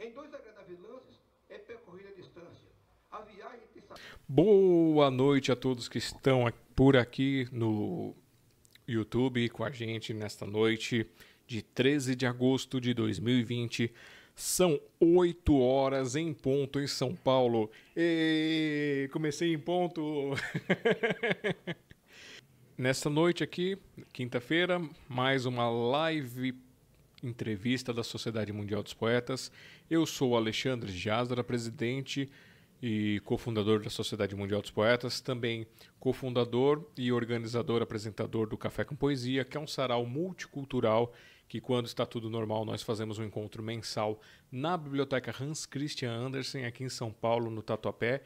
Em 0.00 0.12
dois 0.12 0.32
agradáveis 0.32 0.78
é 1.50 1.58
percorrida 1.58 2.08
a 2.08 2.12
distância. 2.12 2.70
A 3.10 3.20
viagem 3.20 3.60
tem... 3.74 3.82
Boa 4.26 5.10
noite 5.10 5.52
a 5.52 5.56
todos 5.56 5.90
que 5.90 5.98
estão 5.98 6.50
por 6.74 6.96
aqui 6.96 7.46
no 7.52 8.16
YouTube 8.88 9.50
com 9.50 9.62
a 9.62 9.70
gente 9.70 10.14
nesta 10.14 10.46
noite 10.46 11.06
de 11.46 11.60
13 11.60 12.16
de 12.16 12.24
agosto 12.24 12.80
de 12.80 12.94
2020. 12.94 13.92
São 14.34 14.80
8 14.98 15.54
horas 15.58 16.16
em 16.16 16.32
ponto 16.32 16.80
em 16.80 16.86
São 16.86 17.14
Paulo. 17.14 17.70
E 17.94 19.06
comecei 19.12 19.52
em 19.52 19.58
ponto. 19.58 20.30
Nesta 22.78 23.10
noite 23.10 23.44
aqui, 23.44 23.76
quinta-feira, 24.14 24.80
mais 25.06 25.44
uma 25.44 25.68
live 25.68 26.69
entrevista 27.22 27.92
da 27.92 28.02
Sociedade 28.02 28.52
Mundial 28.52 28.82
dos 28.82 28.94
Poetas. 28.94 29.50
Eu 29.90 30.06
sou 30.06 30.36
Alexandre 30.36 30.90
Jazara, 30.90 31.44
presidente 31.44 32.30
e 32.82 33.20
cofundador 33.24 33.82
da 33.82 33.90
Sociedade 33.90 34.34
Mundial 34.34 34.62
dos 34.62 34.70
Poetas, 34.70 35.20
também 35.20 35.66
cofundador 35.98 36.84
e 36.96 37.12
organizador, 37.12 37.82
apresentador 37.82 38.48
do 38.48 38.56
Café 38.56 38.84
com 38.84 38.96
Poesia, 38.96 39.44
que 39.44 39.56
é 39.56 39.60
um 39.60 39.66
sarau 39.66 40.06
multicultural 40.06 41.12
que 41.50 41.60
quando 41.60 41.86
está 41.86 42.06
tudo 42.06 42.30
normal 42.30 42.64
nós 42.64 42.80
fazemos 42.80 43.18
um 43.18 43.24
encontro 43.24 43.60
mensal 43.60 44.20
na 44.52 44.76
Biblioteca 44.76 45.34
Hans 45.38 45.66
Christian 45.66 46.12
Andersen 46.12 46.64
aqui 46.64 46.84
em 46.84 46.88
São 46.88 47.12
Paulo, 47.12 47.50
no 47.50 47.60
Tatuapé, 47.60 48.22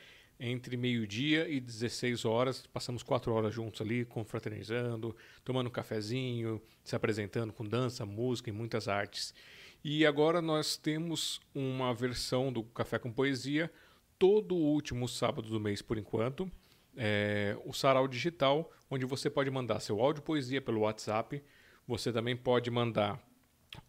entre 0.47 0.77
meio-dia 0.77 1.49
e 1.49 1.61
16 1.61 2.25
horas. 2.25 2.67
Passamos 2.67 3.03
quatro 3.03 3.33
horas 3.33 3.55
juntos 3.55 3.81
ali, 3.81 4.05
confraternizando, 4.05 5.17
tomando 5.45 5.69
um 5.69 5.71
cafezinho, 5.71 6.61
se 6.83 6.95
apresentando 6.95 7.53
com 7.53 7.65
dança, 7.65 8.05
música 8.05 8.51
e 8.51 8.53
muitas 8.53 8.89
artes. 8.89 9.35
E 9.83 10.05
agora 10.05 10.43
nós 10.43 10.77
temos 10.77 11.41
uma 11.55 11.95
versão 11.95 12.53
do 12.53 12.63
Café 12.63 12.99
com 12.99 13.13
Poesia 13.13 13.71
todo 14.19 14.55
último 14.55 15.09
sábado 15.09 15.49
do 15.49 15.61
mês 15.61 15.83
por 15.83 15.99
enquanto. 15.99 16.51
É, 16.97 17.57
o 17.65 17.73
Sarau 17.73 18.07
Digital, 18.07 18.71
onde 18.91 19.05
você 19.05 19.29
pode 19.29 19.51
mandar 19.51 19.81
seu 19.81 20.01
áudio 20.01 20.23
poesia 20.23 20.61
pelo 20.61 20.81
WhatsApp 20.81 21.43
você 21.87 22.13
também 22.13 22.37
pode 22.37 22.71
mandar 22.71 23.21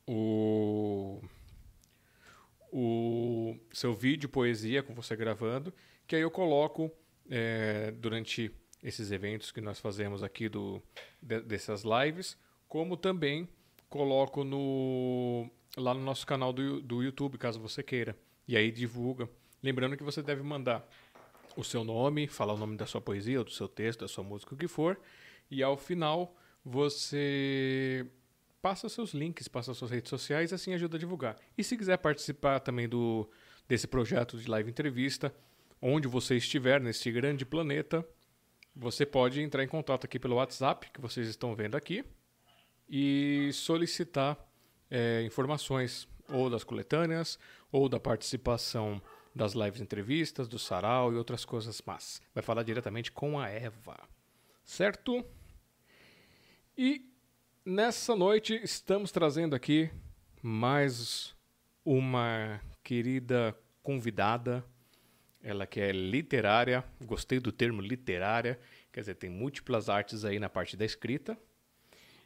o, 0.06 1.22
o 2.72 3.58
seu 3.72 3.94
vídeo 3.94 4.28
poesia 4.28 4.84
com 4.84 4.94
você 4.94 5.16
gravando, 5.16 5.74
que 6.08 6.16
aí 6.16 6.22
eu 6.22 6.32
coloco 6.32 6.92
é, 7.30 7.92
durante 7.92 8.52
esses 8.84 9.12
eventos 9.12 9.52
que 9.52 9.62
nós 9.62 9.80
fazemos 9.80 10.24
aqui 10.24 10.48
do, 10.48 10.82
de, 11.22 11.42
dessas 11.42 11.84
lives, 11.84 12.38
como 12.68 12.96
também 12.96 13.50
coloco 13.90 14.44
no, 14.44 15.50
lá 15.78 15.94
no 15.94 16.02
nosso 16.02 16.26
canal 16.26 16.54
do, 16.54 16.82
do 16.82 17.02
YouTube, 17.02 17.38
caso 17.38 17.60
você 17.60 17.82
queira. 17.82 18.16
E 18.48 18.56
aí 18.56 18.72
divulga. 18.72 19.28
Lembrando 19.64 19.98
que 19.98 20.04
você 20.04 20.22
deve 20.22 20.44
mandar 20.44 20.88
o 21.56 21.64
seu 21.64 21.84
nome, 21.84 22.28
falar 22.28 22.54
o 22.54 22.58
nome 22.58 22.78
da 22.78 22.86
sua 22.86 23.02
poesia, 23.02 23.44
do 23.44 23.52
seu 23.52 23.68
texto, 23.68 24.02
da 24.02 24.08
sua 24.08 24.24
música, 24.24 24.54
o 24.54 24.58
que 24.58 24.68
for. 24.68 25.00
E 25.50 25.64
ao 25.64 25.78
final 25.78 26.36
você 26.64 28.06
passa 28.62 28.90
seus 28.90 29.14
links, 29.14 29.48
passa 29.48 29.74
suas 29.74 29.92
redes 29.92 30.10
sociais, 30.10 30.52
assim 30.52 30.74
ajuda 30.74 30.98
a 30.98 31.00
divulgar. 31.00 31.38
E 31.58 31.64
se 31.64 31.78
quiser 31.78 31.98
participar 31.98 32.60
também 32.60 32.88
do 32.88 33.30
desse 33.68 33.88
projeto 33.88 34.38
de 34.38 34.48
live 34.48 34.70
entrevista, 34.70 35.34
onde 35.82 36.08
você 36.08 36.36
estiver 36.36 36.82
nesse 36.82 37.12
grande 37.12 37.46
planeta, 37.46 38.08
você 38.76 39.06
pode 39.06 39.42
entrar 39.42 39.64
em 39.64 39.68
contato 39.68 40.06
aqui 40.06 40.20
pelo 40.20 40.36
WhatsApp 40.36 40.90
que 40.92 41.00
vocês 41.00 41.28
estão 41.28 41.56
vendo 41.56 41.76
aqui 41.76 42.04
e 42.90 43.50
solicitar 43.54 44.38
é, 44.90 45.24
informações 45.24 46.08
ou 46.30 46.50
das 46.50 46.64
coletâneas 46.64 47.40
ou 47.72 47.88
da 47.88 48.00
participação 48.00 49.02
das 49.34 49.54
lives 49.54 49.82
entrevistas, 49.82 50.48
do 50.48 50.58
sarau 50.58 51.12
e 51.12 51.18
outras 51.18 51.44
coisas 51.44 51.82
mais. 51.86 52.22
Vai 52.34 52.42
falar 52.42 52.64
diretamente 52.64 53.12
com 53.12 53.38
a 53.38 53.50
Eva, 53.50 53.98
certo? 54.64 55.26
E 56.78 57.10
nessa 57.66 58.16
noite 58.16 58.60
estamos 58.64 59.12
trazendo 59.12 59.56
aqui 59.56 59.90
mais 60.42 61.36
uma 61.84 62.62
querida 62.84 63.58
convidada, 63.84 64.66
ela 65.46 65.68
que 65.68 65.80
é 65.80 65.92
literária, 65.92 66.84
gostei 67.06 67.40
do 67.40 67.52
termo 67.52 67.80
literária, 67.80 68.60
quer 68.92 69.02
dizer, 69.02 69.14
tem 69.14 69.30
múltiplas 69.30 69.90
artes 69.90 70.26
aí 70.26 70.40
na 70.40 70.50
parte 70.50 70.76
da 70.76 70.84
escrita. 70.84 71.38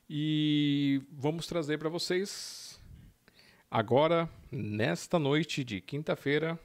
E 0.09 1.01
vamos 1.11 1.45
trazer 1.45 1.77
para 1.77 1.89
vocês 1.89 2.79
agora, 3.69 4.29
nesta 4.49 5.19
noite 5.19 5.65
de 5.65 5.81
quinta-feira. 5.81 6.57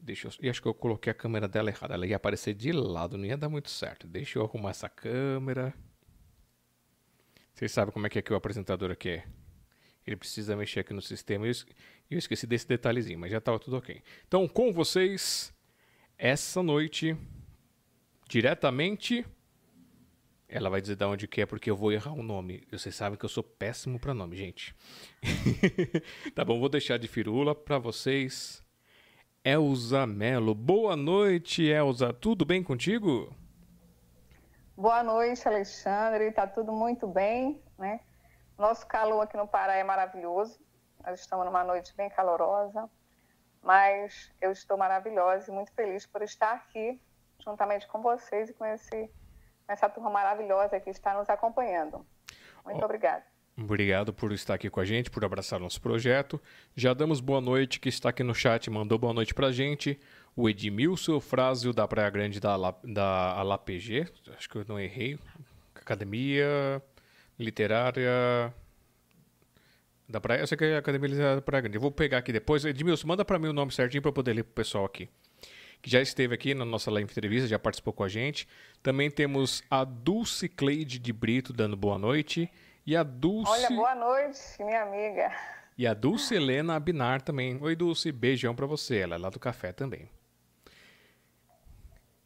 Deixa 0.00 0.26
eu, 0.26 0.50
acho 0.50 0.60
que 0.60 0.66
eu 0.66 0.74
coloquei 0.74 1.12
a 1.12 1.14
câmera 1.14 1.46
dela 1.46 1.70
errada. 1.70 1.94
Ela 1.94 2.04
ia 2.04 2.16
aparecer 2.16 2.52
de 2.52 2.72
lado, 2.72 3.16
não 3.16 3.24
ia 3.24 3.36
dar 3.36 3.48
muito 3.48 3.70
certo. 3.70 4.08
Deixa 4.08 4.40
eu 4.40 4.44
arrumar 4.44 4.70
essa 4.70 4.88
câmera. 4.88 5.72
Vocês 7.54 7.70
sabem 7.70 7.92
como 7.92 8.04
é 8.04 8.10
que, 8.10 8.18
é 8.18 8.22
que 8.22 8.32
o 8.32 8.36
apresentador 8.36 8.90
aqui 8.90 9.10
é. 9.10 9.41
Ele 10.06 10.16
precisa 10.16 10.56
mexer 10.56 10.80
aqui 10.80 10.92
no 10.92 11.02
sistema. 11.02 11.46
Eu, 11.46 11.52
eu 12.10 12.18
esqueci 12.18 12.46
desse 12.46 12.66
detalhezinho, 12.66 13.18
mas 13.18 13.30
já 13.30 13.38
estava 13.38 13.58
tudo 13.58 13.76
ok. 13.76 14.02
Então, 14.26 14.48
com 14.48 14.72
vocês, 14.72 15.54
essa 16.18 16.62
noite, 16.62 17.16
diretamente. 18.28 19.26
Ela 20.48 20.68
vai 20.68 20.80
dizer 20.82 20.96
de 20.96 21.04
onde 21.04 21.26
que 21.26 21.40
é, 21.40 21.46
porque 21.46 21.70
eu 21.70 21.76
vou 21.76 21.90
errar 21.90 22.12
o 22.12 22.22
nome. 22.22 22.62
Vocês 22.70 22.94
sabem 22.94 23.18
que 23.18 23.24
eu 23.24 23.28
sou 23.28 23.42
péssimo 23.42 23.98
para 23.98 24.12
nome, 24.12 24.36
gente. 24.36 24.74
tá 26.34 26.44
bom, 26.44 26.60
vou 26.60 26.68
deixar 26.68 26.98
de 26.98 27.08
firula 27.08 27.54
para 27.54 27.78
vocês. 27.78 28.62
Elza 29.44 30.06
Melo. 30.06 30.54
Boa 30.54 30.94
noite, 30.94 31.64
Elza. 31.64 32.12
Tudo 32.12 32.44
bem 32.44 32.62
contigo? 32.62 33.34
Boa 34.76 35.02
noite, 35.02 35.46
Alexandre. 35.48 36.24
Está 36.28 36.46
tudo 36.46 36.70
muito 36.72 37.06
bem, 37.06 37.60
né? 37.78 38.00
Nosso 38.58 38.86
calor 38.86 39.20
aqui 39.22 39.36
no 39.36 39.46
Pará 39.46 39.74
é 39.74 39.84
maravilhoso. 39.84 40.60
Nós 41.04 41.20
estamos 41.20 41.44
numa 41.44 41.64
noite 41.64 41.94
bem 41.96 42.08
calorosa, 42.08 42.88
mas 43.62 44.32
eu 44.40 44.52
estou 44.52 44.76
maravilhosa 44.76 45.50
e 45.50 45.54
muito 45.54 45.72
feliz 45.72 46.06
por 46.06 46.22
estar 46.22 46.52
aqui 46.52 47.00
juntamente 47.44 47.88
com 47.88 48.00
vocês 48.00 48.50
e 48.50 48.54
com, 48.54 48.64
esse, 48.64 49.10
com 49.66 49.72
essa 49.72 49.88
turma 49.88 50.10
maravilhosa 50.10 50.78
que 50.78 50.90
está 50.90 51.14
nos 51.14 51.28
acompanhando. 51.28 52.06
Muito 52.64 52.80
oh. 52.80 52.84
obrigada. 52.84 53.24
Obrigado 53.56 54.14
por 54.14 54.32
estar 54.32 54.54
aqui 54.54 54.70
com 54.70 54.80
a 54.80 54.84
gente, 54.84 55.10
por 55.10 55.24
abraçar 55.24 55.60
nosso 55.60 55.80
projeto. 55.80 56.40
Já 56.74 56.94
damos 56.94 57.20
boa 57.20 57.40
noite, 57.40 57.80
que 57.80 57.88
está 57.88 58.08
aqui 58.08 58.22
no 58.22 58.34
chat, 58.34 58.70
mandou 58.70 58.98
boa 58.98 59.12
noite 59.12 59.34
para 59.34 59.48
a 59.48 59.52
gente 59.52 60.00
o 60.34 60.48
Edmilson 60.48 61.20
Frásio 61.20 61.72
da 61.72 61.86
Praia 61.86 62.08
Grande 62.08 62.40
da, 62.40 62.56
da 62.82 63.38
ALAPG, 63.38 64.10
acho 64.34 64.48
que 64.48 64.56
eu 64.56 64.64
não 64.66 64.80
errei, 64.80 65.18
Academia 65.74 66.82
Literária 67.38 68.52
da 70.08 70.20
Praia, 70.20 70.40
eu 70.40 70.46
sei 70.46 70.58
que 70.58 70.64
é 70.64 70.76
a 70.76 70.78
Academia 70.78 71.08
Literária 71.08 71.36
da 71.36 71.42
Praia 71.42 71.62
Grande. 71.62 71.76
Eu 71.76 71.80
vou 71.80 71.90
pegar 71.90 72.18
aqui 72.18 72.32
depois. 72.32 72.64
Edmilson, 72.64 73.06
manda 73.06 73.24
para 73.24 73.38
mim 73.38 73.48
o 73.48 73.52
nome 73.52 73.72
certinho 73.72 74.02
para 74.02 74.10
eu 74.10 74.12
poder 74.12 74.34
ler 74.34 74.44
pro 74.44 74.52
pessoal 74.52 74.84
aqui. 74.84 75.08
Que 75.80 75.90
já 75.90 76.00
esteve 76.00 76.34
aqui 76.34 76.54
na 76.54 76.64
nossa 76.64 76.90
live 76.90 77.10
entrevista, 77.10 77.48
já 77.48 77.58
participou 77.58 77.92
com 77.92 78.04
a 78.04 78.08
gente. 78.08 78.46
Também 78.82 79.10
temos 79.10 79.64
a 79.70 79.84
Dulce 79.84 80.48
Cleide 80.48 80.98
de 80.98 81.12
Brito 81.12 81.52
dando 81.52 81.76
boa 81.76 81.98
noite. 81.98 82.48
E 82.86 82.94
a 82.94 83.02
Dulce. 83.02 83.50
Olha, 83.50 83.68
boa 83.70 83.94
noite, 83.94 84.40
minha 84.60 84.82
amiga. 84.82 85.32
E 85.76 85.86
a 85.86 85.94
Dulce 85.94 86.34
Helena 86.34 86.76
Abinar 86.76 87.22
também. 87.22 87.58
Oi, 87.60 87.74
Dulce, 87.74 88.12
beijão 88.12 88.54
para 88.54 88.66
você. 88.66 88.98
Ela 88.98 89.16
é 89.16 89.18
lá 89.18 89.30
do 89.30 89.40
café 89.40 89.72
também. 89.72 90.08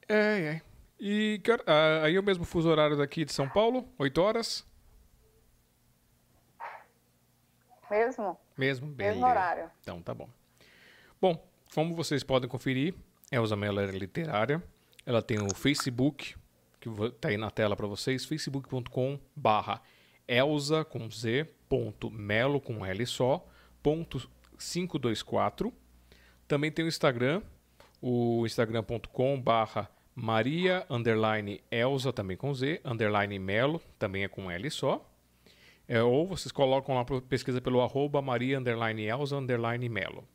É, 0.08 0.14
é. 0.14 0.62
E 0.98 1.40
aí 2.02 2.16
é 2.16 2.20
o 2.20 2.22
mesmo 2.22 2.44
fuso 2.44 2.68
horário 2.68 2.96
daqui 2.96 3.24
de 3.24 3.32
São 3.32 3.48
Paulo, 3.48 3.86
8 3.98 4.20
horas? 4.20 4.66
Mesmo. 7.90 8.38
Mesmo, 8.56 8.86
bem. 8.86 9.08
Mesmo 9.08 9.26
horário. 9.26 9.70
Então 9.80 10.02
tá 10.02 10.14
bom. 10.14 10.28
Bom, 11.20 11.42
como 11.74 11.94
vocês 11.94 12.22
podem 12.22 12.48
conferir, 12.48 12.94
Elza 13.30 13.56
Mello 13.56 13.80
é 13.80 13.86
literária. 13.86 14.62
Ela 15.04 15.22
tem 15.22 15.38
o 15.38 15.54
Facebook, 15.54 16.34
que 16.80 16.90
tá 17.20 17.28
aí 17.28 17.36
na 17.36 17.50
tela 17.50 17.76
para 17.76 17.86
vocês, 17.86 18.24
facebook.com 18.24 19.18
barra 19.34 19.80
Elza 20.26 20.84
com 20.84 21.08
Z, 21.10 21.48
ponto 21.68 22.10
Melo 22.10 22.60
com 22.60 22.84
L 22.84 23.06
só, 23.06 23.46
ponto 23.82 24.28
524. 24.58 25.72
Também 26.48 26.70
tem 26.70 26.84
o 26.84 26.88
Instagram, 26.88 27.42
o 28.00 28.44
instagram.com 28.44 29.40
barra 29.40 29.88
Maria 30.14 30.86
underline 30.88 31.62
Elza, 31.70 32.12
também 32.12 32.36
com 32.36 32.52
Z, 32.54 32.80
underline 32.84 33.38
Melo, 33.38 33.80
também 33.98 34.24
é 34.24 34.28
com 34.28 34.50
L 34.50 34.70
só. 34.70 35.04
É, 35.88 36.02
ou 36.02 36.26
vocês 36.26 36.50
colocam 36.50 36.94
lá 36.94 37.04
pesquisa 37.28 37.60
pelo 37.60 37.80
arroba 37.80 38.20
Maria 38.20 38.58
underline 38.58 39.04
Elza 39.04 39.36
underline 39.36 39.88
Melo. 39.88 40.26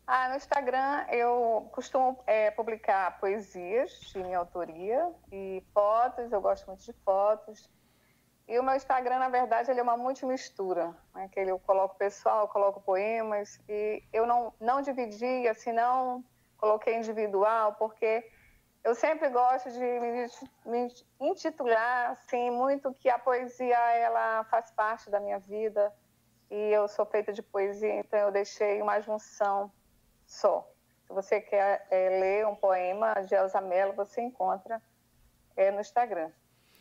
Ah, 0.07 0.29
no 0.29 0.37
Instagram 0.37 1.07
eu 1.11 1.69
costumo 1.73 2.23
é, 2.27 2.51
publicar 2.53 3.19
poesias 3.19 3.91
de 4.13 4.19
minha 4.19 4.39
autoria 4.39 5.11
e 5.33 5.65
fotos, 5.75 6.31
eu 6.31 6.41
gosto 6.41 6.67
muito 6.67 6.85
de 6.85 6.93
fotos. 7.05 7.69
E 8.49 8.59
o 8.59 8.63
meu 8.63 8.77
Instagram, 8.77 9.19
na 9.19 9.29
verdade, 9.29 9.71
ele 9.71 9.81
é 9.81 9.83
uma 9.83 9.97
multimistura. 9.97 10.95
Né? 11.15 11.29
Que 11.33 11.41
eu 11.41 11.59
coloco 11.59 11.97
pessoal, 11.97 12.43
eu 12.43 12.49
coloco 12.49 12.81
poemas. 12.81 13.61
E 13.69 14.03
eu 14.13 14.25
não, 14.25 14.53
não 14.61 14.81
dividi, 14.81 15.49
assim, 15.49 15.73
não 15.73 16.25
coloquei 16.57 16.97
individual, 16.97 17.75
porque 17.75 18.25
eu 18.85 18.95
sempre 18.95 19.29
gosto 19.29 19.71
de 19.71 19.81
me, 19.81 20.27
me 20.65 20.95
intitular, 21.21 22.13
assim, 22.13 22.51
muito 22.51 22.95
que 22.95 23.09
a 23.09 23.19
poesia, 23.19 23.77
ela 23.95 24.45
faz 24.45 24.71
parte 24.71 25.11
da 25.11 25.19
minha 25.19 25.41
vida. 25.41 25.93
E 26.49 26.71
eu 26.71 26.87
sou 26.87 27.05
feita 27.05 27.33
de 27.33 27.43
poesia, 27.43 27.99
então 27.99 28.21
eu 28.21 28.31
deixei 28.31 28.81
uma 28.81 29.01
junção 29.01 29.73
só. 30.25 30.71
Se 31.05 31.13
você 31.13 31.41
quer 31.41 31.87
é, 31.91 32.09
ler 32.21 32.47
um 32.47 32.55
poema 32.55 33.15
de 33.23 33.35
Elza 33.35 33.61
Mello, 33.61 33.93
você 33.93 34.21
encontra 34.21 34.81
é, 35.57 35.73
no 35.73 35.81
Instagram. 35.81 36.31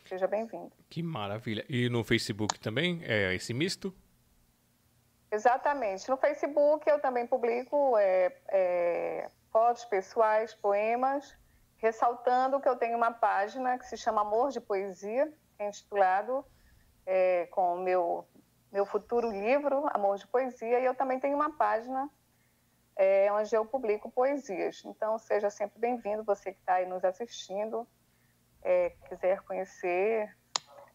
Seja 0.08 0.26
bem-vindo. 0.26 0.72
Que 0.88 1.02
maravilha. 1.02 1.64
E 1.68 1.88
no 1.88 2.04
Facebook 2.04 2.58
também 2.60 3.02
é 3.04 3.34
esse 3.34 3.52
misto? 3.52 3.94
Exatamente. 5.30 6.08
No 6.08 6.16
Facebook 6.16 6.88
eu 6.88 7.00
também 7.00 7.26
publico 7.26 7.96
é, 7.98 8.36
é, 8.48 9.30
fotos 9.50 9.84
pessoais, 9.84 10.54
poemas, 10.54 11.36
ressaltando 11.78 12.60
que 12.60 12.68
eu 12.68 12.76
tenho 12.76 12.96
uma 12.96 13.10
página 13.10 13.78
que 13.78 13.86
se 13.86 13.96
chama 13.96 14.20
Amor 14.20 14.50
de 14.50 14.60
Poesia, 14.60 15.26
que 15.56 15.62
é 15.62 15.68
intitulado 15.68 16.44
é, 17.04 17.46
com 17.46 17.74
o 17.74 17.82
meu, 17.82 18.26
meu 18.72 18.86
futuro 18.86 19.30
livro, 19.30 19.88
Amor 19.92 20.18
de 20.18 20.26
Poesia, 20.28 20.78
e 20.78 20.84
eu 20.84 20.94
também 20.94 21.18
tenho 21.18 21.34
uma 21.34 21.50
página 21.56 22.08
é, 22.94 23.30
onde 23.32 23.54
eu 23.54 23.66
publico 23.66 24.10
poesias. 24.10 24.82
Então, 24.84 25.18
seja 25.18 25.50
sempre 25.50 25.78
bem-vindo, 25.78 26.22
você 26.22 26.52
que 26.52 26.60
está 26.60 26.74
aí 26.74 26.86
nos 26.86 27.04
assistindo 27.04 27.86
é, 28.66 28.90
quiser 29.08 29.40
conhecer 29.42 30.28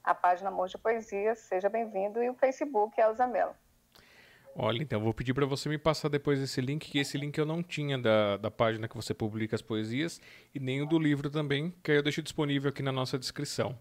a 0.03 0.13
página 0.13 0.49
Amor 0.49 0.67
de 0.67 0.77
Poesia, 0.77 1.33
seja 1.35 1.69
bem-vindo. 1.69 2.21
E 2.21 2.29
o 2.29 2.33
Facebook 2.33 2.99
é 2.99 3.03
Elza 3.05 3.25
Mello. 3.25 3.55
Olha, 4.53 4.81
então 4.81 4.99
vou 4.99 5.13
pedir 5.13 5.33
para 5.33 5.45
você 5.45 5.69
me 5.69 5.77
passar 5.77 6.09
depois 6.09 6.41
esse 6.41 6.59
link, 6.59 6.91
que 6.91 6.99
esse 6.99 7.17
link 7.17 7.37
eu 7.37 7.45
não 7.45 7.63
tinha 7.63 7.97
da, 7.97 8.35
da 8.35 8.51
página 8.51 8.89
que 8.89 8.95
você 8.97 9.13
publica 9.13 9.55
as 9.55 9.61
poesias 9.61 10.19
e 10.53 10.59
nem 10.59 10.81
o 10.81 10.85
do 10.85 10.99
livro 10.99 11.29
também, 11.29 11.73
que 11.81 11.91
aí 11.91 11.97
eu 11.97 12.03
deixo 12.03 12.21
disponível 12.21 12.69
aqui 12.69 12.83
na 12.83 12.91
nossa 12.91 13.17
descrição. 13.17 13.79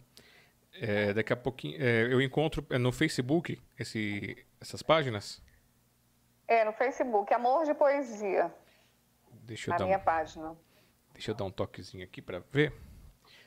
É, 0.80 1.12
daqui 1.12 1.32
a 1.32 1.36
pouquinho 1.36 1.76
é, 1.82 2.04
eu 2.04 2.22
encontro 2.22 2.64
é, 2.70 2.78
no 2.78 2.92
Facebook 2.92 3.60
esse, 3.76 4.46
essas 4.60 4.80
páginas. 4.80 5.42
É, 6.46 6.64
no 6.64 6.72
Facebook, 6.72 7.34
Amor 7.34 7.64
de 7.64 7.74
Poesia. 7.74 8.54
Deixa 9.42 9.70
eu 9.70 9.74
a 9.74 9.78
dar 9.78 9.84
minha 9.86 9.98
um, 9.98 10.04
página. 10.04 10.56
Deixa 11.12 11.32
eu 11.32 11.34
dar 11.34 11.44
um 11.44 11.50
toquezinho 11.50 12.04
aqui 12.04 12.22
para 12.22 12.38
ver 12.52 12.72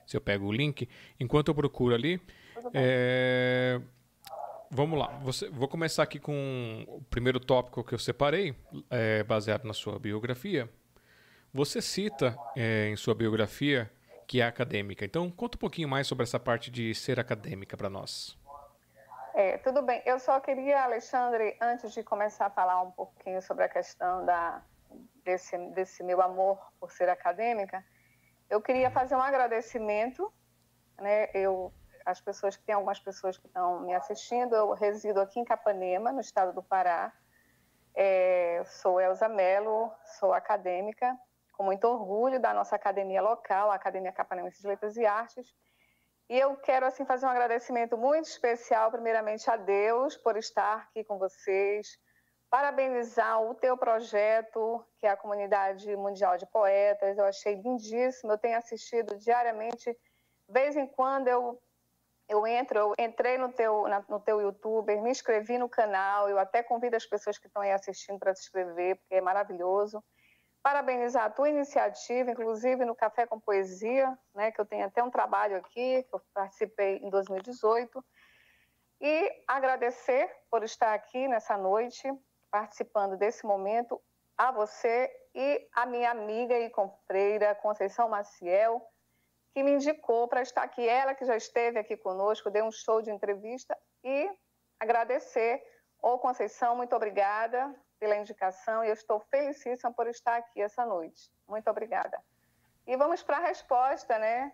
se 0.05 0.17
eu 0.17 0.21
pego 0.21 0.45
o 0.47 0.51
link. 0.51 0.87
Enquanto 1.19 1.49
eu 1.49 1.55
procuro 1.55 1.93
ali, 1.93 2.21
é... 2.73 3.79
vamos 4.69 4.97
lá. 4.99 5.07
Você, 5.23 5.49
vou 5.49 5.67
começar 5.67 6.03
aqui 6.03 6.19
com 6.19 6.85
o 6.87 7.01
primeiro 7.09 7.39
tópico 7.39 7.83
que 7.83 7.93
eu 7.93 7.99
separei, 7.99 8.55
é, 8.89 9.23
baseado 9.23 9.65
na 9.65 9.73
sua 9.73 9.99
biografia. 9.99 10.69
Você 11.53 11.81
cita 11.81 12.35
é, 12.55 12.87
em 12.87 12.95
sua 12.95 13.13
biografia 13.13 13.91
que 14.27 14.41
é 14.41 14.45
acadêmica. 14.45 15.05
Então, 15.05 15.29
conta 15.29 15.57
um 15.57 15.59
pouquinho 15.59 15.87
mais 15.87 16.07
sobre 16.07 16.23
essa 16.23 16.39
parte 16.39 16.71
de 16.71 16.95
ser 16.95 17.19
acadêmica 17.19 17.77
para 17.77 17.89
nós. 17.89 18.37
É, 19.33 19.57
tudo 19.57 19.81
bem. 19.81 20.01
Eu 20.05 20.19
só 20.19 20.39
queria, 20.39 20.83
Alexandre, 20.83 21.57
antes 21.61 21.93
de 21.93 22.03
começar 22.03 22.47
a 22.47 22.49
falar 22.49 22.81
um 22.81 22.91
pouquinho 22.91 23.41
sobre 23.41 23.63
a 23.63 23.69
questão 23.69 24.25
da, 24.25 24.63
desse, 25.23 25.57
desse 25.69 26.03
meu 26.03 26.21
amor 26.21 26.59
por 26.79 26.91
ser 26.91 27.09
acadêmica, 27.09 27.83
eu 28.49 28.61
queria 28.61 28.91
fazer 28.91 29.15
um 29.15 29.21
agradecimento, 29.21 30.31
né? 30.99 31.29
Eu, 31.33 31.73
as 32.05 32.21
pessoas 32.21 32.55
que 32.55 32.63
tem 32.63 32.75
algumas 32.75 32.99
pessoas 32.99 33.37
que 33.37 33.47
estão 33.47 33.81
me 33.81 33.93
assistindo, 33.93 34.55
eu 34.55 34.71
resido 34.73 35.19
aqui 35.19 35.39
em 35.39 35.45
Capanema, 35.45 36.11
no 36.11 36.21
estado 36.21 36.53
do 36.53 36.63
Pará. 36.63 37.13
É, 37.95 38.63
sou 38.65 38.99
Elza 38.99 39.29
Mello, 39.29 39.91
sou 40.19 40.33
acadêmica, 40.33 41.17
com 41.53 41.63
muito 41.63 41.85
orgulho 41.85 42.39
da 42.39 42.53
nossa 42.53 42.75
academia 42.75 43.21
local, 43.21 43.71
a 43.71 43.75
Academia 43.75 44.11
Capanense 44.11 44.61
de 44.61 44.67
Letras 44.67 44.97
e 44.97 45.05
Artes. 45.05 45.53
E 46.29 46.39
eu 46.39 46.55
quero 46.57 46.85
assim 46.85 47.05
fazer 47.05 47.25
um 47.25 47.29
agradecimento 47.29 47.97
muito 47.97 48.25
especial, 48.25 48.89
primeiramente 48.89 49.49
a 49.49 49.55
Deus 49.55 50.17
por 50.17 50.37
estar 50.37 50.87
aqui 50.89 51.03
com 51.03 51.17
vocês, 51.17 51.99
parabenizar 52.53 53.41
o 53.41 53.55
teu 53.55 53.75
projeto, 53.75 54.85
que 54.99 55.07
é 55.07 55.09
a 55.09 55.17
Comunidade 55.17 55.95
Mundial 55.95 56.37
de 56.37 56.45
Poetas. 56.45 57.17
Eu 57.17 57.25
achei 57.25 57.55
lindíssimo. 57.55 58.31
Eu 58.31 58.37
tenho 58.37 58.55
assistido 58.55 59.17
diariamente. 59.17 59.97
Vez 60.47 60.77
em 60.77 60.85
quando 60.85 61.27
eu 61.27 61.59
eu 62.29 62.45
entro, 62.45 62.77
eu 62.77 62.95
entrei 62.99 63.39
no 63.39 63.51
teu, 63.51 63.87
na, 63.87 64.05
no 64.07 64.19
teu 64.19 64.39
YouTube, 64.39 64.95
me 65.01 65.09
inscrevi 65.09 65.57
no 65.57 65.67
canal, 65.67 66.29
eu 66.29 66.39
até 66.39 66.63
convido 66.63 66.95
as 66.95 67.05
pessoas 67.05 67.37
que 67.37 67.47
estão 67.47 67.61
aí 67.61 67.71
assistindo 67.71 68.17
para 68.17 68.33
se 68.33 68.43
inscrever, 68.43 68.97
porque 68.97 69.15
é 69.15 69.21
maravilhoso. 69.21 70.01
Parabenizar 70.61 71.25
a 71.25 71.29
tua 71.31 71.49
iniciativa, 71.49 72.31
inclusive 72.31 72.85
no 72.85 72.95
Café 72.95 73.25
com 73.25 73.39
Poesia, 73.39 74.17
né, 74.33 74.51
que 74.51 74.61
eu 74.61 74.65
tenho 74.65 74.85
até 74.85 75.03
um 75.03 75.09
trabalho 75.09 75.57
aqui, 75.57 76.03
que 76.03 76.15
eu 76.15 76.21
participei 76.33 76.97
em 76.97 77.09
2018. 77.09 78.05
E 79.01 79.43
agradecer 79.47 80.31
por 80.49 80.63
estar 80.63 80.93
aqui 80.93 81.27
nessa 81.27 81.57
noite, 81.57 82.09
participando 82.53 83.17
desse 83.17 83.43
momento, 83.47 83.99
a 84.37 84.51
você 84.51 85.11
e 85.33 85.67
a 85.73 85.87
minha 85.87 86.11
amiga 86.11 86.55
e 86.59 86.69
companheira 86.69 87.55
Conceição 87.55 88.07
Maciel, 88.07 88.79
que 89.51 89.63
me 89.63 89.71
indicou 89.71 90.27
para 90.27 90.43
estar 90.43 90.61
aqui. 90.61 90.87
Ela 90.87 91.15
que 91.15 91.25
já 91.25 91.35
esteve 91.35 91.79
aqui 91.79 91.97
conosco, 91.97 92.51
deu 92.51 92.65
um 92.65 92.71
show 92.71 93.01
de 93.01 93.09
entrevista 93.09 93.75
e 94.03 94.29
agradecer. 94.79 95.63
Ô 95.99 96.19
Conceição, 96.19 96.75
muito 96.75 96.95
obrigada 96.95 97.73
pela 97.99 98.17
indicação 98.17 98.83
e 98.83 98.89
eu 98.89 98.93
estou 98.93 99.19
felicíssima 99.19 99.91
por 99.91 100.05
estar 100.05 100.35
aqui 100.35 100.61
essa 100.61 100.85
noite. 100.85 101.31
Muito 101.47 101.67
obrigada. 101.71 102.23
E 102.85 102.95
vamos 102.95 103.23
para 103.23 103.37
a 103.37 103.47
resposta, 103.47 104.19
né, 104.19 104.53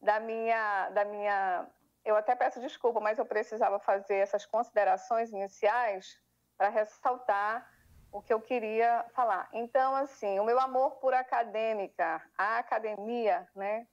da 0.00 0.20
minha, 0.20 0.90
da 0.90 1.04
minha... 1.04 1.66
Eu 2.04 2.14
até 2.14 2.36
peço 2.36 2.60
desculpa, 2.60 3.00
mas 3.00 3.18
eu 3.18 3.26
precisava 3.26 3.80
fazer 3.80 4.18
essas 4.18 4.46
considerações 4.46 5.30
iniciais 5.30 6.22
para 6.62 6.68
ressaltar 6.68 7.68
o 8.12 8.22
que 8.22 8.32
eu 8.32 8.40
queria 8.40 9.04
falar. 9.16 9.48
Então, 9.52 9.96
assim, 9.96 10.38
o 10.38 10.44
meu 10.44 10.60
amor 10.60 10.92
por 11.00 11.12
acadêmica, 11.12 12.22
a 12.38 12.58
academia, 12.58 13.48
né? 13.56 13.84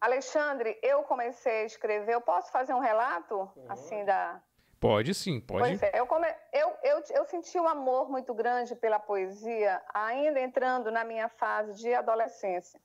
Alexandre, 0.00 0.78
eu 0.80 1.02
comecei 1.02 1.62
a 1.62 1.64
escrever. 1.64 2.14
Eu 2.14 2.20
posso 2.20 2.52
fazer 2.52 2.74
um 2.74 2.78
relato, 2.78 3.50
assim, 3.68 4.04
da. 4.04 4.40
Pode 4.78 5.14
sim, 5.14 5.40
pode. 5.40 5.62
Pois 5.62 5.82
é, 5.82 5.90
eu, 5.98 6.06
come... 6.06 6.28
eu, 6.52 6.76
eu, 6.84 7.02
eu 7.10 7.24
senti 7.24 7.58
um 7.58 7.66
amor 7.66 8.08
muito 8.08 8.32
grande 8.32 8.76
pela 8.76 9.00
poesia, 9.00 9.82
ainda 9.92 10.38
entrando 10.38 10.92
na 10.92 11.02
minha 11.02 11.28
fase 11.28 11.74
de 11.74 11.92
adolescência. 11.92 12.80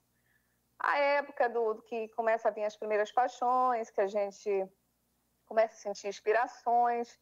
A 0.80 0.98
época 0.98 1.48
do 1.48 1.80
que 1.82 2.08
começa 2.08 2.48
a 2.48 2.50
vir 2.50 2.64
as 2.64 2.76
primeiras 2.76 3.12
paixões, 3.12 3.88
que 3.88 4.00
a 4.00 4.08
gente 4.08 4.68
começa 5.46 5.74
a 5.74 5.78
sentir 5.78 6.08
inspirações. 6.08 7.16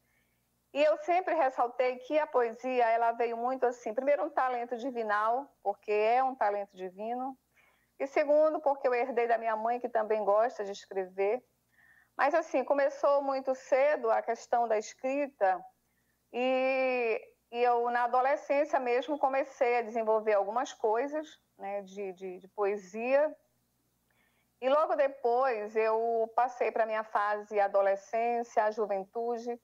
E 0.77 0.85
eu 0.85 0.95
sempre 0.99 1.35
ressaltei 1.35 1.97
que 2.01 2.19
a 2.19 2.27
poesia, 2.27 2.87
ela 2.91 3.11
veio 3.13 3.35
muito 3.35 3.65
assim, 3.65 3.95
primeiro 3.95 4.27
um 4.27 4.29
talento 4.29 4.77
divinal, 4.77 5.51
porque 5.63 5.91
é 5.91 6.23
um 6.23 6.35
talento 6.35 6.77
divino, 6.77 7.35
e 7.99 8.07
segundo, 8.07 8.61
porque 8.61 8.87
eu 8.87 8.93
herdei 8.93 9.27
da 9.27 9.39
minha 9.39 9.57
mãe, 9.57 9.81
que 9.81 9.89
também 9.89 10.23
gosta 10.23 10.67
de 10.67 10.73
escrever. 10.73 11.43
Mas 12.15 12.35
assim, 12.35 12.63
começou 12.63 13.23
muito 13.23 13.55
cedo 13.55 14.11
a 14.11 14.21
questão 14.21 14.69
da 14.69 14.77
escrita, 14.77 15.65
e, 16.31 17.23
e 17.51 17.63
eu, 17.63 17.89
na 17.89 18.05
adolescência 18.05 18.79
mesmo, 18.79 19.19
comecei 19.19 19.79
a 19.79 19.83
desenvolver 19.83 20.35
algumas 20.35 20.75
coisas 20.75 21.41
né, 21.57 21.81
de, 21.81 22.13
de, 22.13 22.39
de 22.39 22.49
poesia, 22.49 23.35
e 24.61 24.69
logo 24.69 24.95
depois 24.95 25.75
eu 25.75 26.31
passei 26.37 26.71
para 26.71 26.85
minha 26.85 27.03
fase 27.03 27.59
adolescência, 27.59 28.71
juventude, 28.73 29.59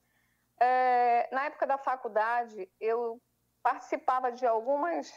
é, 0.63 1.27
na 1.31 1.45
época 1.45 1.67
da 1.67 1.77
faculdade, 1.77 2.71
eu 2.79 3.21
participava 3.61 4.31
de 4.31 4.45
algumas, 4.45 5.11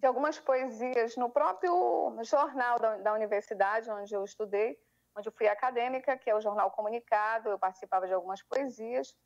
de 0.00 0.06
algumas 0.06 0.40
poesias 0.40 1.16
no 1.16 1.30
próprio 1.30 2.16
jornal 2.24 2.78
da, 2.78 2.96
da 2.98 3.12
universidade 3.12 3.88
onde 3.90 4.12
eu 4.12 4.24
estudei, 4.24 4.76
onde 5.16 5.28
eu 5.28 5.32
fui 5.32 5.46
acadêmica, 5.46 6.18
que 6.18 6.28
é 6.28 6.34
o 6.34 6.40
Jornal 6.40 6.70
Comunicado, 6.72 7.48
eu 7.48 7.58
participava 7.58 8.08
de 8.08 8.12
algumas 8.12 8.42
poesias. 8.42 9.16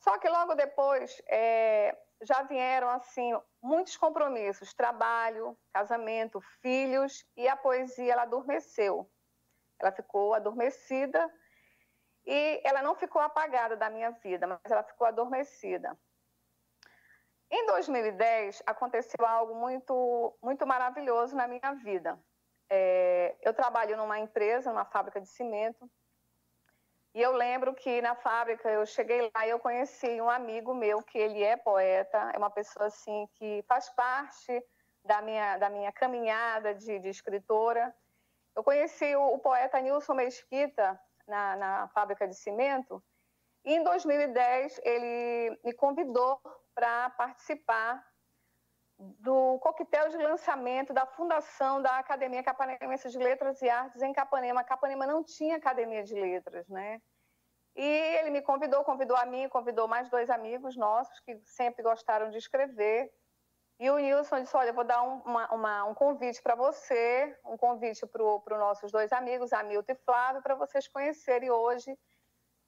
Só 0.00 0.18
que 0.18 0.28
logo 0.28 0.54
depois 0.56 1.22
é, 1.28 1.96
já 2.22 2.42
vieram 2.42 2.88
assim 2.90 3.32
muitos 3.62 3.96
compromissos, 3.96 4.74
trabalho, 4.74 5.56
casamento, 5.72 6.40
filhos, 6.60 7.24
e 7.36 7.48
a 7.48 7.56
poesia 7.56 8.12
ela 8.12 8.22
adormeceu. 8.22 9.08
Ela 9.78 9.92
ficou 9.92 10.34
adormecida 10.34 11.30
e 12.26 12.60
ela 12.64 12.82
não 12.82 12.94
ficou 12.94 13.22
apagada 13.22 13.76
da 13.76 13.88
minha 13.88 14.10
vida, 14.10 14.46
mas 14.46 14.60
ela 14.64 14.82
ficou 14.82 15.06
adormecida. 15.06 15.96
Em 17.50 17.64
2010 17.66 18.62
aconteceu 18.66 19.24
algo 19.24 19.54
muito 19.54 20.36
muito 20.42 20.66
maravilhoso 20.66 21.36
na 21.36 21.46
minha 21.46 21.72
vida. 21.74 22.18
É, 22.68 23.36
eu 23.42 23.54
trabalho 23.54 23.96
numa 23.96 24.18
empresa, 24.18 24.70
numa 24.70 24.84
fábrica 24.84 25.20
de 25.20 25.28
cimento, 25.28 25.88
e 27.16 27.22
eu 27.22 27.32
lembro 27.32 27.74
que 27.74 28.02
na 28.02 28.14
fábrica 28.14 28.68
eu 28.68 28.84
cheguei 28.84 29.30
lá 29.34 29.46
e 29.46 29.48
eu 29.48 29.58
conheci 29.58 30.20
um 30.20 30.28
amigo 30.28 30.74
meu 30.74 31.02
que 31.02 31.16
ele 31.16 31.42
é 31.42 31.56
poeta, 31.56 32.30
é 32.34 32.36
uma 32.36 32.50
pessoa 32.50 32.88
assim 32.88 33.26
que 33.36 33.64
faz 33.66 33.88
parte 33.88 34.62
da 35.02 35.22
minha, 35.22 35.56
da 35.56 35.70
minha 35.70 35.90
caminhada 35.90 36.74
de, 36.74 36.98
de 36.98 37.08
escritora. 37.08 37.94
Eu 38.54 38.62
conheci 38.62 39.16
o, 39.16 39.32
o, 39.32 39.38
poeta 39.38 39.80
Nilson 39.80 40.12
Mesquita 40.12 41.00
na, 41.26 41.56
na 41.56 41.88
fábrica 41.88 42.26
de 42.26 42.34
cimento 42.34 43.02
e 43.66 43.74
em 43.74 43.82
2010 43.82 44.80
ele 44.84 45.58
me 45.64 45.72
convidou 45.72 46.40
para 46.72 47.10
participar 47.10 48.06
do 48.98 49.58
coquetel 49.58 50.08
de 50.08 50.16
lançamento 50.16 50.94
da 50.94 51.04
fundação 51.04 51.82
da 51.82 51.98
Academia 51.98 52.44
Capanense 52.44 53.10
de 53.10 53.18
Letras 53.18 53.60
e 53.60 53.68
Artes 53.68 54.00
em 54.00 54.12
Capanema. 54.12 54.62
Capanema 54.62 55.04
não 55.04 55.22
tinha 55.22 55.56
Academia 55.56 56.04
de 56.04 56.14
Letras, 56.14 56.68
né? 56.68 57.02
E 57.74 57.84
ele 57.84 58.30
me 58.30 58.40
convidou, 58.40 58.84
convidou 58.84 59.16
a 59.16 59.26
mim, 59.26 59.48
convidou 59.48 59.86
mais 59.86 60.08
dois 60.08 60.30
amigos 60.30 60.76
nossos 60.76 61.18
que 61.20 61.36
sempre 61.44 61.82
gostaram 61.82 62.30
de 62.30 62.38
escrever. 62.38 63.12
E 63.78 63.90
o 63.90 63.98
Nilson 63.98 64.40
disse: 64.40 64.56
Olha, 64.56 64.70
eu 64.70 64.74
vou 64.74 64.84
dar 64.84 65.02
um, 65.02 65.18
uma, 65.18 65.54
uma, 65.54 65.84
um 65.84 65.94
convite 65.94 66.42
para 66.42 66.54
você, 66.54 67.36
um 67.44 67.56
convite 67.56 68.06
para 68.06 68.22
os 68.22 68.58
nossos 68.58 68.90
dois 68.90 69.12
amigos, 69.12 69.52
Hamilton 69.52 69.92
e 69.92 69.96
Flávio, 69.96 70.42
para 70.42 70.54
vocês 70.54 70.88
conhecerem 70.88 71.50
hoje 71.50 71.96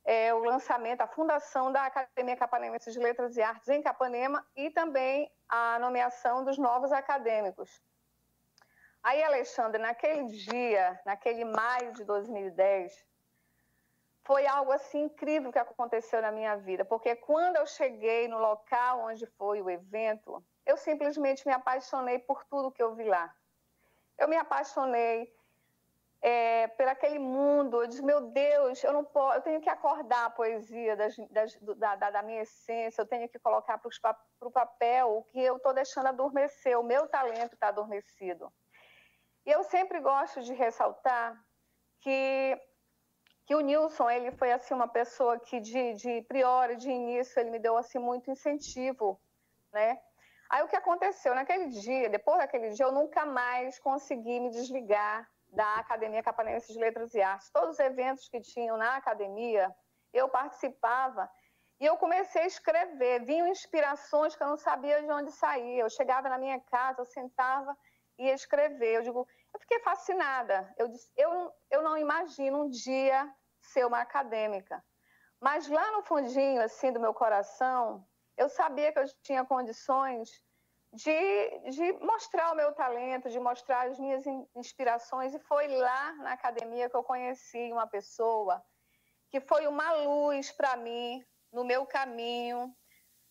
é, 0.04 0.32
o 0.32 0.38
lançamento, 0.38 1.00
a 1.00 1.06
fundação 1.06 1.70
da 1.70 1.84
Academia 1.84 2.36
Capanense 2.36 2.90
de 2.90 2.98
Letras 2.98 3.36
e 3.36 3.42
Artes 3.42 3.68
em 3.68 3.82
Capanema 3.82 4.46
e 4.56 4.70
também 4.70 5.30
a 5.48 5.78
nomeação 5.78 6.44
dos 6.44 6.56
novos 6.56 6.92
acadêmicos. 6.92 7.82
Aí, 9.02 9.22
Alexandre, 9.22 9.80
naquele 9.80 10.24
dia, 10.26 11.00
naquele 11.04 11.44
maio 11.44 11.92
de 11.92 12.04
2010, 12.04 13.06
foi 14.24 14.46
algo 14.46 14.72
assim 14.72 15.04
incrível 15.04 15.52
que 15.52 15.58
aconteceu 15.58 16.20
na 16.20 16.30
minha 16.30 16.56
vida, 16.56 16.84
porque 16.84 17.14
quando 17.16 17.56
eu 17.56 17.66
cheguei 17.66 18.28
no 18.28 18.38
local 18.38 19.00
onde 19.00 19.24
foi 19.38 19.62
o 19.62 19.70
evento, 19.70 20.44
eu 20.68 20.76
simplesmente 20.76 21.46
me 21.46 21.52
apaixonei 21.52 22.18
por 22.18 22.44
tudo 22.44 22.70
que 22.70 22.82
eu 22.82 22.94
vi 22.94 23.04
lá. 23.04 23.34
Eu 24.18 24.28
me 24.28 24.36
apaixonei 24.36 25.34
é, 26.20 26.66
por 26.68 26.86
aquele 26.86 27.18
mundo. 27.18 27.80
Eu 27.80 27.86
disse, 27.86 28.02
meu 28.02 28.20
Deus, 28.20 28.84
eu 28.84 28.92
não 28.92 29.02
posso, 29.02 29.38
eu 29.38 29.42
tenho 29.42 29.60
que 29.62 29.70
acordar 29.70 30.26
a 30.26 30.30
poesia 30.30 30.94
das, 30.94 31.16
das, 31.30 31.54
da, 31.76 31.96
da, 31.96 32.10
da, 32.10 32.22
minha 32.22 32.42
essência, 32.42 33.00
eu 33.00 33.06
tenho 33.06 33.28
que 33.30 33.38
colocar 33.38 33.78
para 33.78 34.48
o 34.48 34.50
papel 34.50 35.16
o 35.16 35.22
que 35.24 35.40
eu 35.40 35.56
estou 35.56 35.72
deixando 35.72 36.08
adormecer, 36.08 36.78
o 36.78 36.82
meu 36.82 37.08
talento 37.08 37.54
está 37.54 37.68
adormecido. 37.68 38.52
E 39.46 39.50
eu 39.50 39.64
sempre 39.64 40.00
gosto 40.00 40.42
de 40.42 40.52
ressaltar 40.52 41.42
que 42.00 42.60
que 43.46 43.54
o 43.54 43.60
Nilson 43.60 44.10
ele 44.10 44.30
foi 44.32 44.52
assim 44.52 44.74
uma 44.74 44.86
pessoa 44.86 45.40
que 45.40 45.58
de, 45.58 45.94
de 45.94 46.20
priori, 46.28 46.76
de 46.76 46.90
início, 46.90 47.40
ele 47.40 47.48
me 47.48 47.58
deu 47.58 47.78
assim 47.78 47.98
muito 47.98 48.30
incentivo, 48.30 49.18
né? 49.72 49.98
Aí 50.48 50.62
o 50.62 50.68
que 50.68 50.76
aconteceu 50.76 51.34
naquele 51.34 51.68
dia, 51.68 52.08
depois 52.08 52.38
daquele 52.38 52.70
dia, 52.70 52.86
eu 52.86 52.92
nunca 52.92 53.26
mais 53.26 53.78
consegui 53.78 54.40
me 54.40 54.50
desligar 54.50 55.28
da 55.48 55.76
Academia 55.76 56.22
Capanense 56.22 56.72
de 56.72 56.78
Letras 56.78 57.14
e 57.14 57.20
Artes. 57.20 57.50
Todos 57.50 57.70
os 57.70 57.78
eventos 57.78 58.28
que 58.28 58.40
tinham 58.40 58.76
na 58.76 58.96
academia, 58.96 59.74
eu 60.12 60.28
participava 60.28 61.30
e 61.80 61.84
eu 61.84 61.96
comecei 61.96 62.42
a 62.42 62.46
escrever. 62.46 63.24
Vinham 63.24 63.46
inspirações 63.46 64.34
que 64.34 64.42
eu 64.42 64.48
não 64.48 64.56
sabia 64.56 65.02
de 65.02 65.10
onde 65.10 65.30
sair. 65.32 65.78
Eu 65.78 65.90
chegava 65.90 66.28
na 66.28 66.38
minha 66.38 66.60
casa, 66.60 67.00
eu 67.00 67.04
sentava 67.04 67.76
e 68.18 68.26
ia 68.26 68.34
escrever. 68.34 68.96
Eu 68.96 69.02
digo, 69.02 69.28
eu 69.52 69.60
fiquei 69.60 69.80
fascinada. 69.80 70.72
Eu 70.78 70.88
disse, 70.88 71.10
eu, 71.16 71.52
eu 71.70 71.82
não 71.82 71.96
imagino 71.96 72.64
um 72.64 72.70
dia 72.70 73.30
ser 73.60 73.84
uma 73.84 74.00
acadêmica. 74.00 74.82
Mas 75.40 75.68
lá 75.68 75.92
no 75.92 76.02
fundinho, 76.02 76.62
assim, 76.62 76.90
do 76.90 76.98
meu 76.98 77.14
coração, 77.14 78.04
eu 78.38 78.48
sabia 78.48 78.92
que 78.92 78.98
eu 78.98 79.04
tinha 79.22 79.44
condições 79.44 80.30
de, 80.92 81.70
de 81.70 81.92
mostrar 82.00 82.52
o 82.52 82.56
meu 82.56 82.72
talento, 82.72 83.28
de 83.28 83.38
mostrar 83.38 83.88
as 83.88 83.98
minhas 83.98 84.24
inspirações. 84.54 85.34
E 85.34 85.38
foi 85.40 85.66
lá 85.68 86.12
na 86.14 86.32
academia 86.32 86.88
que 86.88 86.96
eu 86.96 87.02
conheci 87.02 87.70
uma 87.72 87.86
pessoa 87.86 88.62
que 89.30 89.40
foi 89.40 89.66
uma 89.66 89.92
luz 89.92 90.50
para 90.50 90.76
mim 90.76 91.22
no 91.52 91.64
meu 91.64 91.84
caminho, 91.84 92.74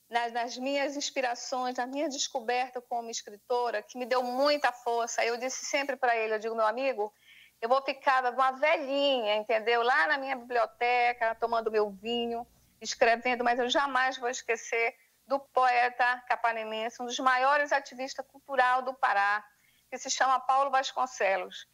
nas, 0.09 0.31
nas, 0.31 0.57
minhas 0.57 0.95
inspirações, 0.95 1.77
na 1.77 1.87
minha 1.87 2.07
descoberta 2.07 2.79
como 2.81 3.09
escritora, 3.09 3.81
que 3.81 3.97
me 3.97 4.05
deu 4.05 4.21
muita 4.21 4.71
força. 4.71 5.25
Eu 5.25 5.37
disse 5.37 5.65
sempre 5.65 5.95
para 5.95 6.15
ele, 6.15 6.35
eu 6.35 6.39
digo, 6.39 6.55
meu 6.55 6.67
amigo, 6.67 7.11
eu 7.59 7.67
vou 7.67 7.81
ficar 7.81 8.31
uma 8.31 8.51
velhinha, 8.51 9.35
entendeu? 9.35 9.81
Lá 9.81 10.07
na 10.07 10.17
minha 10.17 10.35
biblioteca, 10.35 11.33
tomando 11.35 11.71
meu 11.71 11.89
vinho, 11.89 12.45
escrevendo, 12.81 13.43
mas 13.43 13.59
eu 13.59 13.69
jamais 13.69 14.17
vou 14.17 14.29
esquecer 14.29 14.95
do 15.25 15.39
poeta 15.39 16.23
capanemense, 16.27 17.01
um 17.01 17.05
dos 17.05 17.19
maiores 17.19 17.71
ativistas 17.71 18.25
cultural 18.27 18.81
do 18.81 18.93
Pará, 18.93 19.43
que 19.89 19.97
se 19.97 20.09
chama 20.09 20.39
Paulo 20.39 20.71
Vasconcelos. 20.71 21.67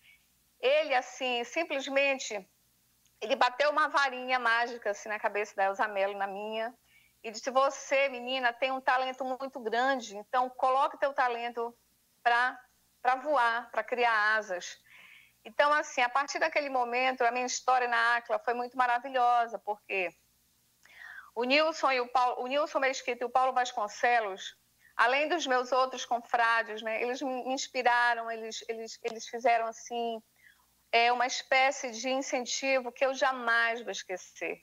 Ele, 0.59 0.95
assim, 0.95 1.43
simplesmente, 1.43 2.47
ele 3.21 3.35
bateu 3.35 3.69
uma 3.69 3.87
varinha 3.89 4.39
mágica 4.39 4.91
assim, 4.91 5.09
na 5.09 5.19
cabeça 5.19 5.55
da 5.55 5.65
Elza 5.65 5.87
Mello, 5.87 6.17
na 6.17 6.27
minha, 6.27 6.73
e 7.23 7.31
disse, 7.31 7.49
você, 7.51 8.09
menina, 8.09 8.51
tem 8.51 8.71
um 8.71 8.81
talento 8.81 9.23
muito 9.23 9.59
grande, 9.59 10.17
então 10.17 10.49
coloque 10.49 10.97
teu 10.97 11.13
talento 11.13 11.75
para 12.21 13.15
voar, 13.21 13.69
para 13.71 13.83
criar 13.83 14.35
asas. 14.35 14.81
Então, 15.45 15.71
assim, 15.73 16.01
a 16.01 16.09
partir 16.09 16.39
daquele 16.39 16.69
momento, 16.69 17.21
a 17.21 17.31
minha 17.31 17.45
história 17.45 17.87
na 17.87 18.17
ACLA 18.17 18.39
foi 18.39 18.53
muito 18.53 18.77
maravilhosa, 18.77 19.59
porque 19.59 20.13
o 21.35 21.43
Nilson, 21.43 21.91
e 21.91 22.01
o, 22.01 22.07
Paulo, 22.07 22.43
o 22.43 22.47
Nilson 22.47 22.79
Mesquita 22.79 23.23
e 23.23 23.25
o 23.25 23.29
Paulo 23.29 23.53
Vasconcelos, 23.53 24.55
além 24.95 25.27
dos 25.27 25.47
meus 25.47 25.71
outros 25.71 26.05
confrades, 26.05 26.81
né, 26.81 27.01
eles 27.01 27.21
me 27.21 27.53
inspiraram, 27.53 28.29
eles, 28.29 28.63
eles, 28.67 28.99
eles 29.03 29.27
fizeram, 29.27 29.65
assim, 29.67 30.21
é, 30.91 31.11
uma 31.11 31.25
espécie 31.25 31.91
de 31.91 32.09
incentivo 32.09 32.91
que 32.91 33.05
eu 33.05 33.13
jamais 33.13 33.81
vou 33.81 33.91
esquecer. 33.91 34.61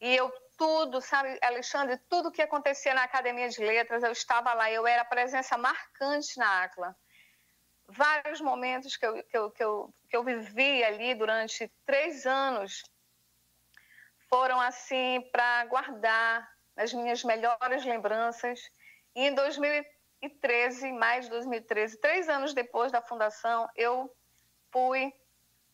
E 0.00 0.14
eu 0.14 0.32
tudo, 0.58 1.00
sabe, 1.00 1.38
Alexandre, 1.42 1.98
tudo 2.08 2.32
que 2.32 2.42
acontecia 2.42 2.94
na 2.94 3.04
Academia 3.04 3.48
de 3.48 3.60
Letras, 3.60 4.02
eu 4.02 4.12
estava 4.12 4.52
lá, 4.54 4.70
eu 4.70 4.86
era 4.86 5.04
presença 5.04 5.56
marcante 5.56 6.38
na 6.38 6.64
ACLA 6.64 6.96
vários 7.88 8.40
momentos 8.40 8.96
que 8.96 9.06
eu, 9.06 9.22
que 9.22 9.36
eu, 9.36 9.50
que 9.50 9.62
eu, 9.64 9.94
que 10.08 10.16
eu 10.16 10.24
vivi 10.24 10.82
ali 10.82 11.14
durante 11.14 11.70
três 11.84 12.26
anos 12.26 12.82
foram 14.28 14.60
assim 14.60 15.20
para 15.32 15.64
guardar 15.66 16.48
as 16.76 16.92
minhas 16.92 17.22
melhores 17.24 17.84
lembranças. 17.84 18.60
E 19.14 19.26
em 19.26 19.34
2013, 19.34 20.92
mais 20.92 21.24
de 21.24 21.30
2013, 21.30 21.98
três 21.98 22.28
anos 22.28 22.52
depois 22.52 22.92
da 22.92 23.00
fundação, 23.00 23.68
eu 23.74 24.14
fui 24.70 25.12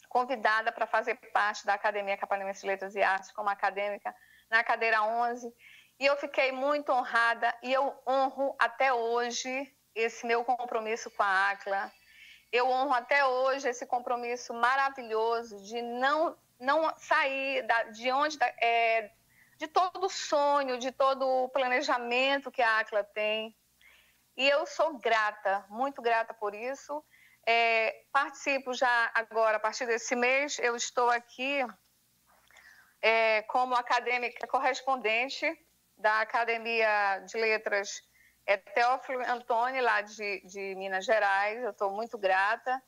convidada 0.08 0.70
para 0.70 0.86
fazer 0.86 1.14
parte 1.32 1.64
da 1.64 1.74
Academia 1.74 2.16
Capanema 2.16 2.52
de 2.52 2.66
Letras 2.66 2.94
e 2.94 3.02
Artes 3.02 3.32
como 3.32 3.48
acadêmica 3.48 4.14
na 4.50 4.62
cadeira 4.62 5.02
11. 5.02 5.52
E 5.98 6.06
eu 6.06 6.16
fiquei 6.16 6.52
muito 6.52 6.92
honrada 6.92 7.54
e 7.62 7.72
eu 7.72 7.94
honro 8.06 8.54
até 8.58 8.92
hoje 8.92 9.72
esse 9.94 10.26
meu 10.26 10.44
compromisso 10.44 11.10
com 11.10 11.22
a 11.22 11.50
ACLA, 11.50 11.92
eu 12.52 12.68
honro 12.68 12.92
até 12.92 13.24
hoje 13.24 13.68
esse 13.68 13.86
compromisso 13.86 14.52
maravilhoso 14.52 15.56
de 15.62 15.80
não, 15.80 16.36
não 16.62 16.94
sair 16.96 17.62
da, 17.66 17.82
de 17.84 18.10
onde 18.12 18.38
é, 18.60 19.10
de 19.58 19.66
todo 19.66 20.06
o 20.06 20.08
sonho, 20.08 20.78
de 20.78 20.92
todo 20.92 21.26
o 21.26 21.48
planejamento 21.48 22.50
que 22.50 22.62
a 22.62 22.78
Acla 22.78 23.02
tem. 23.02 23.54
E 24.36 24.48
eu 24.48 24.64
sou 24.64 24.98
grata, 24.98 25.64
muito 25.68 26.00
grata 26.00 26.32
por 26.32 26.54
isso. 26.54 27.04
É, 27.44 28.04
participo 28.12 28.72
já 28.72 29.10
agora, 29.14 29.56
a 29.56 29.60
partir 29.60 29.86
desse 29.86 30.14
mês, 30.14 30.58
eu 30.60 30.76
estou 30.76 31.10
aqui 31.10 31.66
é, 33.02 33.42
como 33.42 33.74
acadêmica 33.74 34.46
correspondente 34.46 35.44
da 35.98 36.20
Academia 36.20 37.18
de 37.26 37.36
Letras 37.36 38.02
é 38.46 38.56
Teófilo 38.56 39.22
Antônio, 39.28 39.82
lá 39.82 40.00
de, 40.00 40.40
de 40.46 40.74
Minas 40.76 41.04
Gerais, 41.04 41.62
eu 41.62 41.70
estou 41.70 41.90
muito 41.90 42.16
grata. 42.18 42.82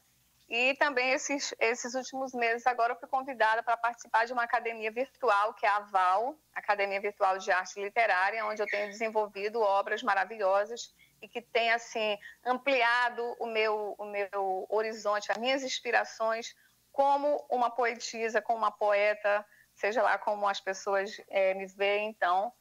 E 0.48 0.74
também 0.74 1.10
esses, 1.12 1.54
esses 1.58 1.94
últimos 1.94 2.34
meses 2.34 2.66
agora 2.66 2.92
eu 2.92 2.98
fui 2.98 3.08
convidada 3.08 3.62
para 3.62 3.76
participar 3.76 4.26
de 4.26 4.32
uma 4.32 4.42
academia 4.42 4.90
virtual, 4.90 5.54
que 5.54 5.64
é 5.64 5.68
a 5.68 5.80
VAL, 5.80 6.36
Academia 6.54 7.00
Virtual 7.00 7.38
de 7.38 7.50
Arte 7.50 7.80
Literária, 7.80 8.44
onde 8.44 8.60
eu 8.60 8.66
tenho 8.66 8.90
desenvolvido 8.90 9.60
obras 9.60 10.02
maravilhosas 10.02 10.94
e 11.22 11.28
que 11.28 11.40
tem 11.40 11.72
assim 11.72 12.18
ampliado 12.44 13.34
o 13.40 13.46
meu, 13.46 13.94
o 13.98 14.04
meu 14.04 14.66
horizonte, 14.68 15.32
as 15.32 15.38
minhas 15.38 15.62
inspirações 15.62 16.54
como 16.92 17.44
uma 17.50 17.70
poetisa, 17.70 18.42
como 18.42 18.58
uma 18.58 18.70
poeta, 18.70 19.44
seja 19.74 20.02
lá 20.02 20.18
como 20.18 20.46
as 20.46 20.60
pessoas 20.60 21.20
é, 21.30 21.54
me 21.54 21.66
veem. 21.66 22.10
Então, 22.10 22.52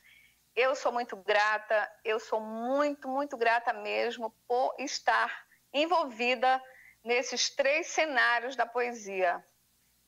eu 0.56 0.74
sou 0.74 0.92
muito 0.92 1.18
grata, 1.18 1.92
eu 2.04 2.20
sou 2.20 2.40
muito, 2.40 3.08
muito 3.08 3.36
grata 3.36 3.74
mesmo 3.74 4.34
por 4.48 4.74
estar 4.80 5.46
envolvida 5.74 6.62
nesses 7.04 7.50
três 7.50 7.88
cenários 7.88 8.56
da 8.56 8.66
poesia. 8.66 9.44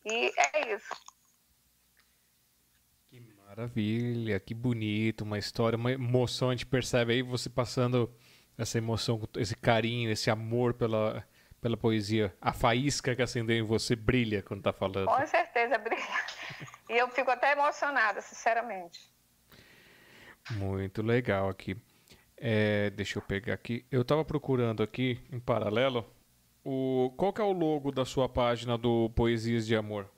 E 0.05 0.31
é 0.37 0.73
isso. 0.73 0.95
Que 3.09 3.19
maravilha, 3.47 4.39
que 4.39 4.53
bonito, 4.53 5.21
uma 5.23 5.37
história, 5.37 5.77
uma 5.77 5.91
emoção. 5.91 6.49
A 6.49 6.53
gente 6.53 6.65
percebe 6.65 7.13
aí 7.13 7.21
você 7.21 7.49
passando 7.49 8.13
essa 8.57 8.77
emoção, 8.77 9.21
esse 9.37 9.55
carinho, 9.55 10.11
esse 10.11 10.29
amor 10.29 10.73
pela, 10.73 11.27
pela 11.59 11.75
poesia. 11.75 12.35
A 12.39 12.53
faísca 12.53 13.15
que 13.15 13.21
acendeu 13.21 13.57
em 13.57 13.63
você 13.63 13.95
brilha 13.95 14.41
quando 14.41 14.59
está 14.59 14.71
falando. 14.71 15.07
Com 15.07 15.27
certeza 15.27 15.77
brilha. 15.77 16.03
E 16.87 16.93
eu 16.93 17.09
fico 17.09 17.31
até 17.31 17.53
emocionada, 17.53 18.21
sinceramente. 18.21 19.11
Muito 20.51 21.01
legal 21.01 21.49
aqui. 21.49 21.75
É, 22.37 22.91
deixa 22.91 23.17
eu 23.17 23.23
pegar 23.23 23.55
aqui. 23.55 23.83
Eu 23.89 24.03
estava 24.03 24.23
procurando 24.23 24.83
aqui, 24.83 25.19
em 25.31 25.39
paralelo, 25.39 26.05
o, 26.65 27.13
qual 27.15 27.31
que 27.31 27.39
é 27.39 27.43
o 27.43 27.51
logo 27.51 27.91
da 27.91 28.03
sua 28.03 28.27
página 28.27 28.75
do 28.75 29.07
Poesias 29.11 29.67
de 29.67 29.75
Amor? 29.75 30.09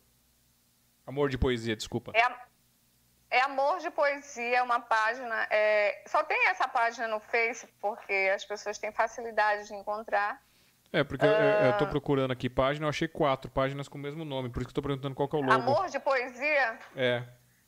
Amor 1.06 1.30
de 1.30 1.38
Poesia, 1.38 1.76
desculpa. 1.76 2.14
É, 2.16 3.38
é 3.38 3.42
Amor 3.42 3.80
de 3.80 3.92
Poesia, 3.92 4.58
é 4.58 4.64
uma 4.64 4.80
página. 4.80 5.46
É, 5.52 6.04
só 6.08 6.24
tem 6.24 6.48
essa 6.48 6.66
página 6.66 7.06
no 7.10 7.20
Face, 7.20 7.68
porque 7.82 8.32
as 8.34 8.46
pessoas 8.46 8.78
têm 8.78 8.94
facilidade 8.94 9.68
de 9.68 9.76
encontrar. 9.76 10.42
É, 10.94 11.04
porque 11.04 11.26
uh... 11.26 11.30
eu, 11.30 11.78
tô 11.78 11.84
ah. 11.84 11.90
procurando 11.90 12.32
aqui 12.32 12.50
página, 12.50 12.86
eu 12.86 12.90
achei 12.90 13.10
quatro 13.10 13.52
páginas 13.52 13.90
com 13.90 13.98
o 13.98 14.02
mesmo 14.02 14.24
nome, 14.24 14.50
por 14.50 14.62
isso 14.62 14.68
que 14.68 14.72
eu 14.72 14.82
tô 14.82 14.88
perguntando 14.88 15.16
qual 15.16 15.28
que 15.28 15.36
é 15.36 15.40
o 15.40 15.42
logo. 15.42 15.54
Amor 15.54 15.90
de 15.90 16.00
Poesia? 16.00 16.80
É. 16.96 17.24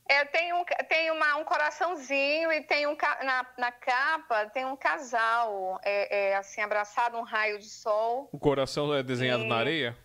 É, 0.10 0.26
tem 0.26 0.52
um, 0.54 0.66
tem 0.88 1.12
uma, 1.12 1.36
um 1.36 1.46
coraçãozinho 1.46 2.52
e 2.52 2.64
tem 2.64 2.88
um 2.88 2.98
na, 3.24 3.46
na 3.60 3.72
capa 3.72 4.50
tem 4.50 4.66
um 4.66 4.76
casal 4.76 5.80
é, 5.84 6.32
é, 6.32 6.36
assim 6.36 6.62
abraçado 6.62 7.16
um 7.16 7.22
raio 7.22 7.60
de 7.60 7.70
sol. 7.70 8.28
O 8.32 8.40
coração 8.40 8.92
é 8.92 9.04
desenhado 9.04 9.44
e... 9.44 9.48
na 9.48 9.58
areia? 9.58 9.96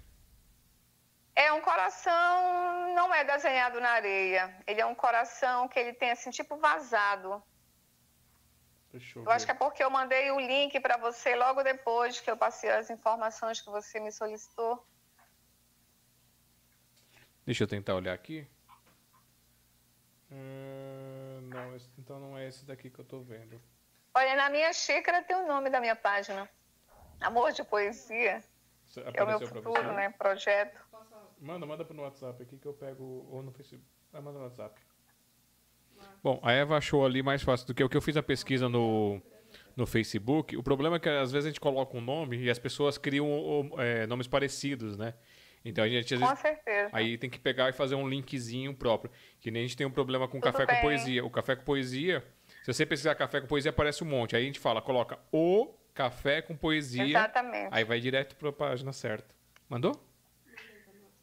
É 1.35 1.51
um 1.53 1.63
coração, 1.63 2.95
não 2.95 3.15
é 3.15 3.25
desenhado 3.25 3.81
na 3.81 3.89
areia. 3.89 4.55
Ele 4.67 4.83
é 4.83 4.85
um 4.85 4.95
coração 4.95 5.67
que 5.69 5.79
ele 5.79 5.95
tem 5.95 6.11
assim 6.11 6.31
tipo 6.31 6.59
vazado. 6.59 7.43
Deixa 8.93 9.19
eu, 9.19 9.25
eu 9.25 9.31
acho 9.31 9.47
que 9.47 9.53
é 9.53 9.55
porque 9.55 9.83
eu 9.83 9.89
mandei 9.89 10.31
o 10.31 10.39
link 10.39 10.79
para 10.81 10.99
você 10.99 11.35
logo 11.35 11.63
depois 11.63 12.21
que 12.21 12.31
eu 12.31 12.37
passei 12.37 12.71
as 12.71 12.91
informações 12.91 13.59
que 13.59 13.71
você 13.71 13.99
me 13.99 14.13
solicitou. 14.13 14.87
Deixa 17.47 17.65
eu 17.65 17.69
tentar 17.69 17.95
olhar 17.95 18.13
aqui. 18.13 18.47
Hum, 20.35 21.49
não, 21.49 21.77
então 21.97 22.19
não 22.19 22.37
é 22.37 22.49
esse 22.49 22.67
daqui 22.67 22.91
que 22.91 22.99
eu 22.99 23.05
tô 23.05 23.21
vendo. 23.21 23.61
Olha, 24.13 24.35
na 24.35 24.51
minha 24.51 24.73
xícara 24.73 25.23
tem 25.23 25.37
o 25.37 25.47
nome 25.47 25.71
da 25.71 25.81
minha 25.81 25.95
página. 25.95 26.49
Amor 27.21 27.53
de 27.53 27.63
Poesia. 27.63 28.43
é 29.15 29.23
o 29.23 29.27
meu 29.27 29.41
futuro, 29.41 29.93
né? 29.93 30.11
Projeto. 30.11 30.79
Manda, 31.41 31.67
manda 31.67 31.85
no 31.85 32.03
WhatsApp 32.03 32.43
aqui 32.43 32.59
que 32.59 32.67
eu 32.67 32.73
pego. 32.73 33.27
Ou 33.31 33.43
no 33.43 33.53
Facebook. 33.53 33.89
Ah, 34.13 34.21
manda 34.21 34.39
no 34.39 34.45
WhatsApp. 34.45 34.81
Bom, 36.23 36.41
a 36.43 36.53
Eva 36.53 36.77
achou 36.77 37.05
ali 37.05 37.23
mais 37.23 37.43
fácil 37.43 37.67
do 37.67 37.75
que 37.75 37.85
o 37.85 37.89
que 37.89 37.97
eu 37.97 38.01
fiz 38.03 38.17
a 38.17 38.23
pesquisa 38.23 38.69
no, 38.69 39.21
no 39.77 39.87
Facebook. 39.87 40.57
O 40.57 40.63
problema 40.63 40.97
é 40.97 40.99
que 40.99 41.09
às 41.09 41.31
vezes 41.31 41.47
a 41.47 41.51
gente 41.51 41.61
coloca 41.61 41.97
um 41.97 42.01
nome 42.01 42.39
e 42.39 42.51
as 42.51 42.59
pessoas 42.59 42.99
criam 42.99 43.71
é, 43.79 44.07
nomes 44.07 44.27
parecidos, 44.27 44.97
né? 44.97 45.15
Então 45.65 45.83
a 45.83 45.89
gente 45.89 46.13
às 46.13 46.21
vezes, 46.21 46.35
com 46.35 46.41
certeza. 46.41 46.91
Aí 46.93 47.17
tem 47.17 47.31
que 47.31 47.39
pegar 47.39 47.71
e 47.71 47.73
fazer 47.73 47.95
um 47.95 48.07
linkzinho 48.07 48.75
próprio. 48.75 49.11
Que 49.41 49.51
nem 49.51 49.63
a 49.65 49.67
gente 49.67 49.77
tem 49.77 49.87
um 49.87 49.91
problema 49.91 50.29
com 50.29 50.39
Tudo 50.39 50.53
café 50.53 50.67
bem. 50.67 50.77
com 50.77 50.83
poesia. 50.83 51.25
O 51.25 51.31
café 51.31 51.57
com 51.57 51.65
poesia, 51.65 52.23
se 52.63 52.73
você 52.73 52.85
pesquisar 52.85 53.15
café 53.15 53.41
com 53.41 53.47
poesia, 53.47 53.71
aparece 53.71 54.05
um 54.05 54.07
monte. 54.07 54.37
Aí 54.37 54.43
a 54.43 54.47
gente 54.47 54.61
fala, 54.61 54.83
coloca 54.83 55.19
o 55.33 55.75
café 55.95 56.43
com 56.43 56.55
poesia. 56.55 57.05
Exatamente. 57.05 57.69
Aí 57.71 57.83
vai 57.83 57.99
direto 57.99 58.37
para 58.37 58.51
a 58.51 58.53
página 58.53 58.93
certa. 58.93 59.35
Mandou? 59.67 59.99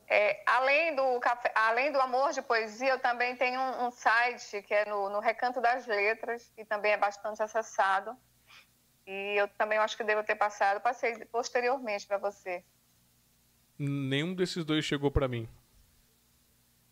É, 0.07 0.43
além, 0.45 0.93
do 0.95 1.19
café, 1.19 1.53
além 1.55 1.91
do 1.91 2.01
amor 2.01 2.33
de 2.33 2.41
poesia, 2.41 2.89
eu 2.89 2.99
também 2.99 3.35
tenho 3.35 3.57
um, 3.61 3.87
um 3.87 3.91
site 3.91 4.61
que 4.63 4.73
é 4.73 4.83
no, 4.83 5.09
no, 5.09 5.19
Recanto 5.21 5.61
das 5.61 5.87
Letras, 5.87 6.51
que 6.53 6.65
também 6.65 6.91
é 6.91 6.97
bastante 6.97 7.41
acessado. 7.41 8.17
E 9.07 9.35
eu 9.37 9.47
também 9.49 9.77
acho 9.77 9.95
que 9.95 10.03
devo 10.03 10.21
ter 10.23 10.35
passado, 10.35 10.81
passei 10.81 11.23
posteriormente 11.25 12.05
para 12.05 12.17
você 12.17 12.61
nenhum 13.89 14.33
desses 14.33 14.63
dois 14.63 14.85
chegou 14.85 15.09
para 15.11 15.27
mim. 15.27 15.47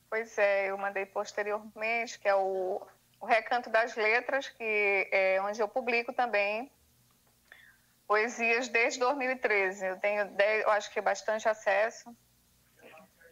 Pois 0.09 0.37
é, 0.37 0.71
eu 0.71 0.77
mandei 0.77 1.05
posteriormente, 1.05 2.19
que 2.19 2.27
é 2.27 2.35
o, 2.35 2.81
o 3.19 3.25
Recanto 3.25 3.69
das 3.69 3.95
Letras, 3.95 4.49
que 4.49 5.07
é 5.11 5.39
onde 5.41 5.61
eu 5.61 5.67
publico 5.67 6.11
também 6.11 6.71
poesias 8.07 8.67
desde 8.69 8.99
2013. 8.99 9.85
Eu 9.85 9.99
tenho, 9.99 10.27
eu 10.63 10.69
acho 10.71 10.91
que 10.91 10.99
bastante 10.99 11.47
acesso. 11.47 12.15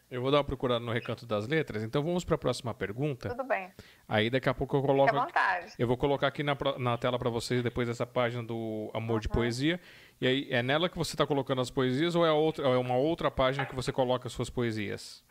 Eu 0.09 0.21
vou 0.21 0.31
dar 0.31 0.37
uma 0.37 0.43
procurada 0.43 0.79
no 0.79 0.91
Recanto 0.91 1.25
das 1.25 1.47
Letras. 1.47 1.83
Então 1.83 2.01
vamos 2.01 2.23
para 2.23 2.35
a 2.35 2.37
próxima 2.37 2.73
pergunta. 2.73 3.27
Tudo 3.27 3.43
bem. 3.43 3.69
Aí 4.07 4.29
daqui 4.29 4.47
a 4.47 4.53
pouco 4.53 4.77
eu 4.77 4.81
coloco. 4.81 5.09
Fique 5.09 5.19
à 5.19 5.25
vontade. 5.25 5.73
Eu 5.77 5.85
vou 5.85 5.97
colocar 5.97 6.27
aqui 6.27 6.43
na, 6.43 6.55
na 6.77 6.97
tela 6.97 7.19
para 7.19 7.29
vocês 7.29 7.61
depois 7.61 7.89
dessa 7.89 8.05
página 8.05 8.41
do 8.41 8.89
Amor 8.93 9.15
uhum. 9.15 9.19
de 9.19 9.27
Poesia. 9.27 9.81
E 10.19 10.27
aí, 10.27 10.47
é 10.49 10.63
nela 10.63 10.89
que 10.89 10.97
você 10.97 11.13
está 11.13 11.27
colocando 11.27 11.61
as 11.61 11.69
poesias 11.69 12.15
ou 12.15 12.25
é, 12.25 12.31
outra, 12.31 12.65
é 12.65 12.77
uma 12.77 12.95
outra 12.95 13.29
página 13.29 13.65
que 13.65 13.75
você 13.75 13.91
coloca 13.91 14.27
as 14.27 14.33
suas 14.33 14.49
poesias? 14.49 15.23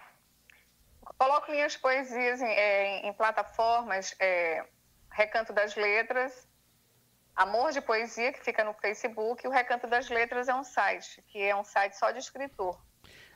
Coloco 1.18 1.50
minhas 1.50 1.76
poesias 1.76 2.40
em, 2.40 2.46
é, 2.46 3.08
em 3.08 3.12
plataformas 3.12 4.14
é, 4.20 4.64
Recanto 5.10 5.52
das 5.52 5.74
Letras, 5.74 6.48
Amor 7.34 7.72
de 7.72 7.80
Poesia, 7.80 8.32
que 8.32 8.44
fica 8.44 8.62
no 8.62 8.74
Facebook, 8.74 9.44
e 9.44 9.48
o 9.48 9.50
Recanto 9.50 9.86
das 9.88 10.08
Letras 10.08 10.48
é 10.48 10.54
um 10.54 10.62
site, 10.62 11.22
que 11.26 11.42
é 11.42 11.56
um 11.56 11.64
site 11.64 11.94
só 11.94 12.10
de 12.10 12.18
escritor. 12.18 12.78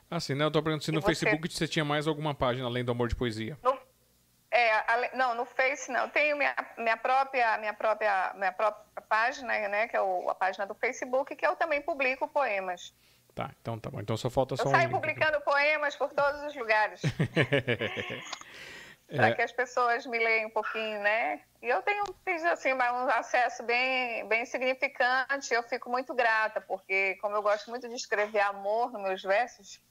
Ah, 0.09 0.19
sim, 0.19 0.35
né? 0.35 0.43
Eu 0.43 0.47
estou 0.47 0.61
perguntando 0.61 0.85
se 0.85 0.91
no 0.91 1.01
você... 1.01 1.07
Facebook 1.07 1.53
você 1.53 1.67
tinha 1.67 1.85
mais 1.85 2.07
alguma 2.07 2.35
página 2.35 2.65
além 2.65 2.83
do 2.83 2.91
Amor 2.91 3.07
de 3.07 3.15
Poesia. 3.15 3.57
No 3.63 3.77
é, 4.51 5.15
não, 5.15 5.33
no 5.33 5.45
Face 5.45 5.89
não. 5.89 6.09
Tenho 6.09 6.35
minha, 6.35 6.53
minha, 6.77 6.97
própria, 6.97 7.57
minha, 7.57 7.73
própria, 7.73 8.33
minha 8.35 8.51
própria 8.51 9.01
página, 9.07 9.67
né, 9.69 9.87
que 9.87 9.95
é 9.95 10.01
o, 10.01 10.29
a 10.29 10.35
página 10.35 10.65
do 10.65 10.75
Facebook, 10.75 11.33
que 11.35 11.47
eu 11.47 11.55
também 11.55 11.81
publico 11.81 12.27
poemas. 12.27 12.93
Tá, 13.33 13.49
então 13.61 13.79
tá 13.79 13.89
bom. 13.89 14.01
Então 14.01 14.17
só 14.17 14.29
falta 14.29 14.57
só 14.57 14.63
eu 14.63 14.67
um 14.67 14.71
saio 14.71 14.89
publicando 14.89 15.39
poemas 15.41 15.95
por 15.95 16.11
todos 16.11 16.43
os 16.43 16.55
lugares. 16.55 17.01
Para 19.07 19.27
é... 19.31 19.33
que 19.33 19.41
as 19.41 19.53
pessoas 19.53 20.05
me 20.05 20.19
leiam 20.19 20.49
um 20.49 20.51
pouquinho, 20.51 20.99
né? 20.99 21.39
E 21.61 21.69
eu 21.69 21.81
tenho 21.81 22.03
fiz, 22.25 22.43
assim, 22.43 22.73
um 22.73 23.09
acesso 23.09 23.63
bem, 23.63 24.27
bem 24.27 24.45
significante. 24.45 25.53
Eu 25.53 25.63
fico 25.63 25.89
muito 25.89 26.13
grata, 26.13 26.59
porque 26.59 27.15
como 27.21 27.35
eu 27.35 27.41
gosto 27.41 27.69
muito 27.69 27.87
de 27.87 27.95
escrever 27.95 28.41
amor 28.41 28.91
nos 28.91 29.01
meus 29.01 29.23
versos, 29.23 29.81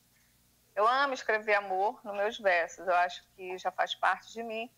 eu 0.75 0.87
amo 0.87 1.15
escrever 1.15 1.55
amor 1.55 2.01
nos 2.05 2.15
meus 2.15 2.39
versos, 2.39 2.87
eu 2.87 2.95
acho 2.95 3.23
que 3.37 3.59
já 3.59 3.71
faz 3.71 3.95
parte 3.95 4.33
de 4.33 4.43
mim. 4.43 4.71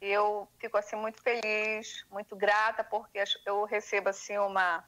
Eu 0.00 0.48
fico 0.58 0.76
assim 0.76 0.96
muito 0.96 1.22
feliz, 1.22 2.04
muito 2.10 2.36
grata 2.36 2.84
porque 2.84 3.22
eu 3.46 3.64
recebo 3.64 4.10
assim 4.10 4.36
uma 4.36 4.84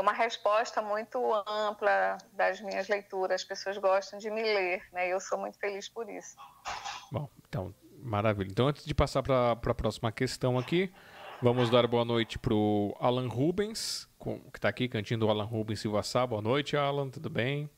uma 0.00 0.12
resposta 0.12 0.80
muito 0.80 1.18
ampla 1.46 2.16
das 2.32 2.60
minhas 2.60 2.88
leituras. 2.88 3.42
As 3.42 3.46
pessoas 3.46 3.76
gostam 3.76 4.18
de 4.18 4.30
me 4.30 4.42
ler, 4.42 4.82
né? 4.92 5.08
E 5.08 5.10
eu 5.10 5.20
sou 5.20 5.38
muito 5.38 5.58
feliz 5.58 5.88
por 5.88 6.08
isso. 6.08 6.36
Bom, 7.10 7.28
então, 7.46 7.74
maravilha. 7.98 8.48
Então, 8.50 8.68
antes 8.68 8.84
de 8.84 8.94
passar 8.94 9.22
para 9.22 9.52
a 9.52 9.74
próxima 9.74 10.10
questão 10.10 10.58
aqui, 10.58 10.90
vamos 11.42 11.68
dar 11.68 11.86
boa 11.86 12.04
noite 12.04 12.38
para 12.38 12.54
o 12.54 12.96
Alan 12.98 13.28
Rubens, 13.28 14.08
que 14.18 14.56
está 14.58 14.68
aqui, 14.68 14.88
cantinho 14.88 15.20
do 15.20 15.28
Alan 15.28 15.44
Rubens 15.44 15.80
Silva 15.80 16.02
Sá. 16.02 16.26
Boa 16.26 16.40
noite, 16.40 16.74
Alan, 16.74 17.10
tudo 17.10 17.28
bem? 17.28 17.68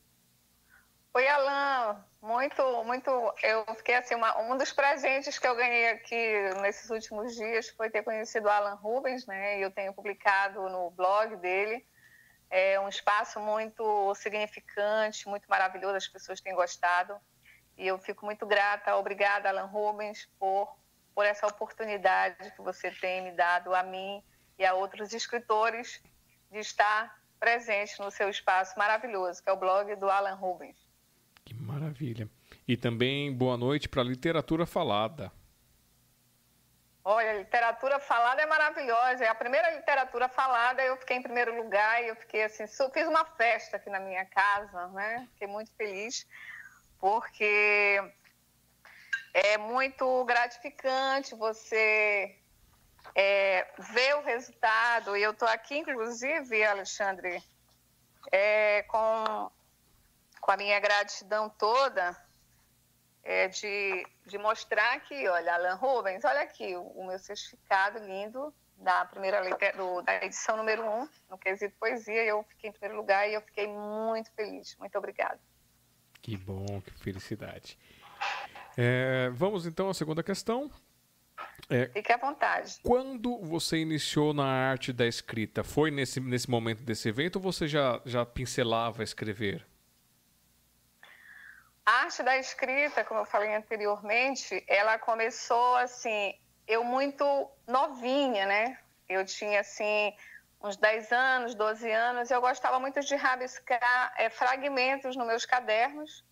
Oi, 1.15 1.25
Alan. 1.29 2.05
Muito, 2.21 2.83
muito. 2.83 3.09
Eu 3.41 3.63
fiquei 3.75 3.95
assim, 3.95 4.15
uma, 4.15 4.37
um 4.41 4.57
dos 4.57 4.73
presentes 4.73 5.39
que 5.39 5.47
eu 5.47 5.55
ganhei 5.55 5.91
aqui 5.91 6.53
nesses 6.61 6.89
últimos 6.89 7.33
dias 7.33 7.69
foi 7.69 7.89
ter 7.89 8.03
conhecido 8.03 8.49
o 8.49 8.51
Alan 8.51 8.75
Rubens, 8.75 9.25
né? 9.25 9.57
E 9.57 9.61
eu 9.61 9.71
tenho 9.71 9.93
publicado 9.93 10.67
no 10.67 10.91
blog 10.91 11.37
dele. 11.37 11.87
É 12.49 12.77
um 12.81 12.89
espaço 12.89 13.39
muito 13.39 14.13
significante, 14.15 15.29
muito 15.29 15.47
maravilhoso, 15.47 15.95
as 15.95 16.07
pessoas 16.09 16.41
têm 16.41 16.53
gostado. 16.53 17.15
E 17.77 17.87
eu 17.87 17.97
fico 17.97 18.25
muito 18.25 18.45
grata, 18.45 18.97
obrigada, 18.97 19.47
Alan 19.47 19.67
Rubens, 19.67 20.27
por, 20.37 20.67
por 21.15 21.25
essa 21.25 21.47
oportunidade 21.47 22.51
que 22.51 22.61
você 22.61 22.91
tem 22.91 23.21
me 23.21 23.31
dado 23.31 23.73
a 23.73 23.83
mim 23.83 24.21
e 24.59 24.65
a 24.65 24.73
outros 24.73 25.13
escritores 25.13 26.03
de 26.51 26.59
estar 26.59 27.17
presente 27.39 28.01
no 28.01 28.11
seu 28.11 28.29
espaço 28.29 28.77
maravilhoso, 28.77 29.41
que 29.41 29.49
é 29.49 29.53
o 29.53 29.57
blog 29.57 29.95
do 29.95 30.09
Alan 30.09 30.35
Rubens. 30.35 30.84
Que 31.45 31.53
maravilha. 31.53 32.27
E 32.67 32.75
também 32.75 33.31
boa 33.31 33.55
noite 33.55 33.87
para 33.87 34.01
a 34.01 34.05
literatura 34.05 34.65
falada. 34.65 35.31
Olha, 37.03 37.37
literatura 37.37 37.99
falada 37.99 38.41
é 38.41 38.47
maravilhosa. 38.47 39.23
É 39.23 39.27
a 39.27 39.35
primeira 39.35 39.75
literatura 39.75 40.27
falada, 40.27 40.81
eu 40.81 40.97
fiquei 40.97 41.17
em 41.17 41.21
primeiro 41.21 41.55
lugar 41.55 42.03
e 42.03 42.07
eu 42.07 42.15
fiquei 42.15 42.43
assim, 42.43 42.65
fiz 42.67 43.07
uma 43.07 43.23
festa 43.23 43.77
aqui 43.77 43.91
na 43.91 43.99
minha 43.99 44.25
casa, 44.25 44.87
né? 44.87 45.27
Fiquei 45.33 45.47
muito 45.47 45.71
feliz 45.75 46.27
porque 46.99 48.01
é 49.31 49.57
muito 49.59 50.25
gratificante 50.25 51.35
você 51.35 52.35
é, 53.13 53.67
ver 53.77 54.15
o 54.15 54.21
resultado, 54.21 55.15
e 55.15 55.21
eu 55.21 55.31
estou 55.31 55.47
aqui, 55.47 55.77
inclusive, 55.77 56.63
Alexandre, 56.63 57.43
é, 58.31 58.83
com, 58.83 59.51
com 60.45 60.51
a 60.51 60.57
minha 60.57 60.79
gratidão 60.79 61.49
toda, 61.49 62.15
é, 63.23 63.47
de, 63.47 64.05
de 64.27 64.37
mostrar 64.37 64.93
aqui, 64.93 65.27
olha, 65.27 65.55
Alan 65.55 65.73
Rubens, 65.73 66.23
olha 66.23 66.41
aqui 66.41 66.75
o, 66.75 66.83
o 66.83 67.07
meu 67.07 67.17
certificado 67.17 67.97
lindo 67.97 68.53
da 68.77 69.05
primeira 69.05 69.39
letra, 69.39 69.73
do, 69.75 70.03
da 70.03 70.23
edição 70.23 70.55
número 70.55 70.83
1, 70.83 71.01
um, 71.01 71.09
no 71.31 71.37
quesito 71.39 71.75
poesia, 71.79 72.23
eu 72.23 72.43
fiquei 72.43 72.69
em 72.69 72.73
primeiro 72.73 72.95
lugar 72.95 73.27
e 73.27 73.33
eu 73.33 73.41
fiquei 73.41 73.65
muito 73.65 74.31
feliz. 74.33 74.75
Muito 74.77 74.95
obrigada. 74.95 75.39
Que 76.21 76.37
bom, 76.37 76.79
que 76.79 76.91
felicidade. 76.91 77.75
É, 78.77 79.31
vamos 79.33 79.65
então 79.65 79.89
à 79.89 79.95
segunda 79.95 80.21
questão. 80.21 80.69
É, 81.71 81.87
Fique 81.87 82.11
à 82.11 82.17
vontade. 82.17 82.77
Quando 82.83 83.39
você 83.39 83.77
iniciou 83.77 84.31
na 84.31 84.45
arte 84.45 84.93
da 84.93 85.07
escrita, 85.07 85.63
foi 85.63 85.89
nesse, 85.89 86.19
nesse 86.19 86.47
momento 86.47 86.83
desse 86.83 87.09
evento 87.09 87.37
ou 87.37 87.41
você 87.41 87.67
já, 87.67 87.99
já 88.05 88.23
pincelava 88.23 89.01
escrever? 89.01 89.65
A 91.85 91.91
arte 92.03 92.23
da 92.23 92.37
escrita, 92.37 93.03
como 93.03 93.19
eu 93.21 93.25
falei 93.25 93.53
anteriormente, 93.53 94.63
ela 94.67 94.97
começou 94.97 95.75
assim, 95.75 96.33
eu 96.67 96.83
muito 96.83 97.25
novinha, 97.67 98.45
né? 98.45 98.79
Eu 99.07 99.23
tinha 99.25 99.59
assim 99.59 100.15
uns 100.61 100.77
10 100.77 101.11
anos, 101.11 101.53
12 101.53 101.91
anos, 101.91 102.31
eu 102.31 102.41
gostava 102.41 102.79
muito 102.79 102.99
de 103.01 103.15
rabiscar 103.15 104.13
é, 104.17 104.29
fragmentos 104.29 105.15
nos 105.15 105.27
meus 105.27 105.45
cadernos 105.45 106.23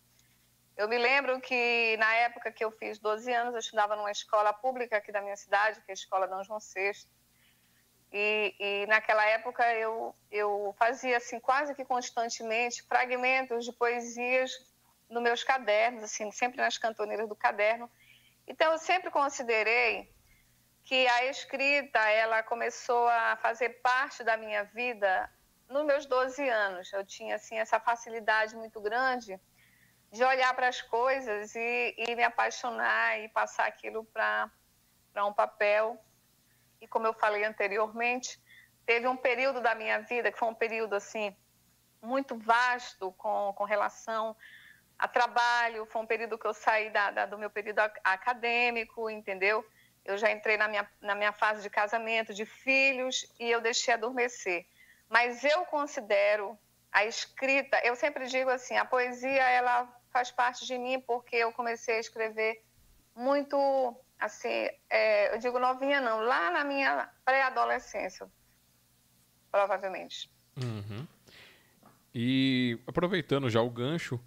eu 0.76 0.88
me 0.88 0.98
lembro 0.98 1.40
que 1.40 1.96
na 1.98 2.14
época 2.16 2.52
que 2.52 2.66
eu 2.66 2.72
fiz 2.72 2.98
12 2.98 3.32
anos, 3.32 3.54
eu 3.54 3.60
estudava 3.60 3.96
numa 3.96 4.12
escola 4.12 4.52
pública 4.52 4.98
aqui 4.98 5.12
da 5.12 5.22
minha 5.22 5.36
cidade, 5.36 5.80
que 5.82 5.92
é 5.92 5.94
a 5.94 5.94
Escola 5.94 6.28
Dom 6.28 6.44
João 6.44 6.60
VI. 6.60 7.08
E, 8.12 8.56
e, 8.60 8.86
naquela 8.88 9.26
época 9.26 9.64
eu, 9.74 10.16
eu 10.32 10.76
fazia 10.78 11.18
assim 11.18 11.40
quase 11.40 11.74
que 11.74 11.86
constantemente 11.86 12.84
fragmentos 12.84 13.66
de 13.66 13.74
poesias 13.74 14.52
nos 15.14 15.24
meus 15.24 15.44
cadernos, 15.44 16.04
assim, 16.04 16.32
sempre 16.32 16.58
nas 16.58 16.78
cantoneiras 16.78 17.30
do 17.30 17.36
caderno. 17.36 17.90
Então 18.48 18.72
eu 18.72 18.78
sempre 18.78 19.10
considerei 19.12 20.12
que 20.84 21.08
a 21.08 21.26
escrita 21.26 22.00
ela 22.10 22.44
começou 22.44 23.08
a 23.08 23.38
fazer 23.38 23.70
parte 23.82 24.24
da 24.24 24.36
minha 24.36 24.64
vida 24.64 25.32
nos 25.70 25.86
meus 25.86 26.06
12 26.06 26.48
anos. 26.50 26.92
Eu 26.92 27.06
tinha 27.06 27.36
assim 27.36 27.58
essa 27.58 27.80
facilidade 27.80 28.56
muito 28.56 28.82
grande 28.82 29.40
de 30.12 30.24
olhar 30.24 30.54
para 30.54 30.68
as 30.68 30.82
coisas 30.82 31.56
e, 31.56 31.96
e, 31.98 32.16
me 32.16 32.24
apaixonar 32.24 33.20
e 33.20 33.30
passar 33.30 33.68
aquilo 33.68 34.04
para 34.06 34.52
um 35.26 35.34
papel. 35.34 35.98
E 36.82 36.88
como 36.88 37.08
eu 37.08 37.14
falei 37.14 37.46
anteriormente, 37.46 38.40
teve 38.86 39.08
um 39.08 39.16
período 39.16 39.62
da 39.62 39.74
minha 39.74 40.00
vida 40.02 40.32
que 40.32 40.38
foi 40.38 40.50
um 40.50 40.54
período 40.54 40.96
assim 40.96 41.36
muito 42.02 42.38
vasto 42.38 43.14
com, 43.14 43.54
com 43.56 43.64
relação 43.64 44.36
a 45.04 45.08
trabalho, 45.10 45.86
foi 45.86 46.02
um 46.02 46.06
período 46.06 46.38
que 46.38 46.48
eu 46.48 46.54
saí 46.54 46.90
da, 46.90 47.12
da, 47.12 47.26
do 47.26 47.38
meu 47.38 47.50
período 47.50 47.80
acadêmico, 48.06 49.10
entendeu? 49.10 49.66
Eu 50.06 50.18
já 50.18 50.32
entrei 50.32 50.56
na 50.56 50.70
minha, 50.70 50.90
na 51.02 51.14
minha 51.14 51.34
fase 51.34 51.62
de 51.62 51.70
casamento, 51.70 52.34
de 52.34 52.46
filhos, 52.46 53.30
e 53.38 53.52
eu 53.52 53.60
deixei 53.60 53.94
adormecer. 53.94 54.66
Mas 55.10 55.44
eu 55.44 55.66
considero 55.66 56.58
a 56.90 57.04
escrita, 57.04 57.82
eu 57.84 57.98
sempre 57.98 58.28
digo 58.28 58.50
assim, 58.50 58.78
a 58.78 58.86
poesia, 58.86 59.44
ela 59.50 59.94
faz 60.10 60.32
parte 60.32 60.66
de 60.66 60.78
mim 60.78 61.02
porque 61.02 61.36
eu 61.36 61.52
comecei 61.52 61.98
a 61.98 62.00
escrever 62.00 62.64
muito, 63.14 63.58
assim, 64.18 64.70
é, 64.90 65.36
eu 65.36 65.38
digo 65.38 65.60
novinha 65.60 66.00
não, 66.00 66.22
lá 66.22 66.50
na 66.50 66.64
minha 66.64 67.10
pré-adolescência, 67.26 68.26
provavelmente. 69.52 70.32
Uhum. 70.56 71.06
E 72.16 72.80
aproveitando 72.88 73.50
já 73.50 73.62
o 73.62 73.70
gancho, 73.70 74.18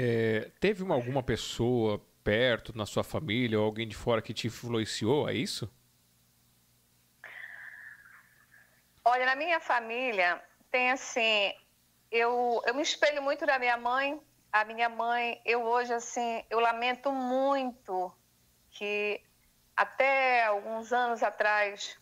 é, 0.00 0.52
teve 0.60 0.84
uma, 0.84 0.94
alguma 0.94 1.24
pessoa 1.24 2.00
perto 2.22 2.72
na 2.76 2.86
sua 2.86 3.02
família 3.02 3.58
ou 3.58 3.64
alguém 3.64 3.88
de 3.88 3.96
fora 3.96 4.22
que 4.22 4.32
te 4.32 4.46
influenciou, 4.46 5.28
é 5.28 5.34
isso? 5.34 5.68
Olha, 9.04 9.26
na 9.26 9.34
minha 9.34 9.58
família 9.58 10.40
tem 10.70 10.92
assim, 10.92 11.52
eu, 12.12 12.62
eu 12.64 12.74
me 12.74 12.82
espelho 12.82 13.20
muito 13.20 13.44
da 13.44 13.58
minha 13.58 13.76
mãe, 13.76 14.22
a 14.52 14.64
minha 14.64 14.88
mãe, 14.88 15.42
eu 15.44 15.64
hoje, 15.64 15.92
assim, 15.92 16.44
eu 16.48 16.60
lamento 16.60 17.10
muito 17.10 18.14
que 18.70 19.20
até 19.76 20.44
alguns 20.44 20.92
anos 20.92 21.24
atrás, 21.24 21.98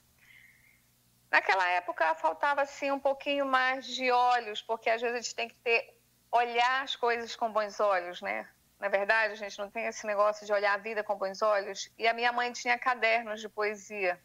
naquela 1.31 1.67
época 1.71 2.15
faltava, 2.17 2.61
assim, 2.61 2.91
um 2.91 3.01
pouquinho 3.01 3.47
mais 3.47 3.87
de 3.87 4.11
olhos, 4.11 4.61
porque 4.61 4.91
às 4.91 5.01
vezes 5.01 5.17
a 5.17 5.21
gente 5.23 5.35
tem 5.35 5.49
que 5.49 5.57
ter, 5.57 5.96
olhar 6.37 6.83
as 6.83 6.95
coisas 6.97 7.35
com 7.35 7.51
bons 7.51 7.81
olhos, 7.81 8.21
né? 8.21 8.49
Na 8.79 8.89
verdade, 8.89 9.33
a 9.33 9.37
gente 9.37 9.59
não 9.59 9.71
tem 9.71 9.87
esse 9.87 10.07
negócio 10.07 10.45
de 10.47 10.53
olhar 10.53 10.75
a 10.75 10.79
vida 10.79 11.03
com 11.03 11.17
bons 11.17 11.41
olhos. 11.41 11.91
E 11.99 12.07
a 12.07 12.13
minha 12.13 12.33
mãe 12.33 12.53
tinha 12.53 12.79
cadernos 12.79 13.41
de 13.41 13.49
poesia. 13.49 14.21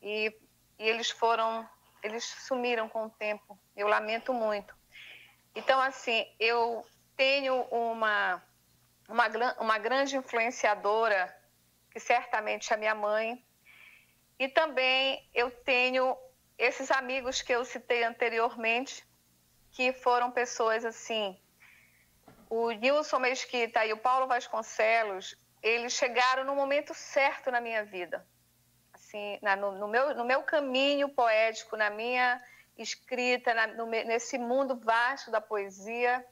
E, 0.00 0.32
e 0.78 0.88
eles 0.88 1.10
foram, 1.10 1.68
eles 2.02 2.24
sumiram 2.24 2.88
com 2.88 3.06
o 3.06 3.10
tempo. 3.10 3.58
Eu 3.76 3.88
lamento 3.88 4.32
muito. 4.32 4.74
Então, 5.54 5.80
assim, 5.80 6.24
eu 6.38 6.84
tenho 7.16 7.62
uma, 7.70 8.42
uma, 9.08 9.26
uma 9.58 9.78
grande 9.78 10.16
influenciadora, 10.16 11.34
que 11.90 11.98
certamente 11.98 12.72
é 12.72 12.76
a 12.76 12.78
minha 12.78 12.94
mãe, 12.94 13.44
e 14.38 14.48
também 14.48 15.28
eu 15.34 15.50
tenho 15.50 16.16
esses 16.58 16.90
amigos 16.90 17.40
que 17.42 17.52
eu 17.52 17.64
citei 17.64 18.04
anteriormente, 18.04 19.06
que 19.76 19.92
foram 19.92 20.30
pessoas 20.30 20.86
assim. 20.86 21.38
O 22.48 22.70
Nilson 22.70 23.18
Mesquita 23.18 23.84
e 23.84 23.92
o 23.92 23.98
Paulo 23.98 24.26
Vasconcelos, 24.26 25.36
eles 25.62 25.92
chegaram 25.92 26.44
no 26.44 26.54
momento 26.54 26.94
certo 26.94 27.50
na 27.50 27.60
minha 27.60 27.84
vida. 27.84 28.26
Assim, 28.94 29.38
na, 29.42 29.54
no, 29.54 29.72
no, 29.72 29.86
meu, 29.86 30.14
no 30.14 30.24
meu 30.24 30.42
caminho 30.44 31.10
poético, 31.10 31.76
na 31.76 31.90
minha 31.90 32.42
escrita, 32.78 33.52
na, 33.52 33.66
no, 33.66 33.84
nesse 33.84 34.38
mundo 34.38 34.76
vasto 34.76 35.30
da 35.30 35.42
poesia, 35.42 36.24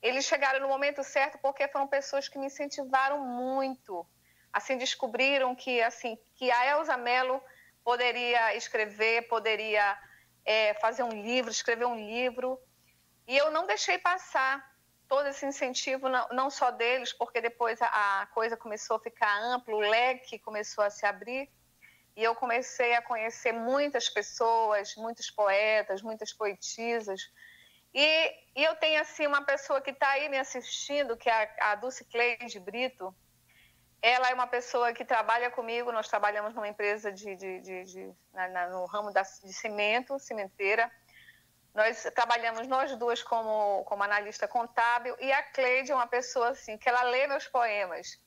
eles 0.00 0.24
chegaram 0.24 0.60
no 0.60 0.68
momento 0.68 1.02
certo 1.02 1.38
porque 1.38 1.66
foram 1.66 1.88
pessoas 1.88 2.28
que 2.28 2.38
me 2.38 2.46
incentivaram 2.46 3.18
muito. 3.18 4.06
Assim, 4.52 4.78
descobriram 4.78 5.56
que, 5.56 5.82
assim, 5.82 6.16
que 6.36 6.52
a 6.52 6.66
Elza 6.66 6.96
Mello 6.96 7.42
poderia 7.82 8.54
escrever, 8.54 9.26
poderia 9.26 9.98
é, 10.44 10.74
fazer 10.74 11.02
um 11.02 11.20
livro, 11.20 11.50
escrever 11.50 11.86
um 11.86 11.96
livro. 11.96 12.60
E 13.26 13.36
eu 13.36 13.50
não 13.50 13.66
deixei 13.66 13.98
passar 13.98 14.64
todo 15.08 15.28
esse 15.28 15.46
incentivo, 15.46 16.08
não, 16.08 16.50
só 16.50 16.70
deles, 16.70 17.12
porque 17.12 17.40
depois 17.40 17.80
a, 17.80 18.22
a 18.22 18.26
coisa 18.26 18.56
começou 18.56 18.96
a 18.96 19.00
ficar 19.00 19.38
ampla, 19.40 19.74
o 19.74 19.80
leque 19.80 20.38
começou 20.38 20.82
a 20.82 20.90
se 20.90 21.06
abrir. 21.06 21.48
E 22.16 22.24
eu 22.24 22.34
comecei 22.34 22.94
a 22.94 23.02
conhecer 23.02 23.52
muitas 23.52 24.08
pessoas, 24.08 24.94
muitos 24.96 25.30
poetas, 25.30 26.00
muitas 26.02 26.32
poetisas, 26.32 27.20
e, 27.98 28.34
e 28.54 28.62
eu 28.62 28.76
tenho, 28.76 29.00
assim, 29.00 29.26
uma 29.26 29.42
pessoa 29.42 29.80
que 29.80 29.90
está 29.90 30.10
aí 30.10 30.28
me 30.28 30.36
assistindo, 30.36 31.16
que 31.16 31.30
é 31.30 31.54
a, 31.58 31.72
a 31.72 31.74
Dulce 31.76 32.04
Cleide 32.04 32.60
Brito. 32.60 33.14
Ela 34.02 34.28
é 34.28 34.34
uma 34.34 34.46
pessoa 34.46 34.92
que 34.92 35.02
trabalha 35.02 35.50
comigo, 35.50 35.90
nós 35.90 36.06
trabalhamos 36.06 36.54
numa 36.54 36.68
empresa 36.68 37.10
de, 37.10 37.34
de, 37.34 37.60
de, 37.60 37.84
de 37.84 38.14
na, 38.34 38.48
na, 38.48 38.68
no 38.68 38.84
ramo 38.84 39.10
da, 39.10 39.22
de 39.22 39.50
cimento, 39.50 40.18
cimenteira. 40.18 40.92
Nós 41.76 42.02
trabalhamos 42.14 42.66
nós 42.66 42.96
duas 42.96 43.22
como, 43.22 43.84
como 43.84 44.02
analista 44.02 44.48
contábil 44.48 45.14
e 45.20 45.30
a 45.30 45.42
Cleide 45.42 45.92
é 45.92 45.94
uma 45.94 46.06
pessoa 46.06 46.48
assim 46.48 46.78
que 46.78 46.88
ela 46.88 47.02
lê 47.02 47.26
meus 47.26 47.46
poemas 47.46 48.18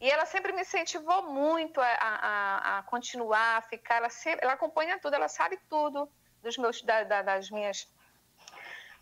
e 0.00 0.10
ela 0.10 0.26
sempre 0.26 0.52
me 0.52 0.62
incentivou 0.62 1.30
muito 1.30 1.80
a, 1.80 1.86
a, 1.86 2.78
a 2.78 2.82
continuar, 2.82 3.58
a 3.58 3.62
ficar. 3.62 3.98
Ela, 3.98 4.10
sempre, 4.10 4.44
ela 4.44 4.54
acompanha 4.54 4.98
tudo, 4.98 5.14
ela 5.14 5.28
sabe 5.28 5.56
tudo 5.70 6.10
dos 6.42 6.58
meus, 6.58 6.82
da, 6.82 7.04
da, 7.04 7.22
das 7.22 7.50
minhas 7.50 7.88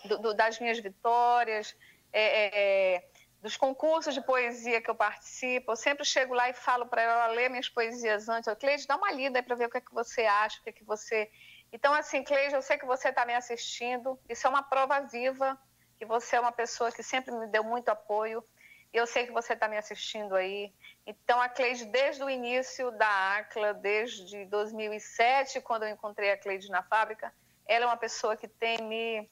do, 0.05 0.19
do, 0.19 0.35
das 0.35 0.59
minhas 0.61 0.79
vitórias, 0.79 1.75
é, 2.13 2.23
é, 2.23 2.51
é, 2.97 3.05
dos 3.41 3.57
concursos 3.57 4.13
de 4.13 4.21
poesia 4.21 4.83
que 4.83 4.91
eu 4.91 4.95
participo. 4.95 5.73
Eu 5.73 5.77
sempre 5.77 6.05
chego 6.05 6.35
lá 6.35 6.51
e 6.51 6.53
falo 6.53 6.85
para 6.85 7.01
ela, 7.01 7.25
ela 7.25 7.27
lê 7.29 7.49
minhas 7.49 7.71
poesias 7.71 8.29
antes. 8.29 8.47
Eu, 8.47 8.57
Cleide, 8.57 8.87
dá 8.87 8.97
uma 8.97 9.11
lida 9.11 9.43
para 9.43 9.57
ver 9.57 9.69
o 9.69 9.71
que, 9.71 9.79
é 9.79 9.81
que 9.81 9.95
você 9.95 10.27
acha, 10.27 10.61
o 10.61 10.63
que, 10.65 10.69
é 10.69 10.73
que 10.73 10.85
você... 10.85 11.31
Então, 11.73 11.93
assim, 11.95 12.23
Cleide, 12.23 12.55
eu 12.55 12.63
sei 12.63 12.79
que 12.79 12.87
você 12.87 13.11
está 13.11 13.25
me 13.25 13.35
assistindo. 13.35 14.19
Isso 14.29 14.47
é 14.47 14.51
uma 14.51 14.63
prova 14.63 15.01
viva 15.01 15.59
que 15.97 16.05
você 16.05 16.37
é 16.37 16.41
uma 16.41 16.53
pessoa 16.53 16.91
que 16.91 17.03
sempre 17.03 17.33
me 17.33 17.47
deu 17.47 17.63
muito 17.63 17.89
apoio. 17.91 18.43
E 18.93 18.97
eu 18.97 19.07
sei 19.07 19.27
que 19.27 19.33
você 19.33 19.53
está 19.53 19.69
me 19.69 19.77
assistindo 19.77 20.35
aí. 20.35 20.73
Então, 21.07 21.41
a 21.41 21.49
Cleide, 21.49 21.85
desde 21.85 22.25
o 22.25 22.31
início 22.31 22.91
da 22.93 23.37
ACLA, 23.37 23.73
desde 23.75 24.45
2007, 24.47 25.61
quando 25.61 25.85
eu 25.85 25.91
encontrei 25.91 26.33
a 26.33 26.37
Cleide 26.37 26.69
na 26.71 26.83
fábrica, 26.83 27.33
ela 27.67 27.85
é 27.85 27.89
uma 27.89 27.97
pessoa 27.97 28.37
que 28.37 28.49
tem 28.49 28.79
me 28.83 29.31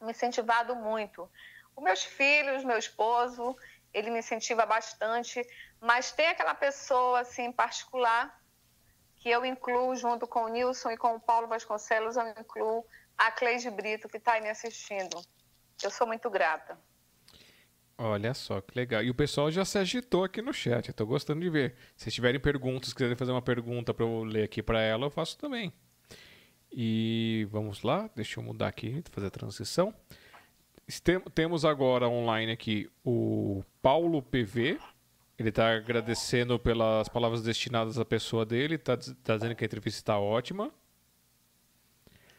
me 0.00 0.10
incentivado 0.10 0.74
muito. 0.74 1.30
Os 1.74 1.82
meus 1.82 2.04
filhos, 2.04 2.64
meu 2.64 2.78
esposo, 2.78 3.56
ele 3.92 4.10
me 4.10 4.18
incentiva 4.18 4.66
bastante, 4.66 5.46
mas 5.80 6.12
tem 6.12 6.28
aquela 6.28 6.54
pessoa 6.54 7.20
assim 7.20 7.52
particular 7.52 8.38
que 9.26 9.30
eu 9.30 9.44
incluo, 9.44 9.96
junto 9.96 10.24
com 10.24 10.44
o 10.44 10.48
Nilson 10.48 10.92
e 10.92 10.96
com 10.96 11.16
o 11.16 11.20
Paulo 11.20 11.48
Vasconcelos, 11.48 12.14
eu 12.14 12.28
incluo 12.28 12.86
a 13.18 13.28
Cleide 13.32 13.68
Brito, 13.68 14.08
que 14.08 14.18
está 14.18 14.34
aí 14.34 14.40
me 14.40 14.48
assistindo. 14.48 15.20
Eu 15.82 15.90
sou 15.90 16.06
muito 16.06 16.30
grata. 16.30 16.78
Olha 17.98 18.32
só 18.34 18.60
que 18.60 18.78
legal. 18.78 19.02
E 19.02 19.10
o 19.10 19.14
pessoal 19.16 19.50
já 19.50 19.64
se 19.64 19.78
agitou 19.78 20.22
aqui 20.22 20.40
no 20.40 20.52
chat. 20.52 20.92
Tô 20.92 21.04
gostando 21.04 21.40
de 21.40 21.50
ver. 21.50 21.74
Se 21.96 22.08
tiverem 22.08 22.38
perguntas, 22.38 22.92
quiserem 22.92 23.16
fazer 23.16 23.32
uma 23.32 23.42
pergunta 23.42 23.92
para 23.92 24.04
eu 24.04 24.22
ler 24.22 24.44
aqui 24.44 24.62
para 24.62 24.80
ela, 24.80 25.06
eu 25.06 25.10
faço 25.10 25.36
também. 25.36 25.72
E 26.70 27.48
vamos 27.50 27.82
lá, 27.82 28.08
deixa 28.14 28.38
eu 28.38 28.44
mudar 28.44 28.68
aqui, 28.68 29.02
fazer 29.10 29.26
a 29.26 29.30
transição. 29.30 29.92
Temos 31.34 31.64
agora 31.64 32.08
online 32.08 32.52
aqui 32.52 32.88
o 33.04 33.64
Paulo 33.82 34.22
PV. 34.22 34.78
Ele 35.38 35.50
está 35.50 35.74
agradecendo 35.74 36.58
pelas 36.58 37.08
palavras 37.08 37.42
destinadas 37.42 37.98
à 37.98 38.04
pessoa 38.04 38.46
dele. 38.46 38.76
Está 38.76 38.96
tá 38.96 39.36
dizendo 39.36 39.54
que 39.54 39.64
a 39.64 39.66
entrevista 39.66 40.00
está 40.00 40.18
ótima. 40.18 40.72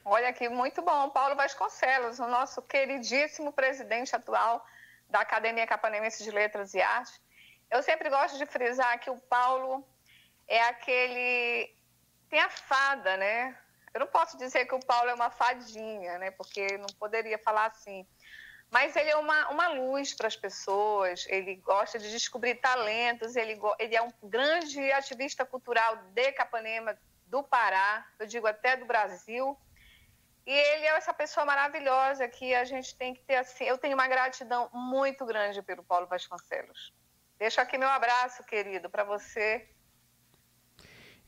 Olha 0.03 0.29
aqui, 0.29 0.49
muito 0.49 0.81
bom. 0.81 1.10
Paulo 1.10 1.36
Vasconcelos, 1.36 2.17
o 2.19 2.27
nosso 2.27 2.62
queridíssimo 2.62 3.51
presidente 3.51 4.15
atual 4.15 4.65
da 5.10 5.19
Academia 5.19 5.67
Capanense 5.67 6.23
de 6.23 6.31
Letras 6.31 6.73
e 6.73 6.81
Artes. 6.81 7.21
Eu 7.69 7.83
sempre 7.83 8.10
gosto 8.10 8.38
de 8.38 8.45
frisar 8.45 8.99
que 8.99 9.10
o 9.10 9.17
Paulo 9.17 9.86
é 10.47 10.62
aquele. 10.62 11.75
tem 12.29 12.39
a 12.39 12.49
fada, 12.49 13.17
né? 13.17 13.57
Eu 13.93 13.99
não 13.99 14.07
posso 14.07 14.38
dizer 14.38 14.65
que 14.65 14.73
o 14.73 14.79
Paulo 14.79 15.10
é 15.10 15.13
uma 15.13 15.29
fadinha, 15.29 16.17
né? 16.17 16.31
Porque 16.31 16.77
não 16.77 16.88
poderia 16.99 17.38
falar 17.38 17.67
assim. 17.67 18.07
Mas 18.69 18.95
ele 18.95 19.10
é 19.10 19.15
uma, 19.15 19.49
uma 19.49 19.67
luz 19.69 20.13
para 20.13 20.27
as 20.27 20.36
pessoas, 20.36 21.25
ele 21.30 21.56
gosta 21.56 21.97
de 21.97 22.12
descobrir 22.12 22.56
talentos, 22.56 23.36
ele, 23.36 23.58
ele 23.80 23.95
é 23.95 24.01
um 24.01 24.12
grande 24.21 24.91
ativista 24.91 25.45
cultural 25.45 25.95
de 26.13 26.32
Capanema, 26.34 26.97
do 27.27 27.43
Pará, 27.43 28.06
eu 28.19 28.25
digo 28.25 28.47
até 28.47 28.75
do 28.75 28.86
Brasil. 28.86 29.58
E 30.45 30.51
ele 30.51 30.86
é 30.86 30.95
essa 30.95 31.13
pessoa 31.13 31.45
maravilhosa 31.45 32.27
que 32.27 32.56
a 32.56 32.63
gente 32.63 32.95
tem 32.95 33.13
que 33.13 33.21
ter 33.23 33.36
assim. 33.36 33.65
Eu 33.65 33.77
tenho 33.77 33.95
uma 33.95 34.08
gratidão 34.08 34.69
muito 34.73 35.25
grande 35.25 35.62
pelo 35.62 35.84
Paulo 35.84 36.08
Vasconcelos. 36.08 36.93
Deixo 37.38 37.60
aqui 37.60 37.77
meu 37.77 37.89
abraço, 37.89 38.43
querido, 38.45 38.89
para 38.89 39.03
você. 39.03 39.67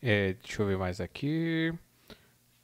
É, 0.01 0.33
deixa 0.33 0.61
eu 0.61 0.67
ver 0.67 0.77
mais 0.77 1.01
aqui. 1.01 1.73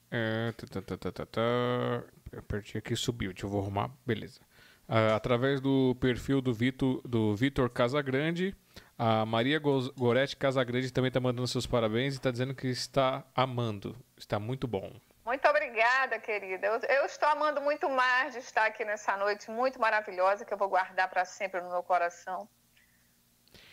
É, 0.09 0.53
tá, 0.53 0.81
tá, 0.81 1.11
tá, 1.11 1.25
tá, 1.25 2.03
Apertei 2.37 2.79
aqui 2.79 2.95
subiu. 2.95 3.33
Deixa 3.33 3.45
eu 3.45 3.49
vou 3.49 3.61
arrumar. 3.61 3.91
Beleza. 4.05 4.39
Uh, 4.87 5.15
através 5.15 5.59
do 5.59 5.95
perfil 5.99 6.41
do 6.41 6.53
Vitor, 6.53 7.01
do 7.03 7.35
Vitor 7.35 7.69
Casagrande, 7.69 8.55
a 8.97 9.25
Maria 9.25 9.59
Goretti 9.59 10.37
Casagrande 10.37 10.91
também 10.91 11.09
está 11.09 11.19
mandando 11.19 11.47
seus 11.47 11.65
parabéns 11.65 12.13
e 12.13 12.17
está 12.17 12.31
dizendo 12.31 12.53
que 12.53 12.67
está 12.67 13.23
amando. 13.35 13.95
Está 14.15 14.39
muito 14.39 14.67
bom. 14.67 14.93
Muito 15.25 15.45
obrigada, 15.47 16.19
querida. 16.19 16.67
Eu, 16.67 16.79
eu, 16.97 17.05
estou 17.05 17.27
amando 17.27 17.59
muito 17.59 17.89
mais 17.89 18.33
de 18.33 18.39
estar 18.39 18.67
aqui 18.67 18.85
nessa 18.85 19.17
noite 19.17 19.49
muito 19.49 19.81
maravilhosa 19.81 20.45
que 20.45 20.53
eu 20.53 20.57
vou 20.57 20.69
guardar 20.69 21.09
para 21.09 21.25
sempre 21.25 21.59
no 21.61 21.69
meu 21.71 21.81
coração. 21.81 22.47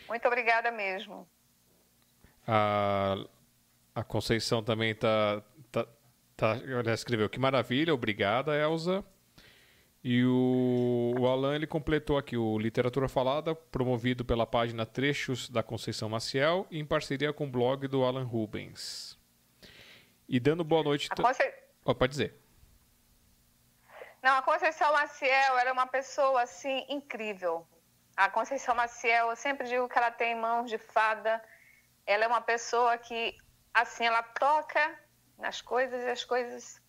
Muito 0.08 0.26
obrigada 0.26 0.70
mesmo. 0.70 1.28
A, 2.48 3.16
a 3.94 4.02
Conceição 4.02 4.62
também 4.62 4.92
está. 4.92 5.42
Tá, 5.70 5.86
tá, 6.36 6.56
ela 6.66 6.94
escreveu 6.94 7.28
que 7.28 7.38
maravilha, 7.38 7.94
obrigada, 7.94 8.56
Elza. 8.56 9.04
E 10.04 10.24
o, 10.24 11.14
o 11.16 11.26
Alan 11.28 11.54
ele 11.54 11.66
completou 11.66 12.18
aqui 12.18 12.36
o 12.36 12.58
Literatura 12.58 13.08
Falada, 13.08 13.54
promovido 13.54 14.24
pela 14.24 14.44
página 14.44 14.84
Trechos 14.84 15.48
da 15.48 15.62
Conceição 15.62 16.08
Maciel, 16.08 16.66
em 16.70 16.84
parceria 16.84 17.32
com 17.32 17.44
o 17.44 17.50
blog 17.50 17.86
do 17.86 18.02
Alan 18.02 18.24
Rubens. 18.24 19.16
E 20.28 20.40
dando 20.40 20.64
boa 20.64 20.82
noite. 20.82 21.08
Conce... 21.08 21.54
Oh, 21.84 21.94
pode 21.94 22.10
dizer. 22.10 22.34
Não, 24.20 24.36
a 24.36 24.42
Conceição 24.42 24.92
Maciel 24.92 25.58
ela 25.58 25.70
é 25.70 25.72
uma 25.72 25.86
pessoa 25.86 26.42
assim 26.42 26.84
incrível. 26.88 27.66
A 28.16 28.28
Conceição 28.28 28.74
Maciel, 28.74 29.30
eu 29.30 29.36
sempre 29.36 29.68
digo 29.68 29.88
que 29.88 29.96
ela 29.96 30.10
tem 30.10 30.34
mãos 30.34 30.68
de 30.68 30.78
fada. 30.78 31.42
Ela 32.04 32.24
é 32.24 32.26
uma 32.26 32.40
pessoa 32.40 32.98
que, 32.98 33.38
assim, 33.72 34.04
ela 34.04 34.22
toca 34.22 34.98
nas 35.38 35.60
coisas 35.60 36.02
e 36.02 36.10
as 36.10 36.24
coisas. 36.24 36.81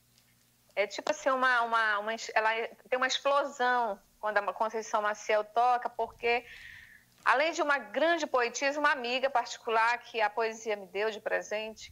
É 0.75 0.87
tipo 0.87 1.11
assim, 1.11 1.29
uma, 1.29 1.61
uma, 1.61 1.99
uma, 1.99 2.11
ela 2.33 2.49
tem 2.89 2.97
uma 2.97 3.07
explosão 3.07 3.99
quando 4.19 4.37
a 4.37 4.53
Conceição 4.53 5.01
Maciel 5.01 5.43
toca, 5.43 5.89
porque 5.89 6.45
além 7.23 7.51
de 7.51 7.61
uma 7.61 7.77
grande 7.77 8.25
poetisa, 8.25 8.79
uma 8.79 8.91
amiga 8.91 9.29
particular 9.29 9.97
que 9.99 10.21
a 10.21 10.29
poesia 10.29 10.75
me 10.75 10.87
deu 10.87 11.11
de 11.11 11.19
presente, 11.19 11.91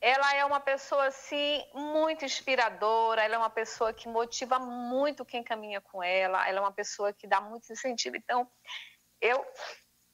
ela 0.00 0.34
é 0.34 0.44
uma 0.44 0.60
pessoa 0.60 1.06
assim 1.06 1.64
muito 1.72 2.24
inspiradora, 2.24 3.22
ela 3.22 3.36
é 3.36 3.38
uma 3.38 3.48
pessoa 3.48 3.92
que 3.92 4.06
motiva 4.06 4.58
muito 4.58 5.24
quem 5.24 5.42
caminha 5.42 5.80
com 5.80 6.02
ela, 6.02 6.46
ela 6.46 6.58
é 6.58 6.60
uma 6.60 6.72
pessoa 6.72 7.12
que 7.12 7.26
dá 7.26 7.40
muito 7.40 7.72
incentivo. 7.72 8.14
Então, 8.16 8.50
eu 9.20 9.46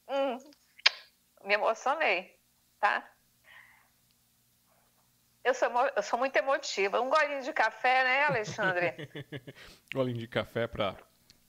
hum, 0.09 0.38
me 1.42 1.55
emocionei, 1.55 2.38
tá? 2.79 3.11
Eu 5.42 5.55
sou, 5.55 5.68
eu 5.96 6.03
sou 6.03 6.18
muito 6.18 6.37
emotiva. 6.37 7.00
Um 7.00 7.09
golinho 7.09 7.42
de 7.42 7.53
café, 7.53 8.05
né, 8.05 8.24
Alexandre? 8.24 9.09
golinho 9.94 10.18
de 10.18 10.29
café 10.29 10.66
para 10.66 10.96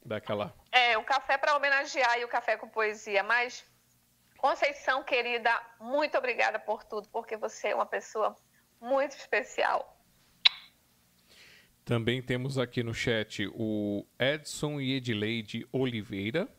dar 0.06 0.17
aquela. 0.17 0.54
É, 0.71 0.97
o 0.97 1.04
café 1.04 1.38
para 1.38 1.56
homenagear 1.56 2.19
e 2.19 2.23
o 2.23 2.27
café 2.27 2.56
com 2.58 2.69
poesia, 2.69 3.21
mas 3.21 3.65
Conceição, 4.41 5.04
querida, 5.04 5.51
muito 5.80 6.17
obrigada 6.17 6.58
por 6.58 6.84
tudo, 6.84 7.08
porque 7.10 7.38
você 7.38 7.67
é 7.67 7.75
uma 7.75 7.86
pessoa 7.86 8.36
muito 8.82 9.12
especial. 9.12 10.04
Também 11.86 12.23
temos 12.23 12.58
aqui 12.58 12.82
no 12.82 12.91
chat 12.91 13.47
o 13.54 14.04
Edson 14.19 14.82
e 14.82 14.95
Edileide 14.95 15.67
Oliveira. 15.71 16.49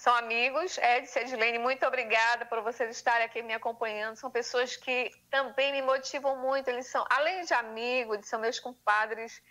São 0.00 0.14
amigos. 0.14 0.78
Edson 0.78 1.18
e 1.18 1.22
Edilene, 1.24 1.58
muito 1.58 1.84
obrigada 1.86 2.46
por 2.46 2.62
vocês 2.62 2.96
estarem 2.96 3.26
aqui 3.26 3.42
me 3.42 3.52
acompanhando. 3.52 4.16
São 4.16 4.30
pessoas 4.30 4.74
que 4.74 5.10
também 5.28 5.72
me 5.72 5.82
motivam 5.82 6.38
muito. 6.38 6.68
Eles 6.68 6.86
são, 6.86 7.04
além 7.10 7.44
de 7.44 7.52
amigos, 7.52 8.26
são 8.26 8.40
meus 8.40 8.58
compadres. 8.58 9.42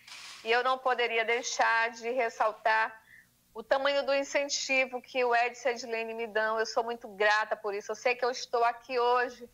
E 0.44 0.52
eu 0.52 0.64
não 0.64 0.76
poderia 0.80 1.24
deixar 1.24 1.92
de 1.92 2.10
ressaltar 2.10 3.00
o 3.54 3.62
tamanho 3.62 4.04
do 4.04 4.12
incentivo 4.12 5.00
que 5.00 5.24
o 5.24 5.36
Edson 5.36 5.70
e 5.70 5.72
Edilene 5.74 6.16
me 6.16 6.26
dão. 6.26 6.58
Eu 6.58 6.66
sou 6.66 6.84
muito 6.84 7.08
grata 7.10 7.56
por 7.56 7.76
isso. 7.76 7.92
Eu 7.92 7.96
sei 7.96 8.16
que 8.16 8.26
eu 8.26 8.32
estou 8.32 8.64
aqui 8.64 8.98
hoje 8.98 9.48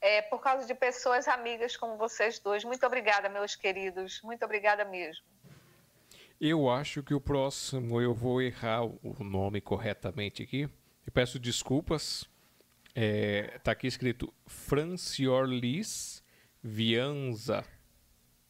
é, 0.00 0.20
por 0.22 0.40
causa 0.40 0.66
de 0.66 0.74
pessoas 0.74 1.28
amigas 1.28 1.76
como 1.76 1.96
vocês 1.96 2.40
dois. 2.40 2.64
Muito 2.64 2.84
obrigada, 2.84 3.28
meus 3.28 3.54
queridos. 3.54 4.20
Muito 4.22 4.44
obrigada 4.44 4.84
mesmo. 4.84 5.24
Eu 6.40 6.68
acho 6.68 7.02
que 7.02 7.14
o 7.14 7.20
próximo 7.20 8.00
eu 8.00 8.12
vou 8.12 8.42
errar 8.42 8.84
o 8.84 9.24
nome 9.24 9.58
corretamente 9.58 10.42
aqui. 10.42 10.68
Eu 11.06 11.12
peço 11.12 11.38
desculpas. 11.38 12.28
É, 12.94 13.58
tá 13.64 13.72
aqui 13.72 13.86
escrito 13.86 14.32
Franciorlis 14.46 16.22
Vianza. 16.62 17.64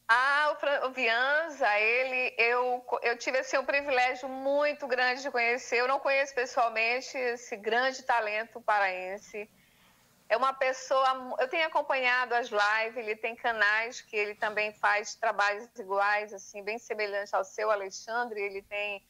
Ah, 0.08 0.56
o, 0.82 0.86
o 0.88 0.92
Vianza, 0.92 1.68
ele, 1.78 2.34
eu, 2.38 2.84
eu 3.02 3.18
tive 3.18 3.38
assim, 3.38 3.56
um 3.56 3.64
privilégio 3.64 4.28
muito 4.28 4.86
grande 4.88 5.22
de 5.22 5.30
conhecer. 5.30 5.78
Eu 5.78 5.88
não 5.88 6.00
conheço 6.00 6.34
pessoalmente 6.34 7.16
esse 7.16 7.56
grande 7.56 8.02
talento 8.02 8.60
paraense. 8.60 9.48
É 10.28 10.36
uma 10.36 10.52
pessoa. 10.52 11.36
Eu 11.38 11.48
tenho 11.48 11.66
acompanhado 11.66 12.34
as 12.34 12.48
lives, 12.48 12.96
ele 12.96 13.14
tem 13.14 13.36
canais 13.36 14.00
que 14.00 14.16
ele 14.16 14.34
também 14.34 14.72
faz 14.72 15.14
trabalhos 15.14 15.68
iguais, 15.78 16.32
assim, 16.32 16.62
bem 16.62 16.78
semelhantes 16.78 17.32
ao 17.32 17.44
seu, 17.44 17.70
Alexandre. 17.70 18.40
Ele 18.40 18.62
tem 18.62 19.06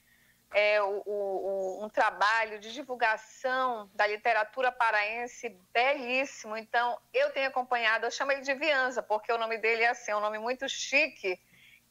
é, 0.52 0.80
o, 0.82 1.02
o, 1.06 1.84
um 1.84 1.88
trabalho 1.88 2.58
de 2.58 2.72
divulgação 2.72 3.90
da 3.94 4.06
literatura 4.06 4.70
paraense 4.70 5.48
belíssimo. 5.72 6.56
Então, 6.56 6.98
eu 7.12 7.30
tenho 7.32 7.48
acompanhado, 7.48 8.06
eu 8.06 8.10
chamo 8.10 8.32
ele 8.32 8.42
de 8.42 8.54
Vianza, 8.54 9.02
porque 9.02 9.32
o 9.32 9.38
nome 9.38 9.58
dele 9.58 9.82
é 9.82 9.88
assim, 9.88 10.12
é 10.12 10.16
um 10.16 10.20
nome 10.20 10.38
muito 10.38 10.68
chique, 10.68 11.40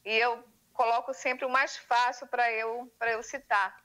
e 0.04 0.16
eu 0.16 0.42
coloco 0.72 1.12
sempre 1.14 1.44
o 1.44 1.50
mais 1.50 1.76
fácil 1.76 2.26
para 2.26 2.50
eu, 2.52 2.92
eu 3.00 3.22
citar. 3.22 3.76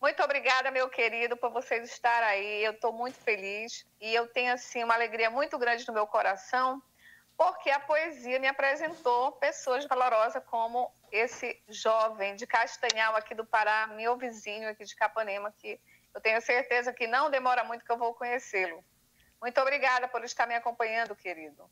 Muito 0.00 0.22
obrigada, 0.22 0.70
meu 0.70 0.88
querido, 0.88 1.36
por 1.36 1.50
vocês 1.50 1.90
estarem 1.90 2.28
aí. 2.28 2.64
Eu 2.64 2.72
estou 2.72 2.92
muito 2.92 3.18
feliz 3.18 3.84
e 4.00 4.14
eu 4.14 4.26
tenho 4.28 4.52
assim 4.52 4.82
uma 4.82 4.94
alegria 4.94 5.30
muito 5.30 5.58
grande 5.58 5.86
no 5.86 5.92
meu 5.92 6.06
coração 6.06 6.82
porque 7.40 7.70
a 7.70 7.80
poesia 7.80 8.38
me 8.38 8.46
apresentou 8.46 9.32
pessoas 9.32 9.86
valorosas 9.86 10.42
como 10.44 10.92
esse 11.10 11.58
jovem 11.70 12.36
de 12.36 12.46
Castanhal 12.46 13.16
aqui 13.16 13.34
do 13.34 13.46
Pará, 13.46 13.86
meu 13.96 14.18
vizinho 14.18 14.68
aqui 14.68 14.84
de 14.84 14.94
Capanema, 14.94 15.50
que 15.58 15.80
eu 16.14 16.20
tenho 16.20 16.38
certeza 16.42 16.92
que 16.92 17.06
não 17.06 17.30
demora 17.30 17.64
muito 17.64 17.82
que 17.82 17.90
eu 17.90 17.96
vou 17.96 18.12
conhecê-lo. 18.12 18.84
Muito 19.40 19.58
obrigada 19.58 20.06
por 20.06 20.22
estar 20.22 20.46
me 20.46 20.54
acompanhando, 20.54 21.16
querido. 21.16 21.64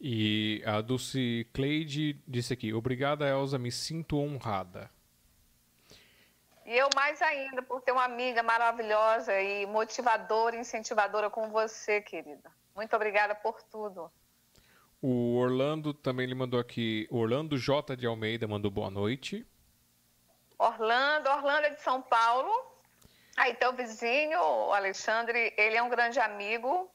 E 0.00 0.62
a 0.64 0.80
Dulce 0.80 1.48
Cleide 1.52 2.22
disse 2.24 2.52
aqui: 2.52 2.72
Obrigada, 2.72 3.28
Elza, 3.28 3.58
me 3.58 3.72
sinto 3.72 4.16
honrada. 4.16 4.88
E 6.66 6.76
eu 6.76 6.88
mais 6.94 7.20
ainda, 7.20 7.62
por 7.62 7.82
ter 7.82 7.92
uma 7.92 8.04
amiga 8.04 8.42
maravilhosa 8.42 9.38
e 9.40 9.66
motivadora, 9.66 10.56
incentivadora 10.56 11.28
como 11.28 11.48
você, 11.48 12.00
querida. 12.00 12.50
Muito 12.74 12.94
obrigada 12.96 13.34
por 13.34 13.62
tudo. 13.62 14.10
O 15.00 15.36
Orlando 15.36 15.92
também 15.92 16.26
lhe 16.26 16.34
mandou 16.34 16.58
aqui. 16.58 17.06
Orlando 17.10 17.58
J 17.58 17.94
de 17.94 18.06
Almeida 18.06 18.48
mandou 18.48 18.70
boa 18.70 18.90
noite. 18.90 19.46
Orlando, 20.58 21.28
Orlando 21.28 21.66
é 21.66 21.70
de 21.70 21.82
São 21.82 22.00
Paulo. 22.00 22.50
Aí 23.36 23.54
teu 23.54 23.72
vizinho, 23.74 24.40
o 24.40 24.72
Alexandre, 24.72 25.52
ele 25.58 25.76
é 25.76 25.82
um 25.82 25.90
grande 25.90 26.18
amigo. 26.18 26.90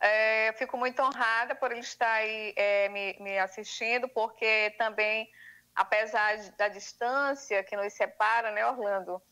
É, 0.00 0.52
fico 0.54 0.76
muito 0.76 1.00
honrada 1.02 1.54
por 1.54 1.70
ele 1.70 1.80
estar 1.80 2.10
aí 2.10 2.52
é, 2.56 2.88
me, 2.88 3.16
me 3.20 3.38
assistindo, 3.38 4.08
porque 4.08 4.74
também 4.78 5.30
apesar 5.78 6.36
da 6.56 6.66
distância 6.66 7.62
que 7.62 7.76
nos 7.76 7.92
separa, 7.92 8.50
né, 8.50 8.66
Orlando? 8.66 9.22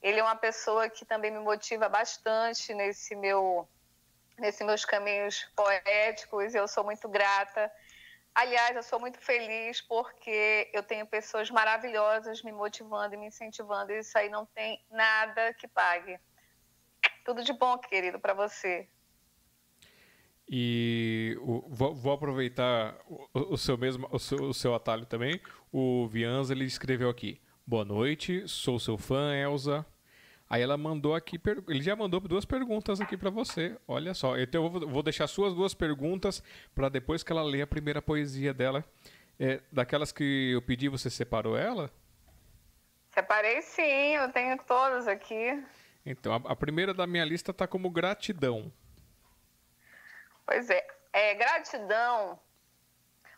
Ele 0.00 0.20
é 0.20 0.22
uma 0.22 0.36
pessoa 0.36 0.88
que 0.88 1.04
também 1.04 1.32
me 1.32 1.40
motiva 1.40 1.88
bastante 1.88 2.72
nesse 2.72 3.16
meu 3.16 3.68
nesses 4.38 4.64
meus 4.64 4.84
caminhos 4.84 5.50
poéticos. 5.56 6.54
Eu 6.54 6.68
sou 6.68 6.84
muito 6.84 7.08
grata. 7.08 7.72
Aliás, 8.32 8.76
eu 8.76 8.84
sou 8.84 9.00
muito 9.00 9.18
feliz 9.18 9.80
porque 9.80 10.70
eu 10.72 10.82
tenho 10.82 11.06
pessoas 11.06 11.50
maravilhosas 11.50 12.40
me 12.42 12.52
motivando 12.52 13.14
e 13.14 13.16
me 13.16 13.26
incentivando. 13.26 13.90
E 13.90 13.98
isso 13.98 14.16
aí 14.16 14.28
não 14.28 14.46
tem 14.46 14.84
nada 14.88 15.54
que 15.54 15.66
pague. 15.66 16.20
Tudo 17.24 17.42
de 17.42 17.52
bom, 17.52 17.76
querido, 17.78 18.20
para 18.20 18.34
você. 18.34 18.88
E 20.48 21.36
o, 21.40 21.64
vou, 21.68 21.94
vou, 21.94 22.12
aproveitar 22.12 22.96
o, 23.08 23.28
o, 23.34 23.56
seu 23.56 23.76
mesmo 23.76 24.06
o 24.12 24.18
seu, 24.18 24.38
o 24.44 24.54
seu 24.54 24.74
atalho 24.74 25.04
também. 25.04 25.40
O 25.72 26.06
Vianza 26.06 26.52
ele 26.52 26.64
escreveu 26.64 27.08
aqui: 27.08 27.40
Boa 27.66 27.84
noite, 27.84 28.46
sou 28.46 28.78
seu 28.78 28.96
fã, 28.96 29.34
Elza. 29.34 29.84
Aí 30.48 30.62
ela 30.62 30.76
mandou 30.76 31.16
aqui, 31.16 31.40
ele 31.68 31.82
já 31.82 31.96
mandou 31.96 32.20
duas 32.20 32.44
perguntas 32.44 33.00
aqui 33.00 33.16
para 33.16 33.30
você. 33.30 33.76
Olha 33.88 34.14
só, 34.14 34.38
então 34.38 34.64
eu 34.64 34.70
vou, 34.70 34.88
vou 34.88 35.02
deixar 35.02 35.26
suas 35.26 35.52
duas 35.52 35.74
perguntas 35.74 36.40
para 36.72 36.88
depois 36.88 37.24
que 37.24 37.32
ela 37.32 37.42
ler 37.42 37.62
a 37.62 37.66
primeira 37.66 38.00
poesia 38.00 38.54
dela. 38.54 38.84
É, 39.40 39.60
daquelas 39.72 40.12
que 40.12 40.52
eu 40.52 40.62
pedi, 40.62 40.88
você 40.88 41.10
separou 41.10 41.58
ela? 41.58 41.90
Separei 43.12 43.60
sim, 43.62 44.14
eu 44.14 44.30
tenho 44.30 44.56
todas 44.58 45.08
aqui. 45.08 45.62
Então, 46.04 46.32
a, 46.32 46.52
a 46.52 46.54
primeira 46.54 46.94
da 46.94 47.06
minha 47.06 47.24
lista 47.24 47.52
tá 47.52 47.66
como 47.66 47.90
gratidão. 47.90 48.70
Pois 50.46 50.70
é, 50.70 50.86
é, 51.12 51.34
gratidão, 51.34 52.38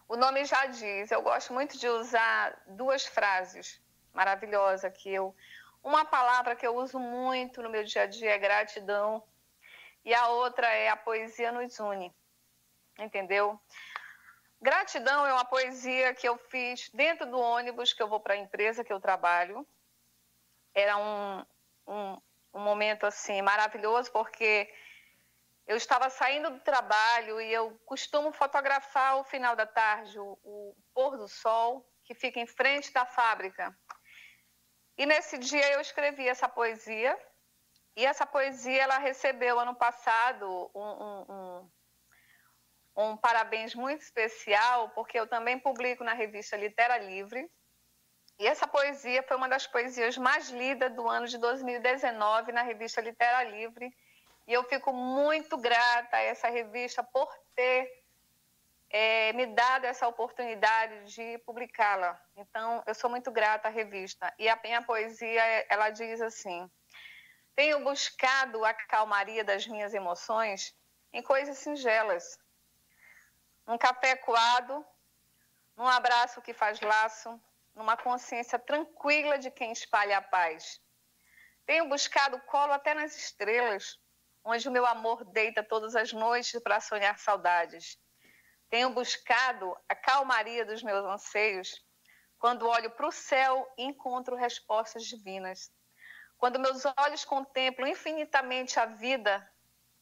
o 0.06 0.14
nome 0.14 0.44
já 0.44 0.66
diz, 0.66 1.10
eu 1.10 1.22
gosto 1.22 1.54
muito 1.54 1.78
de 1.78 1.88
usar 1.88 2.62
duas 2.66 3.06
frases 3.06 3.80
maravilhosas 4.12 4.92
que 4.92 5.08
eu. 5.12 5.34
Uma 5.82 6.04
palavra 6.04 6.54
que 6.54 6.66
eu 6.66 6.76
uso 6.76 6.98
muito 6.98 7.62
no 7.62 7.70
meu 7.70 7.82
dia 7.82 8.02
a 8.02 8.06
dia 8.06 8.32
é 8.32 8.38
gratidão, 8.38 9.24
e 10.04 10.12
a 10.12 10.28
outra 10.28 10.66
é 10.66 10.90
a 10.90 10.96
poesia 10.96 11.50
nos 11.50 11.80
une. 11.80 12.14
Entendeu? 12.98 13.58
Gratidão 14.60 15.26
é 15.26 15.32
uma 15.32 15.44
poesia 15.44 16.12
que 16.14 16.28
eu 16.28 16.36
fiz 16.36 16.90
dentro 16.90 17.24
do 17.26 17.38
ônibus 17.38 17.94
que 17.94 18.02
eu 18.02 18.08
vou 18.08 18.20
para 18.20 18.34
a 18.34 18.38
empresa 18.38 18.84
que 18.84 18.92
eu 18.92 19.00
trabalho. 19.00 19.66
Era 20.74 20.96
um, 20.98 21.46
um, 21.86 22.16
um 22.52 22.60
momento 22.60 23.06
assim 23.06 23.40
maravilhoso 23.40 24.12
porque 24.12 24.70
eu 25.68 25.76
estava 25.76 26.08
saindo 26.08 26.48
do 26.48 26.60
trabalho 26.60 27.38
e 27.42 27.52
eu 27.52 27.78
costumo 27.84 28.32
fotografar 28.32 29.18
o 29.18 29.24
final 29.24 29.54
da 29.54 29.66
tarde, 29.66 30.18
o, 30.18 30.38
o 30.42 30.74
pôr 30.94 31.18
do 31.18 31.28
sol, 31.28 31.86
que 32.04 32.14
fica 32.14 32.40
em 32.40 32.46
frente 32.46 32.90
da 32.90 33.04
fábrica. 33.04 33.78
E 34.96 35.04
nesse 35.04 35.36
dia 35.36 35.70
eu 35.72 35.80
escrevi 35.82 36.26
essa 36.26 36.48
poesia. 36.48 37.16
E 37.94 38.06
essa 38.06 38.24
poesia 38.24 38.82
ela 38.82 38.96
recebeu 38.96 39.60
ano 39.60 39.74
passado 39.74 40.70
um, 40.74 40.80
um, 40.80 41.26
um, 41.28 41.70
um 42.96 43.16
parabéns 43.18 43.74
muito 43.74 44.00
especial, 44.00 44.88
porque 44.90 45.20
eu 45.20 45.26
também 45.26 45.58
publico 45.58 46.02
na 46.02 46.14
revista 46.14 46.56
Litera 46.56 46.96
Livre. 46.96 47.46
E 48.38 48.46
essa 48.46 48.66
poesia 48.66 49.22
foi 49.22 49.36
uma 49.36 49.50
das 49.50 49.66
poesias 49.66 50.16
mais 50.16 50.48
lidas 50.48 50.94
do 50.94 51.06
ano 51.06 51.26
de 51.26 51.36
2019 51.36 52.52
na 52.52 52.62
revista 52.62 53.02
Litera 53.02 53.42
Livre 53.42 53.92
e 54.48 54.52
eu 54.54 54.64
fico 54.64 54.94
muito 54.94 55.58
grata 55.58 56.16
a 56.16 56.22
essa 56.22 56.48
revista 56.48 57.04
por 57.04 57.28
ter 57.54 58.02
é, 58.88 59.30
me 59.34 59.44
dado 59.44 59.84
essa 59.84 60.08
oportunidade 60.08 61.12
de 61.12 61.36
publicá-la. 61.40 62.18
Então, 62.34 62.82
eu 62.86 62.94
sou 62.94 63.10
muito 63.10 63.30
grata 63.30 63.68
à 63.68 63.70
revista. 63.70 64.32
E 64.38 64.48
a 64.48 64.58
minha 64.64 64.80
poesia, 64.80 65.42
ela 65.68 65.90
diz 65.90 66.22
assim: 66.22 66.68
Tenho 67.54 67.84
buscado 67.84 68.64
a 68.64 68.72
calmaria 68.72 69.44
das 69.44 69.66
minhas 69.66 69.92
emoções 69.92 70.74
em 71.12 71.22
coisas 71.22 71.58
singelas. 71.58 72.38
Num 73.66 73.76
café 73.76 74.16
coado, 74.16 74.82
num 75.76 75.86
abraço 75.86 76.40
que 76.40 76.54
faz 76.54 76.80
laço, 76.80 77.38
numa 77.74 77.98
consciência 77.98 78.58
tranquila 78.58 79.38
de 79.38 79.50
quem 79.50 79.72
espalha 79.72 80.16
a 80.16 80.22
paz. 80.22 80.80
Tenho 81.66 81.86
buscado 81.86 82.40
colo 82.46 82.72
até 82.72 82.94
nas 82.94 83.14
estrelas, 83.14 84.00
onde 84.48 84.66
o 84.66 84.72
meu 84.72 84.86
amor 84.86 85.24
deita 85.24 85.62
todas 85.62 85.94
as 85.94 86.12
noites 86.12 86.58
para 86.62 86.80
sonhar 86.80 87.18
saudades. 87.18 87.98
Tenho 88.70 88.90
buscado 88.90 89.76
a 89.86 89.94
calmaria 89.94 90.64
dos 90.64 90.82
meus 90.82 91.04
anseios 91.04 91.84
quando 92.38 92.66
olho 92.66 92.90
para 92.90 93.06
o 93.06 93.12
céu 93.12 93.66
e 93.76 93.84
encontro 93.84 94.36
respostas 94.36 95.04
divinas. 95.04 95.70
Quando 96.38 96.58
meus 96.58 96.84
olhos 96.96 97.24
contemplam 97.24 97.88
infinitamente 97.88 98.80
a 98.80 98.86
vida 98.86 99.46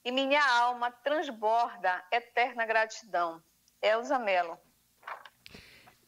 e 0.04 0.12
minha 0.12 0.44
alma 0.60 0.92
transborda 0.92 2.04
eterna 2.12 2.64
gratidão. 2.64 3.42
Elza 3.82 4.18
Mello. 4.18 4.56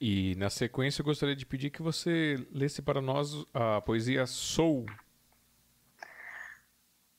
E 0.00 0.36
na 0.36 0.48
sequência 0.48 1.00
eu 1.00 1.04
gostaria 1.04 1.34
de 1.34 1.44
pedir 1.44 1.70
que 1.70 1.82
você 1.82 2.36
lesse 2.52 2.80
para 2.80 3.00
nós 3.00 3.32
a 3.52 3.80
poesia 3.80 4.26
Sou, 4.26 4.86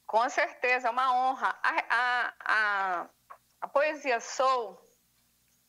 com 0.09 0.27
certeza, 0.27 0.87
é 0.87 0.91
uma 0.91 1.13
honra. 1.13 1.55
A, 1.61 1.85
a, 1.87 2.33
a, 2.39 3.09
a, 3.61 3.67
poesia 3.67 4.19
Sou, 4.19 4.81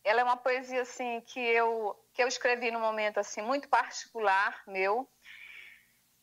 ela 0.02 0.22
é 0.22 0.24
uma 0.24 0.38
poesia 0.38 0.80
assim 0.80 1.20
que 1.20 1.38
eu 1.38 1.94
que 2.14 2.22
eu 2.22 2.26
escrevi 2.26 2.70
num 2.70 2.80
momento 2.80 3.20
assim 3.20 3.42
muito 3.42 3.68
particular 3.68 4.62
meu. 4.66 5.06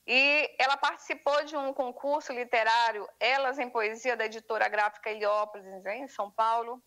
E 0.07 0.51
ela 0.57 0.75
participou 0.77 1.45
de 1.45 1.55
um 1.55 1.71
concurso 1.71 2.33
literário, 2.33 3.07
Elas 3.19 3.59
em 3.59 3.69
Poesia, 3.69 4.17
da 4.17 4.25
editora 4.25 4.67
gráfica 4.67 5.11
Heliópolis, 5.11 5.85
em 5.85 6.07
São 6.07 6.31
Paulo. 6.31 6.81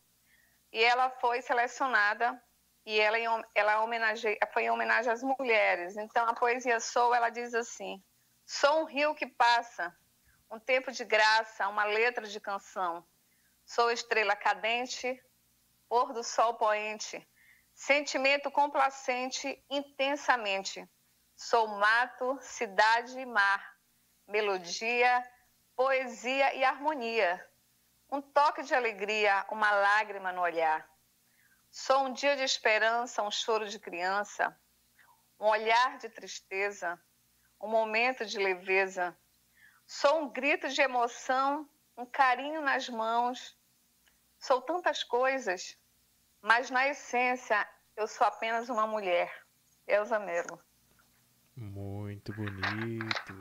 E 0.72 0.82
ela 0.82 1.10
foi 1.10 1.42
selecionada 1.42 2.42
e 2.84 2.98
ela, 2.98 3.44
ela 3.54 3.84
homenage, 3.84 4.36
foi 4.52 4.64
em 4.64 4.70
homenagem 4.70 5.12
às 5.12 5.22
mulheres. 5.22 5.96
Então, 5.96 6.26
a 6.26 6.34
poesia 6.34 6.80
Sou, 6.80 7.14
ela 7.14 7.30
diz 7.30 7.54
assim: 7.54 8.02
Sou 8.44 8.80
um 8.80 8.84
rio 8.84 9.14
que 9.14 9.26
passa, 9.26 9.94
um 10.50 10.58
tempo 10.58 10.90
de 10.90 11.04
graça, 11.04 11.68
uma 11.68 11.84
letra 11.84 12.26
de 12.26 12.40
canção. 12.40 13.06
Sou 13.64 13.90
estrela 13.90 14.34
cadente, 14.34 15.22
pôr 15.88 16.12
do 16.12 16.24
sol 16.24 16.54
poente, 16.54 17.26
sentimento 17.72 18.50
complacente 18.50 19.64
intensamente. 19.70 20.88
Sou 21.36 21.68
mato, 21.68 22.36
cidade 22.40 23.18
e 23.18 23.24
mar, 23.24 23.76
melodia, 24.26 25.24
poesia 25.76 26.52
e 26.54 26.64
harmonia. 26.64 27.46
Um 28.10 28.20
toque 28.20 28.64
de 28.64 28.74
alegria, 28.74 29.46
uma 29.50 29.70
lágrima 29.70 30.32
no 30.32 30.42
olhar. 30.42 30.88
Sou 31.70 32.06
um 32.06 32.12
dia 32.12 32.34
de 32.34 32.42
esperança, 32.42 33.22
um 33.22 33.30
choro 33.30 33.68
de 33.68 33.78
criança, 33.78 34.54
um 35.38 35.46
olhar 35.46 35.96
de 35.98 36.08
tristeza, 36.08 37.00
um 37.60 37.68
momento 37.68 38.27
de 38.27 38.37
leveza 38.37 39.16
Sou 39.92 40.22
um 40.22 40.32
grito 40.32 40.68
de 40.68 40.80
emoção, 40.80 41.68
um 41.98 42.06
carinho 42.06 42.60
nas 42.62 42.88
mãos. 42.88 43.58
Sou 44.38 44.62
tantas 44.62 45.02
coisas, 45.02 45.76
mas 46.40 46.70
na 46.70 46.86
essência 46.86 47.68
eu 47.96 48.06
sou 48.06 48.24
apenas 48.24 48.68
uma 48.68 48.86
mulher. 48.86 49.28
Elza 49.88 50.20
Melo. 50.20 50.60
Muito 51.56 52.32
bonito. 52.32 53.34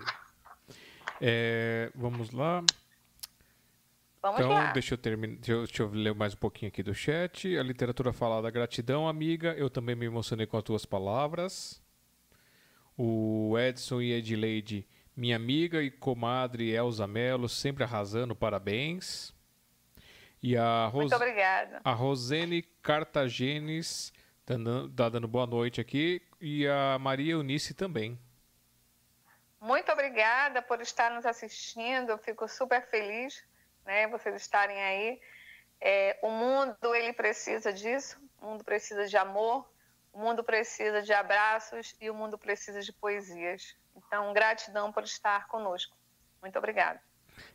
É, 1.22 1.92
vamos 1.94 2.32
lá. 2.32 2.64
Vamos 4.20 4.40
então, 4.40 4.52
lá. 4.52 4.72
Deixa 4.72 4.96
eu, 4.96 4.98
terminar, 4.98 5.36
deixa, 5.36 5.52
eu, 5.52 5.68
deixa 5.68 5.84
eu 5.84 5.90
ler 5.92 6.16
mais 6.16 6.34
um 6.34 6.38
pouquinho 6.38 6.70
aqui 6.70 6.82
do 6.82 6.96
chat. 6.96 7.56
A 7.60 7.62
literatura 7.62 8.12
falada, 8.12 8.50
gratidão, 8.50 9.08
amiga. 9.08 9.54
Eu 9.54 9.70
também 9.70 9.96
me 9.96 10.08
emocionei 10.08 10.48
com 10.48 10.58
as 10.58 10.64
tuas 10.64 10.84
palavras. 10.84 11.80
O 12.98 13.56
Edson 13.56 14.02
e 14.02 14.14
Edileide 14.14 14.88
minha 15.20 15.36
amiga 15.36 15.84
e 15.84 15.92
comadre 15.92 16.72
Elza 16.72 17.06
Mello, 17.06 17.50
sempre 17.50 17.84
arrasando, 17.84 18.34
parabéns. 18.34 19.36
E 20.42 20.56
a, 20.56 20.86
Ros... 20.86 21.02
Muito 21.02 21.16
obrigada. 21.16 21.82
a 21.84 21.92
Rosene 21.92 22.62
Cartagenes 22.82 24.14
tá 24.46 24.54
dando, 24.54 24.90
tá 24.90 25.10
dando 25.10 25.28
boa 25.28 25.46
noite 25.46 25.82
aqui. 25.82 26.22
E 26.40 26.66
a 26.66 26.98
Maria 26.98 27.34
Eunice 27.34 27.74
também. 27.74 28.18
Muito 29.60 29.92
obrigada 29.92 30.62
por 30.62 30.80
estar 30.80 31.12
nos 31.12 31.26
assistindo. 31.26 32.12
Eu 32.12 32.18
fico 32.18 32.48
super 32.48 32.82
feliz, 32.90 33.44
né, 33.86 34.08
vocês 34.08 34.34
estarem 34.38 34.82
aí. 34.82 35.22
É, 35.82 36.18
o 36.22 36.30
mundo 36.30 36.96
ele 36.96 37.12
precisa 37.12 37.74
disso. 37.74 38.18
O 38.42 38.46
mundo 38.46 38.64
precisa 38.64 39.06
de 39.06 39.18
amor. 39.18 39.70
O 40.14 40.20
mundo 40.20 40.46
precisa 40.46 41.02
de 41.02 41.12
abraços 41.12 41.94
e 42.00 42.10
o 42.10 42.14
mundo 42.14 42.38
precisa 42.38 42.82
de 42.82 42.94
poesias. 42.94 43.76
Então, 44.06 44.34
gratidão 44.34 44.92
por 44.92 45.04
estar 45.04 45.48
conosco. 45.48 45.96
Muito 46.42 46.58
obrigada. 46.58 47.02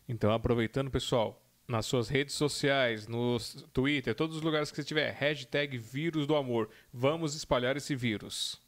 Então, 0.09 0.33
aproveitando, 0.33 0.91
pessoal, 0.91 1.41
nas 1.67 1.87
suas 1.87 2.09
redes 2.09 2.35
sociais, 2.35 3.07
no 3.07 3.39
Twitter, 3.73 4.15
todos 4.15 4.37
os 4.37 4.43
lugares 4.43 4.71
que 4.71 4.77
você 4.77 4.85
tiver, 4.85 5.11
hashtag 5.13 5.79
vírus 5.79 6.27
do 6.27 6.37
amor. 6.37 6.71
Vamos 6.93 7.35
espalhar 7.35 7.77
esse 7.77 7.95
vírus. 7.97 8.61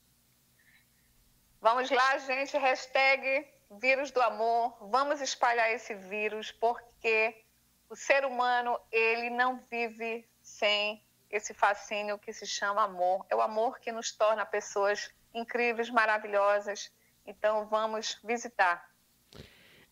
Vamos 1.60 1.90
lá, 1.90 2.18
gente, 2.18 2.56
hashtag 2.56 3.46
vírus 3.80 4.10
do 4.10 4.20
amor. 4.22 4.76
Vamos 4.80 5.20
espalhar 5.20 5.70
esse 5.70 5.94
vírus, 5.94 6.52
porque 6.52 7.44
o 7.88 7.96
ser 7.96 8.24
humano, 8.24 8.78
ele 8.90 9.30
não 9.30 9.60
vive 9.70 10.26
sem 10.40 11.04
esse 11.30 11.52
fascínio 11.52 12.18
que 12.18 12.32
se 12.32 12.46
chama 12.46 12.84
amor. 12.84 13.26
É 13.28 13.36
o 13.36 13.40
amor 13.40 13.78
que 13.78 13.92
nos 13.92 14.12
torna 14.12 14.46
pessoas 14.46 15.10
incríveis, 15.34 15.90
maravilhosas. 15.90 16.90
Então, 17.26 17.66
vamos 17.68 18.18
visitar. 18.24 18.84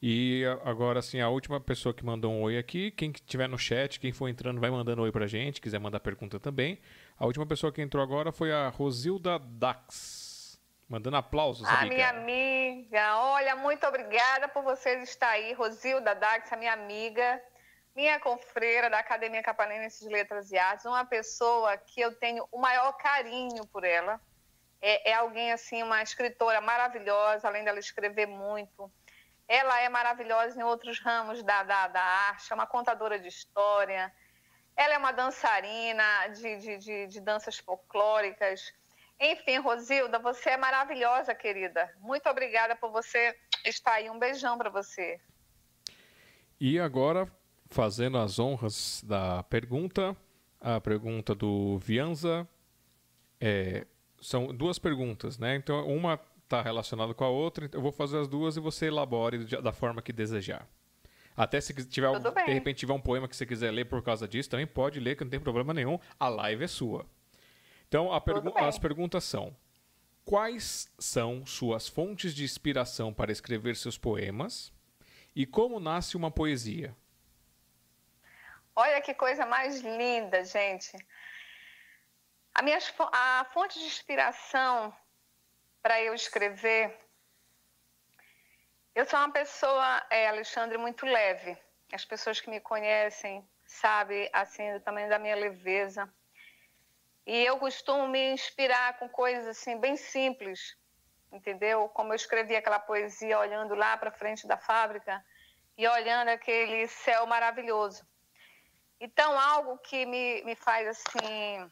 E 0.06 0.44
agora, 0.64 0.98
assim, 0.98 1.20
a 1.22 1.30
última 1.30 1.58
pessoa 1.58 1.94
que 1.94 2.04
mandou 2.04 2.30
um 2.30 2.42
oi 2.42 2.58
aqui, 2.58 2.90
quem 2.90 3.10
estiver 3.10 3.48
no 3.48 3.56
chat, 3.56 3.98
quem 3.98 4.12
for 4.12 4.28
entrando, 4.28 4.60
vai 4.60 4.70
mandando 4.70 5.00
oi 5.00 5.10
pra 5.10 5.26
gente, 5.26 5.62
quiser 5.62 5.80
mandar 5.80 5.98
pergunta 6.00 6.38
também. 6.38 6.78
A 7.18 7.24
última 7.24 7.46
pessoa 7.46 7.72
que 7.72 7.80
entrou 7.80 8.02
agora 8.02 8.30
foi 8.30 8.52
a 8.52 8.68
Rosilda 8.68 9.38
Dax. 9.38 10.60
Mandando 10.86 11.16
aplausos, 11.16 11.66
a 11.66 11.80
amiga. 11.80 11.94
minha 11.94 12.10
amiga. 12.10 13.16
Olha, 13.16 13.56
muito 13.56 13.86
obrigada 13.86 14.46
por 14.48 14.62
vocês 14.62 15.08
estar 15.08 15.30
aí. 15.30 15.54
Rosilda 15.54 16.14
Dax, 16.14 16.52
a 16.52 16.56
minha 16.56 16.74
amiga, 16.74 17.40
minha 17.96 18.20
confreira 18.20 18.90
da 18.90 18.98
Academia 18.98 19.42
Capalense 19.42 20.06
de 20.06 20.12
Letras 20.12 20.52
e 20.52 20.58
Artes, 20.58 20.84
uma 20.84 21.06
pessoa 21.06 21.78
que 21.78 22.02
eu 22.02 22.14
tenho 22.14 22.46
o 22.52 22.60
maior 22.60 22.92
carinho 22.98 23.66
por 23.68 23.84
ela. 23.84 24.20
É, 24.86 25.10
é 25.10 25.14
alguém, 25.14 25.52
assim, 25.52 25.82
uma 25.82 26.02
escritora 26.02 26.60
maravilhosa, 26.60 27.48
além 27.48 27.64
dela 27.64 27.78
escrever 27.78 28.26
muito 28.26 28.90
ela 29.48 29.80
é 29.80 29.88
maravilhosa 29.88 30.58
em 30.58 30.62
outros 30.62 30.98
ramos 31.00 31.42
da, 31.42 31.62
da, 31.62 31.88
da 31.88 32.00
arte, 32.00 32.50
é 32.50 32.54
uma 32.54 32.66
contadora 32.66 33.18
de 33.18 33.28
história. 33.28 34.12
Ela 34.76 34.94
é 34.94 34.98
uma 34.98 35.12
dançarina 35.12 36.28
de, 36.28 36.56
de, 36.56 36.78
de, 36.78 37.06
de 37.06 37.20
danças 37.20 37.58
folclóricas. 37.58 38.72
Enfim, 39.20 39.58
Rosilda, 39.58 40.18
você 40.18 40.50
é 40.50 40.56
maravilhosa, 40.56 41.34
querida. 41.34 41.92
Muito 42.00 42.28
obrigada 42.28 42.74
por 42.74 42.90
você 42.90 43.36
estar 43.64 43.92
aí. 43.92 44.10
Um 44.10 44.18
beijão 44.18 44.58
para 44.58 44.70
você. 44.70 45.20
E 46.58 46.80
agora, 46.80 47.30
fazendo 47.70 48.18
as 48.18 48.38
honras 48.38 49.02
da 49.04 49.42
pergunta, 49.44 50.16
a 50.60 50.80
pergunta 50.80 51.34
do 51.34 51.78
Vianza. 51.78 52.48
É, 53.40 53.86
são 54.24 54.46
duas 54.46 54.78
perguntas, 54.78 55.38
né? 55.38 55.54
Então, 55.54 55.86
uma 55.86 56.18
está 56.44 56.62
relacionado 56.62 57.14
com 57.14 57.24
a 57.24 57.28
outra, 57.28 57.68
eu 57.72 57.80
vou 57.80 57.92
fazer 57.92 58.18
as 58.18 58.28
duas 58.28 58.56
e 58.56 58.60
você 58.60 58.86
elabore 58.86 59.44
da 59.44 59.72
forma 59.72 60.00
que 60.00 60.12
desejar. 60.12 60.66
Até 61.36 61.60
se 61.60 61.74
tiver, 61.86 62.10
de 62.18 62.52
repente 62.52 62.78
tiver 62.78 62.92
um 62.92 63.00
poema 63.00 63.28
que 63.28 63.36
você 63.36 63.44
quiser 63.44 63.70
ler 63.70 63.84
por 63.86 64.02
causa 64.02 64.26
disso, 64.26 64.48
também 64.48 64.66
pode 64.66 64.98
ler, 65.00 65.16
que 65.16 65.24
não 65.24 65.30
tem 65.30 65.40
problema 65.40 65.74
nenhum. 65.74 65.98
A 66.18 66.28
live 66.28 66.64
é 66.64 66.68
sua. 66.68 67.04
Então, 67.88 68.08
pergu 68.20 68.56
as 68.56 68.78
perguntas 68.78 69.24
são: 69.24 69.54
Quais 70.24 70.90
são 70.98 71.44
suas 71.44 71.86
fontes 71.86 72.34
de 72.34 72.44
inspiração 72.44 73.12
para 73.12 73.32
escrever 73.32 73.76
seus 73.76 73.98
poemas? 73.98 74.72
E 75.36 75.44
como 75.44 75.80
nasce 75.80 76.16
uma 76.16 76.30
poesia? 76.30 76.96
Olha 78.76 79.00
que 79.02 79.12
coisa 79.12 79.44
mais 79.44 79.80
linda, 79.80 80.44
gente. 80.44 80.96
A, 82.54 82.62
minha, 82.62 82.78
a 83.12 83.44
fonte 83.52 83.80
de 83.80 83.86
inspiração 83.86 84.96
para 85.82 86.00
eu 86.00 86.14
escrever. 86.14 86.96
Eu 88.94 89.04
sou 89.04 89.18
uma 89.18 89.32
pessoa, 89.32 90.06
é, 90.08 90.28
Alexandre, 90.28 90.78
muito 90.78 91.04
leve. 91.04 91.58
As 91.92 92.04
pessoas 92.04 92.40
que 92.40 92.48
me 92.48 92.60
conhecem 92.60 93.44
sabem 93.66 94.30
assim 94.32 94.78
também 94.84 95.08
da 95.08 95.18
minha 95.18 95.34
leveza. 95.34 96.08
E 97.26 97.44
eu 97.44 97.58
costumo 97.58 98.06
me 98.06 98.32
inspirar 98.32 98.98
com 98.98 99.08
coisas 99.08 99.48
assim 99.48 99.80
bem 99.80 99.96
simples, 99.96 100.76
entendeu? 101.32 101.88
Como 101.88 102.12
eu 102.12 102.16
escrevi 102.16 102.54
aquela 102.54 102.78
poesia 102.78 103.38
olhando 103.38 103.74
lá 103.74 103.96
para 103.96 104.12
frente 104.12 104.46
da 104.46 104.56
fábrica 104.56 105.24
e 105.76 105.88
olhando 105.88 106.28
aquele 106.28 106.86
céu 106.86 107.26
maravilhoso. 107.26 108.06
Então, 109.00 109.38
algo 109.38 109.76
que 109.78 110.06
me, 110.06 110.42
me 110.44 110.54
faz 110.54 110.86
assim 110.86 111.68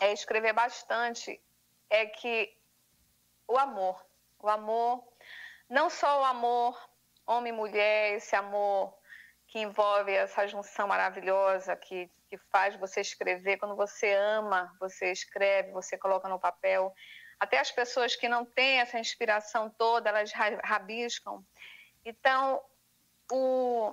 é 0.00 0.12
escrever 0.12 0.52
bastante 0.52 1.40
é 1.88 2.06
que 2.06 2.56
o 3.46 3.58
amor. 3.58 4.04
O 4.38 4.48
amor, 4.48 5.06
não 5.68 5.90
só 5.90 6.22
o 6.22 6.24
amor 6.24 6.90
homem 7.26 7.52
e 7.52 7.56
mulher, 7.56 8.14
esse 8.14 8.34
amor 8.34 8.98
que 9.46 9.58
envolve 9.58 10.12
essa 10.12 10.46
junção 10.46 10.88
maravilhosa 10.88 11.76
que, 11.76 12.10
que 12.28 12.38
faz 12.50 12.76
você 12.76 13.00
escrever. 13.00 13.58
Quando 13.58 13.76
você 13.76 14.12
ama, 14.12 14.74
você 14.80 15.12
escreve, 15.12 15.72
você 15.72 15.98
coloca 15.98 16.28
no 16.28 16.38
papel. 16.38 16.94
Até 17.38 17.58
as 17.58 17.70
pessoas 17.70 18.16
que 18.16 18.28
não 18.28 18.44
têm 18.44 18.80
essa 18.80 18.98
inspiração 18.98 19.70
toda, 19.70 20.08
elas 20.08 20.32
rabiscam. 20.64 21.44
Então, 22.04 22.62
o, 23.30 23.92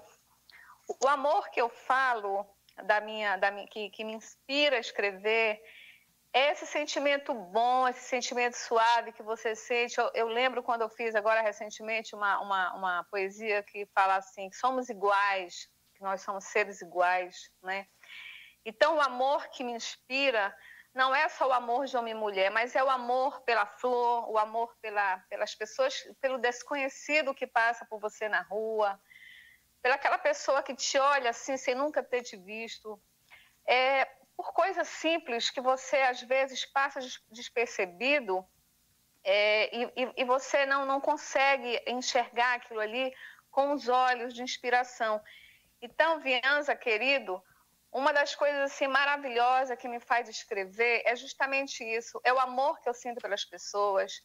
o 1.04 1.08
amor 1.08 1.50
que 1.50 1.62
eu 1.62 1.70
falo, 1.70 2.46
da 2.84 3.02
minha, 3.02 3.38
da 3.38 3.52
minha, 3.52 3.68
que, 3.68 3.90
que 3.90 4.04
me 4.04 4.14
inspira 4.14 4.78
a 4.78 4.80
escrever, 4.80 5.62
esse 6.38 6.66
sentimento 6.66 7.34
bom, 7.34 7.88
esse 7.88 8.02
sentimento 8.02 8.56
suave 8.56 9.12
que 9.12 9.24
você 9.24 9.56
sente. 9.56 9.98
Eu, 9.98 10.12
eu 10.14 10.28
lembro 10.28 10.62
quando 10.62 10.82
eu 10.82 10.90
fiz 10.90 11.16
agora 11.16 11.42
recentemente 11.42 12.16
uma, 12.16 12.40
uma, 12.40 12.74
uma, 12.76 13.04
poesia 13.06 13.64
que 13.64 13.86
fala 13.94 14.18
assim: 14.18 14.50
que 14.50 14.56
somos 14.56 14.90
iguais, 14.90 15.70
que 15.96 16.04
nós 16.04 16.22
somos 16.22 16.46
seres 16.46 16.82
iguais, 16.82 17.50
né? 17.62 17.88
Então, 18.66 18.98
o 18.98 19.02
amor 19.02 19.48
que 19.50 19.64
me 19.64 19.72
inspira 19.72 20.54
não 20.94 21.16
é 21.16 21.30
só 21.30 21.48
o 21.48 21.54
amor 21.54 21.86
de 21.86 21.96
homem 21.96 22.14
e 22.14 22.18
mulher, 22.18 22.50
mas 22.50 22.76
é 22.76 22.84
o 22.84 22.90
amor 22.90 23.42
pela 23.42 23.66
flor, 23.66 24.30
o 24.30 24.38
amor 24.38 24.76
pela, 24.82 25.20
pelas 25.30 25.56
pessoas, 25.56 25.94
pelo 26.20 26.38
desconhecido 26.38 27.36
que 27.36 27.48
passa 27.48 27.86
por 27.86 28.00
você 28.00 28.28
na 28.28 28.42
rua, 28.42 29.00
pelaquela 29.82 30.18
pessoa 30.18 30.64
que 30.64 30.76
te 30.76 30.98
olha 30.98 31.30
assim 31.30 31.56
sem 31.56 31.76
nunca 31.76 32.04
ter 32.04 32.24
te 32.24 32.36
visto. 32.36 33.00
É, 33.66 34.08
por 34.38 34.54
coisas 34.54 34.88
simples 34.88 35.50
que 35.50 35.60
você 35.60 35.98
às 35.98 36.22
vezes 36.22 36.64
passa 36.64 37.00
despercebido 37.32 38.48
é, 39.24 39.76
e, 39.76 40.14
e, 40.16 40.24
você 40.24 40.66
não, 40.66 40.86
não 40.86 41.02
consegue 41.02 41.82
enxergar 41.88 42.54
aquilo 42.54 42.80
ali 42.80 43.12
com 43.50 43.74
os 43.74 43.90
olhos 43.90 44.34
de 44.34 44.44
inspiração. 44.44 45.20
Então, 45.82 46.20
Vianza, 46.20 46.76
querido, 46.76 47.44
uma 47.92 48.14
das 48.14 48.36
coisas 48.36 48.72
assim 48.72 48.88
maravilhosas 48.88 49.78
que 49.78 49.88
me 49.88 50.00
faz 50.00 50.30
escrever 50.30 51.02
é 51.04 51.16
justamente 51.16 51.84
isso, 51.84 52.22
é 52.24 52.32
o 52.32 52.40
amor 52.40 52.80
que 52.80 52.88
eu 52.88 52.94
sinto 52.94 53.20
pelas 53.20 53.44
pessoas, 53.44 54.22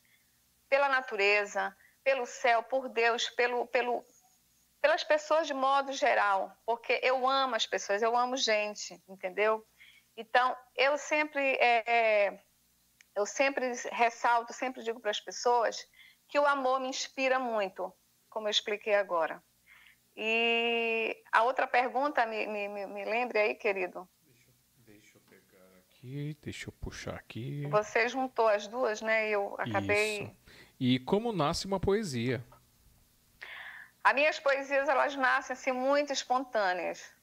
pela 0.69 0.89
natureza, 0.89 1.75
pelo 2.05 2.27
céu, 2.27 2.63
por 2.63 2.89
Deus, 2.89 3.29
pelo, 3.31 3.67
pelo, 3.69 4.05
pelas 4.81 5.03
pessoas 5.03 5.47
de 5.47 5.55
modo 5.55 5.93
geral, 5.93 6.55
porque 6.67 7.01
eu 7.03 7.27
amo 7.27 7.55
as 7.55 7.67
pessoas, 7.67 8.03
eu 8.03 8.17
amo 8.17 8.37
gente, 8.37 9.03
entendeu? 9.09 9.67
Então, 10.17 10.55
eu 10.77 10.97
sempre, 10.99 11.41
é, 11.41 11.85
é, 11.87 12.43
eu 13.17 13.25
sempre 13.25 13.73
ressalto, 13.91 14.53
sempre 14.53 14.83
digo 14.83 15.01
para 15.01 15.11
as 15.11 15.21
pessoas 15.21 15.77
que 16.29 16.39
o 16.39 16.47
amor 16.47 16.81
me 16.81 16.89
inspira 16.89 17.39
muito, 17.39 17.93
como 18.29 18.47
eu 18.47 18.51
expliquei 18.51 18.95
agora. 18.95 19.43
E 20.17 21.17
a 21.33 21.43
outra 21.43 21.67
pergunta, 21.67 22.27
me, 22.27 22.47
me, 22.47 22.69
me 22.69 23.05
lembre 23.05 23.39
aí, 23.39 23.55
querido. 23.55 24.07
Deixa, 24.27 24.51
deixa, 24.79 25.17
eu 25.17 25.21
pegar 25.23 25.79
aqui, 25.79 26.37
deixa 26.43 26.69
eu 26.69 26.73
puxar 26.73 27.15
aqui. 27.15 27.67
Você 27.71 28.09
juntou 28.09 28.49
as 28.49 28.67
duas, 28.67 29.01
né? 29.01 29.31
Eu 29.31 29.55
acabei. 29.59 30.25
Isso. 30.25 30.37
E 30.79 30.99
como 31.01 31.33
nasce 31.33 31.67
uma 31.67 31.81
poesia? 31.81 32.45
As 34.05 34.15
minhas 34.15 34.39
poesias, 34.39 34.89
elas 34.89 35.17
nascem 35.17 35.55
assim, 35.55 35.73
muito 35.73 36.13
espontâneas. 36.13 37.15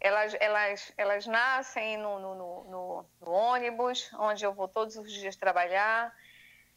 Elas, 0.00 0.36
elas, 0.38 0.92
elas 0.96 1.26
nascem 1.26 1.96
no, 1.96 2.18
no, 2.18 2.34
no, 2.34 3.10
no 3.20 3.30
ônibus, 3.30 4.10
onde 4.14 4.44
eu 4.44 4.52
vou 4.52 4.68
todos 4.68 4.96
os 4.96 5.12
dias 5.12 5.34
trabalhar. 5.34 6.14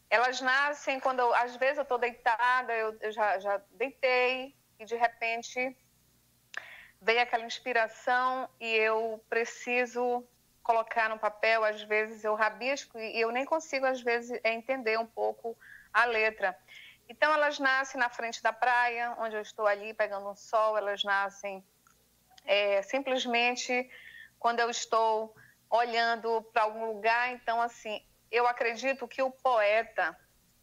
Elas 0.10 0.42
nascem 0.42 1.00
quando, 1.00 1.20
eu, 1.20 1.34
às 1.36 1.56
vezes, 1.56 1.78
eu 1.78 1.84
estou 1.84 1.98
deitada, 1.98 2.74
eu, 2.74 2.98
eu 3.00 3.12
já, 3.12 3.40
já 3.40 3.62
deitei 3.72 4.56
e, 4.80 4.86
de 4.86 4.96
repente, 4.96 5.78
veio 7.00 7.22
aquela 7.22 7.46
inspiração 7.46 8.50
e 8.60 8.68
eu 8.76 9.24
preciso 9.30 10.28
colocar 10.64 11.08
no 11.08 11.20
papel. 11.20 11.64
Às 11.64 11.84
vezes, 11.84 12.24
eu 12.24 12.36
rabisco 12.36 12.98
e 13.00 13.22
eu 13.22 13.32
nem 13.32 13.46
consigo, 13.46 13.86
às 13.86 14.02
vezes, 14.02 14.40
entender 14.44 14.98
um 14.98 15.06
pouco 15.06 15.58
a 15.94 16.06
letra. 16.06 16.58
Então, 17.08 17.32
elas 17.34 17.60
nascem 17.60 18.00
na 18.00 18.10
frente 18.10 18.42
da 18.42 18.52
praia, 18.52 19.16
onde 19.20 19.36
eu 19.36 19.42
estou 19.42 19.68
ali 19.68 19.94
pegando 19.94 20.28
um 20.30 20.36
sol, 20.36 20.78
elas 20.78 21.04
nascem 21.04 21.64
é, 22.46 22.82
simplesmente 22.82 23.90
quando 24.40 24.60
eu 24.60 24.70
estou 24.70 25.36
olhando 25.70 26.42
para 26.54 26.64
algum 26.64 26.86
lugar. 26.86 27.32
Então, 27.32 27.62
assim, 27.62 28.04
eu 28.32 28.48
acredito 28.48 29.08
que 29.08 29.22
o 29.22 29.32
poeta 29.32 30.18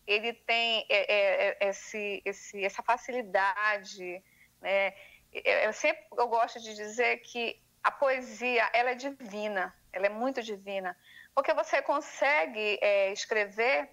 ele 0.06 0.32
tem 0.32 0.86
é, 0.88 1.12
é, 1.12 1.56
é 1.60 1.68
esse, 1.68 2.22
esse, 2.24 2.64
essa 2.64 2.82
facilidade, 2.82 4.22
né? 4.60 4.94
Eu 5.32 5.72
sempre 5.74 6.02
eu 6.16 6.26
gosto 6.26 6.58
de 6.58 6.74
dizer 6.74 7.18
que 7.18 7.60
a 7.82 7.90
poesia 7.90 8.68
ela 8.72 8.90
é 8.90 8.94
divina, 8.94 9.74
ela 9.92 10.06
é 10.06 10.08
muito 10.08 10.42
divina, 10.42 10.96
porque 11.34 11.52
você 11.52 11.82
consegue 11.82 12.78
é, 12.80 13.12
escrever 13.12 13.90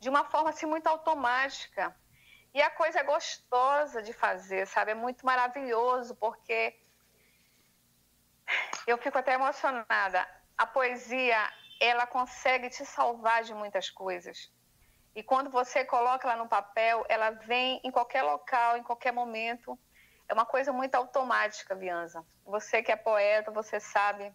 de 0.00 0.08
uma 0.08 0.24
forma 0.24 0.48
assim 0.48 0.64
muito 0.64 0.86
automática 0.86 1.94
e 2.54 2.62
a 2.62 2.70
coisa 2.70 3.00
é 3.00 3.02
gostosa 3.02 4.02
de 4.02 4.14
fazer, 4.14 4.66
sabe? 4.66 4.92
É 4.92 4.94
muito 4.94 5.24
maravilhoso 5.26 6.14
porque 6.16 6.74
eu 8.86 8.98
fico 8.98 9.18
até 9.18 9.34
emocionada. 9.34 10.26
A 10.56 10.66
poesia 10.66 11.36
ela 11.80 12.06
consegue 12.06 12.68
te 12.70 12.84
salvar 12.84 13.42
de 13.42 13.54
muitas 13.54 13.90
coisas. 13.90 14.50
E 15.14 15.22
quando 15.22 15.50
você 15.50 15.84
coloca 15.84 16.28
ela 16.28 16.42
no 16.42 16.48
papel, 16.48 17.04
ela 17.08 17.30
vem 17.30 17.80
em 17.84 17.90
qualquer 17.90 18.22
local, 18.22 18.76
em 18.76 18.82
qualquer 18.82 19.12
momento. 19.12 19.78
É 20.28 20.34
uma 20.34 20.46
coisa 20.46 20.72
muito 20.72 20.94
automática, 20.94 21.74
Bianza. 21.74 22.24
Você 22.44 22.82
que 22.82 22.92
é 22.92 22.96
poeta, 22.96 23.50
você 23.50 23.80
sabe 23.80 24.32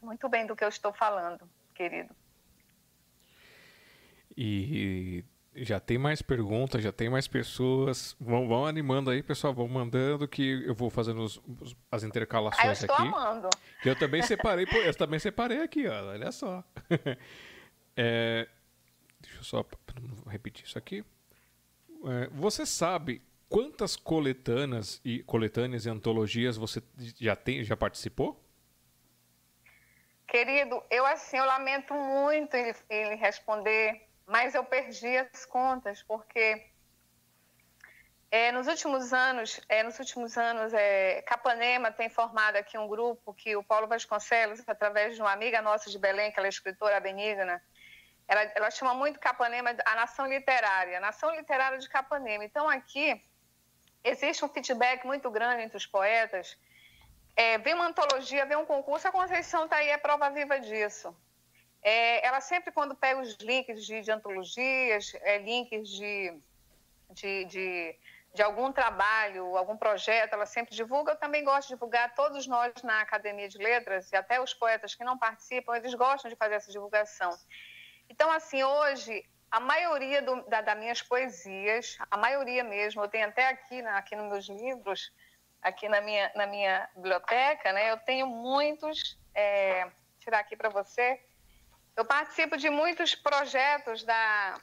muito 0.00 0.28
bem 0.28 0.46
do 0.46 0.56
que 0.56 0.64
eu 0.64 0.68
estou 0.68 0.92
falando, 0.92 1.48
querido. 1.74 2.14
E 4.36 5.24
já 5.64 5.80
tem 5.80 5.98
mais 5.98 6.22
perguntas, 6.22 6.82
já 6.82 6.92
tem 6.92 7.08
mais 7.08 7.26
pessoas. 7.26 8.16
Vão, 8.20 8.48
vão 8.48 8.66
animando 8.66 9.10
aí, 9.10 9.22
pessoal. 9.22 9.54
Vão 9.54 9.68
mandando 9.68 10.26
que 10.28 10.64
eu 10.66 10.74
vou 10.74 10.90
fazendo 10.90 11.22
os, 11.22 11.40
as 11.90 12.02
intercalações 12.02 12.64
ah, 12.64 12.68
eu 12.68 12.72
estou 12.72 12.94
aqui. 12.94 13.08
Amando. 13.08 13.48
Que 13.82 13.90
eu 13.90 13.96
também 13.96 14.22
separei, 14.22 14.66
eu 14.84 14.94
também 14.94 15.18
separei 15.18 15.60
aqui, 15.60 15.86
ó, 15.86 16.10
olha 16.10 16.32
só. 16.32 16.64
É, 18.00 18.46
deixa 19.20 19.40
eu 19.40 19.42
só 19.42 19.66
repetir 20.28 20.64
isso 20.64 20.78
aqui. 20.78 21.04
É, 22.04 22.28
você 22.30 22.64
sabe 22.64 23.20
quantas 23.48 23.96
coletâneas 23.96 25.00
e 25.04 25.22
coletâneas 25.24 25.84
e 25.84 25.90
antologias 25.90 26.56
você 26.56 26.80
já 27.18 27.34
tem, 27.34 27.64
já 27.64 27.76
participou? 27.76 28.40
Querido, 30.28 30.82
eu 30.90 31.06
assim, 31.06 31.38
eu 31.38 31.46
lamento 31.46 31.94
muito 31.94 32.54
ele, 32.54 32.72
ele 32.88 33.14
responder 33.16 34.07
mas 34.28 34.54
eu 34.54 34.62
perdi 34.62 35.16
as 35.16 35.46
contas 35.46 36.02
porque 36.02 36.70
é, 38.30 38.52
nos 38.52 38.66
últimos 38.66 39.14
anos, 39.14 39.58
é, 39.70 39.82
nos 39.82 39.98
últimos 39.98 40.36
anos, 40.36 40.74
é, 40.74 41.22
Capanema 41.22 41.90
tem 41.90 42.10
formado 42.10 42.56
aqui 42.56 42.76
um 42.76 42.86
grupo 42.86 43.32
que 43.32 43.56
o 43.56 43.64
Paulo 43.64 43.86
Vasconcelos, 43.88 44.62
através 44.66 45.14
de 45.14 45.22
uma 45.22 45.32
amiga 45.32 45.62
nossa 45.62 45.90
de 45.90 45.98
Belém, 45.98 46.30
que 46.30 46.38
ela 46.38 46.46
é 46.46 46.50
escritora 46.50 47.00
benigna, 47.00 47.62
ela, 48.28 48.42
ela 48.54 48.70
chama 48.70 48.92
muito 48.92 49.18
Capanema 49.18 49.74
a 49.86 49.94
nação 49.96 50.26
literária, 50.26 50.98
a 50.98 51.00
nação 51.00 51.34
literária 51.34 51.78
de 51.78 51.88
Capanema. 51.88 52.44
Então 52.44 52.68
aqui 52.68 53.24
existe 54.04 54.44
um 54.44 54.48
feedback 54.48 55.06
muito 55.06 55.30
grande 55.30 55.62
entre 55.62 55.78
os 55.78 55.86
poetas. 55.86 56.54
É, 57.34 57.56
vem 57.56 57.72
uma 57.72 57.86
antologia, 57.86 58.44
vem 58.44 58.58
um 58.58 58.66
concurso, 58.66 59.08
a 59.08 59.12
Conceição 59.12 59.64
está 59.64 59.76
aí, 59.76 59.88
é 59.88 59.96
prova 59.96 60.28
viva 60.28 60.60
disso. 60.60 61.16
É, 61.90 62.26
ela 62.26 62.38
sempre, 62.42 62.70
quando 62.70 62.94
pega 62.94 63.18
os 63.18 63.34
links 63.40 63.86
de, 63.86 64.02
de 64.02 64.10
antologias, 64.12 65.14
é, 65.22 65.38
links 65.38 65.88
de, 65.88 66.38
de, 67.12 67.44
de, 67.46 67.96
de, 68.34 68.42
algum 68.42 68.70
trabalho, 68.70 69.56
algum 69.56 69.74
projeto, 69.74 70.34
ela 70.34 70.44
sempre 70.44 70.74
divulga. 70.74 71.12
Eu 71.12 71.16
também 71.16 71.42
gosto 71.42 71.68
de 71.68 71.74
divulgar. 71.76 72.14
Todos 72.14 72.46
nós 72.46 72.74
na 72.82 73.00
Academia 73.00 73.48
de 73.48 73.56
Letras, 73.56 74.12
e 74.12 74.16
até 74.16 74.38
os 74.38 74.52
poetas 74.52 74.94
que 74.94 75.02
não 75.02 75.16
participam, 75.16 75.74
eles 75.74 75.94
gostam 75.94 76.28
de 76.28 76.36
fazer 76.36 76.56
essa 76.56 76.70
divulgação. 76.70 77.30
Então, 78.10 78.30
assim, 78.30 78.62
hoje, 78.62 79.24
a 79.50 79.58
maioria 79.58 80.20
do, 80.20 80.42
da, 80.42 80.60
das 80.60 80.78
minhas 80.78 81.00
poesias, 81.00 81.96
a 82.10 82.18
maioria 82.18 82.62
mesmo, 82.64 83.02
eu 83.02 83.08
tenho 83.08 83.26
até 83.28 83.48
aqui, 83.48 83.80
na, 83.80 83.96
aqui 83.96 84.14
nos 84.14 84.28
meus 84.30 84.46
livros, 84.46 85.10
aqui 85.62 85.88
na 85.88 86.02
minha, 86.02 86.30
na 86.34 86.46
minha 86.46 86.86
biblioteca, 86.94 87.72
né, 87.72 87.90
eu 87.90 87.96
tenho 87.96 88.26
muitos. 88.26 89.18
É, 89.34 89.90
tirar 90.18 90.40
aqui 90.40 90.54
para 90.56 90.68
você 90.68 91.18
eu 91.98 92.04
participo 92.04 92.56
de 92.56 92.70
muitos 92.70 93.16
projetos 93.16 94.04
da, 94.04 94.60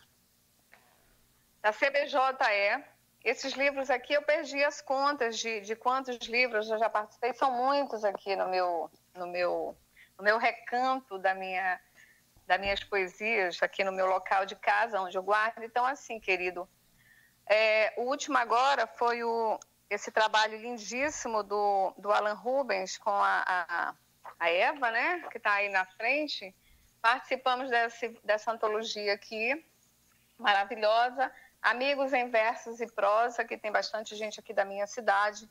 da 1.62 1.74
CBJE. 1.74 2.82
Esses 3.26 3.52
livros 3.56 3.90
aqui 3.90 4.14
eu 4.14 4.22
perdi 4.22 4.64
as 4.64 4.80
contas 4.80 5.38
de, 5.38 5.60
de 5.60 5.76
quantos 5.76 6.16
livros 6.28 6.70
eu 6.70 6.80
já 6.80 6.90
participei. 6.90 7.34
São 7.34 7.52
muitos 7.52 8.06
aqui 8.06 8.38
no 8.38 8.48
meu, 8.48 8.90
no 9.14 9.28
meu, 9.28 9.78
no 10.18 10.24
meu 10.24 10.38
recanto 10.38 11.18
da 11.18 11.36
minha, 11.36 11.78
das 12.48 12.58
minhas 12.58 12.82
poesias, 12.86 13.62
aqui 13.62 13.84
no 13.84 13.92
meu 13.92 14.06
local 14.06 14.46
de 14.46 14.56
casa, 14.56 15.02
onde 15.02 15.18
eu 15.18 15.24
guardo. 15.24 15.62
Então, 15.62 15.86
assim, 15.86 16.22
querido, 16.22 16.66
é, 17.48 17.94
o 17.98 18.04
último 18.04 18.38
agora 18.38 18.88
foi 18.88 19.26
o, 19.26 19.60
esse 19.90 20.10
trabalho 20.10 20.58
lindíssimo 20.58 21.44
do, 21.44 21.94
do 21.98 22.14
Alan 22.14 22.36
Rubens 22.36 22.98
com 22.98 23.10
a, 23.12 23.44
a, 23.46 23.94
a 24.40 24.50
Eva, 24.50 24.90
né, 24.90 25.28
que 25.30 25.38
está 25.38 25.56
aí 25.56 25.68
na 25.68 25.86
frente. 25.86 26.56
Participamos 27.06 27.70
desse, 27.70 28.10
dessa 28.24 28.52
antologia 28.52 29.14
aqui, 29.14 29.64
maravilhosa. 30.40 31.32
Amigos 31.62 32.12
em 32.14 32.32
Versos 32.32 32.82
e 32.82 32.88
Prosa, 32.88 33.46
que 33.46 33.60
tem 33.60 33.72
bastante 33.72 34.16
gente 34.16 34.40
aqui 34.40 34.52
da 34.52 34.66
minha 34.66 34.88
cidade. 34.88 35.48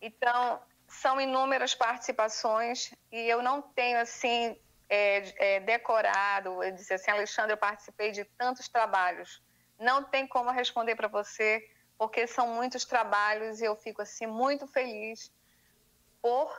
Então, 0.00 0.62
são 0.86 1.20
inúmeras 1.20 1.74
participações 1.74 2.94
e 3.10 3.18
eu 3.28 3.42
não 3.42 3.60
tenho, 3.60 3.98
assim, 3.98 4.56
é, 4.88 5.56
é, 5.56 5.58
decorado, 5.58 6.62
eu 6.62 6.70
disse 6.70 6.94
assim, 6.94 7.10
Alexandre, 7.10 7.54
eu 7.54 7.58
participei 7.58 8.12
de 8.12 8.22
tantos 8.22 8.68
trabalhos. 8.68 9.42
Não 9.80 10.04
tem 10.04 10.28
como 10.28 10.48
responder 10.52 10.94
para 10.94 11.08
você, 11.08 11.68
porque 11.98 12.24
são 12.28 12.54
muitos 12.54 12.84
trabalhos 12.84 13.60
e 13.60 13.64
eu 13.64 13.74
fico, 13.74 14.00
assim, 14.00 14.28
muito 14.28 14.64
feliz 14.68 15.32
por 16.22 16.56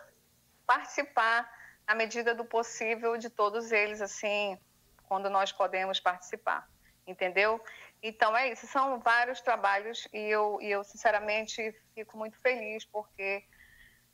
participar 0.67 1.49
na 1.89 1.95
medida 1.95 2.35
do 2.35 2.45
possível 2.45 3.17
de 3.17 3.31
todos 3.31 3.71
eles, 3.71 3.99
assim, 3.99 4.55
quando 5.07 5.27
nós 5.27 5.51
podemos 5.51 5.99
participar, 5.99 6.69
entendeu? 7.07 7.59
Então 8.03 8.37
é 8.37 8.51
isso, 8.51 8.67
são 8.67 8.99
vários 8.99 9.41
trabalhos 9.41 10.07
e 10.13 10.19
eu, 10.19 10.59
e 10.61 10.69
eu 10.69 10.83
sinceramente 10.83 11.75
fico 11.95 12.15
muito 12.15 12.39
feliz 12.41 12.85
porque 12.85 13.43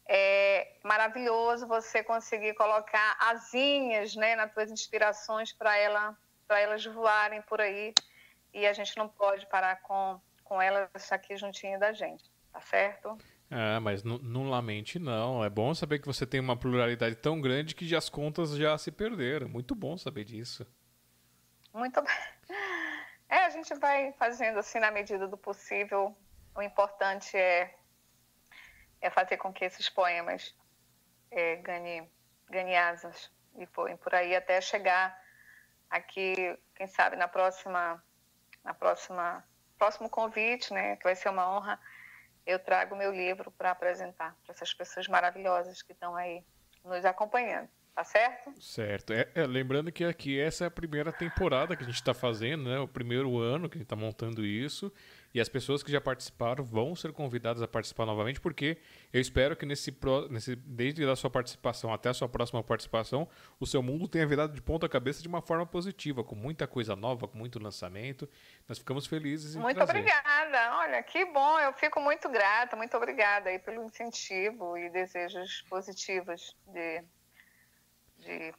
é 0.08 0.78
maravilhoso 0.86 1.68
você 1.68 2.02
conseguir 2.02 2.54
colocar 2.54 3.18
asinhas, 3.20 4.16
né, 4.16 4.38
nas 4.38 4.54
tuas 4.54 4.72
inspirações 4.72 5.52
para 5.52 5.76
ela, 5.78 6.18
para 6.48 6.62
elas 6.62 6.86
voarem 6.86 7.42
por 7.42 7.60
aí 7.60 7.94
e 8.54 8.66
a 8.66 8.72
gente 8.72 8.96
não 8.96 9.10
pode 9.10 9.46
parar 9.48 9.82
com 9.82 10.18
com 10.46 10.62
elas 10.62 11.12
aqui 11.12 11.36
juntinho 11.36 11.78
da 11.80 11.92
gente, 11.92 12.24
tá 12.54 12.62
certo? 12.62 13.18
Ah, 13.50 13.80
mas 13.80 14.04
não 14.04 14.50
lamente 14.50 14.98
não. 14.98 15.44
É 15.44 15.50
bom 15.50 15.74
saber 15.74 16.00
que 16.00 16.08
você 16.08 16.26
tem 16.26 16.40
uma 16.40 16.58
pluralidade 16.58 17.16
tão 17.16 17.40
grande 17.40 17.76
que 17.76 17.96
as 17.96 18.10
contas 18.10 18.52
já 18.56 18.78
se 18.78 18.92
perderam. 18.92 19.48
Muito 19.48 19.76
bom 19.76 19.98
saber 19.98 20.24
disso. 20.24 20.66
Muito 21.74 22.02
bem. 22.02 22.16
É, 23.28 23.46
a 23.46 23.50
gente 23.50 23.74
vai 23.76 24.14
fazendo 24.14 24.60
assim 24.60 24.80
na 24.80 24.92
medida 24.92 25.28
do 25.28 25.38
possível. 25.38 26.16
O 26.56 26.62
importante 26.62 27.36
é, 27.36 27.76
é 29.02 29.10
fazer 29.10 29.38
com 29.38 29.52
que 29.52 29.66
esses 29.66 29.90
poemas 29.90 30.56
é, 31.32 31.56
ganhem 31.58 32.10
ganhe 32.50 32.76
asas 32.76 33.32
e 33.58 33.66
forem 33.68 33.98
por 33.98 34.14
aí 34.14 34.36
até 34.36 34.62
chegar 34.62 35.20
aqui, 35.90 36.58
quem 36.76 36.88
sabe 36.88 37.16
na 37.16 37.28
próxima, 37.28 38.04
na 38.64 38.74
próxima, 38.74 39.44
próximo 39.78 40.10
convite, 40.10 40.74
né, 40.74 40.96
que 40.98 41.04
vai 41.04 41.16
ser 41.16 41.30
uma 41.30 41.50
honra 41.50 41.80
eu 42.46 42.60
trago 42.60 42.96
meu 42.96 43.12
livro 43.12 43.52
para 43.52 43.72
apresentar 43.72 44.36
para 44.44 44.54
essas 44.54 44.74
pessoas 44.74 45.08
maravilhosas 45.08 45.82
que 45.82 45.94
estão 45.94 46.16
aí 46.16 46.44
nos 46.84 47.04
acompanhando. 47.06 47.70
Tá 47.94 48.04
certo? 48.04 48.54
Certo. 48.62 49.14
É, 49.14 49.26
é, 49.34 49.48
lembrando 49.48 49.90
que 49.90 50.04
aqui 50.04 50.38
essa 50.38 50.66
é 50.66 50.68
a 50.68 50.72
primeira 50.72 51.14
temporada 51.14 51.78
que 51.78 51.84
a 51.84 51.86
gente 51.86 51.96
está 51.96 52.14
fazendo, 52.14 52.70
né? 52.70 52.78
O 52.78 52.90
primeiro 52.90 53.40
ano 53.40 53.70
que 53.70 53.78
a 53.78 53.80
gente 53.80 53.86
está 53.86 53.96
montando 53.96 54.46
isso. 54.46 54.92
E 55.36 55.42
as 55.42 55.50
pessoas 55.50 55.84
que 55.84 55.92
já 55.92 56.00
participaram 56.00 56.64
vão 56.64 56.96
ser 56.96 57.12
convidadas 57.12 57.62
a 57.62 57.68
participar 57.68 58.06
novamente, 58.06 58.40
porque 58.40 58.78
eu 59.12 59.20
espero 59.20 59.54
que 59.54 59.66
nesse, 59.66 59.94
nesse 60.30 60.56
desde 60.56 61.04
a 61.04 61.14
sua 61.14 61.30
participação 61.30 61.94
até 61.94 62.08
a 62.08 62.14
sua 62.14 62.30
próxima 62.30 62.64
participação, 62.64 63.28
o 63.60 63.68
seu 63.68 63.84
mundo 63.84 64.08
tenha 64.08 64.26
virado 64.26 64.54
de 64.54 64.62
ponta 64.62 64.88
cabeça 64.88 65.22
de 65.22 65.28
uma 65.28 65.42
forma 65.42 65.66
positiva, 65.66 66.24
com 66.24 66.36
muita 66.36 66.66
coisa 66.66 66.96
nova, 66.96 67.28
com 67.28 67.38
muito 67.38 67.62
lançamento. 67.62 68.30
Nós 68.66 68.78
ficamos 68.78 69.08
felizes 69.08 69.58
em 69.58 69.60
Muito 69.60 69.76
trazer. 69.76 69.92
obrigada. 69.92 70.78
Olha, 70.78 71.04
que 71.04 71.26
bom. 71.26 71.60
Eu 71.60 71.74
fico 71.74 72.00
muito 72.00 72.30
grata, 72.30 72.78
muito 72.78 72.96
obrigada 72.96 73.50
aí 73.50 73.60
pelo 73.60 73.84
incentivo 73.84 74.78
e 74.78 74.90
desejos 74.90 75.64
positivos 75.64 76.56
de, 76.68 77.04
de 78.20 78.54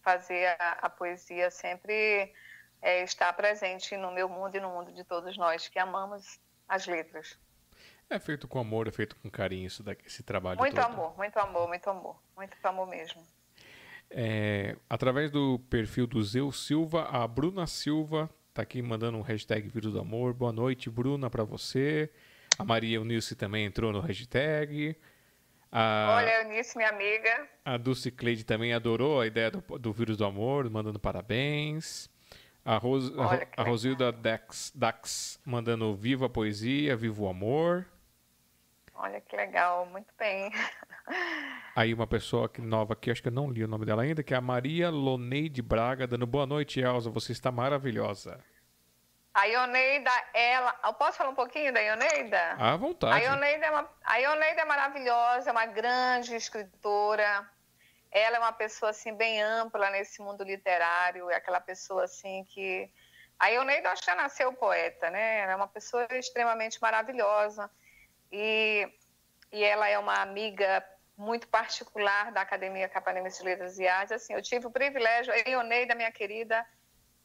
fazer 0.00 0.56
a, 0.58 0.78
a 0.80 0.88
poesia 0.88 1.50
sempre 1.50 2.32
é, 2.82 3.04
está 3.04 3.32
presente 3.32 3.96
no 3.96 4.10
meu 4.10 4.28
mundo 4.28 4.56
e 4.56 4.60
no 4.60 4.68
mundo 4.68 4.92
de 4.92 5.04
todos 5.04 5.36
nós 5.38 5.68
que 5.68 5.78
amamos 5.78 6.40
as 6.68 6.86
letras. 6.86 7.38
É 8.10 8.18
feito 8.18 8.46
com 8.48 8.58
amor, 8.58 8.88
é 8.88 8.90
feito 8.90 9.16
com 9.16 9.30
carinho 9.30 9.66
isso 9.66 9.82
daqui, 9.82 10.06
esse 10.06 10.22
trabalho 10.22 10.58
muito 10.58 10.74
todo. 10.74 10.84
amor, 10.84 11.16
muito 11.16 11.38
amor, 11.38 11.68
muito 11.68 11.88
amor, 11.88 12.22
muito 12.36 12.56
amor 12.64 12.88
mesmo. 12.88 13.22
É, 14.10 14.76
através 14.90 15.30
do 15.30 15.58
perfil 15.70 16.06
do 16.06 16.22
Zeu 16.22 16.52
Silva, 16.52 17.04
a 17.04 17.26
Bruna 17.26 17.66
Silva 17.66 18.28
tá 18.52 18.60
aqui 18.60 18.82
mandando 18.82 19.16
um 19.16 19.22
hashtag 19.22 19.66
Vírus 19.68 19.94
do 19.94 20.00
Amor. 20.00 20.34
Boa 20.34 20.52
noite, 20.52 20.90
Bruna, 20.90 21.30
para 21.30 21.44
você. 21.44 22.10
A 22.58 22.64
Maria 22.64 22.96
Eunice 22.96 23.34
também 23.34 23.64
entrou 23.64 23.90
no 23.92 24.00
hashtag. 24.00 24.94
A, 25.70 26.16
Olha, 26.18 26.42
Eunice, 26.42 26.76
minha 26.76 26.90
amiga. 26.90 27.48
A 27.64 27.78
Dulce 27.78 28.10
Cleide 28.10 28.44
também 28.44 28.74
adorou 28.74 29.22
a 29.22 29.26
ideia 29.26 29.50
do, 29.50 29.78
do 29.78 29.90
Vírus 29.90 30.18
do 30.18 30.26
Amor, 30.26 30.68
mandando 30.68 31.00
parabéns. 31.00 32.10
A, 32.64 32.76
Ros, 32.76 33.12
a, 33.18 33.60
a 33.60 33.64
Rosilda 33.64 34.12
Dax, 34.12 34.72
Dax 34.74 35.40
mandando 35.44 35.94
Viva 35.94 36.26
a 36.26 36.28
Poesia, 36.28 36.96
Viva 36.96 37.22
o 37.22 37.28
Amor. 37.28 37.86
Olha 38.94 39.20
que 39.20 39.34
legal, 39.34 39.86
muito 39.86 40.12
bem. 40.16 40.52
Aí 41.74 41.92
uma 41.92 42.06
pessoa 42.06 42.48
que, 42.48 42.60
nova 42.60 42.92
aqui, 42.92 43.10
acho 43.10 43.20
que 43.22 43.28
eu 43.28 43.32
não 43.32 43.50
li 43.50 43.64
o 43.64 43.68
nome 43.68 43.84
dela 43.84 44.02
ainda, 44.02 44.22
que 44.22 44.32
é 44.32 44.36
a 44.36 44.40
Maria 44.40 44.90
Loneide 44.90 45.60
Braga, 45.60 46.06
dando 46.06 46.26
boa 46.26 46.46
noite, 46.46 46.80
Elza, 46.80 47.10
você 47.10 47.32
está 47.32 47.50
maravilhosa. 47.50 48.38
A 49.34 49.44
Ioneida, 49.44 50.10
ela. 50.34 50.78
Eu 50.84 50.92
posso 50.92 51.16
falar 51.16 51.30
um 51.30 51.34
pouquinho 51.34 51.72
da 51.72 51.80
Ioneida? 51.80 52.52
À 52.58 52.76
vontade. 52.76 53.14
A 53.14 53.18
Ioneida, 53.18 53.66
é 53.66 53.70
uma, 53.70 53.88
a 54.04 54.16
Ioneida 54.18 54.60
é 54.60 54.64
maravilhosa, 54.66 55.48
é 55.48 55.52
uma 55.52 55.66
grande 55.66 56.36
escritora. 56.36 57.48
Ela 58.12 58.36
é 58.36 58.40
uma 58.40 58.52
pessoa 58.52 58.90
assim 58.90 59.14
bem 59.14 59.42
ampla 59.42 59.90
nesse 59.90 60.20
mundo 60.20 60.44
literário, 60.44 61.30
é 61.30 61.36
aquela 61.36 61.60
pessoa 61.60 62.04
assim 62.04 62.44
que 62.44 62.92
a 63.38 63.48
Ioneida 63.48 63.92
já 63.96 64.14
nasceu 64.14 64.52
poeta, 64.52 65.10
né? 65.10 65.40
Ela 65.40 65.52
é 65.52 65.56
uma 65.56 65.66
pessoa 65.66 66.06
extremamente 66.12 66.80
maravilhosa 66.80 67.70
e, 68.30 68.86
e 69.50 69.64
ela 69.64 69.88
é 69.88 69.98
uma 69.98 70.20
amiga 70.20 70.84
muito 71.16 71.48
particular 71.48 72.30
da 72.32 72.42
Academia 72.42 72.88
Capanema 72.88 73.30
de 73.30 73.42
Letras 73.42 73.78
e 73.78 73.86
Artes. 73.88 74.12
Assim, 74.12 74.34
eu 74.34 74.42
tive 74.42 74.66
o 74.66 74.70
privilégio, 74.70 75.32
a 75.32 75.48
Ioneida, 75.48 75.94
minha 75.94 76.12
querida, 76.12 76.64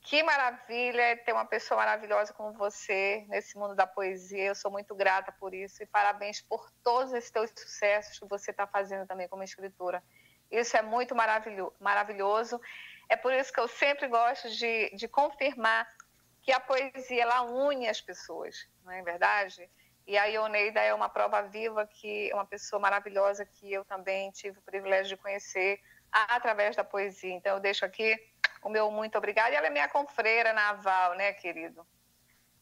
que 0.02 0.24
maravilha 0.24 1.18
ter 1.18 1.34
uma 1.34 1.46
pessoa 1.46 1.80
maravilhosa 1.80 2.34
como 2.34 2.54
você 2.54 3.26
nesse 3.28 3.58
mundo 3.58 3.76
da 3.76 3.86
poesia. 3.86 4.46
Eu 4.46 4.56
sou 4.56 4.72
muito 4.72 4.96
grata 4.96 5.32
por 5.34 5.54
isso 5.54 5.84
e 5.84 5.86
parabéns 5.86 6.42
por 6.42 6.72
todos 6.84 7.14
esses 7.14 7.30
teus 7.30 7.52
sucessos 7.52 8.18
que 8.18 8.26
você 8.26 8.52
está 8.52 8.66
fazendo 8.66 9.06
também 9.06 9.28
como 9.28 9.44
escritora. 9.44 10.02
Isso 10.52 10.78
é 10.78 10.82
muito 10.82 11.16
maravilhoso. 11.80 12.62
É 13.10 13.16
por 13.16 13.34
isso 13.34 13.52
que 13.52 13.60
eu 13.60 13.68
sempre 13.68 14.08
gosto 14.08 14.50
de, 14.50 14.90
de 14.96 15.08
confirmar 15.08 15.88
que 16.42 16.52
a 16.52 16.60
poesia 16.60 17.24
ela 17.24 17.42
une 17.42 17.88
as 17.88 18.02
pessoas, 18.02 18.68
não 18.84 18.92
é 18.92 19.02
verdade? 19.02 19.70
E 20.06 20.18
a 20.18 20.26
Ioneida 20.26 20.80
é 20.80 20.94
uma 20.94 21.10
prova 21.10 21.42
viva 21.42 21.86
que 21.86 22.32
é 22.32 22.34
uma 22.34 22.46
pessoa 22.46 22.80
maravilhosa 22.80 23.46
que 23.46 23.72
eu 23.74 23.84
também 23.84 24.32
tive 24.32 24.58
o 24.58 24.62
privilégio 24.62 25.18
de 25.18 25.22
conhecer 25.22 25.82
através 26.10 26.76
da 26.76 26.84
poesia. 26.84 27.34
Então 27.34 27.56
eu 27.56 27.60
deixo 27.60 27.84
aqui 27.84 28.18
o 28.64 28.70
meu 28.70 28.90
muito 28.90 29.18
obrigado. 29.18 29.52
E 29.52 29.56
ela 29.56 29.68
é 29.68 29.70
minha 29.70 29.90
confreira 29.90 30.54
na 30.54 30.70
Aval, 30.70 31.16
né, 31.16 31.34
querido? 31.34 31.86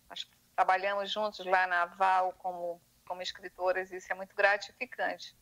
Nós 0.10 0.28
trabalhamos 0.56 1.12
juntos 1.12 1.46
lá 1.46 1.68
na 1.68 1.84
Aval 1.84 2.34
como, 2.40 2.82
como 3.08 3.22
escritoras 3.22 3.92
e 3.92 3.98
isso 3.98 4.12
é 4.12 4.16
muito 4.16 4.36
gratificante. 4.36 5.36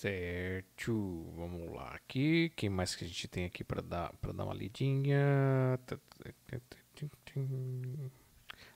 Certo, 0.00 1.30
vamos 1.36 1.76
lá 1.76 1.90
aqui. 1.94 2.48
Quem 2.56 2.70
mais 2.70 2.96
que 2.96 3.04
a 3.04 3.06
gente 3.06 3.28
tem 3.28 3.44
aqui 3.44 3.62
para 3.62 3.82
dar 3.82 4.10
para 4.14 4.32
dar 4.32 4.44
uma 4.44 4.54
lidinha? 4.54 5.78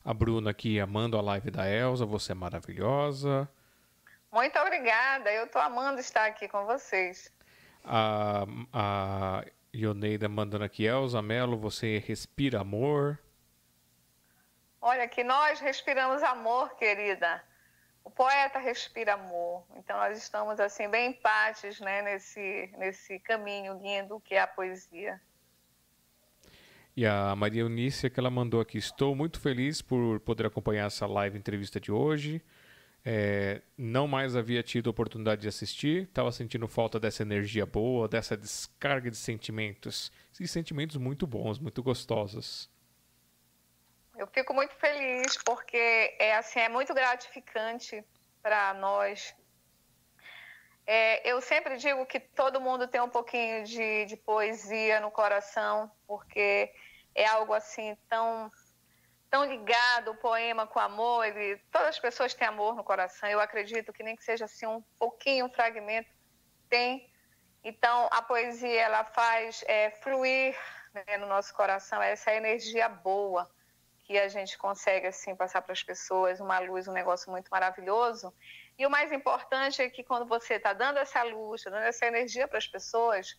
A 0.04 0.12
Bruna 0.12 0.50
aqui 0.50 0.78
amando 0.78 1.16
a 1.16 1.22
live 1.22 1.50
da 1.50 1.66
Elsa, 1.66 2.04
você 2.04 2.32
é 2.32 2.34
maravilhosa. 2.34 3.48
Muito 4.30 4.58
obrigada, 4.58 5.32
eu 5.32 5.46
estou 5.46 5.62
amando 5.62 5.98
estar 5.98 6.26
aqui 6.26 6.46
com 6.46 6.66
vocês. 6.66 7.32
A, 7.82 8.44
a 8.70 9.44
Ioneida 9.74 10.28
mandando 10.28 10.64
aqui, 10.64 10.84
Elza 10.84 11.22
Melo, 11.22 11.56
você 11.56 12.04
respira 12.06 12.60
amor? 12.60 13.18
Olha, 14.78 15.08
que 15.08 15.24
nós 15.24 15.58
respiramos 15.58 16.22
amor, 16.22 16.76
querida. 16.76 17.42
O 18.04 18.10
poeta 18.10 18.58
respira 18.58 19.14
amor. 19.14 19.64
Então 19.76 19.96
nós 19.96 20.18
estamos 20.18 20.60
assim 20.60 20.88
bem 20.88 21.10
empates, 21.10 21.80
né, 21.80 22.02
nesse 22.02 22.70
nesse 22.78 23.18
caminho 23.18 23.80
lindo 23.82 24.20
que 24.20 24.34
é 24.34 24.40
a 24.40 24.46
poesia. 24.46 25.20
E 26.96 27.04
a 27.04 27.34
Maria 27.34 27.62
Eunice, 27.62 28.08
que 28.08 28.20
ela 28.20 28.30
mandou 28.30 28.60
aqui, 28.60 28.78
estou 28.78 29.16
muito 29.16 29.40
feliz 29.40 29.82
por 29.82 30.20
poder 30.20 30.46
acompanhar 30.46 30.86
essa 30.86 31.06
live 31.06 31.36
entrevista 31.36 31.80
de 31.80 31.90
hoje. 31.90 32.40
É, 33.04 33.60
não 33.76 34.06
mais 34.06 34.34
havia 34.34 34.62
tido 34.62 34.86
oportunidade 34.86 35.42
de 35.42 35.48
assistir, 35.48 36.04
estava 36.04 36.32
sentindo 36.32 36.66
falta 36.66 36.98
dessa 36.98 37.22
energia 37.22 37.66
boa, 37.66 38.08
dessa 38.08 38.36
descarga 38.36 39.10
de 39.10 39.16
sentimentos. 39.16 40.10
E 40.40 40.46
sentimentos 40.46 40.96
muito 40.96 41.26
bons, 41.26 41.58
muito 41.58 41.82
gostosos. 41.82 42.70
Eu 44.16 44.28
fico 44.28 44.54
muito 44.54 44.74
feliz 44.76 45.36
porque 45.44 46.16
é 46.20 46.36
assim 46.36 46.60
é 46.60 46.68
muito 46.68 46.94
gratificante 46.94 48.04
para 48.40 48.72
nós. 48.74 49.34
É, 50.86 51.28
eu 51.28 51.40
sempre 51.40 51.76
digo 51.78 52.06
que 52.06 52.20
todo 52.20 52.60
mundo 52.60 52.86
tem 52.86 53.00
um 53.00 53.08
pouquinho 53.08 53.64
de, 53.64 54.04
de 54.04 54.16
poesia 54.16 55.00
no 55.00 55.10
coração, 55.10 55.90
porque 56.06 56.72
é 57.14 57.26
algo 57.26 57.54
assim 57.54 57.96
tão 58.08 58.52
tão 59.30 59.44
ligado 59.46 60.12
o 60.12 60.16
poema 60.16 60.64
com 60.64 60.78
amor, 60.78 61.26
ele, 61.26 61.60
todas 61.72 61.88
as 61.88 61.98
pessoas 61.98 62.34
têm 62.34 62.46
amor 62.46 62.76
no 62.76 62.84
coração. 62.84 63.28
Eu 63.28 63.40
acredito 63.40 63.92
que 63.92 64.04
nem 64.04 64.14
que 64.14 64.22
seja 64.22 64.44
assim 64.44 64.64
um 64.64 64.80
pouquinho, 64.96 65.46
um 65.46 65.50
fragmento, 65.50 66.08
tem. 66.68 67.10
Então 67.64 68.06
a 68.12 68.22
poesia 68.22 68.80
ela 68.80 69.02
faz 69.02 69.64
é, 69.66 69.90
fluir 69.90 70.56
né, 70.92 71.16
no 71.18 71.26
nosso 71.26 71.52
coração 71.52 72.00
essa 72.00 72.32
energia 72.32 72.88
boa 72.88 73.50
que 74.04 74.18
a 74.18 74.28
gente 74.28 74.56
consegue 74.58 75.06
assim 75.06 75.34
passar 75.34 75.62
para 75.62 75.72
as 75.72 75.82
pessoas, 75.82 76.38
uma 76.38 76.58
luz, 76.58 76.86
um 76.86 76.92
negócio 76.92 77.30
muito 77.30 77.48
maravilhoso. 77.48 78.32
E 78.78 78.86
o 78.86 78.90
mais 78.90 79.10
importante 79.10 79.80
é 79.80 79.88
que 79.88 80.04
quando 80.04 80.26
você 80.26 80.54
está 80.54 80.74
dando 80.74 80.98
essa 80.98 81.22
luz, 81.22 81.62
tá 81.62 81.70
dando 81.70 81.84
essa 81.84 82.06
energia 82.06 82.46
para 82.46 82.58
as 82.58 82.66
pessoas, 82.66 83.38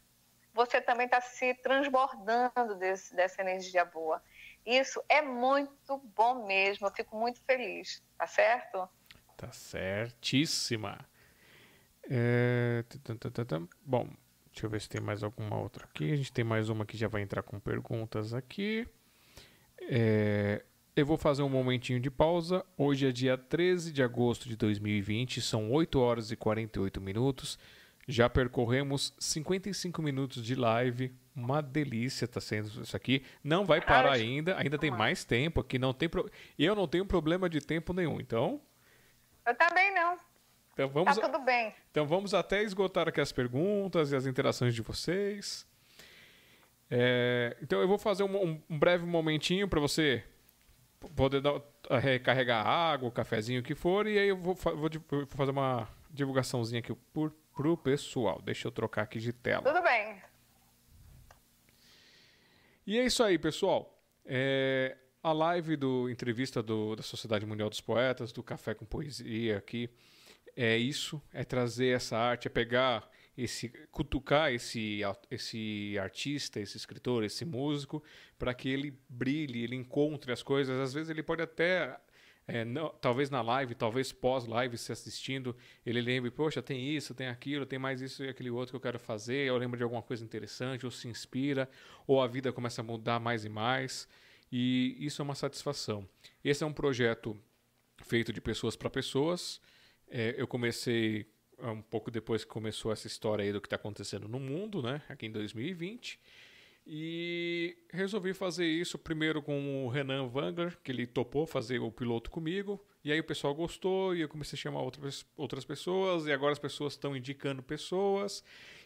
você 0.54 0.82
também 0.82 1.06
está 1.06 1.22
se 1.22 1.54
transbordando 1.56 2.76
desse, 2.80 3.16
dessa 3.16 3.42
energia 3.42 3.86
boa. 3.86 4.22
Isso 4.66 5.04
é 5.08 5.22
muito 5.22 5.98
bom 6.16 6.48
mesmo, 6.48 6.88
eu 6.88 6.92
fico 6.92 7.16
muito 7.16 7.40
feliz, 7.44 8.04
tá 8.18 8.26
certo? 8.26 8.90
Tá 9.38 9.52
certíssima. 9.52 10.98
É... 12.10 12.84
Bom, 13.84 14.10
deixa 14.52 14.66
eu 14.66 14.70
ver 14.70 14.82
se 14.82 14.90
tem 14.90 15.02
mais 15.02 15.22
alguma 15.22 15.60
outra 15.60 15.86
aqui. 15.86 16.12
A 16.12 16.16
gente 16.16 16.34
tem 16.34 16.44
mais 16.44 16.70
uma 16.70 16.86
que 16.86 16.98
já 16.98 17.08
vai 17.08 17.22
entrar 17.22 17.44
com 17.44 17.60
perguntas 17.60 18.34
aqui. 18.34 18.88
É... 19.82 20.64
Eu 20.96 21.06
vou 21.06 21.18
fazer 21.18 21.44
um 21.44 21.50
momentinho 21.50 22.00
de 22.00 22.10
pausa. 22.10 22.66
Hoje 22.78 23.06
é 23.08 23.12
dia 23.12 23.38
13 23.38 23.92
de 23.92 24.02
agosto 24.02 24.48
de 24.48 24.56
2020, 24.56 25.42
são 25.42 25.70
8 25.72 26.00
horas 26.00 26.32
e 26.32 26.38
48 26.38 27.02
minutos. 27.02 27.60
Já 28.08 28.30
percorremos 28.30 29.14
55 29.20 30.02
minutos 30.02 30.42
de 30.44 30.56
live. 30.56 31.14
Uma 31.36 31.62
delícia 31.62 32.26
tá 32.28 32.40
sendo 32.40 32.82
isso 32.82 32.96
aqui. 32.96 33.24
Não 33.44 33.66
vai 33.66 33.82
parar 33.82 34.14
ainda, 34.14 34.58
ainda 34.58 34.78
tem 34.78 34.90
mais 34.90 35.26
tempo 35.26 35.60
aqui, 35.60 35.78
não 35.78 35.94
tem 35.94 36.08
pro... 36.08 36.32
eu 36.58 36.76
não 36.76 36.88
tenho 36.88 37.06
problema 37.06 37.50
de 37.50 37.60
tempo 37.60 37.92
nenhum. 37.92 38.22
Então, 38.22 38.62
eu 39.46 39.54
também 39.56 39.94
não. 39.94 40.18
Então 40.74 40.88
vamos 40.90 41.18
tá 41.18 41.30
tudo 41.30 41.44
bem. 41.44 41.74
Então 41.92 42.06
vamos 42.06 42.34
até 42.34 42.64
esgotar 42.64 43.08
aqui 43.08 43.20
as 43.20 43.32
perguntas 43.32 44.12
e 44.12 44.16
as 44.16 44.26
interações 44.26 44.74
de 44.74 44.82
vocês. 44.82 45.68
É... 46.90 47.58
então 47.62 47.82
eu 47.82 47.88
vou 47.88 47.98
fazer 47.98 48.24
um, 48.24 48.62
um 48.70 48.80
breve 48.80 49.06
momentinho 49.06 49.68
para 49.68 49.80
você 49.80 50.24
poder 51.16 51.42
dar, 51.42 51.62
recarregar 52.00 52.66
água, 52.66 53.12
cafezinho, 53.12 53.62
o 53.62 53.64
que 53.64 53.76
for, 53.76 54.08
e 54.08 54.18
aí 54.18 54.30
eu 54.30 54.38
vou, 54.38 54.56
vou, 54.56 54.90
vou 55.10 55.28
fazer 55.28 55.52
uma 55.52 55.88
divulgaçãozinha 56.12 56.80
aqui 56.80 56.94
por 57.14 57.34
pro 57.56 57.78
pessoal. 57.78 58.42
Deixa 58.44 58.68
eu 58.68 58.72
trocar 58.72 59.04
aqui 59.04 59.18
de 59.18 59.32
tela. 59.32 59.64
Tudo 59.64 59.82
bem. 59.82 60.22
E 62.86 63.00
é 63.00 63.06
isso 63.06 63.24
aí, 63.24 63.40
pessoal. 63.40 63.98
É, 64.26 64.98
a 65.24 65.32
live 65.32 65.78
do 65.78 66.10
entrevista 66.10 66.62
do, 66.62 66.96
da 66.96 67.02
Sociedade 67.02 67.46
Mundial 67.46 67.70
dos 67.70 67.82
Poetas, 67.82 68.32
do 68.32 68.44
Café 68.44 68.74
com 68.74 68.86
Poesia 68.86 69.58
aqui, 69.58 69.90
é 70.56 70.78
isso, 70.78 71.22
é 71.34 71.44
trazer 71.44 71.96
essa 71.96 72.18
arte, 72.18 72.48
é 72.48 72.50
pegar 72.50 73.10
esse 73.38 73.70
cutucar 73.92 74.54
esse 74.54 75.02
esse 75.30 75.98
artista, 76.00 76.60
esse 76.60 76.78
escritor, 76.78 77.24
esse 77.24 77.46
músico, 77.46 78.04
para 78.38 78.54
que 78.54 78.70
ele 78.70 78.98
brilhe, 79.10 79.64
ele 79.64 79.76
encontre 79.76 80.32
as 80.32 80.42
coisas. 80.42 80.80
Às 80.80 80.94
vezes 80.94 81.10
ele 81.10 81.24
pode 81.24 81.42
até 81.42 82.00
é, 82.48 82.64
não, 82.64 82.90
talvez 83.02 83.30
na 83.30 83.42
live, 83.42 83.74
talvez 83.74 84.12
pós-live, 84.12 84.78
se 84.78 84.92
assistindo, 84.92 85.56
ele 85.84 86.00
lembre, 86.00 86.30
poxa, 86.30 86.62
tem 86.62 86.96
isso, 86.96 87.16
tem 87.16 87.28
aquilo, 87.28 87.66
tem 87.66 87.80
mais 87.80 88.02
isso 88.02 88.24
e 88.24 88.30
aquele 88.30 88.52
outro 88.52 88.74
que 88.74 88.76
eu 88.76 88.82
quero 88.82 89.00
fazer, 89.00 89.48
eu 89.48 89.58
lembro 89.58 89.78
de 89.78 89.84
alguma 89.84 90.02
coisa 90.02 90.24
interessante, 90.24 90.86
ou 90.86 90.92
se 90.92 91.08
inspira, 91.08 91.68
ou 92.06 92.22
a 92.22 92.28
vida 92.28 92.54
começa 92.54 92.82
a 92.82 92.84
mudar 92.84 93.20
mais 93.20 93.46
e 93.46 93.50
mais, 93.50 94.08
e 94.52 94.96
isso 95.00 95.22
é 95.22 95.24
uma 95.24 95.34
satisfação. 95.34 96.08
Esse 96.44 96.64
é 96.64 96.68
um 96.68 96.74
projeto 96.74 97.36
feito 98.04 98.32
de 98.32 98.40
pessoas 98.40 98.76
para 98.76 98.92
pessoas. 98.92 99.60
É, 100.08 100.36
eu 100.38 100.48
comecei 100.48 101.28
um 101.62 101.82
pouco 101.82 102.12
depois 102.12 102.44
que 102.44 102.50
começou 102.50 102.92
essa 102.92 103.08
história 103.08 103.44
aí 103.44 103.52
do 103.52 103.62
que 103.62 103.68
está 103.68 103.76
acontecendo 103.76 104.28
no 104.28 104.40
mundo, 104.40 104.82
né, 104.82 105.02
aqui 105.10 105.26
em 105.26 105.32
2020. 105.32 106.20
E 106.88 107.76
resolvi 107.92 108.34
fazer 108.34 108.68
isso 108.68 108.98
primeiro 109.00 109.42
com 109.42 109.86
o 109.86 109.90
Renan 109.90 110.28
Wangler, 110.28 110.78
que 110.84 110.92
ele 110.92 111.08
topou 111.08 111.48
fazer 111.48 111.80
o 111.80 111.92
piloto 111.92 112.30
comigo. 112.30 112.80
E 113.04 113.12
aí 113.12 113.20
o 113.20 113.24
pessoal 113.24 113.56
gostou 113.56 114.16
e 114.16 114.22
eu 114.22 114.30
comecei 114.30 114.56
a 114.56 114.62
chamar 114.62 114.82
outras, 114.82 115.26
outras 115.36 115.66
pessoas. 115.66 116.28
E 116.28 116.32
agora 116.32 116.54
as 116.54 116.60
pessoas 116.60 116.94
estão 116.94 117.18
indicando 117.18 117.64
pessoas. 117.64 118.44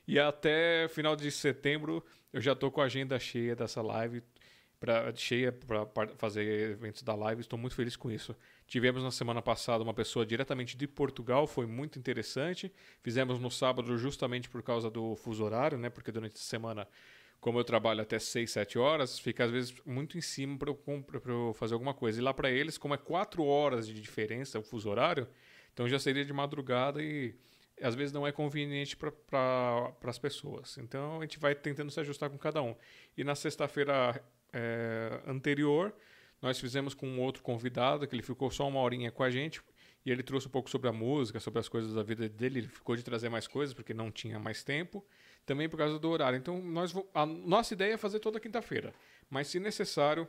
E 0.07 0.17
até 0.17 0.87
final 0.87 1.13
de 1.13 1.29
setembro 1.29 2.01
eu 2.31 2.39
já 2.39 2.53
estou 2.53 2.71
com 2.71 2.79
a 2.79 2.85
agenda 2.85 3.19
cheia 3.19 3.53
dessa 3.53 3.81
live. 3.81 4.23
Pra, 4.79 5.13
cheia 5.13 5.51
para 5.51 5.85
fazer 6.17 6.71
eventos 6.71 7.03
da 7.03 7.13
live. 7.13 7.41
Estou 7.41 7.59
muito 7.59 7.75
feliz 7.75 7.97
com 7.97 8.09
isso. 8.09 8.33
Tivemos 8.65 9.03
na 9.03 9.11
semana 9.11 9.41
passada 9.41 9.83
uma 9.83 9.93
pessoa 9.93 10.25
diretamente 10.25 10.77
de 10.77 10.87
Portugal, 10.87 11.45
foi 11.45 11.65
muito 11.65 11.99
interessante. 11.99 12.71
Fizemos 13.03 13.39
no 13.39 13.51
sábado 13.51 13.97
justamente 13.97 14.49
por 14.49 14.63
causa 14.63 14.89
do 14.89 15.15
fuso 15.17 15.43
horário, 15.43 15.77
né? 15.77 15.89
Porque 15.89 16.13
durante 16.13 16.35
a 16.35 16.39
semana 16.39 16.87
como 17.39 17.57
eu 17.59 17.63
trabalho 17.63 18.01
até 18.01 18.19
6, 18.19 18.51
7 18.51 18.77
horas, 18.77 19.17
fica 19.17 19.45
às 19.45 19.51
vezes 19.51 19.73
muito 19.85 20.17
em 20.17 20.21
cima 20.21 20.57
para 20.57 20.69
eu, 21.31 21.53
fazer 21.53 21.73
alguma 21.73 21.93
coisa. 21.93 22.19
E 22.19 22.23
lá 22.23 22.33
para 22.33 22.51
eles, 22.51 22.77
como 22.77 22.93
é 22.93 22.97
4 22.97 23.43
horas 23.43 23.87
de 23.87 23.93
diferença 23.93 24.59
o 24.59 24.63
fuso 24.63 24.89
horário, 24.89 25.27
então 25.73 25.87
já 25.87 25.97
seria 25.97 26.25
de 26.25 26.33
madrugada 26.33 27.01
e 27.01 27.33
às 27.81 27.95
vezes 27.95 28.11
não 28.11 28.27
é 28.27 28.31
conveniente 28.31 28.97
para 28.97 29.11
pra, 29.11 29.93
as 30.03 30.19
pessoas. 30.19 30.77
Então 30.77 31.19
a 31.19 31.21
gente 31.21 31.39
vai 31.39 31.55
tentando 31.55 31.89
se 31.91 31.99
ajustar 31.99 32.29
com 32.29 32.37
cada 32.37 32.61
um. 32.61 32.75
E 33.17 33.23
na 33.23 33.35
sexta-feira 33.35 34.21
é, 34.53 35.21
anterior, 35.27 35.93
nós 36.41 36.59
fizemos 36.59 36.93
com 36.93 37.07
um 37.07 37.19
outro 37.19 37.43
convidado, 37.43 38.07
que 38.07 38.15
ele 38.15 38.23
ficou 38.23 38.49
só 38.49 38.67
uma 38.67 38.79
horinha 38.79 39.11
com 39.11 39.23
a 39.23 39.29
gente, 39.29 39.61
e 40.05 40.11
ele 40.11 40.23
trouxe 40.23 40.47
um 40.47 40.51
pouco 40.51 40.69
sobre 40.69 40.87
a 40.87 40.93
música, 40.93 41.39
sobre 41.39 41.59
as 41.59 41.67
coisas 41.67 41.93
da 41.93 42.01
vida 42.01 42.29
dele. 42.29 42.59
Ele 42.59 42.67
ficou 42.67 42.95
de 42.95 43.03
trazer 43.03 43.29
mais 43.29 43.47
coisas, 43.47 43.73
porque 43.73 43.93
não 43.93 44.09
tinha 44.09 44.39
mais 44.39 44.63
tempo 44.63 45.05
também 45.45 45.67
por 45.67 45.77
causa 45.77 45.97
do 45.97 46.09
horário. 46.09 46.37
Então, 46.37 46.61
nós, 46.61 46.93
a 47.13 47.25
nossa 47.25 47.73
ideia 47.73 47.93
é 47.93 47.97
fazer 47.97 48.19
toda 48.19 48.39
quinta-feira, 48.39 48.93
mas 49.29 49.47
se 49.47 49.59
necessário, 49.59 50.27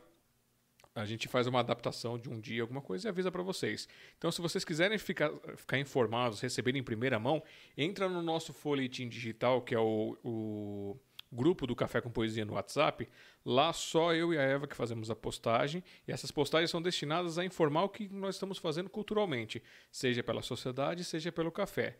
a 0.93 1.05
gente 1.05 1.27
faz 1.27 1.47
uma 1.47 1.59
adaptação 1.59 2.17
de 2.17 2.29
um 2.29 2.39
dia, 2.39 2.61
alguma 2.61 2.81
coisa 2.81 3.07
e 3.07 3.09
avisa 3.09 3.31
para 3.31 3.41
vocês. 3.41 3.87
Então, 4.17 4.31
se 4.31 4.41
vocês 4.41 4.65
quiserem 4.65 4.97
ficar, 4.97 5.31
ficar 5.55 5.79
informados, 5.79 6.41
receberem 6.41 6.81
em 6.81 6.83
primeira 6.83 7.17
mão, 7.17 7.41
entra 7.77 8.09
no 8.09 8.21
nosso 8.21 8.51
folhetim 8.51 9.07
digital, 9.07 9.61
que 9.61 9.73
é 9.73 9.79
o, 9.79 10.17
o 10.23 10.99
grupo 11.31 11.65
do 11.65 11.75
Café 11.75 12.01
com 12.01 12.11
Poesia 12.11 12.45
no 12.45 12.53
WhatsApp. 12.53 13.07
Lá 13.45 13.71
só 13.71 14.13
eu 14.13 14.33
e 14.33 14.37
a 14.37 14.41
Eva 14.41 14.67
que 14.67 14.75
fazemos 14.75 15.09
a 15.09 15.15
postagem, 15.15 15.83
e 16.07 16.11
essas 16.11 16.31
postagens 16.31 16.69
são 16.69 16.81
destinadas 16.81 17.37
a 17.37 17.45
informar 17.45 17.83
o 17.83 17.89
que 17.89 18.09
nós 18.09 18.35
estamos 18.35 18.57
fazendo 18.57 18.89
culturalmente, 18.89 19.63
seja 19.91 20.21
pela 20.21 20.41
sociedade, 20.41 21.03
seja 21.03 21.31
pelo 21.31 21.51
café. 21.51 21.97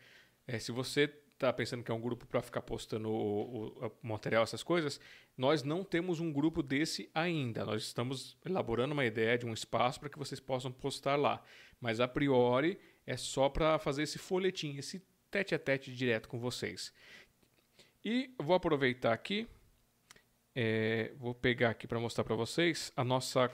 É, 0.48 0.60
se 0.60 0.72
você 0.72 1.10
está 1.34 1.52
pensando 1.52 1.84
que 1.84 1.92
é 1.92 1.94
um 1.94 2.02
grupo 2.02 2.28
para 2.28 2.42
ficar 2.42 2.62
postando 2.62 3.10
o, 3.10 3.74
o, 3.84 3.88
o, 3.88 4.08
material, 4.08 4.44
essas 4.44 4.62
coisas, 4.62 5.00
nós 5.36 5.64
não 5.64 5.84
temos 5.84 6.20
um 6.20 6.32
grupo 6.32 6.62
desse 6.62 7.10
ainda. 7.14 7.66
Nós 7.66 7.84
estamos 7.84 8.38
elaborando 8.46 8.94
uma 8.94 9.06
ideia 9.06 9.38
de 9.38 9.46
um 9.46 9.54
espaço 9.54 10.00
para 10.00 10.10
que 10.10 10.20
vocês 10.20 10.40
possam 10.40 10.72
postar 10.72 11.16
lá. 11.16 11.42
Mas 11.80 12.00
a 12.00 12.08
priori 12.08 12.80
é 13.08 13.18
só 13.18 13.50
para 13.50 13.80
fazer 13.80 14.04
esse 14.04 14.20
folhetim, 14.20 14.78
esse 14.78 15.02
tete 15.32 15.56
a 15.56 15.60
tete 15.60 15.92
direto 15.92 16.30
com 16.30 16.40
vocês. 16.40 16.94
E 18.04 18.34
vou 18.40 18.56
aproveitar 18.56 19.14
aqui, 19.14 19.48
é, 20.56 21.14
vou 21.18 21.36
pegar 21.36 21.70
aqui 21.70 21.88
para 21.88 22.00
mostrar 22.00 22.24
para 22.24 22.36
vocês 22.36 22.92
a 22.96 23.04
nossa 23.04 23.52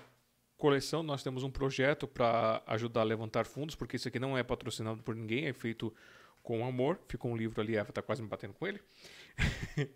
coleção. 0.55 1.03
Nós 1.03 1.21
temos 1.21 1.43
um 1.43 1.51
projeto 1.51 2.07
para 2.07 2.63
ajudar 2.65 3.01
a 3.01 3.03
levantar 3.03 3.45
fundos, 3.45 3.75
porque 3.75 3.97
isso 3.97 4.07
aqui 4.07 4.19
não 4.19 4.37
é 4.37 4.43
patrocinado 4.43 5.03
por 5.03 5.15
ninguém, 5.15 5.47
é 5.47 5.53
feito 5.53 5.93
com 6.41 6.65
amor. 6.65 6.99
Ficou 7.09 7.31
um 7.31 7.35
livro 7.35 7.59
ali, 7.59 7.77
a 7.77 7.81
Eva 7.81 7.91
tá 7.91 8.01
quase 8.01 8.21
me 8.21 8.27
batendo 8.29 8.53
com 8.53 8.65
ele. 8.65 8.79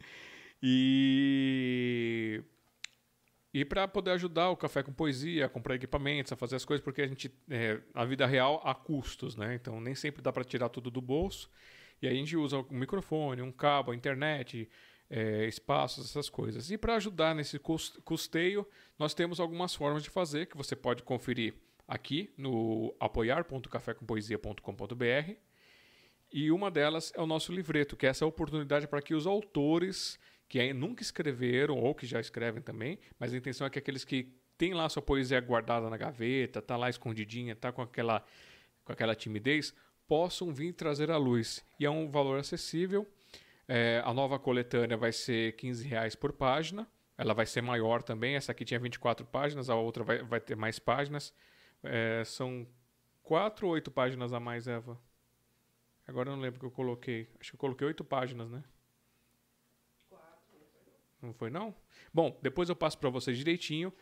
e 0.62 2.44
e 3.54 3.66
para 3.66 3.86
poder 3.88 4.12
ajudar 4.12 4.50
o 4.50 4.56
café 4.56 4.82
com 4.82 4.94
poesia, 4.94 5.46
a 5.46 5.50
comprar 5.50 5.76
equipamentos, 5.76 6.32
a 6.32 6.38
fazer 6.38 6.56
as 6.56 6.64
coisas, 6.64 6.84
porque 6.84 7.02
a 7.02 7.08
gente, 7.08 7.30
é, 7.50 7.82
a 7.94 8.06
vida 8.06 8.26
real 8.26 8.62
há 8.64 8.74
custos, 8.74 9.36
né? 9.36 9.56
Então 9.56 9.82
nem 9.82 9.94
sempre 9.94 10.22
dá 10.22 10.32
para 10.32 10.44
tirar 10.44 10.70
tudo 10.70 10.90
do 10.90 11.02
bolso. 11.02 11.50
E 12.02 12.08
aí 12.08 12.16
a 12.16 12.18
gente 12.18 12.36
usa 12.36 12.58
um 12.58 12.66
microfone, 12.70 13.42
um 13.42 13.52
cabo, 13.52 13.92
a 13.92 13.96
internet, 13.96 14.68
é, 15.10 15.46
espaços, 15.46 16.10
essas 16.10 16.30
coisas. 16.30 16.72
E 16.72 16.78
para 16.78 16.96
ajudar 16.96 17.36
nesse 17.36 17.60
custeio, 17.60 18.66
nós 18.98 19.14
temos 19.14 19.40
algumas 19.40 19.76
formas 19.76 20.04
de 20.04 20.10
fazer 20.10 20.48
que 20.48 20.58
você 20.58 20.76
pode 20.76 21.04
conferir 21.04 21.54
aqui 21.88 22.34
no 22.38 22.96
apoiar.cafécompoesia.com.br 23.00 25.36
e 26.32 26.50
uma 26.50 26.72
delas 26.72 27.12
é 27.14 27.22
o 27.22 27.28
nosso 27.28 27.52
livreto, 27.52 27.98
que 27.98 28.06
é 28.06 28.10
essa 28.10 28.26
oportunidade 28.26 28.88
para 28.88 29.02
que 29.02 29.14
os 29.14 29.28
autores 29.28 30.18
que 30.48 30.74
nunca 30.74 31.04
escreveram 31.04 31.78
ou 31.78 31.94
que 31.94 32.06
já 32.06 32.22
escrevem 32.22 32.62
também, 32.62 32.98
mas 33.20 33.34
a 33.34 33.38
intenção 33.38 33.68
é 33.68 33.70
que 33.70 33.80
aqueles 33.80 34.06
que 34.06 34.34
têm 34.58 34.74
lá 34.74 34.88
sua 34.88 35.02
poesia 35.02 35.42
guardada 35.42 35.90
na 35.90 35.98
gaveta, 35.98 36.62
tá 36.62 36.78
lá 36.78 36.90
escondidinha, 36.90 37.54
tá 37.56 37.72
com 37.72 37.82
aquela 37.82 38.24
com 38.84 38.92
aquela 38.92 39.14
timidez, 39.14 39.76
possam 40.12 40.54
vir 40.54 40.74
trazer 40.74 41.10
à 41.10 41.16
luz. 41.16 41.66
E 41.80 41.86
é 41.86 41.90
um 41.90 42.12
valor 42.12 42.38
acessível. 42.38 43.08
É, 43.66 44.02
a 44.04 44.14
nova 44.14 44.38
coletânea 44.38 44.98
vai 44.98 45.14
ser 45.14 45.56
15 45.56 45.88
reais 45.88 46.16
por 46.16 46.34
página. 46.34 46.86
Ela 47.18 47.34
vai 47.34 47.46
ser 47.46 47.62
maior 47.62 48.04
também. 48.04 48.36
Essa 48.36 48.52
aqui 48.52 48.66
tinha 48.66 48.78
24 48.78 49.26
páginas, 49.26 49.70
a 49.70 49.76
outra 49.76 50.04
vai, 50.04 50.22
vai 50.22 50.42
ter 50.42 50.58
mais 50.58 50.80
páginas. 50.80 51.34
É, 51.82 52.24
são 52.26 52.68
quatro 53.24 53.68
ou 53.68 53.72
oito 53.72 53.90
páginas 53.90 54.34
a 54.34 54.40
mais, 54.42 54.68
Eva? 54.68 55.00
Agora 56.06 56.30
eu 56.30 56.36
não 56.36 56.42
lembro 56.42 56.58
o 56.58 56.60
que 56.60 56.66
eu 56.66 56.72
coloquei. 56.72 57.30
Acho 57.40 57.52
que 57.52 57.56
eu 57.56 57.60
coloquei 57.62 57.88
oito 57.88 58.04
páginas, 58.04 58.52
né? 58.52 58.62
Não 61.22 61.34
foi, 61.34 61.50
não? 61.50 61.74
Bom, 62.14 62.38
depois 62.42 62.68
eu 62.68 62.76
passo 62.76 62.98
para 62.98 63.10
vocês 63.10 63.38
direitinho. 63.38 63.94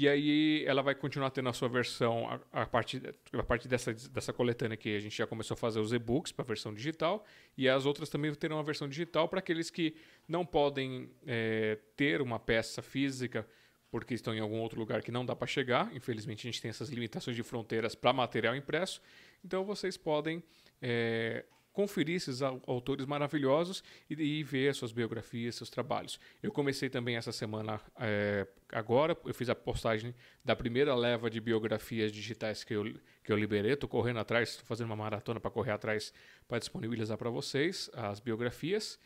E 0.00 0.08
aí 0.08 0.64
ela 0.64 0.80
vai 0.80 0.94
continuar 0.94 1.28
tendo 1.30 1.48
a 1.48 1.52
sua 1.52 1.68
versão 1.68 2.30
a, 2.30 2.62
a 2.62 2.66
partir, 2.66 3.02
a 3.32 3.42
partir 3.42 3.66
dessa, 3.66 3.92
dessa 3.92 4.32
coletânea 4.32 4.76
que 4.76 4.94
a 4.94 5.00
gente 5.00 5.16
já 5.16 5.26
começou 5.26 5.56
a 5.56 5.58
fazer 5.58 5.80
os 5.80 5.92
e-books 5.92 6.30
para 6.30 6.44
a 6.44 6.46
versão 6.46 6.72
digital. 6.72 7.24
E 7.56 7.68
as 7.68 7.84
outras 7.84 8.08
também 8.08 8.32
terão 8.32 8.60
a 8.60 8.62
versão 8.62 8.88
digital 8.88 9.28
para 9.28 9.40
aqueles 9.40 9.70
que 9.70 9.96
não 10.28 10.46
podem 10.46 11.10
é, 11.26 11.78
ter 11.96 12.22
uma 12.22 12.38
peça 12.38 12.80
física 12.80 13.44
porque 13.90 14.14
estão 14.14 14.32
em 14.32 14.38
algum 14.38 14.60
outro 14.60 14.78
lugar 14.78 15.02
que 15.02 15.10
não 15.10 15.26
dá 15.26 15.34
para 15.34 15.48
chegar. 15.48 15.92
Infelizmente 15.92 16.46
a 16.46 16.48
gente 16.48 16.62
tem 16.62 16.68
essas 16.68 16.90
limitações 16.90 17.34
de 17.34 17.42
fronteiras 17.42 17.96
para 17.96 18.12
material 18.12 18.54
impresso. 18.54 19.02
Então 19.44 19.64
vocês 19.64 19.96
podem 19.96 20.44
é, 20.80 21.44
conferir 21.78 22.16
esses 22.16 22.42
autores 22.42 23.06
maravilhosos 23.06 23.84
e, 24.10 24.20
e, 24.20 24.42
ver 24.42 24.70
as 24.70 24.76
suas 24.76 24.90
biografias, 24.90 25.54
seus 25.54 25.70
trabalhos. 25.70 26.18
Eu 26.42 26.50
comecei 26.50 26.90
também 26.90 27.14
essa 27.14 27.30
semana, 27.30 27.80
é, 28.00 28.48
agora, 28.72 29.16
eu 29.24 29.32
fiz 29.32 29.48
a 29.48 29.54
postagem 29.54 30.12
da 30.44 30.56
primeira 30.56 30.92
leva 30.96 31.30
de 31.30 31.40
biografias 31.40 32.10
digitais 32.10 32.64
que 32.64 32.74
eu, 32.74 32.92
que 33.22 33.30
eu 33.30 33.36
liberei. 33.36 33.74
Estou 33.74 33.88
correndo 33.88 34.18
atrás, 34.18 34.48
estou 34.48 34.66
fazendo 34.66 34.86
uma 34.86 34.96
maratona 34.96 35.38
para 35.38 35.52
correr 35.52 35.70
atrás 35.70 36.12
para 36.48 36.58
disponibilizar 36.58 37.16
para 37.16 37.30
vocês 37.30 37.88
as 37.94 38.18
biografias. 38.18 38.98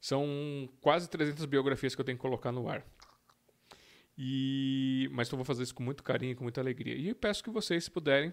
São 0.00 0.66
quase 0.80 1.10
300 1.10 1.44
biografias 1.44 1.94
que 1.94 2.00
eu 2.00 2.06
tenho 2.06 2.16
que 2.16 2.22
colocar 2.22 2.52
no 2.52 2.70
ar. 2.70 2.82
E, 4.16 5.10
mas 5.12 5.30
eu 5.30 5.36
vou 5.36 5.44
fazer 5.44 5.62
isso 5.62 5.74
com 5.74 5.82
muito 5.82 6.02
carinho 6.02 6.34
com 6.34 6.44
muita 6.44 6.62
alegria. 6.62 6.94
E 6.94 7.12
peço 7.12 7.44
que 7.44 7.50
vocês, 7.50 7.84
se 7.84 7.90
puderem, 7.90 8.32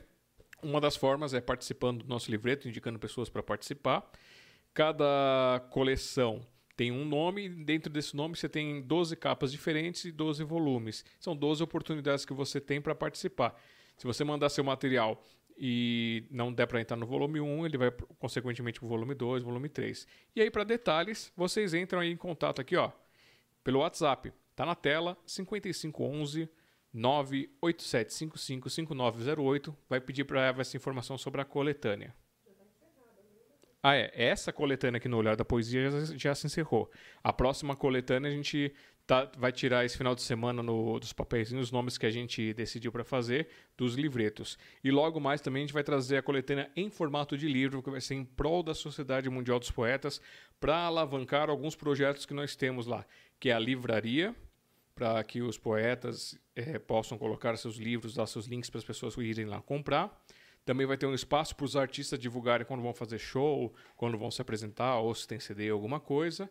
uma 0.64 0.80
das 0.80 0.95
formas 0.95 1.34
é 1.34 1.41
participando 1.41 2.03
do 2.03 2.07
nosso 2.07 2.30
livreto, 2.30 2.68
indicando 2.68 2.99
pessoas 2.99 3.30
para 3.30 3.43
participar. 3.43 4.09
Cada 4.74 5.62
coleção 5.70 6.45
tem 6.76 6.91
um 6.91 7.05
nome, 7.05 7.45
e 7.45 7.49
dentro 7.49 7.91
desse 7.91 8.16
nome 8.16 8.36
você 8.36 8.49
tem 8.49 8.82
12 8.82 9.16
capas 9.16 9.51
diferentes 9.51 10.05
e 10.05 10.12
12 10.12 10.43
volumes. 10.43 11.05
São 11.20 11.36
12 11.36 11.62
oportunidades 11.62 12.26
que 12.26 12.34
você 12.34 12.59
tem 12.59 12.82
para 12.82 12.95
participar. 12.95 13.59
Se 13.97 14.05
você 14.07 14.24
mandar 14.24 14.49
seu 14.49 14.64
material 14.64 15.22
e 15.57 16.26
não 16.32 16.51
der 16.51 16.66
para 16.66 16.82
entrar 16.82 16.97
no 16.97 17.05
volume 17.05 17.39
1, 17.39 17.66
ele 17.66 17.78
vai 17.78 17.91
consequentemente 18.18 18.80
para 18.80 18.86
o 18.88 18.89
volume 18.89 19.14
2, 19.14 19.43
volume 19.43 19.70
3. 19.70 20.07
E 20.36 20.41
aí, 20.41 20.49
para 20.49 20.64
detalhes, 20.64 21.32
vocês 21.36 21.74
entram 21.74 21.99
aí 21.99 22.12
em 22.12 22.18
contato 22.18 22.59
aqui, 22.59 22.76
ó, 22.76 22.91
pelo 23.64 23.80
WhatsApp. 23.80 24.34
Tá 24.55 24.66
na 24.66 24.74
tela, 24.74 25.18
5511 25.26 26.49
987555908 26.96 29.76
vai 29.89 30.02
pedir 30.02 30.26
para 30.26 30.54
essa 30.58 30.78
informação 30.78 31.18
sobre 31.18 31.42
a 31.42 31.46
coletânea. 31.46 32.14
Ah, 33.84 33.96
é. 33.96 34.12
Essa 34.14 34.54
coletânea 34.54 34.98
aqui 34.98 35.08
no 35.08 35.18
Olhar 35.18 35.36
da 35.36 35.44
Poesia 35.44 35.89
já, 35.89 36.16
já 36.16 36.36
se 36.36 36.46
encerrou. 36.46 36.92
A 37.24 37.34
próxima 37.34 37.76
coletânea 37.76 38.30
a 38.30 38.34
gente 38.34 38.72
tá, 39.08 39.30
vai 39.36 39.52
tirar 39.52 39.84
esse 39.84 39.98
final 39.98 40.14
de 40.14 40.22
semana 40.22 40.62
no, 40.62 41.00
dos 41.00 41.12
papéis 41.12 41.52
os 41.52 41.72
nomes 41.72 41.98
que 41.98 42.06
a 42.06 42.12
gente 42.12 42.54
decidiu 42.54 42.92
para 42.92 43.04
fazer 43.04 43.48
dos 43.76 43.96
livretos. 43.96 44.58
E 44.84 44.92
logo 44.92 45.20
mais 45.20 45.42
também 45.42 45.64
a 45.64 45.66
gente 45.66 45.74
vai 45.74 45.84
trazer 45.84 46.18
a 46.18 46.22
coletânea 46.22 46.70
em 46.76 46.92
formato 46.92 47.36
de 47.36 47.48
livro, 47.48 47.82
que 47.82 47.89
vai 47.89 48.02
ser 48.02 48.16
em 48.16 48.24
prol 48.24 48.62
da 48.62 48.76
Sociedade 48.76 49.30
Mundial 49.30 49.60
dos 49.60 49.72
Poetas, 49.72 50.22
para 50.60 50.78
alavancar 50.78 51.50
alguns 51.50 51.76
projetos 51.76 52.26
que 52.26 52.36
nós 52.36 52.56
temos 52.56 52.86
lá, 52.86 53.04
que 53.39 53.50
é 53.50 53.54
a 53.54 53.60
livraria, 53.60 54.36
para 55.02 55.24
que 55.24 55.41
os 55.41 55.58
poetas 55.58 56.38
é, 56.56 56.78
possam 56.78 57.18
colocar 57.18 57.58
seus 57.58 57.78
livros, 57.78 58.14
dar 58.14 58.28
seus 58.28 58.45
links 58.45 58.70
para 58.70 58.78
as 58.78 58.86
pessoas 58.86 59.18
irem 59.18 59.47
lá 59.47 59.60
comprar. 59.60 60.16
Também 60.64 60.86
vai 60.86 60.95
ter 60.95 61.08
um 61.08 61.14
espaço 61.16 61.56
para 61.56 61.66
os 61.66 61.76
artistas 61.76 62.20
divulgarem 62.20 62.68
quando 62.68 62.84
vão 62.84 62.93
fazer 62.93 63.18
show, 63.18 63.74
quando 63.97 64.16
vão 64.16 64.30
se 64.30 64.43
apresentar, 64.43 64.99
ou 64.99 65.16
se 65.16 65.28
tem 65.28 65.39
CD 65.39 65.70
alguma 65.70 65.99
coisa. 65.99 66.47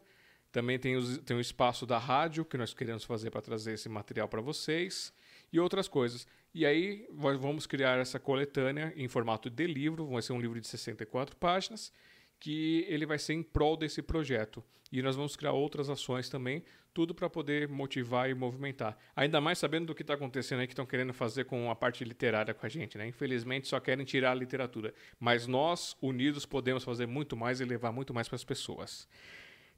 Também 0.50 0.80
tem, 0.80 0.96
os, 0.96 1.18
tem 1.18 1.36
o 1.36 1.40
espaço 1.40 1.86
da 1.86 1.96
rádio, 1.96 2.44
que 2.44 2.58
nós 2.58 2.74
queremos 2.74 3.04
fazer 3.04 3.30
para 3.30 3.40
trazer 3.40 3.74
esse 3.74 3.88
material 3.88 4.26
para 4.26 4.40
vocês, 4.40 5.12
e 5.52 5.60
outras 5.60 5.86
coisas. 5.86 6.26
E 6.52 6.66
aí 6.66 7.06
vamos 7.12 7.68
criar 7.68 8.00
essa 8.00 8.18
coletânea 8.18 8.92
em 8.96 9.06
formato 9.06 9.48
de 9.48 9.64
livro, 9.68 10.08
vai 10.08 10.22
ser 10.22 10.32
um 10.32 10.40
livro 10.40 10.60
de 10.60 10.66
64 10.66 11.36
páginas, 11.36 11.92
que 12.40 12.86
ele 12.88 13.04
vai 13.06 13.18
ser 13.18 13.34
em 13.34 13.42
prol 13.42 13.76
desse 13.76 14.02
projeto. 14.02 14.64
E 14.90 15.02
nós 15.02 15.14
vamos 15.14 15.36
criar 15.36 15.52
outras 15.52 15.88
ações 15.88 16.28
também, 16.28 16.64
tudo 16.92 17.14
para 17.14 17.30
poder 17.30 17.68
motivar 17.68 18.28
e 18.28 18.34
movimentar. 18.34 18.98
Ainda 19.14 19.40
mais 19.40 19.58
sabendo 19.58 19.86
do 19.86 19.94
que 19.94 20.02
está 20.02 20.14
acontecendo 20.14 20.60
aí, 20.60 20.66
que 20.66 20.72
estão 20.72 20.86
querendo 20.86 21.12
fazer 21.12 21.44
com 21.44 21.70
a 21.70 21.76
parte 21.76 22.02
literária 22.02 22.52
com 22.52 22.66
a 22.66 22.68
gente. 22.68 22.98
Né? 22.98 23.06
Infelizmente, 23.06 23.68
só 23.68 23.78
querem 23.78 24.04
tirar 24.04 24.32
a 24.32 24.34
literatura. 24.34 24.92
Mas 25.20 25.46
nós, 25.46 25.96
unidos, 26.02 26.44
podemos 26.44 26.82
fazer 26.82 27.06
muito 27.06 27.36
mais 27.36 27.60
e 27.60 27.64
levar 27.64 27.92
muito 27.92 28.12
mais 28.12 28.26
para 28.26 28.36
as 28.36 28.44
pessoas. 28.44 29.06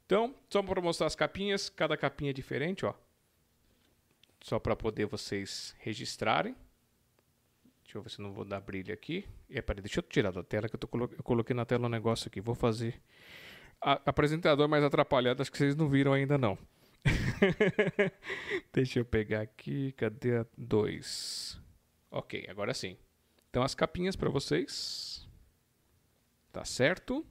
Então, 0.05 0.33
só 0.49 0.63
para 0.63 0.81
mostrar 0.81 1.05
as 1.05 1.15
capinhas, 1.15 1.69
cada 1.69 1.95
capinha 1.95 2.31
é 2.31 2.33
diferente, 2.33 2.85
ó. 2.85 2.95
Só 4.41 4.57
para 4.57 4.75
poder 4.75 5.05
vocês 5.05 5.75
registrarem. 5.79 6.55
Deixa 7.93 7.99
eu 7.99 8.01
ver 8.01 8.09
se 8.09 8.21
não 8.23 8.33
vou 8.33 8.43
dar 8.43 8.59
brilho 8.59 8.91
aqui. 8.91 9.23
É, 9.47 9.61
peraí, 9.61 9.79
deixa 9.79 9.99
eu 9.99 10.03
tirar 10.03 10.31
da 10.31 10.41
tela 10.41 10.67
que 10.67 10.73
eu, 10.73 10.79
tô, 10.79 10.89
eu 10.97 11.21
coloquei 11.23 11.55
na 11.55 11.63
tela 11.63 11.85
um 11.85 11.89
negócio 11.89 12.27
aqui. 12.27 12.41
Vou 12.41 12.55
fazer. 12.55 12.99
A, 13.79 14.01
apresentador 14.09 14.67
mais 14.67 14.83
atrapalhado, 14.83 15.43
acho 15.43 15.51
que 15.51 15.59
vocês 15.59 15.75
não 15.75 15.87
viram 15.87 16.11
ainda 16.11 16.35
não. 16.35 16.57
Deixa 18.73 18.97
eu 18.97 19.05
pegar 19.05 19.41
aqui. 19.41 19.91
Cadê 19.91 20.37
a 20.37 20.45
2? 20.57 21.61
Ok, 22.09 22.47
agora 22.49 22.73
sim. 22.73 22.97
Então 23.51 23.61
as 23.61 23.75
capinhas 23.75 24.15
para 24.15 24.31
vocês. 24.31 25.29
Tá 26.51 26.65
certo? 26.65 27.23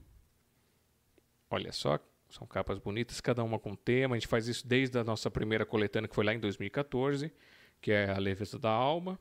Olha 1.49 1.73
só, 1.73 1.99
são 2.29 2.47
capas 2.47 2.79
bonitas, 2.79 3.19
cada 3.19 3.43
uma 3.43 3.59
com 3.59 3.75
tema. 3.75 4.15
A 4.15 4.17
gente 4.17 4.29
faz 4.29 4.47
isso 4.47 4.65
desde 4.65 4.97
a 4.97 5.03
nossa 5.03 5.29
primeira 5.29 5.65
coletânea, 5.65 6.07
que 6.07 6.15
foi 6.15 6.23
lá 6.23 6.33
em 6.33 6.39
2014, 6.39 7.33
que 7.81 7.91
é 7.91 8.11
a 8.11 8.17
Leveza 8.17 8.57
da 8.57 8.69
Alma. 8.69 9.19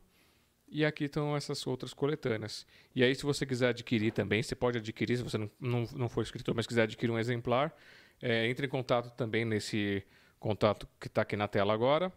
E 0.75 0.87
aqui 0.87 1.05
estão 1.05 1.37
essas 1.37 1.67
outras 1.67 1.93
coletâneas. 1.93 2.67
E 2.95 3.05
aí, 3.05 3.15
se 3.15 3.25
você 3.25 3.45
quiser 3.45 3.69
adquirir 3.69 4.11
também, 4.11 4.43
você 4.43 4.55
pode 4.55 4.79
adquirir, 4.79 5.19
se 5.19 5.23
você 5.23 5.37
não, 5.37 5.51
não, 5.61 5.85
não 5.95 6.09
for 6.09 6.23
escritor, 6.23 6.55
mas 6.55 6.67
quiser 6.67 6.85
adquirir 6.85 7.13
um 7.13 7.19
exemplar, 7.19 7.77
é, 8.23 8.49
entre 8.49 8.67
em 8.67 8.71
contato 8.71 9.15
também 9.15 9.45
nesse 9.45 10.03
contato 10.41 10.89
que 10.99 11.09
está 11.09 11.23
aqui 11.23 11.37
na 11.37 11.47
tela 11.47 11.75
agora 11.75 12.11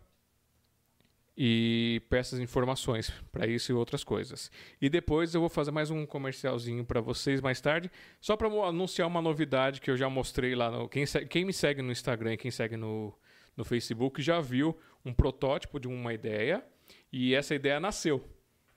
e 1.37 2.01
peça 2.09 2.35
as 2.35 2.41
informações 2.41 3.11
para 3.29 3.45
isso 3.45 3.71
e 3.71 3.75
outras 3.75 4.03
coisas. 4.03 4.49
E 4.81 4.89
depois 4.89 5.35
eu 5.35 5.41
vou 5.41 5.49
fazer 5.49 5.71
mais 5.71 5.91
um 5.91 6.05
comercialzinho 6.05 6.85
para 6.85 7.01
vocês 7.01 7.41
mais 7.41 7.59
tarde, 7.59 7.91
só 8.21 8.37
para 8.37 8.47
anunciar 8.47 9.07
uma 9.07 9.21
novidade 9.21 9.81
que 9.81 9.91
eu 9.91 9.97
já 9.97 10.09
mostrei 10.09 10.55
lá. 10.55 10.71
No, 10.71 10.87
quem, 10.87 11.03
quem 11.29 11.43
me 11.43 11.51
segue 11.51 11.81
no 11.81 11.91
Instagram 11.91 12.33
e 12.33 12.37
quem 12.37 12.51
segue 12.51 12.77
no, 12.77 13.13
no 13.57 13.65
Facebook 13.65 14.21
já 14.21 14.39
viu 14.39 14.77
um 15.03 15.13
protótipo 15.13 15.77
de 15.77 15.89
uma 15.89 16.13
ideia 16.13 16.63
e 17.11 17.35
essa 17.35 17.53
ideia 17.53 17.79
nasceu. 17.79 18.23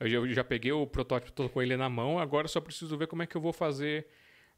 Eu 0.01 0.09
já, 0.09 0.17
eu 0.19 0.33
já 0.33 0.45
peguei 0.45 0.73
o 0.73 0.87
protótipo 0.87 1.33
todo 1.33 1.49
com 1.49 1.61
ele 1.61 1.77
na 1.77 1.89
mão, 1.89 2.19
agora 2.19 2.47
só 2.47 2.61
preciso 2.61 2.97
ver 2.97 3.07
como 3.07 3.23
é 3.23 3.27
que 3.27 3.37
eu 3.37 3.41
vou 3.41 3.53
fazer 3.53 4.07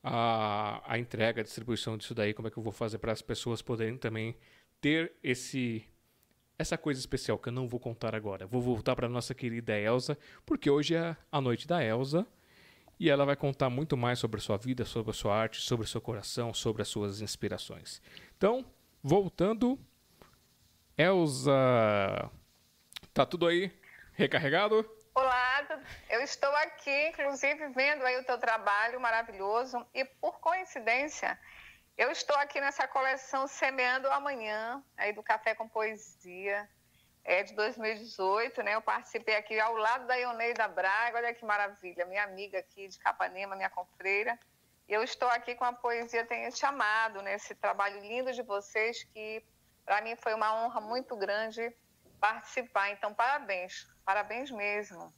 a, 0.03 0.82
a 0.86 0.99
entrega, 0.99 1.41
a 1.41 1.45
distribuição 1.45 1.97
disso 1.97 2.14
daí, 2.14 2.34
como 2.34 2.49
é 2.49 2.51
que 2.51 2.59
eu 2.59 2.62
vou 2.62 2.72
fazer 2.72 2.99
para 2.99 3.12
as 3.12 3.22
pessoas 3.22 3.62
poderem 3.62 3.97
também 3.97 4.36
ter 4.80 5.12
esse 5.22 5.84
essa 6.59 6.76
coisa 6.76 7.01
especial 7.01 7.38
que 7.38 7.49
eu 7.49 7.53
não 7.55 7.66
vou 7.66 7.80
contar 7.80 8.14
agora. 8.14 8.47
Vou 8.47 8.61
voltar 8.61 8.95
para 8.95 9.09
nossa 9.09 9.34
querida 9.34 9.78
Elsa, 9.78 10.18
porque 10.45 10.68
hoje 10.68 10.95
é 10.95 11.16
a 11.32 11.41
noite 11.41 11.66
da 11.66 11.82
Elsa 11.82 12.26
e 12.99 13.09
ela 13.09 13.24
vai 13.24 13.34
contar 13.34 13.70
muito 13.70 13.97
mais 13.97 14.18
sobre 14.18 14.38
a 14.38 14.43
sua 14.43 14.59
vida, 14.59 14.84
sobre 14.84 15.11
a 15.11 15.14
sua 15.14 15.34
arte, 15.34 15.62
sobre 15.62 15.86
o 15.86 15.88
seu 15.88 16.03
coração, 16.03 16.53
sobre 16.53 16.82
as 16.82 16.88
suas 16.88 17.22
inspirações. 17.22 18.03
Então, 18.36 18.62
voltando, 19.03 19.78
Elsa, 20.99 22.30
tá 23.14 23.24
tudo 23.24 23.47
aí 23.47 23.72
recarregado? 24.12 24.84
Olá, 25.12 25.66
eu 26.08 26.20
estou 26.20 26.54
aqui, 26.56 27.08
inclusive 27.08 27.68
vendo 27.70 28.06
aí 28.06 28.16
o 28.18 28.24
teu 28.24 28.38
trabalho 28.38 29.00
maravilhoso 29.00 29.84
e 29.92 30.04
por 30.04 30.38
coincidência 30.38 31.38
eu 31.98 32.12
estou 32.12 32.36
aqui 32.36 32.61
nessa 32.61 32.86
coleção 32.86 33.46
Semeando 33.48 34.08
Amanhã, 34.08 34.82
aí 34.96 35.12
do 35.12 35.22
Café 35.22 35.54
com 35.54 35.68
Poesia, 35.68 36.68
é 37.24 37.42
de 37.42 37.54
2018, 37.54 38.62
né? 38.62 38.76
Eu 38.76 38.80
participei 38.80 39.34
aqui 39.34 39.58
ao 39.58 39.74
lado 39.76 40.06
da 40.06 40.14
Ioneida 40.14 40.68
Braga, 40.68 41.18
olha 41.18 41.34
que 41.34 41.44
maravilha, 41.44 42.06
minha 42.06 42.22
amiga 42.22 42.61
aqui 42.61 42.86
de 42.86 42.98
Capanema, 42.98 43.56
minha 43.56 43.68
confreira. 43.68 44.38
Eu 44.88 45.02
estou 45.02 45.28
aqui 45.28 45.56
com 45.56 45.64
a 45.64 45.72
Poesia 45.72 46.24
Tenha 46.24 46.50
Chamado, 46.52 47.20
nesse 47.20 47.52
né? 47.52 47.58
trabalho 47.61 48.00
lindo 48.00 48.32
de 48.32 48.42
vocês, 48.42 49.02
que 49.12 49.44
para 49.84 50.00
mim 50.00 50.14
foi 50.16 50.34
uma 50.34 50.64
honra 50.64 50.80
muito 50.80 51.16
grande 51.16 51.74
participar. 52.20 52.90
Então, 52.90 53.12
parabéns, 53.12 53.86
parabéns 54.11 54.50
mesmo. 54.50 55.14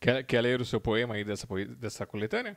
Quer, 0.00 0.26
quer 0.26 0.40
ler 0.40 0.60
o 0.60 0.64
seu 0.64 0.80
poema 0.80 1.14
aí 1.14 1.24
dessa, 1.24 1.46
dessa 1.78 2.04
coletânea? 2.04 2.56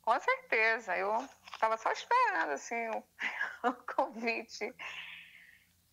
Com 0.00 0.18
certeza, 0.18 0.96
eu 0.96 1.14
estava 1.52 1.76
só 1.76 1.92
esperando 1.92 2.52
assim 2.52 2.88
o, 2.88 3.04
o, 3.68 3.72
convite. 3.94 4.74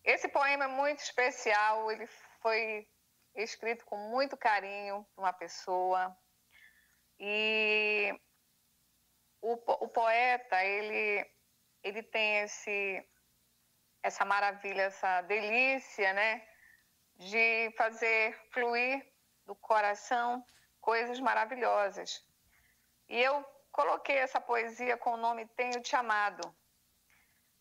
Esse 0.02 0.28
poema 0.28 0.64
é 0.64 0.68
muito 0.68 1.00
especial, 1.00 1.92
ele 1.92 2.06
foi 2.40 2.88
escrito 3.34 3.84
com 3.84 3.98
muito 4.10 4.34
carinho 4.34 5.06
por 5.14 5.24
uma 5.24 5.32
pessoa 5.34 6.16
e 7.20 8.18
o, 9.42 9.52
o 9.84 9.88
poeta 9.88 10.64
ele 10.64 11.30
ele 11.84 12.02
tem 12.02 12.38
esse 12.38 13.06
essa 14.02 14.24
maravilha, 14.24 14.82
essa 14.82 15.20
delícia, 15.22 16.14
né, 16.14 16.48
de 17.18 17.72
fazer 17.76 18.38
fluir 18.50 19.06
do 19.44 19.54
coração 19.54 20.44
coisas 20.80 21.20
maravilhosas. 21.20 22.24
E 23.08 23.20
eu 23.20 23.44
Coloquei 23.78 24.16
essa 24.16 24.40
poesia 24.40 24.96
com 24.96 25.12
o 25.12 25.16
nome 25.16 25.46
Tenho 25.54 25.80
Te 25.80 25.94
Amado. 25.94 26.52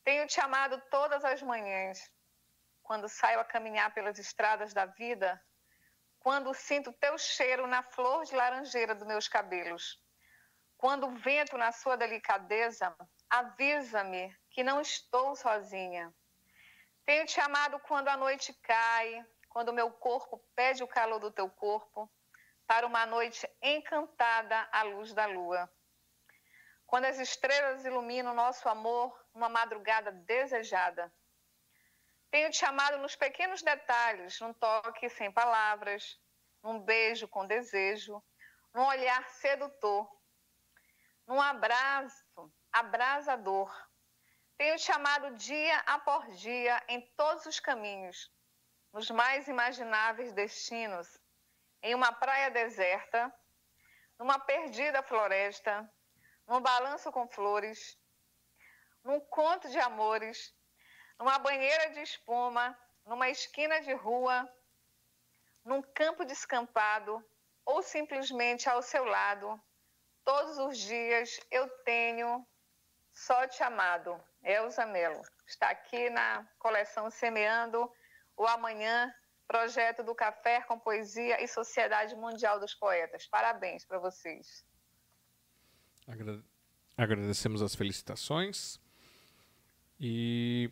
Tenho 0.03 0.25
te 0.25 0.39
amado 0.39 0.81
todas 0.89 1.23
as 1.23 1.43
manhãs, 1.43 2.11
quando 2.81 3.07
saio 3.07 3.39
a 3.39 3.45
caminhar 3.45 3.93
pelas 3.93 4.17
estradas 4.17 4.73
da 4.73 4.87
vida, 4.87 5.39
quando 6.19 6.53
sinto 6.55 6.91
teu 6.93 7.19
cheiro 7.19 7.67
na 7.67 7.83
flor 7.83 8.25
de 8.25 8.35
laranjeira 8.35 8.95
dos 8.95 9.05
meus 9.05 9.27
cabelos. 9.27 10.01
Quando 10.75 11.05
o 11.05 11.15
vento, 11.17 11.55
na 11.55 11.71
sua 11.71 11.95
delicadeza, 11.95 12.95
avisa-me 13.29 14.35
que 14.49 14.63
não 14.63 14.81
estou 14.81 15.35
sozinha. 15.35 16.11
Tenho 17.05 17.27
te 17.27 17.39
amado 17.39 17.79
quando 17.81 18.07
a 18.07 18.17
noite 18.17 18.53
cai, 18.63 19.23
quando 19.49 19.69
o 19.69 19.73
meu 19.73 19.91
corpo 19.91 20.37
pede 20.55 20.83
o 20.83 20.87
calor 20.87 21.19
do 21.19 21.31
teu 21.31 21.49
corpo, 21.49 22.09
para 22.65 22.85
uma 22.85 23.05
noite 23.05 23.49
encantada 23.61 24.67
à 24.71 24.83
luz 24.83 25.13
da 25.13 25.25
lua 25.25 25.69
quando 26.87 27.03
as 27.03 27.19
estrelas 27.19 27.83
iluminam 27.83 28.33
nosso 28.33 28.67
amor 28.69 29.13
numa 29.33 29.49
madrugada 29.49 30.09
desejada. 30.09 31.13
Tenho 32.31 32.49
te 32.49 32.63
amado 32.65 32.97
nos 32.97 33.15
pequenos 33.15 33.61
detalhes, 33.61 34.39
num 34.39 34.53
toque 34.53 35.09
sem 35.09 35.29
palavras, 35.29 36.17
num 36.63 36.79
beijo 36.79 37.27
com 37.27 37.45
desejo, 37.45 38.23
num 38.73 38.85
olhar 38.85 39.27
sedutor, 39.29 40.09
num 41.27 41.41
abraço 41.41 42.51
abrasador. 42.71 43.69
Tenho 44.57 44.77
te 44.77 44.91
amado 44.91 45.35
dia 45.35 45.77
após 45.79 46.39
dia 46.39 46.81
em 46.87 47.01
todos 47.17 47.45
os 47.45 47.59
caminhos, 47.59 48.31
nos 48.97 49.11
mais 49.11 49.47
imagináveis 49.47 50.33
destinos, 50.33 51.21
em 51.83 51.93
uma 51.93 52.11
praia 52.11 52.49
deserta, 52.49 53.31
numa 54.17 54.39
perdida 54.39 55.03
floresta, 55.03 55.87
num 56.47 56.59
balanço 56.59 57.11
com 57.11 57.27
flores, 57.27 57.95
num 59.03 59.19
conto 59.19 59.69
de 59.69 59.77
amores, 59.77 60.51
numa 61.19 61.37
banheira 61.37 61.91
de 61.91 62.01
espuma, 62.01 62.75
numa 63.05 63.29
esquina 63.29 63.79
de 63.81 63.93
rua, 63.93 64.51
num 65.63 65.83
campo 65.83 66.25
descampado 66.25 67.23
ou 67.65 67.83
simplesmente 67.83 68.67
ao 68.67 68.81
seu 68.81 69.05
lado, 69.05 69.63
todos 70.25 70.57
os 70.57 70.75
dias 70.75 71.39
eu 71.51 71.69
tenho 71.83 72.43
só 73.13 73.47
te 73.47 73.61
amado. 73.61 74.19
Elza 74.41 74.87
Melo. 74.87 75.21
Está 75.45 75.69
aqui 75.69 76.09
na 76.09 76.43
coleção 76.57 77.11
Semeando 77.11 77.87
o 78.37 78.45
Amanhã, 78.45 79.11
projeto 79.47 80.03
do 80.03 80.13
Café 80.13 80.61
com 80.61 80.79
Poesia 80.79 81.43
e 81.43 81.47
Sociedade 81.47 82.15
Mundial 82.15 82.59
dos 82.59 82.75
Poetas. 82.75 83.25
Parabéns 83.27 83.83
para 83.83 83.97
vocês. 83.97 84.65
Agradecemos 86.95 87.61
as 87.61 87.75
felicitações. 87.75 88.79
E 89.99 90.71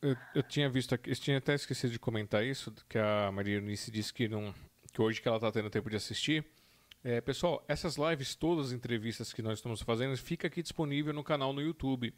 eu, 0.00 0.16
eu, 0.34 0.42
tinha 0.42 0.68
visto 0.70 0.94
aqui, 0.94 1.10
eu 1.10 1.16
tinha 1.16 1.38
até 1.38 1.54
esquecido 1.54 1.90
de 1.90 1.98
comentar 1.98 2.44
isso, 2.44 2.72
que 2.88 2.98
a 2.98 3.30
Maria 3.32 3.56
Eunice 3.56 3.90
disse 3.90 4.14
que, 4.14 4.28
não, 4.28 4.54
que 4.92 5.02
hoje 5.02 5.20
que 5.20 5.28
ela 5.28 5.36
está 5.36 5.50
tendo 5.50 5.68
tempo 5.68 5.90
de 5.90 5.96
assistir. 5.96 6.46
É, 7.02 7.20
pessoal, 7.20 7.64
essas 7.66 7.96
lives, 7.96 8.34
todas 8.34 8.66
as 8.66 8.72
entrevistas 8.72 9.32
que 9.32 9.42
nós 9.42 9.58
estamos 9.58 9.80
fazendo, 9.80 10.16
fica 10.16 10.46
aqui 10.46 10.62
disponível 10.62 11.12
no 11.12 11.24
canal 11.24 11.52
no 11.52 11.60
YouTube, 11.60 12.14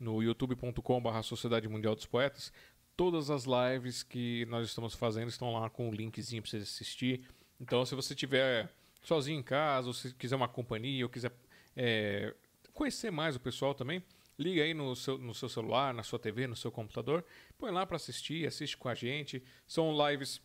no 0.00 0.22
youtube.com.br 0.22 1.22
Sociedade 1.22 1.68
Mundial 1.68 1.94
dos 1.94 2.06
Poetas. 2.06 2.52
Todas 2.96 3.30
as 3.30 3.44
lives 3.44 4.02
que 4.02 4.46
nós 4.46 4.68
estamos 4.68 4.94
fazendo 4.94 5.28
estão 5.28 5.52
lá 5.52 5.68
com 5.70 5.86
o 5.86 5.90
um 5.90 5.94
linkzinho 5.94 6.42
para 6.42 6.50
você 6.50 6.58
assistir. 6.58 7.22
Então, 7.60 7.84
se 7.86 7.94
você 7.94 8.12
estiver 8.12 8.70
sozinho 9.02 9.40
em 9.40 9.42
casa, 9.42 9.88
ou 9.88 9.94
se 9.94 10.14
quiser 10.14 10.36
uma 10.36 10.48
companhia, 10.48 11.04
ou 11.04 11.10
quiser 11.10 11.32
é, 11.76 12.34
conhecer 12.72 13.10
mais 13.10 13.34
o 13.36 13.40
pessoal 13.40 13.74
também, 13.74 14.02
liga 14.38 14.62
aí 14.62 14.74
no 14.74 14.94
seu, 14.94 15.18
no 15.18 15.34
seu 15.34 15.48
celular, 15.48 15.92
na 15.94 16.02
sua 16.02 16.18
TV, 16.18 16.46
no 16.46 16.56
seu 16.56 16.70
computador, 16.70 17.24
põe 17.58 17.70
lá 17.70 17.86
para 17.86 17.96
assistir, 17.96 18.46
assiste 18.46 18.76
com 18.76 18.88
a 18.88 18.94
gente. 18.94 19.42
São 19.66 19.92
lives 20.08 20.40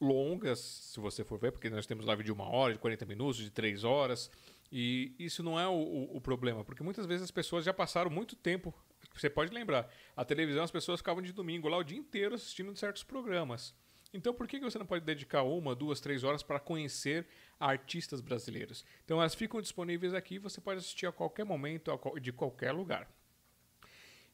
longas, 0.00 0.58
se 0.58 1.00
você 1.00 1.24
for 1.24 1.38
ver, 1.38 1.52
porque 1.52 1.70
nós 1.70 1.86
temos 1.86 2.04
live 2.04 2.22
de 2.22 2.32
uma 2.32 2.48
hora, 2.48 2.72
de 2.72 2.78
40 2.78 3.06
minutos, 3.06 3.36
de 3.36 3.50
três 3.50 3.84
horas. 3.84 4.30
E 4.70 5.14
isso 5.18 5.42
não 5.42 5.58
é 5.58 5.66
o, 5.66 5.72
o, 5.72 6.16
o, 6.16 6.20
problema, 6.20 6.64
porque 6.64 6.82
muitas 6.82 7.06
vezes 7.06 7.22
as 7.22 7.30
pessoas 7.30 7.64
já 7.64 7.72
passaram 7.72 8.10
muito 8.10 8.34
tempo. 8.34 8.74
Você 9.16 9.30
pode 9.30 9.52
lembrar, 9.52 9.90
a 10.16 10.24
televisão 10.24 10.62
as 10.62 10.70
pessoas 10.70 11.00
ficavam 11.00 11.22
de 11.22 11.32
domingo 11.32 11.68
lá 11.68 11.78
o 11.78 11.84
dia 11.84 11.98
inteiro 11.98 12.34
assistindo 12.34 12.74
certos 12.76 13.02
programas. 13.02 13.74
Então 14.12 14.32
por 14.32 14.46
que 14.46 14.58
você 14.60 14.78
não 14.78 14.86
pode 14.86 15.04
dedicar 15.04 15.42
uma, 15.42 15.74
duas, 15.74 16.00
três 16.00 16.24
horas 16.24 16.42
para 16.42 16.60
conhecer 16.60 17.26
artistas 17.58 18.20
brasileiros? 18.20 18.84
Então 19.04 19.20
elas 19.20 19.34
ficam 19.34 19.60
disponíveis 19.60 20.14
aqui, 20.14 20.38
você 20.38 20.60
pode 20.60 20.78
assistir 20.78 21.06
a 21.06 21.12
qualquer 21.12 21.44
momento, 21.44 21.90
de 22.20 22.32
qualquer 22.32 22.72
lugar. 22.72 23.10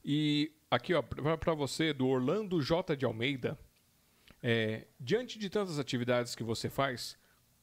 E 0.04 0.52
aqui, 0.70 0.94
ó, 0.94 1.02
para 1.02 1.54
você, 1.54 1.92
do 1.92 2.08
Orlando 2.08 2.60
J. 2.60 2.96
de 2.96 3.04
Almeida, 3.04 3.58
é, 4.42 4.86
diante 4.98 5.38
de 5.38 5.48
tantas 5.48 5.78
atividades 5.78 6.34
que 6.34 6.42
você 6.42 6.68
faz, 6.68 7.16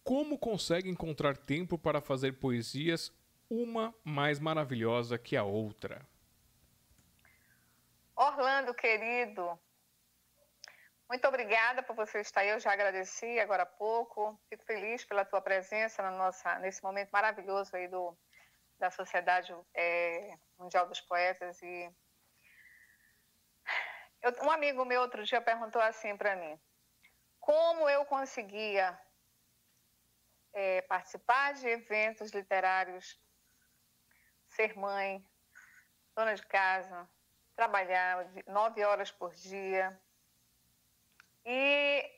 como 0.04 0.38
consegue 0.38 0.90
encontrar 0.90 1.36
tempo 1.36 1.78
para 1.78 2.00
fazer 2.00 2.34
poesias 2.34 3.12
uma 3.50 3.94
mais 4.04 4.40
maravilhosa 4.40 5.18
que 5.18 5.36
a 5.36 5.44
outra? 5.44 6.08
Orlando, 8.22 8.74
querido, 8.74 9.58
muito 11.10 11.26
obrigada 11.26 11.82
por 11.82 11.96
você 11.96 12.20
estar 12.20 12.42
aí. 12.42 12.50
Eu 12.50 12.60
já 12.60 12.74
agradeci 12.74 13.40
agora 13.40 13.64
há 13.64 13.66
pouco. 13.66 14.38
Fico 14.50 14.66
feliz 14.66 15.06
pela 15.06 15.24
tua 15.24 15.42
presença 15.42 16.04
na 16.04 16.12
nossa, 16.12 16.60
nesse 16.60 16.84
momento 16.84 17.12
maravilhoso 17.12 17.74
aí 17.78 17.88
do, 17.88 18.20
da 18.78 18.92
Sociedade 18.92 19.56
é, 19.74 20.38
Mundial 20.58 20.86
dos 20.86 21.00
Poetas. 21.00 21.62
E 21.62 21.90
eu, 24.22 24.34
um 24.44 24.52
amigo 24.52 24.84
meu 24.84 25.00
outro 25.00 25.24
dia 25.24 25.40
perguntou 25.40 25.82
assim 25.82 26.18
para 26.18 26.36
mim: 26.36 26.60
como 27.40 27.88
eu 27.88 28.04
conseguia 28.04 29.00
é, 30.52 30.82
participar 30.82 31.54
de 31.54 31.70
eventos 31.70 32.32
literários, 32.32 33.18
ser 34.50 34.76
mãe, 34.76 35.26
dona 36.14 36.36
de 36.36 36.46
casa, 36.46 37.10
trabalhar 37.60 38.26
nove 38.48 38.86
horas 38.86 39.12
por 39.12 39.34
dia. 39.34 40.00
E 41.46 42.10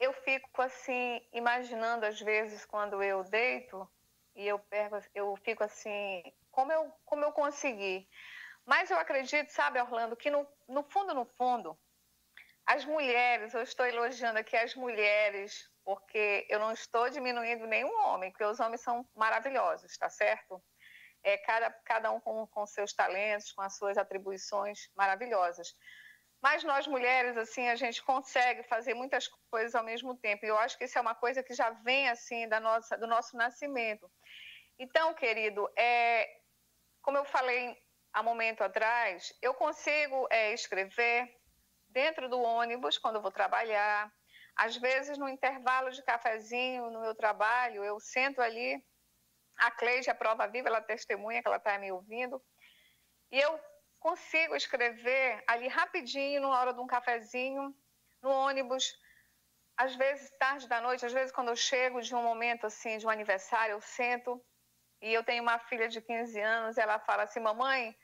eu 0.00 0.12
fico 0.12 0.60
assim, 0.60 1.24
imaginando 1.32 2.04
às 2.04 2.20
vezes 2.20 2.66
quando 2.66 3.00
eu 3.00 3.22
deito 3.22 3.88
e 4.34 4.44
eu, 4.44 4.58
perco, 4.58 4.98
eu 5.14 5.36
fico 5.36 5.62
assim, 5.62 6.20
como 6.50 6.72
eu, 6.72 6.92
como 7.04 7.24
eu 7.24 7.30
consegui. 7.30 8.08
Mas 8.66 8.90
eu 8.90 8.98
acredito, 8.98 9.50
sabe, 9.50 9.80
Orlando, 9.80 10.16
que 10.16 10.30
no, 10.30 10.44
no 10.66 10.82
fundo, 10.82 11.14
no 11.14 11.26
fundo, 11.26 11.78
as 12.66 12.84
mulheres, 12.84 13.54
eu 13.54 13.62
estou 13.62 13.86
elogiando 13.86 14.40
aqui 14.40 14.56
as 14.56 14.74
mulheres, 14.74 15.70
porque 15.84 16.44
eu 16.48 16.58
não 16.58 16.72
estou 16.72 17.08
diminuindo 17.08 17.68
nenhum 17.68 17.96
homem, 18.06 18.32
porque 18.32 18.44
os 18.44 18.58
homens 18.58 18.80
são 18.80 19.06
maravilhosos, 19.14 19.96
tá 19.96 20.10
certo? 20.10 20.60
É, 21.24 21.38
cada, 21.38 21.70
cada 21.84 22.10
um 22.10 22.20
com, 22.20 22.46
com 22.48 22.66
seus 22.66 22.92
talentos, 22.92 23.52
com 23.52 23.62
as 23.62 23.76
suas 23.76 23.96
atribuições 23.96 24.88
maravilhosas. 24.96 25.74
Mas 26.42 26.64
nós 26.64 26.88
mulheres, 26.88 27.36
assim, 27.36 27.68
a 27.68 27.76
gente 27.76 28.02
consegue 28.02 28.64
fazer 28.64 28.94
muitas 28.94 29.28
coisas 29.48 29.76
ao 29.76 29.84
mesmo 29.84 30.16
tempo. 30.16 30.44
E 30.44 30.48
eu 30.48 30.58
acho 30.58 30.76
que 30.76 30.84
isso 30.84 30.98
é 30.98 31.00
uma 31.00 31.14
coisa 31.14 31.40
que 31.40 31.54
já 31.54 31.70
vem, 31.70 32.08
assim, 32.08 32.48
da 32.48 32.58
nossa, 32.58 32.98
do 32.98 33.06
nosso 33.06 33.36
nascimento. 33.36 34.10
Então, 34.76 35.14
querido, 35.14 35.70
é, 35.78 36.28
como 37.00 37.16
eu 37.16 37.24
falei 37.24 37.80
há 38.12 38.22
momento 38.24 38.62
atrás, 38.62 39.32
eu 39.40 39.54
consigo 39.54 40.26
é, 40.30 40.52
escrever 40.52 41.32
dentro 41.88 42.28
do 42.28 42.40
ônibus 42.40 42.98
quando 42.98 43.16
eu 43.16 43.22
vou 43.22 43.30
trabalhar. 43.30 44.12
Às 44.56 44.76
vezes, 44.76 45.16
no 45.16 45.28
intervalo 45.28 45.90
de 45.92 46.02
cafezinho 46.02 46.90
no 46.90 47.00
meu 47.00 47.14
trabalho, 47.14 47.84
eu 47.84 48.00
sento 48.00 48.42
ali, 48.42 48.84
a 49.56 49.70
Cleide, 49.70 50.10
a 50.10 50.14
prova 50.14 50.46
viva, 50.46 50.68
ela 50.68 50.80
testemunha 50.80 51.40
que 51.42 51.48
ela 51.48 51.56
está 51.56 51.78
me 51.78 51.90
ouvindo, 51.92 52.42
e 53.30 53.40
eu 53.40 53.60
consigo 53.98 54.56
escrever 54.56 55.42
ali 55.46 55.68
rapidinho, 55.68 56.40
na 56.42 56.48
hora 56.48 56.74
de 56.74 56.80
um 56.80 56.86
cafezinho, 56.86 57.74
no 58.22 58.30
ônibus, 58.30 58.96
às 59.76 59.94
vezes 59.96 60.30
tarde 60.38 60.68
da 60.68 60.80
noite, 60.80 61.06
às 61.06 61.12
vezes 61.12 61.32
quando 61.32 61.48
eu 61.48 61.56
chego 61.56 62.00
de 62.00 62.14
um 62.14 62.22
momento 62.22 62.66
assim, 62.66 62.98
de 62.98 63.06
um 63.06 63.10
aniversário, 63.10 63.74
eu 63.74 63.80
sento 63.80 64.44
e 65.00 65.12
eu 65.12 65.24
tenho 65.24 65.42
uma 65.42 65.58
filha 65.58 65.88
de 65.88 66.00
15 66.00 66.40
anos, 66.40 66.78
ela 66.78 66.98
fala 67.00 67.24
assim: 67.24 67.40
"Mamãe, 67.40 67.96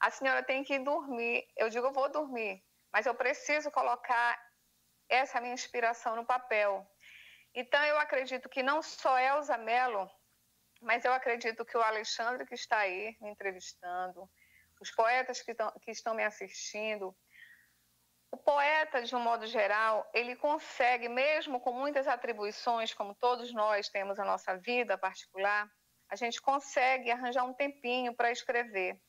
a 0.00 0.10
senhora 0.10 0.42
tem 0.42 0.62
que 0.62 0.74
ir 0.74 0.84
dormir". 0.84 1.46
Eu 1.56 1.68
digo: 1.68 1.86
"Eu 1.86 1.92
vou 1.92 2.08
dormir" 2.10 2.62
mas 2.94 3.06
eu 3.06 3.14
preciso 3.16 3.72
colocar 3.72 4.40
essa 5.08 5.40
minha 5.40 5.52
inspiração 5.52 6.14
no 6.14 6.24
papel. 6.24 6.88
Então, 7.52 7.82
eu 7.84 7.98
acredito 7.98 8.48
que 8.48 8.62
não 8.62 8.80
só 8.82 9.18
Elza 9.18 9.58
Mello, 9.58 10.08
mas 10.84 11.04
eu 11.04 11.12
acredito 11.12 11.64
que 11.64 11.76
o 11.76 11.82
Alexandre 11.82 12.46
que 12.46 12.54
está 12.54 12.78
aí 12.78 13.16
me 13.20 13.30
entrevistando, 13.30 14.28
os 14.80 14.90
poetas 14.90 15.40
que, 15.42 15.54
tão, 15.54 15.72
que 15.82 15.90
estão 15.90 16.14
me 16.14 16.22
assistindo, 16.22 17.16
o 18.30 18.36
poeta, 18.36 19.02
de 19.02 19.14
um 19.14 19.20
modo 19.20 19.46
geral, 19.46 20.08
ele 20.12 20.36
consegue, 20.36 21.08
mesmo 21.08 21.60
com 21.60 21.72
muitas 21.72 22.06
atribuições, 22.06 22.92
como 22.92 23.14
todos 23.14 23.52
nós 23.52 23.88
temos 23.88 24.18
a 24.18 24.24
nossa 24.24 24.56
vida 24.58 24.98
particular, 24.98 25.68
a 26.10 26.16
gente 26.16 26.40
consegue 26.42 27.10
arranjar 27.10 27.44
um 27.44 27.54
tempinho 27.54 28.14
para 28.14 28.30
escrever. 28.30 29.00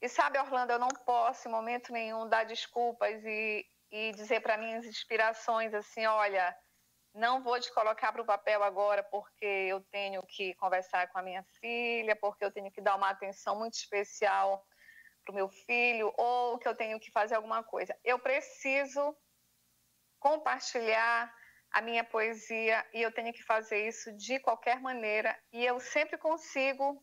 E 0.00 0.08
sabe, 0.08 0.38
Orlando, 0.38 0.72
eu 0.72 0.78
não 0.78 0.88
posso 0.88 1.48
em 1.48 1.50
momento 1.50 1.92
nenhum 1.92 2.28
dar 2.28 2.44
desculpas 2.44 3.24
e, 3.24 3.66
e 3.90 4.12
dizer 4.12 4.40
para 4.40 4.58
minhas 4.58 4.84
inspirações 4.84 5.72
assim: 5.72 6.04
olha, 6.06 6.54
não 7.14 7.42
vou 7.42 7.60
te 7.60 7.72
colocar 7.72 8.12
para 8.12 8.22
o 8.22 8.26
papel 8.26 8.62
agora 8.62 9.02
porque 9.04 9.44
eu 9.44 9.80
tenho 9.90 10.22
que 10.26 10.54
conversar 10.54 11.08
com 11.08 11.18
a 11.18 11.22
minha 11.22 11.44
filha, 11.60 12.16
porque 12.16 12.44
eu 12.44 12.52
tenho 12.52 12.70
que 12.70 12.80
dar 12.80 12.96
uma 12.96 13.10
atenção 13.10 13.58
muito 13.58 13.74
especial 13.74 14.66
para 15.24 15.32
o 15.32 15.34
meu 15.34 15.48
filho, 15.48 16.12
ou 16.16 16.58
que 16.58 16.66
eu 16.66 16.74
tenho 16.74 16.98
que 16.98 17.10
fazer 17.10 17.36
alguma 17.36 17.62
coisa. 17.62 17.96
Eu 18.02 18.18
preciso 18.18 19.16
compartilhar 20.18 21.32
a 21.70 21.80
minha 21.80 22.04
poesia 22.04 22.84
e 22.92 23.02
eu 23.02 23.12
tenho 23.12 23.32
que 23.32 23.42
fazer 23.42 23.86
isso 23.86 24.14
de 24.16 24.38
qualquer 24.38 24.80
maneira 24.80 25.38
e 25.52 25.64
eu 25.64 25.80
sempre 25.80 26.18
consigo 26.18 27.02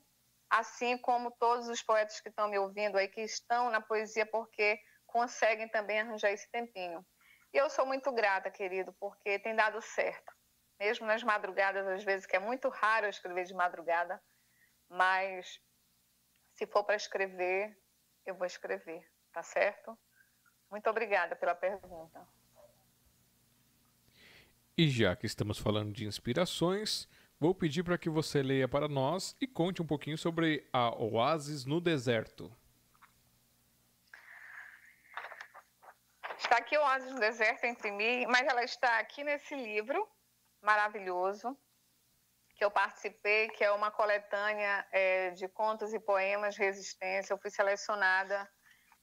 assim 0.49 0.97
como 0.97 1.31
todos 1.31 1.67
os 1.67 1.81
poetas 1.81 2.19
que 2.21 2.29
estão 2.29 2.47
me 2.49 2.57
ouvindo 2.57 2.97
aí, 2.97 3.07
que 3.07 3.21
estão 3.21 3.69
na 3.69 3.81
poesia 3.81 4.25
porque 4.25 4.79
conseguem 5.05 5.67
também 5.69 5.99
arranjar 5.99 6.31
esse 6.31 6.49
tempinho. 6.51 7.05
E 7.53 7.57
eu 7.57 7.69
sou 7.69 7.85
muito 7.85 8.11
grata, 8.11 8.51
querido, 8.51 8.93
porque 8.99 9.39
tem 9.39 9.55
dado 9.55 9.81
certo. 9.81 10.33
Mesmo 10.79 11.05
nas 11.05 11.23
madrugadas, 11.23 11.85
às 11.87 12.03
vezes, 12.03 12.25
que 12.25 12.35
é 12.35 12.39
muito 12.39 12.69
raro 12.69 13.05
eu 13.05 13.09
escrever 13.09 13.45
de 13.45 13.53
madrugada, 13.53 14.21
mas 14.87 15.59
se 16.53 16.65
for 16.67 16.83
para 16.83 16.95
escrever, 16.95 17.77
eu 18.25 18.35
vou 18.35 18.45
escrever, 18.45 19.05
tá 19.31 19.43
certo? 19.43 19.97
Muito 20.69 20.89
obrigada 20.89 21.35
pela 21.35 21.55
pergunta. 21.55 22.27
E 24.77 24.89
já 24.89 25.15
que 25.15 25.25
estamos 25.25 25.57
falando 25.57 25.91
de 25.91 26.05
inspirações, 26.05 27.09
Vou 27.41 27.55
pedir 27.55 27.83
para 27.83 27.97
que 27.97 28.09
você 28.09 28.43
leia 28.43 28.67
para 28.67 28.89
nós 28.89 29.33
e 29.39 29.47
conte 29.47 29.81
um 29.81 29.85
pouquinho 29.85 30.17
sobre 30.17 30.67
a 30.73 30.93
Oasis 31.01 31.63
no 31.63 31.79
Deserto. 31.79 32.51
Está 36.49 36.57
aqui 36.57 36.75
o 36.75 37.11
no 37.11 37.19
Deserto, 37.19 37.63
eu 37.63 37.69
imprimi, 37.69 38.25
mas 38.25 38.41
ela 38.47 38.63
está 38.63 38.97
aqui 38.97 39.23
nesse 39.23 39.53
livro 39.53 40.09
maravilhoso, 40.63 41.55
que 42.55 42.65
eu 42.65 42.71
participei, 42.71 43.49
que 43.49 43.63
é 43.63 43.71
uma 43.71 43.91
coletânea 43.91 44.83
é, 44.91 45.29
de 45.29 45.47
contos 45.47 45.93
e 45.93 45.99
poemas 45.99 46.55
de 46.55 46.61
resistência. 46.61 47.33
Eu 47.33 47.37
fui 47.37 47.51
selecionada, 47.51 48.51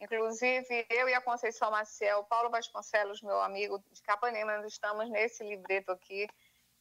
inclusive 0.01 0.88
eu 0.90 1.09
e 1.09 1.14
a 1.14 1.20
Conceição 1.20 1.70
Maciel, 1.70 2.24
Paulo 2.24 2.51
Vasconcelos, 2.51 3.22
meu 3.22 3.40
amigo 3.40 3.78
de 3.92 4.03
Capanema, 4.03 4.57
nós 4.57 4.72
estamos 4.72 5.09
nesse 5.09 5.44
livreto 5.44 5.92
aqui, 5.92 6.26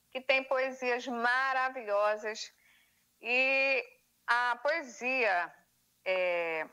que 0.09 0.19
tem 0.19 0.43
poesias 0.45 1.05
maravilhosas. 1.05 2.51
E 3.21 3.85
a 4.25 4.55
poesia 4.63 5.53
é, 6.03 6.67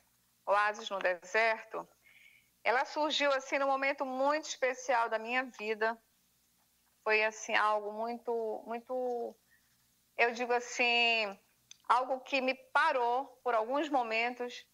Oásis 0.46 0.88
no 0.88 0.98
Deserto, 0.98 1.86
ela 2.64 2.84
surgiu 2.84 3.32
assim 3.32 3.58
num 3.58 3.66
momento 3.66 4.04
muito 4.04 4.44
especial 4.44 5.08
da 5.08 5.18
minha 5.18 5.44
vida. 5.44 5.98
Foi 7.02 7.24
assim 7.24 7.54
algo 7.54 7.92
muito, 7.92 8.62
muito, 8.66 9.36
eu 10.16 10.32
digo 10.32 10.52
assim, 10.52 11.38
algo 11.88 12.20
que 12.20 12.40
me 12.40 12.54
parou 12.72 13.26
por 13.42 13.54
alguns 13.54 13.88
momentos 13.88 14.64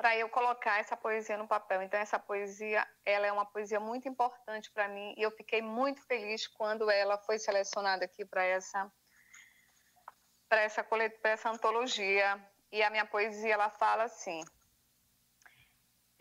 para 0.00 0.16
eu 0.16 0.30
colocar 0.30 0.80
essa 0.80 0.96
poesia 0.96 1.36
no 1.36 1.46
papel. 1.46 1.82
Então 1.82 2.00
essa 2.00 2.18
poesia, 2.18 2.88
ela 3.04 3.26
é 3.26 3.32
uma 3.32 3.44
poesia 3.44 3.78
muito 3.78 4.08
importante 4.08 4.70
para 4.72 4.88
mim 4.88 5.14
e 5.14 5.22
eu 5.22 5.30
fiquei 5.30 5.60
muito 5.60 6.00
feliz 6.06 6.46
quando 6.46 6.90
ela 6.90 7.18
foi 7.18 7.38
selecionada 7.38 8.06
aqui 8.06 8.24
para 8.24 8.42
essa 8.42 8.90
para 10.48 10.62
essa 10.62 10.82
para 10.82 11.30
essa 11.30 11.50
antologia. 11.50 12.42
E 12.72 12.82
a 12.82 12.88
minha 12.88 13.04
poesia 13.04 13.52
ela 13.52 13.68
fala 13.68 14.04
assim: 14.04 14.42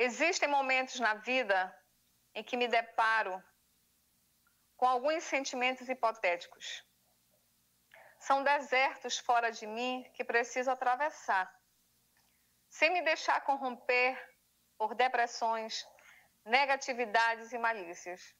Existem 0.02 0.48
momentos 0.48 0.98
na 1.02 1.16
vida 1.16 1.76
em 2.34 2.42
que 2.42 2.56
me 2.56 2.70
deparo 2.70 3.44
com 4.78 4.88
alguns 4.88 5.26
sentimentos 5.26 5.90
hipotéticos. 5.90 6.86
São 8.18 8.42
desertos 8.42 9.18
fora 9.18 9.52
de 9.52 9.68
mim 9.68 10.10
que 10.14 10.24
preciso 10.24 10.72
atravessar, 10.72 11.54
sem 12.70 12.90
me 12.92 13.02
deixar 13.02 13.42
corromper 13.42 14.18
por 14.78 14.96
depressões, 14.96 15.86
negatividades 16.46 17.52
e 17.52 17.58
malícias. 17.58 18.34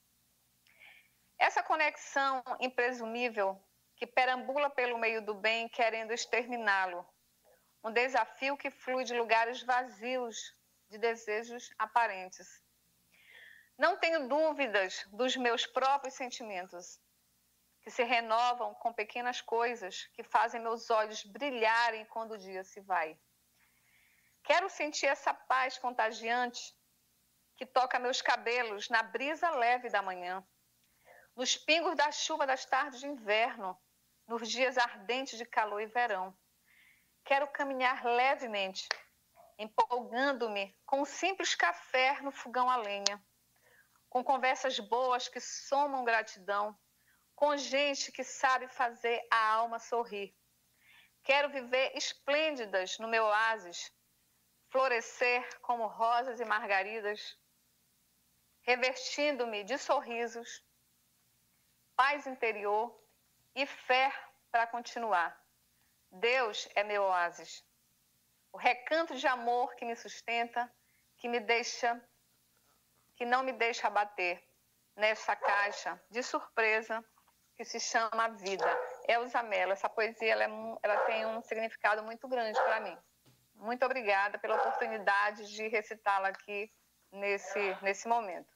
Essa 1.38 1.62
conexão 1.62 2.42
impresumível 2.58 3.62
que 3.96 4.06
perambula 4.06 4.70
pelo 4.70 4.96
meio 4.96 5.20
do 5.20 5.34
bem 5.34 5.68
querendo 5.68 6.12
exterminá-lo. 6.12 7.06
Um 7.84 7.92
desafio 7.92 8.56
que 8.56 8.70
flui 8.70 9.04
de 9.04 9.12
lugares 9.12 9.62
vazios 9.62 10.58
de 10.90 10.98
desejos 10.98 11.72
aparentes. 11.78 12.62
Não 13.78 13.96
tenho 13.96 14.28
dúvidas 14.28 15.06
dos 15.12 15.36
meus 15.36 15.64
próprios 15.66 16.14
sentimentos, 16.14 17.00
que 17.80 17.90
se 17.90 18.02
renovam 18.02 18.74
com 18.74 18.92
pequenas 18.92 19.40
coisas 19.40 20.06
que 20.12 20.22
fazem 20.22 20.60
meus 20.60 20.90
olhos 20.90 21.24
brilharem 21.24 22.04
quando 22.06 22.32
o 22.32 22.38
dia 22.38 22.62
se 22.64 22.80
vai. 22.80 23.18
Quero 24.42 24.68
sentir 24.68 25.06
essa 25.06 25.32
paz 25.32 25.78
contagiante 25.78 26.76
que 27.56 27.64
toca 27.64 27.98
meus 27.98 28.20
cabelos 28.20 28.88
na 28.88 29.02
brisa 29.02 29.50
leve 29.50 29.88
da 29.88 30.02
manhã, 30.02 30.44
nos 31.36 31.56
pingos 31.56 31.94
da 31.94 32.10
chuva 32.10 32.46
das 32.46 32.64
tardes 32.64 33.00
de 33.00 33.06
inverno, 33.06 33.78
nos 34.26 34.48
dias 34.48 34.76
ardentes 34.76 35.38
de 35.38 35.46
calor 35.46 35.80
e 35.80 35.86
verão. 35.86 36.36
Quero 37.24 37.46
caminhar 37.48 38.04
levemente 38.04 38.88
empolgando-me 39.60 40.74
com 40.86 41.02
um 41.02 41.04
simples 41.04 41.54
café 41.54 42.18
no 42.22 42.32
fogão 42.32 42.70
a 42.70 42.76
lenha, 42.76 43.22
com 44.08 44.24
conversas 44.24 44.80
boas 44.80 45.28
que 45.28 45.38
somam 45.38 46.02
gratidão, 46.02 46.74
com 47.36 47.54
gente 47.58 48.10
que 48.10 48.24
sabe 48.24 48.68
fazer 48.68 49.20
a 49.30 49.52
alma 49.52 49.78
sorrir. 49.78 50.34
Quero 51.22 51.50
viver 51.50 51.94
esplêndidas 51.94 52.98
no 52.98 53.06
meu 53.06 53.24
oásis, 53.24 53.92
florescer 54.70 55.46
como 55.60 55.86
rosas 55.86 56.40
e 56.40 56.44
margaridas, 56.46 57.38
revestindo-me 58.62 59.62
de 59.62 59.76
sorrisos, 59.76 60.64
paz 61.94 62.26
interior 62.26 62.98
e 63.54 63.66
fé 63.66 64.10
para 64.50 64.66
continuar. 64.66 65.38
Deus 66.10 66.66
é 66.74 66.82
meu 66.82 67.02
oásis 67.02 67.62
o 68.52 68.58
recanto 68.58 69.14
de 69.16 69.26
amor 69.26 69.74
que 69.76 69.84
me 69.84 69.96
sustenta, 69.96 70.70
que 71.18 71.28
me 71.28 71.40
deixa, 71.40 72.00
que 73.16 73.24
não 73.24 73.42
me 73.42 73.52
deixa 73.52 73.86
abater 73.86 74.42
nessa 74.96 75.36
caixa 75.36 76.00
de 76.10 76.22
surpresa 76.22 77.04
que 77.56 77.64
se 77.64 77.78
chama 77.78 78.28
vida. 78.28 78.78
Elza 79.06 79.42
Mello, 79.42 79.72
essa 79.72 79.88
poesia 79.88 80.32
ela, 80.32 80.44
é, 80.44 80.78
ela 80.82 80.96
tem 81.04 81.26
um 81.26 81.42
significado 81.42 82.02
muito 82.02 82.26
grande 82.26 82.58
para 82.62 82.80
mim. 82.80 82.96
Muito 83.54 83.84
obrigada 83.84 84.38
pela 84.38 84.56
oportunidade 84.56 85.46
de 85.52 85.68
recitá-la 85.68 86.28
aqui 86.28 86.70
nesse, 87.12 87.76
nesse 87.82 88.08
momento. 88.08 88.48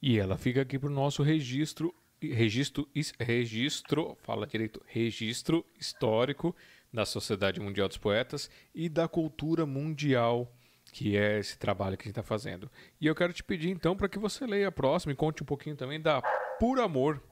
E 0.00 0.18
ela 0.18 0.36
fica 0.36 0.60
aqui 0.60 0.78
para 0.78 0.88
o 0.88 0.92
nosso 0.92 1.22
registro, 1.22 1.94
registro, 2.20 2.86
registro, 3.18 4.14
fala 4.16 4.46
direito, 4.46 4.84
registro 4.86 5.64
histórico 5.74 6.54
da 6.92 7.06
Sociedade 7.06 7.58
Mundial 7.58 7.88
dos 7.88 7.96
Poetas 7.96 8.50
e 8.74 8.88
da 8.88 9.08
cultura 9.08 9.64
mundial, 9.64 10.52
que 10.92 11.16
é 11.16 11.38
esse 11.38 11.58
trabalho 11.58 11.96
que 11.96 12.02
a 12.02 12.08
gente 12.08 12.18
está 12.18 12.22
fazendo. 12.22 12.70
E 13.00 13.06
eu 13.06 13.14
quero 13.14 13.32
te 13.32 13.42
pedir 13.42 13.70
então 13.70 13.96
para 13.96 14.08
que 14.08 14.18
você 14.18 14.46
leia 14.46 14.68
a 14.68 14.72
próxima 14.72 15.12
e 15.12 15.16
conte 15.16 15.42
um 15.42 15.46
pouquinho 15.46 15.76
também 15.76 16.00
da 16.00 16.20
Por 16.58 16.78
Amor. 16.78 17.22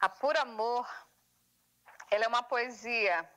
A 0.00 0.08
Por 0.08 0.36
Amor, 0.36 0.86
ela 2.10 2.24
é 2.24 2.28
uma 2.28 2.42
poesia 2.42 3.28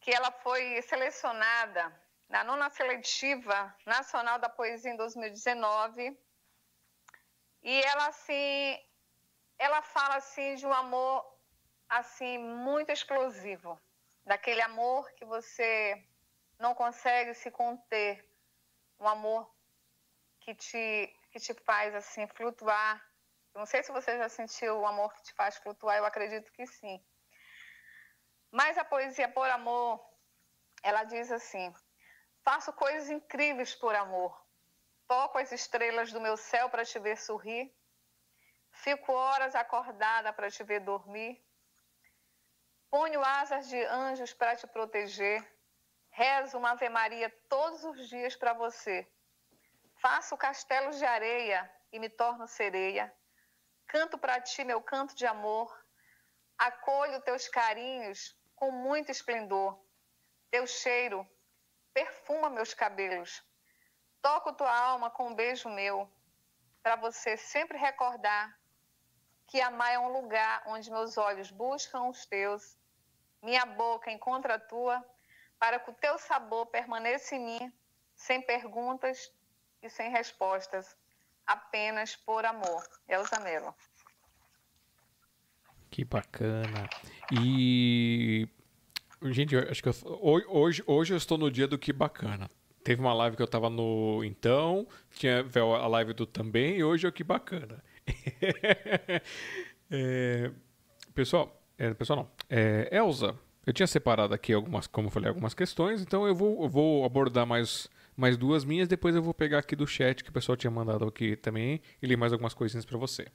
que 0.00 0.12
ela 0.12 0.30
foi 0.30 0.80
selecionada 0.82 1.92
na 2.28 2.44
nona 2.44 2.70
seletiva 2.70 3.74
nacional 3.84 4.38
da 4.38 4.48
poesia 4.48 4.92
em 4.92 4.96
2019 4.96 6.16
e 7.62 7.80
ela 7.82 8.08
assim 8.08 8.78
ela 9.58 9.82
fala 9.82 10.16
assim 10.16 10.56
de 10.56 10.66
um 10.66 10.72
amor 10.72 11.33
assim 11.98 12.38
muito 12.38 12.90
explosivo, 12.90 13.80
daquele 14.24 14.60
amor 14.62 15.10
que 15.12 15.24
você 15.24 16.06
não 16.58 16.74
consegue 16.74 17.34
se 17.34 17.50
conter, 17.50 18.24
um 18.98 19.08
amor 19.08 19.52
que 20.40 20.54
te 20.54 21.14
que 21.30 21.40
te 21.40 21.52
faz 21.54 21.94
assim 21.94 22.26
flutuar. 22.28 23.04
Eu 23.52 23.58
não 23.60 23.66
sei 23.66 23.82
se 23.82 23.90
você 23.90 24.16
já 24.16 24.28
sentiu 24.28 24.78
o 24.80 24.86
amor 24.86 25.12
que 25.14 25.22
te 25.24 25.34
faz 25.34 25.56
flutuar, 25.56 25.96
eu 25.96 26.04
acredito 26.04 26.52
que 26.52 26.66
sim. 26.66 27.04
Mas 28.50 28.78
a 28.78 28.84
poesia 28.84 29.28
por 29.28 29.48
amor, 29.50 30.00
ela 30.82 31.04
diz 31.04 31.30
assim: 31.32 31.72
Faço 32.42 32.72
coisas 32.72 33.10
incríveis 33.10 33.74
por 33.74 33.94
amor. 33.94 34.32
Toco 35.08 35.38
as 35.38 35.50
estrelas 35.50 36.12
do 36.12 36.20
meu 36.20 36.36
céu 36.36 36.68
para 36.70 36.84
te 36.84 36.98
ver 36.98 37.16
sorrir. 37.16 37.74
Fico 38.70 39.12
horas 39.12 39.54
acordada 39.54 40.32
para 40.32 40.50
te 40.50 40.62
ver 40.62 40.80
dormir. 40.80 41.44
Ponho 42.94 43.24
asas 43.24 43.68
de 43.68 43.84
anjos 43.86 44.32
para 44.32 44.54
te 44.54 44.68
proteger. 44.68 45.44
Rezo 46.10 46.58
uma 46.58 46.70
Ave 46.70 46.88
Maria 46.88 47.28
todos 47.48 47.82
os 47.82 48.08
dias 48.08 48.36
para 48.36 48.52
você. 48.52 49.04
Faço 49.96 50.36
castelos 50.36 50.96
de 50.96 51.04
areia 51.04 51.68
e 51.90 51.98
me 51.98 52.08
torno 52.08 52.46
sereia. 52.46 53.12
Canto 53.88 54.16
para 54.16 54.40
ti 54.40 54.62
meu 54.62 54.80
canto 54.80 55.12
de 55.16 55.26
amor. 55.26 55.76
Acolho 56.56 57.20
teus 57.22 57.48
carinhos 57.48 58.38
com 58.54 58.70
muito 58.70 59.10
esplendor. 59.10 59.76
Teu 60.52 60.64
cheiro 60.64 61.28
perfuma 61.92 62.48
meus 62.48 62.74
cabelos. 62.74 63.42
Toco 64.22 64.52
tua 64.52 64.72
alma 64.72 65.10
com 65.10 65.30
um 65.30 65.34
beijo 65.34 65.68
meu, 65.68 66.08
para 66.80 66.94
você 66.94 67.36
sempre 67.36 67.76
recordar 67.76 68.56
que 69.48 69.60
amar 69.60 69.92
é 69.94 69.98
um 69.98 70.12
lugar 70.12 70.62
onde 70.66 70.92
meus 70.92 71.18
olhos 71.18 71.50
buscam 71.50 72.04
os 72.04 72.24
teus 72.26 72.83
minha 73.44 73.66
boca 73.66 74.10
encontra 74.10 74.54
a 74.54 74.58
tua, 74.58 75.04
para 75.58 75.78
que 75.78 75.90
o 75.90 75.94
teu 75.94 76.18
sabor 76.18 76.66
permaneça 76.66 77.36
em 77.36 77.44
mim, 77.44 77.72
sem 78.16 78.40
perguntas 78.40 79.30
e 79.82 79.88
sem 79.88 80.10
respostas, 80.10 80.96
apenas 81.46 82.16
por 82.16 82.44
amor. 82.44 82.82
Elza 83.06 83.38
Melo. 83.40 83.74
Que 85.90 86.04
bacana. 86.04 86.88
E. 87.30 88.48
Gente, 89.22 89.56
acho 89.56 89.82
que 89.82 89.88
eu... 89.88 89.94
hoje, 90.48 90.82
hoje 90.86 91.12
eu 91.12 91.16
estou 91.16 91.38
no 91.38 91.50
dia 91.50 91.68
do 91.68 91.78
que 91.78 91.92
bacana. 91.92 92.50
Teve 92.82 93.00
uma 93.00 93.14
live 93.14 93.36
que 93.36 93.42
eu 93.42 93.46
estava 93.46 93.70
no 93.70 94.22
Então, 94.24 94.86
tinha 95.12 95.42
a 95.42 95.86
live 95.86 96.12
do 96.12 96.26
Também, 96.26 96.76
e 96.76 96.84
hoje 96.84 97.06
é 97.06 97.08
o 97.08 97.12
que 97.12 97.24
bacana. 97.24 97.82
é... 99.90 100.50
Pessoal, 101.14 101.63
é, 101.78 101.92
pessoal, 101.94 102.18
não. 102.18 102.30
É, 102.48 102.88
Elza, 102.92 103.38
eu 103.66 103.72
tinha 103.72 103.86
separado 103.86 104.34
aqui 104.34 104.52
algumas, 104.52 104.86
como 104.86 105.08
eu 105.08 105.10
falei, 105.10 105.28
algumas 105.28 105.54
questões, 105.54 106.02
então 106.02 106.26
eu 106.26 106.34
vou, 106.34 106.62
eu 106.62 106.68
vou 106.68 107.04
abordar 107.04 107.46
mais, 107.46 107.88
mais 108.16 108.36
duas 108.36 108.64
minhas, 108.64 108.88
depois 108.88 109.14
eu 109.14 109.22
vou 109.22 109.34
pegar 109.34 109.58
aqui 109.58 109.74
do 109.74 109.86
chat 109.86 110.22
que 110.22 110.30
o 110.30 110.32
pessoal 110.32 110.56
tinha 110.56 110.70
mandado 110.70 111.06
aqui 111.06 111.36
também 111.36 111.80
e 112.00 112.06
ler 112.06 112.16
mais 112.16 112.32
algumas 112.32 112.54
coisinhas 112.54 112.84
para 112.84 112.98
você. 112.98 113.26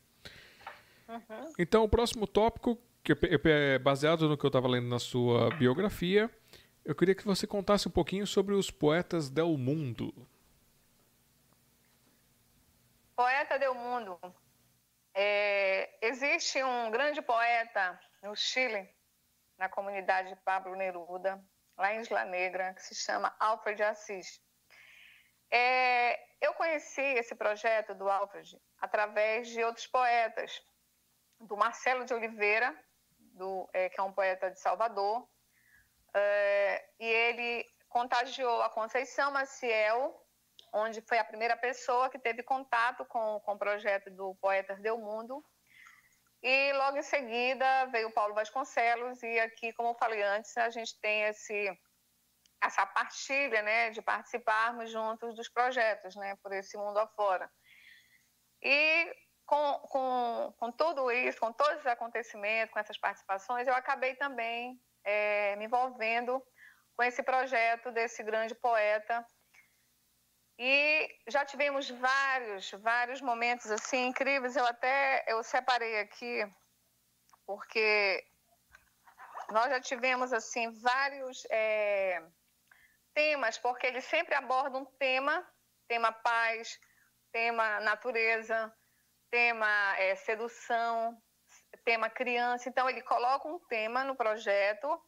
Uhum. 1.07 1.53
Então, 1.57 1.83
o 1.83 1.89
próximo 1.89 2.27
tópico, 2.27 2.77
que 3.03 3.13
é 3.45 3.79
baseado 3.79 4.29
no 4.29 4.37
que 4.37 4.45
eu 4.45 4.49
estava 4.49 4.67
lendo 4.67 4.87
na 4.87 4.99
sua 4.99 5.49
biografia, 5.55 6.29
eu 6.85 6.93
queria 6.93 7.15
que 7.15 7.25
você 7.25 7.47
contasse 7.47 7.87
um 7.87 7.91
pouquinho 7.91 8.27
sobre 8.27 8.53
os 8.53 8.69
poetas 8.69 9.29
del 9.29 9.57
mundo. 9.57 10.13
Poeta 13.15 13.57
del 13.57 13.73
mundo. 13.73 14.17
É, 15.13 15.89
existe 16.01 16.63
um 16.63 16.91
grande 16.91 17.21
poeta 17.21 17.99
no 18.21 18.35
Chile, 18.35 18.89
na 19.57 19.69
comunidade 19.69 20.29
de 20.29 20.35
Pablo 20.37 20.75
Neruda, 20.75 21.43
lá 21.77 21.93
em 21.93 22.01
Isla 22.01 22.25
Negra, 22.25 22.73
que 22.73 22.81
se 22.83 22.95
chama 22.95 23.35
Alfred 23.39 23.81
Assis. 23.83 24.41
É, 25.51 26.19
eu 26.41 26.53
conheci 26.53 27.01
esse 27.01 27.35
projeto 27.35 27.95
do 27.95 28.09
Alfred 28.09 28.59
através 28.79 29.47
de 29.47 29.63
outros 29.63 29.87
poetas, 29.87 30.61
do 31.39 31.57
Marcelo 31.57 32.05
de 32.05 32.13
Oliveira, 32.13 32.77
do, 33.17 33.69
é, 33.73 33.89
que 33.89 33.99
é 33.99 34.03
um 34.03 34.11
poeta 34.11 34.51
de 34.51 34.59
Salvador, 34.59 35.27
é, 36.13 36.85
e 36.99 37.05
ele 37.05 37.65
contagiou 37.87 38.61
a 38.61 38.69
Conceição 38.69 39.31
Maciel, 39.31 40.25
onde 40.71 41.01
foi 41.01 41.17
a 41.17 41.23
primeira 41.23 41.57
pessoa 41.57 42.09
que 42.09 42.19
teve 42.19 42.43
contato 42.43 43.05
com, 43.05 43.39
com 43.39 43.53
o 43.53 43.57
projeto 43.57 44.11
do 44.11 44.35
Poetas 44.35 44.79
do 44.81 44.97
Mundo. 44.97 45.43
E 46.41 46.73
logo 46.73 46.97
em 46.97 47.03
seguida 47.03 47.85
veio 47.87 48.07
o 48.07 48.13
Paulo 48.13 48.33
Vasconcelos, 48.33 49.21
e 49.21 49.39
aqui, 49.39 49.73
como 49.73 49.89
eu 49.89 49.95
falei 49.95 50.21
antes, 50.23 50.55
a 50.57 50.69
gente 50.69 50.97
tem 51.01 51.23
esse, 51.23 51.77
essa 52.63 52.85
partilha 52.85 53.61
né, 53.61 53.89
de 53.89 54.01
participarmos 54.01 54.89
juntos 54.89 55.35
dos 55.35 55.49
projetos 55.49 56.15
né, 56.15 56.35
por 56.41 56.53
esse 56.53 56.77
mundo 56.77 56.97
afora. 56.97 57.51
E 58.61 59.13
com, 59.45 59.73
com, 59.89 60.53
com 60.57 60.71
tudo 60.71 61.11
isso, 61.11 61.39
com 61.39 61.51
todos 61.51 61.79
os 61.79 61.87
acontecimentos, 61.87 62.71
com 62.71 62.79
essas 62.79 62.97
participações, 62.97 63.67
eu 63.67 63.73
acabei 63.73 64.15
também 64.15 64.79
é, 65.03 65.55
me 65.55 65.65
envolvendo 65.65 66.41
com 66.95 67.03
esse 67.03 67.23
projeto 67.23 67.91
desse 67.91 68.21
grande 68.23 68.53
poeta. 68.55 69.25
E 70.61 71.09
já 71.25 71.45
tivemos 71.45 71.89
vários, 71.89 72.71
vários 72.71 73.21
momentos 73.21 73.71
assim 73.71 74.07
incríveis. 74.07 74.57
Eu 74.57 74.65
até 74.65 75.23
eu 75.25 75.41
separei 75.41 76.01
aqui 76.01 76.45
porque 77.45 78.21
nós 79.51 79.69
já 79.69 79.79
tivemos 79.79 80.33
assim 80.33 80.69
vários 80.81 81.47
é, 81.49 82.21
temas, 83.13 83.57
porque 83.57 83.87
ele 83.87 84.01
sempre 84.01 84.35
aborda 84.35 84.77
um 84.77 84.85
tema, 84.85 85.47
tema 85.87 86.11
paz, 86.11 86.77
tema 87.31 87.79
natureza, 87.79 88.69
tema 89.31 89.97
é, 89.97 90.13
sedução, 90.15 91.17
tema 91.85 92.09
criança. 92.09 92.67
Então, 92.67 92.89
ele 92.89 93.01
coloca 93.01 93.47
um 93.47 93.59
tema 93.67 94.03
no 94.03 94.13
projeto 94.13 95.01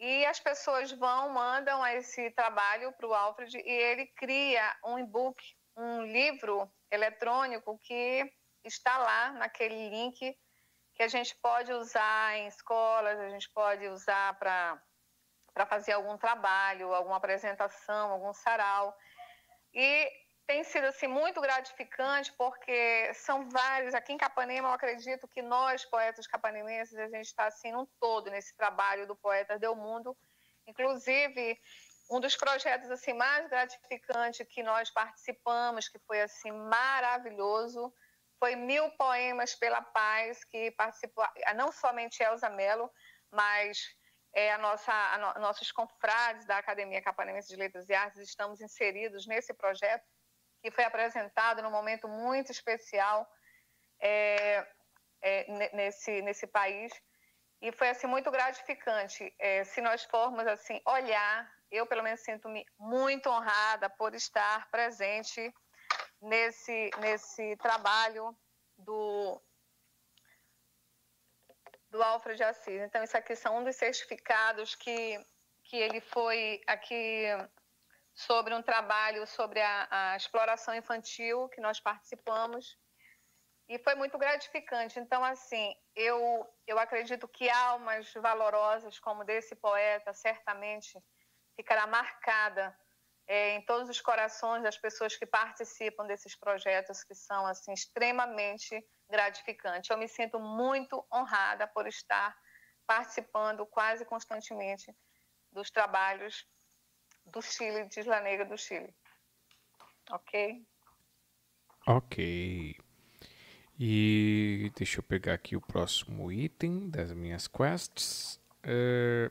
e 0.00 0.24
as 0.24 0.40
pessoas 0.40 0.90
vão, 0.92 1.28
mandam 1.28 1.86
esse 1.86 2.30
trabalho 2.30 2.90
para 2.92 3.06
o 3.06 3.12
Alfred 3.12 3.54
e 3.58 3.70
ele 3.70 4.06
cria 4.16 4.74
um 4.82 4.98
e-book, 4.98 5.38
um 5.76 6.02
livro 6.06 6.72
eletrônico 6.90 7.78
que 7.78 8.24
está 8.64 8.96
lá 8.96 9.32
naquele 9.32 9.90
link 9.90 10.34
que 10.94 11.02
a 11.02 11.08
gente 11.08 11.36
pode 11.36 11.70
usar 11.72 12.36
em 12.38 12.46
escolas, 12.46 13.18
a 13.18 13.28
gente 13.28 13.50
pode 13.50 13.86
usar 13.88 14.38
para 14.38 15.66
fazer 15.66 15.92
algum 15.92 16.16
trabalho, 16.16 16.94
alguma 16.94 17.16
apresentação, 17.16 18.12
algum 18.12 18.32
sarau. 18.32 18.96
E 19.74 20.10
tem 20.50 20.64
sido 20.64 20.86
assim 20.86 21.06
muito 21.06 21.40
gratificante 21.40 22.32
porque 22.32 23.14
são 23.14 23.48
vários 23.48 23.94
aqui 23.94 24.12
em 24.12 24.18
Capanema 24.18 24.66
eu 24.66 24.72
acredito 24.72 25.28
que 25.28 25.40
nós 25.40 25.84
poetas 25.84 26.26
capanemenses 26.26 26.98
a 26.98 27.06
gente 27.06 27.26
está 27.26 27.46
assim 27.46 27.70
num 27.70 27.86
todo 28.00 28.28
nesse 28.32 28.56
trabalho 28.56 29.06
do 29.06 29.14
poeta 29.14 29.56
do 29.60 29.76
mundo 29.76 30.16
inclusive 30.66 31.56
um 32.10 32.18
dos 32.18 32.34
projetos 32.34 32.90
assim 32.90 33.12
mais 33.12 33.48
gratificantes 33.48 34.44
que 34.48 34.60
nós 34.60 34.90
participamos 34.90 35.88
que 35.88 36.00
foi 36.00 36.20
assim 36.20 36.50
maravilhoso 36.50 37.94
foi 38.40 38.56
mil 38.56 38.90
poemas 38.96 39.54
pela 39.54 39.80
paz 39.80 40.42
que 40.42 40.72
participou 40.72 41.24
não 41.54 41.70
somente 41.70 42.24
Elza 42.24 42.50
Mello 42.50 42.90
mas 43.30 43.78
é, 44.32 44.52
a 44.52 44.58
nossa, 44.58 44.92
a 44.92 45.18
no, 45.18 45.40
nossos 45.42 45.70
confrades 45.70 46.44
da 46.44 46.58
Academia 46.58 47.00
Capanemense 47.00 47.48
de 47.48 47.54
Letras 47.54 47.88
e 47.88 47.94
Artes 47.94 48.20
estamos 48.20 48.60
inseridos 48.60 49.28
nesse 49.28 49.54
projeto 49.54 50.04
que 50.62 50.70
foi 50.70 50.84
apresentado 50.84 51.62
num 51.62 51.70
momento 51.70 52.08
muito 52.08 52.52
especial 52.52 53.26
é, 54.00 54.66
é, 55.22 55.70
nesse, 55.74 56.22
nesse 56.22 56.46
país. 56.46 56.92
E 57.62 57.70
foi 57.72 57.90
assim 57.90 58.06
muito 58.06 58.30
gratificante. 58.30 59.34
É, 59.38 59.64
se 59.64 59.80
nós 59.80 60.04
formos 60.04 60.46
assim 60.46 60.80
olhar, 60.86 61.50
eu 61.70 61.86
pelo 61.86 62.02
menos 62.02 62.20
sinto-me 62.20 62.64
muito 62.78 63.28
honrada 63.28 63.90
por 63.90 64.14
estar 64.14 64.70
presente 64.70 65.52
nesse, 66.22 66.90
nesse 66.98 67.56
trabalho 67.56 68.36
do, 68.78 69.40
do 71.90 72.02
Alfred 72.02 72.42
Assis. 72.42 72.80
Então, 72.80 73.02
isso 73.04 73.16
aqui 73.16 73.36
são 73.36 73.58
um 73.58 73.64
dos 73.64 73.76
certificados 73.76 74.74
que, 74.74 75.22
que 75.64 75.76
ele 75.76 76.00
foi 76.00 76.62
aqui 76.66 77.26
sobre 78.14 78.54
um 78.54 78.62
trabalho 78.62 79.26
sobre 79.26 79.60
a, 79.60 79.88
a 79.90 80.16
exploração 80.16 80.74
infantil 80.74 81.48
que 81.48 81.60
nós 81.60 81.80
participamos 81.80 82.76
e 83.70 83.78
foi 83.78 83.94
muito 83.94 84.18
gratificante. 84.18 84.98
Então, 84.98 85.24
assim, 85.24 85.72
eu, 85.94 86.44
eu 86.66 86.76
acredito 86.76 87.28
que 87.28 87.48
almas 87.48 88.12
valorosas 88.14 88.98
como 88.98 89.24
desse 89.24 89.54
poeta 89.54 90.12
certamente 90.12 90.98
ficará 91.54 91.86
marcada 91.86 92.76
é, 93.28 93.54
em 93.54 93.64
todos 93.64 93.88
os 93.88 94.00
corações 94.00 94.64
das 94.64 94.76
pessoas 94.76 95.16
que 95.16 95.24
participam 95.24 96.04
desses 96.04 96.34
projetos 96.34 97.04
que 97.04 97.14
são 97.14 97.46
assim 97.46 97.72
extremamente 97.72 98.84
gratificantes. 99.08 99.88
Eu 99.88 99.98
me 99.98 100.08
sinto 100.08 100.40
muito 100.40 101.06
honrada 101.12 101.68
por 101.68 101.86
estar 101.86 102.36
participando 102.88 103.64
quase 103.66 104.04
constantemente 104.04 104.92
dos 105.52 105.70
trabalhos 105.70 106.44
do 107.30 107.42
Chile, 107.42 107.86
de 107.86 108.00
Isla 108.00 108.20
Negra 108.20 108.44
do 108.44 108.56
Chile. 108.56 108.94
Ok? 110.10 110.64
Ok. 111.86 112.76
E 113.78 114.70
deixa 114.76 114.98
eu 114.98 115.02
pegar 115.02 115.34
aqui 115.34 115.56
o 115.56 115.60
próximo 115.60 116.30
item 116.30 116.90
das 116.90 117.12
minhas 117.12 117.48
quests. 117.48 118.40
É... 118.62 119.30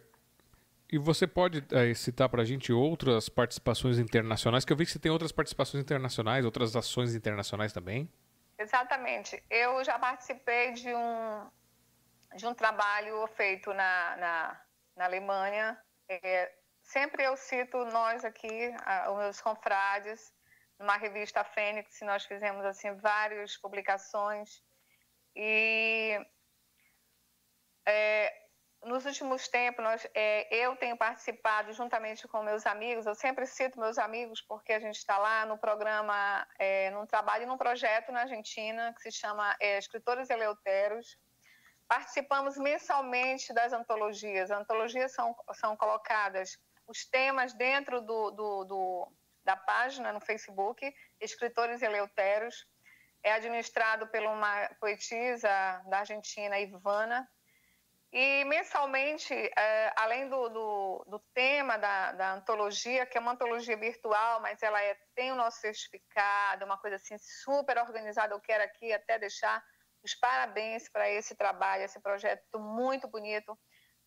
E 0.92 0.98
você 0.98 1.28
pode 1.28 1.64
é, 1.72 1.94
citar 1.94 2.28
para 2.30 2.42
a 2.42 2.46
gente 2.46 2.74
outras 2.74 3.30
participações 3.30 4.00
internacionais? 4.00 4.66
Que 4.66 4.74
eu 4.74 4.78
vi 4.78 4.86
que 4.86 4.92
você 4.92 4.98
tem 4.98 5.12
outras 5.12 5.32
participações 5.32 5.84
internacionais, 5.84 6.44
outras 6.44 6.76
ações 6.76 7.14
internacionais 7.14 7.72
também. 7.72 8.12
Exatamente. 8.58 9.42
Eu 9.52 9.84
já 9.84 10.00
participei 10.00 10.74
de 10.74 10.92
um, 10.92 11.48
de 12.36 12.48
um 12.48 12.56
trabalho 12.56 13.28
feito 13.28 13.72
na, 13.72 14.18
na, 14.18 14.62
na 14.98 15.06
Alemanha, 15.06 15.80
é, 16.10 16.52
sempre 16.90 17.24
eu 17.24 17.38
cito 17.38 17.78
nós 17.86 18.26
aqui, 18.26 18.74
os 19.12 19.18
meus 19.18 19.42
confrades, 19.42 20.34
numa 20.80 20.98
revista 20.98 21.44
Fênix, 21.44 22.00
nós 22.02 22.26
fizemos 22.26 22.66
assim 22.66 22.96
várias 22.96 23.56
publicações 23.58 24.64
e 25.36 26.20
é, 27.86 28.34
nos 28.84 29.06
últimos 29.06 29.48
tempos 29.48 29.84
nós, 29.84 30.08
é, 30.16 30.48
eu 30.56 30.76
tenho 30.78 30.98
participado 30.98 31.72
juntamente 31.74 32.28
com 32.28 32.42
meus 32.42 32.66
amigos. 32.66 33.06
Eu 33.06 33.16
sempre 33.16 33.46
cito 33.46 33.80
meus 33.80 33.98
amigos 33.98 34.42
porque 34.42 34.74
a 34.74 34.80
gente 34.80 34.98
está 34.98 35.18
lá 35.18 35.46
no 35.46 35.58
programa, 35.58 36.48
é, 36.58 36.90
num 36.92 37.06
trabalho, 37.06 37.46
num 37.46 37.58
projeto 37.58 38.12
na 38.12 38.22
Argentina 38.22 38.94
que 38.94 39.02
se 39.02 39.12
chama 39.12 39.56
é, 39.60 39.78
Escritores 39.78 40.30
Eleuteros. 40.30 41.18
Participamos 41.88 42.58
mensalmente 42.58 43.54
das 43.54 43.74
antologias. 43.74 44.50
As 44.50 44.60
antologias 44.60 45.12
são, 45.12 45.36
são 45.54 45.76
colocadas 45.76 46.58
os 46.90 47.06
temas 47.06 47.54
dentro 47.54 48.02
do, 48.02 48.32
do, 48.32 48.64
do, 48.66 49.14
da 49.46 49.56
página 49.56 50.12
no 50.12 50.20
Facebook, 50.20 50.92
Escritores 51.22 51.84
Eleuteros. 51.84 52.68
É 53.22 53.32
administrado 53.34 54.08
por 54.08 54.22
uma 54.24 54.68
poetisa 54.80 55.50
da 55.88 56.00
Argentina, 56.00 56.60
Ivana. 56.60 57.30
E 58.12 58.44
mensalmente, 58.46 59.34
é, 59.36 59.94
além 59.96 60.28
do, 60.30 60.50
do, 60.50 61.06
do 61.08 61.20
tema 61.32 61.78
da, 61.78 62.12
da, 62.14 62.34
antologia, 62.34 63.06
que 63.06 63.20
é 63.20 63.22
uma 63.22 63.34
antologia 63.34 63.78
virtual, 63.78 64.42
mas 64.42 64.64
ela 64.64 64.82
é, 64.82 64.98
tem 65.14 65.32
o 65.32 65.36
nosso 65.36 65.60
certificado, 65.60 66.66
uma 66.66 66.80
coisa 66.80 66.96
assim 66.96 67.18
super 67.20 67.78
organizada, 67.78 68.34
eu 68.34 68.40
quero 68.40 68.64
aqui 68.64 68.92
até 68.92 69.20
deixar 69.20 69.64
os 70.02 70.16
parabéns 70.16 70.90
para 70.90 71.08
esse 71.08 71.36
trabalho, 71.36 71.84
esse 71.84 72.00
projeto 72.00 72.58
muito 72.58 73.08
bonito 73.08 73.56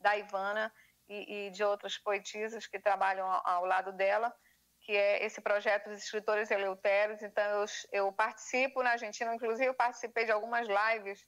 da 0.01 0.17
Ivana 0.17 0.73
e, 1.13 1.47
e 1.47 1.51
de 1.51 1.63
outras 1.63 1.99
poetisas 1.99 2.67
que 2.67 2.81
trabalham 2.81 3.31
ao, 3.31 3.47
ao, 3.47 3.65
lado 3.65 3.93
dela, 3.93 4.35
que 4.81 4.97
é 4.97 5.25
esse 5.25 5.41
projeto 5.41 5.91
dos 5.91 6.03
escritores 6.03 6.51
eleutérios. 6.51 7.23
Então, 7.23 7.45
eu, 7.45 7.67
eu 7.93 8.13
participo 8.13 8.83
na 8.83 8.93
Argentina, 8.93 9.35
inclusive 9.35 9.67
eu 9.67 9.75
participei 9.75 10.25
de 10.25 10.33
algumas 10.33 10.67
lives 10.67 11.21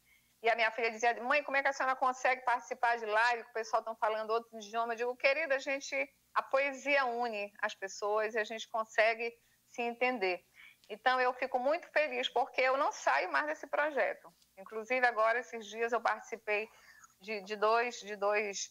E 0.42 0.50
a 0.50 0.56
minha 0.56 0.70
filha 0.70 0.90
dizia, 0.90 1.14
mãe, 1.22 1.42
como 1.42 1.56
é 1.56 1.62
que 1.62 1.68
a 1.68 1.72
senhora 1.72 1.96
consegue 1.96 2.42
participar 2.44 2.96
de 2.96 3.06
live, 3.06 3.44
que 3.44 3.50
o 3.50 3.54
pessoal 3.54 3.80
está 3.80 3.94
falando 3.96 4.30
outro 4.30 4.58
idioma? 4.58 4.92
Eu 4.92 4.96
digo, 4.96 5.16
querida, 5.16 5.54
a 5.54 5.58
gente, 5.58 5.96
a 6.34 6.42
poesia 6.42 7.04
une 7.04 7.52
as 7.62 7.74
pessoas 7.74 8.34
e 8.34 8.38
a 8.38 8.44
gente 8.44 8.68
consegue 8.68 9.32
se 9.70 9.82
entender. 9.82 10.42
Então, 10.88 11.20
eu 11.20 11.32
fico 11.32 11.58
muito 11.58 11.86
feliz 11.88 12.28
porque 12.28 12.60
eu 12.60 12.76
não 12.76 12.92
saio 12.92 13.30
mais 13.32 13.46
desse 13.46 13.66
projeto. 13.66 14.28
Inclusive, 14.58 15.06
agora, 15.06 15.38
esses 15.38 15.66
dias, 15.66 15.92
eu 15.92 16.00
participei 16.00 16.68
de, 17.20 17.40
de 17.42 17.56
dois, 17.56 17.96
de 18.00 18.16
dois 18.16 18.70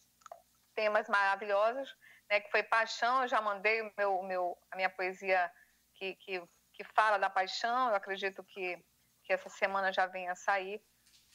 temas 0.74 1.08
maravilhosos, 1.08 1.96
né, 2.30 2.40
que 2.40 2.50
foi 2.50 2.62
Paixão. 2.62 3.22
Eu 3.22 3.28
já 3.28 3.40
mandei 3.40 3.82
meu, 3.96 4.22
meu, 4.22 4.58
a 4.70 4.76
minha 4.76 4.90
poesia 4.90 5.50
que, 5.94 6.14
que, 6.16 6.42
que 6.72 6.84
fala 6.84 7.18
da 7.18 7.30
paixão. 7.30 7.88
Eu 7.88 7.94
acredito 7.94 8.42
que, 8.44 8.82
que 9.24 9.32
essa 9.32 9.48
semana 9.48 9.92
já 9.92 10.06
venha 10.06 10.32
a 10.32 10.36
sair 10.36 10.82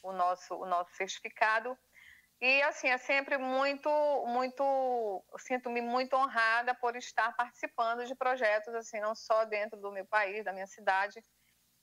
o 0.02 0.12
nosso, 0.12 0.54
o 0.54 0.66
nosso 0.66 0.94
certificado. 0.94 1.76
E 2.40 2.62
assim, 2.62 2.88
é 2.88 2.96
sempre 2.96 3.36
muito, 3.36 3.90
muito, 4.26 5.22
sinto-me 5.38 5.82
muito 5.82 6.16
honrada 6.16 6.74
por 6.74 6.96
estar 6.96 7.36
participando 7.36 8.06
de 8.06 8.14
projetos 8.14 8.74
assim, 8.74 8.98
não 8.98 9.14
só 9.14 9.44
dentro 9.44 9.78
do 9.78 9.92
meu 9.92 10.06
país, 10.06 10.42
da 10.42 10.52
minha 10.52 10.66
cidade, 10.66 11.22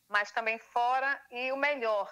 mas 0.07 0.31
também 0.31 0.57
fora. 0.57 1.21
E 1.29 1.51
o 1.51 1.57
melhor, 1.57 2.11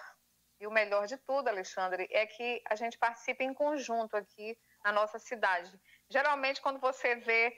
e 0.59 0.67
o 0.67 0.71
melhor 0.71 1.07
de 1.07 1.17
tudo, 1.17 1.47
Alexandre, 1.47 2.07
é 2.11 2.27
que 2.27 2.61
a 2.69 2.75
gente 2.75 2.99
participa 2.99 3.43
em 3.43 3.53
conjunto 3.53 4.15
aqui 4.15 4.55
na 4.85 4.93
nossa 4.93 5.19
cidade. 5.19 5.77
Geralmente, 6.09 6.61
quando 6.61 6.79
você 6.79 7.15
vê 7.15 7.53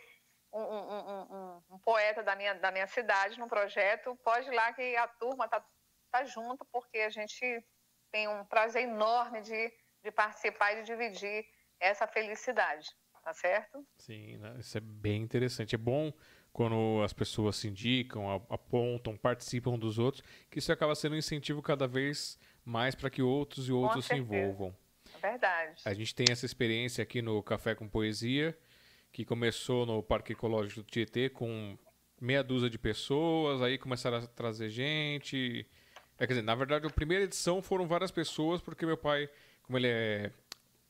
um, 0.52 0.62
um, 0.62 1.26
um, 1.36 1.64
um 1.72 1.80
poeta 1.80 2.24
da 2.24 2.36
minha, 2.36 2.56
da 2.56 2.72
minha 2.72 2.88
cidade 2.88 3.38
no 3.38 3.48
projeto, 3.48 4.16
pode 4.24 4.48
ir 4.48 4.56
lá 4.56 4.74
que 4.74 4.96
a 4.96 5.08
turma 5.08 5.46
está 5.46 5.64
tá 6.10 6.24
junto, 6.24 6.66
porque 6.72 6.98
a 7.00 7.10
gente 7.10 7.64
tem 8.10 8.28
um 8.28 8.46
prazer 8.46 8.84
enorme 8.84 9.42
de 9.42 9.72
de 10.08 10.12
participar 10.12 10.74
e 10.74 10.82
de 10.82 10.84
dividir 10.84 11.46
essa 11.80 12.08
felicidade, 12.08 12.88
tá 13.24 13.34
certo? 13.34 13.86
Sim, 13.98 14.38
né? 14.38 14.56
isso 14.60 14.78
é 14.78 14.82
bem 14.82 15.22
interessante. 15.22 15.76
É 15.76 15.78
bom 15.78 16.12
quando 16.52 17.04
as 17.04 17.14
pessoas 17.14 17.58
se 17.58 17.68
indicam, 17.68 18.34
apontam, 18.50 19.16
participam 19.16 19.78
dos 19.78 20.00
outros, 20.00 20.24
que 20.50 20.60
isso 20.60 20.72
acaba 20.72 20.96
sendo 20.96 21.14
um 21.14 21.18
incentivo 21.18 21.62
cada 21.62 21.88
vez 21.88 22.40
mais 22.66 22.96
para 22.96 23.10
que 23.10 23.22
outros 23.22 23.70
e 23.70 23.72
outros 23.72 24.06
se 24.06 24.16
envolvam. 24.16 24.76
Verdade. 25.22 25.82
A 25.86 25.94
gente 25.94 26.14
tem 26.14 26.28
essa 26.30 26.46
experiência 26.46 27.02
aqui 27.02 27.22
no 27.22 27.42
Café 27.44 27.76
com 27.76 27.88
Poesia, 27.88 28.58
que 29.12 29.26
começou 29.26 29.86
no 29.86 30.02
Parque 30.02 30.34
Ecológico 30.34 30.82
do 30.82 30.88
Tietê 30.88 31.30
com 31.30 31.78
meia 32.20 32.44
dúzia 32.44 32.70
de 32.70 32.78
pessoas, 32.78 33.62
aí 33.62 33.78
começaram 33.78 34.18
a 34.18 34.28
trazer 34.28 34.70
gente. 34.70 35.66
É, 36.18 36.26
quer 36.26 36.34
dizer, 36.34 36.42
na 36.42 36.56
verdade, 36.56 36.88
a 36.88 36.90
primeira 36.90 37.24
edição 37.24 37.62
foram 37.62 37.88
várias 37.88 38.12
pessoas, 38.12 38.62
porque 38.62 38.86
meu 38.86 38.98
pai 38.98 39.30
como 39.68 39.78
ele 39.78 39.88
é 39.88 40.32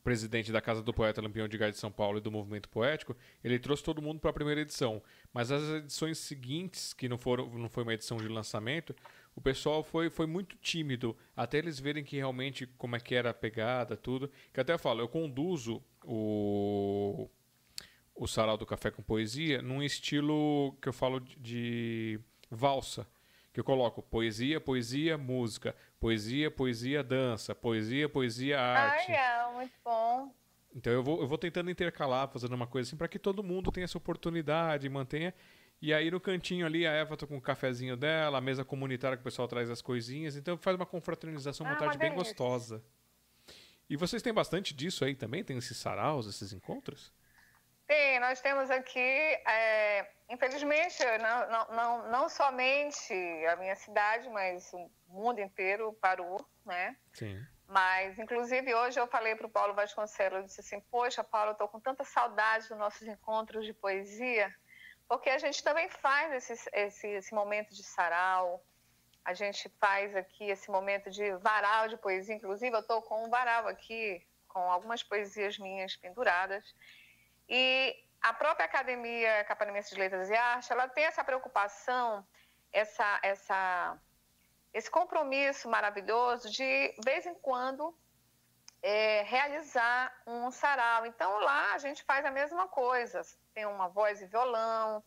presidente 0.03 0.51
da 0.51 0.61
Casa 0.61 0.81
do 0.81 0.93
Poeta 0.93 1.21
Lampião 1.21 1.47
de 1.47 1.57
Gás 1.57 1.73
de 1.73 1.79
São 1.79 1.91
Paulo 1.91 2.19
e 2.19 2.21
do 2.21 2.31
Movimento 2.31 2.69
Poético, 2.69 3.17
ele 3.43 3.59
trouxe 3.59 3.83
todo 3.83 4.01
mundo 4.01 4.19
para 4.21 4.29
a 4.29 4.33
primeira 4.33 4.61
edição. 4.61 5.01
Mas 5.33 5.51
as 5.51 5.63
edições 5.63 6.19
seguintes, 6.19 6.93
que 6.93 7.09
não 7.09 7.17
foram 7.17 7.49
não 7.57 7.67
foi 7.67 7.83
uma 7.83 7.93
edição 7.93 8.15
de 8.17 8.27
lançamento, 8.27 8.95
o 9.37 9.41
pessoal 9.41 9.83
foi, 9.83 10.09
foi 10.09 10.25
muito 10.25 10.57
tímido, 10.57 11.15
até 11.35 11.59
eles 11.59 11.79
verem 11.79 12.03
que 12.03 12.17
realmente 12.17 12.65
como 12.65 12.95
é 12.95 12.99
que 12.99 13.13
era 13.13 13.29
a 13.29 13.33
pegada, 13.33 13.95
tudo. 13.95 14.31
Que 14.51 14.59
até 14.59 14.73
eu 14.73 14.79
falo, 14.79 14.99
eu 14.99 15.07
conduzo 15.07 15.81
o 16.03 17.29
o 18.19 18.25
Sarau 18.27 18.57
do 18.57 18.65
Café 18.65 18.89
com 18.89 19.03
Poesia 19.03 19.61
num 19.61 19.83
estilo 19.83 20.75
que 20.81 20.89
eu 20.89 20.93
falo 20.93 21.19
de, 21.19 21.35
de 21.35 22.19
valsa 22.49 23.07
que 23.53 23.59
eu 23.59 23.63
coloco 23.63 24.03
poesia, 24.03 24.61
poesia, 24.61 25.17
música, 25.17 25.75
poesia, 25.99 26.51
poesia, 26.51 27.03
dança, 27.03 27.55
poesia, 27.55 28.07
poesia, 28.07 28.59
arte. 28.59 29.11
Ah, 29.11 29.49
é, 29.49 29.55
muito 29.55 29.73
bom. 29.83 30.31
Então 30.75 30.93
eu 30.93 31.01
vou, 31.01 31.21
eu 31.21 31.27
vou 31.27 31.39
tentando 31.39 31.71
intercalar, 31.71 32.27
fazendo 32.27 32.53
uma 32.53 32.67
coisa 32.67 32.87
assim, 32.87 32.95
para 32.95 33.07
que 33.07 33.17
todo 33.17 33.43
mundo 33.43 33.71
tenha 33.71 33.85
essa 33.85 33.97
oportunidade, 33.97 34.87
mantenha. 34.89 35.33
E 35.81 35.93
aí 35.93 36.09
no 36.09 36.19
cantinho 36.19 36.65
ali, 36.65 36.87
a 36.87 36.91
Eva 36.91 37.15
tá 37.15 37.27
com 37.27 37.37
o 37.37 37.41
cafezinho 37.41 37.95
dela, 37.95 38.39
a 38.39 38.41
mesa 38.41 38.65
comunitária 38.65 39.15
que 39.15 39.21
o 39.21 39.23
pessoal 39.23 39.47
traz 39.47 39.69
as 39.69 39.81
coisinhas. 39.81 40.35
Então 40.35 40.57
faz 40.57 40.75
uma 40.75 40.85
confraternização, 40.85 41.65
uma 41.65 41.73
ah, 41.73 41.77
tarde 41.77 41.97
bem 41.97 42.13
gostosa. 42.13 42.83
E 43.89 43.95
vocês 43.95 44.21
têm 44.21 44.33
bastante 44.33 44.73
disso 44.73 45.05
aí 45.05 45.15
também? 45.15 45.43
Tem 45.43 45.57
esses 45.57 45.77
saraus, 45.77 46.27
esses 46.27 46.51
encontros? 46.51 47.13
Sim, 47.89 48.19
nós 48.19 48.41
temos 48.41 48.69
aqui, 48.69 48.99
é, 48.99 50.05
infelizmente, 50.29 50.97
não, 51.21 51.49
não, 51.49 51.75
não, 51.75 52.11
não, 52.11 52.29
somente 52.29 53.13
a 53.49 53.55
minha 53.55 53.77
cidade, 53.77 54.27
mas 54.29 54.73
o 54.73 54.91
mundo 55.07 55.39
inteiro 55.39 55.93
parou, 56.01 56.45
né? 56.65 56.97
Sim. 57.13 57.41
Mas, 57.65 58.19
inclusive, 58.19 58.75
hoje 58.75 58.99
eu 58.99 59.07
falei 59.07 59.35
para 59.35 59.47
o 59.47 59.49
Paulo 59.49 59.73
Vasconcelos, 59.73 60.39
eu 60.39 60.45
disse 60.45 60.59
assim, 60.59 60.81
poxa, 60.91 61.23
Paulo, 61.23 61.51
eu 61.51 61.53
estou 61.53 61.69
com 61.69 61.79
tanta 61.79 62.03
saudade 62.03 62.67
dos 62.67 62.77
nossos 62.77 63.07
encontros 63.07 63.65
de 63.65 63.73
poesia, 63.73 64.53
porque 65.07 65.29
a 65.29 65.37
gente 65.37 65.63
também 65.63 65.89
faz 65.89 66.49
esse, 66.49 66.69
esse, 66.73 67.07
esse 67.07 67.33
momento 67.33 67.73
de 67.73 67.83
sarau, 67.83 68.63
a 69.23 69.33
gente 69.33 69.69
faz 69.79 70.15
aqui 70.15 70.45
esse 70.45 70.69
momento 70.69 71.09
de 71.09 71.33
varal 71.37 71.87
de 71.87 71.97
poesia, 71.97 72.35
inclusive 72.35 72.75
eu 72.75 72.79
estou 72.79 73.01
com 73.01 73.25
um 73.25 73.29
varal 73.29 73.67
aqui, 73.67 74.25
com 74.47 74.71
algumas 74.71 75.03
poesias 75.03 75.57
minhas 75.57 75.95
penduradas, 75.95 76.63
e 77.47 77.95
a 78.21 78.33
própria 78.33 78.65
Academia 78.65 79.43
Capanamense 79.45 79.93
de 79.93 79.99
Letras 79.99 80.29
e 80.29 80.35
Arte, 80.35 80.71
ela 80.71 80.87
tem 80.87 81.05
essa 81.05 81.23
preocupação, 81.23 82.25
essa, 82.71 83.19
essa, 83.21 83.97
esse 84.73 84.89
compromisso 84.89 85.69
maravilhoso 85.69 86.49
de, 86.49 86.95
vez 87.03 87.25
em 87.25 87.35
quando, 87.35 87.97
é, 88.87 89.21
realizar 89.23 90.13
um 90.25 90.49
sarau. 90.49 91.05
Então, 91.05 91.39
lá 91.39 91.73
a 91.73 91.77
gente 91.77 92.01
faz 92.05 92.23
a 92.23 92.31
mesma 92.31 92.69
coisa. 92.69 93.21
Tem 93.53 93.65
uma 93.65 93.89
voz 93.89 94.21
e 94.21 94.25
violão, 94.25 95.03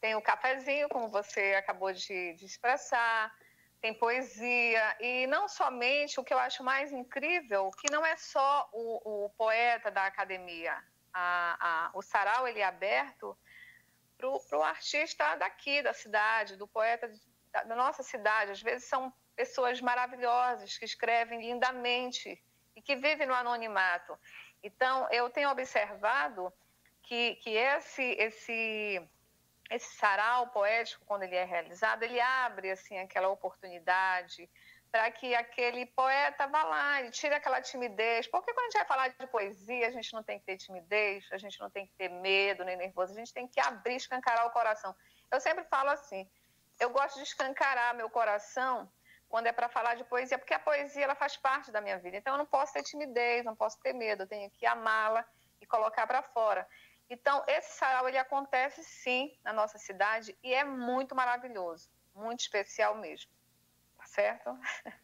tem 0.00 0.14
o 0.14 0.22
cafezinho, 0.22 0.88
como 0.88 1.06
você 1.06 1.54
acabou 1.54 1.92
de, 1.92 2.32
de 2.32 2.46
expressar, 2.46 3.30
tem 3.78 3.92
poesia, 3.92 4.96
e 4.98 5.26
não 5.26 5.48
somente, 5.48 6.18
o 6.18 6.24
que 6.24 6.32
eu 6.32 6.38
acho 6.38 6.64
mais 6.64 6.92
incrível, 6.92 7.70
que 7.72 7.92
não 7.92 8.06
é 8.06 8.16
só 8.16 8.70
o, 8.72 9.26
o 9.26 9.30
poeta 9.30 9.90
da 9.90 10.06
academia, 10.06 10.74
a, 11.12 11.56
a, 11.60 11.90
o 11.92 12.00
sarau 12.00 12.48
ele 12.48 12.60
é 12.60 12.64
aberto 12.64 13.36
para 14.16 14.58
o 14.58 14.62
artista 14.62 15.36
daqui, 15.36 15.82
da 15.82 15.92
cidade, 15.92 16.56
do 16.56 16.66
poeta 16.66 17.10
da, 17.52 17.64
da 17.64 17.76
nossa 17.76 18.02
cidade. 18.02 18.52
Às 18.52 18.62
vezes 18.62 18.88
são 18.88 19.12
pessoas 19.36 19.78
maravilhosas 19.82 20.78
que 20.78 20.86
escrevem 20.86 21.40
lindamente 21.40 22.42
e 22.76 22.82
que 22.82 22.96
vivem 22.96 23.26
no 23.26 23.34
anonimato. 23.34 24.18
Então, 24.62 25.08
eu 25.10 25.30
tenho 25.30 25.50
observado 25.50 26.52
que, 27.02 27.36
que 27.36 27.50
esse, 27.50 28.02
esse, 28.02 29.08
esse 29.70 29.96
sarau 29.96 30.48
poético, 30.48 31.04
quando 31.06 31.22
ele 31.22 31.36
é 31.36 31.44
realizado, 31.44 32.02
ele 32.02 32.20
abre 32.20 32.70
assim 32.70 32.98
aquela 32.98 33.28
oportunidade 33.28 34.48
para 34.90 35.10
que 35.10 35.34
aquele 35.34 35.86
poeta 35.86 36.48
vá 36.48 36.64
lá 36.64 37.02
e 37.02 37.10
tire 37.10 37.34
aquela 37.34 37.62
timidez. 37.62 38.26
Porque 38.26 38.52
quando 38.52 38.58
a 38.58 38.70
gente 38.70 38.78
vai 38.78 38.86
falar 38.86 39.08
de 39.08 39.26
poesia, 39.28 39.86
a 39.86 39.90
gente 39.90 40.12
não 40.12 40.22
tem 40.22 40.38
que 40.38 40.46
ter 40.46 40.56
timidez, 40.56 41.26
a 41.30 41.38
gente 41.38 41.60
não 41.60 41.70
tem 41.70 41.86
que 41.86 41.92
ter 41.94 42.08
medo 42.08 42.64
nem 42.64 42.76
nervoso, 42.76 43.12
a 43.12 43.16
gente 43.16 43.32
tem 43.32 43.46
que 43.46 43.60
abrir, 43.60 43.96
escancarar 43.96 44.46
o 44.46 44.50
coração. 44.50 44.94
Eu 45.30 45.40
sempre 45.40 45.64
falo 45.64 45.90
assim, 45.90 46.28
eu 46.80 46.90
gosto 46.90 47.16
de 47.16 47.22
escancarar 47.22 47.94
meu 47.94 48.10
coração 48.10 48.90
quando 49.30 49.46
é 49.46 49.52
para 49.52 49.70
falar 49.70 49.94
de 49.94 50.04
poesia, 50.04 50.36
porque 50.36 50.52
a 50.52 50.58
poesia 50.58 51.04
ela 51.04 51.14
faz 51.14 51.38
parte 51.38 51.72
da 51.72 51.80
minha 51.80 51.98
vida. 51.98 52.18
Então 52.18 52.34
eu 52.34 52.38
não 52.38 52.46
posso 52.46 52.74
ter 52.74 52.82
timidez, 52.82 53.44
não 53.44 53.56
posso 53.56 53.80
ter 53.80 53.94
medo, 53.94 54.24
eu 54.24 54.26
tenho 54.26 54.50
que 54.50 54.66
amá-la 54.66 55.24
e 55.62 55.64
colocar 55.64 56.06
para 56.06 56.22
fora. 56.22 56.68
Então 57.08 57.42
esse 57.46 57.78
sarau 57.78 58.06
ele 58.06 58.18
acontece 58.18 58.84
sim 58.84 59.34
na 59.42 59.52
nossa 59.54 59.78
cidade 59.78 60.36
e 60.42 60.52
é 60.52 60.64
muito 60.64 61.14
maravilhoso, 61.14 61.88
muito 62.14 62.40
especial 62.40 62.94
mesmo 62.96 63.32
certo? 64.10 64.50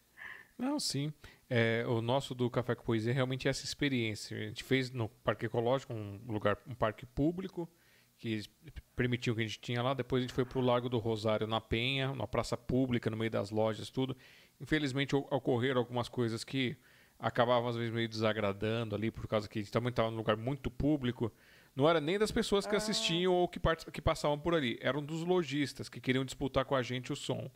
Não, 0.58 0.78
sim. 0.80 1.12
É, 1.48 1.84
o 1.86 2.00
nosso 2.00 2.34
do 2.34 2.50
Café 2.50 2.74
com 2.74 2.82
Poesia 2.82 3.12
é 3.12 3.14
realmente 3.14 3.48
essa 3.48 3.64
experiência. 3.64 4.36
A 4.36 4.40
gente 4.42 4.64
fez 4.64 4.90
no 4.90 5.08
Parque 5.08 5.46
Ecológico, 5.46 5.92
um 5.92 6.20
lugar, 6.26 6.58
um 6.66 6.74
parque 6.74 7.06
público, 7.06 7.68
que 8.18 8.42
permitiu 8.94 9.34
que 9.34 9.40
a 9.40 9.44
gente 9.44 9.60
tinha 9.60 9.82
lá. 9.82 9.94
Depois 9.94 10.20
a 10.20 10.26
gente 10.26 10.34
foi 10.34 10.44
para 10.44 10.58
o 10.58 10.62
Lago 10.62 10.88
do 10.88 10.98
Rosário, 10.98 11.46
na 11.46 11.60
Penha, 11.60 12.14
na 12.14 12.26
praça 12.26 12.56
pública, 12.56 13.10
no 13.10 13.16
meio 13.16 13.30
das 13.30 13.50
lojas, 13.50 13.90
tudo. 13.90 14.16
Infelizmente 14.60 15.14
ocorreram 15.14 15.80
algumas 15.80 16.08
coisas 16.08 16.44
que 16.44 16.76
acabavam 17.18 17.68
às 17.68 17.76
vezes 17.76 17.92
meio 17.92 18.08
desagradando 18.08 18.94
ali, 18.94 19.10
por 19.10 19.26
causa 19.26 19.48
que 19.48 19.58
a 19.58 19.62
gente 19.62 19.72
também 19.72 19.90
estava 19.90 20.10
num 20.10 20.16
lugar 20.16 20.36
muito 20.36 20.70
público. 20.70 21.32
Não 21.74 21.88
era 21.88 22.00
nem 22.00 22.18
das 22.18 22.30
pessoas 22.30 22.66
que 22.66 22.74
ah. 22.74 22.78
assistiam 22.78 23.34
ou 23.34 23.46
que, 23.48 23.60
que 23.92 24.00
passavam 24.00 24.38
por 24.38 24.54
ali, 24.54 24.78
eram 24.80 25.02
dos 25.02 25.22
lojistas 25.22 25.88
que 25.88 26.00
queriam 26.00 26.24
disputar 26.24 26.64
com 26.64 26.74
a 26.74 26.82
gente 26.82 27.12
o 27.12 27.16
som 27.16 27.50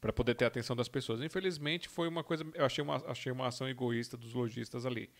para 0.00 0.12
poder 0.12 0.34
ter 0.34 0.46
a 0.46 0.48
atenção 0.48 0.74
das 0.74 0.88
pessoas. 0.88 1.20
Infelizmente, 1.20 1.88
foi 1.88 2.08
uma 2.08 2.24
coisa, 2.24 2.44
eu 2.54 2.64
achei 2.64 2.82
uma, 2.82 2.96
achei 3.06 3.30
uma 3.30 3.46
ação 3.46 3.68
egoísta 3.68 4.16
dos 4.16 4.32
lojistas 4.32 4.86
ali. 4.86 5.10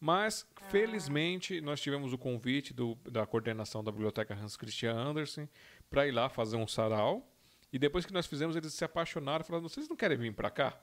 Mas, 0.00 0.46
ah. 0.56 0.64
felizmente, 0.68 1.60
nós 1.60 1.80
tivemos 1.80 2.12
o 2.12 2.18
convite 2.18 2.72
do, 2.72 2.94
da 3.10 3.26
coordenação 3.26 3.82
da 3.82 3.90
biblioteca 3.90 4.34
Hans 4.34 4.56
Christian 4.56 4.94
Andersen 4.94 5.48
para 5.90 6.06
ir 6.06 6.12
lá 6.12 6.28
fazer 6.28 6.56
um 6.56 6.66
sarau. 6.66 7.28
E 7.72 7.78
depois 7.78 8.06
que 8.06 8.12
nós 8.12 8.26
fizemos, 8.26 8.56
eles 8.56 8.72
se 8.72 8.84
apaixonaram, 8.84 9.44
falaram: 9.44 9.68
vocês 9.68 9.88
não 9.88 9.96
querem 9.96 10.16
vir 10.16 10.32
para 10.32 10.50
cá? 10.50 10.78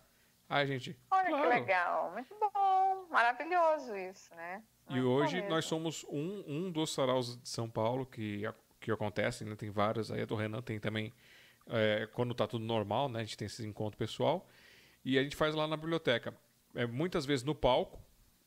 Ai, 0.47 0.67
gente. 0.67 0.97
Olha 1.09 1.29
claro. 1.29 1.43
que 1.43 1.55
legal, 1.55 2.11
muito 2.11 2.35
bom, 2.39 3.07
maravilhoso 3.09 3.95
isso, 3.95 4.33
né? 4.35 4.61
E 4.89 4.93
Muito 4.93 5.05
bom 5.05 5.09
hoje 5.13 5.41
nós 5.49 5.65
somos 5.65 6.05
um, 6.07 6.43
um 6.47 6.71
dos 6.71 6.93
saraus 6.93 7.37
de 7.41 7.49
São 7.49 7.67
Paulo 7.67 8.05
que, 8.05 8.43
que 8.79 8.91
acontecem, 8.91 9.47
né? 9.47 9.55
Tem 9.55 9.71
vários 9.71 10.11
aí, 10.11 10.21
a 10.21 10.25
do 10.25 10.35
Renan 10.35 10.61
tem 10.61 10.79
também, 10.79 11.11
é, 11.67 12.07
quando 12.13 12.35
tá 12.35 12.45
tudo 12.45 12.63
normal, 12.63 13.09
né? 13.09 13.21
A 13.21 13.23
gente 13.23 13.37
tem 13.37 13.47
esse 13.47 13.65
encontro 13.65 13.97
pessoal. 13.97 14.47
E 15.03 15.17
a 15.17 15.23
gente 15.23 15.35
faz 15.35 15.55
lá 15.55 15.67
na 15.67 15.77
biblioteca. 15.77 16.35
É, 16.75 16.85
muitas 16.85 17.25
vezes 17.25 17.43
no 17.43 17.55
palco, 17.55 17.99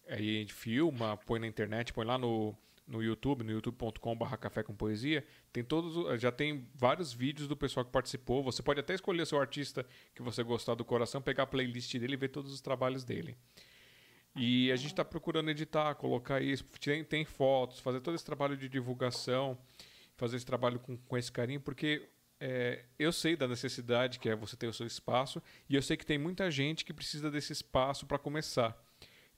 aí 0.08 0.36
a 0.36 0.40
gente 0.40 0.52
filma, 0.52 1.16
põe 1.16 1.38
na 1.38 1.46
internet, 1.46 1.92
põe 1.92 2.04
lá 2.04 2.16
no, 2.16 2.56
no 2.86 3.02
YouTube, 3.02 3.44
no 3.44 3.52
youtube.com.br 3.52 4.36
café 4.36 4.62
com 4.62 4.74
poesia. 4.74 5.24
Tem 5.52 5.62
todos, 5.62 6.20
já 6.20 6.32
tem 6.32 6.66
vários 6.74 7.12
vídeos 7.12 7.46
do 7.46 7.56
pessoal 7.56 7.84
que 7.84 7.92
participou. 7.92 8.42
Você 8.42 8.62
pode 8.62 8.80
até 8.80 8.94
escolher 8.94 9.26
seu 9.26 9.38
artista 9.38 9.86
que 10.14 10.22
você 10.22 10.42
gostar 10.42 10.74
do 10.74 10.84
coração, 10.84 11.20
pegar 11.20 11.42
a 11.42 11.46
playlist 11.46 11.94
dele 11.98 12.14
e 12.14 12.16
ver 12.16 12.28
todos 12.28 12.52
os 12.52 12.60
trabalhos 12.60 13.04
dele. 13.04 13.36
E 14.34 14.72
a 14.72 14.76
gente 14.76 14.92
está 14.92 15.04
procurando 15.04 15.50
editar, 15.50 15.94
colocar 15.96 16.40
isso, 16.40 16.64
tem, 16.80 17.04
tem 17.04 17.24
fotos, 17.24 17.80
fazer 17.80 18.00
todo 18.00 18.14
esse 18.14 18.24
trabalho 18.24 18.56
de 18.56 18.68
divulgação, 18.68 19.58
fazer 20.16 20.36
esse 20.36 20.46
trabalho 20.46 20.78
com, 20.78 20.96
com 20.96 21.16
esse 21.16 21.30
carinho, 21.30 21.60
porque 21.60 22.08
é, 22.40 22.84
eu 22.98 23.12
sei 23.12 23.36
da 23.36 23.48
necessidade 23.48 24.18
que 24.18 24.28
é 24.28 24.36
você 24.36 24.56
ter 24.56 24.68
o 24.68 24.72
seu 24.72 24.86
espaço 24.86 25.42
e 25.68 25.74
eu 25.74 25.82
sei 25.82 25.96
que 25.96 26.06
tem 26.06 26.18
muita 26.18 26.50
gente 26.50 26.84
que 26.84 26.92
precisa 26.92 27.30
desse 27.30 27.52
espaço 27.52 28.06
para 28.06 28.18
começar. 28.18 28.80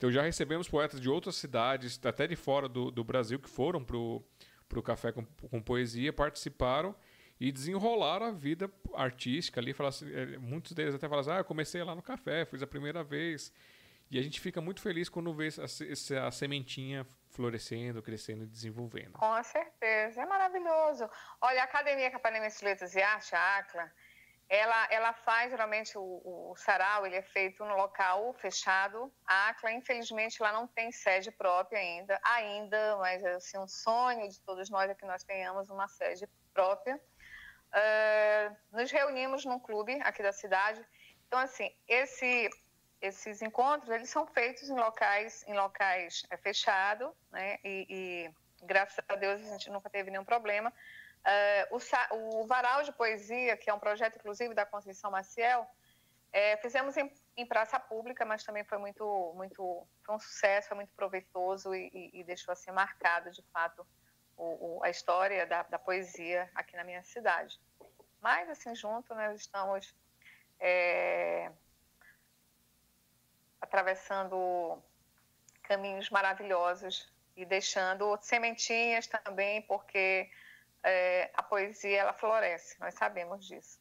Então 0.01 0.11
já 0.11 0.23
recebemos 0.23 0.67
poetas 0.67 0.99
de 0.99 1.11
outras 1.11 1.37
cidades, 1.37 2.01
até 2.03 2.27
de 2.27 2.35
fora 2.35 2.67
do, 2.67 2.91
do 2.91 3.05
Brasil, 3.05 3.39
que 3.39 3.51
foram 3.51 3.85
para 3.85 3.99
o 3.99 4.83
Café 4.83 5.13
com, 5.13 5.27
com 5.27 5.61
Poesia, 5.61 6.11
participaram 6.11 6.97
e 7.39 7.53
desenrolaram 7.53 8.25
a 8.25 8.31
vida 8.31 8.71
artística 8.95 9.61
ali. 9.61 9.75
Falaram 9.75 9.95
assim, 9.95 10.11
eh, 10.11 10.39
muitos 10.39 10.73
deles 10.73 10.95
até 10.95 11.07
falaram 11.07 11.21
assim, 11.29 11.37
ah, 11.37 11.41
eu 11.41 11.45
comecei 11.45 11.85
lá 11.85 11.95
no 11.95 12.01
café, 12.01 12.47
fiz 12.47 12.63
a 12.63 12.67
primeira 12.67 13.05
vez. 13.05 13.53
E 14.11 14.19
a 14.19 14.23
gente 14.23 14.41
fica 14.41 14.59
muito 14.59 14.81
feliz 14.81 15.11
quando 15.11 15.35
vê 15.35 15.49
essa, 15.49 15.65
essa 15.85 16.31
sementinha 16.31 17.07
florescendo, 17.29 18.01
crescendo 18.01 18.45
e 18.45 18.47
desenvolvendo. 18.47 19.13
Com 19.13 19.43
certeza, 19.43 20.23
é 20.23 20.25
maravilhoso. 20.25 21.11
Olha, 21.43 21.61
a 21.61 21.65
Academia 21.65 22.11
Capanema 22.11 22.49
de 22.49 22.65
Letras 22.65 22.95
e 22.95 23.03
Arte, 23.03 23.35
a 23.35 23.59
ACLA, 23.59 23.93
ela, 24.51 24.89
ela 24.91 25.13
faz 25.13 25.49
geralmente 25.53 25.97
o, 25.97 26.51
o, 26.51 26.57
sarau, 26.57 27.07
ele 27.07 27.15
é 27.15 27.23
feito 27.23 27.65
no 27.65 27.77
local 27.77 28.35
fechado. 28.35 29.11
A 29.25 29.51
ACLA, 29.51 29.71
infelizmente, 29.71 30.43
ela 30.43 30.53
não 30.53 30.67
tem 30.67 30.91
sede 30.91 31.31
própria 31.31 31.79
ainda, 31.79 32.21
ainda, 32.21 32.97
mas 32.97 33.23
é 33.23 33.35
assim, 33.35 33.57
um 33.59 33.69
sonho 33.69 34.29
de 34.29 34.41
todos 34.41 34.69
nós 34.69 34.91
é 34.91 34.95
que 34.97 35.07
nós 35.07 35.23
tenhamos 35.23 35.71
uma 35.71 35.87
sede 35.87 36.29
própria. 36.53 37.01
Uh, 37.73 38.57
nos 38.73 38.91
reunimos 38.91 39.45
num 39.45 39.61
clube 39.61 40.01
aqui 40.03 40.21
da 40.21 40.33
cidade. 40.33 40.85
Então, 41.29 41.39
assim, 41.39 41.73
esse, 41.87 42.51
esses 43.01 43.41
encontros, 43.43 43.89
eles 43.89 44.11
são 44.11 44.27
feitos 44.27 44.69
em 44.69 44.75
locais, 44.75 45.45
em 45.47 45.55
locais 45.55 46.27
é, 46.29 46.37
fechados, 46.37 47.09
né? 47.31 47.57
E, 47.63 47.87
e, 47.89 48.67
graças 48.67 49.05
a 49.09 49.15
Deus 49.15 49.41
a 49.43 49.45
gente 49.53 49.71
nunca 49.71 49.89
teve 49.89 50.11
nenhum 50.11 50.25
problema. 50.25 50.73
Uh, 51.21 51.77
o, 51.77 52.41
o, 52.41 52.47
Varal 52.47 52.83
de 52.83 52.93
Poesia, 52.93 53.57
que 53.57 53.69
é 53.69 53.75
um 53.75 53.79
projeto, 53.79 54.17
inclusive, 54.17 54.55
da 54.55 54.65
Conceição 54.65 55.11
Maciel, 55.11 55.67
é, 56.33 56.57
fizemos 56.59 56.97
em, 56.97 57.13
em, 57.37 57.45
praça 57.45 57.79
pública, 57.79 58.25
mas 58.25 58.45
também 58.45 58.65
foi 58.65 58.79
muito, 58.79 59.33
muito 59.35 59.87
foi 60.05 60.15
um 60.15 60.19
sucesso, 60.19 60.69
foi 60.69 60.77
muito 60.77 60.93
proveitoso 60.95 61.75
e, 61.75 61.91
e, 61.93 62.21
e 62.21 62.25
deixou 62.25 62.53
assim 62.53 62.71
marcado, 62.71 63.31
de 63.31 63.43
fato, 63.53 63.87
o, 64.37 64.79
o, 64.79 64.85
a 64.85 64.89
história 64.89 65.47
da, 65.47 65.63
da, 65.65 65.79
poesia 65.79 66.49
aqui 66.55 66.77
na 66.77 66.85
minha 66.85 67.03
cidade. 67.03 67.61
Mas, 68.21 68.49
assim, 68.49 68.75
junto, 68.75 69.15
nós 69.15 69.39
estamos 69.39 69.95
é, 70.59 71.51
atravessando 73.61 74.83
caminhos 75.65 76.11
maravilhosos 76.11 77.13
e 77.37 77.45
deixando 77.45 78.19
sementinhas 78.23 79.07
também, 79.07 79.63
porque 79.63 80.31
é, 80.85 81.31
a 81.35 81.43
poesia 81.43 81.99
ela 81.99 82.13
floresce, 82.13 82.79
nós 82.81 82.95
sabemos 82.95 83.47
disso. 83.47 83.79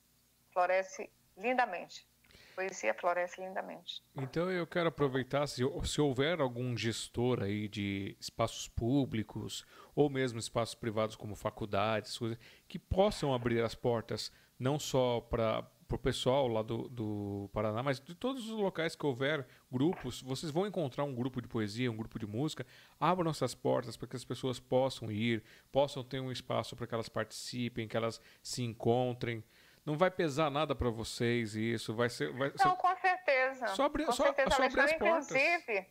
Floresce 0.51 1.09
lindamente. 1.37 2.07
A 2.51 2.55
poesia 2.55 2.93
floresce 2.93 3.39
lindamente. 3.39 4.03
Então 4.15 4.51
eu 4.51 4.67
quero 4.67 4.89
aproveitar, 4.89 5.47
se, 5.47 5.63
se 5.85 6.01
houver 6.01 6.41
algum 6.41 6.75
gestor 6.75 7.41
aí 7.41 7.67
de 7.67 8.17
espaços 8.19 8.67
públicos 8.67 9.65
ou 9.95 10.09
mesmo 10.09 10.39
espaços 10.39 10.75
privados 10.75 11.15
como 11.15 11.35
faculdades, 11.35 12.19
que 12.67 12.77
possam 12.77 13.33
abrir 13.33 13.63
as 13.63 13.75
portas 13.75 14.31
não 14.59 14.77
só 14.77 15.21
para 15.21 15.65
o 15.95 15.99
pessoal 15.99 16.47
lá 16.47 16.61
do, 16.61 16.87
do 16.89 17.49
Paraná, 17.53 17.81
mas 17.81 17.99
de 17.99 18.13
todos 18.13 18.49
os 18.49 18.57
locais 18.57 18.95
que 18.95 19.05
houver 19.05 19.45
grupos, 19.71 20.21
vocês 20.21 20.51
vão 20.51 20.67
encontrar 20.67 21.03
um 21.03 21.15
grupo 21.15 21.41
de 21.41 21.47
poesia, 21.47 21.91
um 21.91 21.95
grupo 21.95 22.19
de 22.19 22.27
música, 22.27 22.65
abram 22.99 23.31
essas 23.31 23.55
portas 23.55 23.97
para 23.97 24.07
que 24.07 24.15
as 24.15 24.23
pessoas 24.23 24.59
possam 24.59 25.11
ir, 25.11 25.43
possam 25.71 26.03
ter 26.03 26.19
um 26.19 26.31
espaço 26.31 26.75
para 26.75 26.85
que 26.85 26.93
elas 26.93 27.09
participem, 27.09 27.87
que 27.87 27.97
elas 27.97 28.21
se 28.43 28.63
encontrem. 28.63 29.43
Não 29.85 29.97
vai 29.97 30.11
pesar 30.11 30.51
nada 30.51 30.75
para 30.75 30.89
vocês 30.89 31.55
isso, 31.55 31.95
vai 31.95 32.09
ser... 32.09 32.31
Vai 32.33 32.51
Não, 32.59 32.75
com 32.75 32.95
certeza. 32.97 33.67
Só 33.69 33.85
abrir, 33.85 34.05
com 34.05 34.11
só, 34.11 34.25
certeza, 34.25 34.49
só 34.51 34.63
abrir 34.63 34.81
as 34.81 34.93
portas. 34.93 35.31
Inclusive, 35.31 35.87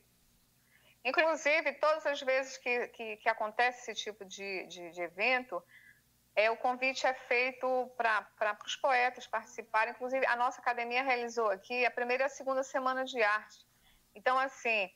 inclusive, 1.05 1.73
todas 1.75 2.07
as 2.07 2.21
vezes 2.21 2.57
que, 2.59 2.89
que, 2.89 3.17
que 3.17 3.29
acontece 3.29 3.91
esse 3.91 4.03
tipo 4.05 4.25
de, 4.25 4.67
de, 4.67 4.91
de 4.91 5.01
evento, 5.01 5.63
é, 6.39 6.49
o 6.53 6.57
convite 6.57 7.05
é 7.05 7.13
feito 7.13 7.67
para 7.97 8.57
os 8.65 8.77
poetas 8.77 9.27
participarem. 9.27 9.93
Inclusive, 9.93 10.25
a 10.25 10.37
nossa 10.37 10.61
academia 10.61 11.03
realizou 11.03 11.51
aqui 11.51 11.85
a 11.85 11.91
primeira 11.91 12.23
e 12.23 12.27
a 12.27 12.29
segunda 12.29 12.63
semana 12.63 13.05
de 13.05 13.21
arte. 13.21 13.67
Então, 14.15 14.39
assim, 14.39 14.89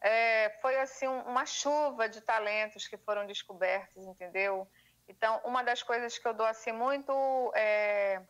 é, 0.00 0.50
foi 0.60 0.76
assim 0.80 1.06
uma 1.06 1.46
chuva 1.46 2.08
de 2.08 2.20
talentos 2.20 2.88
que 2.88 2.96
foram 2.96 3.24
descobertos, 3.28 4.04
entendeu? 4.04 4.68
Então, 5.06 5.40
uma 5.44 5.62
das 5.62 5.84
coisas 5.84 6.18
que 6.18 6.26
eu 6.26 6.34
dou 6.34 6.46
assim 6.46 6.72
muito 6.72 7.12
é, 7.54 8.20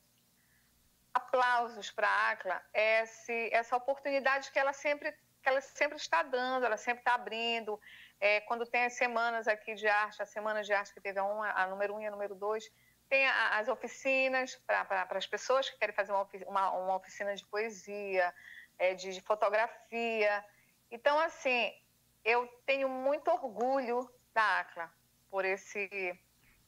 aplausos 1.15 1.91
para 1.91 2.07
a 2.07 2.31
ACLA 2.33 2.62
é 2.74 3.03
esse, 3.03 3.49
essa 3.51 3.77
oportunidade 3.77 4.53
que 4.53 4.59
ela 4.59 4.74
sempre 4.74 5.15
que 5.43 5.49
ela 5.49 5.61
sempre 5.61 5.97
está 5.97 6.23
dando, 6.23 6.66
ela 6.66 6.77
sempre 6.77 7.01
está 7.01 7.15
abrindo. 7.15 7.81
É, 8.23 8.40
quando 8.43 8.65
tem 8.65 8.85
as 8.85 8.93
semanas 8.93 9.49
aqui 9.49 9.74
de 9.74 9.89
arte, 9.89 10.23
a 10.23 10.27
semana 10.27 10.62
de 10.62 10.73
arte 10.73 10.94
que 10.94 11.01
teve 11.01 11.19
a, 11.19 11.24
a 11.24 11.66
número 11.66 11.93
1 11.94 11.97
um 11.97 12.01
e 12.03 12.07
a 12.07 12.11
número 12.12 12.36
2, 12.36 12.70
tem 13.09 13.27
a, 13.27 13.59
as 13.59 13.66
oficinas 13.66 14.55
para 14.65 15.09
as 15.11 15.27
pessoas 15.27 15.69
que 15.69 15.77
querem 15.77 15.93
fazer 15.93 16.12
uma, 16.12 16.28
uma, 16.47 16.70
uma 16.70 16.97
oficina 16.97 17.35
de 17.35 17.44
poesia, 17.47 18.32
é, 18.78 18.94
de, 18.94 19.12
de, 19.12 19.20
fotografia. 19.23 20.44
Então, 20.89 21.19
assim, 21.19 21.74
eu 22.24 22.47
tenho 22.65 22.89
muito 22.89 23.28
orgulho 23.28 24.09
da 24.32 24.61
ACLA 24.61 24.89
por 25.28 25.44
esse, 25.44 25.90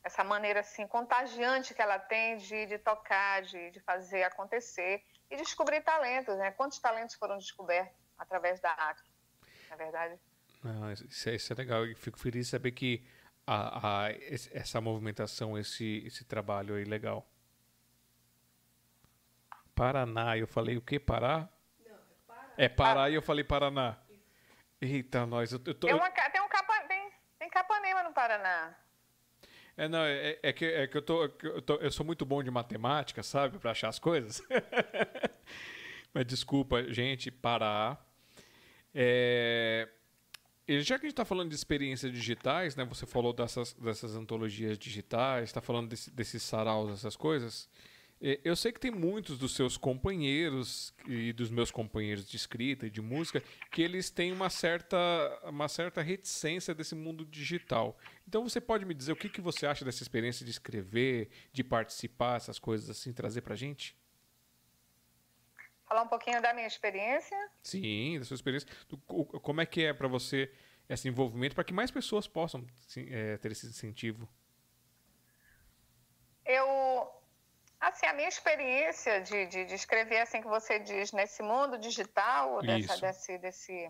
essa 0.03 0.25
maneira 0.25 0.59
assim, 0.59 0.89
contagiante 0.89 1.73
que 1.73 1.81
ela 1.81 2.01
tem 2.01 2.37
de, 2.37 2.67
de 2.67 2.79
tocar, 2.79 3.43
de, 3.43 3.71
de 3.71 3.79
fazer 3.79 4.25
acontecer 4.25 5.05
e 5.31 5.37
descobrir 5.37 5.83
talentos. 5.83 6.37
Né? 6.37 6.51
Quantos 6.51 6.81
talentos 6.81 7.15
foram 7.15 7.39
descobertos 7.39 7.97
através 8.19 8.59
da 8.59 8.73
ACLA, 8.73 9.07
na 9.71 9.77
verdade? 9.77 10.19
Não, 10.65 10.91
isso, 10.91 11.29
é, 11.29 11.35
isso 11.35 11.53
é 11.53 11.57
legal. 11.57 11.85
Eu 11.85 11.95
fico 11.95 12.19
feliz 12.19 12.47
de 12.47 12.51
saber 12.51 12.73
que 12.73 13.05
a, 13.47 14.07
a, 14.07 14.11
essa 14.53 14.81
movimentação, 14.81 15.59
esse, 15.59 16.03
esse 16.07 16.25
trabalho 16.25 16.75
aí 16.75 16.85
legal. 16.85 17.29
Paraná, 19.75 20.39
eu 20.39 20.47
falei 20.47 20.79
o 20.79 20.81
que? 20.81 20.99
Pará? 20.99 21.51
Não, 21.87 21.95
é 21.95 21.99
Pará. 22.27 22.55
É 22.57 22.69
Pará 22.69 23.11
e 23.11 23.15
eu 23.15 23.21
falei 23.21 23.45
Paraná. 23.45 23.99
Eita, 24.81 25.27
nós. 25.27 25.53
Eu, 25.53 25.61
eu 25.67 25.75
tô... 25.75 25.87
tem, 25.87 25.95
uma, 25.95 26.11
tem, 26.11 26.41
um 26.41 26.49
capa, 26.49 26.81
tem, 26.89 27.11
tem 27.39 27.51
Capanema 27.51 28.03
no 28.03 28.15
Paraná. 28.15 28.75
É, 29.77 29.87
não, 29.87 30.03
é, 30.03 30.39
é, 30.43 30.53
que, 30.53 30.65
é 30.65 30.87
que, 30.87 30.97
eu, 30.97 31.03
tô, 31.03 31.25
eu, 31.25 31.61
tô, 31.61 31.75
eu 31.77 31.91
sou 31.91 32.07
muito 32.07 32.25
bom 32.25 32.43
de 32.43 32.51
matemática, 32.51 33.23
sabe? 33.23 33.59
Para 33.59 33.73
achar 33.73 33.89
as 33.89 33.99
coisas. 33.99 34.41
Mas 36.15 36.25
desculpa, 36.25 36.91
gente, 36.91 37.31
Pará. 37.31 37.99
É, 38.95 39.89
e 40.67 40.81
já 40.81 40.99
que 40.99 41.07
a 41.07 41.09
gente 41.09 41.13
está 41.13 41.25
falando 41.25 41.51
de 41.51 41.55
experiências 41.55 42.11
digitais, 42.11 42.75
né? 42.77 42.85
Você 42.85 43.07
falou 43.07 43.33
dessas, 43.33 43.75
dessas 43.75 44.17
antologias 44.17 44.79
digitais, 44.79 45.51
está 45.51 45.61
falando 45.61 45.89
desse, 45.89 46.11
desses 46.11 46.43
saraus, 46.43 46.91
essas 46.91 47.17
coisas. 47.17 47.69
Eu 48.43 48.57
sei 48.57 48.73
que 48.73 48.81
tem 48.81 48.91
muitos 48.91 49.37
dos 49.37 49.55
seus 49.55 49.77
companheiros 49.77 50.95
e 51.07 51.31
dos 51.35 51.51
meus 51.51 51.71
companheiros 51.71 52.27
de 52.27 52.37
escrita 52.37 52.87
e 52.87 52.91
de 52.91 53.03
música 53.03 53.43
que 53.71 53.83
eles 53.83 54.09
têm 54.09 54.33
uma 54.33 54.49
certa, 54.49 54.97
uma 55.45 55.69
certa 55.69 56.01
reticência 56.01 56.75
desse 56.75 56.95
mundo 56.95 57.27
digital. 57.27 57.99
Então 58.27 58.49
você 58.49 58.63
pode 58.63 58.87
me 58.87 58.95
dizer 58.95 59.13
o 59.13 59.17
que, 59.17 59.29
que 59.29 59.43
você 59.43 59.67
acha 59.67 59.85
dessa 59.85 60.03
experiência 60.03 60.43
de 60.43 60.51
escrever, 60.51 61.29
de 61.53 61.63
participar, 61.63 62.37
essas 62.37 62.59
coisas 62.59 62.89
assim, 62.89 63.13
trazer 63.13 63.43
pra 63.43 63.55
gente? 63.55 63.95
Falar 65.95 66.07
um 66.07 66.09
pouquinho 66.09 66.43
da 66.43 66.53
minha 66.53 66.67
experiência? 66.67 67.39
Sim, 67.63 68.19
da 68.19 68.25
sua 68.25 68.35
experiência. 68.35 68.69
Do, 68.89 68.99
como 68.99 69.61
é 69.61 69.67
que 69.67 69.85
é 69.85 69.93
para 69.95 70.09
você 70.09 70.53
esse 70.89 71.07
envolvimento 71.07 71.55
para 71.55 71.63
que 71.63 71.73
mais 71.73 71.89
pessoas 71.89 72.27
possam 72.27 72.67
é, 72.97 73.37
ter 73.37 73.53
esse 73.53 73.65
incentivo? 73.65 74.29
Eu, 76.45 77.09
assim, 77.79 78.05
assim, 78.05 78.07
a 78.07 78.13
minha 78.13 78.29
experiência 78.29 79.21
de, 79.21 79.47
de, 79.47 79.67
de, 79.67 79.75
escrever, 79.75 80.19
assim 80.19 80.43
que 80.43 80.49
você 80.49 80.81
diz, 80.81 81.13
nesse 81.13 81.45
mundo 81.45 81.79
digital, 81.79 82.61
dessa, 82.61 83.01
desse, 83.01 83.39
desse, 83.39 83.89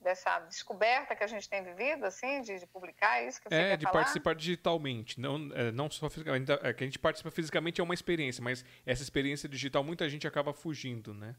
dessa 0.00 0.38
descoberta 0.40 1.14
que 1.16 1.24
a 1.24 1.26
gente 1.26 1.48
tem 1.48 1.62
vivido, 1.62 2.04
assim, 2.04 2.40
de, 2.40 2.58
de 2.58 2.66
publicar 2.66 3.22
isso 3.22 3.40
que 3.40 3.48
você 3.48 3.54
É, 3.54 3.76
de 3.76 3.84
falar? 3.84 3.98
participar 3.98 4.34
digitalmente, 4.34 5.20
não, 5.20 5.50
é, 5.54 5.72
não 5.72 5.90
só 5.90 6.08
fisicamente. 6.08 6.50
É, 6.52 6.72
que 6.72 6.84
a 6.84 6.86
gente 6.86 6.98
participa 6.98 7.30
fisicamente 7.30 7.80
é 7.80 7.84
uma 7.84 7.94
experiência, 7.94 8.42
mas 8.42 8.64
essa 8.86 9.02
experiência 9.02 9.48
digital 9.48 9.82
muita 9.82 10.08
gente 10.08 10.26
acaba 10.26 10.52
fugindo, 10.52 11.12
né? 11.12 11.34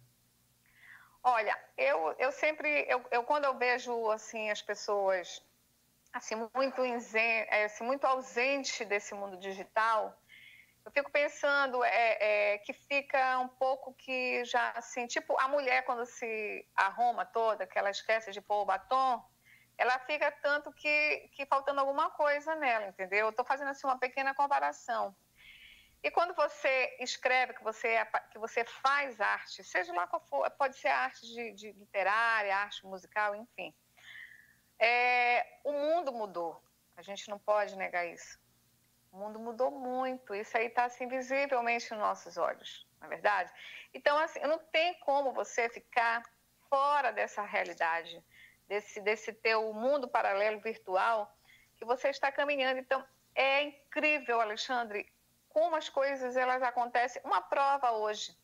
Olha, 1.23 1.57
eu, 1.77 2.15
eu 2.17 2.31
sempre, 2.31 2.85
eu, 2.87 3.05
eu 3.11 3.23
quando 3.23 3.45
eu 3.45 3.57
vejo, 3.57 4.09
assim, 4.11 4.49
as 4.49 4.61
pessoas, 4.61 5.41
assim, 6.13 6.35
muito, 6.53 6.83
inzen, 6.85 7.45
é, 7.49 7.65
assim, 7.65 7.83
muito 7.83 8.05
ausente 8.05 8.83
desse 8.85 9.13
mundo 9.13 9.37
digital, 9.37 10.18
eu 10.89 10.91
fico 10.91 11.11
pensando 11.11 11.83
é, 11.83 12.17
é, 12.53 12.57
que 12.59 12.73
fica 12.73 13.37
um 13.39 13.47
pouco 13.47 13.93
que 13.93 14.43
já 14.43 14.71
assim, 14.71 15.05
tipo 15.05 15.39
a 15.39 15.47
mulher 15.47 15.85
quando 15.85 16.03
se 16.05 16.67
arruma 16.75 17.25
toda, 17.25 17.67
que 17.67 17.77
ela 17.77 17.91
esquece 17.91 18.31
de 18.31 18.41
pôr 18.41 18.63
o 18.63 18.65
batom, 18.65 19.23
ela 19.77 19.99
fica 19.99 20.31
tanto 20.41 20.71
que, 20.73 21.29
que 21.33 21.45
faltando 21.45 21.79
alguma 21.79 22.09
coisa 22.09 22.55
nela, 22.55 22.87
entendeu? 22.87 23.27
Eu 23.27 23.29
estou 23.29 23.45
fazendo 23.45 23.69
assim 23.69 23.85
uma 23.85 23.99
pequena 23.99 24.33
comparação. 24.33 25.15
E 26.01 26.09
quando 26.09 26.33
você 26.33 26.97
escreve, 26.99 27.53
que 27.53 27.63
você, 27.63 27.89
é, 27.89 28.05
que 28.31 28.39
você 28.39 28.65
faz 28.65 29.21
arte, 29.21 29.63
seja 29.63 29.93
lá 29.93 30.07
qual 30.07 30.21
for, 30.21 30.49
pode 30.51 30.75
ser 30.77 30.87
arte 30.87 31.21
de, 31.27 31.51
de 31.53 31.71
literária, 31.73 32.55
arte 32.55 32.85
musical, 32.85 33.35
enfim. 33.35 33.75
É, 34.79 35.59
o 35.63 35.71
mundo 35.71 36.11
mudou. 36.11 36.61
A 36.97 37.01
gente 37.01 37.29
não 37.29 37.37
pode 37.37 37.77
negar 37.77 38.05
isso. 38.07 38.39
O 39.11 39.17
mundo 39.17 39.39
mudou 39.39 39.71
muito. 39.71 40.33
Isso 40.35 40.57
aí 40.57 40.67
está 40.67 40.85
assim, 40.85 41.07
visivelmente 41.07 41.89
nos 41.91 41.99
nossos 41.99 42.37
olhos, 42.37 42.87
não 42.99 43.07
é 43.07 43.09
verdade? 43.09 43.51
Então, 43.93 44.17
assim, 44.17 44.39
não 44.41 44.59
tem 44.59 44.93
como 44.99 45.33
você 45.33 45.69
ficar 45.69 46.23
fora 46.69 47.11
dessa 47.11 47.41
realidade, 47.41 48.23
desse, 48.67 49.01
desse 49.01 49.33
teu 49.33 49.73
mundo 49.73 50.07
paralelo 50.07 50.59
virtual 50.59 51.35
que 51.75 51.85
você 51.85 52.09
está 52.09 52.31
caminhando. 52.31 52.79
Então, 52.79 53.03
é 53.33 53.63
incrível, 53.63 54.41
Alexandre, 54.41 55.11
como 55.49 55.75
as 55.75 55.89
coisas 55.89 56.37
elas 56.37 56.61
acontecem. 56.61 57.21
Uma 57.25 57.41
prova 57.41 57.91
hoje. 57.91 58.37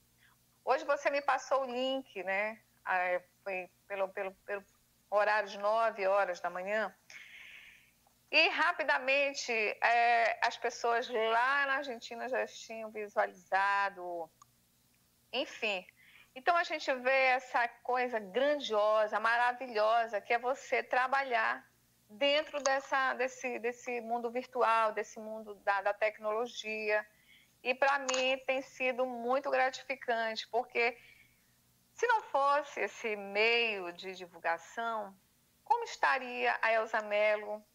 Hoje 0.64 0.84
você 0.84 1.10
me 1.10 1.22
passou 1.22 1.62
o 1.62 1.66
link, 1.66 2.24
né? 2.24 2.60
Ah, 2.84 3.22
foi 3.44 3.70
pelo, 3.88 4.10
pelo, 4.10 4.32
pelo 4.46 4.64
horário 5.10 5.50
de 5.50 5.60
9 5.60 6.08
horas 6.08 6.40
da 6.40 6.50
manhã. 6.50 6.94
E 8.36 8.50
rapidamente 8.50 9.54
é, 9.82 10.38
as 10.46 10.58
pessoas 10.58 11.08
lá 11.08 11.68
na 11.68 11.76
Argentina 11.76 12.28
já 12.28 12.46
tinham 12.46 12.92
visualizado, 12.92 14.30
enfim. 15.32 15.88
Então 16.36 16.54
a 16.58 16.66
gente 16.66 16.94
vê 16.96 17.22
essa 17.38 17.66
coisa 17.82 18.20
grandiosa, 18.20 19.22
maravilhosa, 19.22 20.20
que 20.20 20.34
é 20.34 20.38
você 20.38 20.84
trabalhar 20.84 21.66
dentro 22.10 22.62
dessa, 22.62 23.14
desse, 23.14 23.58
desse 23.60 24.02
mundo 24.02 24.30
virtual, 24.30 24.92
desse 24.92 25.18
mundo 25.18 25.56
da, 25.64 25.82
da 25.82 25.94
tecnologia. 25.94 27.08
E 27.64 27.74
para 27.74 28.00
mim 28.00 28.38
tem 28.46 28.62
sido 28.62 29.06
muito 29.06 29.50
gratificante, 29.50 30.46
porque 30.50 30.98
se 31.94 32.06
não 32.06 32.22
fosse 32.24 32.82
esse 32.82 33.16
meio 33.16 33.94
de 33.94 34.14
divulgação, 34.14 35.16
como 35.64 35.86
estaria 35.86 36.54
a 36.62 36.74
Elza 36.74 37.02
Mello 37.02 37.66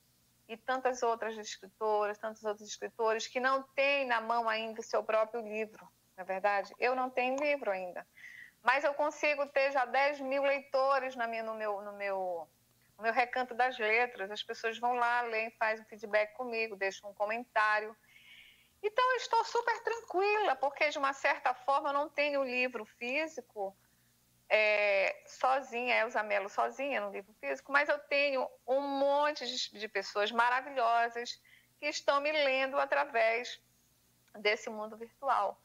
e 0.51 0.57
tantas 0.57 1.01
outras 1.05 1.39
escritoras, 1.39 2.19
tantos 2.19 2.45
outros 2.45 2.69
escritores 2.69 3.29
que 3.29 3.39
não 3.39 3.63
têm 3.63 4.05
na 4.05 4.21
mão 4.21 4.49
ainda 4.49 4.81
o 4.81 4.85
seu 4.85 5.01
próprio 5.01 5.41
livro, 5.41 5.89
na 6.17 6.25
é 6.25 6.27
verdade? 6.27 6.75
Eu 6.77 6.97
não 6.97 7.09
tenho 7.09 7.37
livro 7.37 7.71
ainda, 7.71 8.05
mas 8.61 8.83
eu 8.83 8.93
consigo 8.93 9.47
ter 9.47 9.71
já 9.71 9.85
10 9.85 10.21
mil 10.23 10.43
leitores 10.43 11.15
na 11.15 11.29
minha, 11.29 11.45
no, 11.45 11.55
meu, 11.55 11.81
no, 11.83 11.93
meu, 11.93 12.49
meu 12.99 13.13
recanto 13.13 13.55
das 13.55 13.79
letras. 13.79 14.29
As 14.29 14.43
pessoas 14.43 14.77
vão 14.77 14.95
lá, 14.95 15.23
leem, 15.23 15.53
fazem 15.53 15.85
um 15.85 15.89
feedback 15.89 16.35
comigo, 16.35 16.75
deixam 16.75 17.11
um 17.11 17.15
comentário. 17.15 17.97
Então, 18.83 19.13
eu 19.13 19.17
estou 19.19 19.45
super 19.45 19.79
tranquila, 19.85 20.57
porque 20.57 20.91
de 20.91 20.99
uma 20.99 21.13
certa 21.13 21.55
forma 21.55 21.91
eu 21.91 21.95
não 21.95 22.09
tenho 22.09 22.43
livro 22.43 22.85
físico, 22.85 23.77
é, 24.51 25.23
sozinha, 25.27 25.95
Elza 26.01 26.25
Mello 26.25 26.49
sozinha 26.49 27.01
no 27.01 27.13
livro 27.13 27.33
físico, 27.35 27.71
mas 27.71 27.89
eu 27.89 27.99
tenho 28.01 28.51
um 28.67 28.81
monte 28.81 29.47
de, 29.47 29.79
de, 29.79 29.89
pessoas 29.89 30.33
maravilhosas 30.33 31.41
que 31.79 31.87
estão 31.87 32.21
me 32.21 32.33
lendo 32.33 32.77
através 32.77 33.63
desse 34.41 34.69
mundo 34.69 34.97
virtual. 34.97 35.57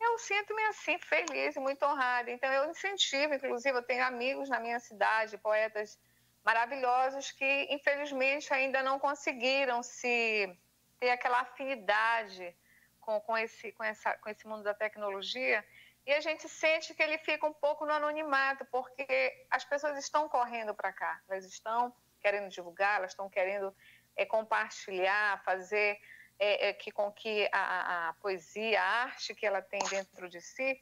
Eu 0.00 0.16
sinto-me 0.18 0.62
assim 0.66 0.96
feliz 0.98 1.56
e 1.56 1.60
muito 1.60 1.84
honrada. 1.84 2.30
Então 2.30 2.50
eu 2.52 2.70
incentivo, 2.70 3.34
inclusive 3.34 3.76
eu 3.76 3.82
tenho 3.82 4.04
amigos 4.04 4.48
na 4.48 4.60
minha 4.60 4.78
cidade, 4.78 5.36
poetas 5.36 5.98
maravilhosos 6.44 7.32
que 7.32 7.66
infelizmente 7.68 8.54
ainda 8.54 8.80
não 8.82 8.98
conseguiram 8.98 9.82
se 9.82 10.56
ter 11.00 11.10
aquela 11.10 11.40
afinidade 11.40 12.56
com, 13.00 13.20
com, 13.20 13.36
esse, 13.36 13.72
com, 13.72 13.82
essa, 13.82 14.16
com 14.18 14.30
esse 14.30 14.46
mundo 14.46 14.62
da 14.62 14.72
tecnologia 14.72 15.64
e 16.10 16.12
a 16.12 16.20
gente 16.20 16.48
sente 16.48 16.92
que 16.92 17.00
ele 17.00 17.18
fica 17.18 17.46
um 17.46 17.52
pouco 17.52 17.86
no 17.86 17.92
anonimato, 17.92 18.64
porque 18.64 19.46
as 19.48 19.64
pessoas 19.64 19.96
estão 19.96 20.28
correndo 20.28 20.74
para 20.74 20.92
cá, 20.92 21.20
elas 21.28 21.44
estão 21.44 21.94
querendo 22.20 22.48
divulgar, 22.48 22.96
elas 22.96 23.12
estão 23.12 23.30
querendo 23.30 23.72
é, 24.16 24.26
compartilhar, 24.26 25.40
fazer 25.44 26.00
é, 26.36 26.68
é, 26.68 26.72
que 26.72 26.90
com 26.90 27.12
que 27.12 27.48
a, 27.52 28.08
a, 28.08 28.12
poesia, 28.14 28.82
a 28.82 29.02
arte 29.04 29.36
que 29.36 29.46
ela 29.46 29.62
tem 29.62 29.78
dentro 29.88 30.28
de 30.28 30.40
si, 30.40 30.80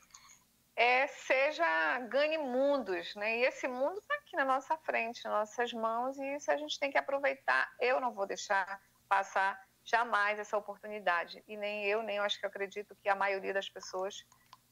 seja 1.09 1.99
ganhe 2.09 2.39
mundos, 2.39 3.15
né? 3.15 3.37
E 3.37 3.43
esse 3.45 3.69
mundo 3.69 3.99
está 3.99 4.15
aqui 4.15 4.35
na 4.35 4.47
nossa 4.47 4.79
frente, 4.79 5.23
nas 5.25 5.33
nossas 5.35 5.75
mãos, 5.75 6.17
e 6.17 6.37
isso 6.37 6.51
a 6.51 6.57
gente 6.57 6.81
tem 6.81 6.91
que 6.91 6.97
aproveitar. 6.97 7.71
Eu 7.79 8.01
não 8.01 8.15
vou 8.15 8.27
deixar 8.27 8.81
passar 9.07 9.63
jamais 9.85 10.39
essa 10.39 10.57
oportunidade, 10.57 11.45
e 11.47 11.55
nem 11.55 11.85
eu, 11.85 12.03
nem 12.03 12.17
eu 12.17 12.23
acho 12.23 12.39
que 12.39 12.47
eu 12.47 12.49
acredito 12.49 12.97
que 12.97 13.11
a 13.11 13.15
maioria 13.15 13.53
das 13.53 13.69
pessoas 13.69 14.25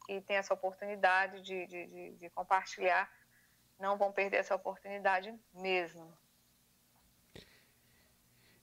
que 0.07 0.21
tem 0.21 0.37
essa 0.37 0.55
oportunidade 0.55 1.41
de, 1.41 1.67
de, 1.67 1.87
de, 1.87 2.11
de 2.13 2.31
compartilhar 2.31 3.11
não 3.79 3.99
vão 3.99 4.13
perder 4.13 4.39
essa 4.39 4.55
oportunidade 4.55 5.35
mesmo. 5.53 6.11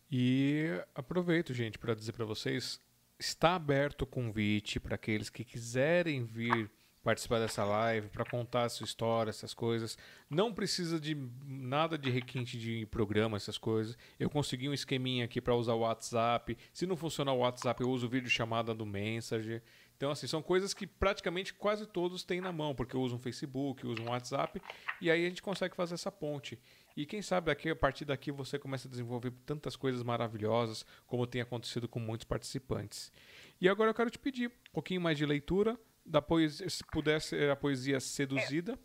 E 0.09 0.69
aproveito, 0.95 1.53
gente, 1.53 1.77
para 1.77 1.93
dizer 1.93 2.13
para 2.13 2.25
vocês, 2.25 2.79
está 3.19 3.55
aberto 3.55 4.03
o 4.03 4.07
convite 4.07 4.79
para 4.79 4.95
aqueles 4.95 5.29
que 5.29 5.43
quiserem 5.43 6.23
vir 6.23 6.69
participar 7.03 7.39
dessa 7.39 7.65
live, 7.65 8.07
para 8.07 8.23
contar 8.23 8.63
a 8.63 8.69
sua 8.69 8.85
história, 8.85 9.29
essas 9.29 9.53
coisas. 9.53 9.97
Não 10.29 10.53
precisa 10.53 10.99
de 10.99 11.15
nada 11.45 11.97
de 11.97 12.09
requinte 12.09 12.57
de 12.57 12.85
programa, 12.85 13.35
essas 13.35 13.57
coisas. 13.57 13.97
Eu 14.17 14.29
consegui 14.29 14.69
um 14.69 14.73
esqueminha 14.73 15.25
aqui 15.25 15.41
para 15.41 15.53
usar 15.53 15.73
o 15.73 15.79
WhatsApp. 15.79 16.57
Se 16.71 16.85
não 16.85 16.95
funcionar 16.95 17.33
o 17.33 17.39
WhatsApp, 17.39 17.81
eu 17.81 17.89
uso 17.89 18.07
vídeo 18.07 18.29
chamada 18.29 18.73
do 18.73 18.85
Messenger. 18.85 19.61
Então, 19.95 20.11
assim, 20.11 20.27
são 20.27 20.41
coisas 20.41 20.73
que 20.73 20.85
praticamente 20.85 21.53
quase 21.53 21.85
todos 21.85 22.23
têm 22.23 22.41
na 22.41 22.51
mão, 22.51 22.75
porque 22.75 22.97
usam 22.97 23.17
Facebook, 23.19 23.85
usam 23.85 24.07
WhatsApp, 24.07 24.61
e 24.99 25.09
aí 25.09 25.25
a 25.25 25.29
gente 25.29 25.41
consegue 25.41 25.75
fazer 25.75 25.93
essa 25.93 26.11
ponte. 26.11 26.59
E 26.95 27.05
quem 27.05 27.21
sabe 27.21 27.47
daqui, 27.47 27.69
a 27.69 27.75
partir 27.75 28.05
daqui 28.05 28.31
você 28.31 28.59
começa 28.59 28.87
a 28.87 28.91
desenvolver 28.91 29.31
tantas 29.45 29.75
coisas 29.75 30.03
maravilhosas, 30.03 30.85
como 31.07 31.25
tem 31.25 31.41
acontecido 31.41 31.87
com 31.87 31.99
muitos 31.99 32.25
participantes. 32.25 33.11
E 33.59 33.69
agora 33.69 33.89
eu 33.89 33.93
quero 33.93 34.09
te 34.09 34.19
pedir 34.19 34.49
um 34.49 34.73
pouquinho 34.73 35.01
mais 35.01 35.17
de 35.17 35.25
leitura 35.25 35.79
da 36.05 36.21
poesia, 36.21 36.69
se 36.69 36.83
puder 36.85 37.21
ser 37.21 37.49
a 37.49 37.55
poesia 37.55 37.99
seduzida. 37.99 38.77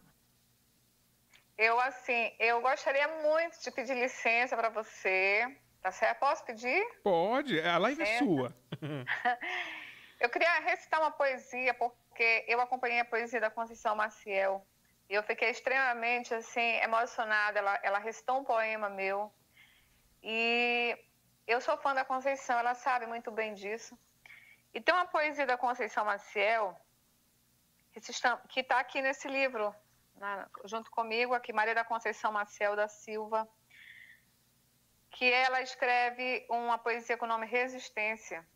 Eu, 1.57 1.81
assim, 1.81 2.33
eu 2.39 2.61
gostaria 2.61 3.09
muito 3.23 3.61
de 3.61 3.71
pedir 3.73 3.95
licença 3.95 4.57
para 4.57 4.69
você. 4.69 5.45
Tá 5.83 5.93
certo? 5.93 6.19
Posso 6.19 6.45
pedir? 6.45 6.85
Pode, 7.03 7.61
a 7.61 7.79
live 7.79 8.01
licença. 8.01 8.25
é 8.25 8.27
sua. 8.27 8.57
Eu 10.21 10.29
queria 10.29 10.59
recitar 10.61 11.01
uma 11.01 11.13
poesia, 11.13 11.73
porque 11.75 12.45
eu 12.49 12.61
acompanhei 12.61 12.99
a 12.99 13.05
poesia 13.05 13.41
da 13.41 13.51
Conceição 13.51 13.95
Maciel 13.95 14.67
e 15.09 15.15
eu 15.15 15.23
fiquei 15.23 15.51
extremamente 15.51 16.35
assim 16.35 16.77
emocionada. 16.83 17.59
Ela, 17.61 17.79
ela 17.85 17.99
recitou 17.99 18.41
um 18.41 18.45
poema 18.45 18.89
meu 18.89 19.33
e 20.21 20.99
eu 21.47 21.61
sou 21.61 21.79
fã 21.79 21.95
da 21.95 22.05
Conceição, 22.05 22.59
ela 22.59 22.75
sabe 22.75 23.07
muito 23.07 23.31
bem 23.31 23.55
disso. 23.55 23.97
E 24.75 24.81
tem 24.81 24.93
uma 24.93 25.07
poesia 25.07 25.47
da 25.47 25.57
Conceição 25.57 26.05
Maciel 26.05 26.77
que 28.49 28.61
está 28.61 28.81
aqui 28.81 29.01
nesse 29.01 29.27
livro, 29.29 29.75
junto 30.65 30.91
comigo, 30.91 31.35
aqui, 31.35 31.53
Maria 31.53 31.75
da 31.75 31.85
Conceição 31.85 32.31
Maciel 32.33 32.77
da 32.77 32.87
Silva, 32.87 33.49
que 35.11 35.33
ela 35.33 35.63
escreve 35.63 36.47
uma 36.49 36.77
poesia 36.77 37.17
com 37.17 37.25
o 37.25 37.29
nome 37.29 37.47
Resistência 37.47 38.47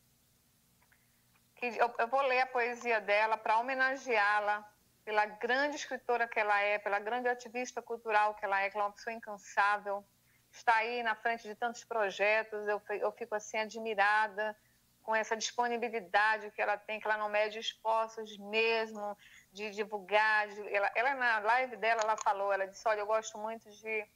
que 1.71 1.79
eu, 1.79 1.95
eu 1.97 2.09
vou 2.09 2.21
ler 2.23 2.41
a 2.41 2.47
poesia 2.47 3.01
dela 3.01 3.37
para 3.37 3.59
homenageá-la 3.61 4.69
pela 5.05 5.27
grande 5.27 5.77
escritora 5.77 6.27
que 6.27 6.41
ela 6.41 6.61
é, 6.61 6.77
pela 6.79 6.99
grande 6.99 7.29
ativista 7.29 7.81
cultural 7.81 8.35
que 8.35 8.45
ela 8.45 8.61
é, 8.61 8.69
que 8.69 8.77
ela 8.77 8.87
é 8.87 8.89
uma 8.89 8.93
pessoa 8.93 9.15
incansável, 9.15 10.05
está 10.51 10.75
aí 10.77 11.05
na 11.05 11.15
frente 11.15 11.45
de 11.45 11.55
tantos 11.55 11.85
projetos, 11.85 12.67
eu, 12.67 12.83
eu 12.91 13.13
fico 13.13 13.37
assim 13.37 13.59
admirada 13.59 14.57
com 15.05 15.15
essa 15.15 15.37
disponibilidade 15.37 16.51
que 16.51 16.61
ela 16.61 16.77
tem, 16.77 16.99
que 16.99 17.07
ela 17.07 17.17
não 17.17 17.29
mede 17.29 17.59
esforços 17.61 18.37
mesmo 18.39 19.17
de 19.53 19.71
divulgar. 19.71 20.49
De, 20.49 20.75
ela, 20.75 20.91
ela, 20.95 21.15
na 21.15 21.39
live 21.41 21.77
dela, 21.77 22.01
ela 22.03 22.17
falou, 22.17 22.53
ela 22.53 22.67
disse, 22.67 22.87
olha, 22.87 23.01
eu 23.01 23.07
gosto 23.07 23.37
muito 23.37 23.69
de, 23.71 24.07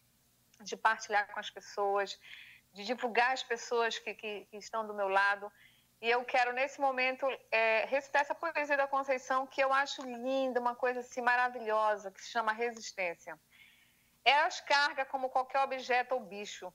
de 0.63 0.77
partilhar 0.77 1.27
com 1.33 1.41
as 1.41 1.51
pessoas, 1.51 2.17
de 2.73 2.85
divulgar 2.85 3.33
as 3.33 3.43
pessoas 3.43 3.99
que, 3.99 4.15
que, 4.15 4.47
que 4.49 4.57
estão 4.57 4.87
do 4.87 4.95
meu 4.95 5.09
lado. 5.09 5.51
E 6.01 6.11
eu 6.11 6.25
quero, 6.25 6.53
nesse 6.53 6.81
momento, 6.81 7.27
é, 7.51 7.87
recitar 7.87 8.23
essa 8.23 8.35
poesia 8.35 8.77
da 8.77 8.87
Conceição, 8.87 9.47
que 9.47 9.63
eu 9.63 9.73
acho 9.73 10.03
linda, 10.03 10.61
uma 10.61 10.75
coisa 10.75 11.01
assim 11.01 11.23
maravilhosa, 11.23 12.11
que 12.11 12.21
se 12.21 12.31
chama 12.31 12.53
Resistência. 12.53 13.39
Eras 14.25 14.61
carga 14.61 15.05
como 15.07 15.31
qualquer 15.31 15.61
objeto 15.61 16.13
ou 16.13 16.21
bicho. 16.21 16.73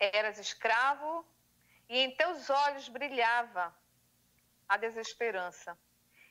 Eras 0.00 0.38
escravo 0.38 1.24
e 1.88 1.98
em 1.98 2.14
teus 2.16 2.50
olhos 2.50 2.88
brilhava 2.88 3.74
a 4.68 4.76
desesperança. 4.76 5.78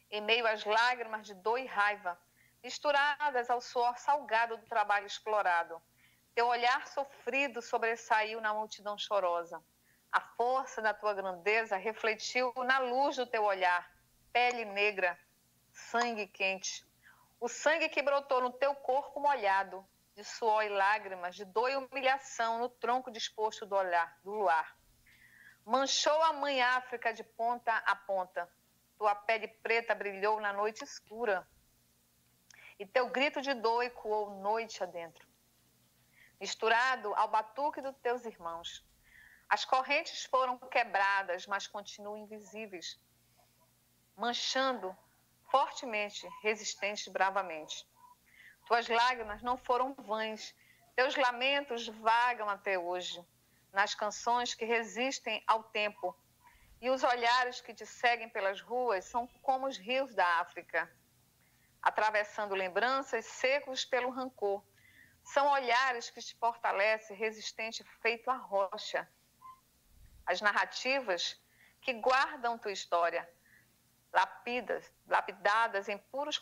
Em 0.10 0.22
meio 0.22 0.46
às 0.48 0.66
lágrimas 0.66 1.26
de 1.26 1.34
dor 1.36 1.58
e 1.58 1.66
raiva, 1.66 2.20
misturadas 2.64 3.50
ao 3.50 3.62
suor 3.62 3.98
salgado 3.98 4.58
do 4.58 4.66
trabalho 4.66 5.06
explorado, 5.06 5.82
teu 6.36 6.48
olhar 6.48 6.88
sofrido 6.88 7.62
sobressaiu 7.62 8.40
na 8.42 8.54
multidão 8.54 8.98
chorosa. 8.98 9.64
A 10.12 10.22
força 10.22 10.82
da 10.82 10.94
tua 10.94 11.14
grandeza 11.14 11.76
refletiu 11.78 12.54
na 12.66 12.80
luz 12.80 13.18
do 13.18 13.26
teu 13.26 13.44
olhar, 13.44 13.90
pele 14.32 14.66
negra, 14.66 15.18
sangue 15.72 16.28
quente. 16.28 16.86
O 17.40 17.48
sangue 17.48 17.90
que 17.90 18.02
brotou 18.02 18.42
no 18.42 18.52
teu 18.52 18.74
corpo 18.74 19.20
molhado, 19.20 19.86
de 20.16 20.24
suor 20.24 20.64
e 20.64 20.70
lágrimas, 20.70 21.36
de 21.36 21.46
dor 21.46 21.70
e 21.70 21.76
humilhação 21.76 22.60
no 22.60 22.70
tronco 22.70 23.12
disposto 23.12 23.66
do 23.66 23.76
olhar, 23.76 24.18
do 24.24 24.32
luar. 24.32 24.76
Manchou 25.64 26.24
a 26.24 26.34
mãe 26.34 26.62
África 26.62 27.14
de 27.14 27.24
ponta 27.24 27.76
a 27.86 27.96
ponta. 27.96 28.50
Tua 28.98 29.14
pele 29.14 29.48
preta 29.48 29.94
brilhou 29.94 30.40
na 30.40 30.54
noite 30.54 30.84
escura. 30.84 31.48
E 32.80 32.86
teu 32.86 33.10
grito 33.10 33.42
de 33.42 33.54
dor 33.54 33.84
ecoou 33.84 34.42
noite 34.42 34.82
adentro. 34.82 35.28
Misturado 36.40 37.14
ao 37.16 37.28
batuque 37.28 37.82
dos 37.82 37.96
teus 37.98 38.24
irmãos. 38.24 38.87
As 39.49 39.64
correntes 39.64 40.26
foram 40.26 40.57
quebradas, 40.57 41.48
mas 41.48 41.68
continuam 41.68 42.18
invisíveis, 42.18 42.99
manchando 44.15 44.95
fortemente, 45.49 46.28
resistentes 46.41 47.07
bravamente. 47.07 47.88
Tuas 48.65 48.90
lágrimas 48.90 49.41
não 49.41 49.57
foram 49.57 49.94
vãs, 49.94 50.53
teus 50.95 51.15
lamentos 51.15 51.88
vagam 51.88 52.49
até 52.49 52.78
hoje 52.78 53.26
nas 53.72 53.94
canções 53.94 54.53
que 54.53 54.65
resistem 54.65 55.44
ao 55.48 55.64
tempo. 55.64 56.15
E 56.82 56.90
os 56.90 57.03
olhares 57.03 57.61
que 57.61 57.74
te 57.74 57.86
seguem 57.86 58.30
pelas 58.30 58.60
ruas 58.60 59.06
são 59.06 59.28
como 59.41 59.68
os 59.68 59.78
rios 59.78 60.14
da 60.14 60.28
África, 60.40 60.91
atravessando 61.82 62.53
lembranças 62.53 63.26
secos 63.26 63.86
pelo 63.86 64.10
rancor. 64.10 64.64
São 65.24 65.48
olhares 65.48 66.10
que 66.10 66.22
te 66.22 66.36
fortalecem, 66.36 67.15
resistente 67.15 67.84
feito 68.02 68.30
a 68.30 68.36
rocha. 68.36 69.10
As 70.28 70.41
narrativas 70.41 71.41
que 71.82 71.94
guardam 71.94 72.58
tua 72.58 72.72
história, 72.72 73.28
lapidas, 74.12 74.94
lapidadas 75.08 75.88
em 75.88 75.98
puros 75.98 76.40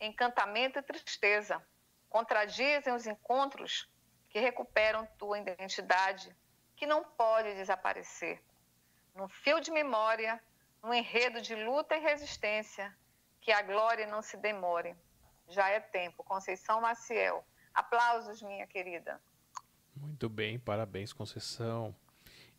encantamento 0.00 0.78
e 0.78 0.82
tristeza, 0.82 1.62
contradizem 2.08 2.94
os 2.94 3.06
encontros 3.06 3.86
que 4.30 4.38
recuperam 4.38 5.06
tua 5.18 5.38
identidade 5.38 6.34
que 6.74 6.86
não 6.86 7.04
pode 7.04 7.54
desaparecer. 7.54 8.42
Num 9.14 9.28
fio 9.28 9.60
de 9.60 9.70
memória, 9.70 10.42
num 10.82 10.94
enredo 10.94 11.42
de 11.42 11.54
luta 11.54 11.96
e 11.96 12.00
resistência, 12.00 12.96
que 13.40 13.52
a 13.52 13.60
glória 13.62 14.06
não 14.06 14.22
se 14.22 14.36
demore. 14.36 14.96
Já 15.48 15.68
é 15.68 15.80
tempo. 15.80 16.22
Conceição 16.22 16.80
Maciel. 16.80 17.44
Aplausos, 17.74 18.40
minha 18.42 18.66
querida. 18.66 19.20
Muito 19.94 20.28
bem, 20.28 20.58
parabéns, 20.58 21.12
Conceição. 21.12 21.94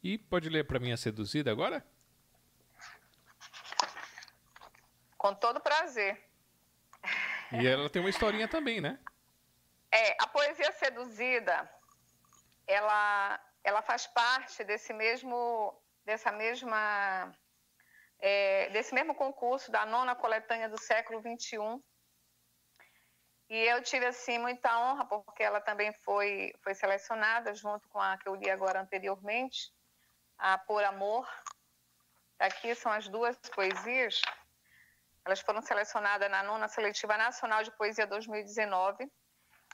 E 0.03 0.17
pode 0.17 0.49
ler 0.49 0.65
para 0.65 0.79
mim 0.79 0.91
a 0.91 0.97
seduzida 0.97 1.51
agora? 1.51 1.85
Com 5.17 5.35
todo 5.35 5.59
prazer. 5.59 6.21
E 7.51 7.67
ela 7.67 7.89
tem 7.89 8.01
uma 8.01 8.09
historinha 8.09 8.47
também, 8.47 8.79
né? 8.79 8.99
É, 9.91 10.15
a 10.21 10.27
poesia 10.27 10.71
seduzida, 10.71 11.69
ela 12.67 13.39
ela 13.63 13.81
faz 13.81 14.07
parte 14.07 14.63
desse 14.63 14.93
mesmo, 14.93 15.79
dessa 16.05 16.31
mesma, 16.31 17.31
é, 18.19 18.69
desse 18.69 18.93
mesmo 18.93 19.13
concurso 19.13 19.71
da 19.71 19.85
nona 19.85 20.15
coletânea 20.15 20.69
do 20.69 20.79
século 20.79 21.21
21. 21.21 21.81
E 23.49 23.57
eu 23.57 23.81
tive 23.81 24.05
assim 24.05 24.37
muita 24.37 24.79
honra 24.79 25.05
porque 25.05 25.43
ela 25.43 25.59
também 25.59 25.91
foi 25.91 26.53
foi 26.63 26.73
selecionada 26.73 27.53
junto 27.53 27.87
com 27.89 27.99
a 27.99 28.17
que 28.17 28.29
eu 28.29 28.35
li 28.35 28.49
agora 28.49 28.79
anteriormente, 28.81 29.73
a 30.39 30.57
Por 30.57 30.83
Amor. 30.85 31.27
Aqui 32.39 32.73
são 32.73 32.91
as 32.91 33.09
duas 33.09 33.37
poesias. 33.53 34.21
Elas 35.25 35.41
foram 35.41 35.61
selecionadas 35.61 36.31
na 36.31 36.41
nona 36.41 36.69
seletiva 36.69 37.17
nacional 37.17 37.61
de 37.61 37.71
poesia 37.71 38.07
2019, 38.07 39.11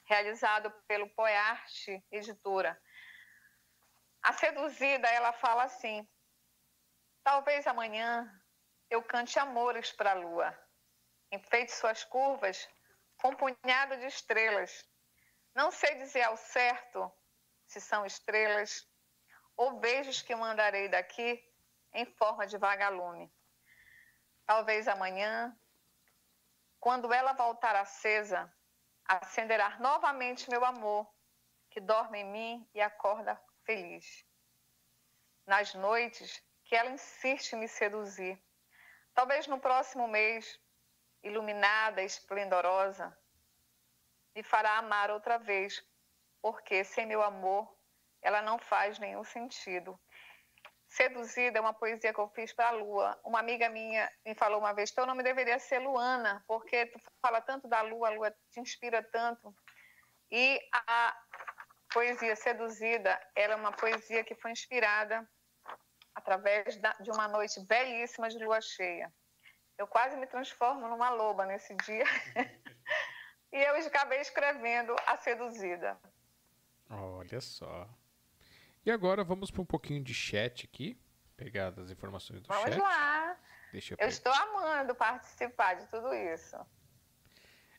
realizado 0.05 0.71
pelo 0.87 1.07
Poiarte 1.09 2.03
Editora. 2.11 2.79
A 4.23 4.33
seduzida, 4.33 5.07
ela 5.07 5.31
fala 5.33 5.65
assim: 5.65 6.07
Talvez 7.23 7.67
amanhã 7.67 8.27
eu 8.89 9.03
cante 9.03 9.37
amores 9.37 9.91
para 9.91 10.11
a 10.11 10.15
lua, 10.15 10.57
enfeite 11.31 11.71
suas 11.71 12.03
curvas 12.03 12.67
com 13.17 13.29
um 13.29 13.35
punhado 13.35 13.97
de 13.97 14.07
estrelas. 14.07 14.83
Não 15.53 15.69
sei 15.69 15.93
dizer 15.95 16.23
ao 16.23 16.35
certo 16.35 17.11
se 17.67 17.79
são 17.79 18.03
estrelas 18.03 18.85
ou 19.55 19.79
beijos 19.79 20.21
que 20.21 20.35
mandarei 20.35 20.87
daqui 20.89 21.43
em 21.93 22.05
forma 22.05 22.45
de 22.45 22.57
vagalume. 22.57 23.33
Talvez 24.45 24.87
amanhã, 24.87 25.57
quando 26.79 27.11
ela 27.11 27.33
voltar 27.33 27.75
acesa, 27.75 28.53
acenderá 29.05 29.79
novamente 29.79 30.49
meu 30.49 30.63
amor, 30.63 31.09
que 31.69 31.79
dorme 31.79 32.19
em 32.19 32.25
mim 32.25 32.69
e 32.73 32.81
acorda 32.81 33.41
feliz. 33.63 34.25
Nas 35.45 35.73
noites 35.73 36.43
que 36.63 36.75
ela 36.75 36.89
insiste 36.89 37.53
em 37.53 37.59
me 37.59 37.67
seduzir. 37.67 38.41
Talvez 39.13 39.47
no 39.47 39.59
próximo 39.59 40.07
mês, 40.07 40.59
iluminada, 41.23 42.01
esplendorosa, 42.01 43.17
me 44.35 44.43
fará 44.43 44.77
amar 44.77 45.09
outra 45.09 45.37
vez, 45.37 45.83
porque 46.41 46.83
sem 46.83 47.05
meu 47.05 47.21
amor 47.21 47.74
ela 48.25 48.41
não 48.41 48.57
faz 48.57 48.97
nenhum 48.97 49.23
sentido. 49.23 49.99
Seduzida 50.87 51.59
é 51.59 51.61
uma 51.61 51.73
poesia 51.73 52.11
que 52.11 52.19
eu 52.19 52.27
fiz 52.29 52.51
para 52.51 52.69
a 52.69 52.71
Lua. 52.71 53.19
Uma 53.23 53.39
amiga 53.39 53.69
minha 53.69 54.11
me 54.25 54.33
falou 54.33 54.59
uma 54.59 54.73
vez: 54.73 54.91
teu 54.91 55.05
nome 55.05 55.21
deveria 55.21 55.59
ser 55.59 55.77
Luana, 55.77 56.43
porque 56.47 56.87
tu 56.87 56.99
fala 57.21 57.39
tanto 57.39 57.67
da 57.67 57.81
Lua, 57.81 58.07
a 58.07 58.11
Lua 58.11 58.31
te 58.51 58.59
inspira 58.59 59.03
tanto. 59.03 59.55
E 60.31 60.59
a 60.73 61.15
poesia 61.93 62.35
Seduzida 62.35 63.19
era 63.35 63.53
é 63.53 63.55
uma 63.55 63.71
poesia 63.71 64.23
que 64.23 64.33
foi 64.33 64.51
inspirada 64.51 65.29
através 66.15 66.79
de 67.01 67.11
uma 67.11 67.27
noite 67.27 67.59
belíssima 67.67 68.27
de 68.27 68.43
lua 68.43 68.59
cheia. 68.59 69.13
Eu 69.77 69.85
quase 69.85 70.17
me 70.17 70.25
transformo 70.25 70.87
numa 70.87 71.09
loba 71.11 71.45
nesse 71.45 71.75
dia. 71.75 72.05
e 73.53 73.57
eu 73.57 73.75
acabei 73.85 74.19
escrevendo 74.19 74.95
A 75.05 75.15
Seduzida. 75.17 75.99
Olha 76.89 77.41
só. 77.41 77.87
E 78.85 78.91
agora 78.91 79.23
vamos 79.23 79.49
para 79.49 79.61
um 79.61 79.65
pouquinho 79.65 80.03
de 80.03 80.13
chat 80.13 80.65
aqui. 80.65 80.97
Pegar 81.35 81.73
as 81.79 81.89
informações 81.89 82.41
do 82.41 82.47
vamos 82.47 82.63
chat. 82.63 82.77
Vamos 82.77 82.87
lá. 82.87 83.37
Deixa 83.71 83.93
eu, 83.93 83.97
eu 83.99 84.07
estou 84.07 84.31
amando 84.31 84.93
participar 84.95 85.73
de 85.73 85.87
tudo 85.87 86.13
isso. 86.13 86.55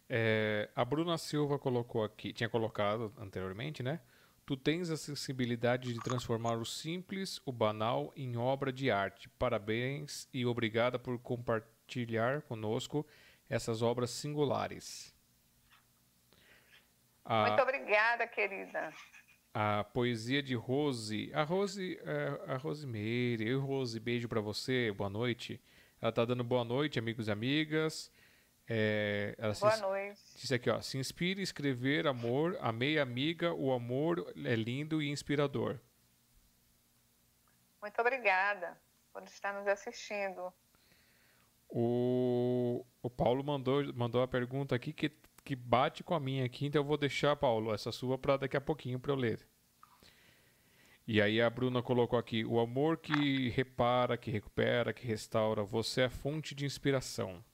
É, 0.09 0.69
a 0.75 0.85
Bruna 0.85 1.17
Silva 1.17 1.59
colocou 1.59 2.05
aqui, 2.05 2.33
tinha 2.33 2.49
colocado 2.49 3.13
anteriormente, 3.19 3.83
né? 3.83 4.01
Tu 4.45 4.57
tens 4.57 4.91
a 4.91 4.97
sensibilidade 4.97 5.93
de 5.93 6.01
transformar 6.01 6.57
o 6.59 6.65
simples, 6.65 7.41
o 7.45 7.51
banal, 7.51 8.13
em 8.15 8.37
obra 8.37 8.73
de 8.73 8.91
arte. 8.91 9.29
Parabéns 9.31 10.29
e 10.33 10.47
obrigada 10.47 10.99
por 10.99 11.19
compartilhar 11.19 12.43
conosco 12.43 13.05
essas 13.49 13.83
obras 13.83 14.11
singulares. 14.11 15.13
A, 17.25 17.49
Muito 17.49 17.63
obrigada, 17.63 18.27
querida. 18.29 18.93
A 19.59 19.85
poesia 19.85 20.43
de 20.43 20.55
Rose, 20.55 21.31
a 21.33 21.43
Rose, 21.43 21.99
é, 22.05 22.53
a 22.53 22.59
Rosemeire, 22.59 23.49
eu 23.49 23.59
Rose, 23.59 23.99
beijo 23.99 24.29
para 24.29 24.39
você, 24.39 24.93
boa 24.93 25.09
noite. 25.09 25.59
Ela 25.99 26.13
tá 26.13 26.27
dando 26.27 26.45
boa 26.45 26.63
noite, 26.63 26.99
amigos 26.99 27.27
e 27.27 27.31
amigas. 27.31 28.13
É, 28.69 29.35
ela 29.39 29.55
Boa 29.55 29.73
se, 29.73 29.81
noite. 29.81 30.21
Disse 30.35 30.55
aqui, 30.55 30.69
ó. 30.69 30.83
Se 30.83 30.99
inspire 30.99 31.41
a 31.41 31.43
escrever 31.43 32.07
amor, 32.07 32.59
amei 32.61 32.99
amiga, 32.99 33.55
o 33.55 33.73
amor 33.73 34.31
é 34.45 34.55
lindo 34.55 35.01
e 35.01 35.09
inspirador. 35.09 35.81
Muito 37.81 37.99
obrigada. 37.99 38.79
por 39.11 39.23
estar 39.23 39.55
nos 39.55 39.67
assistindo. 39.67 40.53
O, 41.71 42.85
o 43.01 43.09
Paulo 43.09 43.43
mandou, 43.43 43.91
mandou 43.95 44.21
a 44.21 44.29
pergunta 44.29 44.75
aqui 44.75 44.93
que, 44.93 45.11
que 45.47 45.55
bate 45.55 46.03
com 46.03 46.13
a 46.13 46.19
minha 46.19 46.45
aqui, 46.45 46.67
então 46.67 46.83
eu 46.83 46.85
vou 46.85 46.97
deixar, 46.97 47.37
Paulo, 47.37 47.73
essa 47.73 47.93
sua 47.93 48.19
para 48.19 48.37
daqui 48.37 48.57
a 48.57 48.61
pouquinho 48.61 48.99
para 48.99 49.13
eu 49.13 49.17
ler. 49.17 49.47
E 51.07 51.23
aí 51.23 51.41
a 51.41 51.49
Bruna 51.49 51.81
colocou 51.81 52.19
aqui: 52.19 52.45
o 52.45 52.59
amor 52.59 52.97
que 52.97 53.49
repara, 53.51 54.19
que 54.19 54.29
recupera, 54.29 54.93
que 54.93 55.07
restaura, 55.07 55.63
você 55.63 56.03
é 56.03 56.09
fonte 56.09 56.53
de 56.53 56.65
inspiração. 56.65 57.45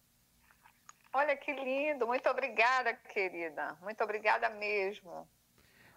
Olha 1.12 1.36
que 1.36 1.52
lindo, 1.52 2.06
muito 2.06 2.26
obrigada, 2.30 2.94
querida. 2.94 3.76
Muito 3.82 4.02
obrigada 4.02 4.48
mesmo. 4.48 5.28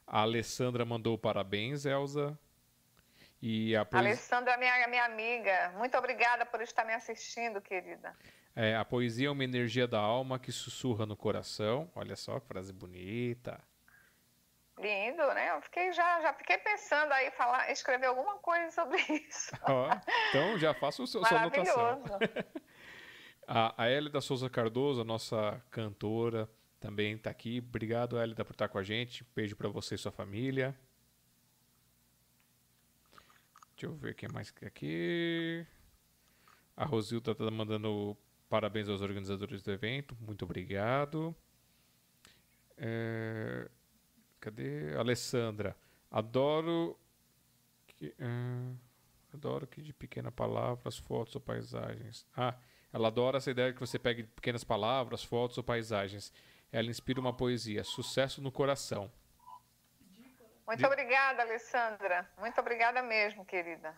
A 0.06 0.20
Alessandra 0.24 0.84
mandou 0.84 1.18
parabéns, 1.18 1.86
Elza. 1.86 2.38
E 3.42 3.74
a 3.74 3.86
poesia... 3.86 4.10
Alessandra 4.10 4.54
é 4.54 4.58
minha, 4.58 4.88
minha 4.90 5.06
amiga. 5.06 5.74
Muito 5.78 5.98
obrigada 5.98 6.46
por 6.46 6.62
estar 6.62 6.84
me 6.84 6.94
assistindo, 6.94 7.62
querida. 7.62 8.14
É, 8.56 8.74
a 8.76 8.86
poesia 8.86 9.28
é 9.28 9.32
uma 9.32 9.44
energia 9.44 9.86
da 9.86 10.00
alma 10.00 10.40
que 10.40 10.52
sussurra 10.52 11.06
no 11.06 11.18
coração. 11.18 11.92
Olha 11.94 12.16
só 12.16 12.40
que 12.40 12.48
frase 12.48 12.72
bonita. 12.72 13.62
Lindo, 14.80 15.26
né? 15.34 15.52
Eu 15.52 15.62
fiquei 15.62 15.92
já, 15.92 16.22
já 16.22 16.34
fiquei 16.34 16.58
pensando 16.58 17.12
aí 17.12 17.32
falar, 17.32 17.70
escrever 17.72 18.08
alguma 18.08 18.38
coisa 18.38 18.72
sobre 18.72 18.98
isso. 19.28 19.52
Ó, 19.64 19.90
então 20.30 20.58
já 20.58 20.74
faço 20.74 21.04
o 21.04 21.08
seu, 21.08 21.26
sua 21.26 21.42
anotação. 21.42 22.04
a, 23.48 23.84
a 23.84 23.90
Hélida 23.90 24.22
Souza 24.22 24.50
Cardoso, 24.50 25.02
a 25.02 25.06
nossa 25.06 25.62
cantora, 25.70 26.50
também 26.80 27.16
está 27.16 27.30
aqui. 27.30 27.60
Obrigado, 27.66 28.18
Hélida, 28.18 28.46
por 28.46 28.54
estar 28.54 28.70
com 28.70 28.78
a 28.78 28.84
gente. 28.84 29.26
Beijo 29.36 29.56
para 29.56 29.68
você 29.68 29.96
e 29.96 29.98
sua 29.98 30.12
família. 30.12 30.78
Deixa 33.76 33.88
eu 33.88 33.94
ver 33.94 34.16
quem 34.16 34.30
mais 34.32 34.54
aqui. 34.66 35.66
A 36.78 36.86
Rosilda 36.86 37.32
está 37.32 37.50
mandando 37.52 38.18
parabéns 38.56 38.88
aos 38.88 39.02
organizadores 39.02 39.62
do 39.62 39.70
evento. 39.70 40.18
Muito 40.22 40.46
obrigado. 40.46 41.36
É... 42.78 43.70
Cadê? 44.40 44.96
Alessandra. 44.98 45.76
Adoro 46.10 46.98
que, 47.86 48.16
uh, 48.18 48.80
adoro 49.34 49.68
que 49.68 49.82
de 49.82 49.92
pequenas 49.92 50.34
palavras, 50.34 50.98
fotos 50.98 51.36
ou 51.36 51.42
paisagens. 51.42 52.26
Ah, 52.34 52.56
ela 52.94 53.10
adora 53.10 53.40
essa 53.40 53.52
ideia 53.52 53.74
que 53.74 53.80
você 53.82 54.00
pegue 54.00 54.24
pequenas 54.24 54.64
palavras, 54.64 55.22
fotos 55.22 55.58
ou 55.58 55.64
paisagens. 55.64 56.32
Ela 56.72 56.90
inspira 56.90 57.20
uma 57.20 57.34
poesia. 57.34 57.84
Sucesso 57.84 58.42
no 58.42 58.54
coração. 58.54 59.12
Muito 60.66 60.80
de... 60.80 60.86
obrigada, 60.86 61.42
Alessandra. 61.42 62.30
Muito 62.38 62.58
obrigada 62.62 63.04
mesmo, 63.04 63.44
querida. 63.44 63.94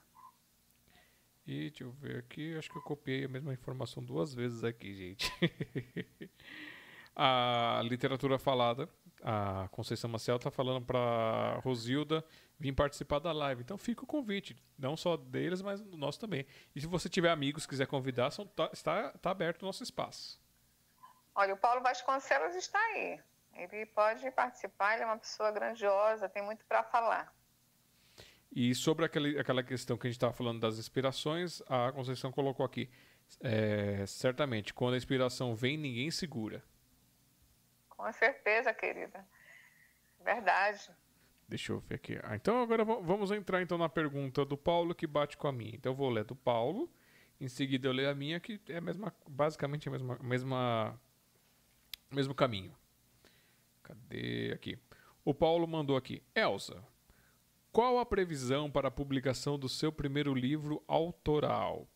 E 1.47 1.69
deixa 1.69 1.85
eu 1.85 1.91
ver 1.91 2.17
aqui, 2.17 2.57
acho 2.57 2.69
que 2.69 2.77
eu 2.77 2.81
copiei 2.81 3.23
a 3.23 3.29
mesma 3.29 3.53
informação 3.53 4.03
duas 4.03 4.33
vezes 4.33 4.63
aqui, 4.63 4.93
gente. 4.93 5.31
a 7.15 7.81
literatura 7.83 8.37
falada 8.37 8.89
a 9.23 9.67
Conceição 9.69 10.09
Maciel 10.09 10.37
está 10.37 10.51
falando 10.51 10.85
para 10.85 11.59
Rosilda 11.63 12.23
vir 12.59 12.73
participar 12.73 13.19
da 13.19 13.31
live. 13.31 13.61
Então 13.61 13.77
fica 13.77 14.03
o 14.03 14.07
convite, 14.07 14.55
não 14.77 14.95
só 14.95 15.17
deles, 15.17 15.61
mas 15.61 15.81
do 15.81 15.97
nosso 15.97 16.19
também. 16.19 16.45
E 16.75 16.81
se 16.81 16.87
você 16.87 17.09
tiver 17.09 17.29
amigos 17.29 17.65
quiser 17.65 17.87
convidar, 17.87 18.31
são, 18.31 18.45
tá, 18.45 18.69
está, 18.73 19.11
está 19.15 19.31
aberto 19.31 19.63
o 19.63 19.65
nosso 19.65 19.83
espaço. 19.83 20.39
Olha, 21.35 21.53
o 21.53 21.57
Paulo 21.57 21.81
Vasconcelos 21.81 22.55
está 22.55 22.79
aí. 22.79 23.19
Ele 23.53 23.85
pode 23.87 24.29
participar, 24.31 24.93
ele 24.93 25.03
é 25.03 25.05
uma 25.05 25.17
pessoa 25.17 25.51
grandiosa, 25.51 26.29
tem 26.29 26.43
muito 26.43 26.65
para 26.65 26.83
falar. 26.83 27.33
E 28.51 28.73
sobre 28.73 29.05
aquele, 29.05 29.37
aquela 29.39 29.63
questão 29.63 29.97
que 29.97 30.07
a 30.07 30.09
gente 30.09 30.17
estava 30.17 30.33
falando 30.33 30.59
das 30.59 30.79
inspirações, 30.79 31.61
a 31.67 31.91
Conceição 31.91 32.31
colocou 32.31 32.65
aqui. 32.65 32.89
É, 33.41 34.05
certamente, 34.05 34.73
quando 34.73 34.93
a 34.93 34.97
inspiração 34.97 35.55
vem, 35.55 35.77
ninguém 35.77 36.09
segura. 36.09 36.63
Com 37.89 38.11
certeza, 38.13 38.73
querida. 38.73 39.25
Verdade. 40.23 40.89
Deixa 41.47 41.71
eu 41.71 41.79
ver 41.79 41.95
aqui. 41.95 42.19
Ah, 42.23 42.35
então 42.35 42.61
agora 42.61 42.83
vamos 42.83 43.31
entrar 43.31 43.61
então 43.61 43.77
na 43.77 43.87
pergunta 43.87 44.43
do 44.43 44.57
Paulo 44.57 44.93
que 44.93 45.07
bate 45.07 45.37
com 45.37 45.47
a 45.47 45.51
minha. 45.51 45.75
Então 45.75 45.93
eu 45.93 45.95
vou 45.95 46.09
ler 46.09 46.25
do 46.25 46.35
Paulo, 46.35 46.91
em 47.39 47.47
seguida 47.47 47.87
eu 47.87 47.93
leio 47.93 48.09
a 48.09 48.15
minha 48.15 48.39
que 48.39 48.59
é 48.67 48.77
a 48.77 48.81
mesma, 48.81 49.15
basicamente 49.27 49.87
a 49.87 49.91
mesma, 49.91 50.17
mesma 50.21 50.99
mesmo 52.11 52.35
caminho. 52.35 52.75
Cadê 53.81 54.51
aqui? 54.53 54.77
O 55.23 55.33
Paulo 55.33 55.65
mandou 55.65 55.95
aqui. 55.95 56.21
Elsa, 56.35 56.83
qual 57.77 57.99
a 57.99 58.05
previsão 58.07 58.71
para 58.71 58.87
a 58.87 58.91
publicação 58.91 59.55
do 59.55 59.69
seu 59.69 59.91
primeiro 59.91 60.33
livro 60.33 60.83
autoral? 60.87 61.87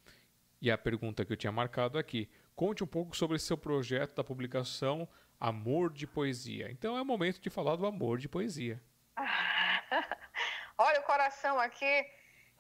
E 0.62 0.70
a 0.70 0.78
pergunta 0.78 1.26
que 1.26 1.34
eu 1.34 1.36
tinha 1.36 1.52
marcado 1.52 1.98
aqui. 1.98 2.30
Conte 2.56 2.84
um 2.84 2.88
pouco 2.88 3.18
sobre 3.18 3.40
seu 3.40 3.58
projeto 3.58 4.14
da 4.14 4.24
publicação 4.24 5.10
Amor 5.40 5.92
de 5.92 6.06
Poesia. 6.06 6.70
Então 6.70 6.96
é 6.96 7.02
o 7.02 7.06
momento 7.06 7.42
de 7.42 7.50
falar 7.50 7.78
do 7.78 7.88
amor 7.88 8.20
de 8.20 8.30
poesia. 8.30 8.80
Olha 10.78 11.00
o 11.00 11.04
coração 11.04 11.60
aqui. 11.60 12.06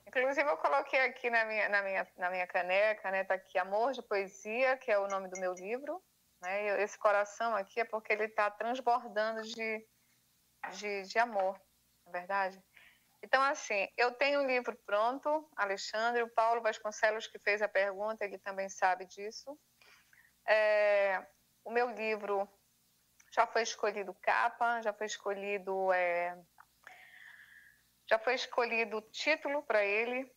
Inclusive 0.07 0.49
eu 0.49 0.57
coloquei 0.57 1.01
aqui 1.01 1.29
na 1.29 1.45
minha, 1.45 1.69
na 1.69 1.83
minha, 1.83 2.07
na 2.17 2.31
minha 2.31 2.47
caneca, 2.47 3.11
né? 3.11 3.23
Tá 3.23 3.35
aqui 3.35 3.55
Amor 3.59 3.91
de 3.91 4.01
Poesia, 4.01 4.77
que 4.77 4.89
é 4.89 4.97
o 4.97 5.07
nome 5.07 5.27
do 5.27 5.39
meu 5.39 5.53
livro. 5.53 6.01
Né? 6.41 6.81
Esse 6.81 6.97
coração 6.97 7.55
aqui 7.55 7.81
é 7.81 7.85
porque 7.85 8.13
ele 8.13 8.25
está 8.25 8.49
transbordando 8.49 9.43
de, 9.43 9.87
de, 10.71 11.03
de 11.03 11.19
amor, 11.19 11.61
na 12.03 12.09
é 12.09 12.19
verdade. 12.19 12.63
Então, 13.23 13.41
assim, 13.43 13.87
eu 13.95 14.11
tenho 14.13 14.41
um 14.41 14.47
livro 14.47 14.75
pronto, 14.85 15.47
Alexandre, 15.55 16.23
o 16.23 16.29
Paulo 16.29 16.61
Vasconcelos 16.61 17.27
que 17.27 17.37
fez 17.39 17.61
a 17.61 17.69
pergunta, 17.69 18.25
ele 18.25 18.39
também 18.39 18.67
sabe 18.67 19.05
disso. 19.05 19.57
É, 20.47 21.23
o 21.63 21.71
meu 21.71 21.89
livro 21.91 22.49
já 23.31 23.45
foi 23.45 23.61
escolhido 23.61 24.13
capa, 24.21 24.81
já 24.81 24.91
foi 24.91 25.05
escolhido 25.05 25.93
é, 25.93 26.35
já 28.09 28.19
foi 28.19 28.33
escolhido 28.33 28.97
o 28.97 29.01
título 29.01 29.63
para 29.63 29.85
ele, 29.85 30.29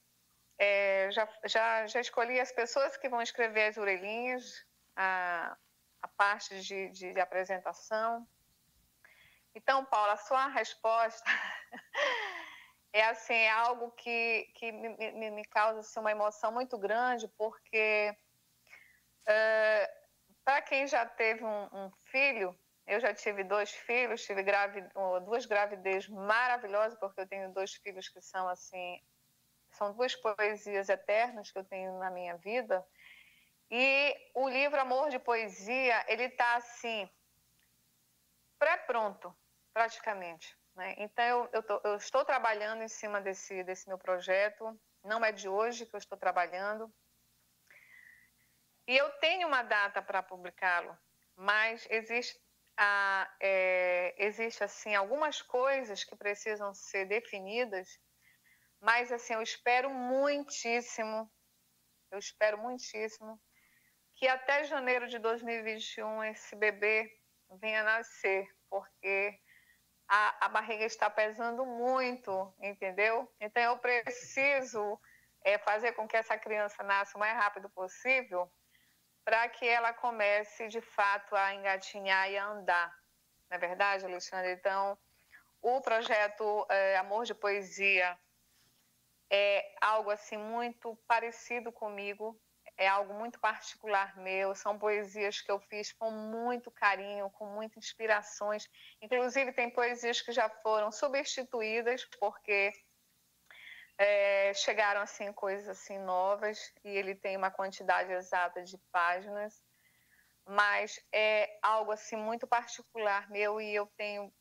é, 0.58 1.10
já, 1.10 1.28
já, 1.44 1.86
já 1.88 2.00
escolhi 2.00 2.38
as 2.38 2.52
pessoas 2.52 2.96
que 2.96 3.08
vão 3.08 3.20
escrever 3.20 3.68
as 3.68 3.76
orelhinhas, 3.76 4.64
a, 4.94 5.56
a 6.02 6.08
parte 6.08 6.60
de, 6.60 6.90
de, 6.90 7.12
de 7.12 7.20
apresentação. 7.20 8.28
Então, 9.54 9.84
Paula, 9.84 10.12
a 10.12 10.16
sua 10.16 10.46
resposta 10.48 11.28
é 12.94 13.06
assim, 13.06 13.34
é 13.34 13.50
algo 13.50 13.90
que, 13.90 14.48
que 14.54 14.70
me, 14.70 15.30
me, 15.32 15.44
causa 15.46 15.80
assim, 15.80 15.98
uma 15.98 16.12
emoção 16.12 16.52
muito 16.52 16.78
grande, 16.78 17.26
porque 17.36 18.16
uh, 19.22 20.04
para 20.44 20.62
quem 20.62 20.86
já 20.86 21.04
teve 21.04 21.42
um, 21.44 21.64
um 21.72 21.90
filho, 22.04 22.56
eu 22.86 23.00
já 23.00 23.12
tive 23.12 23.42
dois 23.42 23.72
filhos, 23.72 24.24
tive 24.24 24.44
gravid... 24.44 24.88
duas 25.24 25.44
gravidez 25.44 26.06
maravilhosas, 26.08 26.96
porque 27.00 27.20
eu 27.20 27.26
tenho 27.26 27.52
dois 27.52 27.74
filhos 27.74 28.08
que 28.08 28.20
são 28.20 28.46
assim, 28.46 29.02
são 29.72 29.92
duas 29.92 30.14
poesias 30.14 30.88
eternas 30.88 31.50
que 31.50 31.58
eu 31.58 31.64
tenho 31.64 31.98
na 31.98 32.12
minha 32.12 32.36
vida. 32.36 32.86
E 33.72 34.14
o 34.34 34.48
livro 34.48 34.80
Amor 34.80 35.10
de 35.10 35.18
Poesia, 35.18 36.04
ele 36.06 36.26
está 36.26 36.54
assim, 36.54 37.10
pré-pronto, 38.56 39.36
praticamente. 39.72 40.56
Né? 40.74 40.94
Então, 40.98 41.24
eu, 41.24 41.50
eu, 41.52 41.62
tô, 41.62 41.80
eu 41.84 41.96
estou 41.96 42.24
trabalhando 42.24 42.82
em 42.82 42.88
cima 42.88 43.20
desse, 43.20 43.62
desse 43.64 43.88
meu 43.88 43.98
projeto, 43.98 44.78
não 45.02 45.24
é 45.24 45.30
de 45.30 45.48
hoje 45.48 45.86
que 45.86 45.94
eu 45.94 45.98
estou 45.98 46.18
trabalhando. 46.18 46.92
E 48.86 48.96
eu 48.96 49.10
tenho 49.18 49.46
uma 49.48 49.62
data 49.62 50.02
para 50.02 50.22
publicá-lo, 50.22 50.96
mas 51.36 51.86
existe 51.90 52.38
ah, 52.76 53.32
é, 53.40 54.14
existe 54.18 54.64
assim 54.64 54.94
algumas 54.96 55.40
coisas 55.40 56.02
que 56.02 56.16
precisam 56.16 56.74
ser 56.74 57.06
definidas, 57.06 58.00
mas 58.80 59.12
assim 59.12 59.34
eu 59.34 59.42
espero 59.42 59.88
muitíssimo, 59.88 61.30
eu 62.10 62.18
espero 62.18 62.58
muitíssimo 62.58 63.40
que 64.16 64.26
até 64.26 64.64
janeiro 64.64 65.06
de 65.06 65.18
2021 65.18 66.24
esse 66.24 66.56
bebê 66.56 67.10
venha 67.60 67.82
nascer, 67.82 68.46
porque 68.68 69.38
a, 70.08 70.46
a 70.46 70.48
barriga 70.48 70.84
está 70.84 71.08
pesando 71.08 71.64
muito, 71.64 72.52
entendeu? 72.60 73.32
Então 73.40 73.62
eu 73.62 73.78
preciso 73.78 75.00
é, 75.42 75.58
fazer 75.58 75.92
com 75.92 76.06
que 76.06 76.16
essa 76.16 76.36
criança 76.38 76.82
nasça 76.82 77.16
o 77.16 77.20
mais 77.20 77.36
rápido 77.36 77.68
possível 77.70 78.50
para 79.24 79.48
que 79.48 79.66
ela 79.66 79.92
comece 79.92 80.68
de 80.68 80.80
fato 80.80 81.34
a 81.34 81.54
engatinhar 81.54 82.30
e 82.30 82.36
a 82.36 82.46
andar. 82.46 82.94
Não 83.50 83.56
é 83.56 83.58
verdade, 83.58 84.04
Alexandre? 84.04 84.52
Então, 84.52 84.98
o 85.62 85.80
projeto 85.80 86.66
é, 86.68 86.96
Amor 86.96 87.24
de 87.24 87.34
Poesia 87.34 88.18
é 89.30 89.74
algo 89.80 90.10
assim 90.10 90.36
muito 90.36 90.96
parecido 91.06 91.72
comigo, 91.72 92.38
é 92.76 92.88
algo 92.88 93.14
muito 93.14 93.38
particular 93.40 94.16
meu. 94.16 94.54
São 94.54 94.78
poesias 94.78 95.40
que 95.40 95.50
eu 95.50 95.60
fiz 95.60 95.92
com 95.92 96.10
muito 96.10 96.70
carinho, 96.70 97.30
com 97.30 97.46
muitas 97.46 97.84
inspirações. 97.84 98.68
Inclusive, 99.02 99.52
tem 99.52 99.70
poesias 99.70 100.20
que 100.20 100.32
já 100.32 100.48
foram 100.50 100.90
substituídas, 100.92 102.04
porque 102.20 102.72
É, 103.98 104.52
chegaram 104.54 105.00
assim 105.00 105.32
coisas 105.32 105.68
assim 105.68 105.98
novas 105.98 106.72
e 106.84 106.88
ele 106.90 107.14
tem 107.14 107.36
uma 107.36 107.50
quantidade 107.50 108.12
exata 108.12 108.62
de 108.62 108.76
páginas, 108.90 109.62
mas 110.46 111.00
é 111.12 111.58
algo 111.62 111.92
assim 111.92 112.16
muito 112.16 112.46
particular 112.46 113.30
meu 113.30 113.60
e 113.60 113.74
eu 113.74 113.86
tenho 113.96 114.32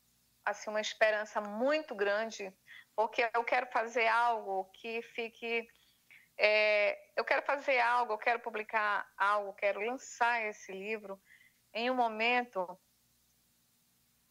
assim 0.44 0.70
uma 0.70 0.80
esperança 0.80 1.40
muito 1.40 1.94
grande 1.94 2.52
porque 2.96 3.28
eu 3.34 3.44
quero 3.44 3.66
fazer 3.72 4.06
algo 4.08 4.66
que 4.74 5.02
fique 5.02 5.68
é, 6.38 6.98
eu 7.16 7.24
quero 7.24 7.42
fazer 7.42 7.78
algo, 7.80 8.12
eu 8.12 8.18
quero 8.18 8.40
publicar 8.40 9.06
algo, 9.16 9.54
quero 9.54 9.80
lançar 9.80 10.44
esse 10.44 10.72
livro 10.72 11.20
em 11.72 11.90
um 11.90 11.94
momento 11.94 12.78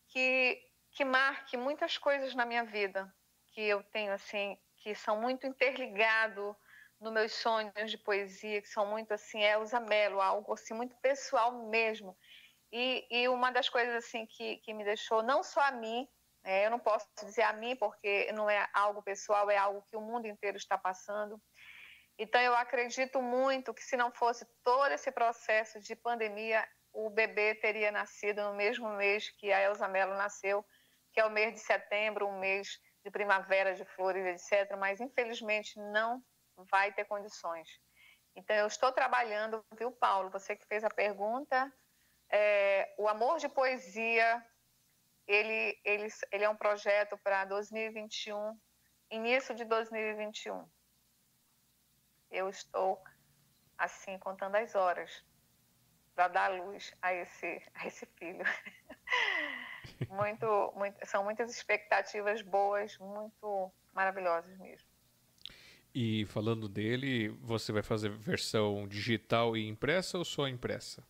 que 0.09 0.61
que 0.91 1.03
marque 1.03 1.57
muitas 1.57 1.97
coisas 1.97 2.35
na 2.35 2.45
minha 2.45 2.63
vida 2.63 3.11
que 3.47 3.61
eu 3.61 3.83
tenho 3.85 4.13
assim 4.13 4.59
que 4.77 4.93
são 4.93 5.19
muito 5.19 5.47
interligados 5.47 6.55
nos 6.99 7.11
meus 7.11 7.33
sonhos 7.33 7.91
de 7.91 7.97
poesia, 7.97 8.61
que 8.61 8.67
são 8.67 8.85
muito 8.85 9.13
assim, 9.13 9.41
é 9.41 9.51
Elza 9.51 9.79
Mello, 9.79 10.21
algo 10.21 10.53
assim 10.53 10.73
muito 10.73 10.95
pessoal 10.97 11.51
mesmo. 11.69 12.17
E, 12.71 13.05
e 13.09 13.27
uma 13.27 13.51
das 13.51 13.69
coisas 13.69 13.93
assim 13.95 14.25
que, 14.25 14.57
que 14.57 14.73
me 14.73 14.83
deixou, 14.83 15.21
não 15.21 15.43
só 15.43 15.61
a 15.61 15.71
mim, 15.71 16.07
é, 16.43 16.65
eu 16.65 16.71
não 16.71 16.79
posso 16.79 17.07
dizer 17.23 17.43
a 17.43 17.53
mim 17.53 17.75
porque 17.75 18.31
não 18.33 18.49
é 18.49 18.67
algo 18.73 19.01
pessoal, 19.01 19.49
é 19.49 19.57
algo 19.57 19.83
que 19.89 19.95
o 19.95 20.01
mundo 20.01 20.27
inteiro 20.27 20.57
está 20.57 20.77
passando. 20.77 21.41
Então 22.17 22.39
eu 22.41 22.55
acredito 22.55 23.21
muito 23.21 23.73
que 23.73 23.83
se 23.83 23.97
não 23.97 24.11
fosse 24.11 24.45
todo 24.63 24.91
esse 24.91 25.11
processo 25.11 25.79
de 25.79 25.95
pandemia, 25.95 26.67
o 26.91 27.09
bebê 27.09 27.55
teria 27.55 27.91
nascido 27.91 28.43
no 28.43 28.53
mesmo 28.53 28.89
mês 28.89 29.29
que 29.29 29.51
a 29.51 29.61
Elza 29.61 29.87
Mello 29.87 30.13
nasceu, 30.15 30.63
que 31.11 31.19
é 31.19 31.25
o 31.25 31.31
mês 31.31 31.53
de 31.53 31.59
setembro, 31.59 32.27
um 32.27 32.39
mês 32.39 32.79
de 33.03 33.11
primavera, 33.11 33.73
de 33.73 33.83
flores, 33.83 34.51
etc. 34.51 34.77
Mas 34.77 35.01
infelizmente 35.01 35.79
não 35.79 36.23
vai 36.55 36.93
ter 36.93 37.05
condições. 37.05 37.67
Então 38.35 38.55
eu 38.55 38.67
estou 38.67 38.91
trabalhando, 38.91 39.63
viu, 39.77 39.91
Paulo? 39.91 40.29
Você 40.29 40.55
que 40.55 40.65
fez 40.65 40.83
a 40.83 40.89
pergunta, 40.89 41.71
é, 42.31 42.93
o 42.97 43.07
Amor 43.07 43.37
de 43.37 43.49
Poesia, 43.49 44.43
ele, 45.27 45.79
ele, 45.83 46.07
ele 46.31 46.43
é 46.43 46.49
um 46.49 46.55
projeto 46.55 47.17
para 47.17 47.45
2021, 47.45 48.57
início 49.11 49.53
de 49.53 49.65
2021. 49.65 50.67
Eu 52.33 52.49
estou 52.49 53.01
assim 53.77 54.17
contando 54.17 54.55
as 54.55 54.73
horas 54.73 55.23
para 56.15 56.27
dar 56.27 56.47
luz 56.51 56.93
a 57.01 57.13
esse, 57.13 57.61
a 57.75 57.87
esse 57.87 58.05
filho. 58.17 58.43
muito, 60.09 60.73
muito, 60.75 61.05
são 61.05 61.23
muitas 61.23 61.55
expectativas 61.55 62.41
boas, 62.41 62.97
muito 62.97 63.71
maravilhosas 63.93 64.57
mesmo. 64.57 64.87
E 65.93 66.25
falando 66.25 66.67
dele, 66.67 67.29
você 67.39 67.71
vai 67.71 67.83
fazer 67.83 68.09
versão 68.09 68.87
digital 68.87 69.55
e 69.55 69.67
impressa 69.67 70.17
ou 70.17 70.25
só 70.25 70.47
impressa? 70.47 71.07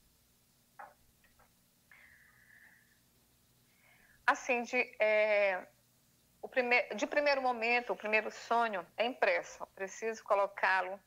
Assim, 4.27 4.63
de, 4.63 4.77
é, 4.99 5.65
o 6.41 6.49
primeir, 6.49 6.93
de 6.95 7.07
primeiro 7.07 7.41
momento, 7.41 7.93
o 7.93 7.95
primeiro 7.95 8.29
sonho 8.29 8.85
é 8.97 9.05
impresso. 9.05 9.63
Eu 9.63 9.67
preciso 9.67 10.21
colocá-lo, 10.23 10.99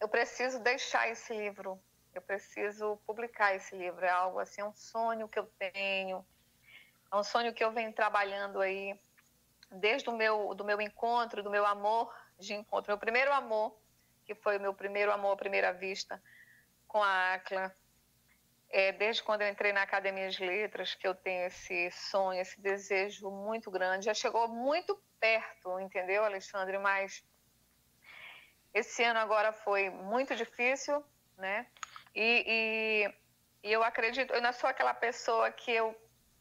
eu 0.00 0.08
preciso 0.08 0.60
deixar 0.60 1.08
esse 1.08 1.32
livro, 1.32 1.80
eu 2.14 2.22
preciso 2.22 2.98
publicar 3.06 3.54
esse 3.54 3.76
livro. 3.76 4.04
É 4.04 4.10
algo 4.10 4.38
assim, 4.38 4.60
é 4.60 4.64
um 4.64 4.74
sonho 4.74 5.28
que 5.28 5.38
eu 5.38 5.46
tenho 5.58 6.24
é 7.10 7.16
um 7.16 7.24
sonho 7.24 7.54
que 7.54 7.64
eu 7.64 7.72
venho 7.72 7.92
trabalhando 7.92 8.60
aí 8.60 8.98
desde 9.70 10.08
o 10.10 10.16
meu, 10.16 10.54
do 10.54 10.64
meu 10.64 10.80
encontro, 10.80 11.42
do 11.42 11.50
meu 11.50 11.64
amor 11.64 12.14
de 12.38 12.54
encontro. 12.54 12.90
Meu 12.90 12.98
primeiro 12.98 13.32
amor, 13.32 13.78
que 14.24 14.34
foi 14.34 14.58
o 14.58 14.60
meu 14.60 14.74
primeiro 14.74 15.10
amor 15.10 15.32
à 15.32 15.36
primeira 15.36 15.72
vista 15.72 16.22
com 16.86 17.02
a 17.02 17.34
Acla. 17.34 17.74
É, 18.70 18.92
desde 18.92 19.22
quando 19.22 19.40
eu 19.40 19.48
entrei 19.48 19.72
na 19.72 19.82
Academia 19.82 20.28
de 20.28 20.44
Letras, 20.44 20.94
que 20.94 21.08
eu 21.08 21.14
tenho 21.14 21.46
esse 21.46 21.90
sonho, 21.90 22.40
esse 22.40 22.60
desejo 22.60 23.30
muito 23.30 23.70
grande. 23.70 24.04
Já 24.04 24.12
chegou 24.12 24.46
muito 24.46 25.02
perto, 25.18 25.80
entendeu, 25.80 26.22
Alexandre? 26.24 26.76
Mas 26.76 27.24
esse 28.74 29.02
ano 29.02 29.18
agora 29.18 29.52
foi 29.52 29.90
muito 29.90 30.34
difícil, 30.36 31.04
né? 31.36 31.66
E, 32.14 32.44
e, 32.46 33.68
e 33.68 33.72
eu 33.72 33.82
acredito, 33.82 34.32
eu 34.32 34.42
não 34.42 34.52
sou 34.52 34.68
aquela 34.68 34.94
pessoa 34.94 35.50
que 35.50 35.70
eu 35.70 35.96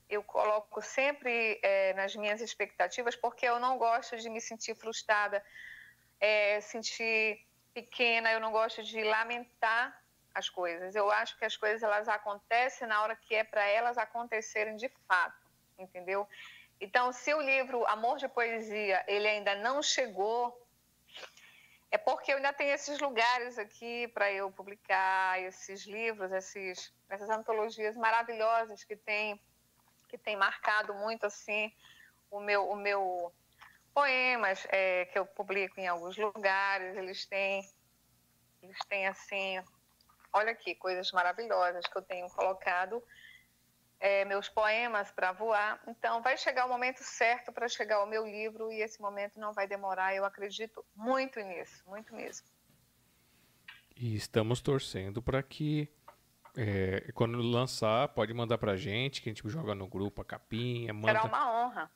eu 0.10 0.24
coloco 0.24 0.82
sempre 0.82 1.60
é, 1.62 1.94
nas 1.94 2.16
minhas 2.16 2.40
expectativas, 2.40 3.16
porque 3.16 3.45
eu 3.45 3.60
não 3.60 3.78
gosto 3.78 4.16
de 4.16 4.30
me 4.30 4.40
sentir 4.40 4.74
frustrada, 4.74 5.44
é, 6.20 6.62
sentir 6.62 7.45
pequena, 7.74 8.32
eu 8.32 8.40
não 8.40 8.52
gosto 8.52 8.82
de 8.84 9.04
lamentar 9.04 10.02
as 10.34 10.49
coisas. 10.49 10.95
Eu 10.95 11.12
acho 11.12 11.38
que 11.38 11.45
as 11.45 11.58
coisas 11.58 11.84
elas 11.84 12.08
acontecem 12.08 12.88
na 12.88 13.02
hora 13.02 13.16
que 13.16 13.36
é 13.36 13.44
para 13.44 13.66
elas 13.68 13.98
acontecerem 13.98 14.76
de 14.78 14.90
fato, 15.08 15.45
entendeu? 15.78 16.28
Então, 16.80 17.12
se 17.12 17.34
o 17.34 17.41
livro 17.41 17.86
Amor 17.88 18.18
de 18.18 18.28
Poesia 18.28 19.04
ele 19.08 19.28
ainda 19.28 19.56
não 19.56 19.82
chegou, 19.82 20.56
é 21.91 21.97
porque 21.97 22.31
eu 22.31 22.38
ainda 22.38 22.53
tenho 22.53 22.73
esses 22.73 22.99
lugares 22.99 23.57
aqui 23.57 24.07
para 24.09 24.31
eu 24.31 24.51
publicar 24.51 25.41
esses 25.41 25.85
livros, 25.85 26.31
esses, 26.31 26.93
essas 27.09 27.30
antologias 27.30 27.95
maravilhosas 27.95 28.84
que 28.84 28.95
tem 28.95 29.39
que 30.07 30.18
tem 30.18 30.38
marcado 30.38 30.93
muito 30.93 31.26
assim 31.26 31.72
o 32.31 32.39
meu, 32.39 32.69
o 32.69 32.76
meu 32.76 33.34
poemas 33.93 34.65
é, 34.69 35.05
que 35.05 35.18
eu 35.18 35.26
publico 35.26 35.80
em 35.80 35.88
alguns 35.88 36.18
lugares. 36.18 36.95
Eles 36.95 37.26
têm, 37.26 37.68
eles 38.61 38.77
têm 38.88 39.07
assim, 39.07 39.61
olha 40.34 40.51
aqui, 40.51 40.76
coisas 40.76 41.11
maravilhosas 41.11 41.85
que 41.88 41.97
eu 41.97 42.01
tenho 42.01 42.30
colocado. 42.30 43.03
É, 43.99 44.24
meus 44.26 44.48
poemas 44.48 45.11
para 45.11 45.32
voar. 45.32 45.82
Então, 45.88 46.22
vai 46.22 46.38
chegar 46.38 46.65
o 46.65 46.69
momento 46.69 46.99
certo 46.99 47.52
para 47.52 47.68
chegar 47.68 48.03
o 48.03 48.06
meu 48.06 48.26
livro 48.26 48.72
e 48.72 48.82
esse 48.82 49.02
momento 49.02 49.40
não 49.40 49.53
vai 49.53 49.68
demorar. 49.68 50.15
Eu 50.15 50.24
acredito 50.24 50.86
muito 50.95 51.40
nisso, 51.40 51.84
muito 51.88 52.14
mesmo. 52.14 52.45
E 53.95 54.15
estamos 54.15 54.61
torcendo 54.61 55.22
para 55.22 55.41
que 55.41 55.91
é, 56.56 57.11
quando 57.14 57.40
lançar, 57.40 58.07
pode 58.10 58.34
mandar 58.34 58.57
pra 58.57 58.76
gente, 58.76 59.22
que 59.22 59.30
a 59.30 59.34
gente 59.34 59.48
joga 59.48 59.76
no 59.76 59.88
grupo 59.88 60.22
a 60.22 60.26
capinha. 60.26 60.91
Manda... 60.94 61.07
Será 61.07 61.24
uma 61.24 61.65
honra. 61.65 61.91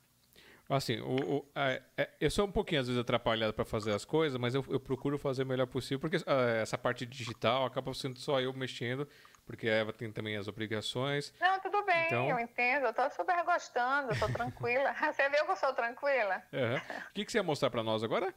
Assim, 0.68 1.00
o, 1.00 1.36
o 1.36 1.48
é, 1.54 1.82
é, 1.96 2.10
eu 2.20 2.30
sou 2.30 2.46
um 2.46 2.52
pouquinho 2.52 2.80
às 2.80 2.86
vezes 2.86 3.00
atrapalhado 3.00 3.52
para 3.52 3.64
fazer 3.64 3.92
as 3.92 4.04
coisas, 4.04 4.38
mas 4.38 4.54
eu, 4.54 4.64
eu, 4.68 4.80
procuro 4.80 5.18
fazer 5.18 5.42
o 5.42 5.46
melhor 5.46 5.66
possível, 5.66 5.98
porque 5.98 6.16
uh, 6.16 6.60
essa 6.62 6.78
parte 6.78 7.04
digital 7.04 7.66
acaba 7.66 7.92
sendo 7.92 8.18
só 8.18 8.40
eu 8.40 8.52
mexendo, 8.54 9.06
porque 9.46 9.68
a 9.68 9.74
Eva 9.74 9.92
tem 9.92 10.12
também 10.12 10.36
as 10.36 10.48
obrigações. 10.48 11.32
Não, 11.40 11.60
tudo 11.60 11.84
bem, 11.84 12.06
então... 12.06 12.28
eu 12.28 12.38
entendo, 12.38 12.86
eu 12.86 12.94
tô 12.94 13.08
super 13.10 13.42
gostando, 13.44 14.12
eu 14.12 14.18
tô 14.18 14.32
tranquila. 14.32 14.94
você 15.12 15.28
viu 15.28 15.44
que 15.44 15.50
eu 15.50 15.56
sou 15.56 15.72
tranquila? 15.74 16.42
Uhum. 16.52 16.76
O 16.76 17.12
que, 17.12 17.24
que 17.24 17.32
você 17.32 17.38
ia 17.38 17.42
mostrar 17.42 17.70
para 17.70 17.82
nós 17.82 18.02
agora? 18.02 18.34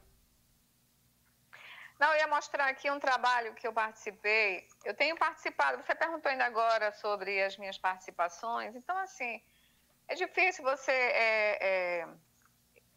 Não, 2.00 2.12
eu 2.14 2.20
ia 2.20 2.28
mostrar 2.28 2.68
aqui 2.68 2.92
um 2.92 3.00
trabalho 3.00 3.54
que 3.54 3.66
eu 3.66 3.72
participei. 3.72 4.68
Eu 4.84 4.94
tenho 4.94 5.16
participado, 5.18 5.82
você 5.82 5.96
perguntou 5.96 6.30
ainda 6.30 6.46
agora 6.46 6.92
sobre 6.94 7.42
as 7.42 7.58
minhas 7.58 7.78
participações, 7.78 8.76
então, 8.76 8.98
assim, 8.98 9.42
é 10.08 10.16
difícil 10.16 10.64
você 10.64 10.92
é, 10.92 12.06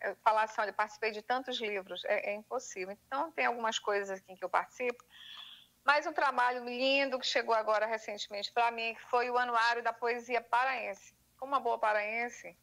é, 0.01 0.15
falar 0.25 0.45
assim, 0.45 0.61
olha, 0.61 0.73
participei 0.73 1.11
de 1.11 1.23
tantos 1.23 1.61
livros, 1.61 2.05
é, 2.05 2.31
é, 2.31 2.35
impossível. 2.35 2.97
Então, 3.07 3.31
tem 3.33 3.47
algumas 3.47 3.79
coisas 3.79 4.11
aqui 4.11 4.37
que 4.37 4.45
eu 4.45 4.49
participo, 4.49 5.03
mas 5.85 6.07
um 6.07 6.13
trabalho 6.13 6.65
lindo 6.65 7.19
que 7.19 7.27
chegou 7.27 7.55
agora 7.55 7.87
recentemente 7.87 8.53
para 8.53 8.71
mim, 8.71 8.95
que 8.95 9.03
foi 9.11 9.31
o 9.31 9.39
Anuário 9.39 9.83
da 9.83 9.93
Poesia 9.93 10.41
Paraense. 10.41 11.17
Como 11.39 11.53
uma 11.53 11.61
boa 11.61 11.79
paraense, 11.79 12.57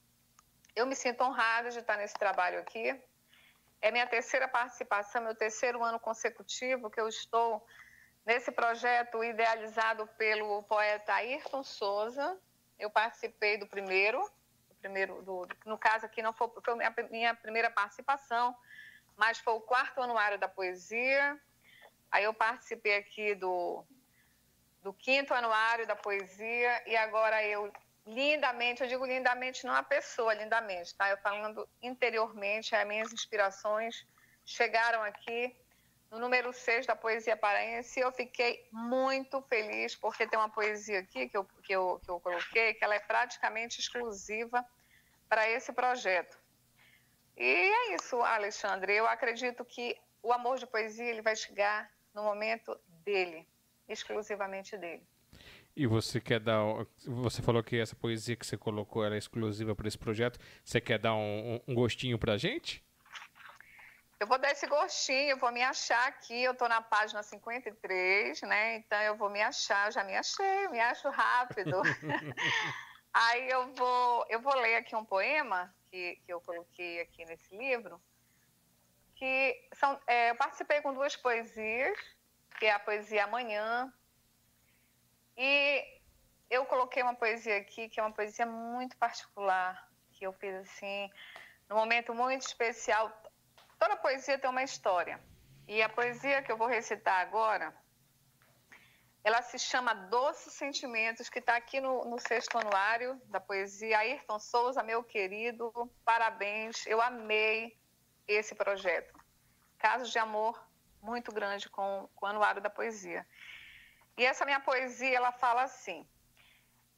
eu 0.76 0.86
me 0.86 0.96
sinto 0.96 1.24
honrada 1.24 1.70
de 1.72 1.80
estar 1.80 1.98
nesse 1.98 2.14
trabalho 2.16 2.60
aqui, 2.60 3.00
é 3.82 3.92
minha 3.92 4.08
terceira 4.08 4.48
participação, 4.48 5.22
meu 5.22 5.36
terceiro 5.36 5.84
ano 5.84 6.00
consecutivo 6.00 6.90
que 6.90 7.00
eu 7.00 7.08
estou 7.08 7.66
nesse 8.26 8.52
projeto 8.52 9.24
idealizado 9.24 10.08
pelo 10.18 10.64
poeta 10.64 11.14
Ayrton 11.14 11.64
Souza. 11.64 12.38
Eu 12.80 12.90
participei 12.90 13.58
do 13.58 13.68
primeiro, 13.68 14.20
do 14.70 14.76
primeiro 14.76 15.22
do, 15.22 15.48
no 15.66 15.78
caso 15.78 16.06
aqui 16.06 16.22
não 16.22 16.34
foi, 16.34 16.50
foi 16.64 16.76
minha 17.10 17.36
primeira 17.36 17.70
participação, 17.70 18.58
mas 19.16 19.38
foi 19.38 19.54
o 19.54 19.62
quarto 19.62 20.02
anuário 20.02 20.40
da 20.40 20.48
poesia. 20.48 21.40
Aí 22.12 22.24
eu 22.24 22.34
participei 22.34 22.98
aqui 22.98 23.36
do, 23.36 23.84
do 24.82 24.94
quinto 24.94 25.34
anuário 25.34 25.88
da 25.88 25.96
poesia 25.96 26.84
e 26.88 26.96
agora 26.96 27.44
eu 27.44 27.72
lindamente, 28.06 28.84
eu 28.84 28.88
digo 28.88 29.06
lindamente, 29.06 29.66
não 29.66 29.74
a 29.74 29.84
pessoa, 29.84 30.34
lindamente, 30.34 30.94
tá? 30.96 31.10
Eu 31.10 31.18
falando 31.18 31.68
interiormente, 31.82 32.76
as 32.76 32.88
minhas 32.88 33.12
inspirações 33.12 34.06
chegaram 34.46 35.02
aqui 35.02 35.56
no 36.12 36.20
número 36.20 36.54
6 36.54 36.86
da 36.86 36.96
Poesia 36.96 37.36
Paraense 37.36 38.00
e 38.00 38.04
eu 38.04 38.12
fiquei 38.12 38.68
muito 38.72 39.42
feliz 39.44 39.96
porque 39.96 40.28
tem 40.28 40.38
uma 40.38 40.50
poesia 40.50 41.00
aqui 41.00 41.28
que 41.28 41.36
eu, 41.36 41.44
que 41.64 41.74
eu, 41.74 42.00
que 42.04 42.10
eu 42.10 42.20
coloquei, 42.20 42.74
que 42.76 42.84
ela 42.84 42.96
é 42.96 43.00
praticamente 43.00 43.82
exclusiva 43.82 44.64
para 45.28 45.50
esse 45.50 45.74
projeto. 45.74 46.38
E 47.36 47.44
é 47.44 47.96
isso, 47.96 48.22
Alexandre. 48.22 48.94
Eu 48.94 49.08
acredito 49.08 49.66
que 49.66 50.00
o 50.22 50.32
amor 50.32 50.58
de 50.58 50.66
poesia 50.68 51.06
ele 51.06 51.22
vai 51.22 51.36
chegar 51.36 51.92
no 52.16 52.24
momento 52.24 52.80
dele, 53.04 53.46
exclusivamente 53.88 54.78
dele. 54.78 55.06
E 55.76 55.86
você 55.86 56.22
quer 56.22 56.40
dar. 56.40 56.62
Você 57.06 57.42
falou 57.42 57.62
que 57.62 57.78
essa 57.78 57.96
poesia 57.96 58.36
que 58.36 58.48
você 58.48 58.58
colocou 58.58 59.04
era 59.04 59.18
exclusiva 59.18 59.76
para 59.76 59.90
esse 59.90 59.98
projeto. 59.98 60.40
Você 60.64 60.80
quer 60.80 60.98
dar 60.98 61.14
um, 61.14 61.60
um 61.68 61.76
gostinho 61.76 62.18
para 62.18 62.34
a 62.34 62.38
gente? 62.38 62.82
Eu 64.18 64.26
vou 64.26 64.40
dar 64.40 64.52
esse 64.52 64.66
gostinho, 64.66 65.32
eu 65.32 65.38
vou 65.38 65.52
me 65.52 65.62
achar 65.62 66.08
aqui. 66.08 66.42
Eu 66.42 66.54
estou 66.54 66.70
na 66.70 66.82
página 66.82 67.22
53, 67.22 68.42
né? 68.44 68.78
Então 68.78 69.02
eu 69.02 69.18
vou 69.18 69.30
me 69.30 69.42
achar. 69.42 69.88
Eu 69.88 69.92
já 69.92 70.04
me 70.06 70.16
achei, 70.16 70.70
me 70.70 70.80
acho 70.80 71.10
rápido. 71.10 71.82
Aí 73.14 73.50
eu 73.50 73.74
vou, 73.74 74.26
eu 74.30 74.42
vou 74.42 74.56
ler 74.56 74.76
aqui 74.76 74.96
um 74.96 75.04
poema 75.04 75.74
que, 75.90 76.18
que 76.26 76.32
eu 76.32 76.40
coloquei 76.40 77.02
aqui 77.02 77.26
nesse 77.26 77.56
livro. 77.56 78.02
Que 79.16 79.70
são, 79.74 80.00
é, 80.08 80.32
eu 80.32 80.36
participei 80.36 80.82
com 80.82 80.94
duas 80.94 81.16
poesias, 81.16 81.98
que 82.60 82.66
é 82.66 82.72
a 82.72 82.80
poesia 82.80 83.24
Amanhã, 83.24 83.92
e 85.38 85.84
eu 86.50 86.66
coloquei 86.66 87.04
uma 87.04 87.16
poesia 87.16 87.58
aqui, 87.58 87.90
que 87.90 88.00
é 88.00 88.04
uma 88.04 88.12
poesia 88.12 88.46
muito 88.46 88.96
particular, 88.98 89.90
que 90.12 90.26
eu 90.26 90.32
fiz 90.34 90.56
assim, 90.56 91.10
num 91.70 91.76
momento 91.76 92.14
muito 92.14 92.44
especial. 92.44 93.12
Toda 93.78 93.98
poesia 93.98 94.40
tem 94.40 94.50
uma 94.50 94.64
história. 94.64 95.20
E 95.68 95.82
a 95.82 95.90
poesia 95.90 96.42
que 96.42 96.52
eu 96.52 96.58
vou 96.58 96.68
recitar 96.68 97.20
agora, 97.20 97.76
ela 99.24 99.42
se 99.42 99.58
chama 99.58 99.94
Doces 99.94 100.54
Sentimentos, 100.54 101.30
que 101.30 101.40
está 101.40 101.56
aqui 101.56 101.82
no, 101.82 102.06
no, 102.06 102.20
sexto 102.20 102.58
anuário 102.58 103.20
da 103.26 103.40
poesia. 103.40 103.98
Ayrton 103.98 104.40
Souza, 104.40 104.84
meu 104.84 105.04
querido, 105.04 105.74
parabéns. 106.06 106.86
Eu 106.86 107.02
amei 107.02 107.76
esse 108.28 108.56
projeto. 108.56 109.14
Casos 109.78 110.12
de 110.12 110.20
amor 110.20 110.62
muito 111.02 111.32
grande 111.32 111.70
com, 111.70 112.10
com 112.16 112.26
o 112.26 112.30
anuário 112.30 112.62
da 112.62 112.70
poesia. 112.70 113.26
E 114.18 114.26
essa 114.26 114.46
minha 114.46 114.60
poesia, 114.60 115.16
ela 115.16 115.32
fala 115.32 115.64
assim: 115.64 116.08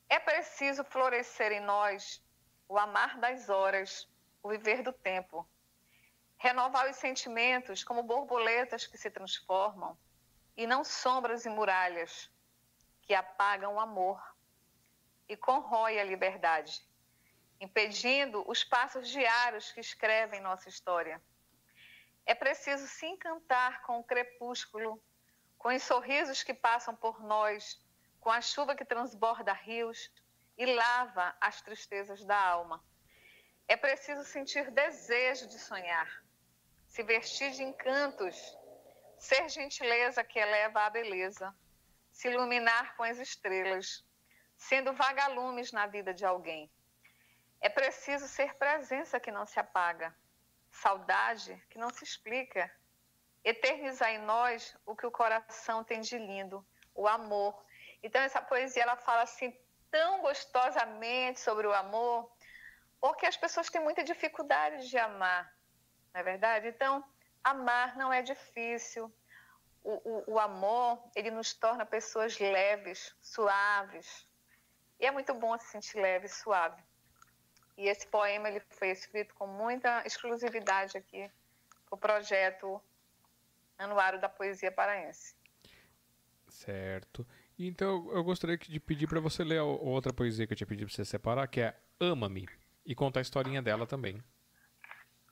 É 0.09 0.19
preciso 0.19 0.83
florescer 0.83 1.51
em 1.51 1.59
nós 1.59 2.23
o 2.69 2.77
amar 2.77 3.17
das 3.19 3.49
horas, 3.49 4.07
o 4.41 4.49
viver 4.49 4.81
do 4.81 4.93
tempo. 4.93 5.47
Renovar 6.37 6.89
os 6.89 6.97
sentimentos 6.97 7.83
como 7.83 8.03
borboletas 8.03 8.85
que 8.85 8.97
se 8.97 9.09
transformam, 9.09 9.97
e 10.55 10.67
não 10.67 10.83
sombras 10.83 11.45
e 11.45 11.49
muralhas 11.49 12.31
que 13.01 13.13
apagam 13.13 13.75
o 13.75 13.79
amor 13.79 14.21
e 15.27 15.35
corroem 15.35 15.99
a 15.99 16.03
liberdade, 16.03 16.86
impedindo 17.59 18.43
os 18.49 18.63
passos 18.63 19.09
diários 19.09 19.71
que 19.71 19.79
escrevem 19.79 20.41
nossa 20.41 20.69
história. 20.69 21.21
É 22.25 22.35
preciso 22.35 22.87
se 22.87 23.05
encantar 23.05 23.81
com 23.83 23.99
o 23.99 24.03
crepúsculo 24.03 25.01
com 25.57 25.75
os 25.75 25.83
sorrisos 25.83 26.43
que 26.43 26.53
passam 26.53 26.95
por 26.95 27.21
nós, 27.21 27.79
com 28.19 28.29
a 28.29 28.41
chuva 28.41 28.75
que 28.75 28.85
transborda 28.85 29.51
rios 29.53 30.11
e 30.57 30.65
lava 30.65 31.35
as 31.41 31.61
tristezas 31.61 32.23
da 32.23 32.39
alma. 32.39 32.83
É 33.67 33.75
preciso 33.75 34.23
sentir 34.23 34.71
desejo 34.71 35.47
de 35.47 35.59
sonhar, 35.59 36.23
se 36.85 37.03
vestir 37.03 37.51
de 37.51 37.63
encantos, 37.63 38.57
ser 39.17 39.49
gentileza 39.49 40.23
que 40.23 40.39
eleva 40.39 40.81
a 40.81 40.89
beleza, 40.89 41.53
se 42.11 42.29
iluminar 42.29 42.95
com 42.95 43.03
as 43.03 43.17
estrelas, 43.17 44.05
sendo 44.55 44.93
vagalumes 44.93 45.71
na 45.71 45.85
vida 45.85 46.13
de 46.13 46.25
alguém. 46.25 46.71
É 47.59 47.69
preciso 47.69 48.27
ser 48.27 48.55
presença 48.55 49.19
que 49.19 49.31
não 49.31 49.45
se 49.45 49.59
apaga, 49.59 50.15
saudade 50.71 51.55
que 51.69 51.77
não 51.77 51.89
se 51.89 52.03
explica, 52.03 52.71
eternizar 53.43 54.09
em 54.09 54.19
nós 54.19 54.75
o 54.85 54.95
que 54.95 55.05
o 55.05 55.11
coração 55.11 55.83
tem 55.83 56.01
de 56.01 56.17
lindo, 56.17 56.65
o 56.93 57.07
amor. 57.07 57.65
Então 58.03 58.21
essa 58.21 58.41
poesia 58.41 58.83
ela 58.83 58.95
fala 58.95 59.23
assim 59.23 59.57
tão 59.89 60.21
gostosamente 60.21 61.39
sobre 61.39 61.65
o 61.65 61.73
amor, 61.73 62.31
porque 62.99 63.25
as 63.25 63.37
pessoas 63.37 63.69
têm 63.69 63.81
muita 63.81 64.03
dificuldade 64.03 64.89
de 64.89 64.97
amar, 64.97 65.51
não 66.13 66.21
é 66.21 66.23
verdade? 66.23 66.67
Então 66.67 67.03
amar 67.43 67.95
não 67.95 68.11
é 68.11 68.21
difícil. 68.21 69.11
O, 69.83 69.93
o, 70.03 70.33
o 70.33 70.39
amor 70.39 71.01
ele 71.15 71.31
nos 71.31 71.53
torna 71.53 71.85
pessoas 71.85 72.37
leves, 72.39 73.15
suaves. 73.21 74.27
E 74.99 75.05
é 75.05 75.11
muito 75.11 75.33
bom 75.33 75.57
se 75.57 75.67
sentir 75.67 75.99
leve, 75.99 76.27
suave. 76.27 76.83
E 77.77 77.87
esse 77.87 78.07
poema 78.07 78.49
ele 78.49 78.59
foi 78.71 78.89
escrito 78.89 79.35
com 79.35 79.45
muita 79.45 80.03
exclusividade 80.05 80.97
aqui 80.97 81.29
para 81.85 81.95
o 81.95 81.97
projeto 81.97 82.81
Anuário 83.77 84.19
da 84.19 84.27
Poesia 84.27 84.71
Paraense. 84.71 85.35
Certo. 86.49 87.25
Então 87.59 88.11
eu 88.11 88.23
gostaria 88.23 88.57
de 88.57 88.79
pedir 88.79 89.07
para 89.07 89.19
você 89.19 89.43
ler 89.43 89.61
outra 89.61 90.11
poesia 90.11 90.47
que 90.47 90.53
eu 90.53 90.57
tinha 90.57 90.67
pedido 90.67 90.87
para 90.87 90.95
você 90.95 91.05
separar, 91.05 91.47
que 91.47 91.61
é 91.61 91.75
Ama-me, 91.99 92.47
e 92.85 92.95
contar 92.95 93.19
a 93.19 93.21
historinha 93.21 93.61
dela 93.61 93.85
também. 93.85 94.23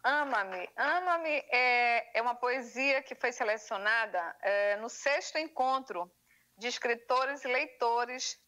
Ama-me. 0.03 0.69
Ama-me 0.76 1.43
é, 1.51 2.19
é 2.19 2.22
uma 2.22 2.35
poesia 2.35 3.01
que 3.01 3.15
foi 3.15 3.31
selecionada 3.31 4.35
é, 4.41 4.76
no 4.77 4.88
sexto 4.88 5.39
encontro 5.39 6.11
de 6.57 6.67
escritores 6.67 7.43
e 7.43 7.47
leitores 7.47 8.39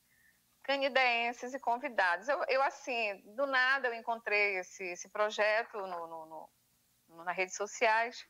canideenses 0.68 1.54
e 1.54 1.60
convidados. 1.60 2.28
Eu, 2.28 2.44
eu 2.50 2.62
assim, 2.62 3.22
do 3.38 3.48
nada 3.48 3.88
eu 3.88 3.94
encontrei 3.94 4.58
esse, 4.58 4.84
esse 4.84 5.08
projeto 5.10 5.78
no, 5.78 6.08
no, 6.08 6.50
no, 7.08 7.24
nas 7.24 7.36
redes 7.36 7.56
sociais 7.56 8.28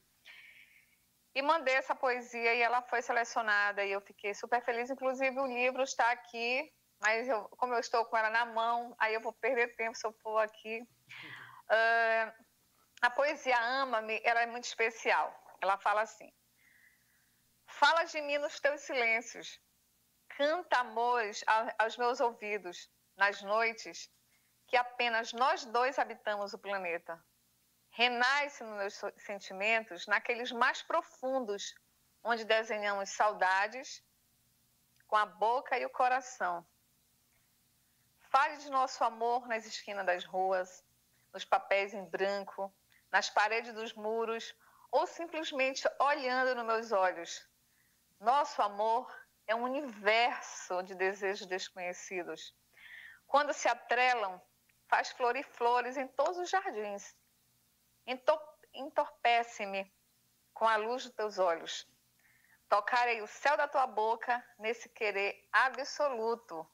e 1.33 1.41
mandei 1.41 1.73
essa 1.73 1.95
poesia 1.95 2.53
e 2.53 2.61
ela 2.61 2.83
foi 2.83 3.01
selecionada 3.01 3.83
e 3.83 3.91
eu 3.91 4.01
fiquei 4.01 4.35
super 4.35 4.63
feliz. 4.63 4.91
Inclusive, 4.91 5.39
o 5.39 5.47
livro 5.47 5.81
está 5.81 6.11
aqui, 6.11 6.71
mas 7.01 7.27
eu, 7.27 7.49
como 7.57 7.73
eu 7.73 7.79
estou 7.79 8.05
com 8.05 8.15
ela 8.15 8.29
na 8.29 8.45
mão, 8.45 8.95
aí 8.99 9.15
eu 9.15 9.21
vou 9.21 9.33
perder 9.33 9.75
tempo 9.75 9.97
se 9.97 10.05
eu 10.05 10.13
for 10.21 10.37
aqui. 10.37 10.81
Uh, 11.69 12.45
a 13.01 13.09
poesia 13.09 13.59
Ama-me, 13.59 14.21
ela 14.23 14.41
é 14.41 14.45
muito 14.45 14.65
especial. 14.65 15.27
Ela 15.59 15.77
fala 15.79 16.01
assim: 16.01 16.31
Fala 17.65 18.03
de 18.03 18.21
mim 18.21 18.37
nos 18.37 18.59
teus 18.59 18.81
silêncios, 18.81 19.59
canta 20.37 20.77
amores 20.77 21.43
aos 21.79 21.97
meus 21.97 22.19
ouvidos, 22.19 22.89
nas 23.17 23.41
noites 23.41 24.07
que 24.67 24.77
apenas 24.77 25.33
nós 25.33 25.65
dois 25.65 25.97
habitamos 25.97 26.53
o 26.53 26.59
planeta 26.59 27.19
renasce 27.97 28.63
nos 28.63 28.77
meus 28.77 29.15
sentimentos 29.17 30.05
naqueles 30.05 30.51
mais 30.51 30.83
profundos, 30.83 31.73
onde 32.23 32.45
desenhamos 32.45 33.09
saudades 33.09 34.03
com 35.07 35.15
a 35.15 35.25
boca 35.25 35.79
e 35.79 35.83
o 35.83 35.89
coração. 35.89 36.63
Fale 38.29 38.57
de 38.57 38.69
nosso 38.69 39.03
amor 39.03 39.47
nas 39.47 39.65
esquinas 39.65 40.05
das 40.05 40.23
ruas, 40.23 40.85
nos 41.33 41.43
papéis 41.43 41.91
em 41.95 42.05
branco, 42.05 42.71
nas 43.11 43.31
paredes 43.31 43.73
dos 43.73 43.95
muros 43.95 44.55
ou 44.91 45.07
simplesmente 45.07 45.89
olhando 45.99 46.53
nos 46.53 46.65
meus 46.65 46.91
olhos. 46.91 47.49
Nosso 48.19 48.61
amor 48.61 49.11
é 49.47 49.55
um 49.55 49.63
universo 49.63 50.83
de 50.83 50.93
desejos 50.93 51.47
desconhecidos. 51.47 52.53
Quando 53.25 53.53
se 53.53 53.67
atrelam, 53.67 54.41
faz 54.87 55.11
florir 55.11 55.45
flores 55.45 55.97
em 55.97 56.07
todos 56.07 56.37
os 56.37 56.49
jardins 56.49 57.15
entorpece-me 58.73 59.91
com 60.53 60.67
a 60.67 60.77
luz 60.77 61.03
dos 61.03 61.13
teus 61.13 61.37
olhos. 61.37 61.87
Tocarei 62.69 63.21
o 63.21 63.27
céu 63.27 63.57
da 63.57 63.67
tua 63.67 63.87
boca 63.87 64.43
nesse 64.59 64.89
querer 64.89 65.35
absoluto 65.51 66.69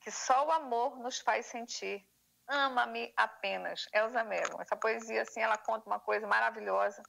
que 0.00 0.10
só 0.10 0.46
o 0.46 0.52
amor 0.52 0.98
nos 0.98 1.18
faz 1.20 1.46
sentir. 1.46 2.06
Ama-me 2.46 3.12
apenas. 3.16 3.86
Elza 3.92 4.24
Mello. 4.24 4.60
Essa 4.60 4.76
poesia, 4.76 5.22
assim, 5.22 5.40
ela 5.40 5.58
conta 5.58 5.86
uma 5.86 6.00
coisa 6.00 6.26
maravilhosa 6.26 7.02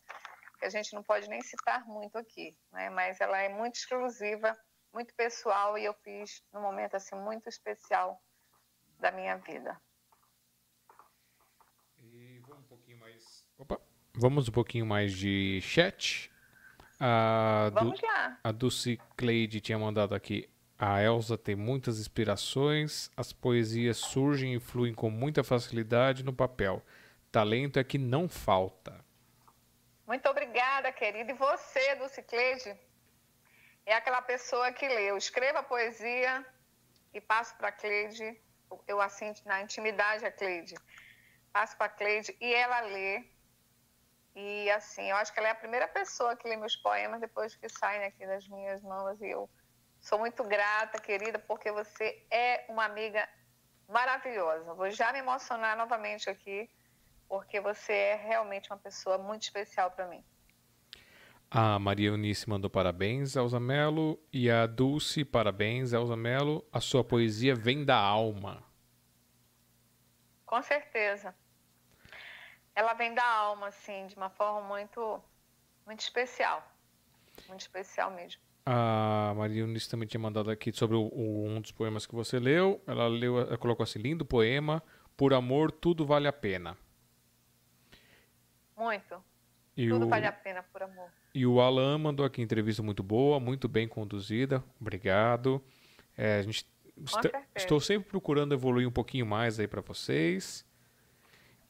que 0.58 0.66
a 0.66 0.70
gente 0.70 0.94
não 0.94 1.04
pode 1.04 1.30
nem 1.30 1.42
citar 1.42 1.86
muito 1.86 2.18
aqui, 2.18 2.58
né? 2.72 2.90
Mas 2.90 3.22
ela 3.22 3.38
é 3.38 3.48
muito 3.48 3.76
exclusiva, 3.76 4.58
muito 4.94 5.14
pessoal 5.14 5.78
e 5.78 5.86
eu 5.86 5.94
fiz 5.94 6.44
num 6.54 6.62
momento, 6.62 6.96
assim, 6.96 7.16
muito 7.16 7.48
especial 7.48 8.22
da 9.00 9.12
minha 9.12 9.38
vida. 9.38 9.80
Opa. 13.58 13.80
Vamos 14.14 14.48
um 14.48 14.52
pouquinho 14.52 14.86
mais 14.86 15.14
de 15.14 15.60
chat. 15.62 16.32
A 17.00 17.70
Vamos 17.74 18.02
lá. 18.02 18.40
A 18.44 18.52
Dulce 18.52 19.00
Cleide 19.16 19.62
tinha 19.62 19.78
mandado 19.78 20.16
aqui. 20.16 20.50
A 20.78 21.02
Elsa 21.04 21.38
tem 21.38 21.58
muitas 21.58 22.00
inspirações, 22.00 23.12
as 23.18 23.34
poesias 23.34 23.98
surgem 23.98 24.56
e 24.56 24.60
fluem 24.62 24.94
com 24.94 25.10
muita 25.10 25.44
facilidade 25.44 26.24
no 26.24 26.32
papel. 26.32 26.82
Talento 27.30 27.78
é 27.78 27.84
que 27.84 27.98
não 27.98 28.30
falta. 28.30 29.04
Muito 30.08 30.28
obrigada, 30.30 30.90
querida. 30.94 31.34
E 31.34 31.36
você, 31.36 31.96
Dulce 31.96 32.24
Cleide, 32.24 32.80
é 33.92 33.96
aquela 33.96 34.22
pessoa 34.22 34.72
que 34.72 34.88
lê. 34.88 35.10
Eu 35.10 35.18
escrevo 35.18 35.58
a 35.58 35.64
poesia 35.64 36.46
e 37.14 37.20
passo 37.20 37.56
para 37.58 37.70
a 37.70 37.72
Cleide. 37.72 38.40
Eu 38.88 39.02
assim, 39.02 39.34
na 39.46 39.62
intimidade, 39.62 40.26
a 40.26 40.32
Cleide. 40.32 40.76
Passo 41.52 41.76
para 41.76 41.88
a 41.88 41.90
Cleide 41.90 42.36
e 42.40 42.54
ela 42.54 42.82
lê 42.82 43.26
E 44.36 44.70
assim, 44.70 45.10
eu 45.10 45.16
acho 45.18 45.34
que 45.34 45.40
ela 45.40 45.50
é 45.50 45.52
a 45.52 45.56
primeira 45.56 45.88
pessoa 45.88 46.36
que 46.36 46.48
lê 46.48 46.56
meus 46.56 46.76
poemas 46.76 47.20
depois 47.20 47.56
que 47.56 47.68
saem 47.68 48.04
aqui 48.04 48.26
das 48.28 48.48
minhas 48.48 48.82
mãos. 48.84 49.20
E 49.22 49.28
eu 49.28 49.50
sou 50.00 50.20
muito 50.20 50.44
grata, 50.44 51.02
querida, 51.02 51.40
porque 51.40 51.72
você 51.72 52.26
é 52.30 52.66
uma 52.70 52.86
amiga 52.86 53.28
maravilhosa. 53.88 54.74
Vou 54.76 54.90
já 54.92 55.12
me 55.12 55.20
emocionar 55.20 55.76
novamente 55.76 56.30
aqui, 56.30 56.70
porque 57.28 57.60
você 57.60 57.94
é 57.94 58.16
realmente 58.16 58.72
uma 58.72 58.78
pessoa 58.78 59.18
muito 59.18 59.44
especial 59.44 59.90
para 59.92 60.08
mim. 60.08 60.24
A 61.52 61.80
Maria 61.80 62.10
Eunice 62.10 62.48
mandou 62.48 62.70
parabéns, 62.70 63.36
Elza 63.36 63.60
Melo. 63.60 64.20
E 64.32 64.52
a 64.52 64.68
Dulce, 64.68 65.26
parabéns, 65.26 65.94
Elza 65.94 66.16
Melo. 66.16 66.64
A 66.72 66.80
sua 66.80 67.04
poesia 67.04 67.56
vem 67.56 67.84
da 67.84 67.98
alma. 67.98 68.64
Com 70.46 70.62
certeza. 70.62 71.34
Ela 72.76 72.94
vem 72.94 73.16
da 73.16 73.26
alma, 73.26 73.68
assim, 73.68 74.06
de 74.08 74.16
uma 74.16 74.30
forma 74.30 74.62
muito, 74.68 75.20
muito 75.88 76.02
especial. 76.02 76.64
Muito 77.48 77.62
especial 77.62 78.12
mesmo. 78.12 78.42
A 78.64 79.34
Maria 79.36 79.62
Eunice 79.62 79.90
também 79.90 80.08
tinha 80.08 80.22
mandado 80.22 80.52
aqui 80.52 80.72
sobre 80.72 80.96
o, 80.96 81.10
o, 81.12 81.48
um 81.48 81.60
dos 81.60 81.72
poemas 81.72 82.06
que 82.06 82.14
você 82.14 82.38
leu. 82.40 82.80
Ela 82.86 83.08
leu, 83.08 83.40
ela 83.40 83.58
colocou 83.58 83.84
assim: 83.84 83.98
lindo 83.98 84.24
poema, 84.24 84.84
por 85.18 85.34
amor 85.34 85.72
tudo 85.72 86.06
vale 86.06 86.28
a 86.28 86.34
pena. 86.34 86.78
Muito. 88.78 89.24
E 89.80 89.88
tudo 89.88 90.08
o... 90.08 90.10
vale 90.10 90.26
a 90.26 90.32
pena 90.34 90.62
por 90.62 90.84
amor. 90.84 91.10
E 91.34 91.46
o 91.46 91.62
Alan 91.62 91.98
mandou 91.98 92.26
aqui 92.26 92.42
entrevista 92.42 92.84
muito 92.84 93.02
boa, 93.02 93.40
muito 93.40 93.70
bem 93.70 93.88
conduzida. 93.88 94.62
Obrigado. 94.80 95.64
É, 96.18 96.40
a 96.40 96.42
gente 96.42 96.68
est 96.98 97.32
estou 97.56 97.80
sempre 97.80 98.10
procurando 98.10 98.54
evoluir 98.54 98.86
um 98.86 98.92
pouquinho 98.92 99.26
mais 99.26 99.58
aí 99.58 99.70
para 99.70 99.80
vocês. 99.80 100.66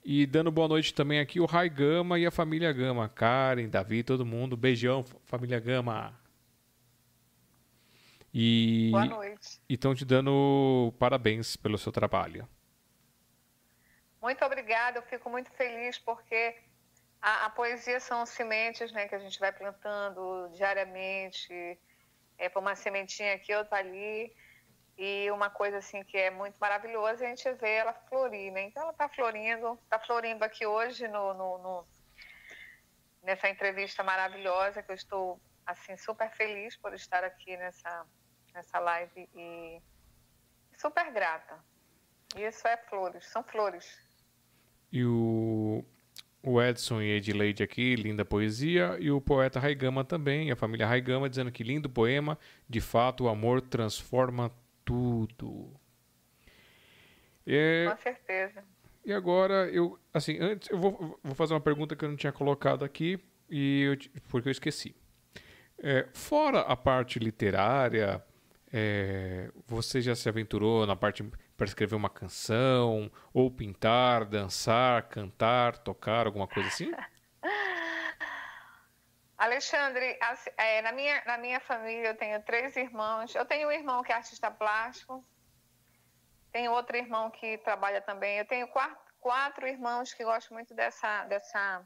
E 0.03 0.26
dando 0.26 0.49
boa 0.49 0.68
noite 0.68 0.91
também 0.91 1.19
aqui 1.19 1.40
o 1.40 1.45
Rai 1.45 1.69
Gama 1.69 2.18
e 2.18 2.26
a 2.26 2.31
família 2.31 2.73
Gama, 2.73 3.07
Karen, 3.07 3.69
Davi, 3.69 4.02
todo 4.02 4.26
mundo. 4.26 4.57
Beijão, 4.57 5.06
família 5.26 5.60
Gama. 5.60 6.19
E 8.34 8.90
boa 8.90 9.06
noite. 9.06 9.61
E 9.69 9.76
estão 9.76 9.94
te 9.94 10.03
dando 10.03 10.91
parabéns 10.98 11.56
pelo 11.56 11.77
seu 11.77 11.91
trabalho. 11.91 12.49
Muito 14.19 14.44
obrigada, 14.44 14.98
eu 14.98 15.03
fico 15.03 15.30
muito 15.30 15.52
feliz 15.52 15.99
porque 15.99 16.56
a, 17.22 17.46
a, 17.46 17.50
poesia 17.50 18.00
são 18.00 18.26
sementes 18.26 18.91
né, 18.91 19.08
que 19.08 19.16
a 19.16 19.20
gente 19.20 19.40
vai 19.40 19.52
plantando 19.52 20.50
diariamente, 20.54 21.80
é 22.38 22.48
para 22.48 22.60
uma 22.60 22.76
sementinha 22.76 23.36
aqui, 23.36 23.54
outra 23.54 23.78
ali, 23.78 24.34
e 24.98 25.30
uma 25.32 25.50
coisa 25.50 25.78
assim 25.78 26.04
que 26.04 26.18
é 26.18 26.30
muito 26.30 26.58
maravilhosa, 26.60 27.26
a 27.26 27.30
gente 27.30 27.52
vê 27.54 27.76
ela 27.76 27.94
florir, 27.94 28.52
né? 28.52 28.64
Então 28.64 28.84
ela 28.84 28.91
está 28.91 29.08
florindo, 29.10 29.80
está 29.84 30.00
florindo 30.00 30.44
aqui 30.44 30.66
hoje 30.66 31.08
no, 31.08 31.34
no, 31.34 31.58
no, 31.58 31.88
nessa 33.24 33.50
entrevista 33.50 34.04
maravilhosa, 34.04 34.84
que 34.84 34.91
eu 34.91 34.96
estou 34.96 35.41
assim 35.66 35.96
super 35.98 36.30
feliz 36.32 36.76
por 36.78 36.94
estar 36.94 37.24
aqui 37.24 37.56
nessa, 37.56 38.06
nessa 38.54 38.80
live 38.80 39.30
e 39.34 39.82
super 40.78 41.12
grata. 41.12 41.64
Isso 42.36 42.68
é 42.68 42.78
flores, 42.78 43.26
são 43.28 43.44
flores. 43.44 43.98
E 44.91 45.06
o 45.06 45.84
o 46.41 46.61
Edson 46.61 47.02
e 47.02 47.11
Edileide 47.11 47.64
aqui, 47.64 47.95
linda 47.95 48.24
poesia. 48.24 48.98
E 48.99 49.11
o 49.11 49.20
poeta 49.20 49.60
Raigama 49.60 50.03
também, 50.03 50.52
a 50.52 50.56
família 50.56 50.88
Raigama, 50.88 51.30
dizendo 51.30 51.52
que 51.52 51.64
lindo 51.64 51.90
poema. 51.90 52.38
De 52.68 52.80
fato, 52.80 53.26
o 53.26 53.30
amor 53.30 53.61
transforma 53.61 54.52
tudo. 54.86 55.74
É... 57.45 57.88
Com 57.90 57.98
certeza. 57.98 58.64
E 59.06 59.14
agora, 59.14 59.68
eu, 59.70 59.98
assim, 60.14 60.38
antes, 60.40 60.70
eu 60.70 60.78
vou, 60.78 61.20
vou 61.24 61.34
fazer 61.34 61.53
uma 61.53 61.61
pergunta 61.61 61.95
que 61.95 62.06
eu 62.06 62.10
não 62.10 62.16
tinha 62.16 62.32
colocado 62.32 62.84
aqui, 62.84 63.18
e 63.49 63.82
eu, 63.82 64.22
porque 64.28 64.49
eu 64.49 64.52
esqueci. 64.52 64.95
É, 65.82 66.07
fora 66.14 66.60
a 66.60 66.76
parte 66.76 67.18
literária, 67.18 68.24
é, 68.72 69.49
você 69.66 70.02
já 70.02 70.14
se 70.14 70.28
aventurou 70.28 70.86
na 70.86 70.95
parte 70.95 71.24
para 71.60 71.68
escrever 71.68 71.95
uma 71.95 72.10
canção, 72.10 73.11
ou 73.34 73.52
pintar, 73.52 74.23
dançar, 74.23 75.10
cantar, 75.10 75.77
tocar, 75.77 76.26
alguma 76.26 76.48
coisa 76.48 76.69
assim? 76.69 76.90
Alexandre, 79.38 80.18
é, 80.56 80.81
na, 80.81 80.94
minha, 80.94 81.22
na 81.26 81.38
minha 81.38 81.60
família 81.60 82.07
eu 82.07 82.15
tenho 82.15 82.41
três 82.44 82.77
irmãos. 82.77 83.36
Eu 83.36 83.45
tenho 83.45 83.68
um 83.68 83.72
irmão 83.72 84.02
que 84.02 84.14
é 84.14 84.15
artista 84.15 84.49
plástico, 84.49 85.22
tenho 86.53 86.72
outro 86.72 86.95
irmão 86.95 87.30
que 87.30 87.57
trabalha 87.57 87.99
também. 88.02 88.38
Eu 88.38 88.45
tenho 88.45 88.65
quatro, 88.69 88.98
quatro 89.19 89.68
irmãos 89.68 90.14
que 90.14 90.23
gostam 90.23 90.56
muito 90.56 90.73
dessa, 90.73 91.26
dessa, 91.26 91.86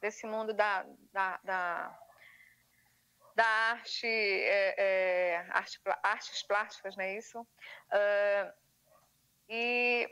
desse 0.00 0.28
mundo 0.28 0.54
da, 0.54 0.86
da, 1.12 1.40
da 1.42 1.98
da 3.34 3.46
arte, 3.46 4.04
é, 4.04 4.74
é, 4.76 5.46
arte, 5.50 5.80
artes 6.02 6.42
plásticas, 6.42 6.96
não 6.96 7.04
é 7.04 7.16
isso? 7.16 7.40
Uh, 7.40 8.52
e 9.48 10.08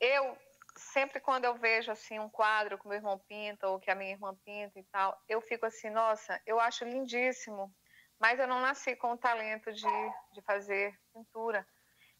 eu 0.00 0.36
sempre 0.76 1.20
quando 1.20 1.44
eu 1.44 1.54
vejo 1.54 1.90
assim 1.90 2.18
um 2.18 2.28
quadro 2.28 2.78
que 2.78 2.88
meu 2.88 2.96
irmão 2.96 3.18
pinta 3.28 3.68
ou 3.68 3.78
que 3.78 3.90
a 3.90 3.94
minha 3.94 4.12
irmã 4.12 4.34
pinta 4.44 4.78
e 4.78 4.84
tal, 4.84 5.18
eu 5.28 5.40
fico 5.40 5.66
assim, 5.66 5.90
nossa, 5.90 6.40
eu 6.46 6.58
acho 6.58 6.84
lindíssimo, 6.84 7.72
mas 8.18 8.38
eu 8.38 8.46
não 8.46 8.60
nasci 8.60 8.96
com 8.96 9.12
o 9.12 9.18
talento 9.18 9.72
de, 9.72 10.10
de 10.32 10.42
fazer 10.42 10.94
pintura. 11.12 11.66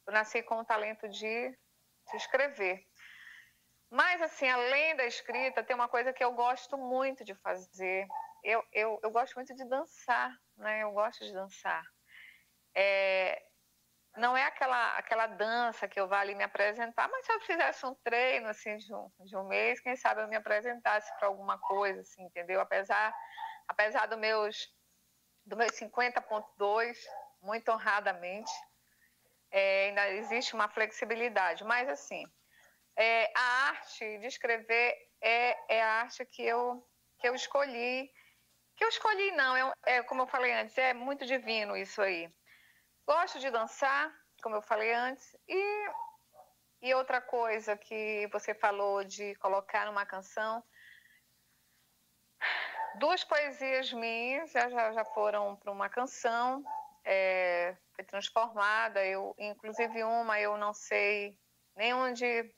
Eu 0.06 0.12
nasci 0.12 0.42
com 0.42 0.56
o 0.58 0.64
talento 0.64 1.08
de, 1.08 1.50
de 1.50 2.16
escrever. 2.16 2.84
Mas, 3.90 4.22
assim, 4.22 4.48
além 4.48 4.96
da 4.96 5.04
escrita, 5.04 5.64
tem 5.64 5.74
uma 5.74 5.88
coisa 5.88 6.12
que 6.12 6.22
eu 6.22 6.32
gosto 6.32 6.78
muito 6.78 7.24
de 7.24 7.34
fazer, 7.34 8.06
eu, 8.42 8.64
eu, 8.72 9.00
eu 9.02 9.10
gosto 9.10 9.34
muito 9.34 9.54
de 9.54 9.64
dançar, 9.68 10.32
né? 10.56 10.82
Eu 10.82 10.92
gosto 10.92 11.24
de 11.24 11.32
dançar. 11.32 11.84
É, 12.74 13.42
não 14.20 14.36
é 14.36 14.44
aquela, 14.44 14.96
aquela 14.96 15.26
dança 15.26 15.88
que 15.88 15.98
eu 15.98 16.06
vá 16.06 16.20
ali 16.20 16.34
me 16.34 16.44
apresentar, 16.44 17.08
mas 17.08 17.24
se 17.24 17.32
eu 17.32 17.40
fizesse 17.40 17.84
um 17.86 17.94
treino 17.96 18.48
assim 18.48 18.76
de 18.76 18.94
um, 18.94 19.10
de 19.20 19.36
um 19.36 19.48
mês, 19.48 19.80
quem 19.80 19.96
sabe 19.96 20.22
eu 20.22 20.28
me 20.28 20.36
apresentasse 20.36 21.12
para 21.18 21.28
alguma 21.28 21.58
coisa, 21.58 22.00
assim, 22.00 22.22
entendeu? 22.22 22.60
Apesar, 22.60 23.14
apesar 23.66 24.06
do 24.06 24.18
meus, 24.18 24.72
do 25.44 25.56
meus 25.56 25.72
50.2, 25.72 26.96
muito 27.42 27.72
honradamente, 27.72 28.52
é, 29.50 29.88
ainda 29.88 30.08
existe 30.10 30.54
uma 30.54 30.68
flexibilidade, 30.68 31.64
mas 31.64 31.88
assim, 31.88 32.24
é, 32.96 33.32
a 33.34 33.68
arte 33.70 34.18
de 34.18 34.26
escrever 34.26 34.96
é, 35.20 35.76
é 35.76 35.82
a 35.82 35.92
arte 36.02 36.24
que 36.26 36.42
eu, 36.42 36.86
que 37.18 37.28
eu 37.28 37.34
escolhi 37.34 38.10
que 38.80 38.84
eu 38.84 38.88
escolhi, 38.88 39.30
não, 39.32 39.54
é, 39.54 39.72
é, 39.84 40.02
como 40.04 40.22
eu 40.22 40.26
falei 40.26 40.54
antes, 40.54 40.78
é 40.78 40.94
muito 40.94 41.26
divino 41.26 41.76
isso 41.76 42.00
aí. 42.00 42.32
Gosto 43.06 43.38
de 43.38 43.50
dançar, 43.50 44.12
como 44.42 44.56
eu 44.56 44.62
falei 44.62 44.92
antes, 44.92 45.36
e, 45.48 45.90
e 46.82 46.94
outra 46.94 47.20
coisa 47.20 47.76
que 47.76 48.28
você 48.32 48.54
falou 48.54 49.04
de 49.04 49.34
colocar 49.36 49.86
numa 49.86 50.06
canção. 50.06 50.62
Duas 52.96 53.22
poesias 53.24 53.92
minhas 53.92 54.50
já, 54.50 54.68
já, 54.68 55.04
foram 55.04 55.56
para 55.56 55.70
uma 55.70 55.88
canção, 55.88 56.64
é, 57.04 57.76
foi 57.94 58.04
transformada. 58.04 59.04
Eu, 59.04 59.34
inclusive 59.38 60.02
uma 60.02 60.40
eu 60.40 60.56
não 60.56 60.74
sei 60.74 61.38
nem 61.76 61.94
onde, 61.94 62.52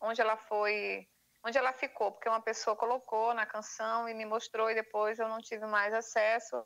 onde 0.00 0.20
ela 0.20 0.36
foi 0.36 1.08
onde 1.44 1.58
ela 1.58 1.72
ficou, 1.72 2.12
porque 2.12 2.28
uma 2.28 2.40
pessoa 2.40 2.76
colocou 2.76 3.34
na 3.34 3.44
canção 3.44 4.08
e 4.08 4.14
me 4.14 4.24
mostrou 4.24 4.70
e 4.70 4.74
depois 4.74 5.18
eu 5.18 5.28
não 5.28 5.40
tive 5.40 5.66
mais 5.66 5.92
acesso 5.92 6.62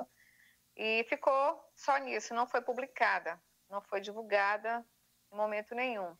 e 0.77 1.05
ficou 1.09 1.61
só 1.75 1.97
nisso, 1.99 2.35
não 2.35 2.47
foi 2.47 2.61
publicada, 2.61 3.41
não 3.71 3.81
foi 3.81 4.01
divulgada 4.01 4.85
em 5.33 5.37
momento 5.37 5.75
nenhum. 5.75 6.17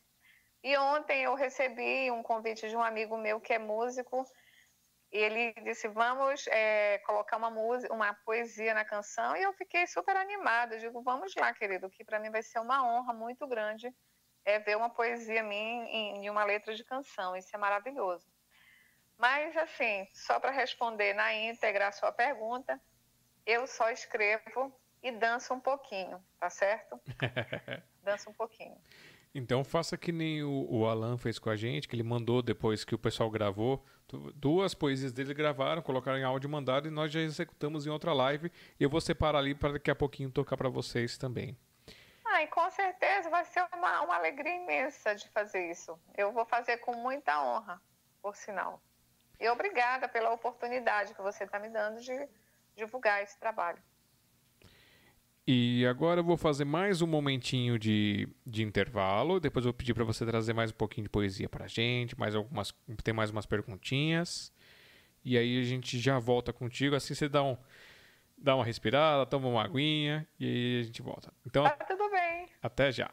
E 0.63 0.75
ontem 0.77 1.23
eu 1.23 1.35
recebi 1.35 2.09
um 2.11 2.23
convite 2.23 2.67
de 2.67 2.75
um 2.75 2.83
amigo 2.83 3.15
meu 3.17 3.39
que 3.39 3.53
é 3.53 3.59
músico 3.59 4.25
e 5.11 5.17
ele 5.17 5.53
disse 5.63 5.87
vamos 5.87 6.47
é, 6.47 6.97
colocar 7.05 7.37
uma 7.37 7.49
música, 7.49 7.93
uma 7.93 8.13
poesia 8.25 8.73
na 8.73 8.83
canção 8.83 9.35
e 9.37 9.43
eu 9.43 9.53
fiquei 9.53 9.85
super 9.87 10.17
animada. 10.17 10.75
Eu 10.75 10.79
digo 10.79 11.01
vamos 11.03 11.35
lá, 11.35 11.53
querido, 11.53 11.89
que 11.89 12.03
para 12.03 12.19
mim 12.19 12.31
vai 12.31 12.41
ser 12.41 12.59
uma 12.59 12.83
honra 12.83 13.13
muito 13.13 13.47
grande 13.47 13.93
é 14.47 14.59
ver 14.59 14.77
uma 14.77 14.89
poesia 14.89 15.43
minha 15.43 15.83
em, 15.85 16.25
em 16.25 16.29
uma 16.29 16.45
letra 16.45 16.73
de 16.73 16.83
canção. 16.83 17.35
Isso 17.35 17.53
é 17.53 17.59
maravilhoso. 17.59 18.25
Mas, 19.17 19.55
assim, 19.57 20.07
só 20.13 20.39
para 20.39 20.51
responder 20.51 21.13
na 21.13 21.33
íntegra 21.33 21.89
a 21.89 21.91
sua 21.91 22.13
pergunta, 22.13 22.79
eu 23.47 23.65
só 23.65 23.89
escrevo 23.89 24.71
e 25.01 25.09
danço 25.09 25.53
um 25.53 25.59
pouquinho, 25.59 26.21
tá 26.37 26.49
certo? 26.49 26.99
danço 28.03 28.29
um 28.29 28.33
pouquinho. 28.33 28.77
Então 29.33 29.63
faça 29.63 29.97
que 29.97 30.11
nem 30.11 30.43
o, 30.43 30.67
o, 30.69 30.85
Alan 30.85 31.17
fez 31.17 31.39
com 31.39 31.49
a 31.49 31.55
gente, 31.55 31.87
que 31.87 31.95
ele 31.95 32.03
mandou 32.03 32.41
depois 32.41 32.83
que 32.83 32.93
o 32.93 32.99
pessoal 32.99 33.29
gravou. 33.29 33.85
Duas 34.35 34.73
poesias 34.73 35.13
dele 35.13 35.33
gravaram, 35.33 35.81
colocaram 35.81 36.17
em 36.17 36.23
áudio 36.23 36.49
mandado 36.49 36.87
e 36.87 36.91
nós 36.91 37.11
já 37.11 37.19
executamos 37.21 37.85
em 37.85 37.89
outra 37.89 38.13
live. 38.13 38.51
E 38.79 38.83
eu 38.83 38.89
vou 38.89 38.99
separar 38.99 39.39
ali 39.39 39.55
para 39.55 39.73
daqui 39.73 39.91
a 39.91 39.95
pouquinho 39.95 40.31
tocar 40.31 40.57
para 40.57 40.69
vocês 40.69 41.17
também. 41.17 41.57
Ah, 42.25 42.43
e 42.43 42.47
com 42.47 42.69
certeza 42.69 43.29
vai 43.29 43.45
ser 43.45 43.65
uma, 43.73 44.01
uma 44.01 44.15
alegria 44.15 44.55
imensa 44.55 45.15
de 45.15 45.29
fazer 45.29 45.69
isso. 45.69 45.97
Eu 46.17 46.31
vou 46.31 46.45
fazer 46.45 46.77
com 46.77 46.95
muita 46.95 47.41
honra, 47.41 47.81
por 48.21 48.35
sinal. 48.35 48.81
E 49.39 49.47
obrigada 49.49 50.07
pela 50.07 50.33
oportunidade 50.33 51.13
que 51.13 51.21
você 51.21 51.43
está 51.43 51.59
me 51.59 51.69
dando 51.69 52.01
de 52.01 52.27
divulgar 52.77 53.21
esse 53.23 53.37
trabalho. 53.39 53.81
E 55.49 55.85
agora 55.87 56.19
eu 56.19 56.23
vou 56.23 56.35
fazer 56.35 56.65
mais 56.65 57.01
um 57.01 57.07
momentinho 57.07 57.79
de, 57.79 58.27
de 58.45 58.63
intervalo. 58.63 59.39
Depois 59.39 59.65
eu 59.65 59.71
vou 59.71 59.77
pedir 59.77 59.93
para 59.93 60.03
você 60.03 60.25
trazer 60.25 60.53
mais 60.53 60.71
um 60.71 60.75
pouquinho 60.75 61.05
de 61.05 61.09
poesia 61.09 61.47
para 61.47 61.65
a 61.65 61.67
gente, 61.67 62.19
mais 62.19 62.35
algumas, 62.35 62.73
tem 63.01 63.13
mais 63.13 63.29
umas 63.31 63.45
perguntinhas. 63.45 64.53
E 65.23 65.37
aí 65.37 65.61
a 65.61 65.63
gente 65.63 65.97
já 65.99 66.19
volta 66.19 66.51
contigo. 66.51 66.95
Assim 66.95 67.13
você 67.13 67.29
dá, 67.29 67.41
um, 67.43 67.57
dá 68.37 68.55
uma 68.55 68.65
respirada, 68.65 69.25
toma 69.25 69.47
uma 69.47 69.63
aguinha 69.63 70.27
e 70.37 70.45
aí 70.45 70.79
a 70.81 70.83
gente 70.83 71.01
volta. 71.01 71.33
Então, 71.45 71.63
tá 71.63 71.85
tudo 71.85 72.09
bem. 72.09 72.49
Até 72.61 72.91
já. 72.91 73.09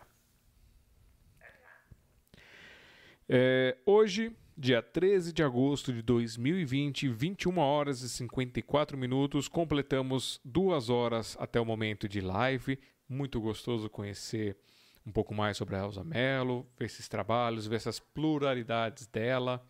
É, 3.28 3.77
hoje 3.86 4.36
Dia 4.57 4.81
13 4.81 5.33
de 5.33 5.43
agosto 5.43 5.93
de 5.93 6.01
2020, 6.01 7.09
21 7.09 7.59
horas 7.59 8.03
e 8.03 8.09
54 8.09 8.97
minutos, 8.97 9.49
completamos 9.49 10.41
duas 10.45 10.89
horas 10.89 11.37
até 11.41 11.61
o 11.61 11.65
momento 11.65 12.09
de 12.09 12.21
live. 12.21 12.79
Muito 13.09 13.41
gostoso 13.41 13.91
conhecer 13.91 14.57
um 15.05 15.11
pouco 15.11 15.35
mais 15.35 15.57
sobre 15.57 15.75
a 15.75 15.81
Elza 15.81 16.05
Mello, 16.05 16.65
ver 16.79 16.85
esses 16.85 17.09
trabalhos, 17.09 17.67
ver 17.67 17.75
essas 17.77 17.99
pluralidades 17.99 19.09
dela. 19.09 19.61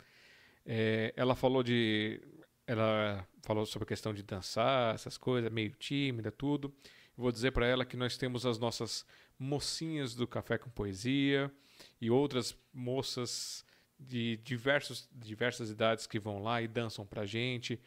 É, 0.66 1.14
ela 1.16 1.34
falou 1.34 1.62
de. 1.62 2.20
Ela 2.66 3.26
falou 3.42 3.64
sobre 3.64 3.84
a 3.84 3.88
questão 3.88 4.12
de 4.12 4.22
dançar, 4.22 4.94
essas 4.94 5.16
coisas, 5.16 5.50
meio 5.50 5.70
tímida, 5.70 6.30
tudo. 6.30 6.70
Vou 7.16 7.32
dizer 7.32 7.52
para 7.52 7.66
ela 7.66 7.86
que 7.86 7.96
nós 7.96 8.18
temos 8.18 8.44
as 8.44 8.58
nossas 8.58 9.06
mocinhas 9.38 10.14
do 10.14 10.26
Café 10.26 10.58
com 10.58 10.68
Poesia 10.68 11.50
e 11.98 12.10
outras 12.10 12.54
moças 12.70 13.64
de 14.06 14.36
diversos, 14.38 15.08
diversas 15.12 15.70
idades 15.70 16.06
que 16.06 16.18
vão 16.18 16.42
lá 16.42 16.62
e 16.62 16.68
dançam 16.68 17.06
pra 17.06 17.26
gente. 17.26 17.80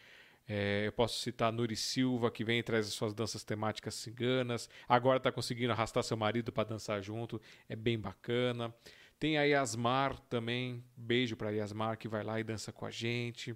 É, 0.48 0.88
eu 0.88 0.94
posso 0.94 1.19
citar 1.19 1.52
Nuri 1.52 1.76
Silva, 1.76 2.31
que 2.31 2.44
vem 2.44 2.60
e 2.60 2.64
traz 2.64 2.88
as 2.88 2.94
suas 2.94 3.14
danças 3.14 3.44
temáticas 3.44 3.95
ciganas. 3.95 4.69
Agora 4.88 5.18
está 5.18 5.31
conseguindo 5.31 5.73
arrastar 5.73 6.03
seu 6.03 6.15
marido 6.15 6.52
para 6.53 6.69
dançar 6.69 7.02
junto. 7.02 7.41
É 7.68 7.76
bem 7.76 7.99
bacana. 7.99 8.73
Tem 9.19 9.38
a 9.38 9.44
Yasmar 9.44 10.18
também. 10.30 10.84
Beijo 10.95 11.35
para 11.35 11.49
Yasmar, 11.49 11.98
que 11.98 12.07
vai 12.07 12.23
lá 12.23 12.39
e 12.39 12.44
dança 12.44 12.72
com 12.72 12.85
a 12.85 12.91
gente. 12.91 13.56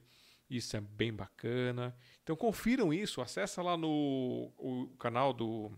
Isso 0.49 0.75
é 0.75 0.81
bem 0.81 1.13
bacana. 1.13 1.95
Então 2.23 2.35
confiram 2.35 2.93
isso. 2.93 3.21
Acessa 3.21 3.61
lá 3.61 3.77
no 3.77 4.51
o 4.57 4.87
canal 4.99 5.31
do, 5.31 5.71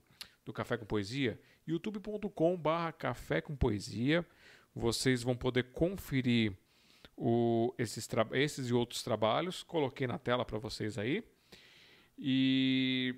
do 0.44 0.52
Café 0.52 0.78
com 0.78 0.86
Poesia. 0.86 1.40
youtube.com 1.68 2.58
barra 2.58 2.92
Café 2.92 3.40
com 3.40 3.56
Poesia. 3.56 4.26
Vocês 4.74 5.22
vão 5.22 5.36
poder 5.36 5.72
conferir 5.72 6.54
o, 7.16 7.74
esses, 7.78 8.08
esses 8.34 8.70
e 8.70 8.74
outros 8.74 9.04
trabalhos. 9.04 9.64
Coloquei 9.64 10.08
na 10.08 10.18
tela 10.18 10.46
para 10.46 10.58
vocês 10.58 10.98
aí. 10.98 11.24
E 12.18 13.16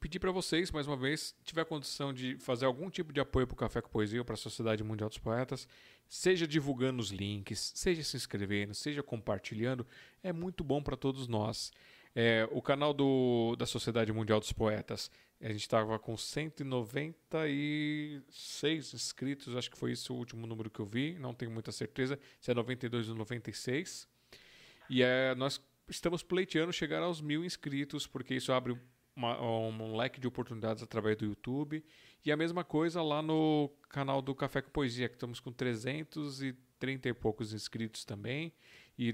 pedir 0.00 0.18
para 0.18 0.30
vocês, 0.30 0.70
mais 0.70 0.86
uma 0.86 0.96
vez, 0.96 1.34
tiver 1.44 1.64
condição 1.64 2.12
de 2.12 2.38
fazer 2.38 2.64
algum 2.64 2.88
tipo 2.88 3.12
de 3.12 3.20
apoio 3.20 3.46
para 3.46 3.54
o 3.54 3.56
Café 3.56 3.82
com 3.82 3.90
Poesia 3.90 4.20
ou 4.20 4.24
para 4.24 4.34
a 4.34 4.38
Sociedade 4.38 4.82
Mundial 4.82 5.08
dos 5.08 5.18
Poetas, 5.18 5.68
seja 6.08 6.46
divulgando 6.46 7.00
os 7.00 7.10
links, 7.10 7.72
seja 7.74 8.02
se 8.02 8.16
inscrevendo, 8.16 8.74
seja 8.74 9.02
compartilhando, 9.02 9.86
é 10.22 10.32
muito 10.32 10.64
bom 10.64 10.82
para 10.82 10.96
todos 10.96 11.28
nós. 11.28 11.72
É, 12.14 12.48
o 12.52 12.62
canal 12.62 12.94
do, 12.94 13.56
da 13.56 13.66
Sociedade 13.66 14.12
Mundial 14.12 14.38
dos 14.38 14.52
Poetas 14.52 15.10
a 15.44 15.52
gente 15.52 15.60
estava 15.60 15.96
com 15.98 16.16
196 16.16 18.94
inscritos, 18.94 19.54
acho 19.54 19.70
que 19.70 19.76
foi 19.76 19.92
esse 19.92 20.10
o 20.10 20.14
último 20.14 20.46
número 20.46 20.70
que 20.70 20.80
eu 20.80 20.86
vi, 20.86 21.18
não 21.18 21.34
tenho 21.34 21.50
muita 21.50 21.70
certeza 21.70 22.18
se 22.40 22.50
é 22.50 22.54
92 22.54 23.10
ou 23.10 23.14
96. 23.14 24.08
E 24.88 25.02
é, 25.02 25.34
nós 25.34 25.60
estamos 25.86 26.22
pleiteando 26.22 26.72
chegar 26.72 27.02
aos 27.02 27.20
mil 27.20 27.44
inscritos, 27.44 28.06
porque 28.06 28.34
isso 28.34 28.54
abre 28.54 28.74
uma, 29.14 29.38
um 29.42 29.94
leque 29.94 30.18
de 30.18 30.26
oportunidades 30.26 30.82
através 30.82 31.18
do 31.18 31.26
YouTube. 31.26 31.84
E 32.24 32.32
a 32.32 32.38
mesma 32.38 32.64
coisa 32.64 33.02
lá 33.02 33.20
no 33.20 33.70
canal 33.90 34.22
do 34.22 34.34
Café 34.34 34.62
com 34.62 34.70
Poesia, 34.70 35.10
que 35.10 35.16
estamos 35.16 35.40
com 35.40 35.52
330 35.52 37.08
e 37.08 37.12
poucos 37.12 37.52
inscritos 37.52 38.06
também. 38.06 38.50
E, 38.98 39.12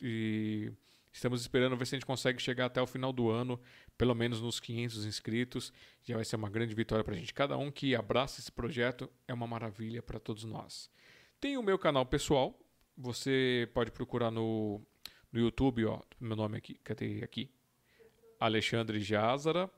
e 0.00 0.70
Estamos 1.14 1.42
esperando 1.42 1.76
ver 1.76 1.86
se 1.86 1.94
a 1.94 1.96
gente 1.98 2.06
consegue 2.06 2.42
chegar 2.42 2.66
até 2.66 2.82
o 2.82 2.88
final 2.88 3.12
do 3.12 3.30
ano, 3.30 3.58
pelo 3.96 4.16
menos 4.16 4.40
nos 4.40 4.58
500 4.58 5.06
inscritos. 5.06 5.72
Já 6.02 6.16
vai 6.16 6.24
ser 6.24 6.34
uma 6.34 6.50
grande 6.50 6.74
vitória 6.74 7.04
para 7.04 7.14
a 7.14 7.16
gente. 7.16 7.32
Cada 7.32 7.56
um 7.56 7.70
que 7.70 7.94
abraça 7.94 8.40
esse 8.40 8.50
projeto 8.50 9.08
é 9.28 9.32
uma 9.32 9.46
maravilha 9.46 10.02
para 10.02 10.18
todos 10.18 10.42
nós. 10.42 10.90
Tem 11.40 11.56
o 11.56 11.62
meu 11.62 11.78
canal 11.78 12.04
pessoal. 12.04 12.58
Você 12.98 13.70
pode 13.72 13.92
procurar 13.92 14.32
no, 14.32 14.82
no 15.32 15.38
YouTube, 15.38 15.84
ó, 15.84 16.00
meu 16.18 16.36
nome 16.36 16.58
aqui, 16.58 16.74
cadê 16.82 17.22
aqui? 17.22 17.48
Alexandre 18.40 18.98
Jazara. 18.98 19.70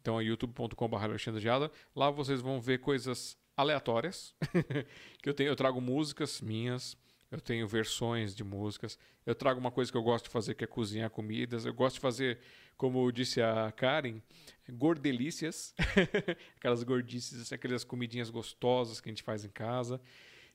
Então 0.00 0.20
é 0.20 0.24
youtube.com.br 0.24 0.96
Alexandre 0.96 1.40
Jazara. 1.40 1.72
Lá 1.94 2.08
vocês 2.08 2.40
vão 2.40 2.60
ver 2.60 2.78
coisas 2.78 3.36
aleatórias 3.56 4.32
que 5.20 5.28
eu 5.28 5.34
tenho. 5.34 5.48
Eu 5.48 5.56
trago 5.56 5.80
músicas 5.80 6.40
minhas 6.40 6.96
eu 7.34 7.40
tenho 7.40 7.66
versões 7.66 8.32
de 8.32 8.44
músicas. 8.44 8.96
Eu 9.26 9.34
trago 9.34 9.58
uma 9.58 9.72
coisa 9.72 9.90
que 9.90 9.98
eu 9.98 10.02
gosto 10.02 10.26
de 10.26 10.30
fazer, 10.30 10.54
que 10.54 10.62
é 10.62 10.66
cozinhar 10.68 11.10
comidas. 11.10 11.66
Eu 11.66 11.74
gosto 11.74 11.96
de 11.96 12.00
fazer, 12.00 12.38
como 12.76 13.10
disse 13.10 13.42
a 13.42 13.72
Karen, 13.72 14.22
gordelícias. 14.70 15.74
aquelas 16.56 16.84
gordices, 16.84 17.40
assim, 17.40 17.54
aquelas 17.56 17.82
comidinhas 17.82 18.30
gostosas 18.30 19.00
que 19.00 19.08
a 19.08 19.12
gente 19.12 19.24
faz 19.24 19.44
em 19.44 19.48
casa. 19.48 20.00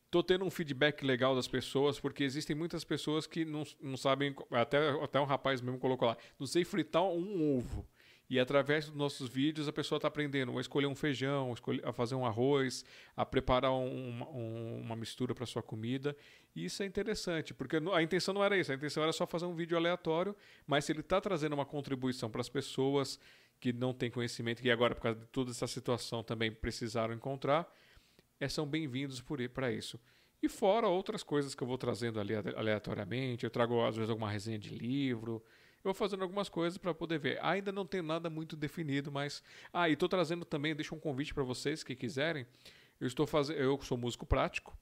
Estou 0.06 0.24
tendo 0.24 0.46
um 0.46 0.50
feedback 0.50 1.04
legal 1.04 1.36
das 1.36 1.50
pessoas, 1.50 2.00
porque 2.00 2.24
existem 2.24 2.56
muitas 2.56 2.86
pessoas 2.86 3.28
que 3.28 3.44
não, 3.44 3.64
não 3.82 3.98
sabem. 3.98 4.34
Até, 4.50 4.90
até 5.04 5.20
um 5.20 5.26
rapaz 5.26 5.62
mesmo 5.62 5.80
colocou 5.80 6.08
lá: 6.08 6.18
não 6.40 6.48
sei 6.48 6.64
fritar 6.64 7.04
um 7.04 7.58
ovo. 7.58 7.86
E 8.30 8.40
através 8.40 8.86
dos 8.86 8.96
nossos 8.96 9.28
vídeos 9.28 9.68
a 9.68 9.74
pessoa 9.74 9.98
está 9.98 10.08
aprendendo 10.08 10.56
a 10.56 10.62
escolher 10.62 10.86
um 10.86 10.94
feijão, 10.94 11.54
a 11.84 11.92
fazer 11.92 12.14
um 12.14 12.26
arroz, 12.26 12.86
a 13.18 13.26
preparar 13.26 13.72
um, 13.72 14.22
um, 14.36 14.82
uma 14.82 14.96
mistura 14.96 15.34
para 15.34 15.48
sua 15.48 15.64
comida. 15.64 16.16
E 16.56 16.66
isso 16.66 16.84
é 16.84 16.86
interessante, 16.86 17.54
porque 17.54 17.78
a 17.92 18.04
intenção 18.04 18.34
não 18.34 18.44
era 18.44 18.56
isso, 18.56 18.72
a 18.72 18.76
intenção 18.76 19.02
era 19.02 19.12
só 19.12 19.26
fazer 19.26 19.46
um 19.46 19.56
vídeo 19.56 19.76
aleatório, 19.76 20.36
mas 20.68 20.86
se 20.86 20.92
ele 20.92 21.00
está 21.00 21.20
trazendo 21.20 21.54
uma 21.54 21.66
contribuição 21.66 22.30
para 22.30 22.42
as 22.42 22.50
pessoas 22.50 23.20
que 23.60 23.74
não 23.74 23.94
têm 23.94 24.12
conhecimento, 24.12 24.62
que 24.62 24.70
agora, 24.70 24.94
por 24.94 25.02
causa 25.02 25.20
de 25.20 25.26
toda 25.28 25.50
essa 25.50 25.66
situação, 25.68 26.24
também 26.24 26.52
precisaram 26.52 27.14
encontrar, 27.14 27.68
é, 28.40 28.48
são 28.48 28.66
bem-vindos 28.66 29.24
para 29.54 29.72
isso. 29.72 30.00
E 30.42 30.48
fora 30.48 30.88
outras 30.88 31.24
coisas 31.24 31.54
que 31.54 31.62
eu 31.62 31.68
vou 31.68 31.78
trazendo 31.78 32.20
ali 32.20 32.34
aleatoriamente, 32.36 33.44
eu 33.44 33.50
trago 33.50 33.84
às 33.84 33.96
vezes 33.96 34.10
alguma 34.10 34.30
resenha 34.30 34.58
de 34.58 34.70
livro, 34.70 35.44
eu 35.84 35.90
vou 35.90 35.94
fazendo 35.94 36.24
algumas 36.24 36.50
coisas 36.50 36.78
para 36.78 36.94
poder 36.94 37.20
ver. 37.20 37.40
Ainda 37.42 37.72
não 37.72 37.86
tem 37.86 38.02
nada 38.02 38.30
muito 38.30 38.56
definido, 38.56 39.12
mas. 39.12 39.42
Ah, 39.72 39.90
e 39.90 39.94
estou 39.94 40.10
trazendo 40.10 40.44
também, 40.44 40.76
deixo 40.76 40.94
um 40.94 41.00
convite 41.00 41.34
para 41.34 41.44
vocês 41.44 41.84
que 41.84 41.96
quiserem. 41.96 42.46
Eu 43.00 43.08
estou 43.08 43.26
fazendo. 43.26 43.58
Eu 43.58 43.80
sou 43.82 43.98
músico 43.98 44.26
prático. 44.26 44.78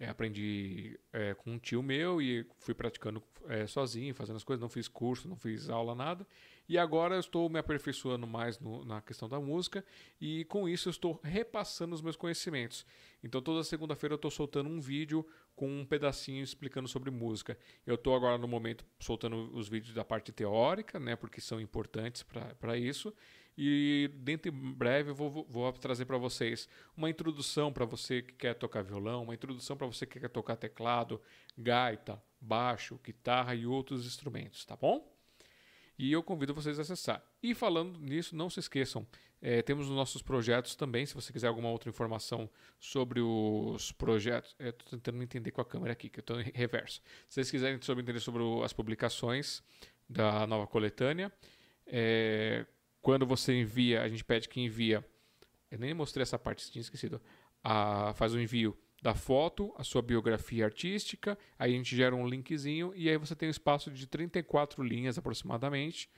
É, 0.00 0.08
aprendi 0.08 0.98
é, 1.12 1.34
com 1.34 1.50
um 1.52 1.58
tio 1.58 1.82
meu 1.82 2.22
e 2.22 2.46
fui 2.58 2.72
praticando 2.72 3.22
é, 3.46 3.66
sozinho, 3.66 4.14
fazendo 4.14 4.36
as 4.36 4.44
coisas. 4.44 4.58
Não 4.58 4.68
fiz 4.68 4.88
curso, 4.88 5.28
não 5.28 5.36
fiz 5.36 5.68
aula, 5.68 5.94
nada. 5.94 6.26
E 6.66 6.78
agora 6.78 7.16
eu 7.16 7.20
estou 7.20 7.50
me 7.50 7.58
aperfeiçoando 7.58 8.26
mais 8.26 8.58
no, 8.58 8.82
na 8.82 9.02
questão 9.02 9.28
da 9.28 9.38
música 9.38 9.84
e 10.18 10.46
com 10.46 10.66
isso 10.66 10.88
eu 10.88 10.90
estou 10.90 11.20
repassando 11.22 11.94
os 11.94 12.00
meus 12.00 12.16
conhecimentos. 12.16 12.86
Então 13.22 13.42
toda 13.42 13.62
segunda-feira 13.62 14.14
eu 14.14 14.16
estou 14.16 14.30
soltando 14.30 14.70
um 14.70 14.80
vídeo 14.80 15.26
com 15.54 15.68
um 15.68 15.84
pedacinho 15.84 16.42
explicando 16.42 16.88
sobre 16.88 17.10
música. 17.10 17.58
Eu 17.86 17.96
estou 17.96 18.14
agora 18.16 18.38
no 18.38 18.48
momento 18.48 18.86
soltando 18.98 19.54
os 19.54 19.68
vídeos 19.68 19.92
da 19.92 20.04
parte 20.04 20.32
teórica, 20.32 20.98
né, 20.98 21.14
porque 21.14 21.42
são 21.42 21.60
importantes 21.60 22.22
para 22.22 22.78
isso. 22.78 23.12
E 23.56 24.10
dentro 24.14 24.50
em 24.50 24.72
breve 24.72 25.10
eu 25.10 25.14
vou, 25.14 25.44
vou 25.48 25.72
trazer 25.72 26.04
para 26.04 26.16
vocês 26.16 26.68
uma 26.96 27.10
introdução 27.10 27.72
para 27.72 27.84
você 27.84 28.22
que 28.22 28.34
quer 28.34 28.54
tocar 28.54 28.82
violão, 28.82 29.24
uma 29.24 29.34
introdução 29.34 29.76
para 29.76 29.86
você 29.86 30.06
que 30.06 30.18
quer 30.18 30.28
tocar 30.28 30.56
teclado, 30.56 31.20
gaita, 31.58 32.22
baixo, 32.40 32.98
guitarra 33.04 33.54
e 33.54 33.66
outros 33.66 34.06
instrumentos, 34.06 34.64
tá 34.64 34.76
bom? 34.76 35.10
E 35.98 36.10
eu 36.10 36.22
convido 36.22 36.54
vocês 36.54 36.78
a 36.78 36.82
acessar. 36.82 37.22
E 37.42 37.54
falando 37.54 38.00
nisso, 38.00 38.34
não 38.34 38.48
se 38.48 38.58
esqueçam, 38.58 39.06
é, 39.42 39.60
temos 39.60 39.88
os 39.88 39.94
nossos 39.94 40.22
projetos 40.22 40.74
também. 40.74 41.04
Se 41.04 41.14
você 41.14 41.32
quiser 41.32 41.48
alguma 41.48 41.70
outra 41.70 41.90
informação 41.90 42.48
sobre 42.78 43.20
os 43.20 43.92
projetos, 43.92 44.54
estou 44.58 44.88
tentando 44.90 45.22
entender 45.22 45.50
com 45.50 45.60
a 45.60 45.64
câmera 45.64 45.92
aqui, 45.92 46.08
que 46.08 46.20
eu 46.20 46.22
estou 46.22 46.40
em 46.40 46.50
reverso. 46.54 47.02
Se 47.28 47.34
vocês 47.34 47.50
quiserem 47.50 47.80
sobre, 47.82 48.02
entender 48.02 48.20
sobre 48.20 48.42
as 48.64 48.72
publicações 48.72 49.62
da 50.08 50.46
nova 50.46 50.66
coletânea, 50.66 51.32
é, 51.86 52.66
quando 53.00 53.26
você 53.26 53.60
envia, 53.60 54.02
a 54.02 54.08
gente 54.08 54.24
pede 54.24 54.48
que 54.48 54.60
envia. 54.60 55.04
Eu 55.70 55.78
nem 55.78 55.94
mostrei 55.94 56.22
essa 56.22 56.38
parte, 56.38 56.70
tinha 56.70 56.80
esquecido. 56.80 57.20
A, 57.62 58.12
faz 58.14 58.34
o 58.34 58.40
envio 58.40 58.76
da 59.02 59.14
foto, 59.14 59.72
a 59.76 59.84
sua 59.84 60.02
biografia 60.02 60.64
artística, 60.64 61.38
aí 61.58 61.72
a 61.72 61.76
gente 61.76 61.96
gera 61.96 62.14
um 62.14 62.28
linkzinho 62.28 62.92
e 62.94 63.08
aí 63.08 63.16
você 63.16 63.34
tem 63.34 63.48
um 63.48 63.50
espaço 63.50 63.90
de 63.90 64.06
34 64.06 64.82
linhas 64.82 65.16
aproximadamente 65.16 66.10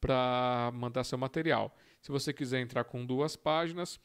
para 0.00 0.70
mandar 0.74 1.02
seu 1.02 1.18
material. 1.18 1.76
Se 2.00 2.12
você 2.12 2.32
quiser 2.32 2.60
entrar 2.60 2.84
com 2.84 3.04
duas 3.04 3.34
páginas, 3.34 3.98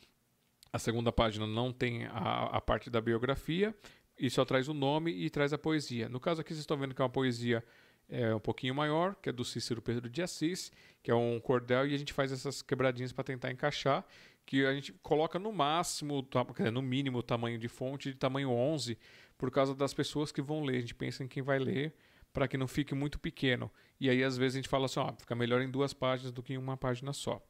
a 0.71 0.79
segunda 0.79 1.11
página 1.11 1.45
não 1.45 1.71
tem 1.71 2.05
a, 2.05 2.45
a 2.45 2.61
parte 2.61 2.89
da 2.89 2.99
biografia 2.99 3.75
e 4.17 4.29
só 4.29 4.43
traz 4.43 4.67
o 4.67 4.73
nome 4.73 5.11
e 5.11 5.29
traz 5.29 5.53
a 5.53 5.57
poesia. 5.57 6.09
No 6.09 6.19
caso 6.19 6.41
aqui 6.41 6.49
vocês 6.49 6.61
estão 6.61 6.77
vendo 6.77 6.95
que 6.95 7.01
é 7.01 7.05
uma 7.05 7.11
poesia 7.11 7.63
é 8.09 8.33
um 8.33 8.39
pouquinho 8.39 8.75
maior, 8.75 9.15
que 9.15 9.29
é 9.29 9.31
do 9.31 9.43
Cícero 9.43 9.81
Pedro 9.81 10.09
de 10.09 10.21
Assis, 10.21 10.71
que 11.01 11.11
é 11.11 11.15
um 11.15 11.39
cordel, 11.39 11.87
e 11.87 11.93
a 11.93 11.97
gente 11.97 12.13
faz 12.13 12.31
essas 12.31 12.61
quebradinhas 12.61 13.11
para 13.11 13.23
tentar 13.23 13.51
encaixar, 13.51 14.05
que 14.45 14.65
a 14.65 14.73
gente 14.73 14.93
coloca 15.01 15.39
no 15.39 15.51
máximo, 15.51 16.27
no 16.71 16.81
mínimo, 16.81 17.19
o 17.19 17.23
tamanho 17.23 17.57
de 17.57 17.67
fonte 17.67 18.09
de 18.09 18.15
tamanho 18.15 18.49
11, 18.49 18.97
por 19.37 19.49
causa 19.49 19.73
das 19.73 19.93
pessoas 19.93 20.31
que 20.31 20.41
vão 20.41 20.63
ler. 20.63 20.77
A 20.77 20.81
gente 20.81 20.95
pensa 20.95 21.23
em 21.23 21.27
quem 21.27 21.41
vai 21.41 21.59
ler, 21.59 21.95
para 22.31 22.47
que 22.47 22.57
não 22.57 22.67
fique 22.67 22.95
muito 22.95 23.19
pequeno. 23.19 23.71
E 23.99 24.09
aí, 24.09 24.23
às 24.23 24.37
vezes, 24.37 24.55
a 24.55 24.59
gente 24.59 24.69
fala 24.69 24.85
assim, 24.85 24.99
ó, 24.99 25.13
fica 25.13 25.35
melhor 25.35 25.61
em 25.61 25.69
duas 25.69 25.93
páginas 25.93 26.31
do 26.31 26.41
que 26.41 26.53
em 26.53 26.57
uma 26.57 26.75
página 26.75 27.13
só. 27.13 27.41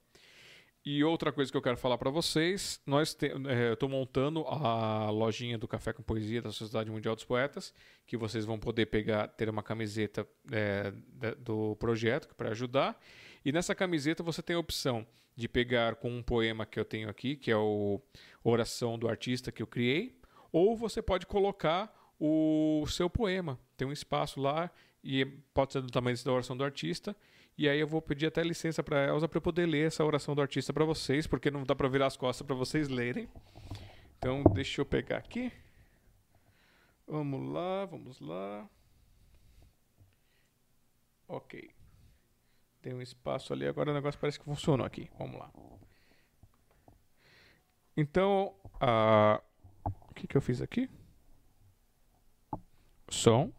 E 0.86 1.02
outra 1.02 1.32
coisa 1.32 1.50
que 1.50 1.56
eu 1.56 1.62
quero 1.62 1.78
falar 1.78 1.98
para 1.98 2.10
vocês, 2.10 2.82
nós 2.86 3.18
é, 3.22 3.72
estou 3.72 3.88
montando 3.88 4.42
a 4.42 5.10
lojinha 5.10 5.58
do 5.58 5.66
Café 5.66 5.94
com 5.94 6.04
Poesia 6.04 6.42
da 6.42 6.52
Sociedade 6.52 6.92
Mundial 6.92 7.16
dos 7.16 7.24
Poetas, 7.24 7.74
que 8.06 8.18
vocês 8.18 8.44
vão 8.44 8.60
poder 8.60 8.88
pegar, 8.88 9.30
ter 9.30 9.48
uma 9.48 9.64
camiseta 9.64 10.28
é, 10.52 10.92
do 11.40 11.78
projeto 11.78 12.36
para 12.36 12.50
ajudar. 12.50 13.00
E 13.46 13.52
nessa 13.54 13.74
camiseta 13.74 14.22
você 14.22 14.42
tem 14.42 14.58
a 14.58 14.60
opção 14.60 15.08
de 15.38 15.48
pegar 15.48 15.96
com 15.96 16.12
um 16.12 16.22
poema 16.22 16.66
que 16.66 16.78
eu 16.78 16.84
tenho 16.84 17.10
aqui, 17.10 17.38
que 17.38 17.50
é 17.50 17.56
o 17.56 18.02
Oração 18.44 19.00
do 19.00 19.08
Artista 19.08 19.54
que 19.54 19.64
eu 19.64 19.68
criei, 19.68 20.20
ou 20.52 20.76
você 20.76 21.02
pode 21.02 21.26
colocar 21.26 22.14
o 22.20 22.86
seu 22.90 23.10
poema. 23.10 23.58
Tem 23.78 23.88
um 23.88 23.92
espaço 23.94 24.42
lá 24.42 24.70
e 25.02 25.26
pode 25.54 25.72
ser 25.72 25.82
do 25.82 25.90
tamanho 25.90 26.18
da 26.24 26.32
oração 26.32 26.58
do 26.58 26.64
artista 26.64 27.16
e 27.58 27.70
aí 27.70 27.80
eu 27.80 27.88
vou 27.88 28.02
pedir 28.02 28.28
até 28.28 28.42
licença 28.42 28.82
para 28.82 29.06
a 29.06 29.08
Elza 29.08 29.28
para 29.28 29.40
poder 29.40 29.66
ler 29.66 29.88
essa 29.88 30.04
oração 30.04 30.34
do 30.34 30.42
artista 30.42 30.74
para 30.74 30.86
vocês, 30.86 31.28
porque 31.28 31.52
não 31.52 31.64
dá 31.64 31.76
para 31.76 31.88
virar 31.88 32.08
as 32.08 32.18
costas 32.18 32.46
para 32.46 32.56
vocês 32.56 32.90
lerem. 32.90 33.30
Então, 34.18 34.44
deixa 34.54 34.82
eu 34.82 34.86
pegar 34.86 35.18
aqui. 35.18 35.52
Vamos 37.06 37.54
lá, 37.54 37.86
vamos 37.86 38.20
lá. 38.20 38.68
Ok. 41.28 41.70
Tem 42.82 42.94
um 42.94 43.02
espaço 43.02 43.54
ali, 43.54 43.68
agora 43.68 43.92
o 43.92 43.94
negócio 43.94 44.20
parece 44.20 44.40
que 44.40 44.46
funcionou 44.46 44.86
aqui. 44.86 45.10
Vamos 45.18 45.40
lá. 45.40 45.52
Então, 47.96 48.56
o 49.86 50.14
que, 50.16 50.26
que 50.26 50.36
eu 50.36 50.42
fiz 50.42 50.62
aqui? 50.62 50.90
Som. 53.10 53.52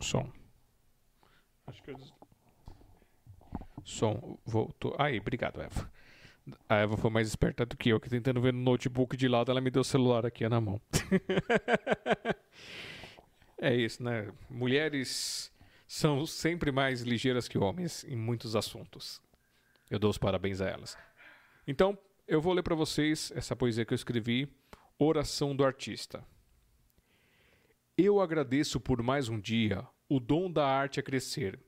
Som. 0.00 0.32
Acho 1.66 1.82
que 1.82 1.90
eu 1.90 2.15
Som 3.86 4.36
voltou. 4.44 4.96
Aí, 4.98 5.20
obrigado, 5.20 5.62
Eva. 5.62 5.88
A 6.68 6.74
Eva 6.74 6.96
foi 6.96 7.08
mais 7.08 7.28
esperta 7.28 7.64
do 7.64 7.76
que 7.76 7.88
eu, 7.88 8.00
que 8.00 8.10
tentando 8.10 8.40
ver 8.40 8.52
no 8.52 8.60
notebook 8.60 9.16
de 9.16 9.28
lado, 9.28 9.48
ela 9.48 9.60
me 9.60 9.70
deu 9.70 9.82
o 9.82 9.84
celular 9.84 10.26
aqui 10.26 10.46
na 10.48 10.60
mão. 10.60 10.80
é 13.56 13.76
isso, 13.76 14.02
né? 14.02 14.28
Mulheres 14.50 15.52
são 15.86 16.26
sempre 16.26 16.72
mais 16.72 17.02
ligeiras 17.02 17.46
que 17.46 17.56
homens 17.56 18.02
em 18.02 18.16
muitos 18.16 18.56
assuntos. 18.56 19.22
Eu 19.88 20.00
dou 20.00 20.10
os 20.10 20.18
parabéns 20.18 20.60
a 20.60 20.68
elas. 20.68 20.98
Então, 21.64 21.96
eu 22.26 22.40
vou 22.40 22.52
ler 22.52 22.64
para 22.64 22.74
vocês 22.74 23.32
essa 23.36 23.54
poesia 23.54 23.84
que 23.84 23.92
eu 23.92 23.96
escrevi, 23.96 24.52
Oração 24.98 25.54
do 25.54 25.64
Artista. 25.64 26.24
Eu 27.96 28.20
agradeço 28.20 28.80
por 28.80 29.00
mais 29.00 29.28
um 29.28 29.38
dia, 29.38 29.86
o 30.08 30.18
dom 30.18 30.50
da 30.50 30.66
arte 30.66 30.98
a 30.98 31.04
crescer 31.04 31.60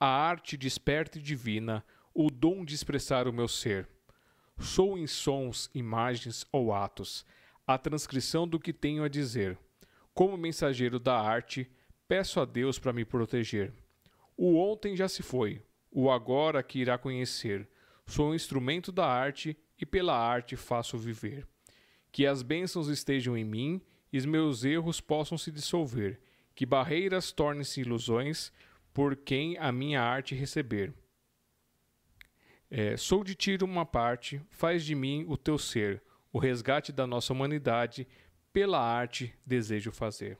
a 0.00 0.06
arte 0.06 0.56
desperta 0.56 1.18
e 1.18 1.22
divina, 1.22 1.84
o 2.14 2.30
dom 2.30 2.64
de 2.64 2.74
expressar 2.74 3.26
o 3.26 3.32
meu 3.32 3.48
ser. 3.48 3.88
Sou 4.58 4.96
em 4.98 5.06
sons, 5.06 5.70
imagens 5.74 6.46
ou 6.52 6.72
atos, 6.72 7.24
a 7.66 7.76
transcrição 7.76 8.46
do 8.46 8.58
que 8.58 8.72
tenho 8.72 9.04
a 9.04 9.08
dizer. 9.08 9.58
Como 10.14 10.36
mensageiro 10.36 10.98
da 10.98 11.20
arte, 11.20 11.70
peço 12.06 12.40
a 12.40 12.44
Deus 12.44 12.78
para 12.78 12.92
me 12.92 13.04
proteger. 13.04 13.72
O 14.36 14.56
ontem 14.56 14.96
já 14.96 15.08
se 15.08 15.22
foi, 15.22 15.62
o 15.90 16.10
agora 16.10 16.62
que 16.62 16.78
irá 16.78 16.96
conhecer. 16.96 17.68
Sou 18.06 18.30
um 18.30 18.34
instrumento 18.34 18.90
da 18.90 19.06
arte 19.06 19.56
e 19.80 19.84
pela 19.84 20.16
arte 20.16 20.56
faço 20.56 20.96
viver. 20.96 21.46
Que 22.10 22.26
as 22.26 22.42
bênçãos 22.42 22.88
estejam 22.88 23.36
em 23.36 23.44
mim 23.44 23.80
e 24.12 24.18
os 24.18 24.24
meus 24.24 24.64
erros 24.64 25.00
possam 25.00 25.36
se 25.36 25.50
dissolver. 25.50 26.20
Que 26.54 26.64
barreiras 26.64 27.30
tornem-se 27.30 27.80
ilusões, 27.80 28.52
por 28.98 29.14
quem 29.14 29.56
a 29.58 29.70
minha 29.70 30.02
arte 30.02 30.34
receber. 30.34 30.92
É, 32.68 32.96
sou 32.96 33.22
de 33.22 33.36
ti 33.36 33.56
uma 33.62 33.86
parte, 33.86 34.42
faz 34.50 34.84
de 34.84 34.92
mim 34.92 35.24
o 35.28 35.36
teu 35.36 35.56
ser, 35.56 36.02
o 36.32 36.38
resgate 36.40 36.90
da 36.90 37.06
nossa 37.06 37.32
humanidade, 37.32 38.08
pela 38.52 38.80
arte 38.80 39.32
desejo 39.46 39.92
fazer. 39.92 40.36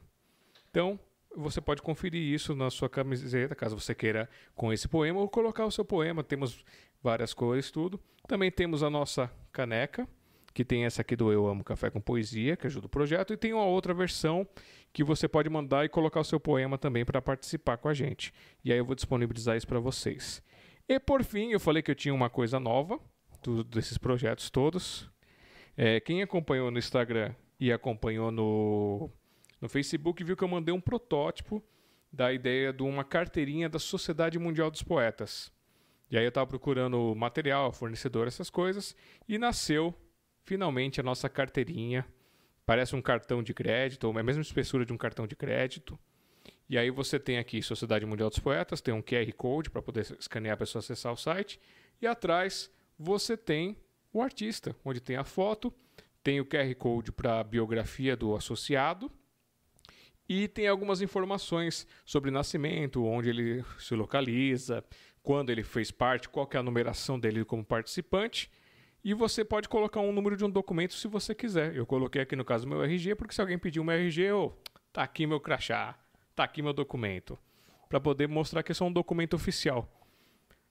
Então, 0.69 0.99
você 1.37 1.61
pode 1.61 1.83
conferir 1.83 2.21
isso 2.21 2.53
na 2.57 2.69
sua 2.69 2.89
camiseta, 2.89 3.55
caso 3.55 3.79
você 3.79 3.95
queira 3.95 4.29
com 4.57 4.73
esse 4.73 4.89
poema, 4.89 5.21
ou 5.21 5.29
colocar 5.29 5.65
o 5.65 5.71
seu 5.71 5.85
poema. 5.85 6.25
Temos 6.25 6.65
várias 7.01 7.33
cores, 7.33 7.71
tudo. 7.71 8.01
Também 8.27 8.51
temos 8.51 8.83
a 8.83 8.91
nossa 8.91 9.31
caneca, 9.53 10.05
que 10.53 10.65
tem 10.65 10.85
essa 10.85 11.03
aqui 11.03 11.15
do 11.15 11.33
Eu 11.33 11.47
Amo 11.47 11.63
Café 11.65 11.91
com 11.91 12.01
Poesia, 12.01 12.57
que 12.57 12.67
ajuda 12.67 12.87
o 12.87 12.91
projeto, 12.91 13.33
e 13.33 13.37
tem 13.37 13.53
uma 13.53 13.65
outra 13.65 13.95
versão 13.95 14.47
que 14.93 15.05
você 15.05 15.29
pode 15.29 15.49
mandar 15.49 15.85
e 15.85 15.89
colocar 15.89 16.21
o 16.21 16.25
seu 16.25 16.41
poema 16.41 16.79
também 16.79 17.05
para 17.05 17.21
participar 17.21 17.77
com 17.77 17.89
a 17.89 17.95
gente. 17.95 18.33
E 18.65 18.73
aí 18.73 18.79
eu 18.79 18.85
vou 18.85 18.95
disponibilizar 18.95 19.57
isso 19.57 19.67
para 19.67 19.79
vocês. 19.79 20.43
E 20.89 20.99
por 20.99 21.23
fim, 21.23 21.53
eu 21.53 21.61
falei 21.61 21.83
que 21.83 21.91
eu 21.91 21.95
tinha 21.95 22.15
uma 22.15 22.31
coisa 22.31 22.59
nova 22.59 22.99
do, 23.43 23.63
desses 23.63 23.99
projetos 23.99 24.51
todos. 24.51 25.11
É, 25.77 26.01
quem 26.01 26.23
acompanhou 26.23 26.71
no 26.71 26.79
Instagram 26.79 27.35
e 27.61 27.73
acompanhou 27.73 28.31
no, 28.31 29.11
no 29.61 29.69
Facebook 29.69 30.25
viu 30.25 30.37
que 30.37 30.43
eu 30.43 30.49
mandei 30.49 30.75
um 30.75 30.81
protótipo 30.81 31.63
da 32.13 32.33
ideia 32.33 32.73
de 32.73 32.83
uma 32.83 33.05
carteirinha 33.05 33.69
da 33.69 33.79
Sociedade 33.79 34.39
Mundial 34.39 34.71
dos 34.71 34.83
Poetas. 34.83 35.53
E 36.11 36.17
aí 36.17 36.25
eu 36.25 36.31
estava 36.31 36.47
procurando 36.47 37.15
material, 37.15 37.71
fornecedor, 37.71 38.27
essas 38.27 38.49
coisas, 38.49 38.97
e 39.29 39.37
nasceu 39.37 39.95
finalmente 40.49 40.99
a 40.99 41.03
nossa 41.03 41.29
carteirinha. 41.29 42.07
Parece 42.65 42.97
um 42.97 43.03
cartão 43.03 43.43
de 43.43 43.53
crédito, 43.53 44.05
ou 44.05 44.17
é 44.17 44.21
a 44.21 44.25
mesma 44.25 44.41
espessura 44.41 44.85
de 44.85 44.93
um 44.95 44.97
cartão 44.97 45.27
de 45.27 45.37
crédito. 45.37 45.99
E 46.71 46.79
aí 46.79 46.91
você 46.91 47.19
tem 47.19 47.37
aqui 47.37 47.63
Sociedade 47.63 48.07
Mundial 48.07 48.31
dos 48.31 48.39
Poetas, 48.39 48.81
tem 48.81 48.95
um 48.95 49.03
QR 49.03 49.31
Code 49.35 49.69
para 49.69 49.83
poder 49.83 50.07
escanear 50.19 50.55
a 50.55 50.57
pessoa 50.57 50.81
acessar 50.81 51.13
o 51.13 51.17
site. 51.17 51.61
E 52.01 52.07
atrás 52.07 52.71
você 52.99 53.37
tem 53.37 53.77
o 54.11 54.23
artista, 54.23 54.75
onde 54.83 55.01
tem 55.01 55.17
a 55.17 55.25
foto, 55.25 55.73
tem 56.23 56.41
o 56.41 56.47
QR 56.47 56.75
Code 56.77 57.13
para 57.13 57.41
a 57.41 57.45
biografia 57.45 58.17
do 58.17 58.35
associado 58.35 59.11
e 60.27 60.49
tem 60.49 60.67
algumas 60.67 61.03
informações 61.03 61.87
sobre 62.07 62.31
nascimento, 62.31 63.05
onde 63.05 63.29
ele 63.29 63.65
se 63.79 63.95
localiza, 63.95 64.83
quando 65.23 65.51
ele 65.51 65.63
fez 65.63 65.91
parte, 65.91 66.29
qual 66.29 66.49
é 66.53 66.57
a 66.57 66.63
numeração 66.63 67.21
dele 67.21 67.45
como 67.45 67.63
participante 67.65 68.51
e 69.05 69.15
você 69.15 69.45
pode 69.45 69.69
colocar 69.69 70.01
um 70.01 70.13
número 70.13 70.37
de 70.37 70.45
um 70.45 70.51
documento 70.51 70.95
se 70.95 71.07
você 71.09 71.35
quiser. 71.35 71.75
Eu 71.75 71.87
coloquei 71.87 72.23
aqui 72.23 72.35
no 72.35 72.45
caso 72.45 72.67
meu 72.67 72.83
RG, 72.83 73.15
porque 73.15 73.35
se 73.35 73.41
alguém 73.41 73.59
pedir 73.59 73.81
um 73.81 73.91
RG, 73.91 74.23
eu, 74.23 74.57
tá 74.93 75.03
aqui 75.03 75.27
meu 75.27 75.41
crachá, 75.41 75.99
tá 76.35 76.45
aqui 76.45 76.63
meu 76.63 76.73
documento, 76.73 77.39
para 77.89 78.01
poder 78.01 78.29
mostrar 78.29 78.63
que 78.63 78.73
é 78.73 78.75
só 78.75 78.85
um 78.85 78.93
documento 78.93 79.35
oficial. 79.35 79.89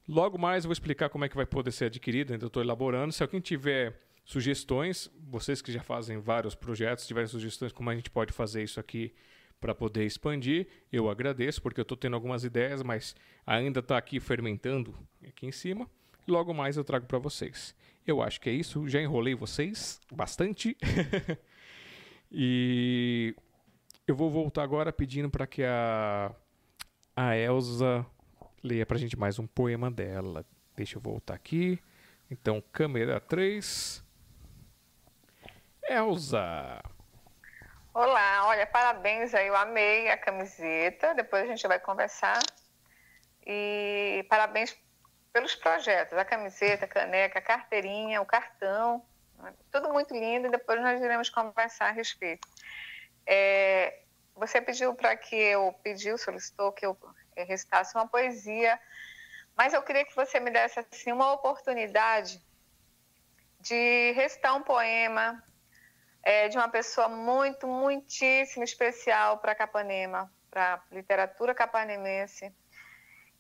Logo 0.07 0.37
mais 0.37 0.63
eu 0.63 0.69
vou 0.69 0.73
explicar 0.73 1.09
como 1.09 1.25
é 1.25 1.29
que 1.29 1.35
vai 1.35 1.45
poder 1.45 1.71
ser 1.71 1.85
adquirido, 1.85 2.31
ainda 2.31 2.45
estou 2.47 2.63
elaborando. 2.63 3.11
Se 3.11 3.23
alguém 3.23 3.41
tiver 3.41 3.99
sugestões, 4.23 5.09
vocês 5.29 5.61
que 5.61 5.71
já 5.71 5.81
fazem 5.81 6.17
vários 6.17 6.55
projetos, 6.55 7.07
tiverem 7.07 7.27
sugestões 7.27 7.71
como 7.71 7.89
a 7.89 7.95
gente 7.95 8.09
pode 8.09 8.33
fazer 8.33 8.63
isso 8.63 8.79
aqui 8.79 9.13
para 9.59 9.73
poder 9.73 10.05
expandir, 10.05 10.67
eu 10.91 11.09
agradeço, 11.09 11.61
porque 11.61 11.79
eu 11.79 11.83
estou 11.83 11.97
tendo 11.97 12.13
algumas 12.13 12.43
ideias, 12.43 12.83
mas 12.83 13.15
ainda 13.45 13.79
está 13.79 13.97
aqui 13.97 14.19
fermentando 14.19 14.93
aqui 15.25 15.47
em 15.47 15.51
cima. 15.51 15.89
Logo 16.27 16.53
mais 16.53 16.75
eu 16.75 16.83
trago 16.83 17.05
para 17.05 17.17
vocês. 17.17 17.73
Eu 18.05 18.21
acho 18.21 18.41
que 18.41 18.49
é 18.49 18.53
isso. 18.53 18.87
Já 18.87 19.01
enrolei 19.01 19.33
vocês 19.33 20.01
bastante. 20.11 20.75
e 22.29 23.33
eu 24.05 24.15
vou 24.15 24.29
voltar 24.29 24.63
agora 24.63 24.91
pedindo 24.91 25.29
para 25.29 25.47
que 25.47 25.63
a, 25.63 26.31
a 27.15 27.37
Elsa 27.37 28.05
leia 28.61 28.85
para 28.85 28.97
a 28.97 28.99
gente 28.99 29.17
mais 29.17 29.39
um 29.39 29.47
poema 29.47 29.89
dela. 29.89 30.45
Deixa 30.75 30.97
eu 30.97 31.01
voltar 31.01 31.33
aqui. 31.33 31.79
Então, 32.29 32.61
câmera 32.73 33.21
3. 33.21 34.03
Elsa! 35.89 36.83
Olá, 37.93 38.47
olha, 38.47 38.67
parabéns 38.67 39.33
aí, 39.33 39.47
eu 39.47 39.55
amei 39.55 40.09
a 40.09 40.17
camiseta. 40.17 41.15
Depois 41.15 41.43
a 41.43 41.47
gente 41.47 41.65
vai 41.67 41.79
conversar. 41.79 42.39
E 43.45 44.25
parabéns 44.29 44.77
pelos 45.37 45.53
projetos, 45.53 46.17
a 46.17 46.25
camiseta, 46.25 46.85
a 46.85 46.87
caneca, 46.87 47.37
a 47.37 47.41
carteirinha, 47.43 48.19
o 48.19 48.25
cartão, 48.25 49.05
né? 49.37 49.53
tudo 49.71 49.93
muito 49.93 50.11
lindo 50.11 50.47
e 50.47 50.49
depois 50.49 50.81
nós 50.81 50.99
iremos 50.99 51.29
conversar 51.29 51.89
a 51.89 51.91
respeito. 51.91 52.47
É, 53.23 53.99
você 54.33 54.59
pediu 54.59 54.95
para 54.95 55.15
que 55.15 55.35
eu, 55.35 55.71
pediu, 55.83 56.17
solicitou 56.17 56.71
que 56.71 56.83
eu 56.83 56.97
recitasse 57.35 57.95
uma 57.95 58.07
poesia, 58.07 58.79
mas 59.55 59.75
eu 59.75 59.83
queria 59.83 60.03
que 60.05 60.15
você 60.15 60.39
me 60.39 60.49
desse 60.49 60.79
assim 60.79 61.11
uma 61.11 61.31
oportunidade 61.31 62.43
de 63.59 64.13
recitar 64.13 64.55
um 64.55 64.63
poema 64.63 65.43
é, 66.23 66.47
de 66.47 66.57
uma 66.57 66.67
pessoa 66.67 67.07
muito, 67.07 67.67
muitíssimo 67.67 68.63
especial 68.63 69.37
para 69.37 69.53
Capanema, 69.53 70.31
para 70.49 70.73
a 70.73 70.95
literatura 70.95 71.53
capanemense, 71.53 72.51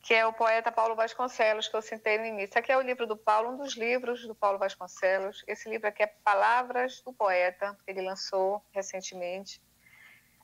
que 0.07 0.13
é 0.13 0.25
o 0.25 0.31
poeta 0.31 0.71
Paulo 0.71 0.95
Vasconcelos, 0.95 1.67
que 1.67 1.75
eu 1.75 1.81
citei 1.81 2.17
no 2.17 2.25
início. 2.25 2.57
Aqui 2.57 2.71
é 2.71 2.77
o 2.77 2.81
livro 2.81 3.05
do 3.05 3.17
Paulo, 3.17 3.49
um 3.49 3.57
dos 3.57 3.75
livros 3.75 4.25
do 4.25 4.33
Paulo 4.33 4.57
Vasconcelos. 4.57 5.43
Esse 5.45 5.69
livro 5.69 5.85
aqui 5.85 6.01
é 6.01 6.07
Palavras 6.07 7.01
do 7.01 7.11
Poeta, 7.11 7.77
que 7.83 7.91
ele 7.91 8.01
lançou 8.01 8.65
recentemente. 8.71 9.61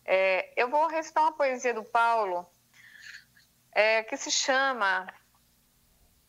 É, 0.03 0.51
eu 0.61 0.69
vou 0.69 0.85
recitar 0.87 1.23
uma 1.23 1.31
poesia 1.31 1.73
do 1.73 1.81
Paulo 1.81 2.45
é, 3.71 4.03
que 4.03 4.17
se 4.17 4.29
chama 4.29 5.07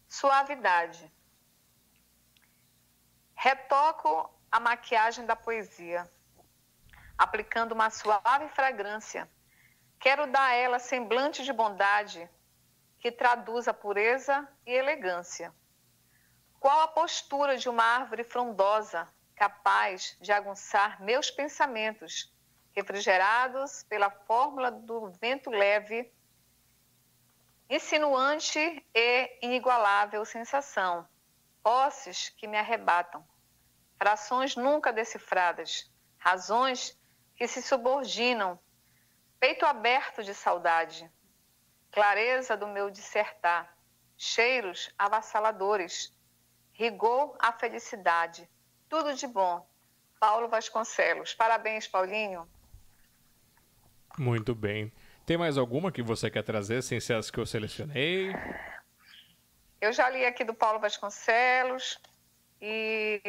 Suavidade. 0.09 1.13
Retoco 3.35 4.33
a 4.49 4.61
maquiagem 4.61 5.27
da 5.27 5.35
poesia, 5.35 6.09
aplicando 7.19 7.73
uma 7.73 7.91
suave 7.91 8.49
fragrância. 8.51 9.29
Quero 9.99 10.29
dar 10.29 10.51
a 10.51 10.55
ela 10.55 10.79
semblante 10.79 11.43
de 11.43 11.53
bondade 11.53 12.31
que 13.05 13.13
traduz 13.13 13.69
a 13.69 13.75
pureza 13.75 14.49
e 14.65 14.73
elegância. 14.73 15.55
Qual 16.59 16.81
a 16.81 16.89
postura 16.89 17.55
de 17.55 17.69
uma 17.69 17.85
árvore 17.85 18.25
frondosa, 18.25 19.07
capaz 19.37 20.17
de 20.23 20.33
aguçar 20.33 21.03
meus 21.03 21.31
pensamentos, 21.31 22.35
refrigerados 22.73 23.83
pela 23.83 24.11
fórmula 24.11 24.71
do 24.71 25.11
vento 25.21 25.51
leve, 25.51 26.11
insinuante 27.69 28.59
e 28.95 29.39
inigualável 29.43 30.25
sensação, 30.25 31.07
posses 31.63 32.31
que 32.31 32.47
me 32.47 32.57
arrebatam, 32.57 33.23
frações 33.99 34.57
nunca 34.57 34.91
decifradas, 34.91 35.93
razões 36.17 36.99
que 37.37 37.47
se 37.47 37.61
subordinam, 37.61 38.59
peito 39.39 39.67
aberto 39.67 40.25
de 40.25 40.33
saudade 40.33 41.13
clareza 41.95 42.57
do 42.57 42.67
meu 42.67 42.91
dissertar, 42.91 43.73
cheiros 44.17 44.93
avassaladores, 44.99 46.13
rigor 46.73 47.37
à 47.39 47.53
felicidade, 47.53 48.51
tudo 48.89 49.15
de 49.15 49.29
bom. 49.29 49.65
Paulo 50.19 50.49
Vasconcelos. 50.49 51.35
Parabéns, 51.35 51.87
Paulinho. 51.87 52.49
Muito 54.19 54.57
bem. 54.57 54.93
Tem 55.25 55.37
mais 55.37 55.57
alguma 55.57 55.93
que 55.93 56.03
você 56.03 56.29
quer 56.29 56.43
trazer, 56.43 56.83
sem 56.83 56.99
ser 56.99 57.15
as 57.15 57.31
que 57.31 57.39
eu 57.39 57.47
selecionei? 57.47 58.33
Eu 59.81 59.93
já 59.93 60.11
li 60.11 60.25
aqui 60.25 60.43
do 60.43 60.55
Paulo 60.55 60.81
Vasconcelos 60.81 62.01
e 62.61 63.21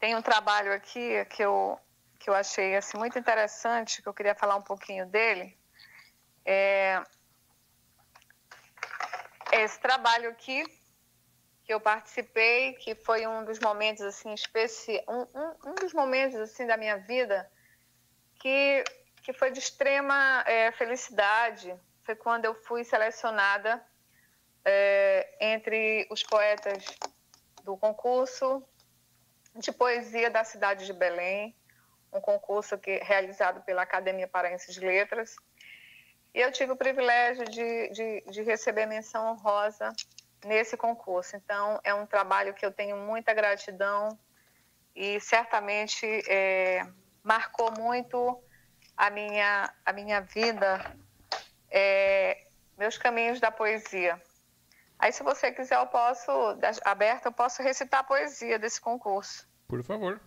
tem 0.00 0.16
um 0.16 0.22
trabalho 0.22 0.72
aqui 0.72 1.24
que 1.26 1.44
eu, 1.44 1.78
que 2.18 2.28
eu 2.28 2.34
achei 2.34 2.74
assim, 2.74 2.98
muito 2.98 3.16
interessante, 3.18 4.02
que 4.02 4.08
eu 4.08 4.14
queria 4.14 4.34
falar 4.34 4.56
um 4.56 4.62
pouquinho 4.62 5.06
dele, 5.06 5.56
é, 6.44 7.02
esse 9.52 9.78
trabalho 9.80 10.30
aqui 10.30 10.64
que 11.64 11.72
eu 11.72 11.80
participei, 11.80 12.74
que 12.74 12.94
foi 12.94 13.26
um 13.26 13.44
dos 13.44 13.58
momentos 13.60 14.02
assim 14.02 14.32
especiais, 14.32 15.04
um, 15.08 15.22
um, 15.38 15.70
um, 15.70 15.74
dos 15.76 15.92
momentos 15.92 16.36
assim 16.36 16.66
da 16.66 16.76
minha 16.76 16.98
vida 16.98 17.50
que 18.40 18.84
que 19.22 19.32
foi 19.32 19.52
de 19.52 19.60
extrema 19.60 20.42
é, 20.46 20.72
felicidade. 20.72 21.72
Foi 22.02 22.16
quando 22.16 22.44
eu 22.44 22.54
fui 22.54 22.82
selecionada 22.82 23.80
é, 24.64 25.36
entre 25.40 26.08
os 26.10 26.24
poetas 26.24 26.84
do 27.62 27.76
concurso 27.76 28.66
de 29.54 29.70
poesia 29.70 30.30
da 30.30 30.44
cidade 30.44 30.86
de 30.86 30.92
Belém, 30.92 31.54
um 32.12 32.20
concurso 32.20 32.76
que 32.78 32.98
realizado 32.98 33.62
pela 33.62 33.82
Academia 33.82 34.26
Paraense 34.26 34.72
de 34.72 34.80
Letras 34.80 35.36
e 36.34 36.40
eu 36.40 36.50
tive 36.50 36.72
o 36.72 36.76
privilégio 36.76 37.44
de, 37.44 37.88
de, 37.90 38.20
de 38.30 38.42
receber 38.42 38.86
menção 38.86 39.32
honrosa 39.32 39.92
nesse 40.44 40.76
concurso. 40.76 41.36
Então, 41.36 41.80
é 41.84 41.94
um 41.94 42.06
trabalho 42.06 42.54
que 42.54 42.64
eu 42.64 42.72
tenho 42.72 42.96
muita 42.96 43.34
gratidão 43.34 44.18
e 44.94 45.20
certamente 45.20 46.06
é, 46.28 46.86
marcou 47.22 47.70
muito 47.72 48.42
a 48.96 49.10
minha, 49.10 49.72
a 49.84 49.92
minha 49.92 50.20
vida, 50.20 50.96
é, 51.70 52.46
meus 52.78 52.98
caminhos 52.98 53.40
da 53.40 53.50
poesia. 53.50 54.20
Aí, 54.98 55.12
se 55.12 55.22
você 55.22 55.50
quiser, 55.50 55.76
eu 55.76 55.86
posso, 55.86 56.30
aberta, 56.84 57.28
eu 57.28 57.32
posso 57.32 57.62
recitar 57.62 58.00
a 58.00 58.04
poesia 58.04 58.58
desse 58.58 58.80
concurso. 58.80 59.48
Por 59.66 59.82
favor. 59.82 60.20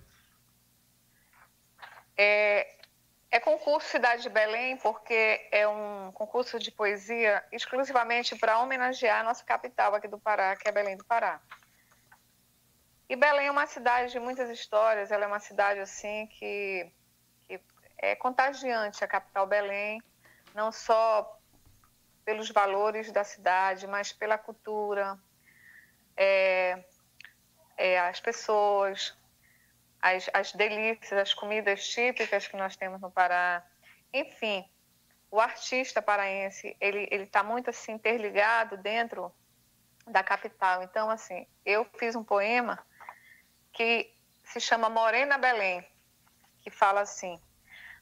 É, 2.18 2.76
é 3.36 3.40
concurso 3.42 3.90
Cidade 3.90 4.22
de 4.22 4.30
Belém 4.30 4.78
porque 4.78 5.46
é 5.52 5.68
um 5.68 6.10
concurso 6.14 6.58
de 6.58 6.72
poesia 6.72 7.44
exclusivamente 7.52 8.34
para 8.38 8.60
homenagear 8.60 9.20
a 9.20 9.24
nossa 9.24 9.44
capital 9.44 9.94
aqui 9.94 10.08
do 10.08 10.18
Pará, 10.18 10.56
que 10.56 10.70
é 10.70 10.72
Belém 10.72 10.96
do 10.96 11.04
Pará. 11.04 11.42
E 13.10 13.16
Belém 13.18 13.48
é 13.48 13.52
uma 13.52 13.68
cidade 13.68 14.14
de 14.14 14.22
muitas 14.22 14.50
histórias, 14.50 15.12
ela 15.12 15.26
é 15.26 15.28
uma 15.28 15.42
cidade 15.42 15.82
assim 15.82 16.28
que, 16.28 16.90
que 17.46 17.60
é 17.98 18.16
contagiante, 18.16 19.04
a 19.04 19.08
capital 19.08 19.46
Belém, 19.46 20.02
não 20.54 20.72
só 20.72 21.38
pelos 22.24 22.50
valores 22.50 23.12
da 23.12 23.26
cidade, 23.26 23.86
mas 23.86 24.14
pela 24.14 24.38
cultura, 24.38 25.20
é, 26.16 26.86
é, 27.76 28.00
as 28.00 28.22
pessoas, 28.22 29.14
as, 30.06 30.30
as 30.32 30.52
delícias, 30.52 31.20
as 31.20 31.34
comidas 31.34 31.88
típicas 31.88 32.48
que 32.48 32.56
nós 32.56 32.76
temos 32.76 33.02
no 33.02 33.10
Pará. 33.10 33.66
Enfim, 34.14 34.64
o 35.32 35.40
artista 35.40 36.00
paraense, 36.00 36.78
ele 36.80 37.08
está 37.12 37.44
muito 37.44 37.72
assim 37.72 37.94
interligado 37.94 38.78
dentro 38.78 39.34
da 40.06 40.24
capital. 40.24 40.84
Então, 40.84 41.10
assim, 41.10 41.48
eu 41.66 41.84
fiz 41.98 42.16
um 42.16 42.24
poema 42.24 42.78
que 43.74 44.14
se 44.44 44.60
chama 44.60 44.92
Morena 44.92 45.40
Belém, 45.40 45.84
que 46.62 46.70
fala 46.70 47.02
assim: 47.02 47.42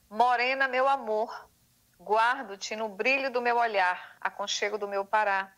Morena, 0.09 0.67
meu 0.67 0.89
amor, 0.89 1.49
guardo-te 1.97 2.75
no 2.75 2.89
brilho 2.89 3.31
do 3.31 3.41
meu 3.41 3.55
olhar, 3.55 4.17
aconchego 4.19 4.77
do 4.77 4.89
meu 4.89 5.05
Pará, 5.05 5.53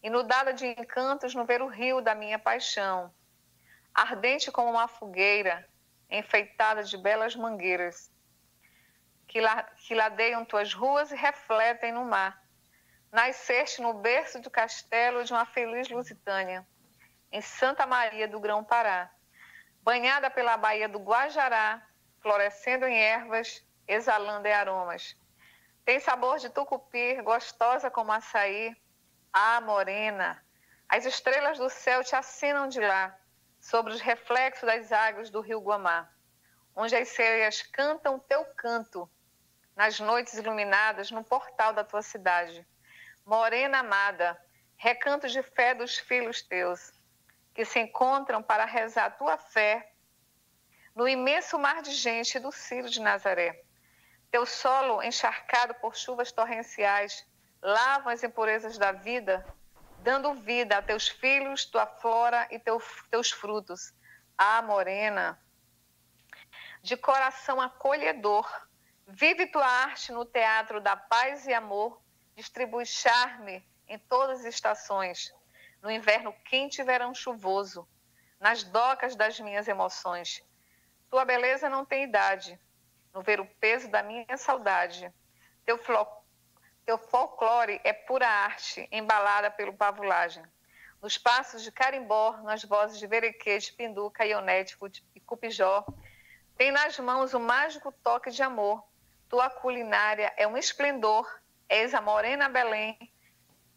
inundada 0.00 0.52
de 0.52 0.64
encantos 0.64 1.34
no 1.34 1.44
ver 1.44 1.60
o 1.60 1.66
rio 1.66 2.00
da 2.00 2.14
minha 2.14 2.38
paixão, 2.38 3.12
ardente 3.96 4.52
como 4.52 4.70
uma 4.70 4.86
fogueira, 4.86 5.66
enfeitada 6.10 6.82
de 6.82 6.98
belas 6.98 7.34
mangueiras, 7.34 8.12
que, 9.26 9.40
la, 9.40 9.62
que 9.62 9.94
ladeiam 9.94 10.44
tuas 10.44 10.74
ruas 10.74 11.10
e 11.10 11.16
refletem 11.16 11.92
no 11.92 12.04
mar. 12.04 12.44
Nasceste 13.10 13.80
no 13.80 13.94
berço 13.94 14.38
do 14.42 14.50
castelo 14.50 15.24
de 15.24 15.32
uma 15.32 15.46
feliz 15.46 15.88
Lusitânia, 15.88 16.66
em 17.32 17.40
Santa 17.40 17.86
Maria 17.86 18.28
do 18.28 18.38
Grão-Pará, 18.38 19.10
banhada 19.82 20.28
pela 20.28 20.58
baía 20.58 20.90
do 20.90 20.98
Guajará, 20.98 21.82
florescendo 22.20 22.86
em 22.86 22.98
ervas, 22.98 23.66
exalando 23.88 24.46
em 24.46 24.52
aromas. 24.52 25.16
Tem 25.86 25.98
sabor 26.00 26.38
de 26.38 26.50
tucupi, 26.50 27.22
gostosa 27.22 27.90
como 27.90 28.12
açaí. 28.12 28.76
Ah, 29.32 29.60
morena, 29.62 30.44
as 30.86 31.06
estrelas 31.06 31.56
do 31.56 31.70
céu 31.70 32.04
te 32.04 32.14
assinam 32.14 32.68
de 32.68 32.80
lá 32.80 33.18
sobre 33.66 33.92
os 33.92 34.00
reflexos 34.00 34.62
das 34.62 34.92
águas 34.92 35.28
do 35.28 35.40
rio 35.40 35.58
Guamá, 35.58 36.08
onde 36.74 36.94
as 36.94 37.08
sereias 37.08 37.62
cantam 37.62 38.16
teu 38.16 38.44
canto 38.54 39.10
nas 39.74 39.98
noites 39.98 40.34
iluminadas 40.34 41.10
no 41.10 41.24
portal 41.24 41.72
da 41.72 41.82
tua 41.82 42.00
cidade. 42.00 42.64
Morena 43.24 43.80
amada, 43.80 44.40
recanto 44.76 45.26
de 45.26 45.42
fé 45.42 45.74
dos 45.74 45.98
filhos 45.98 46.42
teus, 46.42 46.92
que 47.52 47.64
se 47.64 47.80
encontram 47.80 48.40
para 48.40 48.64
rezar 48.64 49.06
a 49.06 49.10
tua 49.10 49.36
fé 49.36 49.92
no 50.94 51.08
imenso 51.08 51.58
mar 51.58 51.82
de 51.82 51.90
gente 51.90 52.38
do 52.38 52.52
Ciro 52.52 52.88
de 52.88 53.00
Nazaré. 53.00 53.64
Teu 54.30 54.46
solo 54.46 55.02
encharcado 55.02 55.74
por 55.74 55.96
chuvas 55.96 56.30
torrenciais 56.30 57.26
lavam 57.60 58.12
as 58.12 58.22
impurezas 58.22 58.78
da 58.78 58.92
vida 58.92 59.44
dando 60.06 60.34
vida 60.34 60.78
a 60.78 60.82
teus 60.82 61.08
filhos, 61.08 61.64
tua 61.64 61.84
flora 61.84 62.46
e 62.52 62.60
teu, 62.60 62.80
teus 63.10 63.32
frutos. 63.32 63.92
Ah, 64.38 64.62
morena, 64.62 65.36
de 66.80 66.96
coração 66.96 67.60
acolhedor, 67.60 68.48
vive 69.08 69.48
tua 69.48 69.66
arte 69.66 70.12
no 70.12 70.24
teatro 70.24 70.80
da 70.80 70.96
paz 70.96 71.44
e 71.48 71.52
amor, 71.52 72.00
distribui 72.36 72.86
charme 72.86 73.68
em 73.88 73.98
todas 73.98 74.40
as 74.40 74.54
estações, 74.54 75.34
no 75.82 75.90
inverno 75.90 76.32
quente 76.44 76.80
e 76.80 76.84
verão 76.84 77.12
chuvoso, 77.12 77.88
nas 78.38 78.62
docas 78.62 79.16
das 79.16 79.40
minhas 79.40 79.66
emoções. 79.66 80.40
Tua 81.10 81.24
beleza 81.24 81.68
não 81.68 81.84
tem 81.84 82.04
idade, 82.04 82.60
no 83.12 83.22
ver 83.22 83.40
o 83.40 83.46
peso 83.58 83.90
da 83.90 84.04
minha 84.04 84.36
saudade. 84.36 85.12
Teu, 85.64 85.78
teu 86.86 86.96
folclore 86.96 87.80
é 87.82 87.92
pura 87.92 88.28
arte, 88.28 88.88
embalada 88.92 89.50
pelo 89.50 89.74
pavulagem. 89.74 90.44
Nos 91.02 91.18
passos 91.18 91.62
de 91.62 91.72
carimbó, 91.72 92.38
nas 92.44 92.62
vozes 92.64 92.98
de 92.98 93.06
verequete, 93.08 93.72
pinduca, 93.72 94.24
ionete 94.24 94.78
e 95.12 95.20
cupijó, 95.20 95.84
tem 96.56 96.70
nas 96.70 96.96
mãos 97.00 97.34
o 97.34 97.40
mágico 97.40 97.90
toque 97.90 98.30
de 98.30 98.42
amor. 98.42 98.82
Tua 99.28 99.50
culinária 99.50 100.32
é 100.36 100.46
um 100.46 100.56
esplendor, 100.56 101.28
és 101.68 101.92
a 101.92 102.00
morena 102.00 102.48
Belém, 102.48 102.96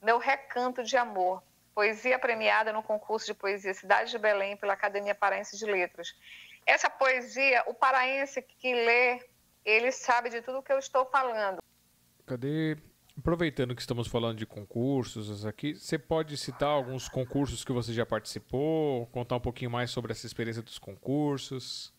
Meu 0.01 0.19
Recanto 0.19 0.83
de 0.83 0.95
Amor, 0.95 1.43
poesia 1.73 2.19
premiada 2.19 2.71
no 2.71 2.83
concurso 2.83 3.25
de 3.25 3.33
poesia 3.33 3.73
Cidade 3.73 4.11
de 4.11 4.19
Belém 4.19 4.55
pela 4.55 4.73
Academia 4.73 5.15
Paraense 5.15 5.57
de 5.57 5.65
Letras. 5.65 6.15
Essa 6.63 6.89
poesia, 6.89 7.63
o 7.65 7.73
paraense 7.73 8.41
que 8.43 8.71
lê, 8.71 9.27
ele 9.65 9.91
sabe 9.91 10.29
de 10.29 10.43
tudo 10.43 10.59
o 10.59 10.63
que 10.63 10.71
eu 10.71 10.77
estou 10.77 11.05
falando. 11.07 11.59
Cadê? 12.27 12.77
Aproveitando 13.19 13.75
que 13.75 13.81
estamos 13.81 14.07
falando 14.07 14.37
de 14.37 14.45
concursos 14.45 15.45
aqui, 15.45 15.75
você 15.75 15.99
pode 15.99 16.37
citar 16.37 16.69
alguns 16.69 17.09
concursos 17.09 17.65
que 17.65 17.71
você 17.73 17.91
já 17.91 18.05
participou, 18.05 19.07
contar 19.07 19.35
um 19.35 19.41
pouquinho 19.41 19.69
mais 19.69 19.91
sobre 19.91 20.13
essa 20.13 20.25
experiência 20.25 20.61
dos 20.61 20.79
concursos? 20.79 21.93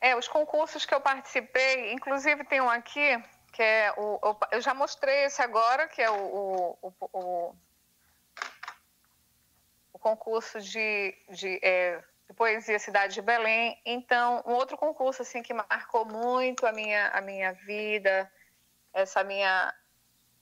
É, 0.00 0.16
os 0.16 0.26
concursos 0.26 0.84
que 0.84 0.92
eu 0.92 1.00
participei, 1.00 1.92
inclusive 1.92 2.42
tem 2.46 2.60
um 2.60 2.68
aqui, 2.68 3.22
que 3.52 3.62
é 3.62 3.94
o. 3.96 4.18
Eu 4.50 4.60
já 4.60 4.74
mostrei 4.74 5.26
esse 5.26 5.40
agora, 5.40 5.86
que 5.86 6.02
é 6.02 6.10
o, 6.10 6.76
o, 6.82 6.92
o, 7.12 7.54
o 9.92 9.98
concurso 10.00 10.60
de, 10.60 11.14
de, 11.30 11.60
é, 11.62 12.02
de, 12.28 12.34
poesia 12.34 12.80
Cidade 12.80 13.14
de 13.14 13.22
Belém. 13.22 13.80
Então, 13.86 14.42
um 14.44 14.54
outro 14.54 14.76
concurso 14.76 15.22
assim 15.22 15.44
que 15.44 15.54
marcou 15.54 16.04
muito 16.04 16.66
a 16.66 16.72
minha, 16.72 17.06
a 17.10 17.20
minha 17.20 17.52
vida, 17.52 18.28
essa 18.92 19.22
minha, 19.22 19.72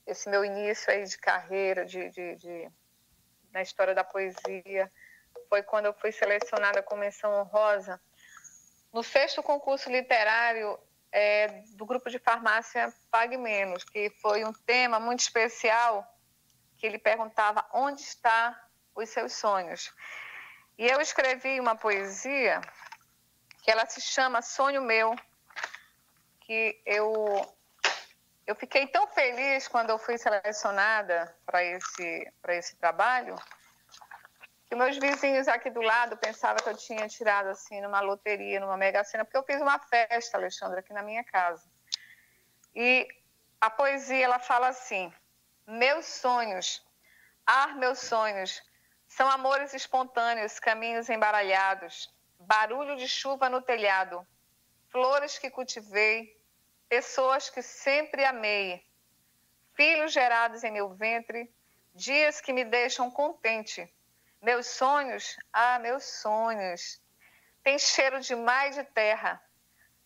esse 0.05 0.29
meu 0.29 0.43
início 0.43 0.91
aí 0.91 1.03
de 1.03 1.17
carreira, 1.17 1.85
de, 1.85 2.09
de, 2.09 2.35
de 2.35 2.71
na 3.51 3.61
história 3.61 3.93
da 3.93 4.03
poesia, 4.03 4.91
foi 5.49 5.61
quando 5.63 5.85
eu 5.85 5.93
fui 5.93 6.11
selecionada 6.11 6.81
com 6.81 6.95
menção 6.95 7.33
honrosa 7.33 7.99
no 8.91 9.03
sexto 9.03 9.41
concurso 9.41 9.89
literário 9.89 10.77
é, 11.11 11.63
do 11.75 11.85
grupo 11.85 12.09
de 12.09 12.19
farmácia 12.19 12.93
Pague 13.09 13.37
Menos, 13.37 13.83
que 13.83 14.09
foi 14.21 14.43
um 14.43 14.53
tema 14.53 14.99
muito 14.99 15.21
especial, 15.21 16.05
que 16.77 16.85
ele 16.85 16.97
perguntava 16.97 17.65
onde 17.73 18.01
está 18.01 18.67
os 18.95 19.09
seus 19.09 19.33
sonhos. 19.33 19.93
E 20.77 20.87
eu 20.87 20.99
escrevi 20.99 21.59
uma 21.59 21.75
poesia 21.75 22.61
que 23.61 23.69
ela 23.69 23.85
se 23.85 24.01
chama 24.01 24.41
Sonho 24.41 24.81
Meu, 24.81 25.15
que 26.41 26.81
eu 26.85 27.45
eu 28.47 28.55
fiquei 28.55 28.87
tão 28.87 29.07
feliz 29.07 29.67
quando 29.67 29.91
eu 29.91 29.97
fui 29.97 30.17
selecionada 30.17 31.35
para 31.45 31.63
esse 31.63 32.31
esse 32.49 32.75
trabalho 32.75 33.35
que 34.71 34.75
meus 34.77 34.97
vizinhos 34.97 35.49
aqui 35.49 35.69
do 35.69 35.81
lado 35.81 36.15
pensavam 36.15 36.63
que 36.63 36.69
eu 36.69 36.77
tinha 36.77 37.05
tirado 37.05 37.47
assim 37.47 37.81
numa 37.81 37.99
loteria, 37.99 38.57
numa 38.57 38.77
mega 38.77 39.03
cena, 39.03 39.25
porque 39.25 39.35
eu 39.35 39.43
fiz 39.43 39.59
uma 39.61 39.77
festa, 39.77 40.37
Alexandre, 40.37 40.79
aqui 40.79 40.93
na 40.93 41.03
minha 41.03 41.25
casa. 41.25 41.69
E 42.73 43.05
a 43.59 43.69
poesia 43.69 44.23
ela 44.23 44.39
fala 44.39 44.69
assim: 44.69 45.13
meus 45.67 46.05
sonhos, 46.05 46.81
ah, 47.45 47.67
meus 47.75 47.99
sonhos, 47.99 48.63
são 49.09 49.29
amores 49.29 49.73
espontâneos, 49.73 50.57
caminhos 50.57 51.09
embaralhados, 51.09 52.09
barulho 52.39 52.95
de 52.95 53.09
chuva 53.09 53.49
no 53.49 53.61
telhado, 53.61 54.25
flores 54.87 55.37
que 55.37 55.49
cultivei, 55.49 56.40
pessoas 56.91 57.49
que 57.49 57.61
sempre 57.61 58.25
amei, 58.25 58.85
filhos 59.75 60.11
gerados 60.11 60.61
em 60.61 60.71
meu 60.71 60.89
ventre, 60.89 61.49
dias 61.95 62.41
que 62.41 62.51
me 62.51 62.65
deixam 62.65 63.09
contente. 63.09 63.89
Meus 64.41 64.67
sonhos, 64.67 65.37
ah, 65.53 65.79
meus 65.79 66.03
sonhos, 66.03 67.01
tem 67.63 67.79
cheiro 67.79 68.19
demais 68.19 68.75
de 68.75 68.83
terra, 68.83 69.41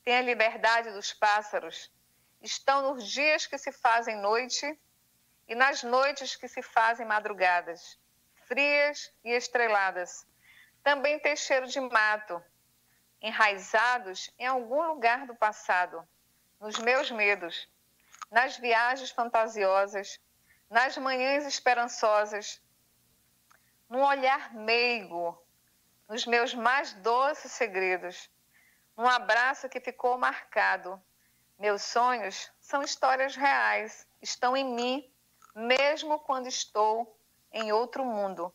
tem 0.04 0.16
a 0.16 0.22
liberdade 0.22 0.92
dos 0.92 1.12
pássaros, 1.12 1.92
estão 2.40 2.94
nos 2.94 3.10
dias 3.10 3.48
que 3.48 3.58
se 3.58 3.72
fazem 3.72 4.18
noite 4.18 4.80
e 5.48 5.56
nas 5.56 5.82
noites 5.82 6.36
que 6.36 6.48
se 6.48 6.62
fazem 6.62 7.04
madrugadas, 7.04 8.00
frias 8.48 9.12
e 9.24 9.32
estreladas. 9.32 10.28
Também 10.84 11.18
tem 11.18 11.36
cheiro 11.36 11.66
de 11.66 11.80
mato, 11.80 12.40
enraizados 13.20 14.30
em 14.38 14.46
algum 14.46 14.84
lugar 14.84 15.26
do 15.26 15.34
passado, 15.34 16.08
nos 16.66 16.80
meus 16.80 17.12
medos, 17.12 17.70
nas 18.32 18.58
viagens 18.58 19.12
fantasiosas, 19.12 20.20
nas 20.68 20.98
manhãs 20.98 21.46
esperançosas, 21.46 22.60
num 23.88 24.04
olhar 24.04 24.52
meigo, 24.52 25.40
nos 26.10 26.26
meus 26.26 26.56
mais 26.56 26.92
doces 26.94 27.52
segredos, 27.52 28.32
num 28.98 29.08
abraço 29.08 29.70
que 29.70 29.80
ficou 29.80 30.18
marcado. 30.18 31.00
Meus 31.60 31.84
sonhos 31.84 32.52
são 32.60 32.82
histórias 32.82 33.36
reais, 33.36 34.08
estão 34.20 34.58
em 34.58 34.66
mim, 34.66 35.14
mesmo 35.54 36.18
quando 36.18 36.48
estou 36.48 37.16
em 37.52 37.72
outro 37.72 38.04
mundo. 38.04 38.52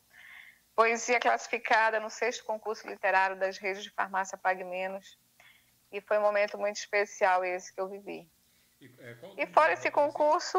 Poesia 0.74 1.20
classificada 1.20 2.01
no 2.01 2.11
sexto 2.11 2.45
concurso 2.45 2.89
literário 2.89 3.39
das 3.39 3.57
redes 3.57 3.85
de 3.85 3.91
farmácia 3.91 4.37
Pague 4.37 4.65
Menos. 4.65 5.16
E 5.93 6.01
foi 6.01 6.19
um 6.19 6.23
momento 6.23 6.57
muito 6.57 6.77
especial 6.77 7.45
esse 7.45 7.73
que 7.73 7.81
eu 7.81 7.89
vivi. 7.89 8.29
E, 8.81 8.87
é, 8.99 9.17
e 9.39 9.47
fora 9.47 9.73
esse 9.73 9.91
concurso, 9.91 10.59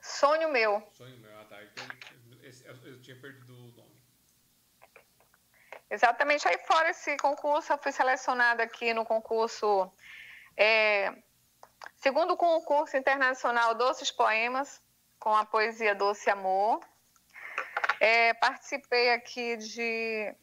sonho 0.00 0.50
meu. 0.50 0.82
Sonho 0.92 1.18
meu, 1.18 1.38
ah, 1.38 1.44
tá. 1.44 1.62
Então, 1.62 1.84
eu 2.84 3.00
tinha 3.00 3.18
perdido 3.20 3.52
o 3.52 3.72
nome. 3.76 3.92
Exatamente. 5.90 6.48
Aí 6.48 6.56
fora 6.66 6.90
esse 6.90 7.16
concurso, 7.18 7.72
eu 7.72 7.78
fui 7.78 7.92
selecionada 7.92 8.62
aqui 8.62 8.94
no 8.94 9.04
concurso, 9.04 9.92
é, 10.56 11.14
segundo 11.96 12.34
concurso 12.36 12.96
internacional 12.96 13.74
Doces 13.74 14.10
Poemas, 14.10 14.82
com 15.18 15.34
a 15.34 15.44
poesia 15.44 15.94
Doce 15.94 16.30
Amor. 16.30 16.80
É, 18.00 18.32
participei 18.34 19.12
aqui 19.12 19.56
de 19.58 20.34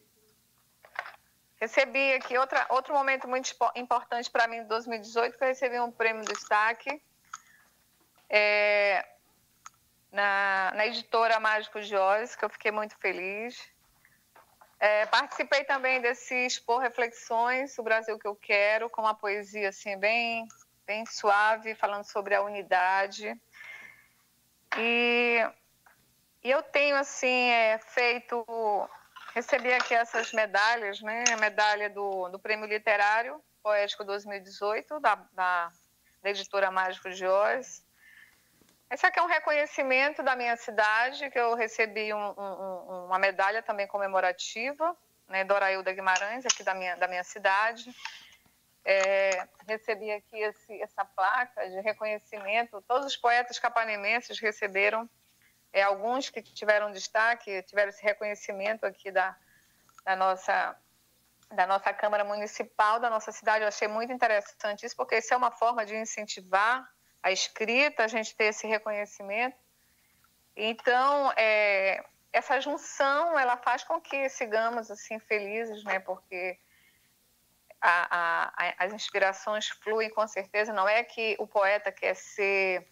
Recebi 1.60 2.14
aqui 2.14 2.38
outra, 2.38 2.65
outro 2.69 2.94
momento 2.94 3.27
muito 3.27 3.53
importante 3.76 4.30
para 4.31 4.48
mim 4.48 4.57
em 4.57 4.68
2018, 4.68 5.38
que 5.38 5.44
eu 5.44 5.48
recebi 5.48 5.80
um 5.80 5.91
prêmio 5.91 6.23
destaque. 6.23 7.02
É, 8.30 9.06
na, 10.11 10.72
na 10.76 10.88
editora 10.88 11.40
Mágico 11.40 11.81
de 11.81 11.95
Oz, 11.95 12.36
que 12.36 12.45
eu 12.45 12.49
fiquei 12.49 12.72
muito 12.72 12.98
feliz. 12.98 13.69
É, 14.80 15.06
participei 15.07 15.64
também 15.65 15.99
desse 15.99 16.34
Expor 16.45 16.80
Reflexões, 16.80 17.77
o 17.77 17.84
Brasil 17.84 18.18
que 18.18 18.27
eu 18.27 18.36
quero, 18.36 18.90
com 18.90 19.02
uma 19.02 19.14
poesia 19.14 19.69
assim 19.69 19.98
bem, 19.98 20.48
bem 20.88 21.06
suave, 21.06 21.76
falando 21.76 22.06
sobre 22.06 22.34
a 22.34 22.41
unidade. 22.41 23.38
E, 24.77 25.45
e 26.44 26.49
eu 26.49 26.64
tenho 26.64 26.95
assim 26.95 27.49
é, 27.49 27.77
feito, 27.80 28.45
recebi 29.34 29.74
aqui 29.74 29.94
essas 29.94 30.32
medalhas, 30.32 31.02
né? 31.02 31.24
A 31.34 31.38
medalha 31.38 31.90
do, 31.90 32.30
do 32.30 32.40
Prêmio 32.40 32.68
Literário 32.68 33.42
Poético 33.62 34.04
2018 34.04 35.00
da, 35.00 35.16
da, 35.34 35.72
da 36.22 36.30
editora 36.30 36.72
Mágico 36.72 37.10
de 37.10 37.26
Oz 37.26 37.84
esse 38.92 39.06
aqui 39.06 39.20
é 39.20 39.22
um 39.22 39.28
reconhecimento 39.28 40.24
da 40.24 40.36
minha 40.36 40.58
cidade, 40.58 41.30
que 41.30 41.40
eu 41.40 41.54
recebi 41.54 42.12
um, 42.12 42.30
um, 42.32 43.06
uma 43.06 43.20
medalha 43.20 43.62
também 43.62 43.86
comemorativa, 43.86 44.98
né, 45.28 45.44
Dorailda 45.44 45.94
Guimarães, 45.94 46.44
aqui 46.44 46.64
da 46.64 46.74
minha, 46.74 46.96
da 46.96 47.08
minha 47.08 47.24
cidade. 47.24 47.94
É, 48.84 49.48
recebi 49.68 50.12
aqui 50.12 50.40
esse, 50.40 50.82
essa 50.82 51.06
placa 51.06 51.70
de 51.70 51.80
reconhecimento. 51.82 52.84
Todos 52.88 53.06
os 53.06 53.16
poetas 53.16 53.60
capanemenses 53.60 54.40
receberam, 54.40 55.08
é, 55.72 55.82
alguns 55.82 56.30
que 56.30 56.41
tiveram 56.41 56.91
destaque, 56.91 57.62
tiveram 57.64 57.90
esse 57.90 58.04
reconhecimento 58.04 58.86
aqui 58.86 59.12
da, 59.12 59.36
da, 60.04 60.16
nossa, 60.16 60.76
da 61.52 61.68
nossa 61.68 61.94
Câmara 61.94 62.24
Municipal, 62.24 63.00
da 63.00 63.10
nossa 63.10 63.32
cidade. 63.32 63.64
Eu 63.64 63.68
achei 63.68 63.88
muito 63.88 64.12
interessante 64.12 64.86
isso, 64.86 64.96
porque 64.96 65.18
isso 65.18 65.34
é 65.34 65.38
uma 65.38 65.52
forma 65.52 65.86
de 65.86 65.96
incentivar 65.96 66.88
a 67.22 67.32
escrita, 67.32 68.04
a 68.04 68.08
gente 68.08 68.36
ter 68.36 68.46
esse 68.46 68.68
reconhecimento. 68.68 69.58
Então, 70.56 71.32
é, 71.38 72.04
essa 72.34 72.60
junção, 72.60 73.38
ela 73.38 73.58
faz 73.58 73.84
com 73.84 74.00
que 74.02 74.28
sigamos 74.30 74.90
assim 74.90 75.20
felizes, 75.20 75.84
né? 75.84 76.00
Porque 76.00 76.58
a, 77.82 78.52
a, 78.58 78.86
as 78.86 78.94
inspirações 78.94 79.70
fluem 79.70 80.10
com 80.10 80.28
certeza. 80.28 80.74
Não 80.74 80.88
é 80.88 81.04
que 81.04 81.36
o 81.40 81.48
poeta 81.48 81.91
quer 81.91 82.16
ser 82.16 82.88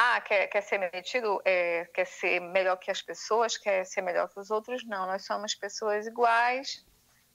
ah, 0.00 0.20
quer, 0.20 0.46
quer 0.46 0.60
ser 0.60 0.78
metido, 0.78 1.42
é, 1.44 1.84
quer 1.92 2.06
ser 2.06 2.40
melhor 2.40 2.76
que 2.76 2.88
as 2.88 3.02
pessoas, 3.02 3.56
quer 3.56 3.84
ser 3.84 4.00
melhor 4.00 4.28
que 4.28 4.38
os 4.38 4.48
outros. 4.48 4.84
Não, 4.84 5.08
nós 5.08 5.24
somos 5.24 5.56
pessoas 5.56 6.06
iguais, 6.06 6.86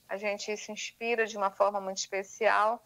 a 0.08 0.16
gente 0.16 0.56
se 0.56 0.72
inspira 0.72 1.26
de 1.26 1.36
uma 1.36 1.52
forma 1.52 1.82
muito 1.82 1.98
especial. 1.98 2.82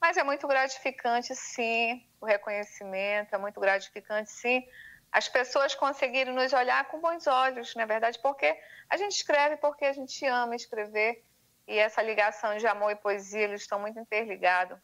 Mas 0.00 0.16
é 0.16 0.24
muito 0.24 0.48
gratificante, 0.48 1.32
sim, 1.36 2.04
o 2.20 2.26
reconhecimento, 2.26 3.32
é 3.32 3.38
muito 3.38 3.60
gratificante, 3.60 4.32
sim, 4.32 4.66
as 5.12 5.28
pessoas 5.28 5.76
conseguirem 5.76 6.34
nos 6.34 6.52
olhar 6.52 6.86
com 6.86 7.00
bons 7.00 7.28
olhos, 7.28 7.72
na 7.76 7.82
é 7.82 7.86
verdade, 7.86 8.18
porque 8.20 8.58
a 8.88 8.96
gente 8.96 9.12
escreve 9.12 9.58
porque 9.58 9.84
a 9.84 9.92
gente 9.92 10.26
ama 10.26 10.56
escrever. 10.56 11.22
E 11.68 11.78
essa 11.78 12.02
ligação 12.02 12.56
de 12.56 12.66
amor 12.66 12.90
e 12.90 12.96
poesia, 12.96 13.42
eles 13.42 13.60
estão 13.60 13.78
muito 13.78 14.00
interligados. 14.00 14.76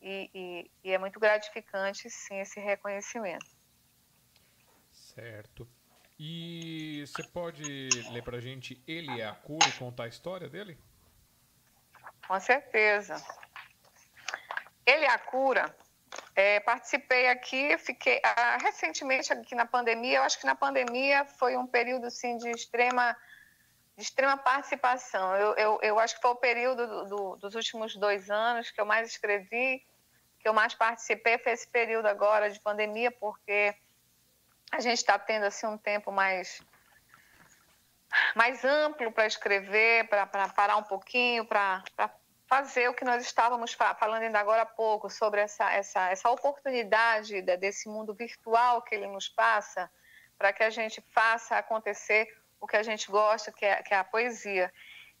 E, 0.00 0.30
e, 0.32 0.70
e 0.84 0.92
é 0.92 0.98
muito 0.98 1.18
gratificante, 1.18 2.08
sim, 2.08 2.38
esse 2.38 2.60
reconhecimento. 2.60 3.53
Certo. 5.14 5.68
E 6.18 7.04
você 7.06 7.22
pode 7.22 7.88
ler 8.12 8.22
pra 8.22 8.40
gente 8.40 8.82
Ele 8.86 9.20
é 9.20 9.26
a 9.26 9.34
Cura 9.34 9.68
e 9.68 9.78
contar 9.78 10.04
a 10.04 10.08
história 10.08 10.48
dele? 10.48 10.78
Com 12.26 12.38
certeza. 12.40 13.16
Ele 14.86 15.04
é 15.04 15.10
a 15.10 15.18
Cura. 15.18 15.74
É, 16.36 16.60
participei 16.60 17.28
aqui, 17.28 17.76
fiquei 17.78 18.20
ah, 18.24 18.58
recentemente 18.60 19.32
aqui 19.32 19.54
na 19.54 19.66
pandemia. 19.66 20.18
Eu 20.18 20.22
acho 20.22 20.38
que 20.38 20.46
na 20.46 20.54
pandemia 20.54 21.24
foi 21.24 21.56
um 21.56 21.66
período 21.66 22.06
assim 22.06 22.36
de 22.38 22.50
extrema 22.50 23.16
de 23.96 24.02
extrema 24.02 24.36
participação. 24.36 25.36
Eu, 25.36 25.54
eu, 25.54 25.78
eu 25.80 25.98
acho 26.00 26.16
que 26.16 26.22
foi 26.22 26.32
o 26.32 26.36
período 26.36 26.86
do, 26.86 27.04
do, 27.04 27.36
dos 27.36 27.54
últimos 27.54 27.94
dois 27.94 28.28
anos 28.28 28.70
que 28.70 28.80
eu 28.80 28.84
mais 28.84 29.08
escrevi, 29.08 29.84
que 30.40 30.48
eu 30.48 30.52
mais 30.52 30.74
participei, 30.74 31.38
foi 31.38 31.52
esse 31.52 31.68
período 31.68 32.06
agora 32.06 32.50
de 32.50 32.58
pandemia, 32.60 33.12
porque 33.12 33.74
a 34.72 34.80
gente 34.80 34.98
está 34.98 35.18
tendo 35.18 35.44
assim 35.44 35.66
um 35.66 35.78
tempo 35.78 36.10
mais 36.10 36.62
mais 38.34 38.64
amplo 38.64 39.10
para 39.12 39.26
escrever, 39.26 40.08
para 40.08 40.48
parar 40.48 40.76
um 40.76 40.82
pouquinho, 40.82 41.44
para 41.44 41.82
fazer 42.46 42.88
o 42.88 42.94
que 42.94 43.04
nós 43.04 43.22
estávamos 43.22 43.72
falando 43.72 44.22
ainda 44.22 44.38
agora 44.38 44.62
há 44.62 44.66
pouco 44.66 45.10
sobre 45.10 45.40
essa, 45.40 45.72
essa, 45.72 46.10
essa 46.10 46.30
oportunidade 46.30 47.42
desse 47.42 47.88
mundo 47.88 48.14
virtual 48.14 48.82
que 48.82 48.94
ele 48.94 49.08
nos 49.08 49.28
passa, 49.28 49.90
para 50.38 50.52
que 50.52 50.62
a 50.62 50.70
gente 50.70 51.02
faça 51.12 51.56
acontecer 51.56 52.28
o 52.60 52.66
que 52.66 52.76
a 52.76 52.82
gente 52.82 53.10
gosta, 53.10 53.52
que 53.52 53.64
é, 53.64 53.82
que 53.82 53.92
é 53.92 53.98
a 53.98 54.04
poesia. 54.04 54.72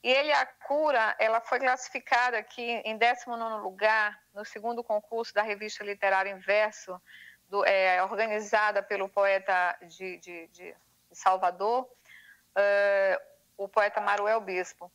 E 0.02 0.10
ele, 0.10 0.32
a 0.32 0.44
cura, 0.44 1.16
ela 1.18 1.40
foi 1.40 1.58
classificada 1.58 2.36
aqui 2.36 2.82
em 2.84 2.96
19 2.96 3.62
lugar 3.62 4.18
no 4.34 4.44
segundo 4.44 4.84
concurso 4.84 5.32
da 5.32 5.42
revista 5.42 5.82
literária 5.82 6.30
Inverso, 6.30 7.00
do, 7.48 7.64
é, 7.64 8.02
organizada 8.02 8.82
pelo 8.82 9.08
poeta 9.08 9.76
de, 9.82 10.18
de, 10.18 10.46
de 10.48 10.74
Salvador, 11.12 11.84
uh, 11.84 13.20
o 13.56 13.68
poeta 13.68 14.00
Maruel 14.00 14.40
Bispo. 14.40 14.90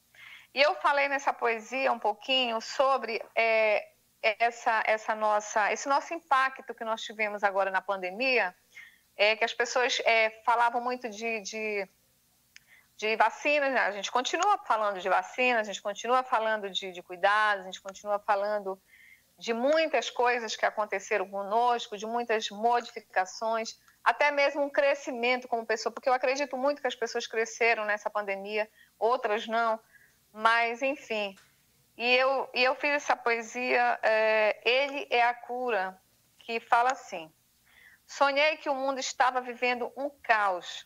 E 0.54 0.62
eu 0.62 0.76
falei 0.76 1.08
nessa 1.08 1.32
poesia 1.32 1.92
um 1.92 2.00
pouquinho 2.00 2.60
sobre 2.60 3.22
é, 3.36 3.88
essa, 4.22 4.84
essa 4.86 5.16
nossa, 5.16 5.72
esse 5.72 5.88
nosso 5.88 6.14
impacto 6.14 6.74
que 6.74 6.84
nós 6.84 7.02
tivemos 7.02 7.44
agora 7.44 7.72
na 7.72 7.82
pandemia, 7.82 8.56
é, 9.16 9.36
que 9.36 9.46
as 9.46 9.54
pessoas 9.54 10.02
é, 10.06 10.30
falavam 10.44 10.82
muito 10.82 11.10
de, 11.10 11.42
de 11.42 11.90
de 13.00 13.16
vacinas, 13.16 13.72
né? 13.72 13.80
a 13.80 13.92
gente 13.92 14.12
continua 14.12 14.58
falando 14.58 15.00
de 15.00 15.08
vacinas, 15.08 15.62
a 15.62 15.72
gente 15.72 15.82
continua 15.82 16.22
falando 16.22 16.70
de, 16.70 16.92
de 16.92 17.02
cuidados, 17.02 17.64
a 17.64 17.66
gente 17.66 17.82
continua 17.82 18.20
falando 18.20 18.78
de 19.40 19.54
muitas 19.54 20.10
coisas 20.10 20.56
que 20.58 20.66
aconteceram 20.66 21.30
conosco, 21.30 21.98
de 21.98 22.06
muitas 22.06 22.50
modificações, 22.50 23.80
até 24.04 24.32
mesmo 24.32 24.62
um 24.62 24.70
crescimento 24.70 25.48
como 25.48 25.66
pessoa, 25.66 25.94
porque 25.94 26.10
eu 26.10 26.14
acredito 26.14 26.58
muito 26.58 26.82
que 26.82 26.88
as 26.88 26.96
pessoas 26.96 27.26
cresceram 27.26 27.86
nessa 27.86 28.10
pandemia, 28.10 28.70
outras 29.00 29.48
não, 29.48 29.80
mas 30.34 30.82
enfim. 30.82 31.36
E 31.98 32.16
eu, 32.16 32.50
e 32.54 32.64
eu 32.64 32.76
fiz 32.76 32.92
essa 32.92 33.16
poesia, 33.16 33.98
é, 34.04 34.60
Ele 34.66 35.08
é 35.10 35.24
a 35.24 35.34
Cura, 35.34 35.98
que 36.40 36.60
fala 36.60 36.92
assim: 36.92 37.32
Sonhei 38.06 38.58
que 38.58 38.70
o 38.70 38.76
mundo 38.76 39.00
estava 39.00 39.40
vivendo 39.40 39.92
um 39.96 40.10
caos, 40.10 40.86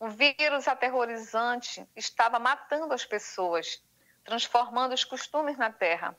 um 0.00 0.08
vírus 0.08 0.66
aterrorizante 0.66 1.88
estava 1.94 2.40
matando 2.40 2.92
as 2.92 3.04
pessoas, 3.04 3.84
transformando 4.24 4.94
os 4.94 5.04
costumes 5.04 5.56
na 5.56 5.70
Terra. 5.70 6.16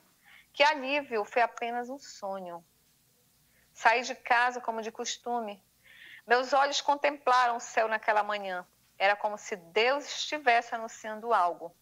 Que 0.55 0.63
alívio 0.63 1.25
foi 1.25 1.41
apenas 1.41 1.89
um 1.89 1.99
sonho. 1.99 2.65
Saí 3.73 4.03
de 4.03 4.15
casa 4.15 4.61
como 4.61 4.81
de 4.81 4.89
costume. 4.89 5.61
Meus 6.25 6.53
olhos 6.53 6.79
contemplaram 6.79 7.57
o 7.57 7.59
céu 7.59 7.89
naquela 7.89 8.23
manhã. 8.23 8.65
Era 8.97 9.17
como 9.17 9.37
se 9.37 9.57
Deus 9.57 10.05
estivesse 10.05 10.73
anunciando 10.73 11.33
algo. 11.33 11.75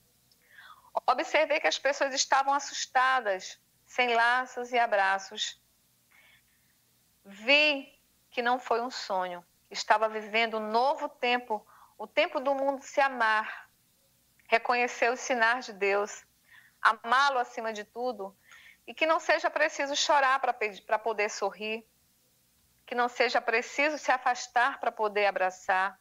Observei 1.06 1.60
que 1.60 1.68
as 1.68 1.78
pessoas 1.78 2.16
estavam 2.16 2.52
assustadas, 2.52 3.62
sem 3.86 4.16
laços 4.16 4.72
e 4.72 4.80
abraços. 4.80 5.62
Vi 7.24 8.02
que 8.32 8.42
não 8.42 8.58
foi 8.58 8.82
um 8.82 8.90
sonho. 8.90 9.46
Estava 9.70 10.10
vivendo 10.10 10.58
um 10.58 10.72
novo 10.72 11.08
tempo 11.08 11.64
o 11.96 12.08
tempo 12.08 12.40
do 12.40 12.56
mundo 12.56 12.82
se 12.82 13.00
amar, 13.00 13.70
reconhecer 14.48 15.12
os 15.12 15.20
sinais 15.20 15.68
de 15.68 15.74
Deus, 15.74 16.26
amá-lo 16.82 17.38
acima 17.38 17.72
de 17.72 17.84
tudo, 17.84 18.36
e 18.86 18.94
que 18.94 19.06
não 19.06 19.20
seja 19.20 19.50
preciso 19.50 19.96
chorar 19.96 20.40
para 20.40 21.00
poder 21.00 21.30
sorrir, 21.30 21.86
que 22.86 22.96
não 22.96 23.08
seja 23.08 23.40
preciso 23.40 23.98
se 23.98 24.12
afastar 24.12 24.80
para 24.80 24.92
poder 24.92 25.26
abraçar, 25.26 25.98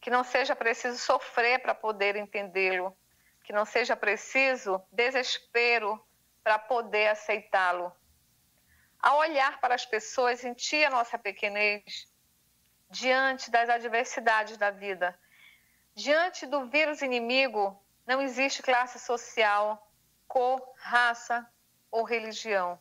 que 0.00 0.10
não 0.10 0.24
seja 0.24 0.54
preciso 0.54 0.98
sofrer 0.98 1.60
para 1.60 1.74
poder 1.74 2.16
entendê-lo, 2.16 2.96
que 3.44 3.52
não 3.52 3.64
seja 3.64 3.96
preciso 3.96 4.82
desespero 4.90 6.04
para 6.42 6.58
poder 6.58 7.08
aceitá-lo. 7.08 7.92
Ao 9.00 9.18
olhar 9.18 9.60
para 9.60 9.74
as 9.74 9.86
pessoas, 9.86 10.40
sentir 10.40 10.84
a 10.84 10.90
nossa 10.90 11.16
pequenez, 11.16 12.08
diante 12.90 13.50
das 13.50 13.68
adversidades 13.68 14.56
da 14.56 14.70
vida. 14.70 15.18
Diante 15.94 16.46
do 16.46 16.68
vírus 16.68 17.02
inimigo, 17.02 17.80
não 18.06 18.20
existe 18.20 18.62
classe 18.62 18.98
social, 18.98 19.92
cor, 20.26 20.60
raça 20.78 21.46
ou 21.90 22.04
religião. 22.04 22.78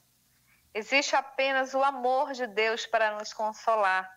Existe 0.74 1.16
apenas 1.16 1.74
o 1.74 1.84
amor 1.84 2.34
de 2.34 2.46
Deus 2.46 2.86
para 2.86 3.18
nos 3.18 3.34
consolar, 3.34 4.10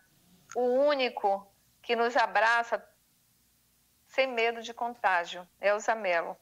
o 0.55 0.61
único 0.61 1.51
que 1.81 1.95
nos 1.95 2.15
abraça 2.15 2.85
sem 4.05 4.27
medo 4.27 4.61
de 4.61 4.73
contágio. 4.73 5.47
É 5.59 5.73
o 5.73 5.79
Zamelo. 5.79 6.37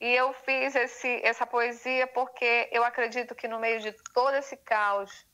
E 0.00 0.08
eu 0.12 0.32
fiz 0.32 0.74
esse, 0.74 1.20
essa 1.22 1.46
poesia 1.46 2.06
porque 2.06 2.68
eu 2.72 2.84
acredito 2.84 3.34
que 3.34 3.46
no 3.46 3.60
meio 3.60 3.80
de 3.80 3.92
todo 4.12 4.34
esse 4.34 4.56
caos, 4.56 5.26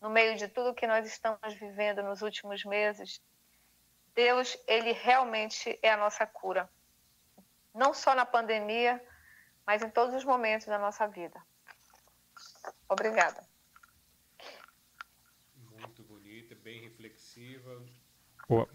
no 0.00 0.10
meio 0.10 0.36
de 0.36 0.48
tudo 0.48 0.74
que 0.74 0.86
nós 0.86 1.06
estamos 1.06 1.54
vivendo 1.54 2.02
nos 2.02 2.22
últimos 2.22 2.64
meses, 2.64 3.22
Deus, 4.14 4.58
ele 4.66 4.92
realmente 4.92 5.78
é 5.82 5.90
a 5.90 5.96
nossa 5.96 6.26
cura. 6.26 6.68
Não 7.74 7.94
só 7.94 8.14
na 8.14 8.26
pandemia, 8.26 9.02
mas 9.66 9.82
em 9.82 9.90
todos 9.90 10.14
os 10.14 10.24
momentos 10.24 10.66
da 10.66 10.78
nossa 10.78 11.06
vida. 11.06 11.40
Obrigada. 12.88 13.42
Muito 15.78 16.02
bonita, 16.02 16.54
bem 16.54 16.80
reflexiva. 16.80 17.82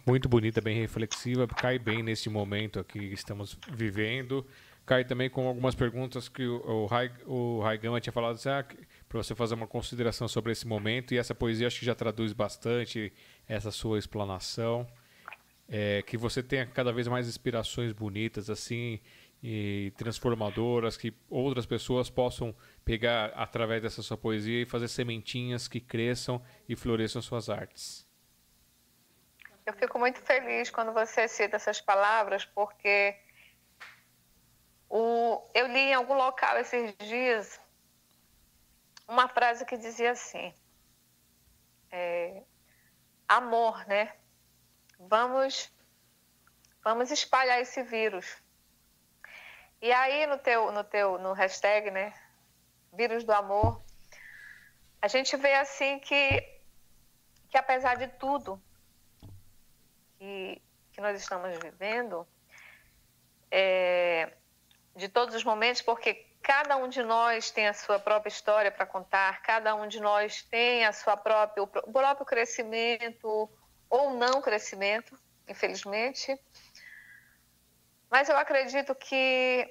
Muito 0.05 0.27
bonita, 0.27 0.59
bem 0.61 0.79
reflexiva, 0.79 1.47
cai 1.47 1.77
bem 1.77 2.01
nesse 2.01 2.29
momento 2.29 2.79
aqui 2.79 2.99
que 2.99 3.13
estamos 3.13 3.57
vivendo. 3.69 4.45
Cai 4.85 5.03
também 5.03 5.29
com 5.29 5.45
algumas 5.47 5.75
perguntas 5.75 6.29
que 6.29 6.47
o, 6.47 6.85
Rai, 6.85 7.11
o 7.25 7.59
Raigama 7.59 7.99
tinha 7.99 8.13
falado 8.13 8.35
assim, 8.35 8.47
ah, 8.47 8.65
para 9.09 9.21
você 9.21 9.35
fazer 9.35 9.53
uma 9.53 9.67
consideração 9.67 10.29
sobre 10.29 10.53
esse 10.53 10.65
momento. 10.65 11.13
E 11.13 11.17
essa 11.17 11.35
poesia 11.35 11.67
acho 11.67 11.79
que 11.79 11.85
já 11.85 11.93
traduz 11.93 12.31
bastante 12.31 13.11
essa 13.47 13.69
sua 13.69 13.99
explanação. 13.99 14.87
É, 15.67 16.01
que 16.03 16.17
você 16.17 16.41
tenha 16.41 16.65
cada 16.65 16.93
vez 16.93 17.09
mais 17.09 17.27
inspirações 17.27 17.91
bonitas 17.91 18.49
assim 18.49 19.01
e 19.41 19.93
transformadoras 19.97 20.97
que 20.97 21.13
outras 21.29 21.65
pessoas 21.65 22.09
possam 22.09 22.55
pegar 22.83 23.31
através 23.35 23.81
dessa 23.81 24.01
sua 24.01 24.17
poesia 24.17 24.63
e 24.63 24.65
fazer 24.65 24.87
sementinhas 24.87 25.67
que 25.67 25.79
cresçam 25.79 26.43
e 26.67 26.75
floresçam 26.75 27.21
suas 27.21 27.49
artes. 27.49 28.07
Eu 29.65 29.73
fico 29.73 29.99
muito 29.99 30.19
feliz 30.21 30.69
quando 30.69 30.93
você 30.93 31.27
cita 31.27 31.57
essas 31.57 31.81
palavras 31.81 32.45
porque 32.45 33.15
o, 34.89 35.45
eu 35.53 35.67
li 35.67 35.79
em 35.79 35.93
algum 35.93 36.13
local 36.13 36.57
esses 36.57 36.95
dias 36.97 37.59
uma 39.07 39.27
frase 39.27 39.65
que 39.65 39.77
dizia 39.77 40.11
assim: 40.11 40.53
é, 41.91 42.43
amor, 43.27 43.85
né? 43.87 44.13
Vamos, 44.99 45.71
vamos 46.83 47.11
espalhar 47.11 47.61
esse 47.61 47.83
vírus. 47.83 48.25
E 49.81 49.91
aí 49.91 50.25
no 50.25 50.37
teu, 50.37 50.71
no 50.71 50.83
teu, 50.83 51.17
no 51.19 51.33
hashtag, 51.33 51.91
né? 51.91 52.13
Vírus 52.93 53.23
do 53.23 53.31
amor, 53.31 53.81
a 55.01 55.07
gente 55.07 55.37
vê 55.37 55.53
assim 55.53 55.99
que, 55.99 56.41
que 57.49 57.57
apesar 57.57 57.95
de 57.95 58.07
tudo 58.07 58.61
que, 60.17 60.61
que 60.91 61.01
nós 61.01 61.19
estamos 61.19 61.55
vivendo, 61.59 62.27
é, 63.51 64.33
de 64.95 65.07
todos 65.07 65.35
os 65.35 65.43
momentos, 65.43 65.81
porque 65.81 66.25
cada 66.41 66.75
um 66.77 66.87
de 66.87 67.03
nós 67.03 67.51
tem 67.51 67.67
a 67.67 67.73
sua 67.73 67.99
própria 67.99 68.29
história 68.29 68.71
para 68.71 68.85
contar, 68.85 69.41
cada 69.41 69.75
um 69.75 69.87
de 69.87 69.99
nós 69.99 70.41
tem 70.43 70.85
a 70.85 70.91
sua 70.91 71.15
própria, 71.15 71.61
o 71.61 71.67
próprio 71.67 72.25
crescimento 72.25 73.49
ou 73.89 74.11
não 74.15 74.41
crescimento, 74.41 75.17
infelizmente. 75.47 76.39
Mas 78.09 78.29
eu 78.29 78.37
acredito 78.37 78.95
que 78.95 79.69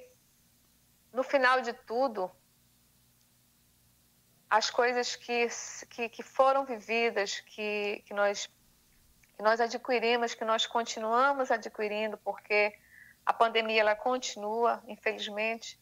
no 1.12 1.22
final 1.22 1.62
de 1.62 1.72
tudo, 1.72 2.30
as 4.50 4.70
coisas 4.70 5.16
que, 5.16 5.48
que, 5.90 6.08
que 6.08 6.22
foram 6.22 6.64
vividas, 6.64 7.40
que, 7.40 8.02
que 8.06 8.14
nós 8.14 8.48
que 9.36 9.42
nós 9.42 9.60
adquirimos, 9.60 10.34
que 10.34 10.46
nós 10.46 10.66
continuamos 10.66 11.50
adquirindo, 11.50 12.16
porque 12.18 12.74
a 13.24 13.34
pandemia 13.34 13.82
ela 13.82 13.94
continua, 13.94 14.82
infelizmente, 14.88 15.78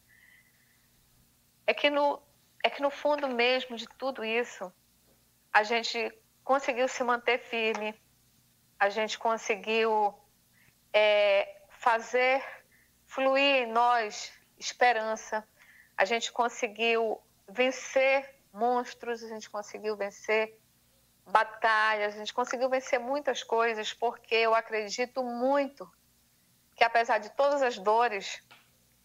é 1.65 1.73
que 1.73 1.89
no, 1.89 2.21
é 2.61 2.69
que 2.69 2.81
no 2.81 2.89
fundo 2.89 3.29
mesmo 3.29 3.77
de 3.77 3.87
tudo 3.97 4.25
isso, 4.25 4.71
a 5.53 5.63
gente 5.63 6.11
conseguiu 6.43 6.87
se 6.89 7.01
manter 7.01 7.39
firme, 7.39 7.95
a 8.77 8.89
gente 8.89 9.17
conseguiu 9.17 10.13
é, 10.91 11.61
fazer 11.85 12.43
fluir 13.05 13.57
em 13.61 13.71
nós 13.71 14.33
esperança, 14.57 15.47
a 15.95 16.03
gente 16.03 16.31
conseguiu 16.31 17.21
vencer 17.47 18.41
monstros, 18.51 19.23
a 19.23 19.27
gente 19.27 19.47
conseguiu 19.47 19.95
vencer 19.95 20.59
batalhas, 21.27 22.15
a 22.15 22.17
gente 22.17 22.33
conseguiu 22.33 22.69
vencer 22.69 22.99
muitas 22.99 23.43
coisas, 23.43 23.93
porque 23.93 24.33
eu 24.33 24.55
acredito 24.55 25.23
muito 25.23 25.87
que 26.75 26.83
apesar 26.83 27.19
de 27.19 27.29
todas 27.29 27.61
as 27.61 27.77
dores, 27.77 28.41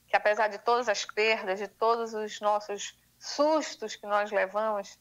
que 0.08 0.16
apesar 0.16 0.48
de 0.48 0.58
todas 0.60 0.88
as 0.88 1.04
perdas, 1.04 1.58
de 1.58 1.68
todos 1.68 2.14
os 2.14 2.40
nossos 2.40 2.98
sustos 3.18 3.94
que 3.94 4.06
nós 4.06 4.30
levamos, 4.30 4.98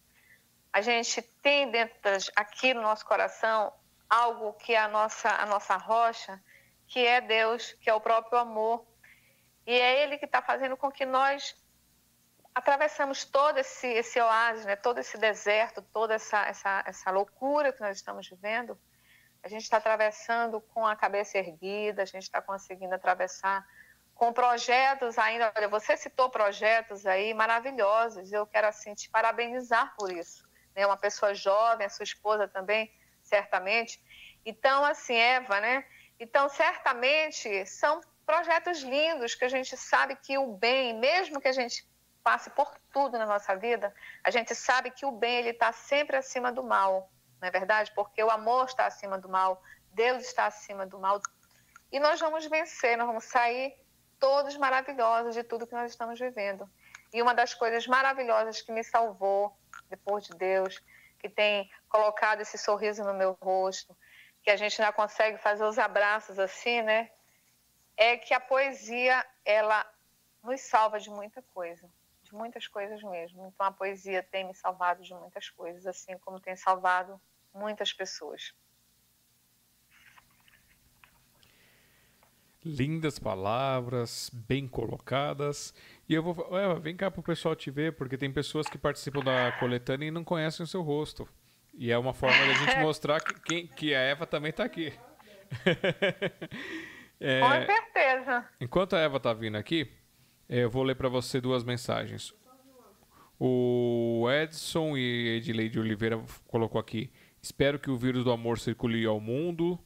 a 0.73 0.81
gente 0.81 1.21
tem 1.41 1.71
dentro 1.71 2.11
aqui 2.35 2.73
no 2.73 2.81
nosso 2.81 3.05
coração 3.05 3.71
algo 4.09 4.51
que 4.53 4.73
é 4.73 4.79
a 4.79 4.89
nossa 4.89 5.29
a 5.29 5.45
nossa 5.45 5.77
rocha, 5.77 6.43
que 6.89 7.05
é 7.05 7.21
Deus, 7.21 7.73
que 7.73 7.89
é 7.89 7.93
o 7.93 8.01
próprio 8.01 8.39
amor, 8.39 8.85
e 9.65 9.71
é 9.71 10.03
Ele 10.03 10.17
que 10.17 10.25
está 10.25 10.41
fazendo 10.41 10.75
com 10.75 10.91
que 10.91 11.05
nós 11.05 11.55
atravessamos 12.53 13.23
todo 13.23 13.59
esse, 13.59 13.87
esse 13.87 14.19
oásis, 14.19 14.65
né? 14.65 14.75
todo 14.75 14.97
esse 14.97 15.17
deserto, 15.17 15.83
toda 15.93 16.15
essa, 16.15 16.45
essa, 16.47 16.83
essa 16.85 17.11
loucura 17.11 17.71
que 17.71 17.79
nós 17.79 17.95
estamos 17.95 18.27
vivendo. 18.27 18.77
A 19.43 19.47
gente 19.47 19.61
está 19.61 19.77
atravessando 19.77 20.59
com 20.59 20.85
a 20.85 20.95
cabeça 20.95 21.37
erguida, 21.37 22.01
a 22.01 22.05
gente 22.05 22.23
está 22.23 22.41
conseguindo 22.41 22.95
atravessar 22.95 23.65
com 24.15 24.33
projetos 24.33 25.17
ainda. 25.19 25.53
Olha, 25.55 25.69
você 25.69 25.95
citou 25.95 26.29
projetos 26.29 27.05
aí 27.05 27.33
maravilhosos. 27.35 28.33
Eu 28.33 28.47
quero 28.47 28.67
assim 28.67 28.95
te 28.95 29.09
parabenizar 29.09 29.95
por 29.95 30.11
isso. 30.11 30.43
Né? 30.75 30.85
Uma 30.85 30.97
pessoa 30.97 31.35
jovem, 31.35 31.85
a 31.85 31.89
sua 31.89 32.03
esposa 32.03 32.47
também, 32.47 32.91
certamente. 33.21 34.03
Então, 34.43 34.83
assim, 34.83 35.15
Eva, 35.15 35.61
né? 35.61 35.85
Então, 36.19 36.49
certamente 36.49 37.65
são 37.65 38.01
projetos 38.25 38.79
lindos 38.81 39.33
que 39.33 39.45
a 39.45 39.49
gente 39.49 39.75
sabe 39.77 40.15
que 40.15 40.37
o 40.37 40.47
bem, 40.47 40.93
mesmo 40.99 41.39
que 41.39 41.47
a 41.47 41.53
gente 41.53 41.87
passe 42.23 42.49
por 42.49 42.71
tudo 42.91 43.17
na 43.17 43.25
nossa 43.25 43.55
vida, 43.55 43.93
a 44.23 44.29
gente 44.29 44.53
sabe 44.53 44.91
que 44.91 45.05
o 45.05 45.11
bem 45.11 45.37
ele 45.37 45.49
está 45.49 45.71
sempre 45.71 46.17
acima 46.17 46.51
do 46.51 46.63
mal, 46.63 47.09
não 47.41 47.47
é 47.47 47.51
verdade? 47.51 47.91
Porque 47.95 48.23
o 48.23 48.29
amor 48.29 48.65
está 48.65 48.85
acima 48.85 49.17
do 49.17 49.29
mal, 49.29 49.63
Deus 49.93 50.23
está 50.23 50.45
acima 50.45 50.85
do 50.85 50.99
mal. 50.99 51.21
E 51.91 51.99
nós 51.99 52.19
vamos 52.19 52.45
vencer, 52.45 52.97
nós 52.97 53.07
vamos 53.07 53.23
sair 53.23 53.75
todos 54.19 54.57
maravilhosos 54.57 55.33
de 55.33 55.43
tudo 55.43 55.65
que 55.65 55.73
nós 55.73 55.89
estamos 55.89 56.19
vivendo. 56.19 56.69
E 57.13 57.21
uma 57.21 57.33
das 57.33 57.53
coisas 57.53 57.87
maravilhosas 57.87 58.61
que 58.61 58.71
me 58.71 58.83
salvou 58.83 59.57
depois 59.89 60.25
de 60.25 60.37
Deus, 60.37 60.79
que 61.17 61.29
tem 61.29 61.69
colocado 61.87 62.41
esse 62.41 62.57
sorriso 62.57 63.03
no 63.03 63.13
meu 63.13 63.35
rosto, 63.41 63.95
que 64.49 64.53
a 64.53 64.57
gente 64.57 64.81
ainda 64.81 64.91
consegue 64.91 65.37
fazer 65.37 65.63
os 65.63 65.77
abraços 65.77 66.39
assim, 66.39 66.81
né? 66.81 67.11
É 67.95 68.17
que 68.17 68.33
a 68.33 68.39
poesia, 68.39 69.23
ela 69.45 69.85
nos 70.41 70.61
salva 70.61 70.99
de 70.99 71.11
muita 71.11 71.43
coisa 71.53 71.87
de 72.23 72.33
muitas 72.33 72.67
coisas 72.67 73.01
mesmo. 73.03 73.47
Então 73.47 73.65
a 73.65 73.71
poesia 73.71 74.23
tem 74.23 74.47
me 74.47 74.53
salvado 74.53 75.03
de 75.03 75.13
muitas 75.13 75.49
coisas, 75.49 75.85
assim 75.85 76.17
como 76.19 76.39
tem 76.39 76.55
salvado 76.55 77.19
muitas 77.53 77.91
pessoas. 77.91 78.53
Lindas 82.63 83.17
palavras, 83.19 84.29
bem 84.33 84.67
colocadas. 84.67 85.73
E 86.07 86.13
eu 86.13 86.21
vou. 86.21 86.57
Eva, 86.57 86.79
vem 86.79 86.95
cá 86.95 87.09
para 87.09 87.21
o 87.21 87.23
pessoal 87.23 87.55
te 87.55 87.71
ver, 87.71 87.95
porque 87.95 88.17
tem 88.17 88.31
pessoas 88.31 88.67
que 88.67 88.77
participam 88.77 89.21
da 89.21 89.51
coletânea 89.59 90.07
e 90.07 90.11
não 90.11 90.23
conhecem 90.23 90.63
o 90.63 90.67
seu 90.67 90.81
rosto. 90.81 91.27
E 91.79 91.93
é 91.93 91.97
uma 91.97 92.13
forma 92.13 92.37
da 92.45 92.53
gente 92.53 92.77
mostrar 92.83 93.21
que, 93.21 93.33
que, 93.39 93.67
que 93.69 93.95
a 93.95 94.01
Eva 94.01 94.27
também 94.27 94.49
está 94.49 94.65
aqui. 94.65 94.91
é, 97.17 97.39
Com 97.39 97.65
certeza. 97.65 98.45
Enquanto 98.59 98.97
a 98.97 98.99
Eva 98.99 99.15
está 99.15 99.33
vindo 99.33 99.55
aqui, 99.55 99.89
é, 100.49 100.65
eu 100.65 100.69
vou 100.69 100.83
ler 100.83 100.95
para 100.95 101.07
você 101.07 101.39
duas 101.39 101.63
mensagens. 101.63 102.33
O 103.39 104.27
Edson 104.29 104.97
e 104.97 105.37
Edileide 105.37 105.79
Oliveira 105.79 106.21
colocou 106.49 106.81
aqui: 106.81 107.09
Espero 107.41 107.79
que 107.79 107.89
o 107.89 107.95
vírus 107.95 108.25
do 108.25 108.31
amor 108.33 108.59
circule 108.59 109.05
ao 109.05 109.21
mundo 109.21 109.79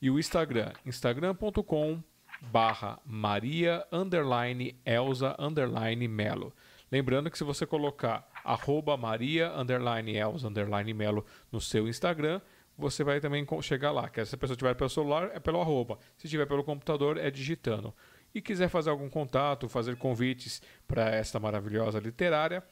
e 0.00 0.10
o 0.10 0.18
Instagram, 0.18 0.72
instagram.com 0.84 2.02
barra 2.40 2.98
maria 3.04 3.84
underline 3.90 4.78
elza 4.84 5.34
underline 5.38 6.06
melo. 6.06 6.52
Lembrando 6.90 7.30
que 7.30 7.38
se 7.38 7.44
você 7.44 7.66
colocar 7.66 8.28
arroba 8.44 8.96
maria 8.96 9.52
underline 9.52 10.16
elza 10.16 10.48
underline 10.48 10.94
melo 10.94 11.26
no 11.50 11.60
seu 11.60 11.88
Instagram, 11.88 12.40
você 12.78 13.02
vai 13.02 13.20
também 13.20 13.44
chegar 13.62 13.90
lá. 13.90 14.08
Que 14.08 14.24
se 14.24 14.34
a 14.34 14.38
pessoa 14.38 14.56
tiver 14.56 14.74
pelo 14.74 14.88
celular, 14.88 15.30
é 15.34 15.40
pelo 15.40 15.60
arroba. 15.60 15.98
Se 16.16 16.28
tiver 16.28 16.46
pelo 16.46 16.62
computador, 16.62 17.18
é 17.18 17.28
digitando. 17.30 17.92
E 18.34 18.40
quiser 18.40 18.68
fazer 18.68 18.90
algum 18.90 19.08
contato, 19.08 19.68
fazer 19.68 19.96
convites 19.96 20.62
para 20.86 21.10
esta 21.10 21.40
maravilhosa 21.40 21.98
literária, 21.98 22.62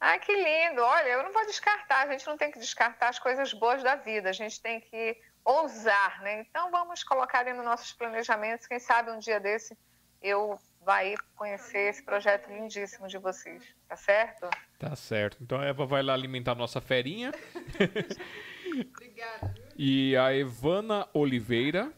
Ah, 0.00 0.12
mas... 0.12 0.24
que 0.24 0.32
lindo! 0.32 0.82
Olha, 0.82 1.08
eu 1.08 1.22
não 1.22 1.32
vou 1.32 1.46
descartar, 1.46 2.08
a 2.08 2.12
gente 2.12 2.26
não 2.26 2.36
tem 2.36 2.50
que 2.50 2.58
descartar 2.58 3.08
as 3.08 3.18
coisas 3.18 3.52
boas 3.52 3.82
da 3.82 3.96
vida, 3.96 4.28
a 4.28 4.34
gente 4.34 4.60
tem 4.60 4.80
que 4.80 5.16
ousar, 5.44 6.20
né? 6.22 6.40
Então 6.40 6.70
vamos 6.70 7.02
colocar 7.02 7.46
aí 7.46 7.54
nos 7.54 7.64
nossos 7.64 7.92
planejamentos, 7.92 8.66
quem 8.66 8.78
sabe 8.78 9.10
um 9.10 9.18
dia 9.18 9.40
desse 9.40 9.76
eu 10.20 10.58
vai 10.84 11.14
conhecer 11.36 11.90
esse 11.90 12.02
projeto 12.02 12.48
lindíssimo 12.48 13.06
de 13.06 13.18
vocês, 13.18 13.62
tá 13.88 13.96
certo? 13.96 14.48
Tá 14.78 14.96
certo. 14.96 15.36
Então 15.42 15.60
a 15.60 15.64
Eva 15.66 15.84
vai 15.86 16.02
lá 16.02 16.14
alimentar 16.14 16.52
a 16.52 16.54
nossa 16.54 16.80
ferinha. 16.80 17.32
Obrigada. 18.94 19.54
E 19.76 20.16
a 20.16 20.34
Evana 20.34 21.06
Oliveira 21.12 21.92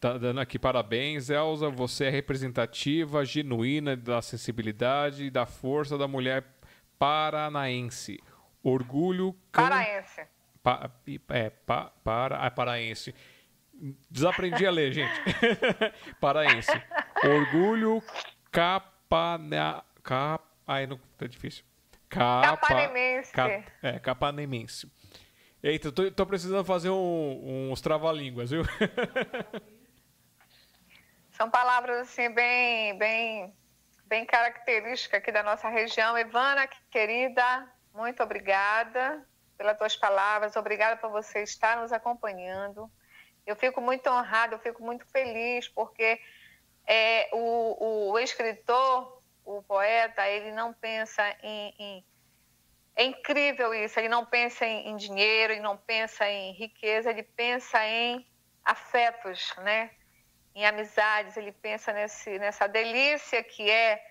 tá 0.00 0.18
dando 0.18 0.40
aqui 0.40 0.58
parabéns. 0.58 1.30
Elza, 1.30 1.68
você 1.70 2.06
é 2.06 2.10
representativa, 2.10 3.24
genuína 3.24 3.96
da 3.96 4.20
sensibilidade 4.20 5.24
e 5.24 5.30
da 5.30 5.46
força 5.46 5.96
da 5.96 6.06
mulher 6.08 6.44
paranaense. 6.98 8.18
Orgulho. 8.62 9.32
can- 9.52 9.68
Paraense. 9.68 10.26
Pa, 10.62 10.90
é, 11.28 11.50
pa, 11.50 11.92
para, 12.02 12.38
ah, 12.38 12.50
paraense. 12.50 13.14
Desaprendi 14.10 14.66
a 14.66 14.70
ler, 14.70 14.92
gente. 14.92 15.12
paraense. 16.20 16.70
Orgulho 17.24 18.02
capana, 18.50 19.84
cap, 20.02 20.44
ai, 20.66 20.86
não, 20.86 20.98
tá 21.18 21.26
difícil. 21.26 21.64
Capa, 22.08 22.56
Capanemense. 22.56 23.32
cap, 23.32 23.64
é, 23.82 23.98
capanemense. 23.98 24.90
Eita, 25.62 25.90
tô, 25.92 26.10
tô 26.10 26.24
precisando 26.24 26.64
fazer 26.64 26.88
um- 26.90 27.70
uns 27.70 27.80
trava-línguas, 27.80 28.50
viu? 28.50 28.62
São 31.32 31.50
palavras 31.50 31.98
assim 32.08 32.30
bem, 32.30 32.96
bem, 32.98 33.54
bem 34.06 34.24
características 34.24 35.18
aqui 35.18 35.30
da 35.30 35.42
nossa 35.42 35.68
região. 35.68 36.16
Ivana, 36.18 36.66
querida, 36.90 37.68
muito 37.92 38.22
obrigada 38.22 39.22
pelas 39.58 39.76
tuas 39.76 39.96
palavras, 39.96 40.56
obrigada 40.56 40.96
por 40.96 41.10
você 41.10 41.42
estar 41.42 41.78
nos 41.78 41.92
acompanhando. 41.92 42.90
Eu 43.46 43.56
fico 43.56 43.80
muito 43.80 44.08
honrada, 44.10 44.54
eu 44.54 44.58
fico 44.58 44.82
muito 44.82 45.06
feliz 45.06 45.68
porque 45.68 46.20
é, 46.86 47.28
o, 47.32 48.10
o 48.12 48.18
escritor, 48.18 49.22
o 49.44 49.62
poeta, 49.62 50.28
ele 50.28 50.52
não 50.52 50.72
pensa 50.72 51.22
em, 51.42 51.74
em 51.78 52.04
é 52.96 53.04
incrível 53.04 53.74
isso. 53.74 54.00
Ele 54.00 54.08
não 54.08 54.24
pensa 54.24 54.64
em, 54.64 54.96
dinheiro, 54.96 55.52
ele 55.52 55.60
não 55.60 55.76
pensa 55.76 56.26
em 56.26 56.52
riqueza, 56.52 57.10
ele 57.10 57.22
pensa 57.22 57.86
em 57.86 58.26
afetos, 58.64 59.54
né? 59.58 59.90
Em 60.54 60.64
amizades. 60.64 61.36
Ele 61.36 61.52
pensa 61.52 61.92
nesse, 61.92 62.38
nessa 62.38 62.66
delícia 62.66 63.42
que 63.44 63.70
é 63.70 64.02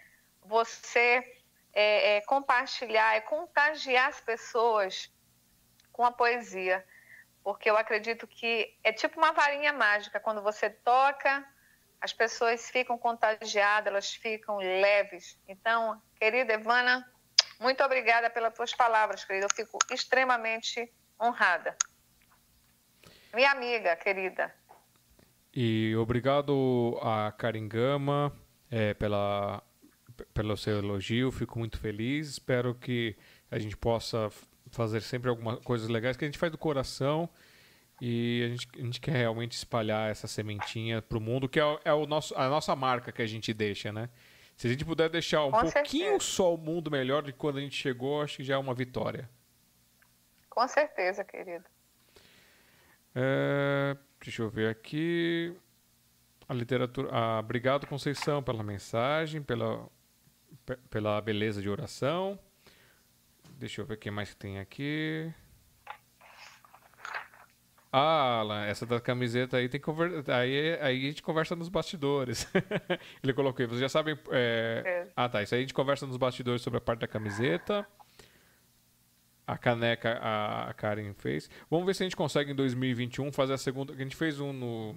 você 0.43 1.41
é, 1.73 2.17
é, 2.17 2.22
compartilhar, 2.22 3.15
é 3.15 3.22
contagiar 3.22 4.09
as 4.09 4.22
pessoas 4.22 5.11
com 5.91 6.05
a 6.05 6.11
poesia, 6.11 6.85
porque 7.45 7.69
eu 7.69 7.77
acredito 7.77 8.25
que 8.25 8.75
é 8.83 8.91
tipo 8.91 9.19
uma 9.19 9.32
varinha 9.32 9.72
mágica. 9.72 10.19
Quando 10.19 10.41
você 10.41 10.67
toca, 10.67 11.48
as 12.01 12.11
pessoas 12.11 12.72
ficam 12.72 12.98
contagiadas, 12.98 13.85
elas 13.85 14.15
ficam 14.15 14.57
leves. 14.57 15.40
Então, 15.48 16.01
querida 16.19 16.53
Evana, 16.53 17.07
muito 17.59 17.83
obrigada 17.83 18.32
pelas 18.32 18.51
tuas 18.51 18.74
palavras, 18.74 19.24
querida. 19.24 19.45
Eu 19.45 19.56
fico 19.56 19.77
extremamente 19.91 20.91
honrada. 21.22 21.77
Minha 23.32 23.51
amiga, 23.51 23.95
querida. 23.95 24.51
E 25.53 25.95
obrigado 25.98 26.98
a 26.99 27.32
Caringama 27.32 28.35
é, 28.72 28.95
pela, 28.95 29.61
pelo 30.33 30.57
seu 30.57 30.80
elogio, 30.80 31.32
fico 31.32 31.59
muito 31.59 31.80
feliz. 31.80 32.27
Espero 32.27 32.74
que 32.74 33.15
a 33.51 33.59
gente 33.59 33.77
possa 33.77 34.32
fazer 34.76 35.02
sempre 35.02 35.30
algumas 35.30 35.60
coisas 35.60 35.88
legais 35.90 36.16
que 36.18 36.26
a 36.26 36.28
gente 36.28 36.38
faz 36.38 36.52
do 36.52 36.58
coração 36.58 37.30
e 38.02 38.44
a 38.45 38.50
gente, 38.50 38.68
a 38.76 38.82
gente 38.84 39.00
quer 39.02 39.14
realmente 39.16 39.54
espalhar 39.54 40.12
essa 40.12 40.28
sementinha 40.28 41.02
para 41.02 41.18
o 41.18 41.22
mundo, 41.22 41.48
que 41.48 41.60
é, 41.60 41.66
o- 41.66 41.80
é 41.86 41.94
o 41.94 42.06
nosso, 42.06 42.36
a 42.38 42.50
nossa 42.50 42.76
marca 42.76 43.12
que 43.12 43.22
a 43.22 43.26
gente 43.28 43.54
deixa, 43.54 43.92
né? 43.92 44.10
Se 44.58 44.68
a 44.68 44.70
gente 44.70 44.86
puder 44.86 45.10
deixar 45.10 45.45
um 45.45 45.52
Com 45.52 45.62
pouquinho 45.62 46.04
certeza. 46.12 46.20
só 46.32 46.54
o 46.54 46.58
mundo 46.58 46.90
melhor 46.92 47.24
de 47.24 47.34
quando 47.34 47.58
a 47.58 47.62
gente 47.62 47.76
chegou, 47.76 48.22
acho 48.22 48.38
que 48.38 48.44
já 48.44 48.56
é 48.56 48.58
uma 48.58 48.74
vitória. 48.74 49.30
Com 50.50 50.66
certeza, 50.68 51.24
querida. 51.24 51.66
É, 53.14 53.98
deixa 54.22 54.42
eu 54.44 54.50
ver 54.50 54.70
aqui. 54.70 55.54
A 56.48 56.54
literatura. 56.54 57.10
Ah, 57.12 57.40
obrigado, 57.40 57.88
Conceição, 57.88 58.42
pela 58.44 58.64
mensagem, 58.64 59.42
pela, 59.42 59.88
pe- 60.66 60.78
pela 60.90 61.20
beleza 61.20 61.62
de 61.62 61.70
oração. 61.70 62.38
Deixa 63.58 63.82
eu 63.82 63.85
ver 63.85 63.93
o 63.93 63.98
que 63.98 64.11
mais 64.11 64.30
que 64.30 64.35
tem 64.35 64.59
aqui. 64.59 65.34
Ah, 67.92 68.40
Alan, 68.40 68.66
essa 68.66 68.85
da 68.85 69.00
camiseta 69.00 69.56
aí 69.56 69.69
tem 69.69 69.80
que 69.80 69.85
conver... 69.85 70.30
aí, 70.30 70.77
aí 70.82 71.06
a 71.06 71.08
gente 71.08 71.24
conversa 71.24 71.56
nos 71.56 71.69
bastidores. 71.69 72.45
Ele 73.24 73.34
colocou 73.34 73.64
aí, 73.64 73.67
vocês 73.67 73.80
já 73.80 73.88
sabem. 73.88 74.17
é, 74.32 74.84
É. 74.85 75.08
Ah, 75.16 75.30
tá. 75.30 75.42
Isso 75.42 75.56
aí 75.56 75.59
a 75.59 75.64
gente 75.64 75.74
conversa 75.74 76.06
nos 76.06 76.17
bastidores 76.17 76.61
sobre 76.61 76.77
a 76.77 76.82
parte 76.82 77.00
da 77.00 77.08
camiseta. 77.08 77.88
A 79.48 79.58
caneca 79.58 80.19
a 80.22 80.74
Karen 80.74 81.14
fez. 81.14 81.50
Vamos 81.69 81.85
ver 81.85 81.93
se 81.95 82.03
a 82.03 82.06
gente 82.06 82.17
consegue 82.17 82.51
em 82.51 82.56
2021 82.56 83.32
fazer 83.32 83.53
a 83.53 83.58
segunda. 83.58 83.93
A 83.93 83.98
gente 83.98 84.16
fez 84.16 84.42
um 84.42 84.51
no, 84.51 84.95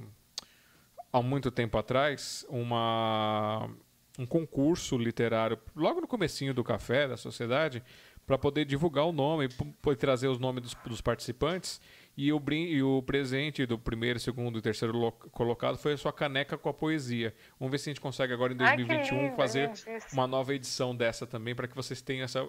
há 1.13 1.23
muito 1.23 1.53
tempo 1.53 1.79
atrás 1.79 2.45
uma 2.49 3.71
um 4.19 4.27
concurso 4.27 4.99
literário 4.99 5.57
logo 5.77 6.01
no 6.01 6.09
comecinho 6.09 6.53
do 6.53 6.65
café 6.65 7.07
da 7.07 7.17
sociedade 7.17 7.83
para 8.29 8.37
poder 8.37 8.67
divulgar 8.67 9.07
o 9.07 9.13
nome, 9.13 9.49
poder 9.81 9.97
trazer 9.97 10.29
os 10.29 10.39
nomes 10.39 10.63
dos, 10.63 10.75
dos 10.85 11.01
participantes 11.01 11.81
e 12.15 12.31
o, 12.31 12.39
brin- 12.39 12.67
e 12.67 12.83
o 12.83 13.01
presente 13.03 13.65
do 13.65 13.79
primeiro, 13.79 14.21
segundo 14.21 14.59
e 14.59 14.63
terceiro 14.63 14.95
lo- 14.97 15.11
colocado 15.13 15.79
foi 15.79 15.95
a 15.95 15.97
sua 15.97 16.13
caneca 16.13 16.59
com 16.59 16.69
a 16.69 16.75
poesia. 16.75 17.35
Vamos 17.59 17.73
ver 17.73 17.79
se 17.79 17.89
a 17.89 17.91
gente 17.95 18.03
consegue 18.03 18.35
agora 18.35 18.53
em 18.53 18.57
Ai, 18.61 18.77
que 18.77 18.85
2021 18.85 19.23
lindo, 19.23 19.37
fazer 19.37 19.67
lindíssimo. 19.69 19.99
uma 20.13 20.27
nova 20.27 20.55
edição 20.55 20.95
dessa 20.95 21.27
também 21.27 21.55
para 21.55 21.67
que 21.67 21.75
vocês 21.75 22.03
tenham 22.03 22.25
essa, 22.25 22.47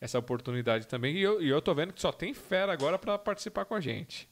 essa 0.00 0.18
oportunidade 0.18 0.86
também. 0.88 1.14
E 1.14 1.20
eu, 1.20 1.42
e 1.42 1.48
eu 1.50 1.60
tô 1.60 1.74
vendo 1.74 1.92
que 1.92 2.00
só 2.00 2.10
tem 2.10 2.32
fera 2.32 2.72
agora 2.72 2.98
para 2.98 3.18
participar 3.18 3.66
com 3.66 3.74
a 3.74 3.80
gente. 3.82 4.26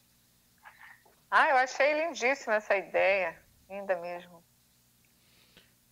Ah, 1.31 1.50
eu 1.50 1.57
achei 1.58 2.07
lindíssima 2.07 2.55
essa 2.55 2.75
ideia. 2.75 3.36
Linda 3.68 4.00
mesmo. 4.00 4.42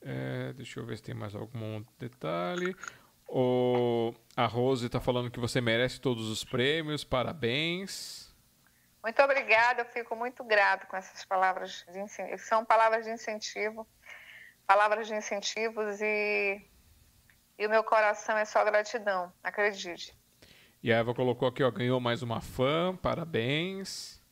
É, 0.00 0.52
deixa 0.54 0.80
eu 0.80 0.86
ver 0.86 0.96
se 0.96 1.02
tem 1.02 1.14
mais 1.14 1.34
algum 1.34 1.82
detalhe. 1.98 2.74
O, 3.26 4.14
a 4.36 4.46
Rose 4.46 4.86
está 4.86 5.00
falando 5.00 5.30
que 5.30 5.40
você 5.40 5.60
merece 5.60 6.00
todos 6.00 6.28
os 6.28 6.44
prêmios, 6.44 7.04
parabéns. 7.04 8.32
Muito 9.02 9.20
obrigada, 9.22 9.82
eu 9.82 9.86
fico 9.86 10.14
muito 10.16 10.42
grato 10.44 10.86
com 10.86 10.96
essas 10.96 11.24
palavras 11.24 11.84
de 11.92 11.98
incentivo. 12.00 12.38
São 12.38 12.64
palavras 12.64 13.04
de 13.04 13.10
incentivo, 13.12 13.86
palavras 14.66 15.06
de 15.06 15.14
incentivos 15.14 16.00
e, 16.00 16.62
e 17.58 17.66
o 17.66 17.70
meu 17.70 17.84
coração 17.84 18.36
é 18.36 18.44
só 18.44 18.64
gratidão, 18.64 19.32
acredite. 19.42 20.16
E 20.82 20.92
a 20.92 20.96
Eva 20.98 21.14
colocou 21.14 21.48
aqui, 21.48 21.62
ó, 21.62 21.70
ganhou 21.70 21.98
mais 22.00 22.22
uma 22.22 22.40
fã, 22.40 22.94
parabéns. 22.96 24.22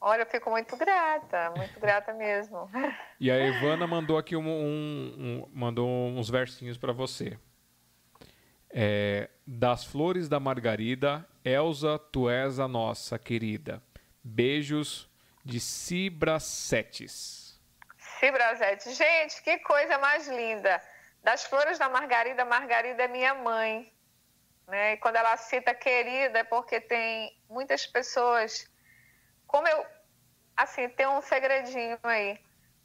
Olha, 0.00 0.22
eu 0.22 0.26
fico 0.26 0.50
muito 0.50 0.76
grata, 0.76 1.50
muito 1.56 1.78
grata 1.80 2.12
mesmo. 2.12 2.70
E 3.20 3.30
a 3.30 3.38
Ivana 3.38 3.86
mandou 3.86 4.18
aqui 4.18 4.34
um, 4.36 4.46
um- 4.46 5.14
um- 5.18 5.48
mandou 5.54 5.88
uns 5.88 6.28
versinhos 6.28 6.76
para 6.76 6.92
você. 6.92 7.38
É, 8.76 9.30
das 9.46 9.84
flores 9.84 10.28
da 10.28 10.40
margarida, 10.40 11.24
Elza, 11.44 11.96
tu 11.96 12.28
és 12.28 12.58
a 12.58 12.66
nossa 12.66 13.18
querida. 13.18 13.80
Beijos 14.22 15.08
de 15.44 15.60
Cibracetes. 15.60 17.60
Cibrazete, 18.18 18.92
gente, 18.92 19.40
que 19.42 19.58
coisa 19.58 19.96
mais 19.98 20.26
linda. 20.26 20.82
Das 21.22 21.44
flores 21.44 21.78
da 21.78 21.88
Margarida, 21.88 22.44
Margarida 22.44 23.04
é 23.04 23.08
minha 23.08 23.34
mãe. 23.34 23.92
Né? 24.66 24.94
E 24.94 24.96
quando 24.96 25.16
ela 25.16 25.36
cita 25.36 25.74
querida, 25.74 26.40
é 26.40 26.44
porque 26.44 26.80
tem 26.80 27.38
muitas 27.48 27.86
pessoas. 27.86 28.68
Como 29.46 29.68
eu. 29.68 29.86
Assim, 30.56 30.88
tem 30.88 31.06
um 31.06 31.22
segredinho 31.22 31.98
aí. 32.02 32.40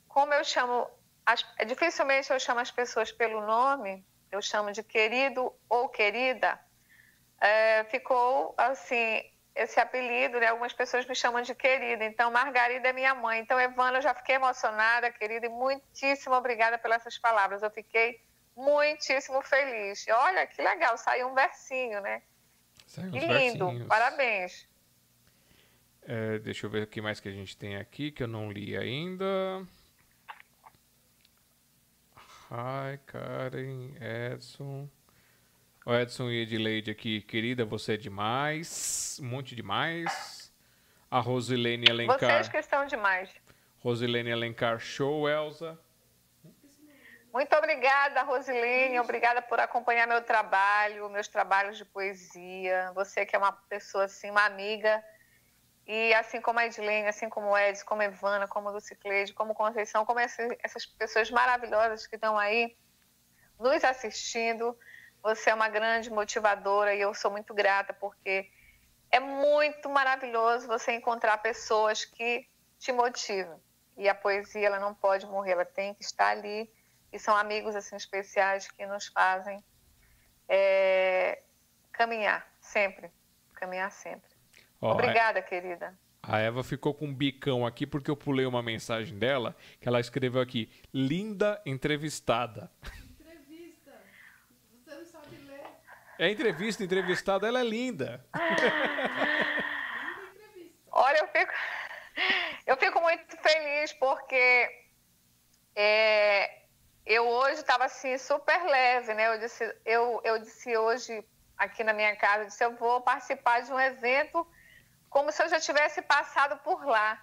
Como 0.08 0.34
eu 0.34 0.44
chamo. 0.44 0.90
As, 1.26 1.46
dificilmente 1.66 2.32
eu 2.32 2.40
chamo 2.40 2.60
as 2.60 2.72
pessoas 2.72 3.12
pelo 3.12 3.46
nome, 3.46 4.06
eu 4.32 4.42
chamo 4.42 4.72
de 4.72 4.84
querido 4.84 5.54
ou 5.68 5.90
querida. 5.90 6.60
É, 7.42 7.84
ficou 7.86 8.54
assim 8.58 9.24
esse 9.56 9.80
apelido, 9.80 10.40
né? 10.40 10.48
Algumas 10.48 10.74
pessoas 10.74 11.06
me 11.06 11.16
chamam 11.16 11.42
de 11.42 11.54
querida. 11.54 12.06
Então, 12.06 12.32
Margarida 12.32 12.90
é 12.90 12.94
minha 12.94 13.14
mãe. 13.14 13.40
Então, 13.42 13.60
Evana, 13.60 13.98
eu 13.98 14.02
já 14.02 14.14
fiquei 14.14 14.36
emocionada, 14.36 15.12
querida, 15.12 15.46
e 15.46 15.50
muitíssimo 15.50 16.36
obrigada 16.36 16.78
pelas 16.78 17.18
palavras. 17.18 17.62
Eu 17.62 17.70
fiquei 17.72 18.22
muitíssimo 18.56 19.42
feliz. 19.42 20.06
Olha, 20.10 20.48
que 20.48 20.62
legal, 20.62 20.98
saiu 20.98 21.28
um 21.28 21.34
versinho, 21.34 22.00
né? 22.02 22.22
Saiu 22.88 23.12
Que 23.12 23.20
lindo, 23.20 23.34
versinhos. 23.66 23.88
parabéns. 23.88 24.68
É, 26.04 26.40
deixa 26.40 26.66
eu 26.66 26.70
ver 26.70 26.84
o 26.84 26.88
que 26.88 27.02
mais 27.02 27.20
que 27.20 27.28
a 27.30 27.32
gente 27.32 27.56
tem 27.58 27.76
aqui 27.76 28.12
que 28.12 28.24
eu 28.24 28.28
não 28.28 28.52
li 28.52 28.76
ainda. 28.78 29.26
Hi, 32.52 32.98
Karen, 33.06 33.94
Edson. 34.02 34.90
O 35.86 35.94
Edson 35.94 36.32
e 36.32 36.42
Edileide 36.42 36.90
aqui, 36.90 37.22
querida, 37.22 37.64
você 37.64 37.94
é 37.94 37.98
demais. 37.98 39.20
Um 39.22 39.28
monte 39.28 39.56
demais. 39.56 40.52
A 41.12 41.20
Rosilene 41.20 41.88
Alencar. 41.88 42.18
Vocês 42.18 42.50
que 42.50 42.58
estão 42.58 42.88
demais. 42.88 43.30
Rosilene 43.84 44.32
Alencar, 44.32 44.80
show, 44.80 45.30
Elza. 45.30 45.80
Muito 47.32 47.56
obrigada, 47.56 48.24
Rosilene. 48.24 49.00
Obrigada 49.00 49.44
por 49.44 49.60
acompanhar 49.60 50.08
meu 50.08 50.24
trabalho, 50.24 51.08
meus 51.08 51.28
trabalhos 51.28 51.78
de 51.78 51.86
poesia. 51.86 52.92
Você 52.96 53.28
que 53.28 53.36
é 53.36 53.40
uma 53.40 53.52
pessoa 53.52 54.06
assim, 54.06 54.32
uma 54.32 54.46
amiga. 54.46 55.04
E 55.92 56.14
assim 56.14 56.40
como 56.40 56.60
a 56.60 56.68
Edilene, 56.68 57.08
assim 57.08 57.28
como 57.30 57.48
o 57.48 57.58
Edson, 57.58 57.84
como 57.84 58.04
a 58.04 58.06
Evana, 58.06 58.48
como 58.48 58.70
a 58.70 58.72
Lucicleide, 58.72 59.34
como 59.34 59.56
Conceição, 59.56 60.06
como 60.06 60.20
essas 60.20 60.86
pessoas 60.86 61.32
maravilhosas 61.32 62.06
que 62.06 62.14
estão 62.14 62.38
aí 62.38 62.78
nos 63.60 63.84
assistindo. 63.84 64.78
Você 65.24 65.50
é 65.50 65.54
uma 65.56 65.68
grande 65.68 66.12
motivadora 66.12 66.94
e 66.94 67.02
eu 67.02 67.12
sou 67.16 67.32
muito 67.32 67.56
grata 67.56 67.92
porque 67.92 68.48
é 69.10 69.20
muito 69.20 69.90
maravilhoso 69.90 70.68
você 70.68 70.92
encontrar 70.92 71.40
pessoas 71.40 72.06
que 72.06 72.48
te 72.78 72.92
motivam. 72.92 73.60
E 73.98 74.08
a 74.08 74.14
poesia 74.14 74.68
ela 74.68 74.80
não 74.80 74.94
pode 74.94 75.26
morrer, 75.26 75.54
ela 75.54 75.66
tem 75.66 75.96
que 75.96 76.04
estar 76.04 76.28
ali. 76.28 76.72
E 77.12 77.18
são 77.18 77.36
amigos 77.36 77.76
assim 77.76 77.96
especiais 77.96 78.70
que 78.70 78.86
nos 78.86 79.08
fazem 79.08 79.64
é, 80.48 81.42
caminhar 81.92 82.48
sempre, 82.62 83.10
caminhar 83.56 83.92
sempre. 83.92 84.29
Oh, 84.82 84.92
Obrigada, 84.92 85.40
é... 85.40 85.42
querida. 85.42 85.98
A 86.22 86.40
Eva 86.40 86.64
ficou 86.64 86.94
com 86.94 87.06
um 87.06 87.14
bicão 87.14 87.66
aqui 87.66 87.88
porque 87.88 88.12
eu 88.12 88.16
pulei 88.16 88.46
uma 88.46 88.62
mensagem 88.62 89.18
dela 89.18 89.56
que 89.80 89.88
ela 89.88 90.00
escreveu 90.00 90.42
aqui: 90.42 90.70
linda 90.94 91.62
entrevistada. 91.66 92.70
É 96.20 96.30
entrevista, 96.30 96.84
entrevistada, 96.84 97.48
ela 97.48 97.62
é 97.62 97.64
linda. 97.64 98.26
Olha, 100.92 101.18
eu 101.20 101.28
fico, 101.30 101.54
eu 102.68 102.76
fico 102.76 103.00
muito 103.00 103.38
feliz 103.38 103.94
porque 103.94 104.70
é, 105.74 106.64
eu 107.06 107.26
hoje 107.26 107.62
estava 107.62 107.86
assim 107.86 108.18
super 108.18 108.62
leve, 108.66 109.14
né? 109.14 109.34
Eu 109.34 109.40
disse, 109.40 109.64
eu, 109.86 110.20
eu 110.26 110.40
disse 110.40 110.76
hoje 110.76 111.24
aqui 111.58 111.86
na 111.86 111.94
minha 111.94 112.14
casa, 112.18 112.44
eu 112.44 112.48
disse, 112.48 112.66
eu 112.66 112.76
vou 112.76 113.00
participar 113.00 113.62
de 113.62 113.72
um 113.72 113.80
evento 113.80 114.46
como 115.10 115.32
se 115.32 115.42
eu 115.42 115.50
já 115.50 115.60
tivesse 115.60 116.02
passado 116.02 116.58
por 116.58 116.86
lá. 116.86 117.20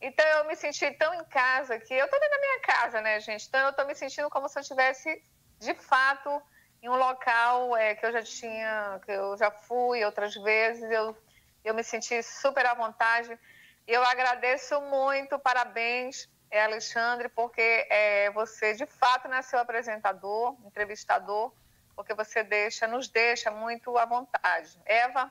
Então 0.00 0.26
eu 0.26 0.44
me 0.46 0.56
senti 0.56 0.90
tão 0.92 1.12
em 1.14 1.24
casa 1.24 1.78
que 1.78 1.92
eu 1.92 2.04
estou 2.06 2.18
da 2.18 2.38
minha 2.38 2.60
casa, 2.60 3.00
né, 3.00 3.20
gente? 3.20 3.46
Então 3.46 3.60
eu 3.60 3.70
estou 3.70 3.86
me 3.86 3.94
sentindo 3.94 4.30
como 4.30 4.48
se 4.48 4.58
eu 4.58 4.64
tivesse 4.64 5.22
de 5.58 5.74
fato 5.74 6.42
em 6.82 6.88
um 6.88 6.96
local 6.96 7.76
é, 7.76 7.94
que 7.94 8.06
eu 8.06 8.12
já 8.12 8.22
tinha, 8.22 9.00
que 9.04 9.12
eu 9.12 9.36
já 9.36 9.50
fui 9.50 10.02
outras 10.04 10.34
vezes, 10.34 10.90
eu, 10.90 11.14
eu 11.62 11.74
me 11.74 11.84
senti 11.84 12.22
super 12.22 12.64
à 12.64 12.72
vontade. 12.72 13.38
Eu 13.86 14.02
agradeço 14.02 14.80
muito, 14.82 15.38
parabéns, 15.38 16.30
é, 16.50 16.64
Alexandre, 16.64 17.28
porque 17.28 17.86
é, 17.90 18.30
você 18.30 18.72
de 18.72 18.86
fato 18.86 19.28
nasceu 19.28 19.58
apresentador, 19.58 20.56
entrevistador, 20.64 21.52
porque 21.94 22.14
você 22.14 22.42
deixa, 22.42 22.86
nos 22.86 23.08
deixa 23.08 23.50
muito 23.50 23.98
à 23.98 24.06
vontade. 24.06 24.78
Eva, 24.86 25.30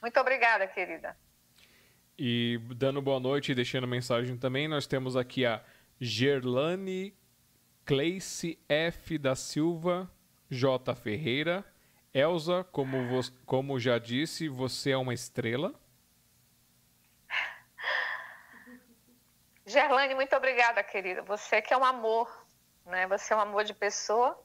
muito 0.00 0.18
obrigada, 0.18 0.66
querida. 0.66 1.14
E 2.18 2.58
dando 2.74 3.00
boa 3.00 3.20
noite 3.20 3.52
e 3.52 3.54
deixando 3.54 3.86
mensagem 3.86 4.36
também, 4.36 4.66
nós 4.66 4.88
temos 4.88 5.16
aqui 5.16 5.46
a 5.46 5.62
Gerlane 6.00 7.16
Cleice 7.84 8.58
F. 8.68 9.16
da 9.16 9.36
Silva 9.36 10.10
J. 10.50 10.96
Ferreira. 10.96 11.64
Elza, 12.12 12.64
como, 12.72 13.06
vo 13.06 13.20
como 13.46 13.78
já 13.78 13.98
disse, 13.98 14.48
você 14.48 14.90
é 14.90 14.96
uma 14.96 15.14
estrela. 15.14 15.72
Gerlane, 19.64 20.16
muito 20.16 20.34
obrigada, 20.34 20.82
querida. 20.82 21.22
Você 21.22 21.62
que 21.62 21.72
é 21.72 21.76
um 21.76 21.84
amor, 21.84 22.28
né? 22.84 23.06
Você 23.06 23.32
é 23.32 23.36
um 23.36 23.40
amor 23.40 23.62
de 23.62 23.74
pessoa. 23.74 24.36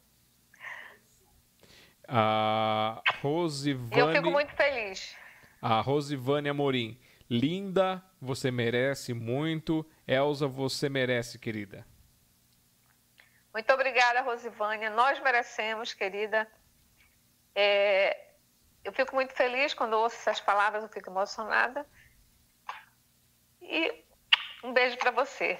A 2.07 3.01
Rosivane... 3.19 3.99
Eu 3.99 4.11
fico 4.11 4.29
muito 4.29 4.53
feliz. 4.53 5.15
A 5.59 5.81
Rosivane 5.81 6.49
Amorim. 6.49 6.99
Linda, 7.33 7.99
você 8.21 8.51
merece 8.51 9.11
muito. 9.11 9.83
Elza, 10.07 10.47
você 10.47 10.87
merece, 10.87 11.39
querida. 11.39 11.83
Muito 13.51 13.73
obrigada, 13.73 14.21
Rosivânia. 14.21 14.91
Nós 14.91 15.19
merecemos, 15.19 15.93
querida. 15.93 16.47
É, 17.55 18.35
eu 18.83 18.93
fico 18.93 19.15
muito 19.15 19.33
feliz 19.33 19.73
quando 19.73 19.93
ouço 19.93 20.15
essas 20.15 20.39
palavras, 20.39 20.83
eu 20.83 20.89
fico 20.89 21.09
emocionada. 21.09 21.83
E 23.59 24.03
um 24.63 24.71
beijo 24.71 24.95
para 24.97 25.09
você. 25.09 25.59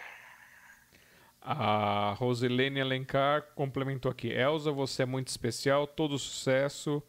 A 1.42 2.14
Rosilene 2.19 2.82
Alencar 2.82 3.48
complementou 3.56 4.11
aqui. 4.11 4.32
Elza, 4.32 4.72
você 4.72 5.02
é 5.02 5.06
muito 5.08 5.30
especial, 5.30 5.88
todo 5.88 6.19
sucesso. 6.19 7.02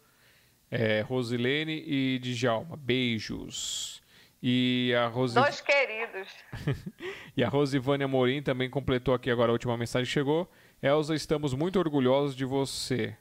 É, 0.71 1.01
Rosilene 1.01 1.83
e 1.85 2.17
Djalma, 2.17 2.75
beijos. 2.75 4.03
E 4.41 4.93
a 4.95 5.07
Rosi... 5.07 5.35
Dois 5.35 5.61
queridos. 5.61 6.29
e 7.35 7.43
a 7.43 7.49
Rosivânia 7.49 8.07
Morim 8.07 8.43
também 8.43 8.69
completou 8.69 9.13
aqui 9.13 9.31
agora 9.31 9.51
a 9.51 9.53
última 9.53 9.77
mensagem 9.77 10.05
que 10.05 10.11
chegou. 10.11 10.49
Elza, 10.81 11.15
estamos 11.15 11.53
muito 11.53 11.79
orgulhosos 11.79 12.35
de 12.35 12.45
você. 12.45 13.17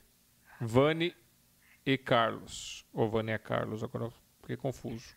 Vani 0.60 1.14
e 1.84 1.96
Carlos. 1.96 2.86
Ou 2.92 3.08
Vani 3.08 3.32
e 3.32 3.38
Carlos, 3.38 3.82
agora 3.82 4.10
fiquei 4.40 4.56
confuso. 4.56 5.14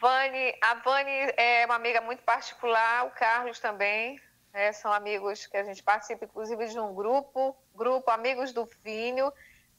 Vani, 0.00 0.54
a 0.60 0.74
Vani 0.74 1.32
é 1.36 1.64
uma 1.66 1.76
amiga 1.76 2.00
muito 2.00 2.22
particular, 2.22 3.06
o 3.06 3.10
Carlos 3.10 3.60
também. 3.60 4.20
Né? 4.52 4.72
São 4.72 4.92
amigos 4.92 5.46
que 5.46 5.56
a 5.56 5.64
gente 5.64 5.82
participa, 5.82 6.24
inclusive, 6.24 6.66
de 6.66 6.78
um 6.78 6.94
grupo, 6.94 7.56
grupo 7.74 8.10
Amigos 8.10 8.52
do 8.52 8.68
Vinho, 8.82 9.32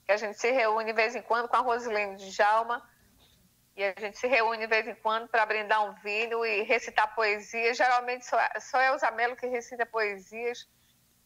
que 0.05 0.11
a 0.11 0.17
gente 0.17 0.37
se 0.39 0.51
reúne 0.51 0.85
de 0.85 0.93
vez 0.93 1.15
em 1.15 1.21
quando 1.21 1.47
com 1.47 1.55
a 1.55 1.59
Rosilene 1.59 2.17
de 2.17 2.29
Jalma. 2.29 2.81
E 3.75 3.83
a 3.83 3.93
gente 3.99 4.17
se 4.17 4.27
reúne 4.27 4.59
de 4.59 4.67
vez 4.67 4.87
em 4.87 4.95
quando 4.95 5.27
para 5.27 5.45
brindar 5.45 5.83
um 5.83 5.93
vinho 5.95 6.45
e 6.45 6.63
recitar 6.63 7.13
poesia. 7.13 7.73
Geralmente 7.73 8.25
só, 8.25 8.37
só 8.59 8.79
é 8.79 8.91
o 8.91 8.97
Zamelo 8.97 9.35
que 9.35 9.47
recita 9.47 9.85
poesias 9.85 10.67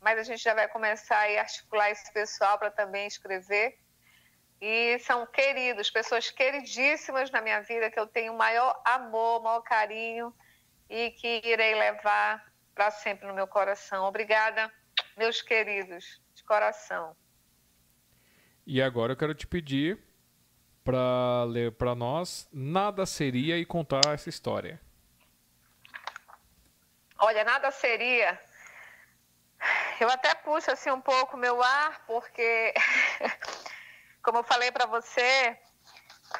mas 0.01 0.17
a 0.17 0.23
gente 0.23 0.41
já 0.41 0.53
vai 0.53 0.67
começar 0.67 1.17
a 1.17 1.41
articular 1.41 1.89
esse 1.91 2.11
pessoal 2.13 2.57
para 2.57 2.71
também 2.71 3.07
escrever. 3.07 3.77
E 4.61 4.99
são 4.99 5.25
queridos, 5.25 5.89
pessoas 5.89 6.29
queridíssimas 6.31 7.31
na 7.31 7.41
minha 7.41 7.61
vida, 7.61 7.89
que 7.89 7.99
eu 7.99 8.07
tenho 8.07 8.33
maior 8.33 8.81
amor, 8.85 9.41
maior 9.41 9.61
carinho 9.61 10.33
e 10.89 11.11
que 11.11 11.41
irei 11.45 11.75
levar 11.75 12.45
para 12.75 12.91
sempre 12.91 13.27
no 13.27 13.33
meu 13.33 13.47
coração. 13.47 14.05
Obrigada, 14.05 14.71
meus 15.17 15.41
queridos, 15.41 16.21
de 16.33 16.43
coração. 16.43 17.15
E 18.65 18.81
agora 18.81 19.13
eu 19.13 19.17
quero 19.17 19.33
te 19.33 19.47
pedir 19.47 19.97
para 20.89 21.43
ler 21.43 21.71
para 21.73 21.93
nós 21.93 22.47
Nada 22.51 23.05
Seria 23.05 23.57
e 23.57 23.65
contar 23.65 24.01
essa 24.13 24.29
história. 24.29 24.81
Olha, 27.19 27.43
nada 27.43 27.69
seria 27.69 28.39
eu 29.99 30.09
até 30.09 30.33
puxo 30.33 30.71
assim 30.71 30.89
um 30.89 31.01
pouco 31.01 31.35
meu 31.35 31.61
ar, 31.61 32.01
porque, 32.07 32.73
como 34.23 34.39
eu 34.39 34.43
falei 34.43 34.71
para 34.71 34.85
você, 34.85 35.57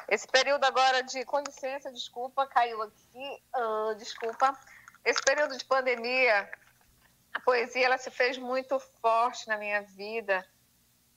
esse 0.08 0.26
período 0.26 0.64
agora 0.64 1.02
de. 1.02 1.24
Com 1.24 1.40
licença, 1.40 1.92
desculpa, 1.92 2.46
caiu 2.46 2.80
aqui, 2.82 3.42
uh, 3.54 3.94
desculpa. 3.96 4.58
Esse 5.04 5.22
período 5.22 5.56
de 5.56 5.64
pandemia, 5.64 6.50
a 7.34 7.40
poesia 7.40 7.84
ela 7.84 7.98
se 7.98 8.10
fez 8.10 8.38
muito 8.38 8.80
forte 9.02 9.46
na 9.46 9.58
minha 9.58 9.82
vida 9.82 10.46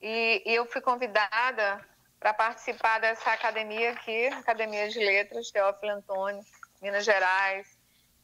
e, 0.00 0.42
e 0.44 0.54
eu 0.54 0.66
fui 0.66 0.80
convidada 0.80 1.84
para 2.24 2.32
participar 2.32 3.00
dessa 3.00 3.32
academia 3.32 3.92
aqui, 3.92 4.28
Academia 4.28 4.88
de 4.88 4.98
Letras, 4.98 5.50
Teófilo 5.50 5.92
Antônio, 5.92 6.42
Minas 6.80 7.04
Gerais. 7.04 7.68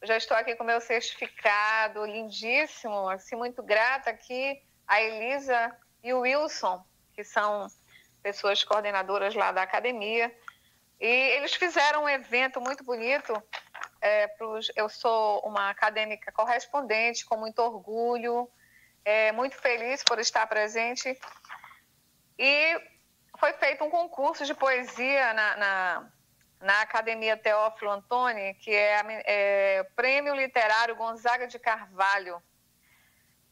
Eu 0.01 0.07
já 0.07 0.17
estou 0.17 0.35
aqui 0.35 0.55
com 0.55 0.63
meu 0.63 0.81
certificado, 0.81 2.03
lindíssimo, 2.03 3.07
assim, 3.09 3.35
muito 3.35 3.61
grata 3.61 4.09
aqui 4.09 4.59
a 4.87 4.99
Elisa 4.99 5.77
e 6.03 6.11
o 6.13 6.21
Wilson, 6.21 6.83
que 7.13 7.23
são 7.23 7.67
pessoas 8.23 8.63
coordenadoras 8.63 9.35
lá 9.35 9.51
da 9.51 9.61
academia. 9.61 10.35
E 10.99 11.05
eles 11.05 11.53
fizeram 11.53 12.05
um 12.05 12.09
evento 12.09 12.59
muito 12.59 12.83
bonito. 12.83 13.31
É, 14.01 14.27
pros, 14.29 14.71
eu 14.75 14.89
sou 14.89 15.41
uma 15.41 15.69
acadêmica 15.69 16.31
correspondente, 16.31 17.23
com 17.23 17.37
muito 17.37 17.59
orgulho, 17.59 18.49
é, 19.05 19.31
muito 19.31 19.55
feliz 19.57 20.03
por 20.03 20.17
estar 20.17 20.47
presente. 20.47 21.15
E 22.39 22.90
foi 23.41 23.51
feito 23.53 23.83
um 23.83 23.89
concurso 23.89 24.45
de 24.45 24.53
poesia 24.53 25.33
na, 25.33 25.57
na 25.57 26.11
na 26.61 26.81
Academia 26.81 27.35
Teófilo 27.35 27.91
Antoni, 27.91 28.53
que 28.55 28.71
é, 28.71 29.01
é 29.25 29.83
Prêmio 29.95 30.35
Literário 30.35 30.95
Gonzaga 30.95 31.47
de 31.47 31.57
Carvalho. 31.57 32.41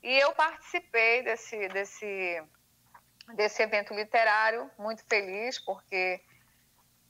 E 0.01 0.17
eu 0.19 0.31
participei 0.33 1.23
desse, 1.23 1.67
desse, 1.69 2.43
desse 3.33 3.61
evento 3.63 3.93
literário, 3.93 4.69
muito 4.77 5.03
feliz, 5.05 5.59
porque 5.59 6.21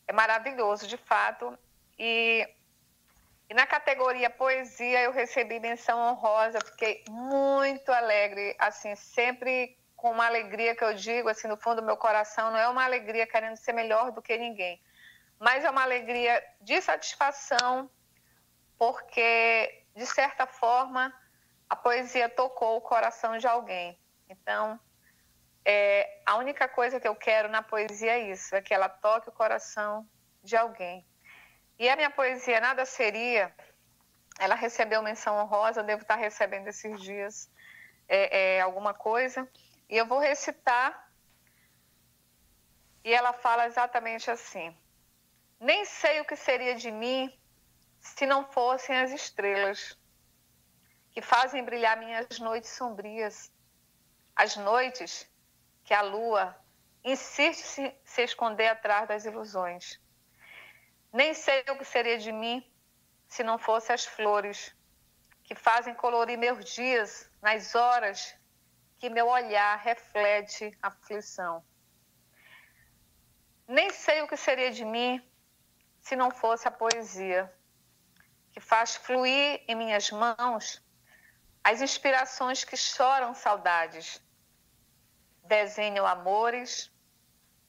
é 0.08 0.14
maravilhoso, 0.14 0.88
de 0.88 0.98
fato. 0.98 1.58
E, 1.98 2.48
e 3.49 3.53
na 3.53 3.67
categoria 3.67 4.30
poesia 4.30 5.01
eu 5.01 5.11
recebi 5.11 5.59
menção 5.59 5.99
honrosa, 5.99 6.59
fiquei 6.66 7.03
muito 7.09 7.91
alegre, 7.91 8.56
assim, 8.58 8.95
sempre 8.95 9.77
com 9.99 10.11
uma 10.11 10.25
alegria 10.25 10.73
que 10.73 10.83
eu 10.83 10.93
digo, 10.93 11.27
assim, 11.27 11.49
no 11.49 11.57
fundo 11.57 11.81
do 11.81 11.85
meu 11.85 11.97
coração, 11.97 12.51
não 12.51 12.57
é 12.57 12.69
uma 12.69 12.85
alegria 12.85 13.27
querendo 13.27 13.57
ser 13.57 13.73
melhor 13.73 14.11
do 14.13 14.21
que 14.21 14.37
ninguém, 14.37 14.81
mas 15.37 15.65
é 15.65 15.69
uma 15.69 15.83
alegria 15.83 16.41
de 16.61 16.81
satisfação, 16.81 17.89
porque, 18.77 19.83
de 19.93 20.05
certa 20.05 20.47
forma, 20.47 21.13
a 21.69 21.75
poesia 21.75 22.29
tocou 22.29 22.77
o 22.77 22.81
coração 22.81 23.37
de 23.37 23.45
alguém. 23.45 23.99
Então, 24.29 24.79
é, 25.65 26.21
a 26.25 26.37
única 26.37 26.65
coisa 26.69 26.97
que 26.97 27.07
eu 27.07 27.15
quero 27.15 27.49
na 27.49 27.61
poesia 27.61 28.13
é 28.13 28.31
isso, 28.31 28.55
é 28.55 28.61
que 28.61 28.73
ela 28.73 28.87
toque 28.87 29.27
o 29.27 29.33
coração 29.33 30.07
de 30.41 30.55
alguém. 30.55 31.05
E 31.77 31.89
a 31.89 31.95
minha 31.97 32.09
poesia 32.09 32.61
Nada 32.61 32.85
Seria, 32.85 33.53
ela 34.39 34.55
recebeu 34.55 35.01
menção 35.01 35.35
honrosa, 35.35 35.81
eu 35.81 35.85
devo 35.85 36.03
estar 36.03 36.15
recebendo 36.15 36.69
esses 36.69 37.01
dias 37.01 37.51
é, 38.07 38.55
é, 38.55 38.61
alguma 38.61 38.93
coisa, 38.93 39.45
e 39.90 39.98
eu 39.98 40.06
vou 40.06 40.19
recitar, 40.19 41.11
e 43.03 43.11
ela 43.11 43.34
fala 43.34 43.66
exatamente 43.66 44.30
assim, 44.30 44.76
nem 45.59 45.84
sei 45.84 46.22
o 46.22 46.26
que 46.26 46.35
seria 46.35 46.76
de 46.76 46.92
mim 46.92 47.35
se 48.00 48.26
não 48.26 48.45
fossem 48.51 48.95
as 48.98 49.11
estrelas 49.11 49.98
que 51.11 51.22
fazem 51.22 51.66
brilhar 51.66 51.98
minhas 51.98 52.40
noites 52.40 52.69
sombrias, 52.69 53.51
as 54.35 54.56
noites 54.56 55.30
que 55.84 55.93
a 55.93 56.01
lua 56.01 56.56
insiste 57.03 57.64
se, 57.66 57.95
se 58.03 58.22
esconder 58.24 58.68
atrás 58.68 59.08
das 59.08 59.26
ilusões. 59.26 60.00
Nem 61.11 61.34
sei 61.34 61.61
o 61.69 61.77
que 61.77 61.84
seria 61.84 62.19
de 62.19 62.32
mim 62.32 62.64
se 63.27 63.43
não 63.43 63.58
fossem 63.58 63.93
as 63.93 64.06
flores 64.06 64.76
que 65.43 65.56
fazem 65.56 65.95
colorir 65.95 66.38
meus 66.38 66.64
dias 66.64 67.30
nas 67.42 67.74
horas 67.74 68.39
que 68.99 69.09
meu 69.09 69.27
olhar 69.27 69.77
reflete 69.77 70.77
aflição. 70.81 71.63
Nem 73.67 73.89
sei 73.91 74.21
o 74.21 74.27
que 74.27 74.35
seria 74.35 74.71
de 74.71 74.83
mim 74.83 75.21
se 76.01 76.15
não 76.15 76.29
fosse 76.29 76.67
a 76.67 76.71
poesia, 76.71 77.51
que 78.51 78.59
faz 78.59 78.95
fluir 78.95 79.63
em 79.67 79.75
minhas 79.75 80.11
mãos 80.11 80.83
as 81.63 81.81
inspirações 81.81 82.63
que 82.63 82.75
choram 82.75 83.33
saudades, 83.33 84.21
desenham 85.43 86.05
amores, 86.05 86.91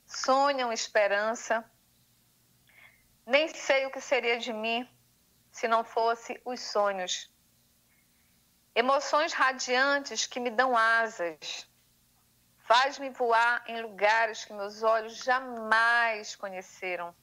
sonham 0.06 0.72
esperança. 0.72 1.64
Nem 3.26 3.46
sei 3.48 3.86
o 3.86 3.90
que 3.90 4.00
seria 4.00 4.38
de 4.38 4.52
mim 4.52 4.88
se 5.52 5.68
não 5.68 5.84
fosse 5.84 6.40
os 6.44 6.60
sonhos. 6.60 7.30
Emoções 8.74 9.32
radiantes 9.32 10.26
que 10.26 10.38
me 10.38 10.50
dão 10.50 10.76
asas, 10.76 11.68
faz-me 12.58 13.10
voar 13.10 13.64
em 13.66 13.82
lugares 13.82 14.44
que 14.44 14.52
meus 14.52 14.82
olhos 14.82 15.16
jamais 15.24 16.36
conheceram. 16.36 17.14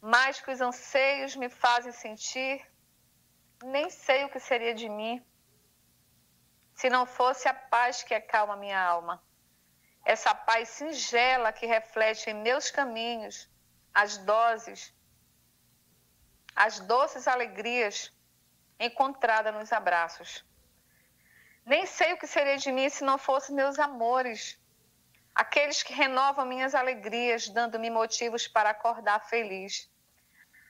Mais 0.00 0.40
que 0.40 0.52
os 0.52 0.60
anseios 0.60 1.34
me 1.34 1.48
fazem 1.48 1.90
sentir, 1.90 2.64
nem 3.64 3.90
sei 3.90 4.24
o 4.24 4.28
que 4.28 4.38
seria 4.38 4.74
de 4.74 4.88
mim 4.88 5.24
se 6.72 6.88
não 6.88 7.04
fosse 7.04 7.48
a 7.48 7.54
paz 7.54 8.04
que 8.04 8.14
acalma 8.14 8.56
minha 8.56 8.80
alma. 8.80 9.20
Essa 10.04 10.32
paz 10.32 10.68
singela 10.68 11.52
que 11.52 11.66
reflete 11.66 12.30
em 12.30 12.34
meus 12.34 12.70
caminhos 12.70 13.50
as 13.92 14.18
doses, 14.18 14.94
as 16.54 16.78
doces 16.78 17.26
alegrias 17.26 18.16
encontradas 18.78 19.54
nos 19.54 19.72
abraços. 19.72 20.44
Nem 21.64 21.84
sei 21.84 22.14
o 22.14 22.18
que 22.18 22.26
seria 22.26 22.56
de 22.56 22.72
mim 22.72 22.88
se 22.88 23.04
não 23.04 23.18
fossem 23.18 23.54
meus 23.54 23.78
amores, 23.78 24.58
aqueles 25.34 25.82
que 25.82 25.92
renovam 25.92 26.46
minhas 26.46 26.74
alegrias, 26.74 27.48
dando-me 27.48 27.90
motivos 27.90 28.48
para 28.48 28.70
acordar 28.70 29.20
feliz. 29.28 29.90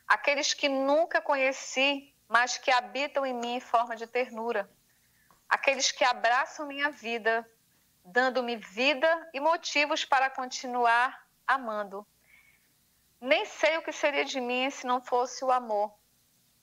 Aqueles 0.07 0.55
que 0.55 0.69
nunca 0.69 1.20
conheci, 1.20 2.15
mas 2.27 2.59
que 2.59 2.70
habitam 2.70 3.25
em 3.25 3.35
mim 3.35 3.55
em 3.57 3.61
forma 3.61 3.95
de 3.95 4.07
ternura. 4.07 4.69
Aqueles 5.49 5.93
que 5.93 6.05
abraçam 6.05 6.67
minha 6.67 6.91
vida, 6.91 7.49
dando-me 8.05 8.57
vida 8.57 9.31
e 9.33 9.41
motivos 9.41 10.05
para 10.05 10.28
continuar 10.28 11.27
amando. 11.47 12.07
Nem 13.20 13.45
sei 13.47 13.78
o 13.78 13.83
que 13.83 13.93
seria 13.93 14.25
de 14.25 14.41
mim 14.41 14.69
se 14.70 14.87
não 14.87 15.01
fosse 15.01 15.45
o 15.45 15.51
amor. 15.51 15.93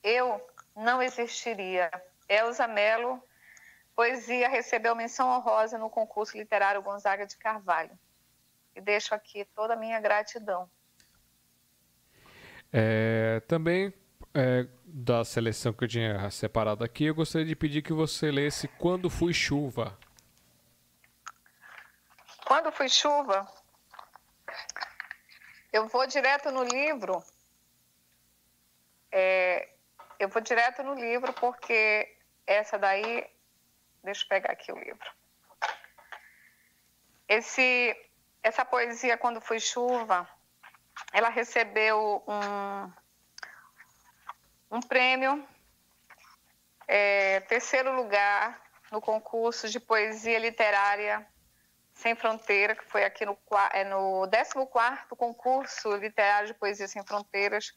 Eu 0.04 0.46
não 0.76 1.02
existiria. 1.02 1.90
Elza 2.28 2.68
Mello, 2.68 3.24
poesia, 3.96 4.50
recebeu 4.50 4.96
menção 4.96 5.30
honrosa 5.30 5.78
no 5.78 5.90
concurso 5.90 6.38
literário 6.38 6.82
Gonzaga 6.82 7.26
de 7.26 7.38
Carvalho. 7.38 7.98
E 8.76 8.82
deixo 8.82 9.16
aqui 9.16 9.46
toda 9.56 9.74
a 9.74 9.78
minha 9.78 10.00
gratidão. 10.00 10.70
É, 12.74 13.42
também 13.48 13.94
é, 14.34 14.68
da 14.84 15.24
seleção 15.24 15.72
que 15.72 15.86
eu 15.86 15.88
tinha 15.88 16.30
separado 16.30 16.84
aqui, 16.84 17.06
eu 17.06 17.16
gostaria 17.16 17.48
de 17.48 17.56
pedir 17.56 17.82
que 17.82 17.94
você 17.94 18.30
lesse 18.30 18.68
Quando 18.68 19.10
Fui 19.10 19.34
Chuva. 19.34 19.98
Quando 22.46 22.72
Fui 22.72 22.90
Chuva, 22.90 23.48
eu 25.72 25.88
vou 25.88 26.06
direto 26.06 26.52
no 26.52 26.64
livro. 26.64 27.24
É, 29.10 29.75
eu 30.20 30.30
vou 30.30 30.42
direto 30.42 30.84
no 30.84 30.94
livro 30.94 31.34
porque 31.34 32.16
essa 32.46 32.78
daí. 32.78 33.30
Deixa 34.04 34.24
eu 34.24 34.30
pegar 34.30 34.52
aqui 34.52 34.72
o 34.72 34.78
livro. 34.78 35.10
Esse, 37.28 37.96
essa 38.44 38.64
poesia, 38.64 39.18
Quando 39.18 39.42
Foi 39.42 39.60
Chuva, 39.60 40.30
ela 41.12 41.30
recebeu 41.30 42.24
um, 42.28 42.92
um 44.78 44.80
prêmio, 44.80 45.48
é, 46.88 47.40
terceiro 47.42 47.96
lugar 47.96 48.62
no 48.92 49.02
concurso 49.02 49.68
de 49.70 49.80
poesia 49.80 50.38
literária 50.38 51.26
Sem 51.94 52.14
Fronteira, 52.16 52.76
que 52.76 52.86
foi 52.86 53.04
aqui 53.04 53.26
no, 53.26 53.38
é, 53.74 53.84
no 53.86 54.28
14º 54.28 55.16
concurso 55.18 55.96
literário 55.96 56.48
de 56.48 56.54
poesia 56.54 56.88
sem 56.88 57.04
fronteiras. 57.04 57.74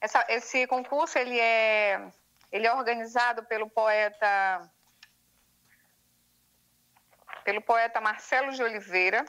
Essa, 0.00 0.24
esse 0.28 0.66
concurso 0.66 1.18
ele 1.18 1.38
é, 1.38 2.10
ele 2.52 2.66
é 2.66 2.72
organizado 2.72 3.44
pelo 3.44 3.68
poeta 3.68 4.70
pelo 7.44 7.62
poeta 7.62 8.00
Marcelo 8.00 8.52
de 8.52 8.62
Oliveira. 8.62 9.24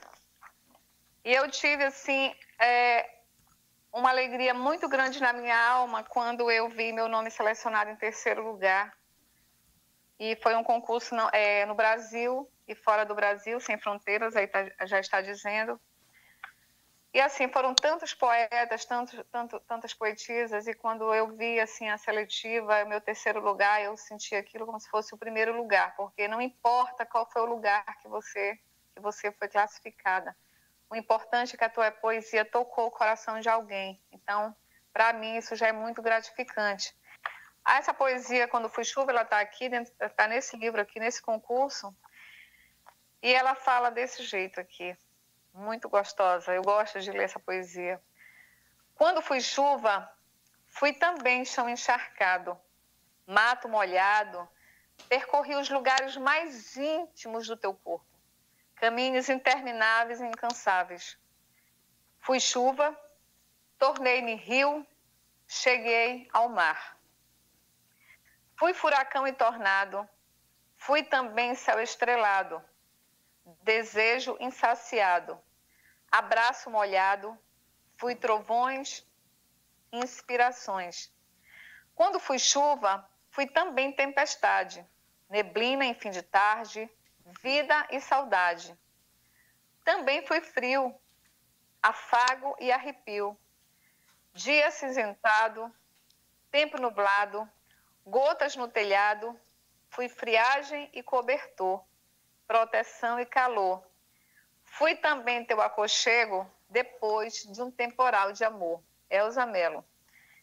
E 1.24 1.32
eu 1.32 1.50
tive 1.50 1.84
assim 1.84 2.34
é, 2.58 3.08
uma 3.92 4.10
alegria 4.10 4.52
muito 4.54 4.88
grande 4.88 5.20
na 5.20 5.32
minha 5.32 5.58
alma 5.58 6.04
quando 6.04 6.50
eu 6.50 6.68
vi 6.68 6.92
meu 6.92 7.08
nome 7.08 7.30
selecionado 7.30 7.90
em 7.90 7.96
terceiro 7.96 8.42
lugar. 8.42 8.92
E 10.18 10.36
foi 10.36 10.54
um 10.54 10.62
concurso 10.62 11.14
no, 11.14 11.28
é, 11.32 11.64
no 11.64 11.74
Brasil 11.74 12.46
e 12.68 12.74
fora 12.74 13.04
do 13.04 13.14
Brasil, 13.14 13.58
sem 13.58 13.78
fronteiras, 13.78 14.36
aí 14.36 14.46
tá, 14.46 14.66
já 14.86 15.00
está 15.00 15.20
dizendo. 15.22 15.80
E 17.12 17.20
assim, 17.20 17.48
foram 17.48 17.74
tantos 17.74 18.14
poetas, 18.14 18.84
tantos, 18.84 19.20
tanto, 19.32 19.58
tantas 19.60 19.92
poetisas, 19.92 20.68
e 20.68 20.74
quando 20.74 21.12
eu 21.12 21.26
vi 21.36 21.58
assim 21.58 21.88
a 21.88 21.98
seletiva, 21.98 22.84
meu 22.84 23.00
terceiro 23.00 23.40
lugar, 23.40 23.82
eu 23.82 23.96
senti 23.96 24.36
aquilo 24.36 24.64
como 24.64 24.78
se 24.78 24.88
fosse 24.88 25.12
o 25.12 25.18
primeiro 25.18 25.56
lugar, 25.56 25.96
porque 25.96 26.28
não 26.28 26.40
importa 26.40 27.04
qual 27.04 27.28
foi 27.28 27.42
o 27.42 27.46
lugar 27.46 27.84
que 28.00 28.08
você 28.08 28.58
que 28.94 29.00
você 29.00 29.32
foi 29.32 29.48
classificada. 29.48 30.36
O 30.88 30.96
importante 30.96 31.54
é 31.54 31.58
que 31.58 31.64
a 31.64 31.68
tua 31.68 31.90
poesia 31.92 32.44
tocou 32.44 32.86
o 32.86 32.90
coração 32.90 33.38
de 33.38 33.48
alguém. 33.48 34.00
Então, 34.10 34.54
para 34.92 35.12
mim, 35.12 35.36
isso 35.36 35.54
já 35.54 35.68
é 35.68 35.72
muito 35.72 36.02
gratificante. 36.02 36.92
Ah, 37.64 37.78
essa 37.78 37.94
poesia, 37.94 38.48
quando 38.48 38.68
fui 38.68 38.84
chuva, 38.84 39.12
ela 39.12 39.22
está 39.22 39.40
aqui, 39.40 39.70
está 40.00 40.26
nesse 40.26 40.56
livro 40.56 40.80
aqui, 40.80 40.98
nesse 40.98 41.22
concurso, 41.22 41.94
e 43.22 43.32
ela 43.32 43.54
fala 43.54 43.90
desse 43.90 44.24
jeito 44.24 44.60
aqui 44.60 44.96
muito 45.52 45.88
gostosa. 45.88 46.54
Eu 46.54 46.62
gosto 46.62 47.00
de 47.00 47.10
ler 47.10 47.24
essa 47.24 47.38
poesia. 47.38 48.00
Quando 48.94 49.22
fui 49.22 49.40
chuva, 49.40 50.10
fui 50.66 50.92
também 50.92 51.44
chão 51.44 51.68
encharcado, 51.68 52.58
mato 53.26 53.68
molhado, 53.68 54.48
percorri 55.08 55.54
os 55.56 55.70
lugares 55.70 56.16
mais 56.16 56.76
íntimos 56.76 57.46
do 57.46 57.56
teu 57.56 57.74
corpo, 57.74 58.06
caminhos 58.76 59.28
intermináveis 59.28 60.20
e 60.20 60.26
incansáveis. 60.26 61.18
Fui 62.20 62.38
chuva, 62.38 62.98
tornei-me 63.78 64.34
rio, 64.34 64.86
cheguei 65.48 66.28
ao 66.32 66.48
mar. 66.48 66.98
Fui 68.56 68.74
furacão 68.74 69.26
e 69.26 69.32
tornado, 69.32 70.06
fui 70.76 71.02
também 71.02 71.54
céu 71.54 71.80
estrelado, 71.80 72.62
desejo 73.62 74.36
insaciado, 74.40 75.40
abraço 76.10 76.70
molhado, 76.70 77.38
fui 77.96 78.14
trovões, 78.14 79.06
inspirações. 79.92 81.12
Quando 81.94 82.20
fui 82.20 82.38
chuva, 82.38 83.08
fui 83.30 83.46
também 83.46 83.92
tempestade, 83.92 84.86
neblina 85.28 85.84
em 85.84 85.94
fim 85.94 86.10
de 86.10 86.22
tarde, 86.22 86.90
vida 87.42 87.86
e 87.90 88.00
saudade, 88.00 88.76
também 89.84 90.26
fui 90.26 90.40
frio, 90.40 90.94
afago 91.82 92.54
e 92.60 92.70
arrepio. 92.70 93.36
Dia 94.32 94.70
cinzentado, 94.70 95.72
tempo 96.50 96.80
nublado, 96.80 97.48
gotas 98.06 98.56
no 98.56 98.68
telhado, 98.68 99.38
fui 99.88 100.08
friagem 100.08 100.88
e 100.92 101.02
cobertor, 101.02 101.84
proteção 102.50 103.20
e 103.20 103.24
calor. 103.24 103.80
Fui 104.64 104.96
também 104.96 105.44
teu 105.44 105.60
aconchego 105.60 106.50
depois 106.68 107.44
de 107.44 107.62
um 107.62 107.70
temporal 107.70 108.32
de 108.32 108.42
amor. 108.42 108.82
Elza 109.08 109.46
Mello. 109.46 109.84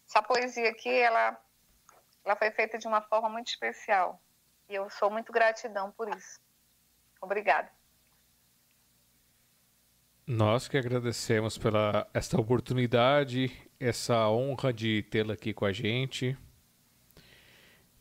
Essa 0.08 0.24
poesia 0.24 0.70
aqui, 0.70 0.90
ela, 0.90 1.38
ela 2.24 2.36
foi 2.38 2.50
feita 2.52 2.78
de 2.78 2.88
uma 2.88 3.02
forma 3.02 3.28
muito 3.28 3.50
especial. 3.50 4.22
E 4.70 4.76
eu 4.76 4.90
sou 4.90 5.12
muito 5.12 5.34
gratidão 5.34 5.92
por 5.92 6.08
isso. 6.16 6.40
Obrigada. 7.20 7.70
Nós 10.26 10.70
que 10.70 10.78
agradecemos 10.78 11.58
pela 11.58 12.10
esta 12.14 12.40
oportunidade, 12.40 13.70
essa 13.78 14.30
honra 14.30 14.72
de 14.72 15.04
tê-la 15.04 15.34
aqui 15.34 15.54
com 15.54 15.66
a 15.66 15.74
gente. 15.74 16.38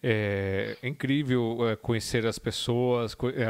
É 0.09 0.77
incrível 0.87 1.69
é, 1.69 1.75
conhecer 1.75 2.25
as 2.27 2.39
pessoas, 2.39 3.17
é, 3.35 3.45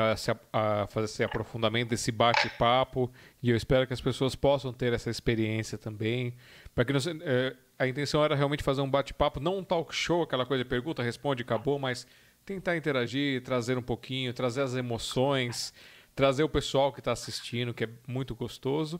a, 0.52 0.86
fazer 0.86 1.04
esse 1.04 1.22
aprofundamento, 1.22 1.92
esse 1.92 2.10
bate-papo, 2.10 3.10
e 3.42 3.50
eu 3.50 3.56
espero 3.56 3.86
que 3.86 3.92
as 3.92 4.00
pessoas 4.00 4.34
possam 4.34 4.72
ter 4.72 4.92
essa 4.92 5.10
experiência 5.10 5.76
também. 5.76 6.32
Para 6.74 6.84
que 6.84 6.92
é, 7.24 7.54
a 7.78 7.86
intenção 7.86 8.24
era 8.24 8.34
realmente 8.34 8.62
fazer 8.62 8.80
um 8.80 8.90
bate-papo, 8.90 9.38
não 9.38 9.58
um 9.58 9.64
talk 9.64 9.94
show, 9.94 10.22
aquela 10.22 10.46
coisa 10.46 10.64
de 10.64 10.70
pergunta, 10.70 11.02
responde, 11.02 11.42
acabou, 11.42 11.78
mas 11.78 12.06
tentar 12.44 12.76
interagir, 12.76 13.42
trazer 13.42 13.76
um 13.76 13.82
pouquinho, 13.82 14.32
trazer 14.32 14.62
as 14.62 14.74
emoções 14.74 15.74
trazer 16.16 16.42
o 16.42 16.48
pessoal 16.48 16.90
que 16.90 17.00
está 17.00 17.12
assistindo, 17.12 17.74
que 17.74 17.84
é 17.84 17.88
muito 18.08 18.34
gostoso. 18.34 18.98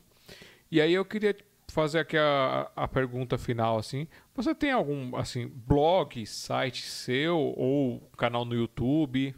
E 0.71 0.79
aí 0.79 0.93
eu 0.93 1.03
queria 1.03 1.35
fazer 1.71 1.99
aqui 1.99 2.17
a, 2.17 2.71
a 2.75 2.87
pergunta 2.87 3.37
final, 3.37 3.77
assim. 3.77 4.07
Você 4.33 4.55
tem 4.55 4.71
algum, 4.71 5.15
assim, 5.15 5.47
blog, 5.47 6.25
site 6.25 6.83
seu 6.83 7.37
ou 7.37 8.09
canal 8.17 8.45
no 8.45 8.55
YouTube? 8.55 9.35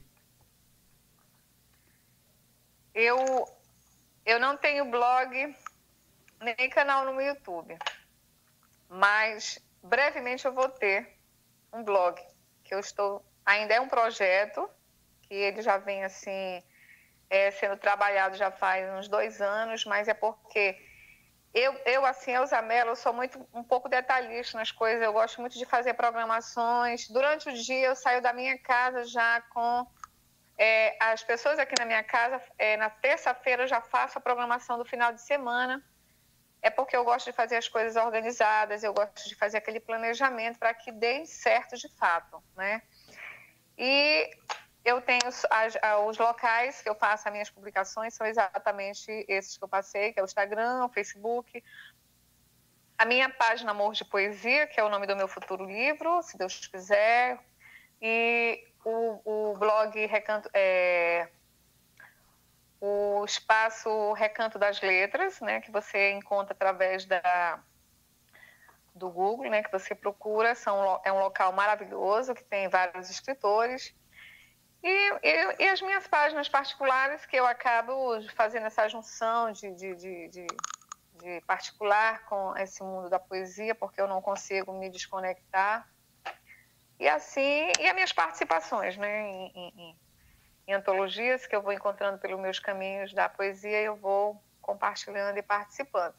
Eu, 2.94 3.18
eu 4.26 4.40
não 4.40 4.58
tenho 4.58 4.90
blog 4.90 5.56
nem 6.42 6.70
canal 6.70 7.06
no 7.06 7.22
YouTube. 7.22 7.78
Mas 8.90 9.60
brevemente 9.84 10.46
eu 10.46 10.54
vou 10.54 10.70
ter 10.70 11.18
um 11.72 11.84
blog 11.84 12.22
que 12.64 12.74
eu 12.74 12.80
estou 12.80 13.24
ainda 13.46 13.74
é 13.74 13.82
um 13.82 13.88
projeto 13.88 14.70
que 15.24 15.34
ele 15.34 15.62
já 15.62 15.78
vem 15.78 16.04
assim 16.04 16.64
é, 17.30 17.52
sendo 17.52 17.78
trabalhado 17.78 18.36
já 18.36 18.52
faz 18.52 18.92
uns 18.94 19.08
dois 19.08 19.42
anos, 19.42 19.86
mas 19.86 20.08
é 20.08 20.14
porque 20.14 20.78
eu, 21.54 21.74
eu 21.86 22.06
assim, 22.06 22.32
Elza 22.32 22.62
Mello, 22.62 22.92
eu 22.92 22.96
sou 22.96 23.12
muito, 23.12 23.40
um 23.54 23.64
pouco 23.64 23.90
detalhista 23.90 24.58
nas 24.58 24.72
coisas, 24.72 25.02
eu 25.02 25.12
gosto 25.12 25.42
muito 25.42 25.58
de 25.58 25.66
fazer 25.66 25.94
programações. 25.96 27.08
Durante 27.10 27.50
o 27.50 27.54
dia 27.54 27.88
eu 27.88 27.96
saio 27.96 28.22
da 28.22 28.32
minha 28.32 28.58
casa 28.60 29.04
já 29.06 29.42
com 29.42 29.88
é, 30.58 30.96
as 31.00 31.24
pessoas 31.24 31.58
aqui 31.58 31.74
na 31.80 31.86
minha 31.86 32.04
casa, 32.04 32.42
é, 32.58 32.78
na 32.78 32.90
terça-feira 32.90 33.64
eu 33.64 33.68
já 33.68 33.82
faço 33.82 34.18
a 34.18 34.22
programação 34.22 34.78
do 34.78 34.86
final 34.86 35.12
de 35.12 35.22
semana, 35.22 35.84
é 36.62 36.70
porque 36.70 36.96
eu 36.96 37.04
gosto 37.04 37.26
de 37.26 37.34
fazer 37.34 37.56
as 37.56 37.68
coisas 37.68 37.96
organizadas, 37.96 38.84
eu 38.84 38.94
gosto 38.94 39.28
de 39.28 39.36
fazer 39.36 39.58
aquele 39.58 39.80
planejamento 39.80 40.60
para 40.60 40.74
que 40.74 40.92
dê 40.92 41.26
certo 41.26 41.78
de 41.78 41.88
fato, 41.96 42.44
né? 42.56 42.82
E 43.78 44.30
eu 44.90 45.02
tenho 45.02 45.22
as, 45.26 45.78
os 46.08 46.18
locais 46.18 46.82
que 46.82 46.90
eu 46.90 46.96
faço 46.96 47.28
as 47.28 47.32
minhas 47.32 47.50
publicações, 47.50 48.14
são 48.14 48.26
exatamente 48.26 49.26
esses 49.28 49.58
que 49.58 49.64
eu 49.64 49.68
passei, 49.68 50.12
que 50.12 50.20
é 50.20 50.24
o 50.24 50.26
Instagram, 50.26 50.86
o 50.86 50.90
Facebook, 50.90 51.64
a 52.98 53.06
minha 53.06 53.30
página 53.30 53.72
Amor 53.72 53.94
de 53.94 54.04
Poesia, 54.04 54.68
que 54.68 54.80
é 54.80 54.84
o 54.84 54.90
nome 54.90 55.06
do 55.06 55.16
meu 55.16 55.28
futuro 55.28 55.64
livro, 55.64 56.22
se 56.24 56.38
Deus 56.38 56.68
quiser, 56.68 57.40
e 58.02 58.68
o, 58.84 59.52
o 59.52 59.58
blog 59.58 60.06
Recanto, 60.08 60.50
é, 60.54 61.30
o 62.82 63.24
espaço 63.24 64.14
Recanto 64.14 64.58
das 64.58 64.82
Letras, 64.82 65.40
né, 65.40 65.62
que 65.62 65.72
você 65.72 66.12
encontra 66.12 66.54
através 66.54 67.06
da, 67.06 67.60
do 68.96 69.10
Google, 69.10 69.52
né, 69.52 69.62
que 69.62 69.72
você 69.72 69.94
procura, 69.94 70.56
são, 70.56 71.00
é 71.04 71.12
um 71.12 71.20
local 71.20 71.54
maravilhoso 71.54 72.34
que 72.34 72.44
tem 72.44 72.68
vários 72.68 73.10
escritores 73.10 73.94
e, 74.82 75.64
e, 75.64 75.68
as 75.68 75.82
minhas 75.82 76.08
páginas 76.08 76.48
particulares, 76.48 77.26
que 77.26 77.36
eu 77.36 77.46
acabo 77.46 78.22
fazendo 78.36 78.66
essa 78.66 78.88
junção 78.88 79.52
de, 79.52 79.74
de, 79.74 79.96
de, 79.96 80.28
de, 80.30 80.48
de 81.16 81.42
particular 81.42 82.26
com 82.26 82.56
esse 82.58 82.82
mundo 82.82 83.10
da 83.10 83.20
poesia, 83.20 83.76
porque 83.76 84.00
eu 84.00 84.08
não 84.08 84.22
consigo 84.22 84.72
me 84.72 84.90
desconectar. 84.90 85.88
E 87.00 87.08
assim, 87.08 87.72
e 87.80 87.88
as 87.88 87.94
minhas 87.94 88.14
participações, 88.14 88.98
né, 88.98 89.22
em, 89.30 89.52
em, 89.56 90.00
em 90.68 90.74
antologias 90.74 91.46
que 91.46 91.56
eu 91.56 91.62
vou 91.62 91.74
encontrando 91.74 92.18
pelos 92.18 92.40
meus 92.40 92.60
caminhos 92.60 93.14
da 93.14 93.28
poesia, 93.28 93.82
eu 93.82 93.96
vou 93.96 94.42
compartilhando 94.62 95.38
e 95.38 95.42
participando. 95.42 96.16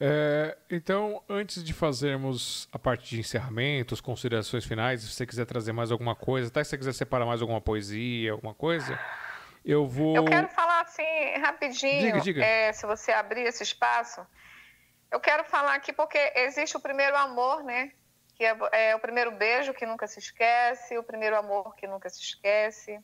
É, 0.00 0.56
então, 0.70 1.22
antes 1.28 1.62
de 1.64 1.74
fazermos 1.74 2.68
a 2.72 2.78
parte 2.78 3.10
de 3.10 3.20
encerramentos, 3.20 4.00
considerações 4.00 4.64
finais, 4.64 5.02
se 5.02 5.08
você 5.08 5.26
quiser 5.26 5.44
trazer 5.44 5.72
mais 5.72 5.90
alguma 5.90 6.14
coisa, 6.14 6.48
até 6.48 6.62
se 6.62 6.70
você 6.70 6.78
quiser 6.78 6.92
separar 6.92 7.26
mais 7.26 7.42
alguma 7.42 7.60
poesia, 7.60 8.32
alguma 8.32 8.54
coisa, 8.54 8.98
eu 9.64 9.86
vou. 9.88 10.14
Eu 10.14 10.24
quero 10.24 10.48
falar 10.48 10.82
assim, 10.82 11.36
rapidinho, 11.40 12.00
diga, 12.00 12.20
diga. 12.20 12.44
É, 12.44 12.72
se 12.72 12.86
você 12.86 13.10
abrir 13.10 13.42
esse 13.42 13.62
espaço. 13.62 14.24
Eu 15.10 15.18
quero 15.18 15.42
falar 15.44 15.74
aqui 15.74 15.92
porque 15.92 16.18
existe 16.36 16.76
o 16.76 16.80
primeiro 16.80 17.16
amor, 17.16 17.64
né? 17.64 17.90
Que 18.36 18.44
é, 18.44 18.56
é 18.72 18.94
o 18.94 19.00
primeiro 19.00 19.32
beijo 19.32 19.74
que 19.74 19.86
nunca 19.86 20.06
se 20.06 20.20
esquece, 20.20 20.96
o 20.96 21.02
primeiro 21.02 21.36
amor 21.36 21.74
que 21.74 21.88
nunca 21.88 22.08
se 22.08 22.20
esquece, 22.20 23.00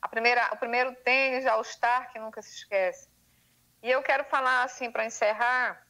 a 0.00 0.06
primeira, 0.06 0.48
o 0.52 0.56
primeiro 0.58 0.94
tênis 0.96 1.44
All-Star 1.46 2.12
que 2.12 2.20
nunca 2.20 2.40
se 2.40 2.54
esquece. 2.54 3.08
E 3.82 3.90
eu 3.90 4.02
quero 4.02 4.24
falar 4.24 4.62
assim, 4.62 4.92
para 4.92 5.06
encerrar 5.06 5.89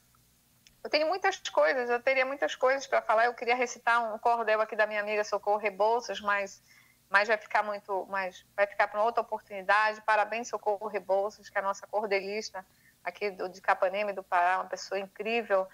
eu 0.82 0.90
tenho 0.90 1.06
muitas 1.06 1.38
coisas, 1.38 1.90
eu 1.90 2.00
teria 2.00 2.24
muitas 2.24 2.54
coisas 2.54 2.86
para 2.86 3.02
falar. 3.02 3.26
Eu 3.26 3.34
queria 3.34 3.54
recitar 3.54 4.14
um 4.14 4.18
cordel 4.18 4.60
aqui 4.60 4.74
da 4.74 4.86
minha 4.86 5.00
amiga 5.00 5.22
Socorro 5.24 5.58
Rebouças, 5.58 6.20
mas, 6.20 6.62
mas 7.08 7.28
vai 7.28 7.36
ficar 7.36 7.62
muito, 7.62 8.06
mas 8.08 8.44
vai 8.56 8.66
ficar 8.66 8.88
para 8.88 9.02
outra 9.02 9.20
oportunidade. 9.20 10.00
Parabéns, 10.02 10.48
Socorro 10.48 10.88
Rebouças, 10.88 11.48
que 11.48 11.58
é 11.58 11.60
a 11.60 11.64
nossa 11.64 11.86
cordelista 11.86 12.64
aqui 13.04 13.30
do, 13.30 13.48
de 13.48 13.60
Capanema 13.60 14.12
do 14.12 14.22
Pará, 14.22 14.58
uma 14.58 14.68
pessoa 14.68 14.98
incrível. 14.98 15.68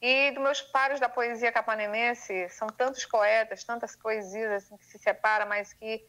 E 0.00 0.30
dos 0.32 0.42
meus 0.42 0.60
pares 0.60 1.00
da 1.00 1.08
poesia 1.08 1.50
capanemense, 1.50 2.48
são 2.50 2.68
tantos 2.68 3.04
poetas, 3.06 3.64
tantas 3.64 3.96
poesias 3.96 4.52
assim, 4.52 4.76
que 4.76 4.84
se 4.84 4.98
separam, 4.98 5.46
mas 5.46 5.72
que 5.72 6.04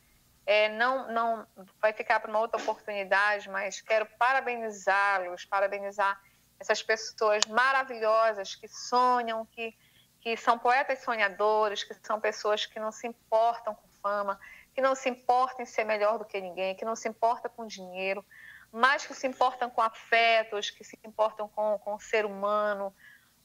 é, 0.45 0.69
não, 0.69 1.11
não 1.11 1.47
vai 1.81 1.93
ficar 1.93 2.19
para 2.19 2.29
uma 2.29 2.39
outra 2.39 2.61
oportunidade, 2.61 3.49
mas 3.49 3.81
quero 3.81 4.05
parabenizá-los, 4.17 5.45
parabenizar 5.45 6.19
essas 6.59 6.81
pessoas 6.81 7.43
maravilhosas 7.45 8.55
que 8.55 8.67
sonham, 8.67 9.45
que, 9.45 9.75
que 10.21 10.37
são 10.37 10.57
poetas 10.57 10.99
sonhadores, 10.99 11.83
que 11.83 11.93
são 12.03 12.19
pessoas 12.19 12.65
que 12.65 12.79
não 12.79 12.91
se 12.91 13.07
importam 13.07 13.75
com 13.75 13.87
fama, 14.01 14.39
que 14.73 14.81
não 14.81 14.95
se 14.95 15.09
importam 15.09 15.63
em 15.63 15.65
ser 15.65 15.83
melhor 15.83 16.17
do 16.17 16.25
que 16.25 16.39
ninguém, 16.39 16.75
que 16.75 16.85
não 16.85 16.95
se 16.95 17.07
importam 17.07 17.51
com 17.55 17.65
dinheiro, 17.65 18.25
mas 18.71 19.05
que 19.05 19.13
se 19.13 19.25
importam 19.25 19.69
com 19.69 19.81
afetos, 19.81 20.69
que 20.69 20.83
se 20.83 20.99
importam 21.05 21.47
com, 21.47 21.79
com 21.79 21.95
o 21.95 21.99
ser 21.99 22.25
humano, 22.25 22.93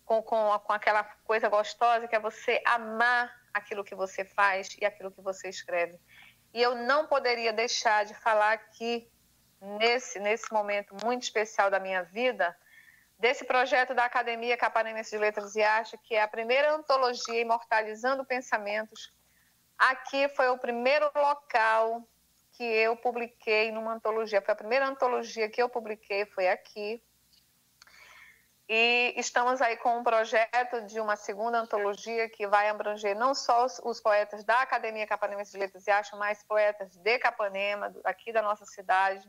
com, 0.05 0.23
com, 0.23 0.59
com 0.59 0.73
aquela 0.73 1.05
coisa 1.25 1.49
gostosa 1.49 2.09
que 2.09 2.17
é 2.17 2.21
você 2.21 2.61
amar 2.65 3.33
aquilo 3.55 3.85
que 3.85 3.95
você 3.95 4.25
faz 4.25 4.77
e 4.81 4.85
aquilo 4.85 5.11
que 5.11 5.21
você 5.21 5.49
escreve. 5.49 5.99
E 6.53 6.61
eu 6.61 6.75
não 6.75 7.07
poderia 7.07 7.53
deixar 7.53 8.05
de 8.05 8.15
falar 8.15 8.53
aqui, 8.55 9.09
nesse, 9.61 10.19
nesse 10.19 10.53
momento 10.53 10.97
muito 11.05 11.23
especial 11.23 11.71
da 11.71 11.79
minha 11.79 12.03
vida, 12.03 12.57
desse 13.21 13.45
projeto 13.45 13.95
da 13.95 14.07
Academia 14.07 14.57
Capanemense 14.57 15.11
de 15.11 15.19
Letras 15.19 15.55
e 15.55 15.63
Arte, 15.63 15.99
que 15.99 16.15
é 16.15 16.23
a 16.23 16.29
primeira 16.29 16.75
antologia 16.75 17.39
imortalizando 17.39 18.25
pensamentos. 18.25 19.13
Aqui 19.79 20.29
foi 20.31 20.49
o 20.49 20.59
primeiro 20.59 21.11
local 21.15 22.03
que 22.53 22.65
eu 22.65 22.97
publiquei 22.97 23.71
numa 23.71 23.93
antologia. 23.93 24.41
Foi 24.41 24.53
a 24.53 24.57
primeira 24.57 24.87
antologia 24.87 25.51
que 25.51 25.63
eu 25.63 25.69
publiquei, 25.69 26.25
foi 26.27 26.49
aqui. 26.49 27.03
E 28.67 29.13
estamos 29.17 29.61
aí 29.61 29.77
com 29.77 29.99
um 29.99 30.03
projeto 30.03 30.81
de 30.87 30.99
uma 30.99 31.17
segunda 31.17 31.59
antologia 31.59 32.29
que 32.29 32.47
vai 32.47 32.69
abranger 32.69 33.17
não 33.17 33.35
só 33.35 33.67
os, 33.67 33.81
os 33.85 34.01
poetas 34.01 34.45
da 34.45 34.63
Academia 34.63 35.07
Capanemense 35.07 35.53
de 35.53 35.59
Letras 35.59 35.87
e 35.87 35.91
Arte, 35.91 36.17
mas 36.17 36.43
poetas 36.45 36.97
de 36.97 37.19
Capanema, 37.19 37.93
aqui 38.05 38.33
da 38.33 38.41
nossa 38.41 38.65
cidade, 38.65 39.29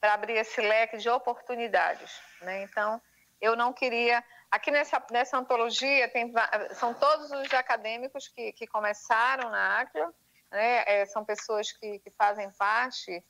para 0.00 0.14
abrir 0.14 0.36
esse 0.36 0.60
leque 0.60 0.96
de 0.96 1.10
oportunidades. 1.10 2.18
Né? 2.42 2.62
Então, 2.62 3.00
eu 3.40 3.56
não 3.56 3.72
queria. 3.72 4.22
Aqui 4.50 4.70
nessa, 4.70 5.02
nessa 5.10 5.38
antologia 5.38 6.08
tem, 6.08 6.32
são 6.74 6.92
todos 6.94 7.30
os 7.30 7.54
acadêmicos 7.54 8.28
que, 8.28 8.52
que 8.52 8.66
começaram 8.66 9.50
na 9.50 9.80
ACLA, 9.80 10.12
né? 10.50 10.84
É, 10.86 11.06
são 11.06 11.24
pessoas 11.24 11.72
que, 11.72 12.00
que 12.00 12.10
fazem 12.10 12.50
parte 12.52 13.24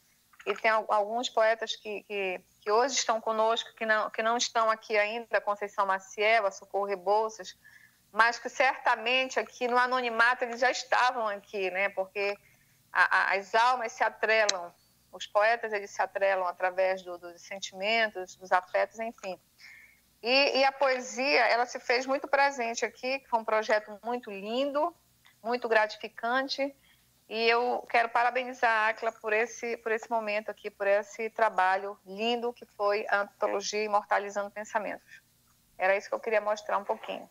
e 0.46 0.54
tem 0.54 0.70
alguns 0.70 1.28
poetas 1.28 1.76
que, 1.76 2.02
que, 2.04 2.40
que, 2.62 2.70
hoje 2.70 2.94
estão 2.94 3.20
conosco, 3.20 3.74
que 3.74 3.84
não, 3.84 4.10
que 4.10 4.22
não 4.22 4.36
estão 4.38 4.70
aqui 4.70 4.96
ainda, 4.96 5.40
Conceição 5.40 5.86
Maciel, 5.86 6.46
a 6.46 6.50
Socorro 6.50 6.86
Rebouças, 6.86 7.58
mas 8.10 8.38
que 8.38 8.48
certamente 8.48 9.38
aqui 9.38 9.68
no 9.68 9.76
anonimato 9.76 10.44
eles 10.44 10.60
já 10.60 10.70
estavam 10.70 11.28
aqui, 11.28 11.70
né? 11.70 11.90
Porque 11.90 12.34
a, 12.90 13.18
a, 13.18 13.34
as 13.34 13.54
almas 13.54 13.92
se 13.92 14.02
atrelam, 14.02 14.72
os 15.12 15.26
poetas 15.26 15.72
eles 15.72 15.90
se 15.90 16.00
atrelam 16.00 16.46
através 16.46 17.02
do, 17.02 17.18
dos 17.18 17.42
sentimentos, 17.42 18.36
dos 18.36 18.50
afetos, 18.50 18.98
enfim. 18.98 19.38
E, 20.22 20.58
e, 20.58 20.64
a 20.64 20.72
poesia, 20.72 21.46
ela 21.46 21.64
se 21.64 21.80
fez 21.80 22.06
muito 22.06 22.28
presente 22.28 22.84
aqui, 22.84 23.22
foi 23.28 23.40
um 23.40 23.44
projeto 23.44 23.98
muito 24.04 24.30
lindo, 24.30 24.94
muito 25.42 25.66
gratificante, 25.66 26.74
e 27.26 27.48
eu 27.48 27.86
quero 27.88 28.08
parabenizar 28.08 28.70
a 28.70 28.88
Acla 28.88 29.12
por 29.12 29.32
esse, 29.32 29.76
por 29.78 29.92
esse 29.92 30.10
momento 30.10 30.50
aqui, 30.50 30.68
por 30.68 30.86
esse 30.86 31.30
trabalho 31.30 31.96
lindo 32.04 32.52
que 32.52 32.66
foi 32.66 33.06
a 33.08 33.20
antologia 33.20 33.84
Imortalizando 33.84 34.50
Pensamentos. 34.50 35.22
Era 35.78 35.96
isso 35.96 36.08
que 36.08 36.14
eu 36.14 36.20
queria 36.20 36.40
mostrar 36.40 36.76
um 36.76 36.84
pouquinho. 36.84 37.26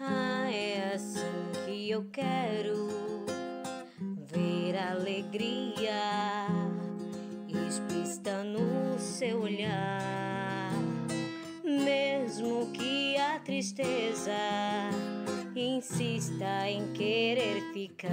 Ah, 0.00 0.50
é 0.50 0.94
assim 0.94 1.52
que 1.66 1.90
eu 1.90 2.10
quero 2.10 3.11
a 4.76 4.92
alegria 4.92 6.46
explícita 7.48 8.44
no 8.44 8.98
seu 8.98 9.42
olhar. 9.42 10.70
Mesmo 11.64 12.70
que 12.72 13.16
a 13.16 13.38
tristeza 13.40 14.32
insista 15.54 16.68
em 16.68 16.92
querer 16.92 17.72
ficar. 17.72 18.10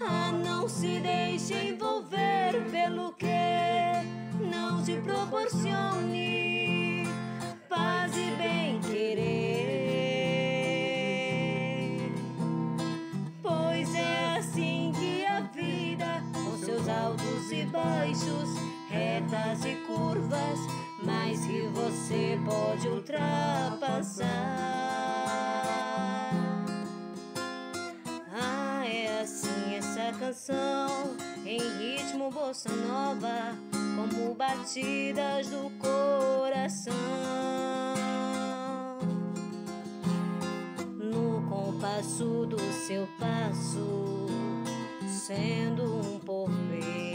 Ah, 0.00 0.32
não 0.32 0.68
se 0.68 1.00
deixe 1.00 1.54
envolver 1.54 2.64
pelo 2.70 3.12
que 3.14 3.26
não 4.50 4.82
te 4.82 4.96
proporcione. 5.00 7.04
Paz 7.68 8.12
e 8.16 8.30
bem 8.36 8.80
baixos 17.82 18.48
retas 18.88 19.64
e 19.64 19.74
curvas, 19.86 20.58
mas 21.02 21.44
que 21.46 21.62
você 21.68 22.38
pode 22.44 22.88
ultrapassar. 22.88 24.26
Ah, 28.34 28.84
é 28.86 29.20
assim 29.20 29.76
essa 29.76 30.12
canção, 30.18 31.16
em 31.44 31.58
ritmo 31.78 32.30
bossa 32.30 32.68
nova, 32.70 33.56
como 33.96 34.34
batidas 34.34 35.48
do 35.48 35.70
coração. 35.78 36.92
No 40.98 41.42
compasso 41.48 42.46
do 42.46 42.60
seu 42.86 43.08
passo, 43.18 44.26
sendo 45.06 45.84
um 45.84 46.18
porvê. 46.20 47.11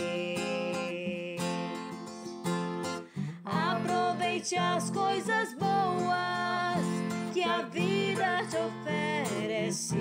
Aproveite 4.48 4.56
as 4.56 4.90
coisas 4.92 5.54
boas 5.56 6.86
que 7.34 7.44
a 7.44 7.64
vida 7.64 8.46
te 8.50 8.56
oferece. 8.56 9.98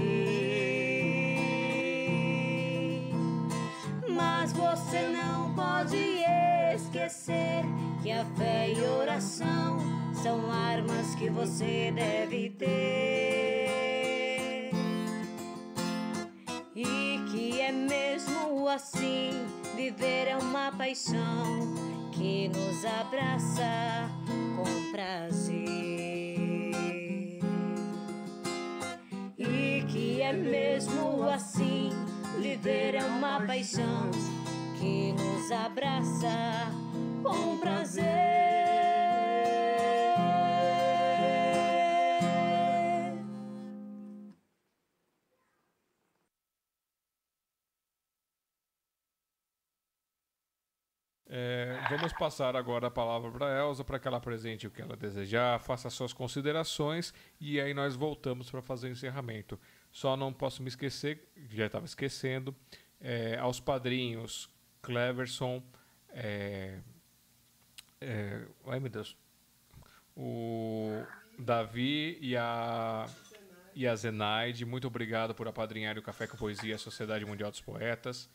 Mas 4.08 4.52
você 4.52 5.08
não 5.08 5.52
pode 5.52 6.22
esquecer 6.74 7.64
que 8.02 8.12
a 8.12 8.24
fé 8.36 8.72
e 8.72 8.80
oração 8.82 9.78
são 10.22 10.48
armas 10.52 11.16
que 11.16 11.28
você 11.28 11.90
deve 11.92 12.50
ter. 12.50 12.66
E 16.76 17.18
que 17.32 17.60
é 17.60 17.72
mesmo 17.72 18.68
assim, 18.68 19.44
viver 19.74 20.28
é 20.28 20.36
uma 20.36 20.70
paixão 20.70 21.95
que 22.16 22.48
nos 22.48 22.84
abraça 22.84 24.10
com 24.56 24.90
prazer 24.90 25.54
e 29.36 29.84
que 29.86 30.22
é 30.22 30.32
mesmo 30.32 31.28
assim 31.28 31.90
viver 32.40 32.94
é 32.94 33.04
uma 33.04 33.40
paixão 33.42 34.10
que 34.78 35.12
nos 35.12 35.52
abraça 35.52 36.72
com 37.22 37.58
prazer. 37.58 38.55
É, 51.38 51.78
vamos 51.90 52.14
passar 52.14 52.56
agora 52.56 52.86
a 52.86 52.90
palavra 52.90 53.30
para 53.30 53.46
a 53.46 53.58
Elza 53.58 53.84
para 53.84 53.98
que 53.98 54.08
ela 54.08 54.16
apresente 54.16 54.66
o 54.66 54.70
que 54.70 54.80
ela 54.80 54.96
desejar, 54.96 55.60
faça 55.60 55.90
suas 55.90 56.14
considerações 56.14 57.12
e 57.38 57.60
aí 57.60 57.74
nós 57.74 57.94
voltamos 57.94 58.50
para 58.50 58.62
fazer 58.62 58.88
o 58.88 58.92
encerramento. 58.92 59.60
Só 59.92 60.16
não 60.16 60.32
posso 60.32 60.62
me 60.62 60.68
esquecer, 60.68 61.28
já 61.50 61.66
estava 61.66 61.84
esquecendo, 61.84 62.56
é, 62.98 63.36
aos 63.36 63.60
padrinhos 63.60 64.48
Cleverson, 64.80 65.62
é, 66.08 66.78
é, 68.00 68.40
ai 68.66 68.80
meu 68.80 68.88
Deus, 68.88 69.14
o 70.16 71.04
Davi 71.38 72.16
e 72.18 72.34
a, 72.34 73.04
e 73.74 73.86
a 73.86 73.94
Zenaide, 73.94 74.64
muito 74.64 74.86
obrigado 74.86 75.34
por 75.34 75.46
apadrinhar 75.46 75.98
o 75.98 76.02
Café 76.02 76.26
com 76.26 76.38
Poesia, 76.38 76.76
a 76.76 76.78
Sociedade 76.78 77.26
Mundial 77.26 77.50
dos 77.50 77.60
Poetas. 77.60 78.26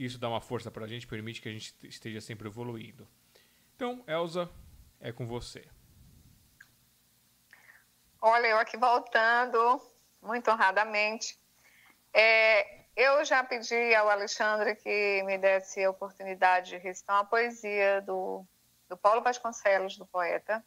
Isso 0.00 0.18
dá 0.18 0.30
uma 0.30 0.40
força 0.40 0.70
para 0.70 0.86
a 0.86 0.88
gente, 0.88 1.06
permite 1.06 1.42
que 1.42 1.48
a 1.50 1.52
gente 1.52 1.74
esteja 1.86 2.22
sempre 2.22 2.48
evoluindo. 2.48 3.06
Então, 3.76 4.02
Elza, 4.06 4.50
é 4.98 5.12
com 5.12 5.26
você. 5.26 5.68
Olha, 8.18 8.46
eu 8.46 8.58
aqui 8.58 8.78
voltando, 8.78 9.78
muito 10.22 10.50
honradamente. 10.50 11.38
É, 12.14 12.86
eu 12.96 13.22
já 13.26 13.44
pedi 13.44 13.94
ao 13.94 14.08
Alexandre 14.08 14.74
que 14.74 15.22
me 15.24 15.36
desse 15.36 15.84
a 15.84 15.90
oportunidade 15.90 16.70
de 16.70 16.78
recitar 16.78 17.16
uma 17.16 17.26
poesia 17.26 18.00
do, 18.00 18.42
do 18.88 18.96
Paulo 18.96 19.20
Vasconcelos, 19.20 19.98
do 19.98 20.06
poeta, 20.06 20.64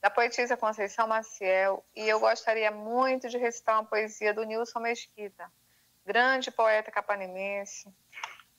da 0.00 0.10
poetisa 0.10 0.56
Conceição 0.56 1.08
Maciel, 1.08 1.84
e 1.92 2.08
eu 2.08 2.20
gostaria 2.20 2.70
muito 2.70 3.28
de 3.28 3.36
recitar 3.36 3.80
uma 3.80 3.84
poesia 3.84 4.32
do 4.32 4.44
Nilson 4.44 4.78
Mesquita, 4.78 5.50
grande 6.08 6.50
poeta 6.50 6.90
capanimense, 6.90 7.94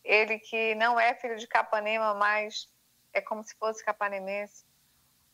ele 0.04 0.38
que 0.38 0.76
não 0.76 1.00
é 1.00 1.16
filho 1.16 1.36
de 1.36 1.48
Capanema, 1.48 2.14
mas 2.14 2.70
é 3.12 3.20
como 3.22 3.44
se 3.44 3.56
fosse 3.56 3.84
capanemense. 3.84 4.64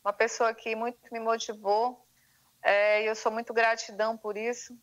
Uma 0.02 0.14
pessoa 0.14 0.53
que 0.53 0.77
muito 0.77 0.98
me 1.11 1.19
motivou 1.19 2.08
é, 2.64 3.03
e 3.03 3.06
eu 3.06 3.16
sou 3.16 3.34
muito 3.34 3.53
gratidão 3.53 4.18
por 4.18 4.38
isso. 4.38 4.80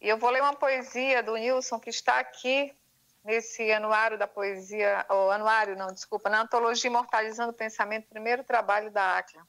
E 0.00 0.08
eu 0.08 0.18
vou 0.18 0.30
ler 0.30 0.42
uma 0.42 0.56
poesia 0.56 1.22
do 1.22 1.36
Nilson 1.36 1.78
que 1.78 1.90
está 1.90 2.18
aqui 2.18 2.76
nesse 3.24 3.70
anuário 3.70 4.18
da 4.18 4.26
poesia, 4.26 5.06
ou 5.08 5.30
anuário 5.30 5.76
não, 5.76 5.92
desculpa, 5.92 6.28
na 6.28 6.40
antologia 6.40 6.90
Imortalizando 6.90 7.52
o 7.52 7.56
Pensamento, 7.56 8.08
primeiro 8.08 8.42
trabalho 8.42 8.90
da 8.90 9.16
Acla. 9.16 9.46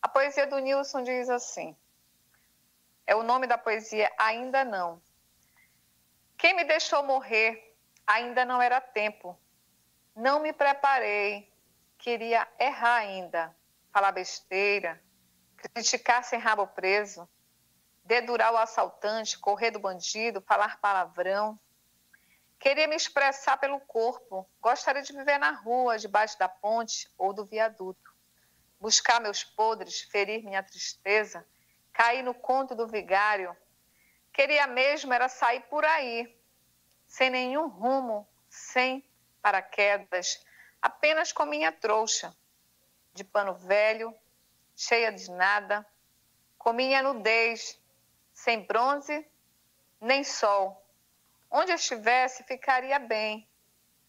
A 0.00 0.08
poesia 0.08 0.46
do 0.46 0.58
Nilson 0.60 1.02
diz 1.02 1.28
assim: 1.28 1.76
é 3.06 3.14
o 3.14 3.22
nome 3.22 3.46
da 3.46 3.58
poesia 3.58 4.10
Ainda 4.16 4.64
Não. 4.64 4.98
Quem 6.36 6.54
me 6.54 6.64
deixou 6.64 7.02
morrer 7.02 7.66
Ainda 8.06 8.44
não 8.44 8.62
era 8.62 8.80
tempo. 8.80 9.36
Não 10.14 10.38
me 10.38 10.52
preparei. 10.52 11.52
Queria 11.98 12.46
errar 12.58 12.98
ainda, 12.98 13.56
falar 13.92 14.12
besteira, 14.12 15.02
criticar 15.56 16.22
sem 16.22 16.38
rabo 16.38 16.66
preso, 16.68 17.28
dedurar 18.04 18.52
o 18.52 18.58
assaltante, 18.58 19.38
correr 19.38 19.72
do 19.72 19.80
bandido, 19.80 20.40
falar 20.40 20.78
palavrão. 20.78 21.58
Queria 22.60 22.86
me 22.86 22.94
expressar 22.94 23.56
pelo 23.56 23.80
corpo. 23.80 24.48
Gostaria 24.60 25.02
de 25.02 25.12
viver 25.12 25.38
na 25.38 25.50
rua, 25.50 25.98
debaixo 25.98 26.38
da 26.38 26.48
ponte 26.48 27.10
ou 27.18 27.32
do 27.32 27.44
viaduto. 27.44 28.14
Buscar 28.78 29.20
meus 29.20 29.42
podres, 29.42 30.02
ferir 30.02 30.44
minha 30.44 30.62
tristeza, 30.62 31.44
cair 31.92 32.22
no 32.22 32.34
conto 32.34 32.74
do 32.74 32.86
vigário. 32.86 33.56
Queria 34.36 34.66
mesmo 34.66 35.14
era 35.14 35.30
sair 35.30 35.62
por 35.62 35.82
aí, 35.82 36.30
sem 37.06 37.30
nenhum 37.30 37.68
rumo, 37.68 38.28
sem 38.50 39.02
paraquedas, 39.40 40.44
apenas 40.82 41.32
com 41.32 41.46
minha 41.46 41.72
trouxa. 41.72 42.36
de 43.14 43.24
pano 43.24 43.54
velho, 43.54 44.14
cheia 44.76 45.10
de 45.10 45.30
nada, 45.30 45.86
com 46.58 46.74
minha 46.74 47.02
nudez, 47.02 47.80
sem 48.34 48.60
bronze 48.60 49.26
nem 49.98 50.22
sol. 50.22 50.86
Onde 51.50 51.72
eu 51.72 51.76
estivesse, 51.76 52.44
ficaria 52.44 52.98
bem, 52.98 53.48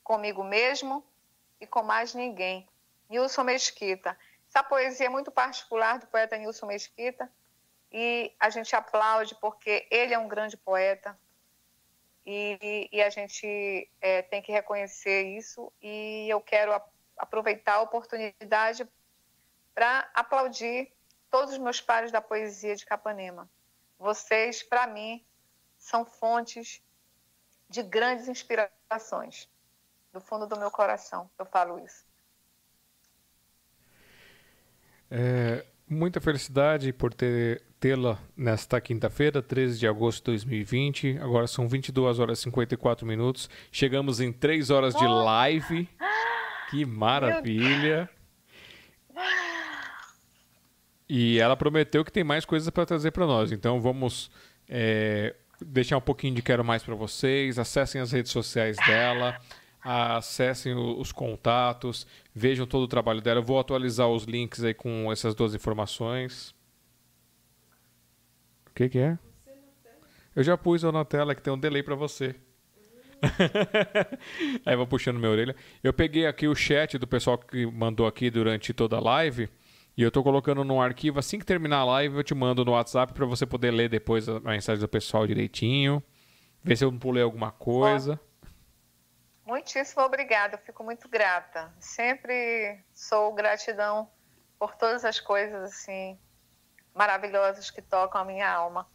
comigo 0.03 0.43
mesmo 0.43 1.07
e 1.61 1.65
com 1.65 1.83
mais 1.83 2.13
ninguém. 2.13 2.67
Nilson 3.09 3.45
Mesquita. 3.45 4.19
Essa 4.49 4.61
poesia 4.61 5.05
é 5.05 5.09
muito 5.09 5.31
particular 5.31 5.99
do 5.99 6.07
poeta 6.07 6.35
Nilson 6.35 6.65
Mesquita 6.65 7.31
e 7.91 8.33
a 8.39 8.49
gente 8.49 8.75
aplaude 8.75 9.35
porque 9.35 9.87
ele 9.89 10.13
é 10.13 10.19
um 10.19 10.27
grande 10.27 10.57
poeta 10.57 11.17
e, 12.25 12.89
e 12.91 13.01
a 13.01 13.09
gente 13.09 13.89
é, 14.01 14.21
tem 14.21 14.41
que 14.41 14.51
reconhecer 14.51 15.23
isso 15.37 15.71
e 15.81 16.27
eu 16.29 16.41
quero 16.41 16.73
a, 16.73 16.85
aproveitar 17.17 17.75
a 17.75 17.81
oportunidade 17.81 18.87
para 19.73 20.09
aplaudir 20.13 20.91
todos 21.29 21.53
os 21.53 21.59
meus 21.59 21.79
pares 21.79 22.11
da 22.11 22.21
poesia 22.21 22.75
de 22.75 22.85
Capanema. 22.85 23.49
Vocês, 23.97 24.61
para 24.61 24.87
mim, 24.87 25.25
são 25.77 26.05
fontes 26.05 26.81
de 27.69 27.83
grandes 27.83 28.27
inspirações. 28.27 29.49
Do 30.11 30.19
fundo 30.19 30.47
do 30.47 30.57
meu 30.57 30.71
coração, 30.71 31.29
eu 31.37 31.45
falo 31.45 31.79
isso. 31.79 32.05
É, 35.11 35.65
muita 35.87 36.19
felicidade 36.19 36.91
por 36.91 37.13
ter 37.13 37.63
tê-la 37.87 38.19
nesta 38.35 38.81
quinta-feira, 38.81 39.41
13 39.41 39.79
de 39.79 39.87
agosto 39.87 40.17
de 40.17 40.31
2020. 40.31 41.19
Agora 41.19 41.47
são 41.47 41.69
22 41.69 42.19
horas 42.19 42.39
e 42.39 42.41
54 42.41 43.07
minutos. 43.07 43.49
Chegamos 43.71 44.19
em 44.19 44.33
3 44.33 44.69
horas 44.69 44.93
de 44.93 45.07
live. 45.07 45.87
Que 46.69 46.85
maravilha! 46.85 48.09
E 51.07 51.39
ela 51.39 51.55
prometeu 51.55 52.03
que 52.03 52.11
tem 52.11 52.25
mais 52.25 52.43
coisas 52.43 52.69
para 52.69 52.85
trazer 52.85 53.11
para 53.11 53.25
nós. 53.25 53.53
Então 53.53 53.79
vamos 53.79 54.29
é, 54.67 55.33
deixar 55.61 55.95
um 55.95 56.01
pouquinho 56.01 56.35
de 56.35 56.41
quero 56.41 56.65
mais 56.65 56.83
para 56.83 56.93
vocês. 56.93 57.57
Acessem 57.57 58.01
as 58.01 58.11
redes 58.11 58.33
sociais 58.33 58.75
dela, 58.85 59.39
acessem 59.81 60.75
os 60.75 61.13
contatos, 61.13 62.05
vejam 62.35 62.67
todo 62.67 62.83
o 62.83 62.87
trabalho 62.89 63.21
dela. 63.21 63.39
Eu 63.39 63.45
vou 63.45 63.57
atualizar 63.57 64.09
os 64.09 64.25
links 64.25 64.61
aí 64.61 64.73
com 64.73 65.09
essas 65.09 65.33
duas 65.33 65.55
informações. 65.55 66.56
O 68.77 68.83
que, 68.85 68.89
que 68.89 68.99
é? 68.99 69.17
Eu 70.35 70.43
já 70.43 70.55
pus 70.55 70.83
na 70.83 71.03
tela 71.03 71.33
que 71.33 71.41
tem 71.41 71.51
um 71.51 71.57
delay 71.57 71.81
para 71.81 71.95
você. 71.95 72.35
aí 74.63 74.75
vou 74.75 74.85
puxando 74.85 75.17
minha 75.17 75.31
orelha. 75.31 75.55
Eu 75.83 75.91
peguei 75.91 76.27
aqui 76.27 76.47
o 76.47 76.53
chat 76.53 76.95
do 76.99 77.07
pessoal 77.07 77.39
que 77.39 77.65
mandou 77.65 78.05
aqui 78.05 78.29
durante 78.29 78.75
toda 78.75 78.97
a 78.97 78.99
live. 78.99 79.49
E 79.97 80.03
eu 80.03 80.11
tô 80.11 80.21
colocando 80.21 80.63
num 80.63 80.79
arquivo, 80.79 81.17
assim 81.17 81.39
que 81.39 81.45
terminar 81.45 81.77
a 81.77 81.85
live, 81.85 82.17
eu 82.17 82.23
te 82.23 82.35
mando 82.35 82.63
no 82.63 82.73
WhatsApp 82.73 83.13
para 83.13 83.25
você 83.25 83.47
poder 83.47 83.71
ler 83.71 83.89
depois 83.89 84.29
a 84.29 84.39
mensagem 84.41 84.79
do 84.79 84.87
pessoal 84.87 85.25
direitinho. 85.25 86.03
Ver 86.63 86.75
se 86.75 86.85
eu 86.85 86.91
não 86.91 86.99
pulei 86.99 87.23
alguma 87.23 87.51
coisa. 87.51 88.21
Muitíssimo 89.43 90.03
obrigada, 90.03 90.53
eu 90.53 90.59
fico 90.59 90.83
muito 90.83 91.09
grata. 91.09 91.73
Sempre 91.79 92.79
sou 92.93 93.33
gratidão 93.33 94.07
por 94.59 94.75
todas 94.75 95.03
as 95.03 95.19
coisas 95.19 95.63
assim 95.63 96.15
maravilhosas 96.97 97.69
que 97.69 97.81
tocam 97.81 98.21
a 98.21 98.25
minha 98.25 98.49
alma 98.49 98.87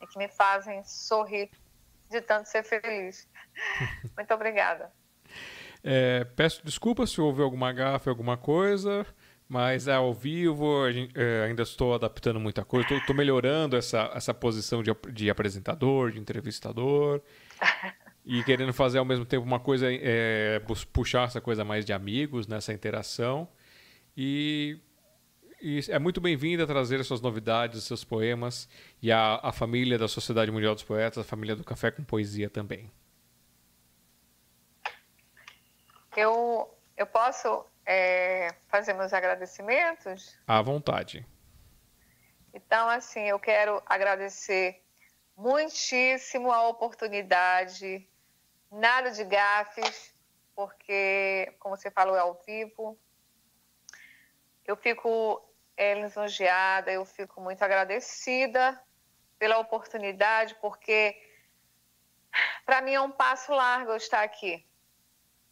e 0.00 0.06
que 0.06 0.18
me 0.18 0.28
fazem 0.28 0.84
sorrir 0.84 1.50
de 2.10 2.20
tanto 2.20 2.48
ser 2.48 2.62
feliz. 2.62 3.28
muito 4.16 4.32
obrigada. 4.34 4.92
É, 5.82 6.24
peço 6.24 6.64
desculpas 6.64 7.10
se 7.10 7.20
houve 7.20 7.42
alguma 7.42 7.72
gafe, 7.72 8.08
alguma 8.08 8.36
coisa. 8.36 9.06
Mas 9.48 9.86
é 9.86 9.94
ao 9.94 10.12
vivo, 10.12 10.90
gente, 10.90 11.16
é, 11.16 11.44
ainda 11.44 11.62
estou 11.62 11.94
adaptando 11.94 12.40
muita 12.40 12.64
coisa, 12.64 12.92
estou 12.94 13.14
melhorando 13.14 13.76
essa, 13.76 14.10
essa 14.12 14.34
posição 14.34 14.82
de, 14.82 14.90
de 15.12 15.30
apresentador, 15.30 16.10
de 16.10 16.18
entrevistador. 16.18 17.22
e 18.26 18.42
querendo 18.42 18.72
fazer 18.72 18.98
ao 18.98 19.04
mesmo 19.04 19.24
tempo 19.24 19.46
uma 19.46 19.60
coisa, 19.60 19.86
é, 19.88 20.60
puxar 20.92 21.28
essa 21.28 21.40
coisa 21.40 21.64
mais 21.64 21.84
de 21.84 21.92
amigos 21.92 22.48
nessa 22.48 22.72
interação. 22.72 23.48
E, 24.16 24.80
e 25.60 25.80
é 25.88 25.98
muito 25.98 26.20
bem-vinda 26.20 26.66
trazer 26.66 27.02
suas 27.04 27.20
novidades, 27.20 27.84
seus 27.84 28.04
poemas 28.04 28.68
e 29.02 29.10
a, 29.10 29.40
a 29.42 29.52
família 29.52 29.98
da 29.98 30.08
Sociedade 30.08 30.50
Mundial 30.50 30.74
dos 30.74 30.84
Poetas, 30.84 31.18
a 31.18 31.24
família 31.24 31.56
do 31.56 31.64
Café 31.64 31.90
com 31.90 32.04
Poesia 32.04 32.50
também. 32.50 32.90
Eu, 36.16 36.74
eu 36.96 37.06
posso 37.06 37.64
é, 37.84 38.54
fazer 38.68 38.94
meus 38.94 39.12
agradecimentos? 39.12 40.36
À 40.46 40.60
vontade. 40.62 41.26
Então, 42.52 42.88
assim, 42.88 43.20
eu 43.20 43.38
quero 43.38 43.82
agradecer 43.84 44.82
muitíssimo 45.36 46.50
a 46.50 46.68
oportunidade, 46.68 48.08
nada 48.70 49.10
de 49.10 49.24
gafes, 49.24 50.14
porque, 50.54 51.54
como 51.58 51.76
você 51.76 51.90
falou, 51.90 52.16
é 52.16 52.20
ao 52.20 52.40
vivo. 52.46 52.98
Eu 54.64 54.74
fico 54.74 55.45
é, 55.76 55.94
lisonjeada, 55.94 56.90
eu 56.90 57.04
fico 57.04 57.40
muito 57.40 57.62
agradecida 57.62 58.80
pela 59.38 59.58
oportunidade, 59.58 60.54
porque 60.56 61.16
para 62.64 62.80
mim 62.80 62.94
é 62.94 63.00
um 63.00 63.10
passo 63.10 63.52
largo 63.52 63.92
eu 63.92 63.96
estar 63.96 64.22
aqui. 64.22 64.64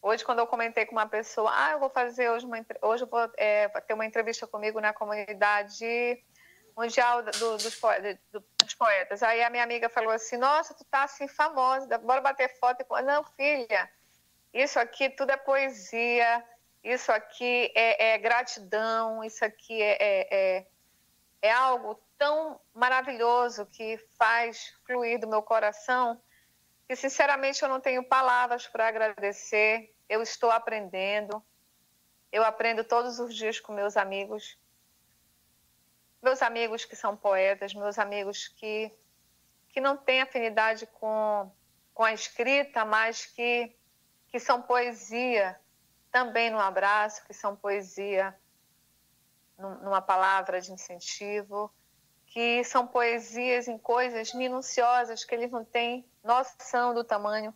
Hoje, 0.01 0.25
quando 0.25 0.39
eu 0.39 0.47
comentei 0.47 0.85
com 0.85 0.93
uma 0.93 1.09
pessoa, 1.09 1.51
ah, 1.55 1.73
eu 1.73 1.79
vou 1.79 1.89
fazer 1.89 2.29
hoje 2.29 2.45
uma, 2.45 2.59
hoje 2.83 3.05
eu 3.05 3.09
vou 3.09 3.31
é, 3.39 3.69
ter 3.69 3.95
uma 3.95 4.05
entrevista 4.05 4.47
comigo 4.47 4.79
na 4.81 4.93
comunidade 4.93 6.23
mundial 6.77 7.23
do, 7.23 7.57
dos, 7.57 7.75
poetas, 7.77 8.19
dos, 8.31 8.75
poetas. 8.75 9.23
Aí 9.23 9.43
a 9.43 9.49
minha 9.49 9.63
amiga 9.63 9.89
falou 9.89 10.11
assim, 10.11 10.37
nossa, 10.37 10.75
tu 10.75 10.85
tá 10.85 11.05
assim 11.05 11.27
famosa, 11.27 11.97
bora 11.99 12.21
bater 12.21 12.49
foto. 12.59 12.85
Não, 13.03 13.25
filha, 13.25 13.91
isso 14.53 14.79
aqui 14.79 15.09
tudo 15.09 15.31
é 15.31 15.37
poesia, 15.37 16.45
isso 16.85 17.11
aqui 17.11 17.73
é, 17.75 18.13
é 18.13 18.19
gratidão, 18.19 19.25
isso 19.25 19.45
aqui 19.45 19.83
é, 19.83 19.97
é, 20.01 20.29
é, 20.31 20.67
é 21.43 21.51
algo 21.51 22.01
tão 22.17 22.61
maravilhoso 22.73 23.67
que 23.67 23.99
faz 24.17 24.73
fluir 24.87 25.19
do 25.19 25.27
meu 25.27 25.43
coração 25.43 26.21
que, 26.87 26.95
sinceramente, 26.95 27.63
eu 27.63 27.69
não 27.69 27.81
tenho 27.81 28.05
palavras 28.05 28.67
para 28.67 28.87
agradecer 28.87 29.95
eu 30.09 30.23
estou 30.23 30.51
aprendendo. 30.51 31.43
Eu 32.31 32.45
aprendo 32.45 32.85
todos 32.85 33.19
os 33.19 33.35
dias 33.35 33.61
com 33.61 33.73
meus 33.73 33.97
amigos. 33.97 34.59
Meus 36.23 36.43
amigos 36.43 36.85
que 36.85 36.97
são 36.97 37.17
poetas, 37.17 37.75
meus 37.75 37.99
amigos 37.99 38.49
que, 38.49 38.91
que 39.69 39.81
não 39.81 39.97
têm 39.97 40.23
afinidade 40.23 40.87
com, 40.87 41.51
com 41.93 42.03
a 42.03 42.13
escrita, 42.13 42.85
mas 42.85 43.27
que, 43.27 43.77
que 44.29 44.41
são 44.41 44.63
poesia 44.63 45.59
também 46.15 46.49
no 46.49 46.61
abraço, 46.61 47.27
que 47.27 47.35
são 47.35 47.57
poesia 47.57 48.35
numa 49.59 50.01
palavra 50.01 50.61
de 50.61 50.73
incentivo, 50.73 51.71
que 52.27 52.65
são 52.65 52.87
poesias 52.87 53.69
em 53.69 53.77
coisas 53.77 54.33
minuciosas 54.33 55.25
que 55.25 55.35
eles 55.35 55.51
não 55.51 55.65
têm 55.65 56.09
noção 56.23 56.95
do 56.95 57.05
tamanho 57.05 57.55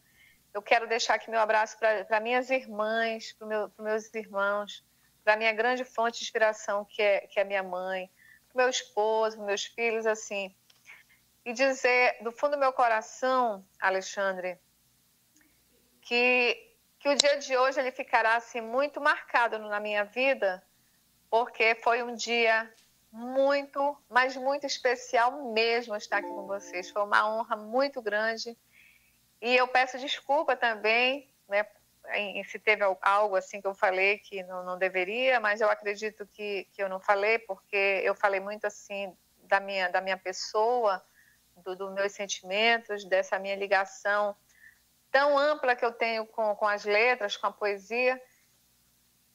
eu 0.59 0.63
quero 0.63 0.89
deixar 0.89 1.15
aqui 1.15 1.31
meu 1.31 1.41
abraço 1.41 1.79
para 1.79 2.21
minhas 2.21 2.51
irmãs, 2.51 3.33
para 3.33 3.47
meu, 3.47 3.73
meus 3.79 4.13
irmãos, 4.15 4.85
para 5.23 5.37
minha 5.37 5.53
grande 5.53 5.85
fonte 5.85 6.19
de 6.19 6.25
inspiração, 6.25 6.85
que 6.85 7.03
é, 7.03 7.21
que 7.21 7.39
é 7.39 7.45
minha 7.45 7.63
mãe, 7.63 8.11
para 8.49 8.63
meu 8.63 8.69
esposo, 8.69 9.41
meus 9.43 9.65
filhos, 9.65 10.07
assim. 10.07 10.55
E 11.45 11.53
dizer 11.53 12.17
do 12.23 12.33
fundo 12.33 12.53
do 12.53 12.59
meu 12.59 12.73
coração, 12.73 13.65
Alexandre, 13.79 14.59
que, 16.01 16.68
que 16.99 17.09
o 17.09 17.15
dia 17.15 17.39
de 17.39 17.57
hoje 17.57 17.79
ele 17.79 17.93
ficará 17.93 18.37
assim, 18.37 18.61
muito 18.61 19.01
marcado 19.01 19.59
na 19.59 19.79
minha 19.79 20.05
vida, 20.05 20.63
porque 21.31 21.75
foi 21.77 22.03
um 22.03 22.15
dia 22.15 22.73
muito, 23.11 23.97
mas 24.09 24.37
muito 24.37 24.67
especial 24.67 25.53
mesmo 25.53 25.97
estar 25.97 26.19
aqui 26.19 26.29
com 26.29 26.47
vocês. 26.47 26.91
Foi 26.91 27.03
uma 27.03 27.29
honra 27.29 27.57
muito 27.57 28.03
grande 28.03 28.57
e 29.41 29.57
eu 29.57 29.69
peço 29.69 29.99
desculpa 29.99 30.57
também, 30.57 31.29
né, 31.49 31.65
se 32.45 32.59
teve 32.59 32.83
algo 33.03 33.37
assim 33.37 33.61
que 33.61 33.67
eu 33.67 33.75
falei 33.75 34.19
que 34.19 34.43
não, 34.43 34.65
não 34.65 34.79
deveria, 34.79 35.39
mas 35.39 35.61
eu 35.61 35.71
acredito 35.71 36.27
que, 36.27 36.67
que 36.73 36.83
eu 36.83 36.89
não 36.89 36.99
falei, 36.99 37.39
porque 37.39 38.01
eu 38.03 38.15
falei 38.15 38.41
muito 38.41 38.67
assim 38.67 39.15
da 39.45 39.61
minha, 39.61 39.89
da 39.89 40.01
minha 40.01 40.17
pessoa, 40.17 41.03
dos 41.57 41.77
do 41.77 41.91
meus 41.91 42.13
sentimentos, 42.13 43.05
dessa 43.05 43.39
minha 43.39 43.57
ligação 43.57 44.37
tão 45.11 45.39
ampla 45.39 45.77
que 45.77 45.85
eu 45.85 45.93
tenho 45.93 46.27
com, 46.27 46.55
com 46.57 46.67
as 46.67 46.85
letras, 46.85 47.37
com 47.37 47.47
a 47.47 47.53
poesia, 47.53 48.21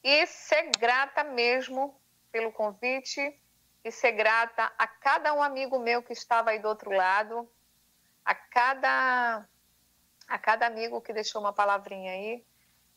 e 0.02 0.26
ser 0.26 0.70
grata 0.78 1.24
mesmo 1.24 1.98
pelo 2.30 2.52
convite 2.52 3.40
e 3.82 3.90
ser 3.90 4.12
grata 4.12 4.72
a 4.78 4.86
cada 4.86 5.32
um 5.34 5.42
amigo 5.42 5.78
meu 5.78 6.02
que 6.02 6.12
estava 6.12 6.50
aí 6.50 6.58
do 6.58 6.68
outro 6.68 6.90
lado, 6.90 7.48
a 8.24 8.34
cada 8.34 9.46
a 10.26 10.38
cada 10.38 10.66
amigo 10.66 11.02
que 11.02 11.12
deixou 11.12 11.40
uma 11.40 11.52
palavrinha 11.52 12.12
aí. 12.12 12.44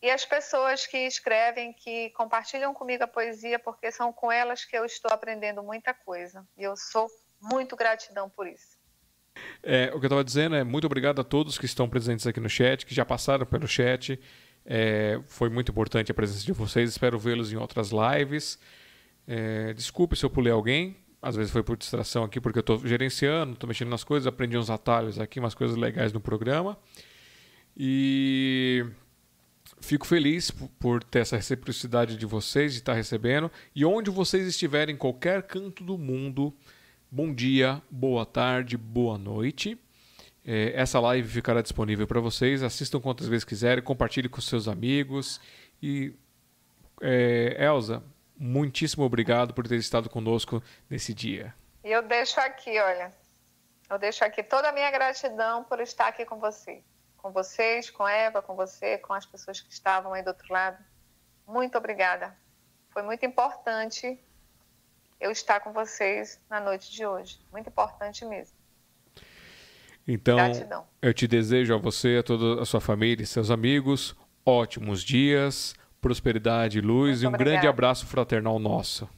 E 0.02 0.10
as 0.10 0.26
pessoas 0.26 0.86
que 0.86 0.98
escrevem, 0.98 1.74
que 1.74 2.12
compartilham 2.12 2.74
comigo 2.74 3.04
a 3.04 3.08
poesia, 3.08 3.60
porque 3.60 3.92
são 3.92 4.14
com 4.14 4.32
elas 4.32 4.64
que 4.64 4.78
eu 4.78 4.86
estou 4.86 5.12
aprendendo 5.12 5.64
muita 5.64 5.94
coisa. 5.94 6.48
E 6.56 6.64
eu 6.64 6.78
sou 6.78 7.10
muito 7.42 7.76
gratidão 7.76 8.30
por 8.30 8.48
isso. 8.48 8.77
É, 9.64 9.92
o 9.94 10.00
que 10.00 10.06
eu 10.06 10.08
estava 10.08 10.24
dizendo 10.24 10.56
é 10.56 10.64
muito 10.64 10.86
obrigado 10.86 11.20
a 11.20 11.24
todos 11.24 11.58
que 11.58 11.66
estão 11.66 11.90
presentes 11.90 12.26
aqui 12.26 12.40
no 12.40 12.50
chat, 12.50 12.86
que 12.86 12.94
já 12.94 13.06
passaram 13.06 13.46
pelo 13.46 13.68
chat. 13.68 14.20
É, 14.66 15.20
foi 15.28 15.50
muito 15.50 15.72
importante 15.72 16.12
a 16.12 16.14
presença 16.14 16.46
de 16.46 16.52
vocês. 16.52 16.90
Espero 16.90 17.18
vê-los 17.18 17.52
em 17.52 17.56
outras 17.56 17.92
lives. 17.92 18.60
É, 19.28 19.74
desculpe 19.74 20.16
se 20.16 20.26
eu 20.26 20.30
pulei 20.30 20.52
alguém. 20.52 20.98
Às 21.22 21.36
vezes 21.36 21.52
foi 21.52 21.64
por 21.64 21.76
distração 21.76 22.24
aqui, 22.24 22.40
porque 22.40 22.60
eu 22.60 22.62
estou 22.62 22.86
gerenciando, 22.86 23.54
estou 23.54 23.68
mexendo 23.68 23.90
nas 23.90 24.04
coisas, 24.04 24.28
aprendi 24.28 24.58
uns 24.58 24.70
atalhos 24.70 25.20
aqui, 25.20 25.40
umas 25.40 25.56
coisas 25.56 25.76
legais 25.76 26.14
no 26.14 26.20
programa. 26.22 26.78
E 27.76 28.86
fico 29.82 30.06
feliz 30.06 30.52
por 30.52 31.04
ter 31.04 31.20
essa 31.20 31.36
reciprocidade 31.36 32.18
de 32.18 32.26
vocês, 32.26 32.74
de 32.74 32.80
estar 32.80 32.94
recebendo. 32.94 33.52
E 33.76 33.84
onde 33.84 34.10
vocês 34.10 34.48
estiverem, 34.48 34.96
em 34.96 34.98
qualquer 34.98 35.44
canto 35.44 35.84
do 35.84 35.98
mundo, 35.98 36.54
bom 37.12 37.34
dia, 37.34 37.82
boa 37.90 38.26
tarde, 38.26 38.78
boa 38.78 39.18
noite. 39.18 39.80
É, 40.46 40.74
essa 40.80 41.00
live 41.00 41.28
ficará 41.28 41.62
disponível 41.62 42.08
para 42.08 42.20
vocês. 42.20 42.64
Assistam 42.64 43.00
quantas 43.00 43.28
vezes 43.28 43.44
quiserem, 43.44 43.84
compartilhe 43.84 44.30
com 44.30 44.40
seus 44.42 44.68
amigos. 44.68 45.42
E, 45.82 46.14
é, 47.02 47.56
Elza, 47.64 48.04
muitíssimo 48.38 49.04
obrigado 49.04 49.54
por 49.54 49.68
ter 49.68 49.76
estado 49.76 50.10
conosco 50.10 50.62
nesse 50.90 51.14
dia. 51.14 51.54
E 51.84 51.92
eu 51.92 52.02
deixo 52.02 52.40
aqui, 52.40 52.80
olha, 52.80 53.12
eu 53.90 53.98
deixo 53.98 54.24
aqui 54.24 54.44
toda 54.44 54.70
a 54.70 54.72
minha 54.72 54.90
gratidão 54.92 55.64
por 55.64 55.80
estar 55.80 56.08
aqui 56.08 56.26
com 56.26 56.40
você 56.40 56.84
com 57.28 57.32
vocês, 57.32 57.90
com 57.90 58.08
Eva, 58.08 58.42
com 58.42 58.56
você, 58.56 58.98
com 58.98 59.14
as 59.14 59.26
pessoas 59.26 59.60
que 59.60 59.72
estavam 59.72 60.14
aí 60.14 60.24
do 60.24 60.30
outro 60.30 60.52
lado. 60.52 60.82
Muito 61.46 61.78
obrigada. 61.78 62.34
Foi 62.90 63.02
muito 63.02 63.26
importante 63.26 64.18
eu 65.20 65.32
estar 65.32 65.60
com 65.60 65.72
vocês 65.74 66.40
na 66.50 66.60
noite 66.60 66.92
de 66.92 67.06
hoje. 67.06 67.40
Muito 67.52 67.70
importante 67.70 68.26
mesmo. 68.26 68.56
Então, 70.08 70.38
Gratidão. 70.38 70.88
eu 71.02 71.14
te 71.14 71.28
desejo 71.28 71.76
a 71.76 71.78
você, 71.78 72.18
a 72.20 72.24
toda 72.24 72.62
a 72.62 72.66
sua 72.66 72.80
família 72.80 73.24
e 73.24 73.28
seus 73.28 73.52
amigos 73.52 74.16
ótimos 74.48 75.04
dias, 75.04 75.76
prosperidade, 76.00 76.80
luz 76.80 77.22
Muito 77.22 77.24
e 77.24 77.26
um 77.26 77.30
obrigada. 77.30 77.52
grande 77.52 77.68
abraço 77.68 78.06
fraternal 78.08 78.58
nosso. 78.58 79.10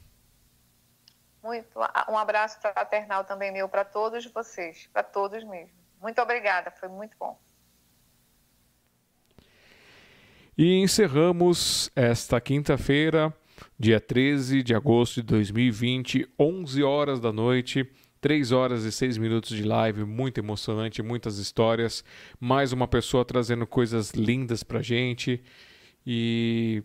Muito, 1.44 1.80
um 2.10 2.18
abraço 2.18 2.60
fraternal 2.60 3.24
também 3.24 3.52
meu 3.52 3.70
para 3.70 3.86
todos 3.86 4.26
vocês, 4.26 4.90
para 4.92 5.04
todos 5.04 5.44
mesmo. 5.44 5.78
Muito 6.02 6.20
obrigada, 6.20 6.72
foi 6.72 6.90
muito 6.90 7.16
bom. 7.20 7.40
E 10.58 10.82
encerramos 10.82 11.90
esta 11.96 12.42
quinta-feira, 12.42 13.34
dia 13.78 14.00
13 14.00 14.64
de 14.64 14.74
agosto 14.74 15.16
de 15.16 15.24
2020, 15.24 16.28
11 16.40 16.84
horas 16.84 17.20
da 17.20 17.32
noite, 17.32 17.88
3 18.22 18.52
horas 18.52 18.84
e 18.84 18.92
6 18.92 19.18
minutos 19.18 19.56
de 19.56 19.64
live, 19.64 20.04
muito 20.06 20.40
emocionante, 20.40 21.02
muitas 21.02 21.38
histórias, 21.38 22.04
mais 22.40 22.74
uma 22.74 22.88
pessoa 22.88 23.24
trazendo 23.24 23.66
coisas 23.66 24.12
lindas 24.12 24.64
pra 24.64 24.82
gente. 24.82 25.42
E 26.06 26.84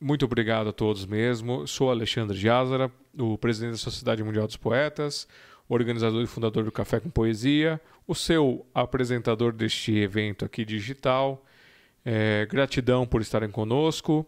muito 0.00 0.24
obrigado 0.24 0.68
a 0.68 0.72
todos 0.72 1.04
mesmo. 1.06 1.66
Sou 1.66 1.90
Alexandre 1.90 2.36
Jazara, 2.36 2.90
o 3.18 3.36
presidente 3.36 3.72
da 3.72 3.78
Sociedade 3.78 4.22
Mundial 4.22 4.46
dos 4.46 4.56
Poetas, 4.56 5.26
organizador 5.68 6.22
e 6.22 6.26
fundador 6.26 6.64
do 6.64 6.72
Café 6.72 7.00
com 7.00 7.10
Poesia, 7.10 7.80
o 8.06 8.14
seu 8.14 8.66
apresentador 8.74 9.52
deste 9.52 9.96
evento 9.96 10.44
aqui 10.44 10.64
digital 10.64 11.44
é, 12.04 12.46
gratidão 12.46 13.06
por 13.06 13.20
estarem 13.20 13.50
conosco. 13.50 14.26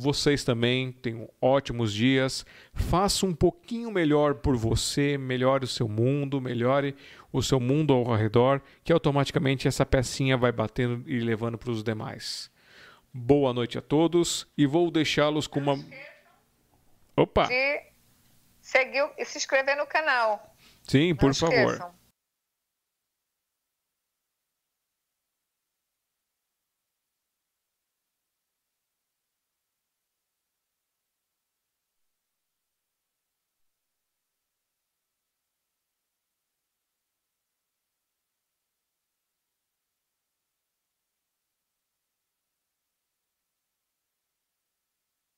Vocês 0.00 0.44
também 0.44 0.92
tenham 0.92 1.28
ótimos 1.42 1.92
dias. 1.92 2.46
Faça 2.72 3.26
um 3.26 3.34
pouquinho 3.34 3.90
melhor 3.90 4.36
por 4.36 4.56
você, 4.56 5.18
melhore 5.18 5.64
o 5.64 5.66
seu 5.66 5.88
mundo, 5.88 6.40
melhore 6.40 6.94
o 7.32 7.42
seu 7.42 7.58
mundo 7.58 7.92
ao 7.92 8.14
redor, 8.14 8.62
que 8.84 8.92
automaticamente 8.92 9.66
essa 9.66 9.84
pecinha 9.84 10.36
vai 10.36 10.52
batendo 10.52 11.02
e 11.10 11.18
levando 11.18 11.58
para 11.58 11.72
os 11.72 11.82
demais. 11.82 12.48
Boa 13.12 13.52
noite 13.52 13.76
a 13.76 13.82
todos 13.82 14.46
e 14.56 14.66
vou 14.66 14.88
deixá-los 14.88 15.48
com 15.48 15.58
uma. 15.58 15.76
Opa! 17.16 17.48
De 17.48 17.82
seguir 18.60 19.04
e 19.18 19.24
se 19.24 19.36
inscrever 19.36 19.76
no 19.76 19.86
canal. 19.88 20.54
Sim, 20.84 21.12
por 21.16 21.34
favor. 21.34 21.92